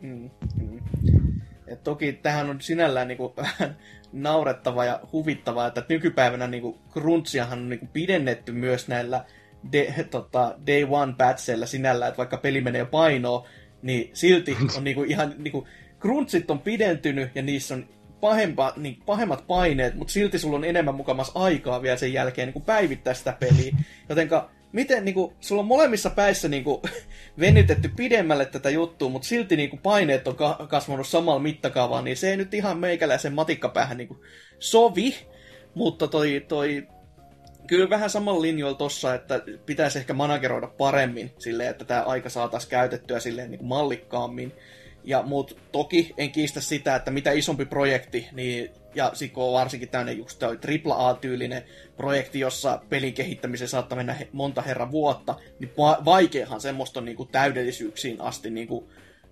Mm, 0.00 0.30
mm. 0.62 0.80
Et 1.66 1.82
toki 1.82 2.12
tähän 2.12 2.50
on 2.50 2.60
sinällään 2.60 3.08
niinku 3.08 3.34
naurettava 4.12 4.84
ja 4.84 5.00
huvittavaa, 5.12 5.66
että 5.66 5.84
nykypäivänä 5.88 6.46
niinku 6.46 6.78
crunchiahan 6.90 7.58
on 7.58 7.68
niinku 7.68 7.88
pidennetty 7.92 8.52
myös 8.52 8.88
näillä 8.88 9.24
de, 9.72 10.06
tota, 10.10 10.54
day 10.66 10.86
one 10.90 11.14
patcheilla 11.18 11.66
sinällä, 11.66 12.08
että 12.08 12.18
vaikka 12.18 12.36
peli 12.36 12.60
menee 12.60 12.84
painoon, 12.84 13.46
niin 13.82 14.10
silti 14.12 14.56
on 14.76 14.84
niinku 14.84 15.02
ihan 15.02 15.34
niinku, 15.38 15.66
crunchit 16.00 16.50
on 16.50 16.58
pidentynyt 16.58 17.30
ja 17.34 17.42
niissä 17.42 17.74
on 17.74 17.88
pahempa, 18.20 18.72
niin 18.76 19.02
pahemmat 19.06 19.46
paineet, 19.46 19.94
mutta 19.94 20.12
silti 20.12 20.38
sulla 20.38 20.56
on 20.56 20.64
enemmän 20.64 20.94
mukamas 20.94 21.32
aikaa 21.34 21.82
vielä 21.82 21.96
sen 21.96 22.12
jälkeen 22.12 22.52
niin 22.54 22.64
päivittää 22.64 23.14
sitä 23.14 23.36
peliä. 23.40 23.76
Jotenka 24.08 24.50
miten 24.72 25.04
niinku, 25.04 25.32
sulla 25.40 25.62
on 25.62 25.68
molemmissa 25.68 26.10
päissä 26.10 26.48
niinku, 26.48 26.82
venytetty 27.40 27.88
pidemmälle 27.96 28.46
tätä 28.46 28.70
juttua, 28.70 29.08
mutta 29.08 29.28
silti 29.28 29.56
niinku, 29.56 29.76
paineet 29.76 30.28
on 30.28 30.36
ka- 30.36 30.66
kasvanut 30.68 31.06
samalla 31.06 31.40
mittakaavalla, 31.40 32.02
niin 32.02 32.16
se 32.16 32.30
ei 32.30 32.36
nyt 32.36 32.54
ihan 32.54 32.78
meikäläisen 32.78 33.32
matikkapäähän 33.32 33.96
niinku, 33.96 34.24
sovi. 34.58 35.14
Mutta 35.74 36.08
toi, 36.08 36.44
toi 36.48 36.88
kyllä 37.68 37.90
vähän 37.90 38.10
samalla 38.10 38.42
linjoilla 38.42 38.78
tossa, 38.78 39.14
että 39.14 39.42
pitäisi 39.66 39.98
ehkä 39.98 40.14
manageroida 40.14 40.66
paremmin 40.66 41.30
silleen, 41.38 41.70
että 41.70 41.84
tämä 41.84 42.02
aika 42.02 42.28
saataisiin 42.28 42.70
käytettyä 42.70 43.20
silleen 43.20 43.50
niin 43.50 43.64
mallikkaammin. 43.64 44.52
Ja 45.04 45.22
mut 45.22 45.56
toki 45.72 46.14
en 46.16 46.32
kiistä 46.32 46.60
sitä, 46.60 46.96
että 46.96 47.10
mitä 47.10 47.32
isompi 47.32 47.64
projekti, 47.64 48.28
niin, 48.32 48.70
ja 48.94 49.12
on 49.36 49.52
varsinkin 49.52 49.88
tämmöinen 49.88 50.18
just 50.18 50.42
AAA-tyylinen 50.42 51.62
projekti, 51.96 52.40
jossa 52.40 52.80
pelin 52.88 53.14
kehittämiseen 53.14 53.68
saattaa 53.68 53.96
mennä 53.96 54.16
monta 54.32 54.62
herran 54.62 54.90
vuotta, 54.90 55.34
niin 55.58 55.72
va- 55.78 56.02
vaikeahan 56.04 56.60
semmoista 56.60 57.00
on 57.00 57.04
niin 57.04 57.16
kuin 57.16 57.28
täydellisyyksiin 57.28 58.20
asti 58.20 58.50
niin 58.50 58.68
kuin, 58.68 58.84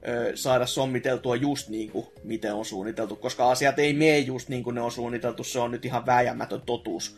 ö, 0.09 0.33
saada 0.35 0.67
sommiteltua 0.67 1.37
just 1.37 1.69
niin 1.69 1.91
kuin 1.91 2.07
miten 2.25 2.55
on 2.55 2.65
suunniteltu, 2.65 3.17
koska 3.17 3.51
asiat 3.51 3.79
ei 3.79 3.93
mene 3.93 4.19
just 4.19 4.49
niin 4.49 4.65
kuin 4.65 4.75
ne 4.75 4.81
on 4.81 4.93
suunniteltu, 4.93 5.45
se 5.45 5.59
on 5.59 5.71
nyt 5.71 5.85
ihan 5.85 6.07
vääjäämätön 6.07 6.63
totuus. 6.67 7.17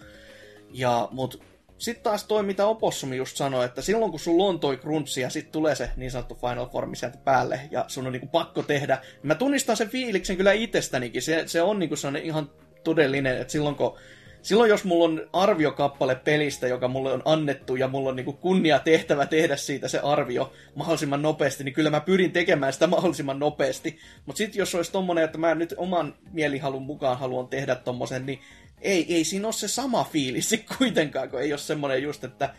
Ja, 0.72 1.08
mut 1.10 1.42
sitten 1.78 2.02
taas 2.02 2.24
toi, 2.24 2.42
mitä 2.42 2.66
Opossumi 2.66 3.16
just 3.16 3.36
sanoi, 3.36 3.64
että 3.64 3.82
silloin 3.82 4.10
kun 4.10 4.20
sulla 4.20 4.44
on 4.44 4.60
toi 4.60 4.76
crunchy 4.76 5.20
ja 5.20 5.30
sitten 5.30 5.52
tulee 5.52 5.74
se 5.74 5.90
niin 5.96 6.10
sanottu 6.10 6.34
Final 6.34 6.66
Formi 6.66 6.96
sieltä 6.96 7.18
päälle 7.18 7.60
ja 7.70 7.84
sun 7.88 8.06
on 8.06 8.12
niinku 8.12 8.28
pakko 8.28 8.62
tehdä, 8.62 8.98
niin 9.12 9.26
mä 9.26 9.34
tunnistan 9.34 9.76
sen 9.76 9.88
fiiliksen 9.88 10.36
kyllä 10.36 10.52
itsestänikin. 10.52 11.22
Se, 11.22 11.42
se 11.46 11.62
on 11.62 11.78
niinku 11.78 11.96
sellainen 11.96 12.22
ihan 12.22 12.50
todellinen, 12.84 13.38
että 13.38 13.52
silloin 13.52 13.76
kun 13.76 13.98
Silloin 14.42 14.70
jos 14.70 14.84
mulla 14.84 15.04
on 15.04 15.28
arviokappale 15.32 16.14
pelistä, 16.14 16.68
joka 16.68 16.88
mulle 16.88 17.12
on 17.12 17.22
annettu 17.24 17.76
ja 17.76 17.88
mulla 17.88 18.08
on 18.08 18.16
niinku 18.16 18.32
kunnia 18.32 18.78
tehtävä 18.78 19.26
tehdä 19.26 19.56
siitä 19.56 19.88
se 19.88 19.98
arvio 19.98 20.52
mahdollisimman 20.74 21.22
nopeasti, 21.22 21.64
niin 21.64 21.74
kyllä 21.74 21.90
mä 21.90 22.00
pyrin 22.00 22.32
tekemään 22.32 22.72
sitä 22.72 22.86
mahdollisimman 22.86 23.38
nopeasti. 23.38 23.98
Mutta 24.26 24.38
sitten 24.38 24.58
jos 24.58 24.74
olisi 24.74 24.92
tommonen, 24.92 25.24
että 25.24 25.38
mä 25.38 25.54
nyt 25.54 25.74
oman 25.76 26.14
mielihalun 26.32 26.82
mukaan 26.82 27.18
haluan 27.18 27.48
tehdä 27.48 27.74
tommosen, 27.74 28.26
niin 28.26 28.40
ei, 28.82 29.14
ei 29.14 29.24
siinä 29.24 29.46
ole 29.46 29.52
se 29.52 29.68
sama 29.68 30.04
fiilis 30.04 30.54
kuitenkaan, 30.78 31.30
kun 31.30 31.40
ei 31.40 31.52
ole 31.52 31.58
semmoinen 31.58 32.02
just, 32.02 32.24
että 32.24 32.54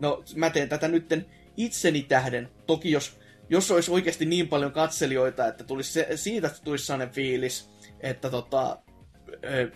no 0.00 0.24
mä 0.34 0.50
teen 0.50 0.68
tätä 0.68 0.88
nytten 0.88 1.26
itseni 1.56 2.02
tähden. 2.02 2.48
Toki 2.66 2.90
jos, 2.90 3.18
jos 3.48 3.70
olisi 3.70 3.90
oikeasti 3.90 4.24
niin 4.24 4.48
paljon 4.48 4.72
katselijoita, 4.72 5.46
että 5.46 5.64
tulisi 5.64 5.92
se, 5.92 6.08
siitä 6.14 6.50
tulisi 6.64 6.86
sellainen 6.86 7.14
fiilis, 7.14 7.70
että 8.00 8.30
tota, 8.30 8.78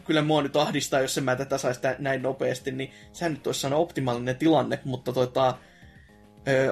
kyllä 0.05 0.23
mua 0.23 0.43
nyt 0.43 0.57
ahdistaa, 0.57 1.01
jos 1.01 1.21
mä 1.21 1.37
tätä 1.37 1.59
saisi 1.59 1.81
näin 1.99 2.23
nopeasti, 2.23 2.73
niin 2.73 2.91
sehän 3.13 3.33
nyt 3.33 3.47
olisi 3.47 3.61
sellainen 3.61 3.83
optimaalinen 3.83 4.37
tilanne, 4.37 4.81
mutta 4.85 5.13
tota, 5.13 5.59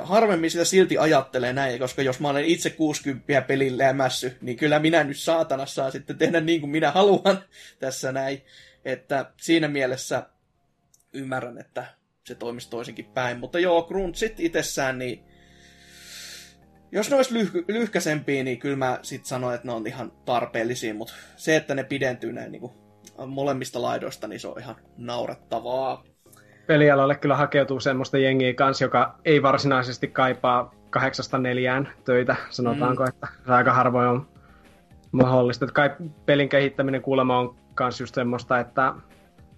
harvemmin 0.03 0.51
sitä 0.51 0.65
silti 0.65 0.99
ajattelee 0.99 1.53
näin, 1.53 1.79
koska 1.79 2.03
jos 2.03 2.21
mä 2.21 2.29
olen 2.29 2.45
itse 2.45 2.71
60 2.71 3.43
pelin 3.43 3.79
lämässy, 3.79 4.37
niin 4.41 4.57
kyllä 4.57 4.79
minä 4.79 5.05
nyt 5.05 5.19
saatana 5.19 5.67
saa 5.67 5.91
sitten 5.91 6.19
tehdä 6.19 6.41
niin 6.41 6.61
kuin 6.61 6.71
minä 6.71 6.91
haluan 6.91 7.39
tässä 7.79 8.13
näin. 8.13 8.43
Että 8.87 9.31
siinä 9.37 9.69
mielessä 9.69 10.27
ymmärrän, 11.13 11.59
että 11.59 11.85
se 12.25 12.35
toimisi 12.35 12.71
toisinkin 12.71 13.05
päin. 13.05 13.39
Mutta 13.39 13.59
joo, 13.59 13.83
Gruntsit 13.83 14.41
itsessään, 14.41 14.99
niin 14.99 15.25
jos 16.93 17.11
ne 17.11 17.17
olisi 17.17 17.35
lyh- 17.35 17.65
lyhkäsempiä, 17.69 18.45
niin 18.45 18.59
kyllä 18.59 18.77
mä 18.77 18.99
sit 19.03 19.27
sanoin, 19.27 19.55
että 19.55 19.69
ne 19.69 19.73
on 19.73 19.87
ihan 19.87 20.13
tarpeellisia, 20.25 20.95
mutta 20.95 21.15
se, 21.37 21.57
että 21.57 21.75
ne 21.75 21.85
pidentyy 21.85 22.33
näin 22.33 22.53
niin 22.53 22.61
kuin 22.61 22.73
molemmista 23.27 23.83
laidoista, 23.83 24.29
niin 24.29 24.41
se 24.41 24.49
on 24.49 24.61
ihan 24.61 24.77
naurettavaa. 24.97 26.05
Pelialalle 26.67 27.15
kyllä 27.15 27.37
hakeutuu 27.37 27.81
semmoista 27.81 28.19
jengiä 28.19 28.55
kanssa, 28.55 28.85
joka 28.85 29.19
ei 29.25 29.43
varsinaisesti 29.43 30.09
kaipaa 30.09 30.75
kahdeksasta 30.91 31.39
neljään 31.39 31.89
töitä, 32.05 32.37
sanotaanko, 32.51 33.03
mm. 33.03 33.09
että 33.09 33.29
aika 33.47 33.73
harvoin 33.73 34.09
on 34.09 34.29
mahdollista. 35.13 35.65
Että 35.65 35.75
kai 35.75 35.91
pelin 36.27 36.49
kehittäminen 36.49 37.03
kuulemma 37.03 37.39
on 37.39 37.66
kans 37.77 38.01
just 38.01 38.15
semmoista, 38.15 38.61
että, 38.61 38.95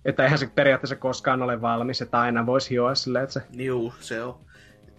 että 0.05 0.25
eihän 0.25 0.39
se 0.39 0.47
periaatteessa 0.55 0.97
koskaan 0.97 1.43
ole 1.43 1.61
valmis, 1.61 2.03
että 2.03 2.21
aina 2.21 2.47
voisi 2.47 2.71
hioa 2.71 2.95
silleen, 2.95 3.25
että 3.25 3.33
se... 3.33 3.43
Juu, 3.53 3.95
se 4.01 4.23
on. 4.23 4.41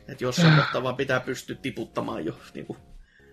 Että 0.08 0.24
jossain 0.24 0.56
kohtaa 0.56 0.84
vaan 0.84 0.96
pitää 0.96 1.20
pystyä 1.20 1.56
tiputtamaan 1.62 2.26
jo. 2.26 2.34
Niin 2.54 2.66
kuin. 2.66 2.80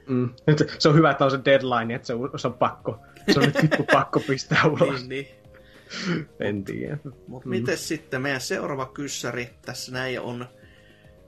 Mm. 0.08 0.34
Se 0.78 0.88
on 0.88 0.94
hyvä, 0.94 1.10
että 1.10 1.24
on 1.24 1.30
se 1.30 1.40
deadline, 1.44 1.94
että 1.94 2.06
se 2.06 2.14
on, 2.14 2.30
se 2.36 2.46
on 2.46 2.54
pakko. 2.54 3.00
Se 3.32 3.38
on 3.38 3.46
nyt 3.46 3.54
tippu 3.54 3.84
pakko 3.92 4.20
pistää 4.20 4.66
ulos. 4.72 5.08
niin, 5.08 5.08
niin. 5.08 6.26
En 6.40 6.64
tiedä. 6.64 6.98
Mutta 7.26 7.48
mm. 7.48 7.50
miten 7.50 7.78
sitten 7.78 8.22
meidän 8.22 8.40
seuraava 8.40 8.86
kyssäri 8.86 9.50
tässä 9.62 9.92
näin 9.92 10.20
on 10.20 10.46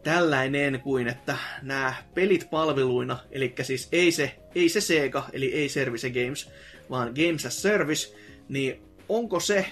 tällainen 0.03 0.81
kuin, 0.81 1.09
että 1.09 1.37
nämä 1.63 1.95
pelit 2.15 2.51
palveluina, 2.51 3.19
eli 3.31 3.55
siis 3.63 3.89
ei 3.93 4.13
se, 4.13 4.39
ei 4.55 4.69
se 4.69 4.81
Sega, 4.81 5.25
eli 5.33 5.55
ei 5.55 5.69
Service 5.69 6.11
Games, 6.11 6.51
vaan 6.91 7.09
Games 7.09 7.47
as 7.47 7.63
Service, 7.63 8.17
niin 8.49 8.83
onko 9.09 9.41
se 9.41 9.67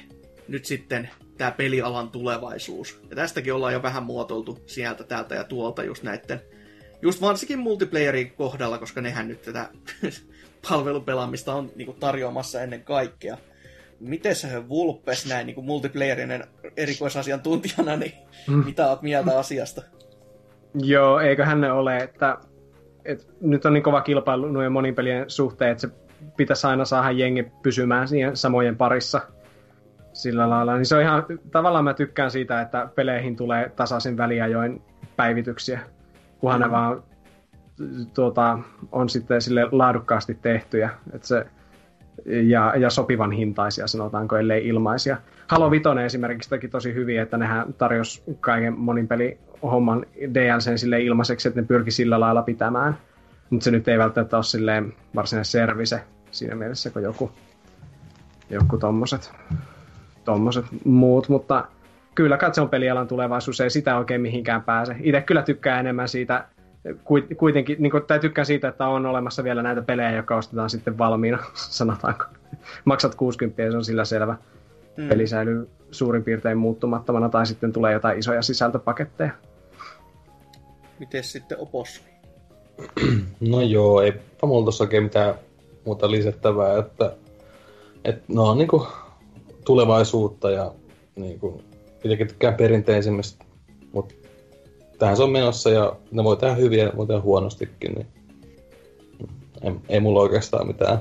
nyt 0.49 0.65
sitten 0.65 1.11
tämä 1.39 1.51
pelialan 1.51 2.11
tulevaisuus? 2.11 3.01
Ja 3.11 3.17
tästäkin 3.17 3.55
ollaan 3.55 3.73
jo 3.73 3.83
vähän 3.83 4.03
muotoiltu 4.03 4.59
sieltä, 4.67 5.05
täältä 5.05 5.35
ja 5.35 5.45
tuolta 5.45 5.85
just 5.85 6.03
näiden, 6.03 6.41
just 7.03 7.21
varsinkin 7.21 7.59
multiplayerin 7.59 8.31
kohdalla, 8.31 8.79
koska 8.79 9.01
nehän 9.01 9.29
nyt 9.29 9.43
tätä 9.43 9.69
palvelupelaamista 10.69 11.55
on 11.55 11.71
niinku 11.77 11.97
tarjoamassa 12.01 12.63
ennen 12.63 12.85
kaikkea. 12.85 13.37
Miten 14.01 14.35
se 14.35 14.69
Vulpes 14.69 15.27
näin 15.27 15.47
niin 15.47 15.65
multiplayerinen 15.65 16.45
erikoisasiantuntijana, 16.77 17.97
niin 17.97 18.13
mm. 18.49 18.65
mitä 18.65 18.89
oot 18.89 19.03
mieltä 19.03 19.39
asiasta? 19.39 19.83
Joo, 20.75 21.21
eiköhän 21.21 21.61
ne 21.61 21.73
ole, 21.73 21.97
että, 21.97 22.39
että 23.05 23.25
nyt 23.41 23.65
on 23.65 23.73
niin 23.73 23.83
kova 23.83 24.01
kilpailu 24.01 24.49
noiden 24.49 24.73
monipelien 24.73 25.31
suhteen, 25.31 25.71
että 25.71 25.81
se 25.81 25.89
pitäisi 26.37 26.67
aina 26.67 26.85
saada 26.85 27.11
jengi 27.11 27.43
pysymään 27.63 28.09
siihen 28.09 28.37
samojen 28.37 28.77
parissa 28.77 29.21
sillä 30.13 30.51
lailla. 30.51 30.77
Niin 30.77 30.87
se 30.87 30.97
on 30.97 31.03
ihan, 31.03 31.25
tavallaan 31.51 31.85
mä 31.85 31.95
tykkään 31.95 32.31
siitä, 32.31 32.61
että 32.61 32.89
peleihin 32.95 33.37
tulee 33.37 33.73
tasaisin 33.77 34.17
väliajoin 34.17 34.83
päivityksiä, 35.17 35.81
kunhan 36.39 36.61
mm. 36.61 36.65
ne 36.65 36.71
vaan 36.71 37.03
tuota, 38.15 38.59
on 38.93 39.09
sitten 39.09 39.43
sille 39.43 39.69
laadukkaasti 39.73 40.35
tehtyjä. 40.35 40.91
Että 41.13 41.27
se, 41.27 41.47
ja, 42.27 42.75
ja 42.77 42.91
sopivan 42.91 43.33
hintaisia, 43.33 43.87
sanotaanko, 43.87 44.37
ellei 44.37 44.69
ilmaisia. 44.69 45.17
Halo 45.49 45.71
Vitoinen 45.71 46.05
esimerkiksi 46.05 46.51
teki 46.51 46.69
tosi 46.69 46.95
hyvin, 46.95 47.21
että 47.21 47.37
nehän 47.37 47.75
tarjosi 47.75 48.23
kaiken 48.41 48.79
monin 48.79 49.09
peli 49.09 49.39
homman 49.63 50.07
DLCn 50.35 50.79
sille 50.79 51.01
ilmaiseksi, 51.01 51.49
että 51.49 51.61
ne 51.61 51.67
pyrki 51.67 51.91
sillä 51.91 52.21
lailla 52.21 52.43
pitämään. 52.43 52.99
Mutta 53.51 53.65
se 53.65 53.71
nyt 53.71 53.89
ei 53.89 53.99
välttämättä 53.99 54.37
ole 54.37 54.45
silleen 54.45 54.93
varsinainen 55.15 55.45
service 55.45 56.01
siinä 56.37 56.55
mielessä 56.55 56.91
kuin 56.91 57.03
joku, 57.03 57.31
joku 58.51 58.79
tommoset, 58.79 59.33
tommoset 60.25 60.65
muut, 60.85 61.29
mutta 61.29 61.65
kyllä 62.15 62.37
kai 62.37 62.55
se 62.55 62.61
on 62.61 62.69
pelialan 62.69 63.09
tulevaisuus, 63.09 63.61
ei 63.61 63.71
sitä 63.71 63.97
oikein 63.97 64.21
mihinkään 64.21 64.63
pääse. 64.63 64.97
Itse 65.01 65.21
kyllä 65.21 65.43
tykkää 65.43 65.81
enemmän 65.81 66.09
siitä, 66.09 66.45
kuitenkin, 67.37 67.77
niin 67.79 67.91
kuin, 67.91 68.03
tai 68.03 68.21
tykkään 68.21 68.47
siitä, 68.47 68.69
että 68.69 68.87
on 68.87 69.07
olemassa 69.07 69.45
vielä 69.45 69.63
näitä 69.63 69.83
pelejä, 69.83 70.13
jotka 70.13 70.37
ostetaan 70.37 70.71
sitten 70.71 70.99
valmiina, 70.99 71.39
sanotaanko. 71.55 72.25
Maksat 72.85 73.15
60 73.15 73.63
ja 73.63 73.71
se 73.71 73.77
on 73.77 73.85
sillä 73.85 74.05
selvä. 74.05 74.37
Hmm. 74.97 75.09
Peli 75.09 75.27
säilyy 75.27 75.71
suurin 75.91 76.25
piirtein 76.25 76.59
muuttumattomana, 76.59 77.29
tai 77.29 77.47
sitten 77.47 77.73
tulee 77.73 77.93
jotain 77.93 78.19
isoja 78.19 78.43
sisältöpaketteja. 78.43 79.31
Miten 80.99 81.25
sitten 81.25 81.59
opos? 81.59 82.03
No 83.41 83.61
joo, 83.61 84.03
ei 84.03 84.13
mulla 84.43 84.65
tuossa 84.65 84.85
oikein 84.85 85.03
mitään 85.03 85.35
muuta 85.87 86.11
lisättävää, 86.11 86.79
että, 86.79 87.17
että 88.05 88.25
no 88.29 88.45
on 88.45 88.59
niinku 88.59 88.87
tulevaisuutta 89.65 90.51
ja 90.51 90.75
niinku, 91.17 91.63
itsekin 92.05 92.29
tykkään 92.29 92.55
perinteisemmistä, 92.55 93.45
mutta 93.93 94.15
tähän 94.99 95.17
se 95.17 95.23
on 95.23 95.31
menossa 95.31 95.71
ja 95.71 95.97
ne 96.11 96.25
voi 96.25 96.37
tehdä 96.37 96.55
hyviä 96.55 96.85
ja 96.85 96.93
voi 96.97 97.07
tehdä 97.07 97.21
huonostikin, 97.21 97.93
niin 97.95 98.07
ei, 99.63 99.73
ei 99.89 100.01
mulla 100.01 100.21
oikeastaan 100.21 100.67
mitään, 100.67 100.99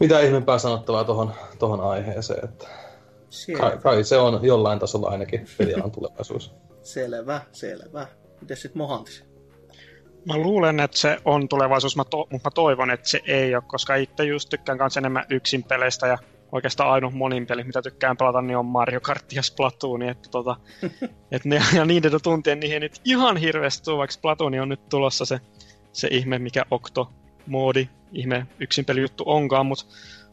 mitään 0.00 0.24
ihmeempää 0.24 0.58
sanottavaa 0.58 1.04
tohon, 1.04 1.32
tohon 1.58 1.80
aiheeseen, 1.80 2.44
että 2.44 2.66
kai, 3.58 3.78
kai, 3.78 4.04
se 4.04 4.16
on 4.16 4.40
jollain 4.42 4.78
tasolla 4.78 5.08
ainakin 5.08 5.46
pelialan 5.58 5.90
tulevaisuus. 5.90 6.54
Selvä, 6.82 7.40
selvä. 7.52 8.06
Miten 8.40 8.56
sitten 8.56 8.78
Mohantis? 8.78 9.33
Mä 10.26 10.36
luulen, 10.36 10.80
että 10.80 10.98
se 10.98 11.18
on 11.24 11.48
tulevaisuus, 11.48 11.96
mä 11.96 12.04
to- 12.04 12.26
mutta 12.30 12.48
mä 12.48 12.54
toivon, 12.54 12.90
että 12.90 13.08
se 13.08 13.20
ei 13.26 13.54
ole, 13.54 13.64
koska 13.66 13.94
itse 13.94 14.24
just 14.24 14.48
tykkään 14.48 14.78
kanssa 14.78 15.00
enemmän 15.00 15.24
yksin 15.30 15.64
peleistä 15.64 16.06
ja 16.06 16.18
oikeastaan 16.52 16.90
ainoa 16.90 17.10
monin 17.10 17.46
peli, 17.46 17.64
mitä 17.64 17.82
tykkään 17.82 18.16
pelata, 18.16 18.42
niin 18.42 18.56
on 18.56 18.66
Mario 18.66 19.00
Kart 19.00 19.32
ja 19.32 19.42
Splatoon, 19.42 20.02
että 20.02 20.28
tota, 20.30 20.56
et 21.32 21.44
ne, 21.44 21.62
ja 21.74 21.84
niiden 21.84 22.22
tuntien 22.22 22.60
niihin 22.60 22.80
nyt 22.80 23.00
ihan 23.04 23.36
hirveästi 23.36 23.84
tuu, 23.84 23.98
vaikka 23.98 24.12
Splatoon 24.12 24.60
on 24.60 24.68
nyt 24.68 24.88
tulossa 24.88 25.24
se, 25.24 25.40
se 25.92 26.08
ihme, 26.10 26.38
mikä 26.38 26.64
Octo-moodi, 26.70 27.88
ihme 28.12 28.46
yksin 28.60 28.84
juttu 29.00 29.24
onkaan, 29.26 29.66
mutta 29.66 29.84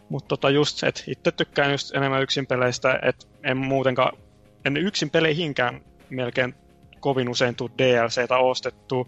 mut 0.09 0.27
tota 0.27 0.49
just, 0.49 0.83
että 0.83 1.03
itse 1.07 1.31
tykkään 1.31 1.71
just 1.71 1.95
enemmän 1.95 2.21
yksin 2.21 2.47
peleistä, 2.47 2.99
että 3.01 3.27
en 3.43 3.57
muutenkaan, 3.57 4.17
en 4.65 4.77
yksin 4.77 5.09
peleihinkään 5.09 5.81
melkein 6.09 6.55
kovin 7.01 7.29
usein 7.29 7.55
tule 7.55 7.71
DLCtä 7.77 8.37
ostettu. 8.37 9.07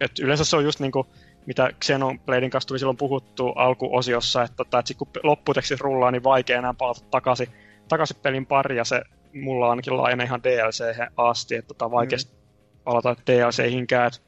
Et 0.00 0.18
yleensä 0.18 0.44
se 0.44 0.56
on 0.56 0.64
just 0.64 0.80
niin 0.80 0.92
kuin, 0.92 1.06
mitä 1.46 1.70
Xenobladein 1.84 2.50
kanssa 2.50 2.68
tuli 2.68 2.78
silloin 2.78 2.96
puhuttu 2.96 3.48
alkuosiossa, 3.48 4.42
että, 4.42 4.56
tota, 4.56 4.78
että, 4.78 4.92
että 4.92 4.98
kun 4.98 5.08
lopputeksti 5.22 5.76
rullaa, 5.80 6.10
niin 6.10 6.24
vaikea 6.24 6.58
enää 6.58 6.74
palata 6.74 7.00
takaisin, 7.10 7.48
takaisin 7.88 8.16
pelin 8.22 8.46
pari, 8.46 8.76
ja 8.76 8.84
se 8.84 9.02
mulla 9.34 9.70
ainakin 9.70 9.96
laajene 9.96 10.24
ihan 10.24 10.42
DLC 10.42 10.84
asti, 11.16 11.54
että 11.54 11.68
tota, 11.68 11.90
vaikea 11.90 12.18
mm. 12.18 12.38
palata 12.84 13.16
DLC-hinkään. 13.26 14.06
Et, 14.06 14.22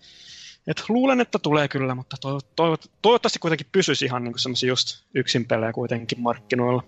et 0.67 0.83
luulen, 0.89 1.21
että 1.21 1.39
tulee 1.39 1.69
kyllä, 1.69 1.95
mutta 1.95 2.17
to, 2.21 2.41
to, 2.57 2.77
toivottavasti 3.03 3.39
kuitenkin 3.39 3.67
pysyisi 3.73 4.05
ihan 4.05 4.25
niin 4.25 4.39
semmoisia 4.39 4.69
just 4.69 5.05
yksin 5.15 5.47
pelejä 5.47 5.73
kuitenkin 5.73 6.21
markkinoilla. 6.21 6.83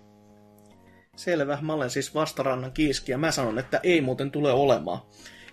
Selvä, 1.17 1.59
mä 1.61 1.73
olen 1.73 1.91
siis 1.91 2.15
vastarannan 2.15 2.73
kiiski 2.73 3.13
ja 3.13 3.19
mä 3.19 3.31
sanon, 3.31 3.59
että 3.59 3.81
ei 3.83 4.01
muuten 4.01 4.31
tule 4.31 4.53
olemaan. 4.53 4.99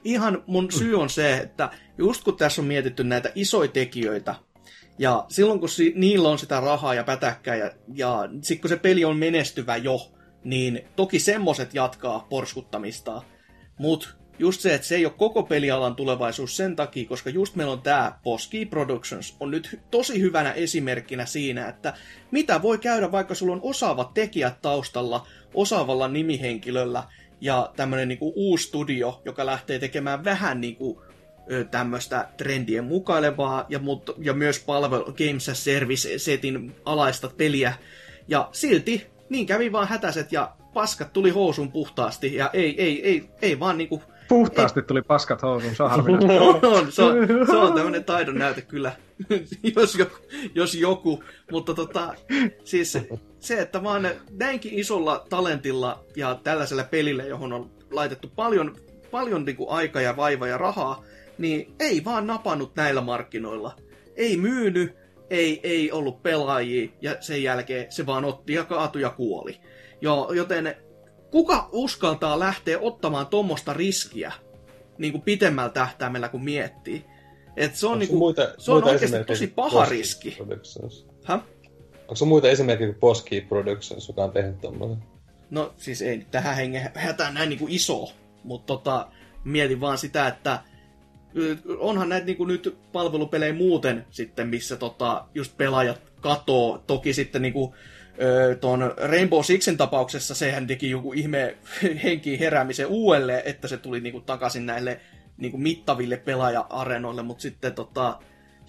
Ihan 0.03 0.43
mun 0.47 0.71
syy 0.71 0.99
on 0.99 1.09
se, 1.09 1.38
että 1.38 1.69
just 1.97 2.23
kun 2.23 2.38
tässä 2.38 2.61
on 2.61 2.67
mietitty 2.67 3.03
näitä 3.03 3.31
isoja 3.35 3.67
tekijöitä, 3.67 4.35
ja 4.99 5.26
silloin 5.30 5.59
kun 5.59 5.69
si- 5.69 5.93
niillä 5.95 6.30
on 6.30 6.39
sitä 6.39 6.59
rahaa 6.59 6.93
ja 6.93 7.03
pätäkkää, 7.03 7.55
ja, 7.55 7.71
ja 7.93 8.30
sitten 8.41 8.61
kun 8.61 8.69
se 8.69 8.77
peli 8.77 9.05
on 9.05 9.17
menestyvä 9.17 9.77
jo, 9.77 10.11
niin 10.43 10.81
toki 10.95 11.19
semmoset 11.19 11.73
jatkaa 11.73 12.27
porskuttamista. 12.30 13.21
Mutta 13.77 14.09
just 14.39 14.61
se, 14.61 14.73
että 14.73 14.88
se 14.88 14.95
ei 14.95 15.05
ole 15.05 15.13
koko 15.17 15.43
pelialan 15.43 15.95
tulevaisuus 15.95 16.57
sen 16.57 16.76
takia, 16.76 17.07
koska 17.09 17.30
just 17.30 17.55
meillä 17.55 17.73
on 17.73 17.81
tämä 17.81 18.19
Boski 18.23 18.65
Productions 18.65 19.35
on 19.39 19.51
nyt 19.51 19.80
tosi 19.91 20.21
hyvänä 20.21 20.51
esimerkkinä 20.51 21.26
siinä, 21.26 21.67
että 21.67 21.93
mitä 22.31 22.61
voi 22.61 22.77
käydä, 22.77 23.11
vaikka 23.11 23.35
sulla 23.35 23.53
on 23.53 23.59
osaavat 23.63 24.13
tekijät 24.13 24.61
taustalla, 24.61 25.27
osaavalla 25.53 26.07
nimihenkilöllä 26.07 27.03
ja 27.41 27.72
tämmöinen 27.76 28.07
niinku 28.07 28.34
uusi 28.36 28.68
studio, 28.68 29.22
joka 29.26 29.45
lähtee 29.45 29.80
tekemään 29.80 30.24
vähän 30.24 30.61
niinku 30.61 31.02
tämmöistä 31.72 32.28
trendien 32.38 32.84
mukailevaa 32.84 33.66
ja, 33.70 33.80
mut, 33.80 34.16
ja 34.18 34.34
myös 34.34 34.60
palvelu 34.60 35.06
Games 35.06 35.49
as 35.49 35.64
Service-setin 35.64 36.76
alaista 36.86 37.32
peliä. 37.38 37.74
Ja 38.28 38.49
silti 38.52 39.07
niin 39.30 39.45
kävi 39.45 39.72
vaan 39.72 39.88
hätäset 39.88 40.32
ja 40.32 40.52
paskat 40.74 41.14
tuli 41.14 41.30
housun 41.30 41.72
puhtaasti 41.72 42.36
ja 42.36 42.49
ei, 42.53 42.82
ei, 42.82 43.07
ei, 43.07 43.30
ei 43.41 43.60
vaan 43.60 43.78
niinku... 43.78 44.03
Puhtaasti 44.28 44.80
ei. 44.80 44.86
tuli 44.86 45.02
paskat 45.02 45.41
housun, 45.41 45.76
se 45.76 45.84
on 45.84 45.90
harvinaista. 45.90 46.68
on, 46.68 46.91
se 46.91 47.03
on, 47.03 47.16
se 47.45 47.57
on 47.57 47.74
tämmöinen 47.78 48.03
taidon 48.03 48.38
näyte 48.38 48.61
kyllä, 48.61 48.91
jos, 49.76 49.95
joku, 49.95 50.16
jos 50.56 50.76
joku. 50.76 51.24
Mutta 51.52 51.74
tota, 51.74 52.14
siis 52.64 52.98
se, 53.40 53.61
että 53.61 53.84
vaan 53.84 54.10
näinkin 54.32 54.74
isolla 54.74 55.26
talentilla 55.30 56.03
ja 56.16 56.40
tällaisella 56.44 56.84
pelillä, 56.84 57.24
johon 57.24 57.53
on 57.53 57.72
laitettu 57.91 58.32
paljon, 58.36 58.76
paljon 59.11 59.45
niin 59.45 59.56
kuin 59.56 59.70
aikaa 59.70 60.02
ja 60.02 60.18
vaivaa 60.18 60.48
ja 60.48 60.57
rahaa, 60.57 61.03
niin 61.38 61.74
ei 61.80 62.06
vaan 62.06 62.28
napannut 62.28 62.76
näillä 62.76 63.02
markkinoilla. 63.02 63.76
Ei 64.16 64.38
myynyt, 64.38 64.95
ei, 65.30 65.60
ei 65.64 65.91
ollut 65.91 66.24
pelaajia, 66.24 66.90
ja 67.02 67.16
sen 67.20 67.44
jälkeen 67.44 67.91
se 67.91 68.06
vaan 68.06 68.26
otti 68.26 68.53
ja 68.53 68.64
kaatui 68.64 69.02
ja 69.02 69.10
kuoli. 69.10 69.60
Jo, 70.02 70.30
joten 70.34 70.76
kuka 71.32 71.70
uskaltaa 71.72 72.40
lähteä 72.40 72.80
ottamaan 72.80 73.28
tuommoista 73.28 73.74
riskiä 73.74 74.32
niin 74.98 75.11
kuin 75.11 75.22
pitemmällä 75.22 75.70
tähtäimellä, 75.70 76.30
kun 76.30 76.44
miettii? 76.44 77.06
Et 77.57 77.76
se 77.76 77.88
on, 77.88 77.99
niin 77.99 78.10
kuin, 78.10 78.20
muita, 78.20 78.53
se 78.57 78.72
on 78.72 78.84
oikeasti 78.84 79.24
tosi 79.24 79.48
paha 79.48 79.86
riski. 79.86 80.38
Häh? 81.24 81.41
Onko 82.10 82.26
muita 82.26 82.49
esimerkkejä 82.49 82.91
kuin 82.91 82.99
Boski 82.99 83.41
Productions, 83.41 84.07
joka 84.07 84.23
on 84.23 84.31
tehnyt 84.31 84.61
tommoinen? 84.61 84.98
No 85.49 85.73
siis 85.77 86.02
ei 86.02 86.26
tähän 86.31 86.56
hengen 86.56 86.91
hätään 86.95 87.34
näin 87.34 87.49
niin 87.49 87.60
kuin 87.60 87.72
iso, 87.72 88.14
mutta 88.44 88.68
tota, 88.68 89.07
mietin 89.44 89.81
vaan 89.81 89.98
sitä, 89.98 90.27
että 90.27 90.60
onhan 91.80 92.10
näitä 92.10 92.26
niin 92.26 92.38
kuin 92.38 92.48
nyt 92.48 92.77
palvelupelejä 92.91 93.53
muuten 93.53 94.06
sitten, 94.10 94.48
missä 94.48 94.76
tota, 94.76 95.26
just 95.36 95.57
pelaajat 95.57 96.02
katoo. 96.22 96.84
Toki 96.88 97.14
sitten 97.14 97.41
niin 97.41 97.53
kuin, 97.53 97.73
tuon 98.61 98.94
Rainbow 98.98 99.44
Sixin 99.44 99.77
tapauksessa 99.77 100.36
sehän 100.36 100.68
teki 100.68 100.90
joku 100.90 101.14
ihme 101.14 101.57
henki 102.03 102.40
heräämisen 102.40 102.88
uudelleen, 102.88 103.41
että 103.45 103.68
se 103.68 103.77
tuli 103.77 103.99
niin 103.99 104.14
kuin, 104.14 104.23
takaisin 104.26 104.65
näille 104.65 105.02
niin 105.38 105.52
kuin, 105.52 105.64
mittaville 105.64 106.18
pelaaja-arenoille, 106.18 107.23
mutta 107.23 107.41
sitten 107.41 107.73
tota, 107.73 108.19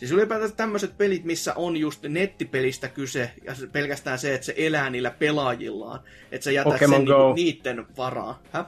Siis 0.01 0.13
ylipäätään 0.13 0.53
tämmöiset 0.53 0.99
pelit, 0.99 1.25
missä 1.25 1.55
on 1.57 1.77
just 1.77 2.03
nettipelistä 2.03 2.89
kyse, 2.89 3.31
ja 3.45 3.53
pelkästään 3.73 4.19
se, 4.19 4.35
että 4.35 4.45
se 4.45 4.55
elää 4.57 4.91
niillä 4.91 5.11
pelaajillaan, 5.11 6.01
että 6.33 6.45
sä 6.45 6.51
jätät 6.51 6.73
Pokemon 6.73 6.97
sen 6.97 7.05
niinku 7.05 7.33
niiden 7.33 7.87
varaan. 7.97 8.35
Hä? 8.53 8.65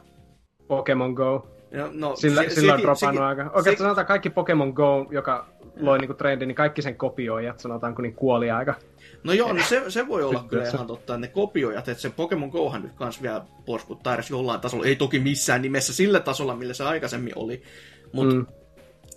Pokemon 0.68 1.12
Go. 1.12 1.48
No, 1.70 1.90
no, 1.92 2.16
sillä, 2.16 2.42
se, 2.42 2.50
sillä 2.50 2.74
on 2.74 2.82
dropannut 2.82 3.24
aika. 3.24 3.42
Oikeastaan 3.42 3.76
se, 3.76 3.82
sanotaan 3.82 4.06
kaikki 4.06 4.30
Pokemon 4.30 4.70
Go, 4.70 5.06
joka 5.10 5.48
loi 5.76 5.98
niinku 5.98 6.14
trendi, 6.14 6.46
niin 6.46 6.54
kaikki 6.54 6.82
sen 6.82 6.96
kopioijat, 6.96 7.60
sanotaanko, 7.60 8.02
niin 8.02 8.14
kuoli 8.14 8.50
aika. 8.50 8.74
No 9.24 9.32
joo, 9.32 9.52
no 9.52 9.62
se, 9.62 9.82
se 9.88 10.08
voi 10.08 10.22
olla 10.22 10.44
kyllä 10.48 10.68
ihan 10.68 10.86
totta, 10.86 11.18
ne 11.18 11.28
kopioijat, 11.28 11.88
että 11.88 12.02
se 12.02 12.10
Pokemon 12.10 12.48
Gohan 12.48 12.82
nyt 12.82 12.92
kans 12.92 13.22
vielä 13.22 13.44
porskuttaa 13.66 14.14
edes 14.14 14.30
jollain 14.30 14.60
tasolla. 14.60 14.86
Ei 14.86 14.96
toki 14.96 15.18
missään 15.18 15.62
nimessä 15.62 15.94
sillä 15.94 16.20
tasolla, 16.20 16.56
millä 16.56 16.74
se 16.74 16.84
aikaisemmin 16.84 17.32
oli. 17.36 17.62
Mutta 18.12 18.34
mm. 18.34 18.46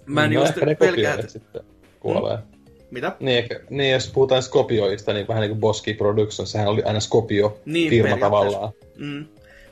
mä 0.05 0.23
en 0.23 0.33
no, 0.33 0.41
just 0.41 0.53
pelkää, 0.79 1.13
että... 1.13 1.74
kuolee. 2.13 2.37
Mm? 2.37 2.43
Mitä? 2.91 3.15
Niin, 3.19 3.37
ehkä, 3.37 3.59
niin, 3.69 3.91
jos 3.91 4.11
puhutaan 4.13 4.43
Skopioista, 4.43 5.13
niin 5.13 5.27
vähän 5.27 5.41
niin 5.41 5.51
kuin 5.51 5.59
Boski 5.59 5.93
Productions, 5.93 6.51
sehän 6.51 6.67
oli 6.67 6.83
aina 6.83 6.99
Skopio 6.99 7.59
niin, 7.65 7.89
firma 7.89 8.17
tavallaan. 8.17 8.71
Mm 8.97 9.25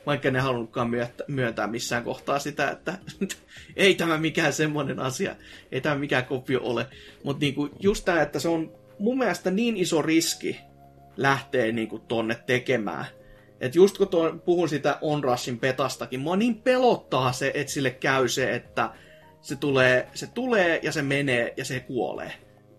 vaikka 0.06 0.30
ne 0.30 0.40
halunnutkaan 0.40 0.90
myöntää 1.28 1.66
missään 1.66 2.04
kohtaa 2.04 2.38
sitä, 2.38 2.70
että 2.70 2.98
ei 3.76 3.94
tämä 3.94 4.18
mikään 4.18 4.52
semmoinen 4.52 5.00
asia, 5.00 5.36
ei 5.72 5.80
tämä 5.80 5.94
mikään 5.94 6.24
kopio 6.24 6.60
ole. 6.62 6.86
Mutta 7.24 7.40
niinku 7.40 7.68
just 7.80 8.04
tämä, 8.04 8.22
että 8.22 8.38
se 8.38 8.48
on 8.48 8.72
mun 8.98 9.18
mielestä 9.18 9.50
niin 9.50 9.76
iso 9.76 10.02
riski 10.02 10.60
lähteä 11.16 11.72
niinku 11.72 11.98
tonne 11.98 12.36
tekemään. 12.46 13.06
että 13.60 13.78
just 13.78 13.98
kun 13.98 14.08
tuon, 14.08 14.40
puhun 14.40 14.68
sitä 14.68 14.98
Onrushin 15.00 15.58
petastakin, 15.58 16.20
mua 16.20 16.36
niin 16.36 16.62
pelottaa 16.62 17.32
se, 17.32 17.50
että 17.54 17.72
sille 17.72 17.90
käy 17.90 18.28
se, 18.28 18.54
että 18.54 18.90
se 19.44 19.56
tulee, 19.56 20.08
se 20.14 20.26
tulee 20.26 20.80
ja 20.82 20.92
se 20.92 21.02
menee 21.02 21.54
ja 21.56 21.64
se 21.64 21.80
kuolee. 21.80 22.32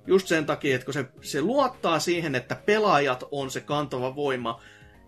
Just 0.07 0.27
sen 0.27 0.45
takia, 0.45 0.75
että 0.75 0.85
kun 0.85 0.93
se, 0.93 1.05
se 1.21 1.41
luottaa 1.41 1.99
siihen, 1.99 2.35
että 2.35 2.55
pelaajat 2.55 3.23
on 3.31 3.51
se 3.51 3.61
kantava 3.61 4.15
voima, 4.15 4.61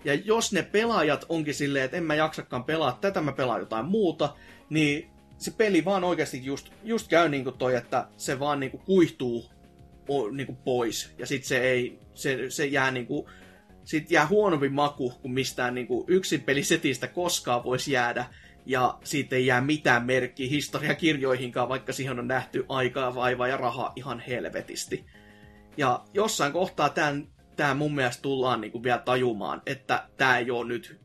ja 0.05 0.13
jos 0.13 0.53
ne 0.53 0.63
pelaajat 0.63 1.25
onkin 1.29 1.53
silleen, 1.53 1.85
että 1.85 1.97
en 1.97 2.03
mä 2.03 2.15
jaksakaan 2.15 2.63
pelaa 2.63 2.97
tätä, 3.01 3.21
mä 3.21 3.31
pelaan 3.31 3.59
jotain 3.59 3.85
muuta, 3.85 4.35
niin 4.69 5.09
se 5.37 5.51
peli 5.51 5.85
vaan 5.85 6.03
oikeasti 6.03 6.45
just, 6.45 6.69
just 6.83 7.07
käy 7.07 7.29
niin 7.29 7.43
kuin 7.43 7.57
toi, 7.57 7.75
että 7.75 8.07
se 8.17 8.39
vaan 8.39 8.59
niin 8.59 8.71
kuin 8.71 8.83
kuihtuu 8.85 9.51
niin 10.31 10.47
kuin 10.47 10.57
pois. 10.57 11.13
Ja 11.17 11.25
sitten 11.25 11.47
se 11.47 11.59
ei, 11.59 11.99
se, 12.13 12.49
se 12.49 12.65
jää 12.65 12.91
niin 12.91 13.07
kuin, 13.07 13.25
sit 13.85 14.11
jää 14.11 14.27
huonompi 14.27 14.69
maku 14.69 15.13
kuin 15.21 15.31
mistään 15.31 15.75
niin 15.75 15.87
kuin 15.87 16.05
yksin 16.07 16.41
pelisetistä 16.41 17.07
koskaan 17.07 17.63
voisi 17.63 17.91
jäädä. 17.91 18.25
Ja 18.69 18.97
siitä 19.03 19.35
ei 19.35 19.45
jää 19.45 19.61
mitään 19.61 20.05
merkkiä 20.05 20.49
historiakirjoihinkaan, 20.49 21.69
vaikka 21.69 21.93
siihen 21.93 22.19
on 22.19 22.27
nähty 22.27 22.65
aikaa, 22.69 23.15
vaivaa 23.15 23.47
ja 23.47 23.57
rahaa 23.57 23.93
ihan 23.95 24.19
helvetisti. 24.19 25.05
Ja 25.77 26.03
jossain 26.13 26.53
kohtaa 26.53 26.89
tämä 27.55 27.73
mun 27.73 27.95
mielestä 27.95 28.21
tullaan 28.21 28.61
niin 28.61 28.71
kuin 28.71 28.83
vielä 28.83 28.97
tajumaan, 28.99 29.61
että 29.65 30.07
tämä 30.17 30.37
ei 30.37 30.51
ole 30.51 30.67
nyt... 30.67 30.99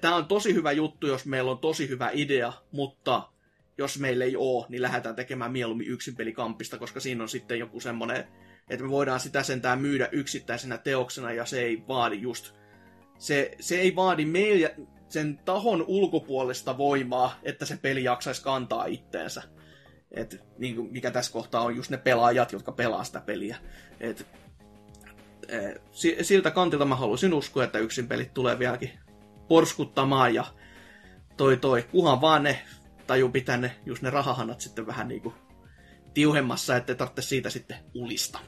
Tämä 0.00 0.16
on 0.16 0.26
tosi 0.26 0.54
hyvä 0.54 0.72
juttu, 0.72 1.06
jos 1.06 1.26
meillä 1.26 1.50
on 1.50 1.58
tosi 1.58 1.88
hyvä 1.88 2.10
idea, 2.12 2.52
mutta 2.72 3.28
jos 3.78 3.98
meillä 3.98 4.24
ei 4.24 4.36
ole, 4.36 4.66
niin 4.68 4.82
lähdetään 4.82 5.16
tekemään 5.16 5.52
mieluummin 5.52 5.88
yksin 5.88 6.16
pelikampista, 6.16 6.78
koska 6.78 7.00
siinä 7.00 7.22
on 7.22 7.28
sitten 7.28 7.58
joku 7.58 7.80
semmoinen, 7.80 8.24
että 8.70 8.84
me 8.84 8.90
voidaan 8.90 9.20
sitä 9.20 9.42
sentään 9.42 9.80
myydä 9.80 10.08
yksittäisenä 10.12 10.78
teoksena, 10.78 11.32
ja 11.32 11.46
se 11.46 11.62
ei 11.62 11.82
vaadi 11.88 12.20
just... 12.20 12.54
Se, 13.18 13.50
se 13.60 13.80
ei 13.80 13.96
vaadi 13.96 14.24
meillä 14.24 14.70
sen 15.08 15.40
tahon 15.44 15.84
ulkopuolesta 15.86 16.78
voimaa, 16.78 17.38
että 17.42 17.66
se 17.66 17.78
peli 17.82 18.04
jaksaisi 18.04 18.42
kantaa 18.42 18.86
itteensä. 18.86 19.42
Et, 20.10 20.44
niin 20.58 20.76
kuin, 20.76 20.92
mikä 20.92 21.10
tässä 21.10 21.32
kohtaa 21.32 21.62
on 21.62 21.76
just 21.76 21.90
ne 21.90 21.96
pelaajat, 21.96 22.52
jotka 22.52 22.72
pelaa 22.72 23.04
sitä 23.04 23.20
peliä. 23.20 23.56
Et, 24.00 24.26
Eh, 25.48 25.80
siltä 26.22 26.50
kantilta 26.50 26.84
mä 26.84 26.96
haluaisin 26.96 27.34
uskoa, 27.34 27.64
että 27.64 27.78
yksin 27.78 28.08
pelit 28.08 28.34
tulee 28.34 28.58
vieläkin 28.58 28.90
porskuttamaan 29.48 30.34
ja 30.34 30.44
toi 31.36 31.56
toi, 31.56 31.82
kuhan 31.82 32.20
vaan 32.20 32.42
ne 32.42 32.62
taju 33.06 33.28
pitää 33.28 33.56
ne, 33.56 33.76
just 33.86 34.02
ne 34.02 34.10
rahahanat 34.10 34.60
sitten 34.60 34.86
vähän 34.86 35.08
niinku 35.08 35.34
tiuhemmassa, 36.14 36.76
ettei 36.76 36.96
tarvitse 36.96 37.22
siitä 37.22 37.50
sitten 37.50 37.76
ulista. 37.94 38.38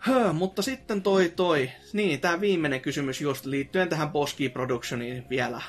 Höh, 0.00 0.34
mutta 0.34 0.62
sitten 0.62 1.02
toi 1.02 1.32
toi, 1.36 1.70
niin 1.92 2.20
tämä 2.20 2.40
viimeinen 2.40 2.80
kysymys 2.80 3.20
just 3.20 3.44
liittyen 3.46 3.88
tähän 3.88 4.10
Boski 4.10 4.48
Productioniin 4.48 5.26
vielä, 5.30 5.62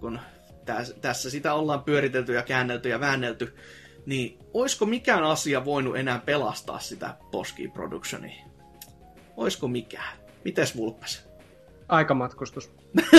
kun 0.00 0.20
täs, 0.64 0.94
tässä 1.00 1.30
sitä 1.30 1.54
ollaan 1.54 1.82
pyöritelty 1.82 2.32
ja 2.32 2.42
käännelty 2.42 2.88
ja 2.88 3.00
väännelty, 3.00 3.54
niin 4.06 4.38
olisiko 4.54 4.86
mikään 4.86 5.24
asia 5.24 5.64
voinut 5.64 5.96
enää 5.96 6.18
pelastaa 6.18 6.78
sitä 6.78 7.14
Boski 7.30 7.68
Productionia? 7.68 8.44
Oisko 9.36 9.68
mikään? 9.68 10.18
Mites 10.44 10.76
Vulppas? 10.76 11.28
Aikamatkustus. 11.88 12.72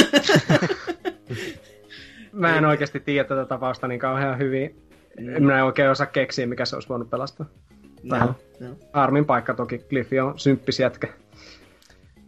Mä 2.32 2.58
en 2.58 2.66
oikeasti 2.66 3.00
tiedä 3.00 3.28
tätä 3.28 3.46
tapausta 3.46 3.88
niin 3.88 4.00
kauhean 4.00 4.38
hyvin. 4.38 4.82
En 5.18 5.44
minä 5.44 5.66
oikein 5.66 5.90
osaa 5.90 6.08
keksiä, 6.08 6.48
mikä 6.48 6.66
se 6.66 6.76
olisi 6.76 6.90
voinut 6.90 7.10
pelastaa. 7.10 7.46
Vähän. 8.10 8.36
Joo. 8.60 8.76
Armin 8.94 9.26
paikka 9.26 9.54
toki. 9.54 9.78
Cliffi 9.78 10.20
on 10.20 10.40
symppis 10.40 10.80
jätkä. 10.80 11.08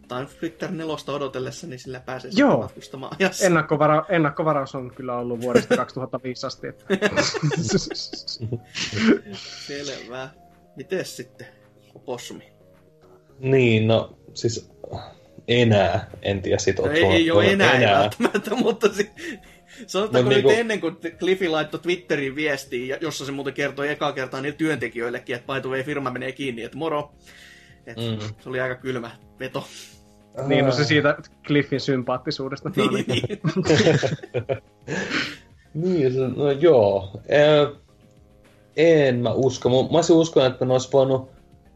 Time 0.07 0.27
Splitter 0.27 0.71
4 0.71 0.95
odotellessa, 1.15 1.67
niin 1.67 1.79
sillä 1.79 1.99
pääsee 1.99 2.31
Joo. 2.35 2.61
matkustamaan 2.61 3.15
ajassa. 3.19 3.45
Ennakkovara- 3.45 4.05
ennakkovaraus 4.09 4.75
on 4.75 4.91
kyllä 4.95 5.17
ollut 5.17 5.41
vuodesta 5.41 5.77
2005 5.83 6.47
asti. 6.47 6.67
Että... 6.67 6.85
Selvä. 9.67 10.29
Mites 10.75 11.17
sitten, 11.17 11.47
Opossumi? 11.95 12.53
Niin, 13.39 13.87
no 13.87 14.17
siis 14.33 14.71
enää, 15.47 16.07
en 16.21 16.41
tiedä 16.41 16.57
sit 16.57 16.79
No 16.79 16.85
ei, 16.91 17.03
ei 17.03 17.31
ole 17.31 17.51
enää, 17.51 17.71
enää. 17.73 17.81
enää. 17.89 17.99
välttämättä, 17.99 18.55
mutta 18.55 18.89
si- 18.93 19.11
sanotaanko 19.87 20.29
No 20.29 20.35
nyt 20.35 20.45
niinku- 20.45 20.59
ennen 20.59 20.81
kuin 20.81 20.95
Cliffi 21.19 21.47
laittoi 21.49 21.79
Twitteriin 21.79 22.35
viestiin, 22.35 22.87
ja- 22.87 22.97
jossa 23.01 23.25
se 23.25 23.31
muuten 23.31 23.53
kertoi 23.53 23.89
ekaa 23.89 24.11
kertaa 24.13 24.41
niille 24.41 24.57
työntekijöillekin, 24.57 25.35
että 25.35 25.53
way, 25.69 25.83
firma 25.83 26.11
menee 26.11 26.31
kiinni, 26.31 26.63
että 26.63 26.77
moro. 26.77 27.11
Et 27.85 27.97
Mm. 27.97 28.17
Se 28.39 28.49
oli 28.49 28.59
aika 28.59 28.75
kylmä 28.75 29.11
veto. 29.39 29.67
niin, 30.47 30.65
no 30.65 30.71
se 30.71 30.83
siitä 30.83 31.17
Cliffin 31.47 31.79
sympaattisuudesta. 31.79 32.71
No, 32.75 32.85
niin. 32.91 33.05
Niin. 33.07 33.39
Niin, 35.73 36.13
se, 36.13 36.19
no 36.35 36.51
joo. 36.51 37.11
En 38.77 39.15
mä 39.19 39.31
usko. 39.33 39.69
Mä, 39.69 39.75
mä 39.75 39.97
olisin 39.97 40.15
uskonut, 40.15 40.51
että 40.53 40.65
ne 40.65 40.71
olisi 40.73 40.89
voinut 40.93 41.31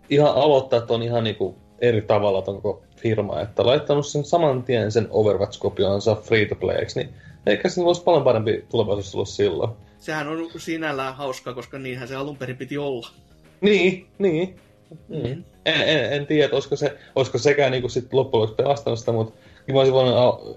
ihan 0.10 0.36
aloittaa 0.36 0.82
ton 0.82 1.04
ihan 1.04 1.24
niinku 1.24 1.56
eri 1.82 2.02
tavalla 2.02 2.42
ton 2.42 2.62
koko 2.62 2.84
firma, 2.96 3.42
että 3.42 3.66
laittanut 3.66 4.08
sen 4.08 4.26
saman 4.26 4.64
tien 4.64 4.92
sen 4.92 5.08
Overwatch-kopionsa 5.10 6.16
free 6.24 6.46
to 6.46 6.56
playksi, 6.56 7.00
niin 7.00 7.14
eikä 7.48 7.70
siinä 7.70 7.88
olisi 7.88 8.04
paljon 8.04 8.24
parempi 8.24 8.66
tulevaisuus 8.70 9.16
ollut 9.16 9.30
silloin. 9.30 9.72
Sehän 10.00 10.28
on 10.28 10.50
sinällään 10.58 11.16
hauskaa, 11.16 11.54
koska 11.54 11.80
niinhän 11.80 12.08
se 12.08 12.16
alun 12.16 12.38
perin 12.38 12.58
piti 12.58 12.78
olla. 12.78 13.08
Niin, 13.62 14.08
niin. 14.18 14.56
Mm. 15.10 15.16
Mm. 15.16 15.44
En, 15.66 15.82
en, 15.82 16.14
en 16.14 16.28
tiedä, 16.28 16.54
olisiko, 16.54 16.76
se, 16.76 16.98
olisiko 17.16 17.38
sekään 17.38 17.72
niinku 17.72 17.90
sit 17.90 18.14
loppujen 18.14 18.42
lopuksi 18.42 18.64
pelastanut 18.64 19.00
sitä, 19.00 19.12
mutta 19.12 19.34
mä 19.74 19.78
olisin 19.80 19.94
voinut 19.94 20.16
au- 20.16 20.56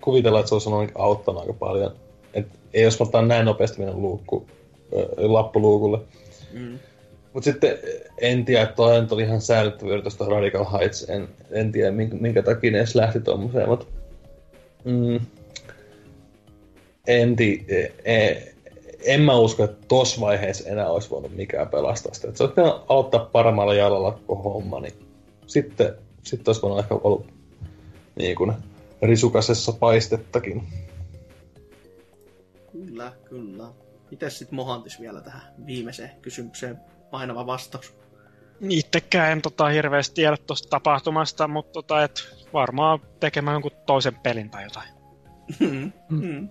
kuvitella, 0.00 0.38
että 0.38 0.48
se 0.48 0.54
olisi 0.54 0.68
ollut 0.68 0.90
auttanut 0.94 1.40
aika 1.40 1.52
paljon. 1.52 1.94
Et 2.34 2.46
ei 2.74 2.82
jos 2.82 3.00
mä 3.00 3.06
otan 3.06 3.28
näin 3.28 3.44
nopeasti 3.44 3.78
mennä 3.78 3.94
luukku, 3.94 4.46
ö, 4.92 5.06
lappuluukulle. 5.18 5.98
Mm. 6.52 6.78
Mutta 7.32 7.44
sitten 7.44 7.78
en 8.18 8.44
tiedä, 8.44 8.62
että 8.62 8.76
toi 8.76 9.00
nyt 9.00 9.12
oli 9.12 9.22
ihan 9.22 9.40
säällyttävyyden 9.40 10.02
tuosta 10.02 10.24
Radical 10.24 10.66
Heights. 10.72 11.10
En, 11.10 11.28
en 11.50 11.72
tiedä, 11.72 11.90
minkä, 11.90 12.16
minkä 12.16 12.42
takia 12.42 12.70
ne 12.70 12.78
edes 12.78 12.94
lähti 12.94 13.20
tommoseen, 13.20 13.68
mutta... 13.68 13.86
Mm, 14.84 15.20
en 17.06 17.36
tiedä, 17.36 17.88
e, 18.04 18.34
en 19.04 19.20
mä 19.20 19.36
usko, 19.36 19.64
että 19.64 19.86
tossa 19.88 20.20
vaiheessa 20.20 20.68
enää 20.68 20.88
olisi 20.88 21.10
voinut 21.10 21.36
mikään 21.36 21.68
pelastaa 21.68 22.14
sitä. 22.14 22.28
Se 22.34 22.42
olisi 22.42 22.54
pitänyt 22.54 22.82
aloittaa 22.88 23.24
paremmalla 23.32 23.74
jalalla 23.74 24.18
koko 24.26 24.52
homma, 24.52 24.80
niin 24.80 24.94
sitten, 25.46 25.94
sitten 26.22 26.48
olisi 26.48 26.62
voinut 26.62 26.78
ehkä 26.78 26.94
ollut 26.94 27.26
niin 28.16 28.36
kuin 28.36 28.52
risukasessa 29.02 29.72
paistettakin. 29.72 30.62
Kyllä, 32.72 33.12
kyllä. 33.24 33.64
Mites 34.10 34.38
sitten 34.38 34.56
Mohantis 34.56 35.00
vielä 35.00 35.20
tähän 35.20 35.42
viimeiseen 35.66 36.10
kysymykseen 36.22 36.78
painava 37.10 37.46
vastaus? 37.46 37.94
Itsekään 38.68 39.32
en 39.32 39.42
tota, 39.42 39.68
hirveästi 39.68 40.14
tiedä 40.14 40.36
tuosta 40.46 40.68
tapahtumasta, 40.68 41.48
mutta 41.48 41.72
tota, 41.72 42.04
et 42.04 42.46
varmaan 42.52 43.00
tekemään 43.20 43.54
jonkun 43.54 43.70
toisen 43.86 44.14
pelin 44.14 44.50
tai 44.50 44.64
jotain. 44.64 44.88
Mm. 45.60 45.92
Mm. 46.08 46.48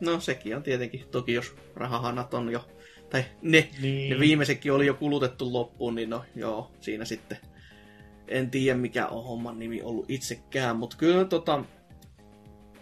No 0.00 0.20
sekin 0.20 0.56
on 0.56 0.62
tietenkin, 0.62 1.04
toki 1.10 1.32
jos 1.32 1.54
rahahanat 1.76 2.34
on 2.34 2.52
jo, 2.52 2.68
tai 3.10 3.24
ne, 3.42 3.68
Niin. 3.82 4.10
ne 4.12 4.20
viimeisetkin 4.20 4.72
oli 4.72 4.86
jo 4.86 4.94
kulutettu 4.94 5.52
loppuun, 5.52 5.94
niin 5.94 6.10
no 6.10 6.24
joo, 6.36 6.70
siinä 6.80 7.04
sitten 7.04 7.38
en 8.28 8.50
tiedä 8.50 8.78
mikä 8.78 9.06
on 9.06 9.24
homman 9.24 9.58
nimi 9.58 9.82
ollut 9.82 10.10
itsekään, 10.10 10.76
mutta 10.76 10.96
kyllä 10.96 11.24
tota, 11.24 11.64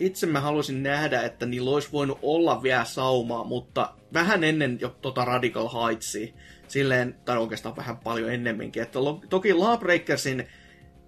itse 0.00 0.26
mä 0.26 0.40
haluaisin 0.40 0.82
nähdä, 0.82 1.22
että 1.22 1.46
niillä 1.46 1.70
olisi 1.70 1.92
voinut 1.92 2.18
olla 2.22 2.62
vielä 2.62 2.84
saumaa, 2.84 3.44
mutta 3.44 3.94
vähän 4.12 4.44
ennen 4.44 4.78
jo 4.80 4.96
tota 5.02 5.24
Radical 5.24 5.68
Heightsia, 5.68 6.34
silleen, 6.68 7.14
tai 7.24 7.38
oikeastaan 7.38 7.76
vähän 7.76 7.96
paljon 7.96 8.32
ennemminkin, 8.32 8.82
että 8.82 8.98
toki 9.28 9.54
Lawbreakersin 9.54 10.46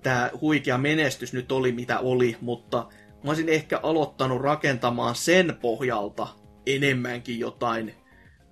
tämä 0.03 0.31
huikea 0.41 0.79
menestys 0.79 1.33
nyt 1.33 1.53
oli 1.53 1.73
mitä 1.73 1.99
oli, 1.99 2.37
mutta 2.41 2.87
mä 3.25 3.31
olisin 3.31 3.49
ehkä 3.49 3.81
aloittanut 3.83 4.41
rakentamaan 4.41 5.15
sen 5.15 5.57
pohjalta 5.61 6.29
enemmänkin 6.67 7.39
jotain 7.39 7.95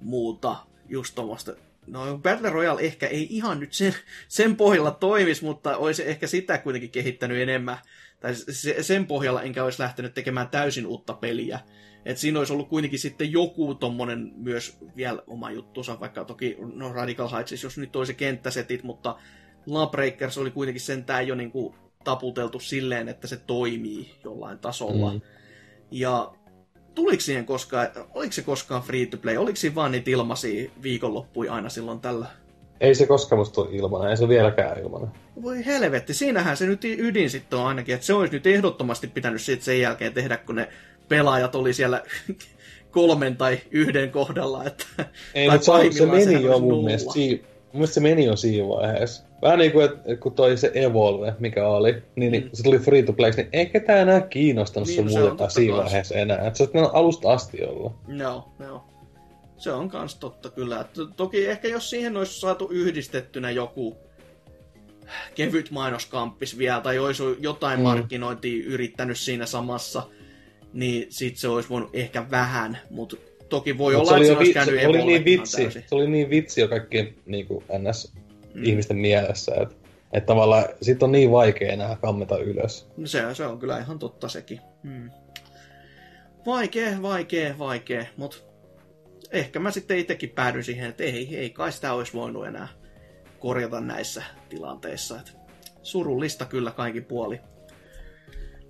muuta 0.01 0.57
just 0.89 1.15
tuommoista. 1.15 1.53
No 1.87 2.19
Battle 2.19 2.51
Royale 2.51 2.81
ehkä 2.81 3.07
ei 3.07 3.27
ihan 3.31 3.61
nyt 3.61 3.73
sen, 3.73 3.95
sen 4.29 4.57
pohjalla 4.57 4.91
toimisi, 4.91 5.45
mutta 5.45 5.77
olisi 5.77 6.09
ehkä 6.09 6.27
sitä 6.27 6.59
kuitenkin 6.59 6.91
kehittänyt 6.91 7.43
enemmän. 7.43 7.79
Tai 8.21 8.35
se, 8.35 8.83
sen 8.83 9.07
pohjalla 9.07 9.43
enkä 9.43 9.65
olisi 9.65 9.83
lähtenyt 9.83 10.15
tekemään 10.15 10.49
täysin 10.49 10.87
uutta 10.87 11.15
peliä. 11.15 11.61
Et 12.05 12.19
siinä 12.19 12.39
olisi 12.39 12.53
ollut 12.53 12.69
kuitenkin 12.69 12.99
sitten 12.99 13.33
joku 13.33 13.75
tommonen 13.75 14.33
myös 14.37 14.79
vielä 14.97 15.23
oma 15.27 15.51
juttunsa, 15.51 16.01
vaikka 16.01 16.25
toki 16.25 16.57
no 16.75 16.93
Radical 16.93 17.29
Heights, 17.29 17.65
jos 17.65 17.79
nyt 17.79 17.97
olisi 17.97 18.15
kenttäsetit, 18.15 18.83
mutta 18.83 19.17
Lawbreakers 19.67 20.39
oli 20.39 20.51
kuitenkin 20.51 20.81
sentään 20.81 21.29
jo 21.29 21.35
niinku 21.35 21.75
taputeltu 22.05 22.61
silleen, 22.61 23.09
että 23.09 23.27
se 23.27 23.37
toimii 23.37 24.15
jollain 24.25 24.59
tasolla. 24.59 25.13
Mm. 25.13 25.21
Ja 25.91 26.33
tuliko 26.95 27.21
siihen 27.21 27.47
koskaan, 27.47 27.89
oliko 28.15 28.33
se 28.33 28.43
koskaan 28.43 28.83
free 28.83 29.07
to 29.07 29.17
play, 29.17 29.37
oliko 29.37 29.57
siinä 29.57 29.75
vaan 29.75 29.93
niitä 29.93 30.11
ilmaisia 30.11 30.71
viikonloppuja 30.83 31.55
aina 31.55 31.69
silloin 31.69 32.01
tällä? 32.01 32.27
Ei 32.81 32.95
se 32.95 33.07
koskaan 33.07 33.39
musta 33.39 33.61
ole 33.61 33.71
ilmanen, 33.73 34.11
ei 34.11 34.17
se 34.17 34.29
vieläkään 34.29 34.79
ilmanen. 34.79 35.09
Voi 35.43 35.67
helvetti, 35.67 36.15
siinähän 36.15 36.57
se 36.57 36.67
nyt 36.67 36.85
ydin 36.85 37.31
sitten 37.31 37.59
on 37.59 37.67
ainakin, 37.67 37.95
että 37.95 38.07
se 38.07 38.15
olisi 38.15 38.35
nyt 38.35 38.47
ehdottomasti 38.47 39.07
pitänyt 39.07 39.43
sit 39.43 39.63
sen 39.63 39.81
jälkeen 39.81 40.13
tehdä, 40.13 40.37
kun 40.37 40.55
ne 40.55 40.69
pelaajat 41.09 41.55
oli 41.55 41.73
siellä 41.73 42.03
kolmen 42.91 43.37
tai 43.37 43.59
yhden 43.71 44.11
kohdalla. 44.11 44.65
Että, 44.65 44.85
Ei, 45.35 45.49
tai 45.49 45.93
se, 45.93 45.99
se 45.99 46.07
meni 46.07 46.43
jo 46.43 46.59
mun 46.59 46.85
mielestä, 46.85 47.13
siinä, 47.13 47.49
mun 47.73 47.81
mielestä 47.81 47.95
se 47.95 48.01
meni 48.01 48.25
jo 48.25 48.37
siinä 48.37 48.69
vaiheessa. 48.69 49.25
Vähän 49.43 49.59
niin 49.59 49.73
kuin, 49.73 49.85
että 49.85 50.17
kun 50.17 50.33
toi 50.35 50.57
se 50.57 50.71
Evolve, 50.75 51.35
mikä 51.39 51.69
oli, 51.69 52.03
niin, 52.17 52.33
niin 52.33 52.51
se 52.53 52.63
tuli 52.63 52.79
free 52.79 53.03
to 53.03 53.13
play, 53.13 53.31
niin 53.37 53.49
ei 53.53 53.67
ketään 53.67 53.99
enää 53.99 54.21
kiinnostanut 54.21 54.89
Niin, 54.89 55.05
no 55.05 55.11
se 55.11 55.15
on 55.17 55.21
muutenkaan 55.21 55.39
totta 55.49 55.55
siinä 55.55 55.77
vaiheessa 55.77 56.15
enää. 56.15 56.47
Että 56.47 56.59
se 56.59 56.67
pitänyt 56.67 56.91
alusta 56.93 57.33
asti 57.33 57.65
olla. 57.65 57.95
Joo, 58.09 58.49
joo. 58.61 58.85
Se 59.57 59.73
on 59.73 59.89
kans 59.89 60.15
totta 60.15 60.51
kyllä. 60.51 60.85
To- 60.95 61.07
Toki 61.07 61.47
ehkä 61.47 61.69
jos 61.69 61.91
siihen 61.91 62.17
olisi 62.17 62.41
saatu 62.41 62.69
yhdistettynä 62.71 63.51
joku 63.51 63.97
kevyt 65.35 65.71
mainoskamppis 65.71 66.59
vielä, 66.59 66.81
tai 66.81 66.99
olisi 66.99 67.23
jotain 67.41 67.79
Mm. 67.81 67.83
markkinointia 67.83 68.65
yrittänyt 68.67 69.19
siinä 69.19 69.47
samassa, 69.47 70.03
niin 70.73 71.07
sit 71.11 71.37
se 71.37 71.49
olisi 71.49 71.69
voinut 71.69 71.91
ehkä 71.93 72.31
vähän, 72.31 72.79
mutta 72.91 73.17
toki 73.49 73.79
voi 73.79 73.95
Mut 73.97 74.09
olla, 74.09 74.17
että 74.17 74.29
se 74.29 74.37
olisi 74.37 74.53
käynyt 74.53 74.81
se 74.81 74.89
oli 74.89 75.05
niin 75.05 75.25
vitsi, 75.25 75.63
täysin. 75.63 75.85
se 75.87 75.95
oli 75.95 76.07
niin 76.11 76.31
vitsi 76.31 76.61
jo 76.61 76.69
kaikkien 76.69 77.15
niin 77.27 77.47
kuin 77.47 77.65
NS 77.79 78.13
Mm. 78.55 78.65
ihmisten 78.65 78.97
mielessä, 78.97 79.53
että 79.63 79.75
että 80.13 80.27
tavallaan 80.27 80.65
sit 80.83 81.03
on 81.03 81.13
niin 81.13 81.31
vaikea 81.31 81.73
enää 81.73 81.97
kammeta 82.03 82.39
ylös. 82.39 82.89
No 82.97 83.07
Se, 83.07 83.35
se 83.35 83.47
on 83.47 83.59
kyllä 83.59 83.79
ihan 83.79 83.99
totta 83.99 84.29
sekin. 84.29 84.61
Hmm. 84.83 85.11
Vaikee, 86.47 87.03
vaikee, 87.03 87.59
vaikee, 87.59 88.09
mutta 88.17 88.37
ehkä 89.33 89.59
mä 89.59 89.71
sitten 89.71 89.99
itsekin 89.99 90.31
päädyin 90.31 90.65
siihen, 90.65 90.89
että 90.91 91.05
ei, 91.05 91.37
ei 91.37 91.51
kai 91.51 91.73
sitä 91.73 91.93
olisi 91.93 92.13
voinut 92.13 92.47
enää 92.47 92.69
korjata 93.39 93.81
näissä 93.81 94.23
tilanteissa. 94.49 95.21
Et 95.21 95.37
surullista 95.83 96.45
kyllä 96.45 96.71
kaikki 96.71 97.01
puoli. 97.01 97.41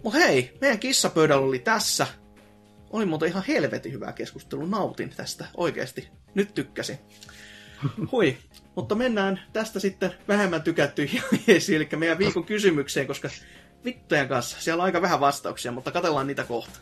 Mut 0.05 0.15
hei, 0.15 0.51
meidän 0.61 0.79
kissapöydällä 0.79 1.47
oli 1.47 1.59
tässä. 1.59 2.07
Oli 2.91 3.07
muuten 3.07 3.29
ihan 3.29 3.45
helvetin 3.49 3.93
hyvä 3.93 4.13
keskustelu. 4.13 4.67
Nautin 4.67 5.11
tästä 5.17 5.45
oikeasti. 5.57 6.09
Nyt 6.35 6.55
tykkäsin. 6.55 6.99
Hui, 8.13 8.37
mutta 8.77 8.95
mennään 8.95 9.41
tästä 9.53 9.81
sitten 9.81 10.13
vähemmän 10.29 10.63
tykättyihin 10.63 11.23
aiheisiin, 11.33 11.77
eli 11.77 11.89
meidän 11.97 12.19
viikon 12.19 12.45
kysymykseen, 12.45 13.07
koska 13.07 13.29
vittujen 13.85 14.29
kanssa 14.29 14.61
siellä 14.61 14.81
on 14.83 14.85
aika 14.85 15.03
vähän 15.03 15.21
vastauksia, 15.21 15.73
mutta 15.73 15.91
katellaan 15.91 16.27
niitä 16.27 16.45
kohta. 16.45 16.79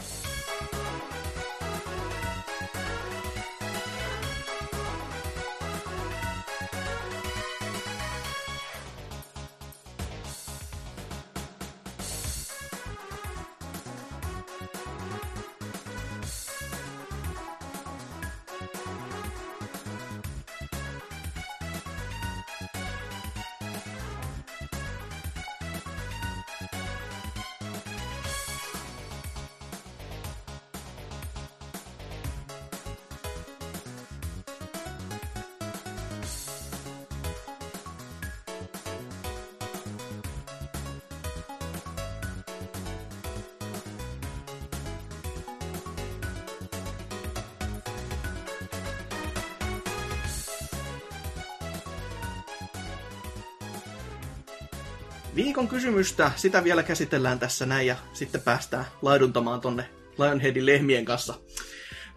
Viikon 55.36 55.68
kysymystä, 55.68 56.30
sitä 56.36 56.64
vielä 56.64 56.82
käsitellään 56.82 57.38
tässä 57.38 57.66
näin 57.66 57.86
ja 57.86 57.96
sitten 58.12 58.40
päästään 58.40 58.84
laiduntamaan 59.02 59.60
tonne 59.60 59.88
Lionheadin 60.18 60.66
lehmien 60.66 61.04
kanssa. 61.04 61.34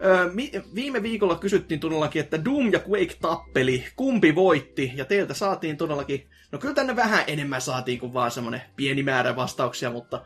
Öö, 0.04 0.30
mi- 0.32 0.52
viime 0.74 1.02
viikolla 1.02 1.36
kysyttiin 1.36 1.80
todellakin, 1.80 2.20
että 2.20 2.44
Doom 2.44 2.72
ja 2.72 2.80
Quake 2.88 3.16
tappeli, 3.20 3.84
kumpi 3.96 4.34
voitti, 4.34 4.92
ja 4.94 5.04
teiltä 5.04 5.34
saatiin 5.34 5.76
todellakin, 5.76 6.26
no 6.52 6.58
kyllä 6.58 6.74
tänne 6.74 6.96
vähän 6.96 7.24
enemmän 7.26 7.60
saatiin 7.60 7.98
kuin 7.98 8.12
vaan 8.12 8.30
semmonen 8.30 8.62
pieni 8.76 9.02
määrä 9.02 9.36
vastauksia, 9.36 9.90
mutta 9.90 10.22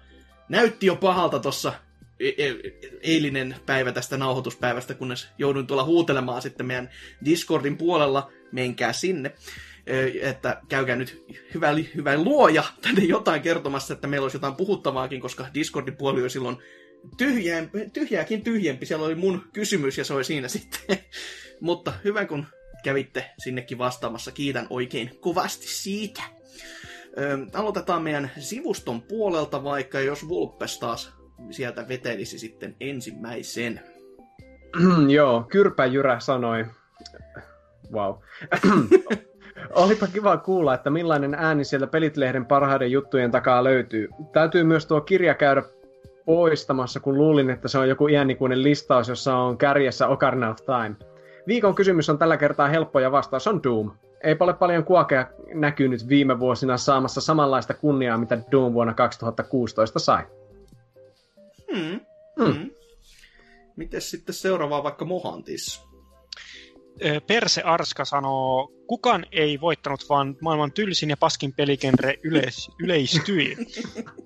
näytti 0.49 0.87
jo 0.87 0.97
pahalta 0.97 1.39
tossa 1.39 1.73
e- 2.21 2.29
e- 2.29 2.73
eilinen 3.01 3.57
päivä 3.67 3.93
tästä 3.93 4.17
nauhoituspäivästä, 4.17 4.95
kunnes 4.95 5.29
joudun 5.39 5.67
tuolla 5.67 5.85
huutelemaan 5.85 6.43
sitten 6.43 6.67
meidän 6.67 6.91
Discordin 7.25 7.77
puolella, 7.77 8.31
menkää 8.53 8.93
sinne, 8.93 9.33
että 10.21 10.61
käykää 10.69 10.97
nyt 10.97 11.25
hyvä, 11.55 11.75
hyvä 11.95 12.17
luoja 12.17 12.65
tänne 12.83 13.05
jotain 13.05 13.43
kertomassa, 13.43 13.95
että 13.95 14.07
meillä 14.07 14.25
olisi 14.25 14.37
jotain 14.37 14.55
puhuttavaakin, 14.55 15.21
koska 15.21 15.47
Discordin 15.55 15.97
puoli 15.97 16.23
oli 16.23 16.31
silloin 16.31 16.57
tyhjää, 17.17 17.67
tyhjääkin 17.93 18.45
tyhjempi. 18.45 18.87
Siellä 18.87 19.07
oli 19.07 19.15
mun 19.15 19.45
kysymys 19.53 19.99
ja 19.99 20.05
se 20.05 20.15
oli 20.15 20.25
siinä 20.25 20.49
sitten. 20.59 20.99
Mutta 21.61 21.93
hyvä 22.05 22.27
kun 22.27 22.47
kävitte 22.85 23.31
sinnekin 23.39 23.79
vastaamassa. 23.79 24.33
Kiitän 24.33 24.67
oikein 24.71 25.11
kovasti 25.21 25.67
siitä. 25.67 26.23
Ö, 27.19 27.39
aloitetaan 27.53 28.03
meidän 28.03 28.31
sivuston 28.39 29.03
puolelta 29.03 29.65
vaikka, 29.65 30.01
jos 30.01 30.29
Vulpes 30.29 30.79
taas 30.79 31.13
sieltä 31.51 31.89
vetelisi 31.89 32.39
sitten 32.39 32.77
ensimmäisen. 32.81 33.81
Joo, 35.17 35.47
Kyrpä 35.51 35.87
Jyrä 35.87 36.21
sanoi, 36.21 36.67
wow. 37.93 38.15
Olipa 39.71 40.07
kiva 40.07 40.37
kuulla, 40.37 40.75
että 40.75 40.91
millainen 40.91 41.35
ääni 41.35 41.65
sieltä 41.65 41.87
Pelitlehden 41.87 42.47
parhaiden 42.47 42.93
juttujen 42.93 43.31
takaa 43.31 43.65
löytyy. 43.65 44.09
Täytyy 44.33 44.65
myös 44.65 44.87
tuo 44.87 45.01
kirja 45.01 45.35
käydä 45.35 45.63
poistamassa, 46.25 47.01
kun 47.01 47.19
luulin, 47.19 47.51
että 47.51 47.69
se 47.69 47.79
on 47.79 47.89
joku 47.89 48.09
iänikuinen 48.09 48.63
listaus, 48.63 49.09
jossa 49.09 49.37
on 49.37 49.59
kärjessä 49.59 50.09
Ocarina 50.09 50.51
of 50.51 50.57
Time. 50.57 50.97
Viikon 51.47 51.75
kysymys 51.75 52.11
on 52.11 52.19
tällä 52.19 52.37
kertaa 52.37 52.69
helppo 52.69 53.01
ja 53.01 53.13
vastaus 53.13 53.47
on 53.47 53.63
Doom. 53.63 53.91
Ei 54.23 54.37
ole 54.41 54.55
paljon 54.55 54.85
kuokea 54.85 55.27
näkynyt 55.55 56.09
viime 56.09 56.39
vuosina 56.39 56.77
saamassa 56.77 57.21
samanlaista 57.21 57.75
kunniaa, 57.75 58.19
mitä 58.19 58.39
Doom 58.53 58.73
vuonna 58.73 58.95
2016 58.95 59.99
sai. 59.99 60.23
Hmm. 61.75 62.01
Hmm. 62.41 62.55
Hmm. 62.55 62.71
Mites 63.77 64.11
sitten 64.11 64.35
seuraavaa 64.35 64.83
vaikka 64.83 65.05
Mohantis? 65.05 65.85
Perse 67.27 67.63
Arska 67.63 68.05
sanoo, 68.05 68.73
kukaan 68.87 69.27
ei 69.33 69.61
voittanut, 69.61 70.09
vaan 70.09 70.37
maailman 70.41 70.73
tylsin 70.73 71.11
ja 71.11 71.17
paskin 71.17 71.53
peligenre 71.53 72.15
yleis- 72.23 72.71
yleistyi. 72.79 73.57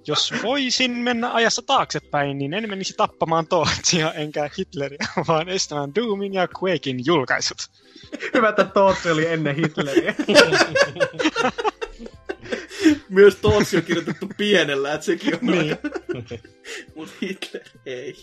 Jos 0.06 0.34
voisin 0.42 0.90
mennä 0.90 1.32
ajassa 1.32 1.62
taaksepäin, 1.62 2.38
niin 2.38 2.54
en 2.54 2.68
menisi 2.68 2.94
tappamaan 2.96 3.46
Tootsia 3.46 4.12
enkä 4.12 4.50
Hitleriä, 4.58 5.08
vaan 5.28 5.48
estämään 5.48 5.94
Doomin 5.94 6.34
ja 6.34 6.48
Quakein 6.62 7.06
julkaisut. 7.06 7.58
Hyvä, 8.34 8.48
että 8.48 8.64
Tootsi 8.64 9.10
oli 9.10 9.26
ennen 9.26 9.56
Hitleriä. 9.56 10.14
Myös 13.08 13.36
Tootsi 13.36 13.76
on 13.76 13.82
kirjoitettu 13.82 14.26
pienellä, 14.36 14.92
että 14.92 15.04
sekin 15.04 15.34
on 15.34 15.40
Niin. 15.42 15.76
Mutta 16.96 17.14
Hitler 17.22 17.68
ei. 17.86 18.16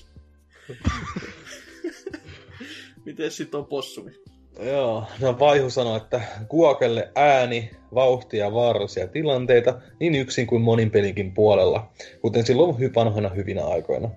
Miten 3.05 3.31
sit 3.31 3.55
on 3.55 3.65
possumi? 3.65 4.11
Joo, 4.59 5.03
no 5.19 5.39
Vaihu 5.39 5.69
sanoi, 5.69 5.97
että 5.97 6.21
Kuokelle 6.47 7.11
ääni, 7.15 7.71
vauhtia 7.95 8.45
ja 8.45 8.53
vaarallisia 8.53 9.07
tilanteita 9.07 9.79
niin 9.99 10.15
yksin 10.15 10.47
kuin 10.47 10.61
monin 10.61 10.91
pelinkin 10.91 11.33
puolella, 11.33 11.91
kuten 12.21 12.45
silloin 12.45 12.75
hy- 12.75 12.95
vanhoina 12.95 13.29
hyvinä 13.29 13.65
aikoina. 13.65 14.09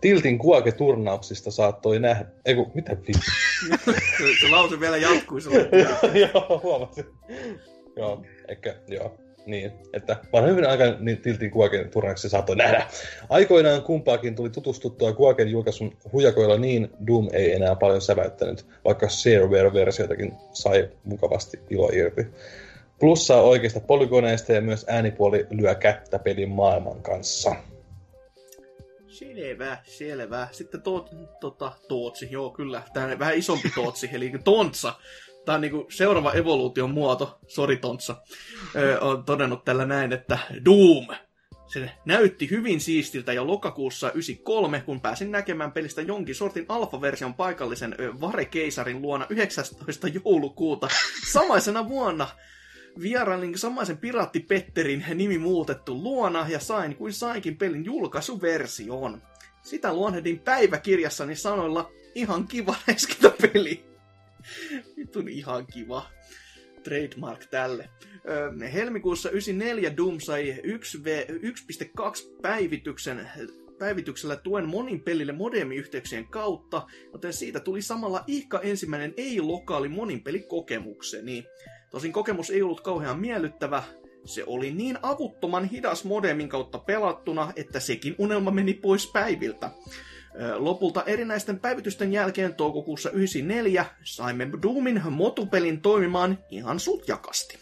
Tiltin 0.00 0.38
Kuoke-turnauksista 0.38 1.50
saattoi 1.50 1.98
nähdä... 1.98 2.24
Eiku, 2.44 2.70
mitä 2.74 2.96
vittu? 2.96 3.30
Se, 3.84 4.40
se 4.40 4.48
lause 4.50 4.80
vielä 4.80 4.96
jatkui 4.96 5.40
se 5.40 5.50
joo, 6.32 6.60
huomasin. 6.62 7.04
Joo, 7.96 8.22
ehkä, 8.48 8.74
joo. 8.88 9.18
Niin, 9.46 9.72
että 9.92 10.16
vanhan 10.32 10.50
hyvin 10.50 10.68
aikaan 10.68 10.96
niin 11.00 11.22
Tiltin 11.22 11.50
Kuoken 11.50 11.90
turnauksessa 11.90 12.28
saattoi 12.28 12.56
nähdä. 12.56 12.86
Aikoinaan 13.28 13.82
kumpaakin 13.82 14.34
tuli 14.34 14.50
tutustuttua 14.50 15.12
Kuoken 15.12 15.48
julkaisun 15.48 15.96
hujakoilla 16.12 16.58
niin 16.58 16.90
Doom 17.06 17.28
ei 17.32 17.54
enää 17.54 17.76
paljon 17.76 18.00
säväyttänyt, 18.00 18.66
vaikka 18.84 19.06
Shareware-versioitakin 19.06 20.32
sai 20.52 20.88
mukavasti 21.04 21.60
ilo 21.70 21.90
irti. 21.92 22.26
Plussaa 22.98 23.42
oikeista 23.42 23.80
polygoneista 23.80 24.52
ja 24.52 24.60
myös 24.60 24.84
äänipuoli 24.88 25.46
lyö 25.50 25.74
kättä 25.74 26.18
pelin 26.18 26.48
maailman 26.48 27.02
kanssa. 27.02 27.54
Selvä, 29.08 29.78
selvä. 29.84 30.48
Sitten 30.52 30.82
to, 30.82 31.08
tota, 31.40 31.72
Tootsi, 31.88 32.28
joo 32.30 32.50
kyllä. 32.50 32.82
Tämä 32.92 33.18
vähän 33.18 33.34
isompi 33.34 33.70
Tootsi, 33.74 34.10
eli 34.12 34.32
Tontsa. 34.44 34.94
Tämä 35.44 35.54
on 35.54 35.60
niinku 35.60 35.86
seuraava 35.90 36.32
evoluution 36.32 36.90
muoto, 36.90 37.38
sori 37.46 37.76
Tontsa, 37.76 38.16
on 39.00 39.24
todennut 39.24 39.64
tällä 39.64 39.86
näin, 39.86 40.12
että 40.12 40.38
Doom. 40.64 41.06
Se 41.72 41.90
näytti 42.04 42.50
hyvin 42.50 42.80
siistiltä 42.80 43.32
jo 43.32 43.46
lokakuussa 43.46 44.10
93, 44.10 44.80
kun 44.80 45.00
pääsin 45.00 45.30
näkemään 45.30 45.72
pelistä 45.72 46.02
jonkin 46.02 46.34
sortin 46.34 46.64
alfaversion 46.68 47.34
paikallisen 47.34 47.96
Vare-keisarin 48.20 49.02
luona 49.02 49.26
19. 49.28 50.08
joulukuuta 50.08 50.88
samaisena 51.32 51.88
vuonna. 51.88 52.28
Vierailin 53.02 53.58
samaisen 53.58 53.98
piraatti 53.98 54.40
Petterin 54.40 55.04
nimi 55.14 55.38
muutettu 55.38 56.02
luona 56.02 56.46
ja 56.48 56.60
sain 56.60 56.96
kuin 56.96 57.12
sainkin 57.12 57.56
pelin 57.56 57.84
julkaisuversion. 57.84 59.22
Sitä 59.62 59.94
luonnehdin 59.94 60.38
päiväkirjassani 60.38 61.36
sanoilla 61.36 61.90
ihan 62.14 62.48
kiva 62.48 62.74
peli. 63.42 63.89
Vitun 64.96 65.28
ihan 65.28 65.66
kiva. 65.66 66.10
Trademark 66.84 67.46
tälle. 67.46 67.88
Helmikuussa 68.72 69.30
94 69.30 69.96
Doom 69.96 70.20
sai 70.20 70.56
1v, 70.64 71.32
1.2 71.32 72.40
päivityksen 72.42 73.28
päivityksellä 73.78 74.36
tuen 74.36 74.68
monin 74.68 75.00
pelille 75.00 75.32
modemiyhteyksien 75.32 76.26
kautta, 76.26 76.86
joten 77.12 77.32
siitä 77.32 77.60
tuli 77.60 77.82
samalla 77.82 78.24
ihka 78.26 78.60
ensimmäinen 78.60 79.14
ei-lokaali 79.16 79.88
monin 79.88 80.22
pelikokemukseni. 80.22 81.44
Tosin 81.90 82.12
kokemus 82.12 82.50
ei 82.50 82.62
ollut 82.62 82.80
kauhean 82.80 83.20
miellyttävä, 83.20 83.82
se 84.24 84.44
oli 84.46 84.70
niin 84.70 84.98
avuttoman 85.02 85.64
hidas 85.64 86.04
modemin 86.04 86.48
kautta 86.48 86.78
pelattuna, 86.78 87.52
että 87.56 87.80
sekin 87.80 88.14
unelma 88.18 88.50
meni 88.50 88.74
pois 88.74 89.10
päiviltä. 89.12 89.70
Lopulta 90.56 91.02
erinäisten 91.06 91.60
päivitysten 91.60 92.12
jälkeen 92.12 92.54
toukokuussa 92.54 93.10
94 93.10 93.86
saimme 94.04 94.48
Doomin 94.62 95.02
motupelin 95.10 95.80
toimimaan 95.80 96.38
ihan 96.50 96.80
sutjakasti. 96.80 97.58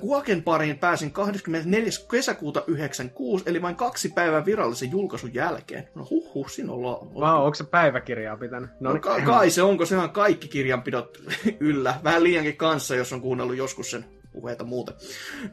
Kuaken 0.00 0.42
pariin 0.42 0.78
pääsin 0.78 1.12
24. 1.12 1.90
kesäkuuta 2.10 2.64
96, 2.66 3.44
eli 3.46 3.62
vain 3.62 3.76
kaksi 3.76 4.08
päivää 4.08 4.44
virallisen 4.44 4.90
julkaisun 4.90 5.34
jälkeen. 5.34 5.88
No 5.94 6.06
huh 6.10 6.34
huh, 6.34 6.50
siinä 6.50 6.72
ollaan. 6.72 7.14
Wow, 7.14 7.44
onko 7.44 7.54
se 7.54 7.64
päiväkirjaa 7.64 8.36
pitänyt? 8.36 8.70
No, 8.80 8.98
ka- 9.00 9.20
kai 9.20 9.50
se 9.50 9.62
onko, 9.62 9.86
sehän 9.86 10.10
kaikki 10.10 10.48
kirjanpidot 10.48 11.18
yllä. 11.60 11.94
Vähän 12.04 12.22
liiankin 12.22 12.56
kanssa, 12.56 12.96
jos 12.96 13.12
on 13.12 13.20
kuunnellut 13.20 13.56
joskus 13.56 13.90
sen 13.90 14.04
puheita 14.32 14.64
muuten. 14.64 14.94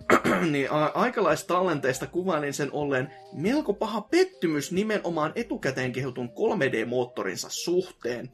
niin 0.51 0.72
aikalaistallenteista 0.93 2.07
kuvailin 2.07 2.53
sen 2.53 2.72
olleen 2.72 3.14
melko 3.33 3.73
paha 3.73 4.01
pettymys 4.01 4.72
nimenomaan 4.72 5.31
etukäteen 5.35 5.91
kehutun 5.91 6.30
3D-moottorinsa 6.30 7.47
suhteen. 7.49 8.30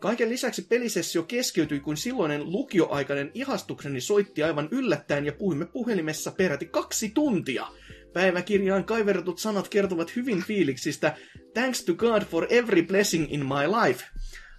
Kaiken 0.00 0.28
lisäksi 0.28 0.62
pelisessio 0.62 1.22
keskeytyi, 1.22 1.80
kun 1.80 1.96
silloinen 1.96 2.52
lukioaikainen 2.52 3.30
ihastukseni 3.34 4.00
soitti 4.00 4.42
aivan 4.42 4.68
yllättäen 4.70 5.26
ja 5.26 5.32
puhuimme 5.32 5.66
puhelimessa 5.66 6.32
peräti 6.32 6.66
kaksi 6.66 7.10
tuntia. 7.10 7.66
Päiväkirjaan 8.12 8.84
kaiverretut 8.84 9.38
sanat 9.38 9.68
kertovat 9.68 10.16
hyvin 10.16 10.44
fiiliksistä 10.44 11.16
Thanks 11.54 11.84
to 11.84 11.94
God 11.94 12.22
for 12.22 12.46
every 12.50 12.82
blessing 12.82 13.32
in 13.32 13.46
my 13.46 13.66
life. 13.84 14.04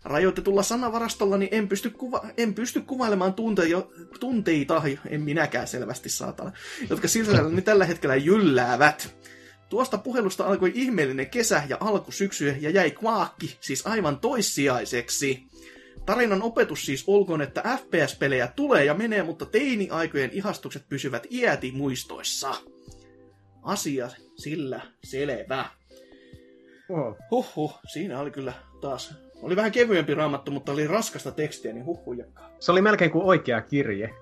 Rajoitetulla 0.06 0.64
sanavarastollani 0.64 1.50
en 1.51 1.67
pysty, 1.67 1.90
kuva- 1.90 2.27
en 2.38 2.53
pysty 2.53 2.82
kuvailemaan 2.82 3.34
tunteja, 3.34 3.82
tunteita, 4.19 4.82
en 5.09 5.22
minäkään 5.22 5.67
selvästi 5.67 6.09
saatana, 6.09 6.51
jotka 6.90 7.08
siltä 7.08 7.32
tällä 7.64 7.85
hetkellä 7.85 8.16
jylläävät. 8.16 9.16
Tuosta 9.69 9.98
puhelusta 9.98 10.45
alkoi 10.45 10.72
ihmeellinen 10.75 11.30
kesä 11.30 11.64
ja 11.69 11.77
alkusyksy 11.80 12.56
ja 12.59 12.69
jäi 12.69 12.92
kvaakki, 12.92 13.58
siis 13.61 13.88
aivan 13.88 14.19
toissijaiseksi. 14.19 15.43
Tarinan 16.06 16.42
opetus 16.42 16.85
siis 16.85 17.03
olkoon, 17.08 17.42
että 17.42 17.77
FPS-pelejä 17.77 18.48
tulee 18.48 18.85
ja 18.85 18.93
menee, 18.93 19.24
mutta 19.24 19.45
teini-aikojen 19.45 20.32
ihastukset 20.34 20.90
pysyvät 20.90 21.27
iäti 21.32 21.72
muistoissa. 21.72 22.56
Asia 23.64 24.09
sillä 24.38 24.82
selvä. 25.03 25.66
Wow. 26.90 27.14
Huhhuh, 27.32 27.80
siinä 27.93 28.19
oli 28.19 28.32
kyllä 28.32 28.53
taas. 28.82 29.24
Oli 29.41 29.55
vähän 29.55 29.72
kevyempi 29.72 30.14
raamattu, 30.14 30.51
mutta 30.51 30.72
oli 30.72 30.88
raskasta 30.88 31.31
tekstiä, 31.31 31.73
niin 31.73 31.85
huhhujakkaa. 31.85 32.49
Se 32.59 32.72
oli 32.72 32.81
melkein 32.81 33.11
kuin 33.11 33.25
oikea 33.25 33.61
kirje. 33.61 34.14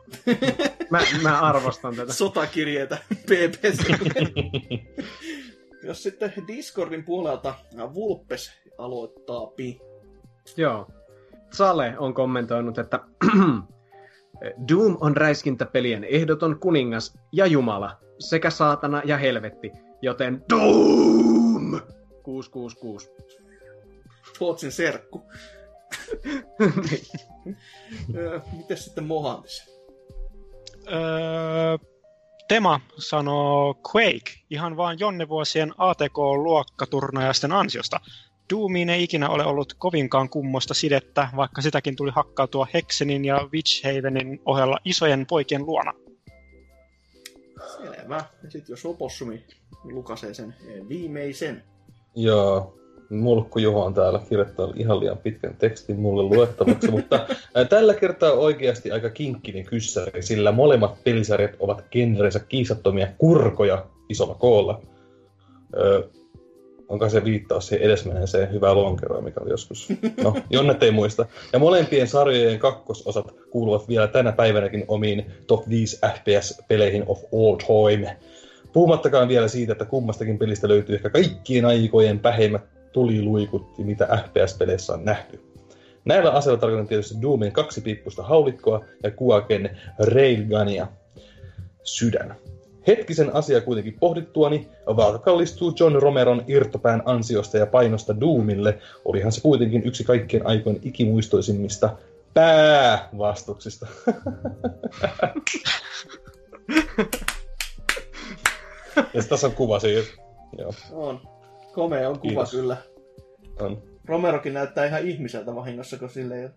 Mä, 0.90 1.00
mä 1.22 1.40
arvostan 1.40 1.96
tätä. 1.96 2.14
sotakirjeitä 2.14 2.98
PPC. 3.28 4.10
Jos 5.84 6.04
sitten 6.04 6.34
Discordin 6.48 7.04
puolelta 7.04 7.56
Vulpes 7.94 8.52
aloittaa 8.78 9.48
pi. 9.48 9.80
Joo. 10.58 10.88
Sale 11.54 11.96
on 11.98 12.14
kommentoinut, 12.14 12.78
että 12.78 13.00
Doom 14.70 14.98
on 15.02 15.18
räiskintäpelien 15.18 16.04
ehdoton 16.04 16.60
kuningas 16.60 17.18
ja 17.32 17.46
jumala, 17.46 18.00
sekä 18.20 18.50
saatana 18.50 19.02
ja 19.06 19.18
helvetti, 19.18 19.72
joten 20.02 20.44
Doom! 20.50 21.80
666. 22.24 23.12
Tootsin 24.44 24.72
serkku. 24.72 25.22
Ö, 28.16 28.42
Mites 28.58 28.86
sitten 28.86 29.04
Mohantis? 29.04 29.64
Öö, 30.88 31.78
Tema 32.48 32.82
sanoo 32.98 33.74
Quake 33.96 34.32
ihan 34.50 34.78
vaan 34.78 35.00
jonnevuosien 35.00 35.74
ATK-luokkaturnajaisten 35.78 37.52
ansiosta. 37.52 38.00
Doomiin 38.54 38.90
ei 38.90 39.04
ikinä 39.04 39.30
ole 39.30 39.46
ollut 39.46 39.74
kovinkaan 39.78 40.30
kummosta 40.30 40.74
sidettä, 40.74 41.30
vaikka 41.36 41.62
sitäkin 41.62 41.96
tuli 41.96 42.12
hakkautua 42.12 42.68
Hexenin 42.74 43.26
ja 43.26 43.50
Witchhavenin 43.54 44.42
ohella 44.46 44.78
isojen 44.86 45.26
poikien 45.26 45.66
luona. 45.66 45.94
Selvä. 47.78 48.26
Ja 48.44 48.52
sitten 48.52 48.74
jos 48.74 48.86
Opossumi 48.86 49.46
lukasee 49.84 50.34
sen 50.34 50.56
viimeisen. 50.90 51.64
Joo, 52.16 52.83
Mulkku 53.16 53.60
Juho 53.60 53.86
on 53.86 53.94
täällä 53.94 54.20
kirjoittanut 54.30 54.80
ihan 54.80 55.00
liian 55.00 55.18
pitkän 55.18 55.56
tekstin 55.60 56.00
mulle 56.00 56.24
luettavaksi, 56.24 56.92
mutta 56.98 57.28
ää, 57.56 57.66
tällä 57.66 57.94
kertaa 57.94 58.32
oikeasti 58.32 58.92
aika 58.92 59.10
kinkkinen 59.10 59.66
kyssäri, 59.66 60.22
sillä 60.22 60.52
molemmat 60.52 61.04
pelisarjat 61.04 61.52
ovat 61.60 61.84
genreensä 61.92 62.40
kiisattomia 62.40 63.08
kurkoja 63.18 63.86
isolla 64.10 64.36
koolla. 64.36 64.82
Öö, 65.78 66.04
onko 66.90 67.10
se 67.10 67.24
viittaus 67.24 67.68
siihen 67.68 67.86
edesmenneeseen 67.86 68.52
hyvää 68.52 68.76
lonkeroa, 68.76 69.22
mikä 69.22 69.40
oli 69.42 69.50
joskus? 69.50 69.88
No, 70.24 70.36
Jonnet 70.50 70.84
ei 70.84 70.92
muista. 70.92 71.26
Ja 71.54 71.60
molempien 71.60 72.08
sarjojen 72.08 72.60
kakkososat 72.60 73.26
kuuluvat 73.50 73.88
vielä 73.88 74.08
tänä 74.08 74.32
päivänäkin 74.32 74.86
omiin 74.88 75.26
top 75.48 75.70
5 75.70 76.00
FPS-peleihin 76.14 77.04
of 77.08 77.24
all 77.34 77.56
time. 77.56 78.18
Puhumattakaan 78.74 79.28
vielä 79.28 79.48
siitä, 79.48 79.72
että 79.72 79.86
kummastakin 79.86 80.38
pelistä 80.38 80.68
löytyy 80.68 80.96
ehkä 80.96 81.10
kaikkien 81.10 81.66
aikojen 81.66 82.20
päheimmät 82.20 82.73
tuliluikut, 82.94 83.78
mitä 83.78 84.24
FPS-peleissä 84.26 84.94
on 84.94 85.06
nähty. 85.06 85.40
Näillä 86.06 86.32
aseilla 86.32 86.60
tarkoitan 86.60 86.88
tietysti 86.88 87.22
Doomin 87.22 87.52
kaksi 87.52 87.82
piippusta 87.82 88.24
haulikkoa 88.24 88.86
ja 89.04 89.12
Kuaken 89.12 89.78
Railgunia 90.00 90.88
sydän. 91.84 92.36
Hetkisen 92.88 93.36
asia 93.36 93.62
kuitenkin 93.62 93.98
pohdittuani, 94.00 94.68
Valve 94.88 95.20
kallistuu 95.20 95.74
John 95.80 95.96
Romeron 95.96 96.44
irtopään 96.48 97.04
ansiosta 97.06 97.58
ja 97.58 97.66
painosta 97.66 98.20
Doomille, 98.20 98.80
olihan 99.06 99.32
se 99.32 99.42
kuitenkin 99.42 99.84
yksi 99.86 100.04
kaikkien 100.04 100.48
aikojen 100.48 100.80
ikimuistoisimmista 100.82 101.98
päävastuksista. 102.34 103.88
ja 109.14 109.24
tässä 109.30 109.48
on 109.48 109.54
kuva 109.54 109.80
siitä. 109.80 110.08
Joo, 110.58 110.74
On. 110.92 111.33
Komea 111.74 112.10
on 112.10 112.20
kuva 112.20 112.30
Kiitos. 112.30 112.52
kyllä. 112.52 112.78
on. 113.60 113.82
Romerokin 114.06 114.54
näyttää 114.54 114.86
ihan 114.86 115.02
ihmiseltä 115.02 115.56
vahingossa, 115.56 115.98
kun 115.98 116.10
sille 116.10 116.36
ei 116.36 116.46
ole 116.46 116.52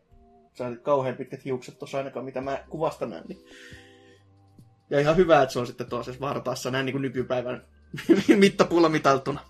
saanut 0.54 0.82
kauhean 0.82 1.16
pitkät 1.16 1.44
hiukset 1.44 1.78
tuossa 1.78 1.98
ainakaan, 1.98 2.24
mitä 2.24 2.40
mä 2.40 2.64
kuvasta 2.68 3.06
näen. 3.06 3.24
Niin. 3.28 3.44
Ja 4.90 5.00
ihan 5.00 5.16
hyvä, 5.16 5.42
että 5.42 5.52
se 5.52 5.58
on 5.58 5.66
sitten 5.66 5.88
toisessa 5.88 6.20
vartaassa 6.20 6.70
näin 6.70 6.86
niin 6.86 6.94
kuin 6.94 7.02
nykypäivän 7.02 7.64
mittapuulla 8.38 8.88
mitaltuna. 8.88 9.40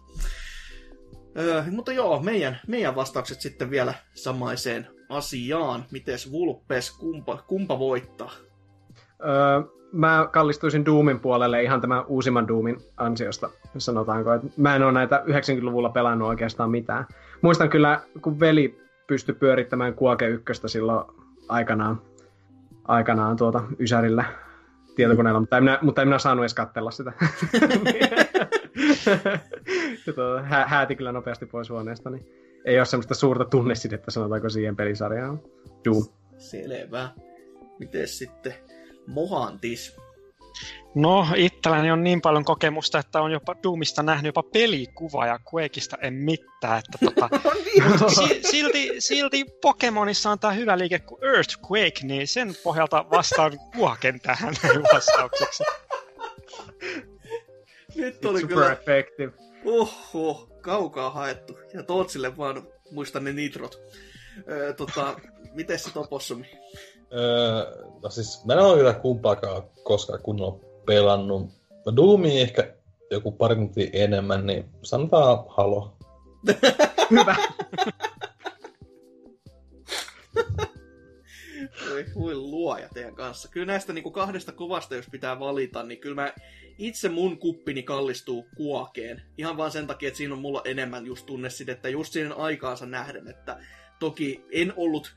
Öö, 1.39 1.63
mutta 1.71 1.93
joo, 1.93 2.21
meidän, 2.23 2.61
meidän 2.67 2.97
vastaukset 2.97 3.41
sitten 3.41 3.71
vielä 3.71 3.95
samaiseen 4.15 4.87
asiaan. 5.09 5.85
Mites 5.91 6.33
Vulpes, 6.33 6.91
kumpa, 6.91 7.45
kumpa 7.49 7.79
voittaa? 7.79 8.33
Öö, 9.21 9.76
mä 9.93 10.29
kallistuisin 10.33 10.85
Doomin 10.85 11.21
puolelle 11.21 11.63
ihan 11.63 11.81
tämän 11.81 12.05
uusimman 12.07 12.49
Doomin 12.49 12.77
ansiosta, 12.97 13.51
sanotaanko. 13.79 14.33
Et 14.33 14.57
mä 14.57 14.77
en 14.77 14.83
ole 14.83 14.93
näitä 14.93 15.23
90-luvulla 15.27 15.89
pelannut 15.89 16.29
oikeastaan 16.29 16.71
mitään. 16.71 17.07
Muistan 17.43 17.71
kyllä, 17.71 18.01
kun 18.23 18.41
veli 18.41 18.79
pystyi 19.07 19.35
pyörittämään 19.35 19.95
Kuake 19.95 20.29
ykköstä 20.29 20.69
silloin 20.69 21.05
aikanaan, 21.49 22.01
aikanaan 22.85 23.37
tuota 23.37 23.63
Ysärillä 23.81 24.25
tietokoneella, 24.97 25.41
mutta 25.41 25.57
en 25.57 25.63
minä, 25.65 25.79
mutta 25.83 26.03
en 26.03 26.09
minä 26.09 26.19
saanut 26.19 26.43
edes 26.43 26.55
katsella 26.55 26.91
sitä. 26.91 27.13
tuota, 30.05 30.43
hä- 30.43 30.67
hääti 30.67 30.97
kyllä 30.97 31.13
nopeasti 31.13 31.47
pois 31.47 31.71
huoneesta, 31.71 32.11
niin 32.11 32.27
ei 32.65 32.79
ole 32.79 32.85
semmoista 32.85 33.15
suurta 33.15 33.45
tunnesidettä, 33.45 34.11
sanotaanko 34.11 34.49
siihen 34.49 34.77
pelisarjaan. 34.77 35.41
Doom. 35.85 36.05
Selvä. 36.39 37.09
Mites 37.79 38.19
sitten 38.19 38.55
Mohantis? 39.07 39.97
No, 40.95 41.27
itselläni 41.37 41.91
on 41.91 42.05
niin 42.05 42.21
paljon 42.21 42.45
kokemusta, 42.45 42.99
että 42.99 43.21
on 43.21 43.33
jopa 43.33 43.55
Doomista 43.63 44.03
nähnyt 44.03 44.29
jopa 44.29 44.43
pelikuva 44.43 45.27
ja 45.27 45.39
Quakeista 45.55 45.97
en 46.01 46.15
mitään. 46.15 46.79
Että 46.79 46.99
tota, 47.05 47.29
si- 48.15 48.43
silti, 48.51 48.91
silti 48.99 49.45
Pokemonissa 49.63 50.31
on 50.31 50.39
tämä 50.39 50.53
hyvä 50.53 50.79
liike 50.79 50.99
kuin 50.99 51.25
Earthquake, 51.25 52.01
niin 52.03 52.29
sen 52.29 52.55
pohjalta 52.65 53.05
vastaan 53.11 53.53
Kuoken 53.77 54.21
tähän 54.21 54.55
vastaukseksi. 54.95 55.65
Nyt 57.95 58.25
oli 58.25 58.41
Super 58.41 58.57
kyllä 58.57 58.73
effective. 58.73 59.33
Oho, 59.65 60.49
kaukaa 60.61 61.11
haettu. 61.11 61.59
Ja 61.75 61.83
Tootsille 61.83 62.37
vaan 62.37 62.69
muista 62.91 63.21
ne 63.21 63.33
nitrot. 63.33 63.79
Öö, 64.49 64.73
tota, 64.73 65.21
miten 65.53 65.79
se 65.79 65.93
topossumi? 65.93 66.47
Öö, 67.13 67.87
no 68.03 68.11
siis, 68.11 68.45
mä 68.45 68.53
en 68.53 68.59
ole 68.59 68.77
kyllä 68.77 68.95
kumpaakaan 68.95 69.63
koskaan 69.85 70.23
kunnolla 70.23 70.59
pelannut. 70.87 71.51
No 71.87 71.97
Doomia 71.97 72.41
ehkä 72.41 72.75
joku 73.11 73.33
pari 73.33 73.57
tuntia 73.57 73.91
enemmän, 73.93 74.47
niin 74.47 74.65
sanotaan 74.83 75.45
halo. 75.49 75.97
Hyvä. 77.11 77.37
Voi, 81.91 82.05
voi 82.15 82.35
luoja 82.35 82.89
teidän 82.95 83.15
kanssa. 83.15 83.49
Kyllä 83.49 83.67
näistä 83.67 83.93
niin 83.93 84.03
kuin 84.03 84.13
kahdesta 84.13 84.53
kovasta, 84.53 84.95
jos 84.95 85.07
pitää 85.11 85.39
valita, 85.41 85.83
niin 85.83 86.01
kyllä 86.01 86.23
mä 86.23 86.33
itse 86.79 87.09
mun 87.09 87.39
kuppini 87.39 87.83
kallistuu 87.83 88.47
kuokeen. 88.57 89.23
Ihan 89.39 89.57
vaan 89.57 89.71
sen 89.71 89.87
takia, 89.87 90.09
että 90.09 90.19
siinä 90.19 90.35
on 90.35 90.41
mulla 90.41 90.63
enemmän 90.65 91.07
just 91.07 91.27
tunnesidettä 91.27 91.89
just 91.89 92.13
siinä 92.13 92.35
aikaansa 92.35 92.87
nähden, 92.87 93.29
että 93.29 93.59
toki 93.99 94.45
en 94.51 94.73
ollut 94.77 95.17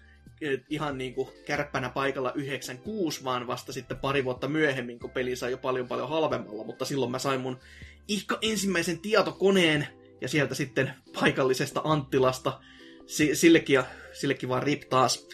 ihan 0.69 0.98
niin 0.98 1.14
kuin 1.14 1.30
kärppänä 1.45 1.90
paikalla 1.90 2.32
96, 2.35 3.24
vaan 3.24 3.48
vasta 3.48 3.74
sitten 3.74 3.98
pari 3.98 4.26
vuotta 4.26 4.48
myöhemmin, 4.48 5.00
kun 5.00 5.11
peli 5.11 5.35
sai 5.35 5.51
jo 5.51 5.58
paljon 5.58 5.88
paljon 5.88 6.09
halvemmalla, 6.09 6.64
mutta 6.64 6.85
silloin 6.85 7.11
mä 7.11 7.19
sain 7.19 7.42
mun 7.42 7.59
ihka 8.08 8.38
ensimmäisen 8.42 9.00
tietokoneen 9.00 9.88
ja 10.22 10.27
sieltä 10.27 10.56
sitten 10.56 10.93
paikallisesta 11.19 11.82
Anttilasta. 11.84 12.59
Si- 13.06 13.35
sillekin, 13.35 13.84
sillekin 14.14 14.50
vaan 14.50 14.64
rip 14.64 14.82
taas, 14.90 15.27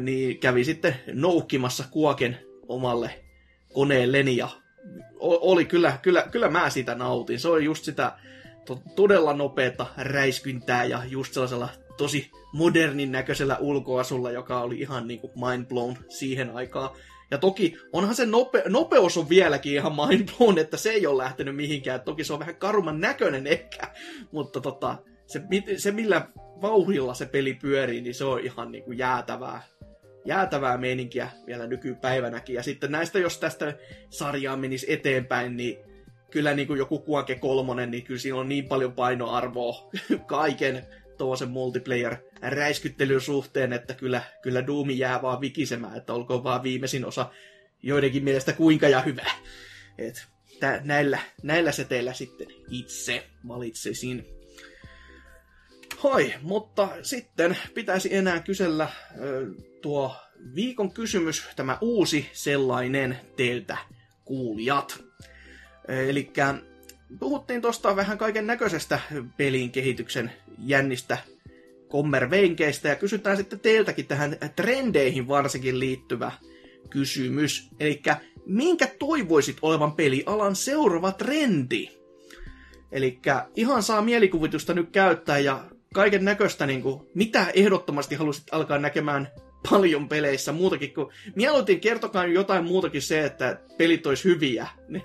niin 0.00 0.38
kävi 0.38 0.64
sitten 0.64 0.96
noukkimassa 1.12 1.84
kuoken 1.90 2.38
omalle 2.68 3.24
koneelleni 3.72 4.36
ja 4.36 4.48
oli 5.20 5.64
kyllä, 5.64 5.98
kyllä, 6.02 6.28
kyllä 6.30 6.48
mä 6.48 6.70
sitä 6.70 6.94
nautin. 6.94 7.40
Se 7.40 7.48
oli 7.48 7.64
just 7.64 7.84
sitä 7.84 8.12
to- 8.66 8.82
todella 8.96 9.32
nopeata 9.32 9.86
räiskyntää 9.96 10.84
ja 10.84 11.02
just 11.04 11.34
sellaisella 11.34 11.68
tosi 12.00 12.30
modernin 12.52 13.12
näköisellä 13.12 13.56
ulkoasulla, 13.58 14.30
joka 14.30 14.60
oli 14.60 14.80
ihan 14.80 15.08
niinku 15.08 15.32
mind 15.34 15.66
blown 15.66 15.96
siihen 16.08 16.50
aikaan. 16.50 16.90
Ja 17.30 17.38
toki 17.38 17.76
onhan 17.92 18.14
se 18.14 18.24
nope- 18.24 18.68
nopeus 18.68 19.16
on 19.16 19.28
vieläkin 19.28 19.72
ihan 19.72 19.92
mind 19.92 20.28
blown, 20.36 20.58
että 20.58 20.76
se 20.76 20.90
ei 20.90 21.06
ole 21.06 21.22
lähtenyt 21.22 21.56
mihinkään. 21.56 22.00
Toki 22.00 22.24
se 22.24 22.32
on 22.32 22.38
vähän 22.38 22.56
karuman 22.56 23.00
näköinen 23.00 23.46
ehkä, 23.46 23.88
mutta 24.32 24.60
tota, 24.60 24.96
se, 25.26 25.42
se 25.76 25.90
millä 25.90 26.26
vauhdilla 26.36 27.14
se 27.14 27.26
peli 27.26 27.54
pyörii, 27.54 28.00
niin 28.00 28.14
se 28.14 28.24
on 28.24 28.40
ihan 28.40 28.72
niinku 28.72 28.92
jäätävää, 28.92 29.62
jäätävää 30.24 30.78
meininkiä 30.78 31.30
vielä 31.46 31.66
nykypäivänäkin. 31.66 32.54
Ja 32.54 32.62
sitten 32.62 32.92
näistä, 32.92 33.18
jos 33.18 33.38
tästä 33.38 33.74
sarjaa 34.10 34.56
menisi 34.56 34.92
eteenpäin, 34.92 35.56
niin 35.56 35.76
kyllä 36.30 36.54
niin 36.54 36.66
kuin 36.66 36.78
joku 36.78 36.98
Kuake 36.98 37.34
kolmonen, 37.34 37.90
niin 37.90 38.04
kyllä 38.04 38.20
siinä 38.20 38.38
on 38.38 38.48
niin 38.48 38.68
paljon 38.68 38.92
painoarvoa 38.92 39.90
kaiken 40.26 40.86
tuollaisen 41.20 41.48
multiplayer-räiskyttelyn 41.48 43.20
suhteen, 43.20 43.72
että 43.72 43.94
kyllä, 43.94 44.22
kyllä 44.42 44.66
Doomi 44.66 44.98
jää 44.98 45.22
vaan 45.22 45.40
vikisemään, 45.40 45.96
että 45.96 46.12
olkoon 46.12 46.44
vaan 46.44 46.62
viimeisin 46.62 47.04
osa 47.04 47.30
joidenkin 47.82 48.24
mielestä 48.24 48.52
kuinka 48.52 48.88
ja 48.88 49.00
hyvä. 49.00 49.30
Et 49.98 50.26
tä, 50.60 50.80
näillä, 50.84 51.18
näillä 51.42 51.72
seteillä 51.72 52.12
sitten 52.12 52.46
itse 52.70 53.26
valitsisin. 53.48 54.26
Hoi, 56.02 56.34
mutta 56.42 56.88
sitten 57.02 57.56
pitäisi 57.74 58.14
enää 58.14 58.40
kysellä 58.40 58.88
ö, 59.20 59.46
tuo 59.82 60.16
viikon 60.54 60.92
kysymys, 60.92 61.44
tämä 61.56 61.78
uusi 61.80 62.30
sellainen 62.32 63.20
teiltä 63.36 63.76
kuulijat. 64.24 65.04
Eli 65.88 66.30
puhuttiin 67.18 67.62
tuosta 67.62 67.96
vähän 67.96 68.18
kaiken 68.18 68.46
näköisestä 68.46 69.00
pelin 69.36 69.70
kehityksen 69.70 70.32
jännistä 70.58 71.18
kommervenkeistä 71.88 72.88
ja 72.88 72.96
kysytään 72.96 73.36
sitten 73.36 73.60
teiltäkin 73.60 74.06
tähän 74.06 74.36
trendeihin 74.56 75.28
varsinkin 75.28 75.78
liittyvä 75.78 76.32
kysymys. 76.90 77.68
Eli 77.80 78.02
minkä 78.46 78.86
toivoisit 78.98 79.56
olevan 79.62 79.92
pelialan 79.92 80.56
seuraava 80.56 81.12
trendi? 81.12 81.88
Eli 82.92 83.18
ihan 83.56 83.82
saa 83.82 84.02
mielikuvitusta 84.02 84.74
nyt 84.74 84.90
käyttää 84.90 85.38
ja 85.38 85.64
kaiken 85.94 86.24
näköistä, 86.24 86.66
niin 86.66 86.82
kuin, 86.82 87.00
mitä 87.14 87.46
ehdottomasti 87.54 88.14
halusit 88.14 88.44
alkaa 88.52 88.78
näkemään 88.78 89.28
paljon 89.70 90.08
peleissä 90.08 90.52
muutakin 90.52 90.94
kuin... 90.94 91.06
Mieluiten 91.36 91.80
kertokaa 91.80 92.26
jotain 92.26 92.64
muutakin 92.64 93.02
se, 93.02 93.24
että 93.24 93.60
pelit 93.78 94.06
olisi 94.06 94.24
hyviä. 94.24 94.66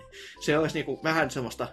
Se 0.45 0.57
olisi 0.57 0.75
niin 0.75 0.85
kuin 0.85 0.99
vähän 1.03 1.31
semmoista 1.31 1.67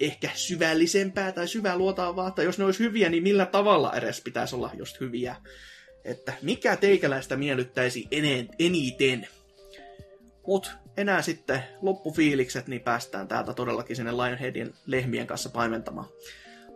ehkä 0.00 0.30
syvällisempää 0.34 1.32
tai 1.32 1.48
syväluotaavaa, 1.48 2.30
tai 2.30 2.44
jos 2.44 2.58
ne 2.58 2.64
olisi 2.64 2.84
hyviä, 2.84 3.08
niin 3.08 3.22
millä 3.22 3.46
tavalla 3.46 3.92
edes 3.92 4.20
pitäisi 4.20 4.56
olla 4.56 4.70
just 4.74 5.00
hyviä. 5.00 5.36
Että 6.04 6.32
mikä 6.42 6.76
teikäläistä 6.76 7.36
miellyttäisi 7.36 8.08
eniten. 8.58 9.28
Mut 10.46 10.70
enää 10.96 11.22
sitten 11.22 11.62
loppufiilikset, 11.82 12.66
niin 12.66 12.80
päästään 12.80 13.28
täältä 13.28 13.54
todellakin 13.54 13.96
sinne 13.96 14.12
Lionheadin 14.12 14.74
lehmien 14.86 15.26
kanssa 15.26 15.50
paimentamaan, 15.50 16.08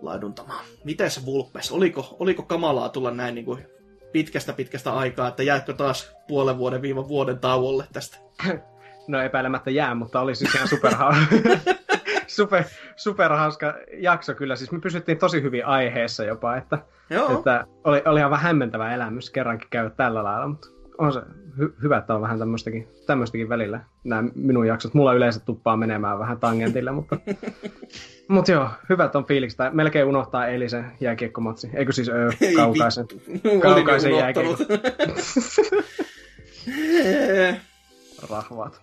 laiduntamaan. 0.03 0.65
Mites 0.85 1.27
Vulpes, 1.27 1.73
oliko, 1.73 2.17
oliko 2.19 2.43
kamalaa 2.43 2.89
tulla 2.89 3.11
näin 3.11 3.35
niin 3.35 3.45
kuin 3.45 3.67
pitkästä 4.13 4.53
pitkästä 4.53 4.93
aikaa, 4.93 5.29
että 5.29 5.43
jäätkö 5.43 5.73
taas 5.73 6.13
puolen 6.29 6.59
vuoden 6.59 6.83
viiva 6.83 7.09
vuoden 7.09 7.39
tauolle 7.39 7.87
tästä? 7.93 8.19
No 9.09 9.21
epäilemättä 9.23 9.71
jää, 9.71 9.95
mutta 9.95 10.21
oli 10.21 10.35
siis 10.35 10.55
ihan 10.55 10.69
superha... 10.69 11.15
super, 12.43 12.65
superhauska 12.97 13.75
jakso 13.93 14.35
kyllä. 14.35 14.57
Siis 14.57 14.73
me 14.73 14.81
pysyttiin 14.81 15.19
tosi 15.19 15.43
hyvin 15.43 15.67
aiheessa 15.67 16.25
jopa, 16.25 16.57
että, 16.57 16.79
Joo. 17.11 17.39
että 17.39 17.67
oli, 17.85 18.03
oli 18.05 18.21
ihan 18.21 18.31
vähän 18.31 18.45
hämmentävä 18.45 18.95
elämys 18.95 19.31
kerrankin 19.31 19.69
käydä 19.71 19.91
tällä 19.91 20.25
lailla, 20.25 20.49
mutta 20.49 20.69
on 20.99 21.13
se 21.13 21.21
hy- 21.59 21.83
hyvä, 21.83 21.99
että 21.99 22.15
on 22.15 22.21
vähän 22.21 22.39
tämmöistäkin, 22.39 22.89
tämmöistäkin 23.07 23.49
välillä 23.49 23.81
nämä 24.05 24.31
minun 24.35 24.67
jaksot. 24.67 24.95
Mulla 24.95 25.15
yleensä 25.15 25.41
tuppaa 25.41 25.77
menemään 25.77 26.19
vähän 26.19 26.39
tangentille, 26.39 26.93
mutta, 26.93 27.17
mutta 28.29 28.53
joo, 28.53 28.69
hyvät 28.89 29.17
on 29.17 29.27
fiilikset. 29.27 29.59
Melkein 29.73 30.07
unohtaa 30.07 30.47
eilisen 30.47 30.93
jääkiekkomatsi. 31.01 31.71
Eikö 31.75 31.93
siis 31.93 32.09
öö, 32.09 32.31
kaukaisen, 32.57 33.07
kaukaisen 33.63 34.17
jääkiekko. 34.17 34.57
Rahvaat. 38.31 38.81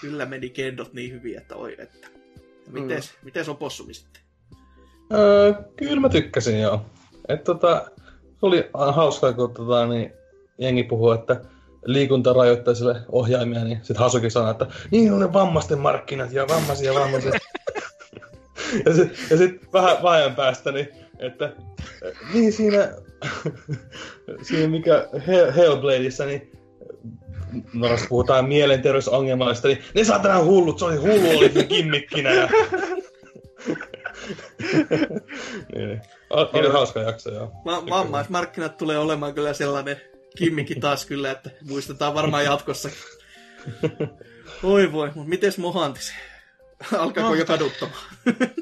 Kyllä 0.00 0.26
meni 0.26 0.50
kendot 0.50 0.92
niin 0.92 1.12
hyvin, 1.12 1.38
että 1.38 1.56
oi 1.56 1.76
että. 1.78 2.17
Mites, 2.72 3.10
mm. 3.10 3.24
mites 3.24 3.48
opossumi 3.48 3.94
sitten? 3.94 4.22
Öö, 5.12 5.52
kyllä 5.76 6.00
mä 6.00 6.08
tykkäsin 6.08 6.60
joo. 6.60 6.86
Et 7.28 7.44
tota, 7.44 7.90
oli 8.42 8.70
hauskaa, 8.72 9.32
kun 9.32 9.54
tota, 9.54 9.86
niin 9.86 10.12
jengi 10.58 10.82
puhuu, 10.82 11.10
että 11.10 11.40
liikuntarajoitteisille 11.84 13.00
ohjaimia, 13.12 13.64
niin 13.64 13.78
sitten 13.78 13.96
Hasuki 13.96 14.30
sanoi, 14.30 14.50
että 14.50 14.66
niin 14.90 15.12
on 15.12 15.20
ne 15.20 15.32
vammaisten 15.32 15.78
markkinat 15.78 16.32
ja 16.32 16.48
vammaisia 16.48 16.92
ja 16.92 17.00
vammaisia. 17.00 17.32
ja 18.86 18.94
sitten 18.94 19.38
sit 19.38 19.72
vähän 19.72 20.02
vajan 20.02 20.34
päästä, 20.34 20.72
niin, 20.72 20.88
että 21.18 21.52
niin 22.34 22.52
siinä, 22.52 22.88
siinä 24.48 24.68
mikä 24.68 25.08
Hellbladeissa, 25.56 26.24
niin 26.24 26.52
no 27.72 27.88
jos 27.88 28.00
puhutaan 28.08 28.48
mielenterveysongelmaista, 28.48 29.68
niin 29.68 29.84
ne 29.94 30.04
saatana 30.04 30.44
hullut, 30.44 30.78
se 30.78 30.84
oli 30.84 30.96
hullu, 30.96 31.38
oli 31.38 31.52
se 31.52 31.64
kimmikkinä. 31.64 32.30
Ja... 32.30 32.48
niin, 35.74 35.88
niin. 35.88 36.00
Oli 36.30 36.68
hauska 36.72 37.00
jakso, 37.00 37.30
joo. 37.30 37.52
Va- 37.64 37.86
vammaismarkkinat 37.90 38.76
tulee 38.76 38.98
olemaan 38.98 39.34
kyllä 39.34 39.52
sellainen 39.52 40.00
kimmikki 40.36 40.74
taas 40.74 41.06
kyllä, 41.06 41.30
että 41.30 41.50
muistetaan 41.68 42.14
varmaan 42.14 42.44
jatkossa. 42.44 42.88
Oi 44.62 44.92
voi, 44.92 45.10
mutta 45.14 45.28
mites 45.28 45.58
Mohantis? 45.58 46.12
Alkaako 46.98 47.28
no, 47.28 47.34
jo 47.34 47.46
kaduttamaan? 47.46 48.00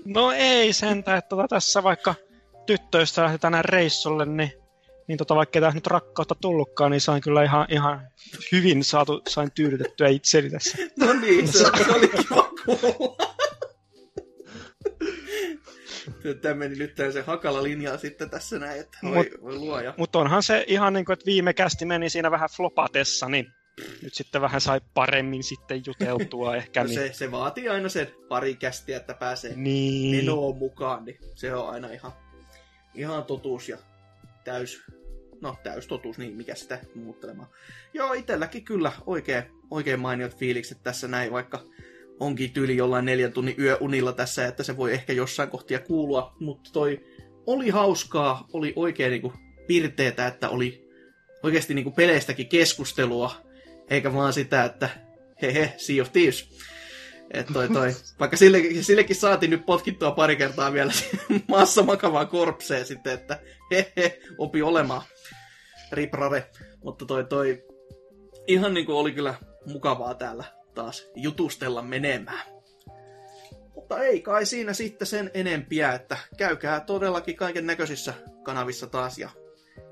no 0.05 0.33
ei 0.33 0.73
sentä, 0.73 1.17
että 1.17 1.29
tota 1.29 1.49
tässä 1.49 1.83
vaikka 1.83 2.15
tyttöistä 2.67 3.23
lähdetään 3.23 3.65
reissulle, 3.65 4.27
niin 4.27 4.53
niin 5.09 5.19
tota, 5.19 5.35
vaikka 5.35 5.61
tämä 5.61 5.73
nyt 5.73 5.87
rakkautta 5.87 6.35
tullutkaan, 6.35 6.91
niin 6.91 7.01
sain 7.01 7.23
kyllä 7.23 7.43
ihan, 7.45 7.67
ihan 7.71 8.09
hyvin 8.53 8.85
saatu, 8.85 9.23
sain 9.29 9.51
tyydytettyä 9.55 10.09
itseni 10.09 10.51
tässä. 10.51 10.79
No 11.01 11.13
niin, 11.13 11.49
se, 11.49 11.65
oli 11.95 12.09
kiva 12.09 12.51
kuulla. 12.65 13.17
Tämä 16.43 16.55
meni 16.55 16.75
nyt 16.75 16.97
se 17.13 17.21
hakala 17.21 17.63
linja 17.63 17.99
sitten 17.99 18.31
tässä 18.31 18.59
näin, 18.59 18.81
että 18.81 18.99
voi, 19.03 19.15
mut, 19.15 19.43
voi 19.43 19.57
luoja. 19.57 19.95
Mutta 19.97 20.19
onhan 20.19 20.43
se 20.43 20.65
ihan 20.69 20.93
niin 20.93 21.05
kuin, 21.05 21.15
että 21.15 21.27
viime 21.27 21.53
kästi 21.53 21.85
meni 21.85 22.11
siinä 22.11 22.31
vähän 22.31 22.49
flopatessa, 22.57 23.29
niin 23.29 23.47
nyt 24.03 24.15
sitten 24.15 24.41
vähän 24.41 24.61
sai 24.61 24.81
paremmin 24.95 25.43
sitten 25.43 25.83
juteltua 25.87 26.57
ehkä. 26.57 26.81
no 26.81 26.87
niin. 26.87 26.99
se, 26.99 27.13
se 27.13 27.31
vaatii 27.31 27.69
aina 27.69 27.89
sen 27.89 28.09
pari 28.29 28.55
kästiä, 28.55 28.97
että 28.97 29.15
pääsee 29.15 29.53
niin. 29.57 30.17
menoon 30.17 30.57
mukaan, 30.57 31.05
niin 31.05 31.19
se 31.35 31.55
on 31.55 31.69
aina 31.69 31.89
ihan, 31.89 32.13
ihan 32.95 33.25
totuus 33.25 33.69
ja 33.69 33.79
täys, 34.45 34.83
no 35.41 35.57
täys 35.63 35.87
totuus, 35.87 36.19
niin 36.19 36.37
mikä 36.37 36.55
sitä 36.55 36.79
muuttelemaan. 36.95 37.49
Joo, 37.95 38.13
itselläkin 38.13 38.65
kyllä 38.65 38.93
oikein, 39.07 39.43
oikein 39.71 40.01
mainiot 40.01 40.37
fiilikset 40.37 40.83
tässä 40.83 41.09
näin, 41.09 41.33
vaikka 41.33 41.61
onkin 42.21 42.51
tyyli 42.51 42.77
jollain 42.77 43.05
neljän 43.05 43.33
tunnin 43.33 43.55
yöunilla 43.59 44.13
tässä, 44.13 44.47
että 44.47 44.63
se 44.63 44.77
voi 44.77 44.93
ehkä 44.93 45.13
jossain 45.13 45.51
kohtia 45.51 45.79
kuulua, 45.79 46.37
mutta 46.41 46.71
toi 46.73 47.01
oli 47.47 47.71
hauskaa, 47.71 48.49
oli 48.53 48.73
oikein 48.77 49.11
niinku 49.11 49.33
pirteetä, 49.67 50.27
että 50.27 50.49
oli 50.49 50.89
oikeasti 51.43 51.75
niinku 51.75 51.91
peleistäkin 51.91 52.49
keskustelua, 52.49 53.35
eikä 53.91 54.15
vaan 54.15 54.33
sitä, 54.33 54.65
että 54.65 54.89
hehe, 55.43 55.75
Sea 55.77 56.03
of 56.03 56.13
Thieves. 56.13 56.49
Et 57.31 57.47
toi, 57.53 57.69
toi. 57.69 57.93
Vaikka 58.21 58.37
sille, 58.37 58.59
sillekin 58.81 59.17
saatiin 59.17 59.51
nyt 59.51 59.67
potkittua 59.67 60.11
pari 60.11 60.37
kertaa 60.37 60.73
vielä 60.73 60.93
massa 61.49 61.83
makavaa 61.83 62.27
korpseen 62.27 62.87
sitten, 62.87 63.13
että 63.13 63.39
hehe, 63.71 64.21
opi 64.39 64.63
olemaan 64.63 65.03
riprare. 65.93 66.51
Mutta 66.85 67.07
toi, 67.07 67.25
toi 67.25 67.65
ihan 68.47 68.75
niin 68.75 68.87
kuin 68.87 68.97
oli 68.97 69.13
kyllä 69.13 69.35
mukavaa 69.67 70.15
täällä 70.15 70.45
taas 70.75 71.07
jutustella 71.15 71.83
menemään. 71.83 72.43
Mutta 73.75 74.03
ei 74.03 74.21
kai 74.21 74.47
siinä 74.47 74.73
sitten 74.73 75.07
sen 75.07 75.31
enempiä, 75.35 75.93
että 75.93 76.17
käykää 76.37 76.81
todellakin 76.81 77.37
kaiken 77.37 77.67
näköisissä 77.67 78.15
kanavissa 78.43 78.87
taas 78.87 79.19
ja 79.19 79.31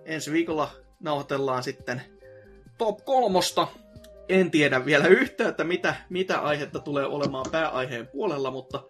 ensi 0.04 0.32
viikolla 0.32 0.70
nauhoitellaan 1.00 1.62
sitten 1.62 2.02
top 2.78 3.04
kolmosta. 3.04 3.68
En 4.28 4.50
tiedä 4.50 4.84
vielä 4.84 5.06
yhtä, 5.06 5.48
että 5.48 5.64
mitä, 5.64 5.94
mitä 6.10 6.38
aihetta 6.38 6.80
tulee 6.80 7.06
olemaan 7.06 7.46
pääaiheen 7.52 8.06
puolella, 8.06 8.50
mutta 8.50 8.82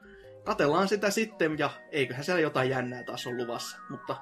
katellaan 0.44 0.88
sitä 0.88 1.10
sitten 1.10 1.58
ja 1.58 1.70
eiköhän 1.90 2.24
siellä 2.24 2.40
jotain 2.40 2.70
jännää 2.70 3.04
taas 3.04 3.26
on 3.26 3.36
luvassa. 3.36 3.76
Mutta 3.90 4.16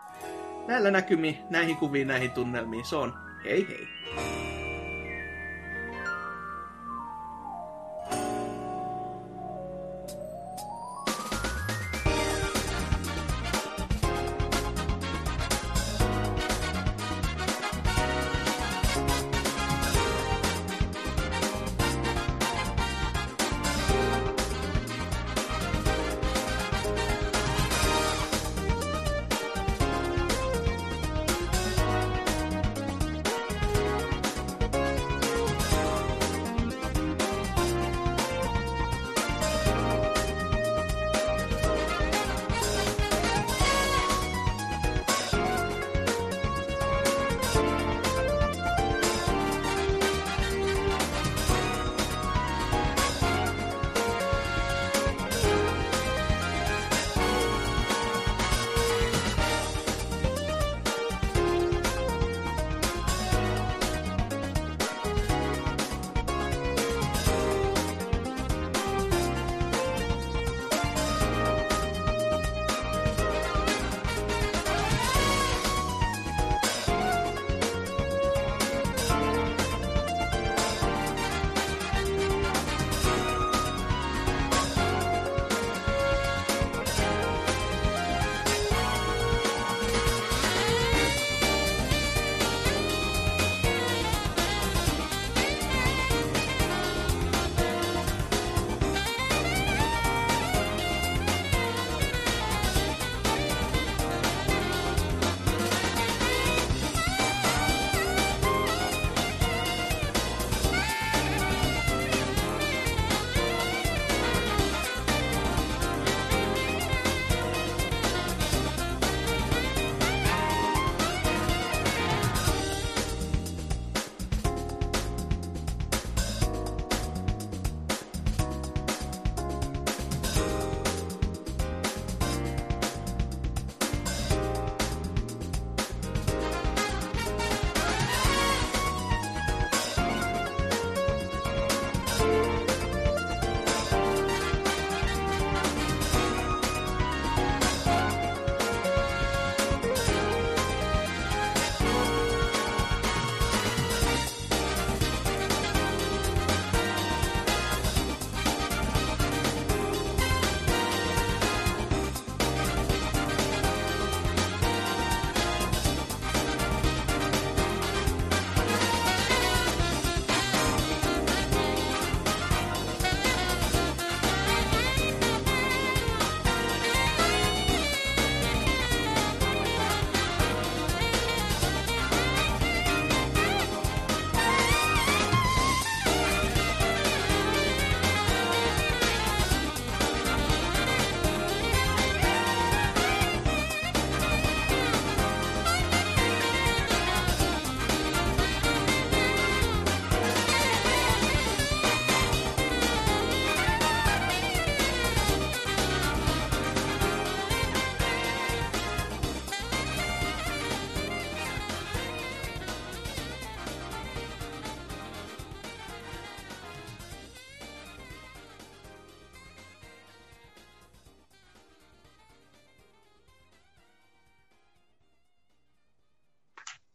näillä 0.67 0.91
näkymiin, 0.91 1.39
näihin 1.51 1.77
kuviin, 1.77 2.09
näihin 2.09 2.31
tunnelmiin, 2.31 2.85
se 2.85 2.97
on 2.97 3.15
hei 3.45 3.67
hei. 3.69 4.52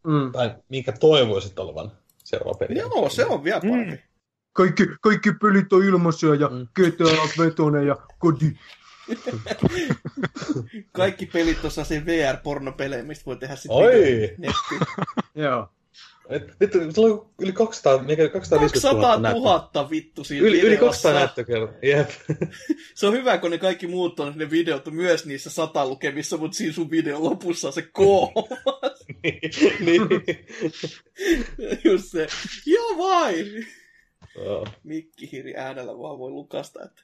Mm. 0.07 0.31
tai 0.31 0.55
minkä 0.69 0.91
toivoisit 0.91 1.59
olevan 1.59 1.91
seuraava 2.23 2.57
peli. 2.57 2.79
Joo, 2.79 3.09
se 3.09 3.25
on 3.25 3.43
vielä 3.43 3.61
parempi. 3.61 3.91
Mm. 3.95 4.01
Kaikki, 4.53 4.87
kaikki 5.01 5.31
pelit 5.41 5.73
on 5.73 5.83
ilmaisia 5.83 6.35
ja 6.35 6.47
Mm. 6.47 6.67
GTA 6.75 7.43
vetonen 7.43 7.87
ja 7.87 7.95
kodi. 8.19 8.51
Kaikki 10.91 11.25
pelit 11.25 11.65
on 11.65 11.71
se 11.71 12.05
VR-pornopelejä, 12.05 13.03
mistä 13.03 13.25
voi 13.25 13.37
tehdä 13.37 13.55
sitten 13.55 13.77
Oi! 13.77 14.35
Joo. 15.43 15.69
Vittu, 16.61 16.77
sulla 16.95 17.13
on 17.13 17.29
yli 17.41 17.51
200, 17.51 18.03
mikä 18.03 18.29
250 18.29 18.73
200 18.73 19.17
000 19.17 19.19
näyttöä. 19.19 19.41
000 19.41 19.89
vittu 19.89 20.23
siinä 20.23 20.47
Yli, 20.47 20.59
yli 20.59 20.69
videossa. 20.71 21.09
200 21.09 21.13
näyttökertaa. 21.13 21.77
Jep. 21.81 22.09
Se 22.95 23.07
on 23.07 23.13
hyvä, 23.13 23.37
kun 23.37 23.51
ne 23.51 23.57
kaikki 23.57 23.87
muut 23.87 24.19
on 24.19 24.33
ne 24.35 24.51
videot 24.51 24.87
on 24.87 24.95
myös 24.95 25.25
niissä 25.25 25.49
sata 25.49 25.87
lukemissa, 25.87 26.37
mutta 26.37 26.57
siinä 26.57 26.73
sun 26.73 26.91
videon 26.91 27.23
lopussa 27.23 27.67
on 27.67 27.73
se 27.73 27.81
K. 27.81 27.97
niin. 29.23 29.39
niin. 29.79 30.07
Just 31.85 32.05
se. 32.05 32.27
Joo 32.65 32.97
vai! 32.97 33.45
Joo. 34.35 34.65
Mikkihiri 34.83 35.55
äänellä 35.55 35.97
vaan 35.97 36.19
voi 36.19 36.31
lukasta, 36.31 36.83
että 36.83 37.01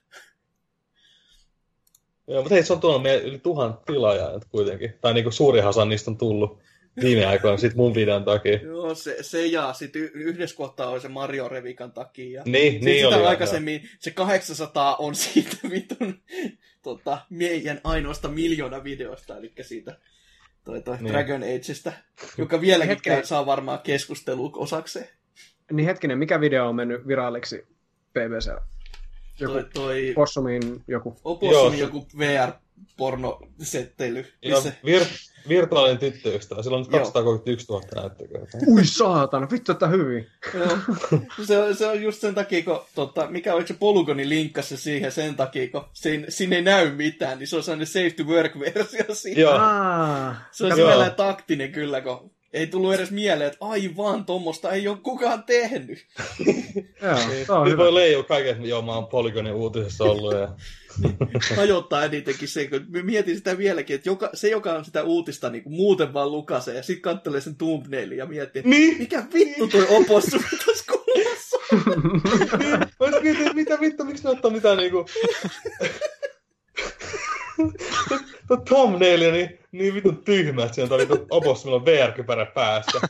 Joo, 2.27 2.41
mutta 2.41 2.55
hei, 2.55 2.63
se 2.63 2.73
on 2.73 2.79
tuonut 2.79 3.03
meidän 3.03 3.23
yli 3.23 3.39
tuhan 3.39 3.79
tilaajaa 3.85 4.39
kuitenkin. 4.49 4.93
Tai 5.01 5.13
niinku 5.13 5.31
suurin 5.31 5.67
osa 5.67 5.85
niistä 5.85 6.11
on 6.11 6.17
tullut 6.17 6.59
viime 7.01 7.25
aikoina 7.25 7.57
sit 7.57 7.75
mun 7.75 7.95
videon 7.95 8.23
takia. 8.25 8.59
joo, 8.63 8.95
se, 8.95 9.17
se 9.21 9.45
ja 9.45 9.73
sitten 9.73 10.01
y- 10.01 10.11
yhdessä 10.13 10.55
kohtaa 10.55 10.89
on 10.89 11.01
se 11.01 11.07
Mario 11.07 11.49
Revikan 11.49 11.91
takia. 11.91 12.31
Ja 12.39 12.43
Niin, 12.45 12.71
Sitten 12.71 12.85
niin 12.85 12.95
sitä 12.97 13.07
oli. 13.07 13.15
joo, 13.17 13.27
aikaisemmin 13.27 13.89
se 13.99 14.11
800 14.11 14.95
on 14.95 15.15
siitä 15.15 15.57
vitun 15.71 16.21
tota, 16.81 17.17
meidän 17.29 17.81
ainoasta 17.83 18.27
miljoona 18.29 18.83
videosta, 18.83 19.37
eli 19.37 19.53
siitä 19.61 19.97
toi, 20.65 20.81
toi 20.81 20.97
Niin. 20.97 21.11
Dragon 21.13 21.43
Ageista, 21.43 21.93
joka 22.37 22.61
vieläkin 22.61 22.89
Hetkinen. 22.89 23.25
saa 23.27 23.45
varmaan 23.45 23.79
keskustelua 23.79 24.51
osakseen. 24.55 25.07
Niin 25.71 25.85
hetkinen, 25.85 26.17
mikä 26.17 26.39
video 26.41 26.67
on 26.69 26.75
mennyt 26.75 27.07
viralliksi 27.07 27.67
BBC? 28.13 28.51
Joku 29.39 29.53
Toi, 29.53 29.63
toi 29.73 30.11
Possumin 30.15 30.83
joku. 30.87 31.15
Opossumin 31.23 31.79
joku 31.79 32.07
VR-pornosettely. 32.17 32.62
Joo, 34.41 34.61
missä- 34.61 34.75
vir- 34.85 35.33
virtuaalinen 35.49 35.97
tyttöystävä. 35.97 36.63
Sillä 36.63 36.77
on 36.77 36.83
nyt 36.83 36.91
Joo. 36.91 36.99
231 36.99 37.65
000 37.69 37.85
näyttökertaa. 37.95 38.61
Ui 38.67 38.85
saatana, 38.85 39.47
vittu 39.51 39.71
että 39.71 39.87
hyvin. 39.87 40.27
Joo. 40.53 40.77
se, 41.45 41.57
on, 41.57 41.75
se 41.75 41.85
on 41.87 42.01
just 42.01 42.21
sen 42.21 42.35
takia, 42.35 42.63
kun, 42.63 42.81
tota, 42.95 43.27
mikä 43.29 43.53
oliko 43.53 43.67
se 43.67 43.73
Polygoni 43.73 44.29
linkkasi 44.29 44.77
se 44.77 44.83
siihen 44.83 45.11
sen 45.11 45.35
takia, 45.35 45.69
kun 45.69 45.85
siinä, 45.93 46.25
siinä 46.29 46.55
ei 46.55 46.61
näy 46.61 46.91
mitään, 46.95 47.39
niin 47.39 47.47
se 47.47 47.55
on 47.55 47.63
sellainen 47.63 47.87
safe 47.87 48.11
to 48.11 48.23
work-versio 48.23 49.15
siinä. 49.15 49.41
Joo. 49.41 49.53
Se 50.51 50.65
on 50.65 50.75
sellainen 50.75 51.15
taktinen 51.15 51.71
kyllä, 51.71 52.01
kun 52.01 52.31
ei 52.53 52.67
tullut 52.67 52.93
edes 52.93 53.11
mieleen, 53.11 53.47
että 53.51 53.65
aivan, 53.65 54.25
tuommoista 54.25 54.71
ei 54.71 54.87
ole 54.87 54.97
kukaan 55.03 55.43
tehnyt. 55.43 55.97
joo, 57.01 57.27
Niin, 57.29 57.45
se 57.45 57.51
on 57.51 57.63
nyt 57.63 57.71
hyvä. 57.73 57.83
voi 57.83 57.93
leijua 57.93 58.23
kaiken, 58.23 58.51
että 58.55 58.67
joo, 58.67 58.81
mä 58.81 58.95
oon 58.95 59.07
Polygonin 59.07 59.53
uutisessa 59.53 60.03
ollut. 60.03 60.33
Ja... 60.33 60.49
Hajottaa 61.57 62.05
enitenkin 62.05 62.47
se, 62.47 62.67
kun 62.67 62.85
mietin 63.03 63.35
sitä 63.37 63.57
vieläkin, 63.57 63.95
että 63.95 64.09
joka, 64.09 64.29
se, 64.33 64.49
joka 64.49 64.73
on 64.73 64.85
sitä 64.85 65.03
uutista 65.03 65.49
niin 65.49 65.63
kuin 65.63 65.73
muuten 65.73 66.13
vaan 66.13 66.31
lukasee, 66.31 66.75
ja 66.75 66.83
sitten 66.83 67.01
kattelee 67.01 67.41
sen 67.41 67.55
thumbnailin 67.55 68.17
ja 68.17 68.25
miettii, 68.25 68.59
että 68.59 68.69
Niin. 68.69 68.97
mikä 68.97 69.23
vittu 69.33 69.67
toi 69.67 69.87
opossu 69.89 70.37
tässä 70.65 70.85
kuvassa. 70.91 71.57
Niin, 73.23 73.55
mitä 73.55 73.77
vittu, 73.81 74.03
miksi 74.03 74.23
ne 74.23 74.29
ottaa 74.29 74.51
mitään 74.51 74.77
niinku... 74.77 75.05
Tuo 78.53 78.65
thumbnailia 78.65 79.31
niin, 79.31 79.59
niin 79.71 79.93
vitun 79.93 80.17
tyhmä, 80.17 80.63
että 80.63 80.75
siinä 80.75 80.95
on 80.95 80.99
vittu 80.99 81.27
opossumilla 81.29 81.85
VR-kypärä 81.85 82.45
päässä. 82.45 83.01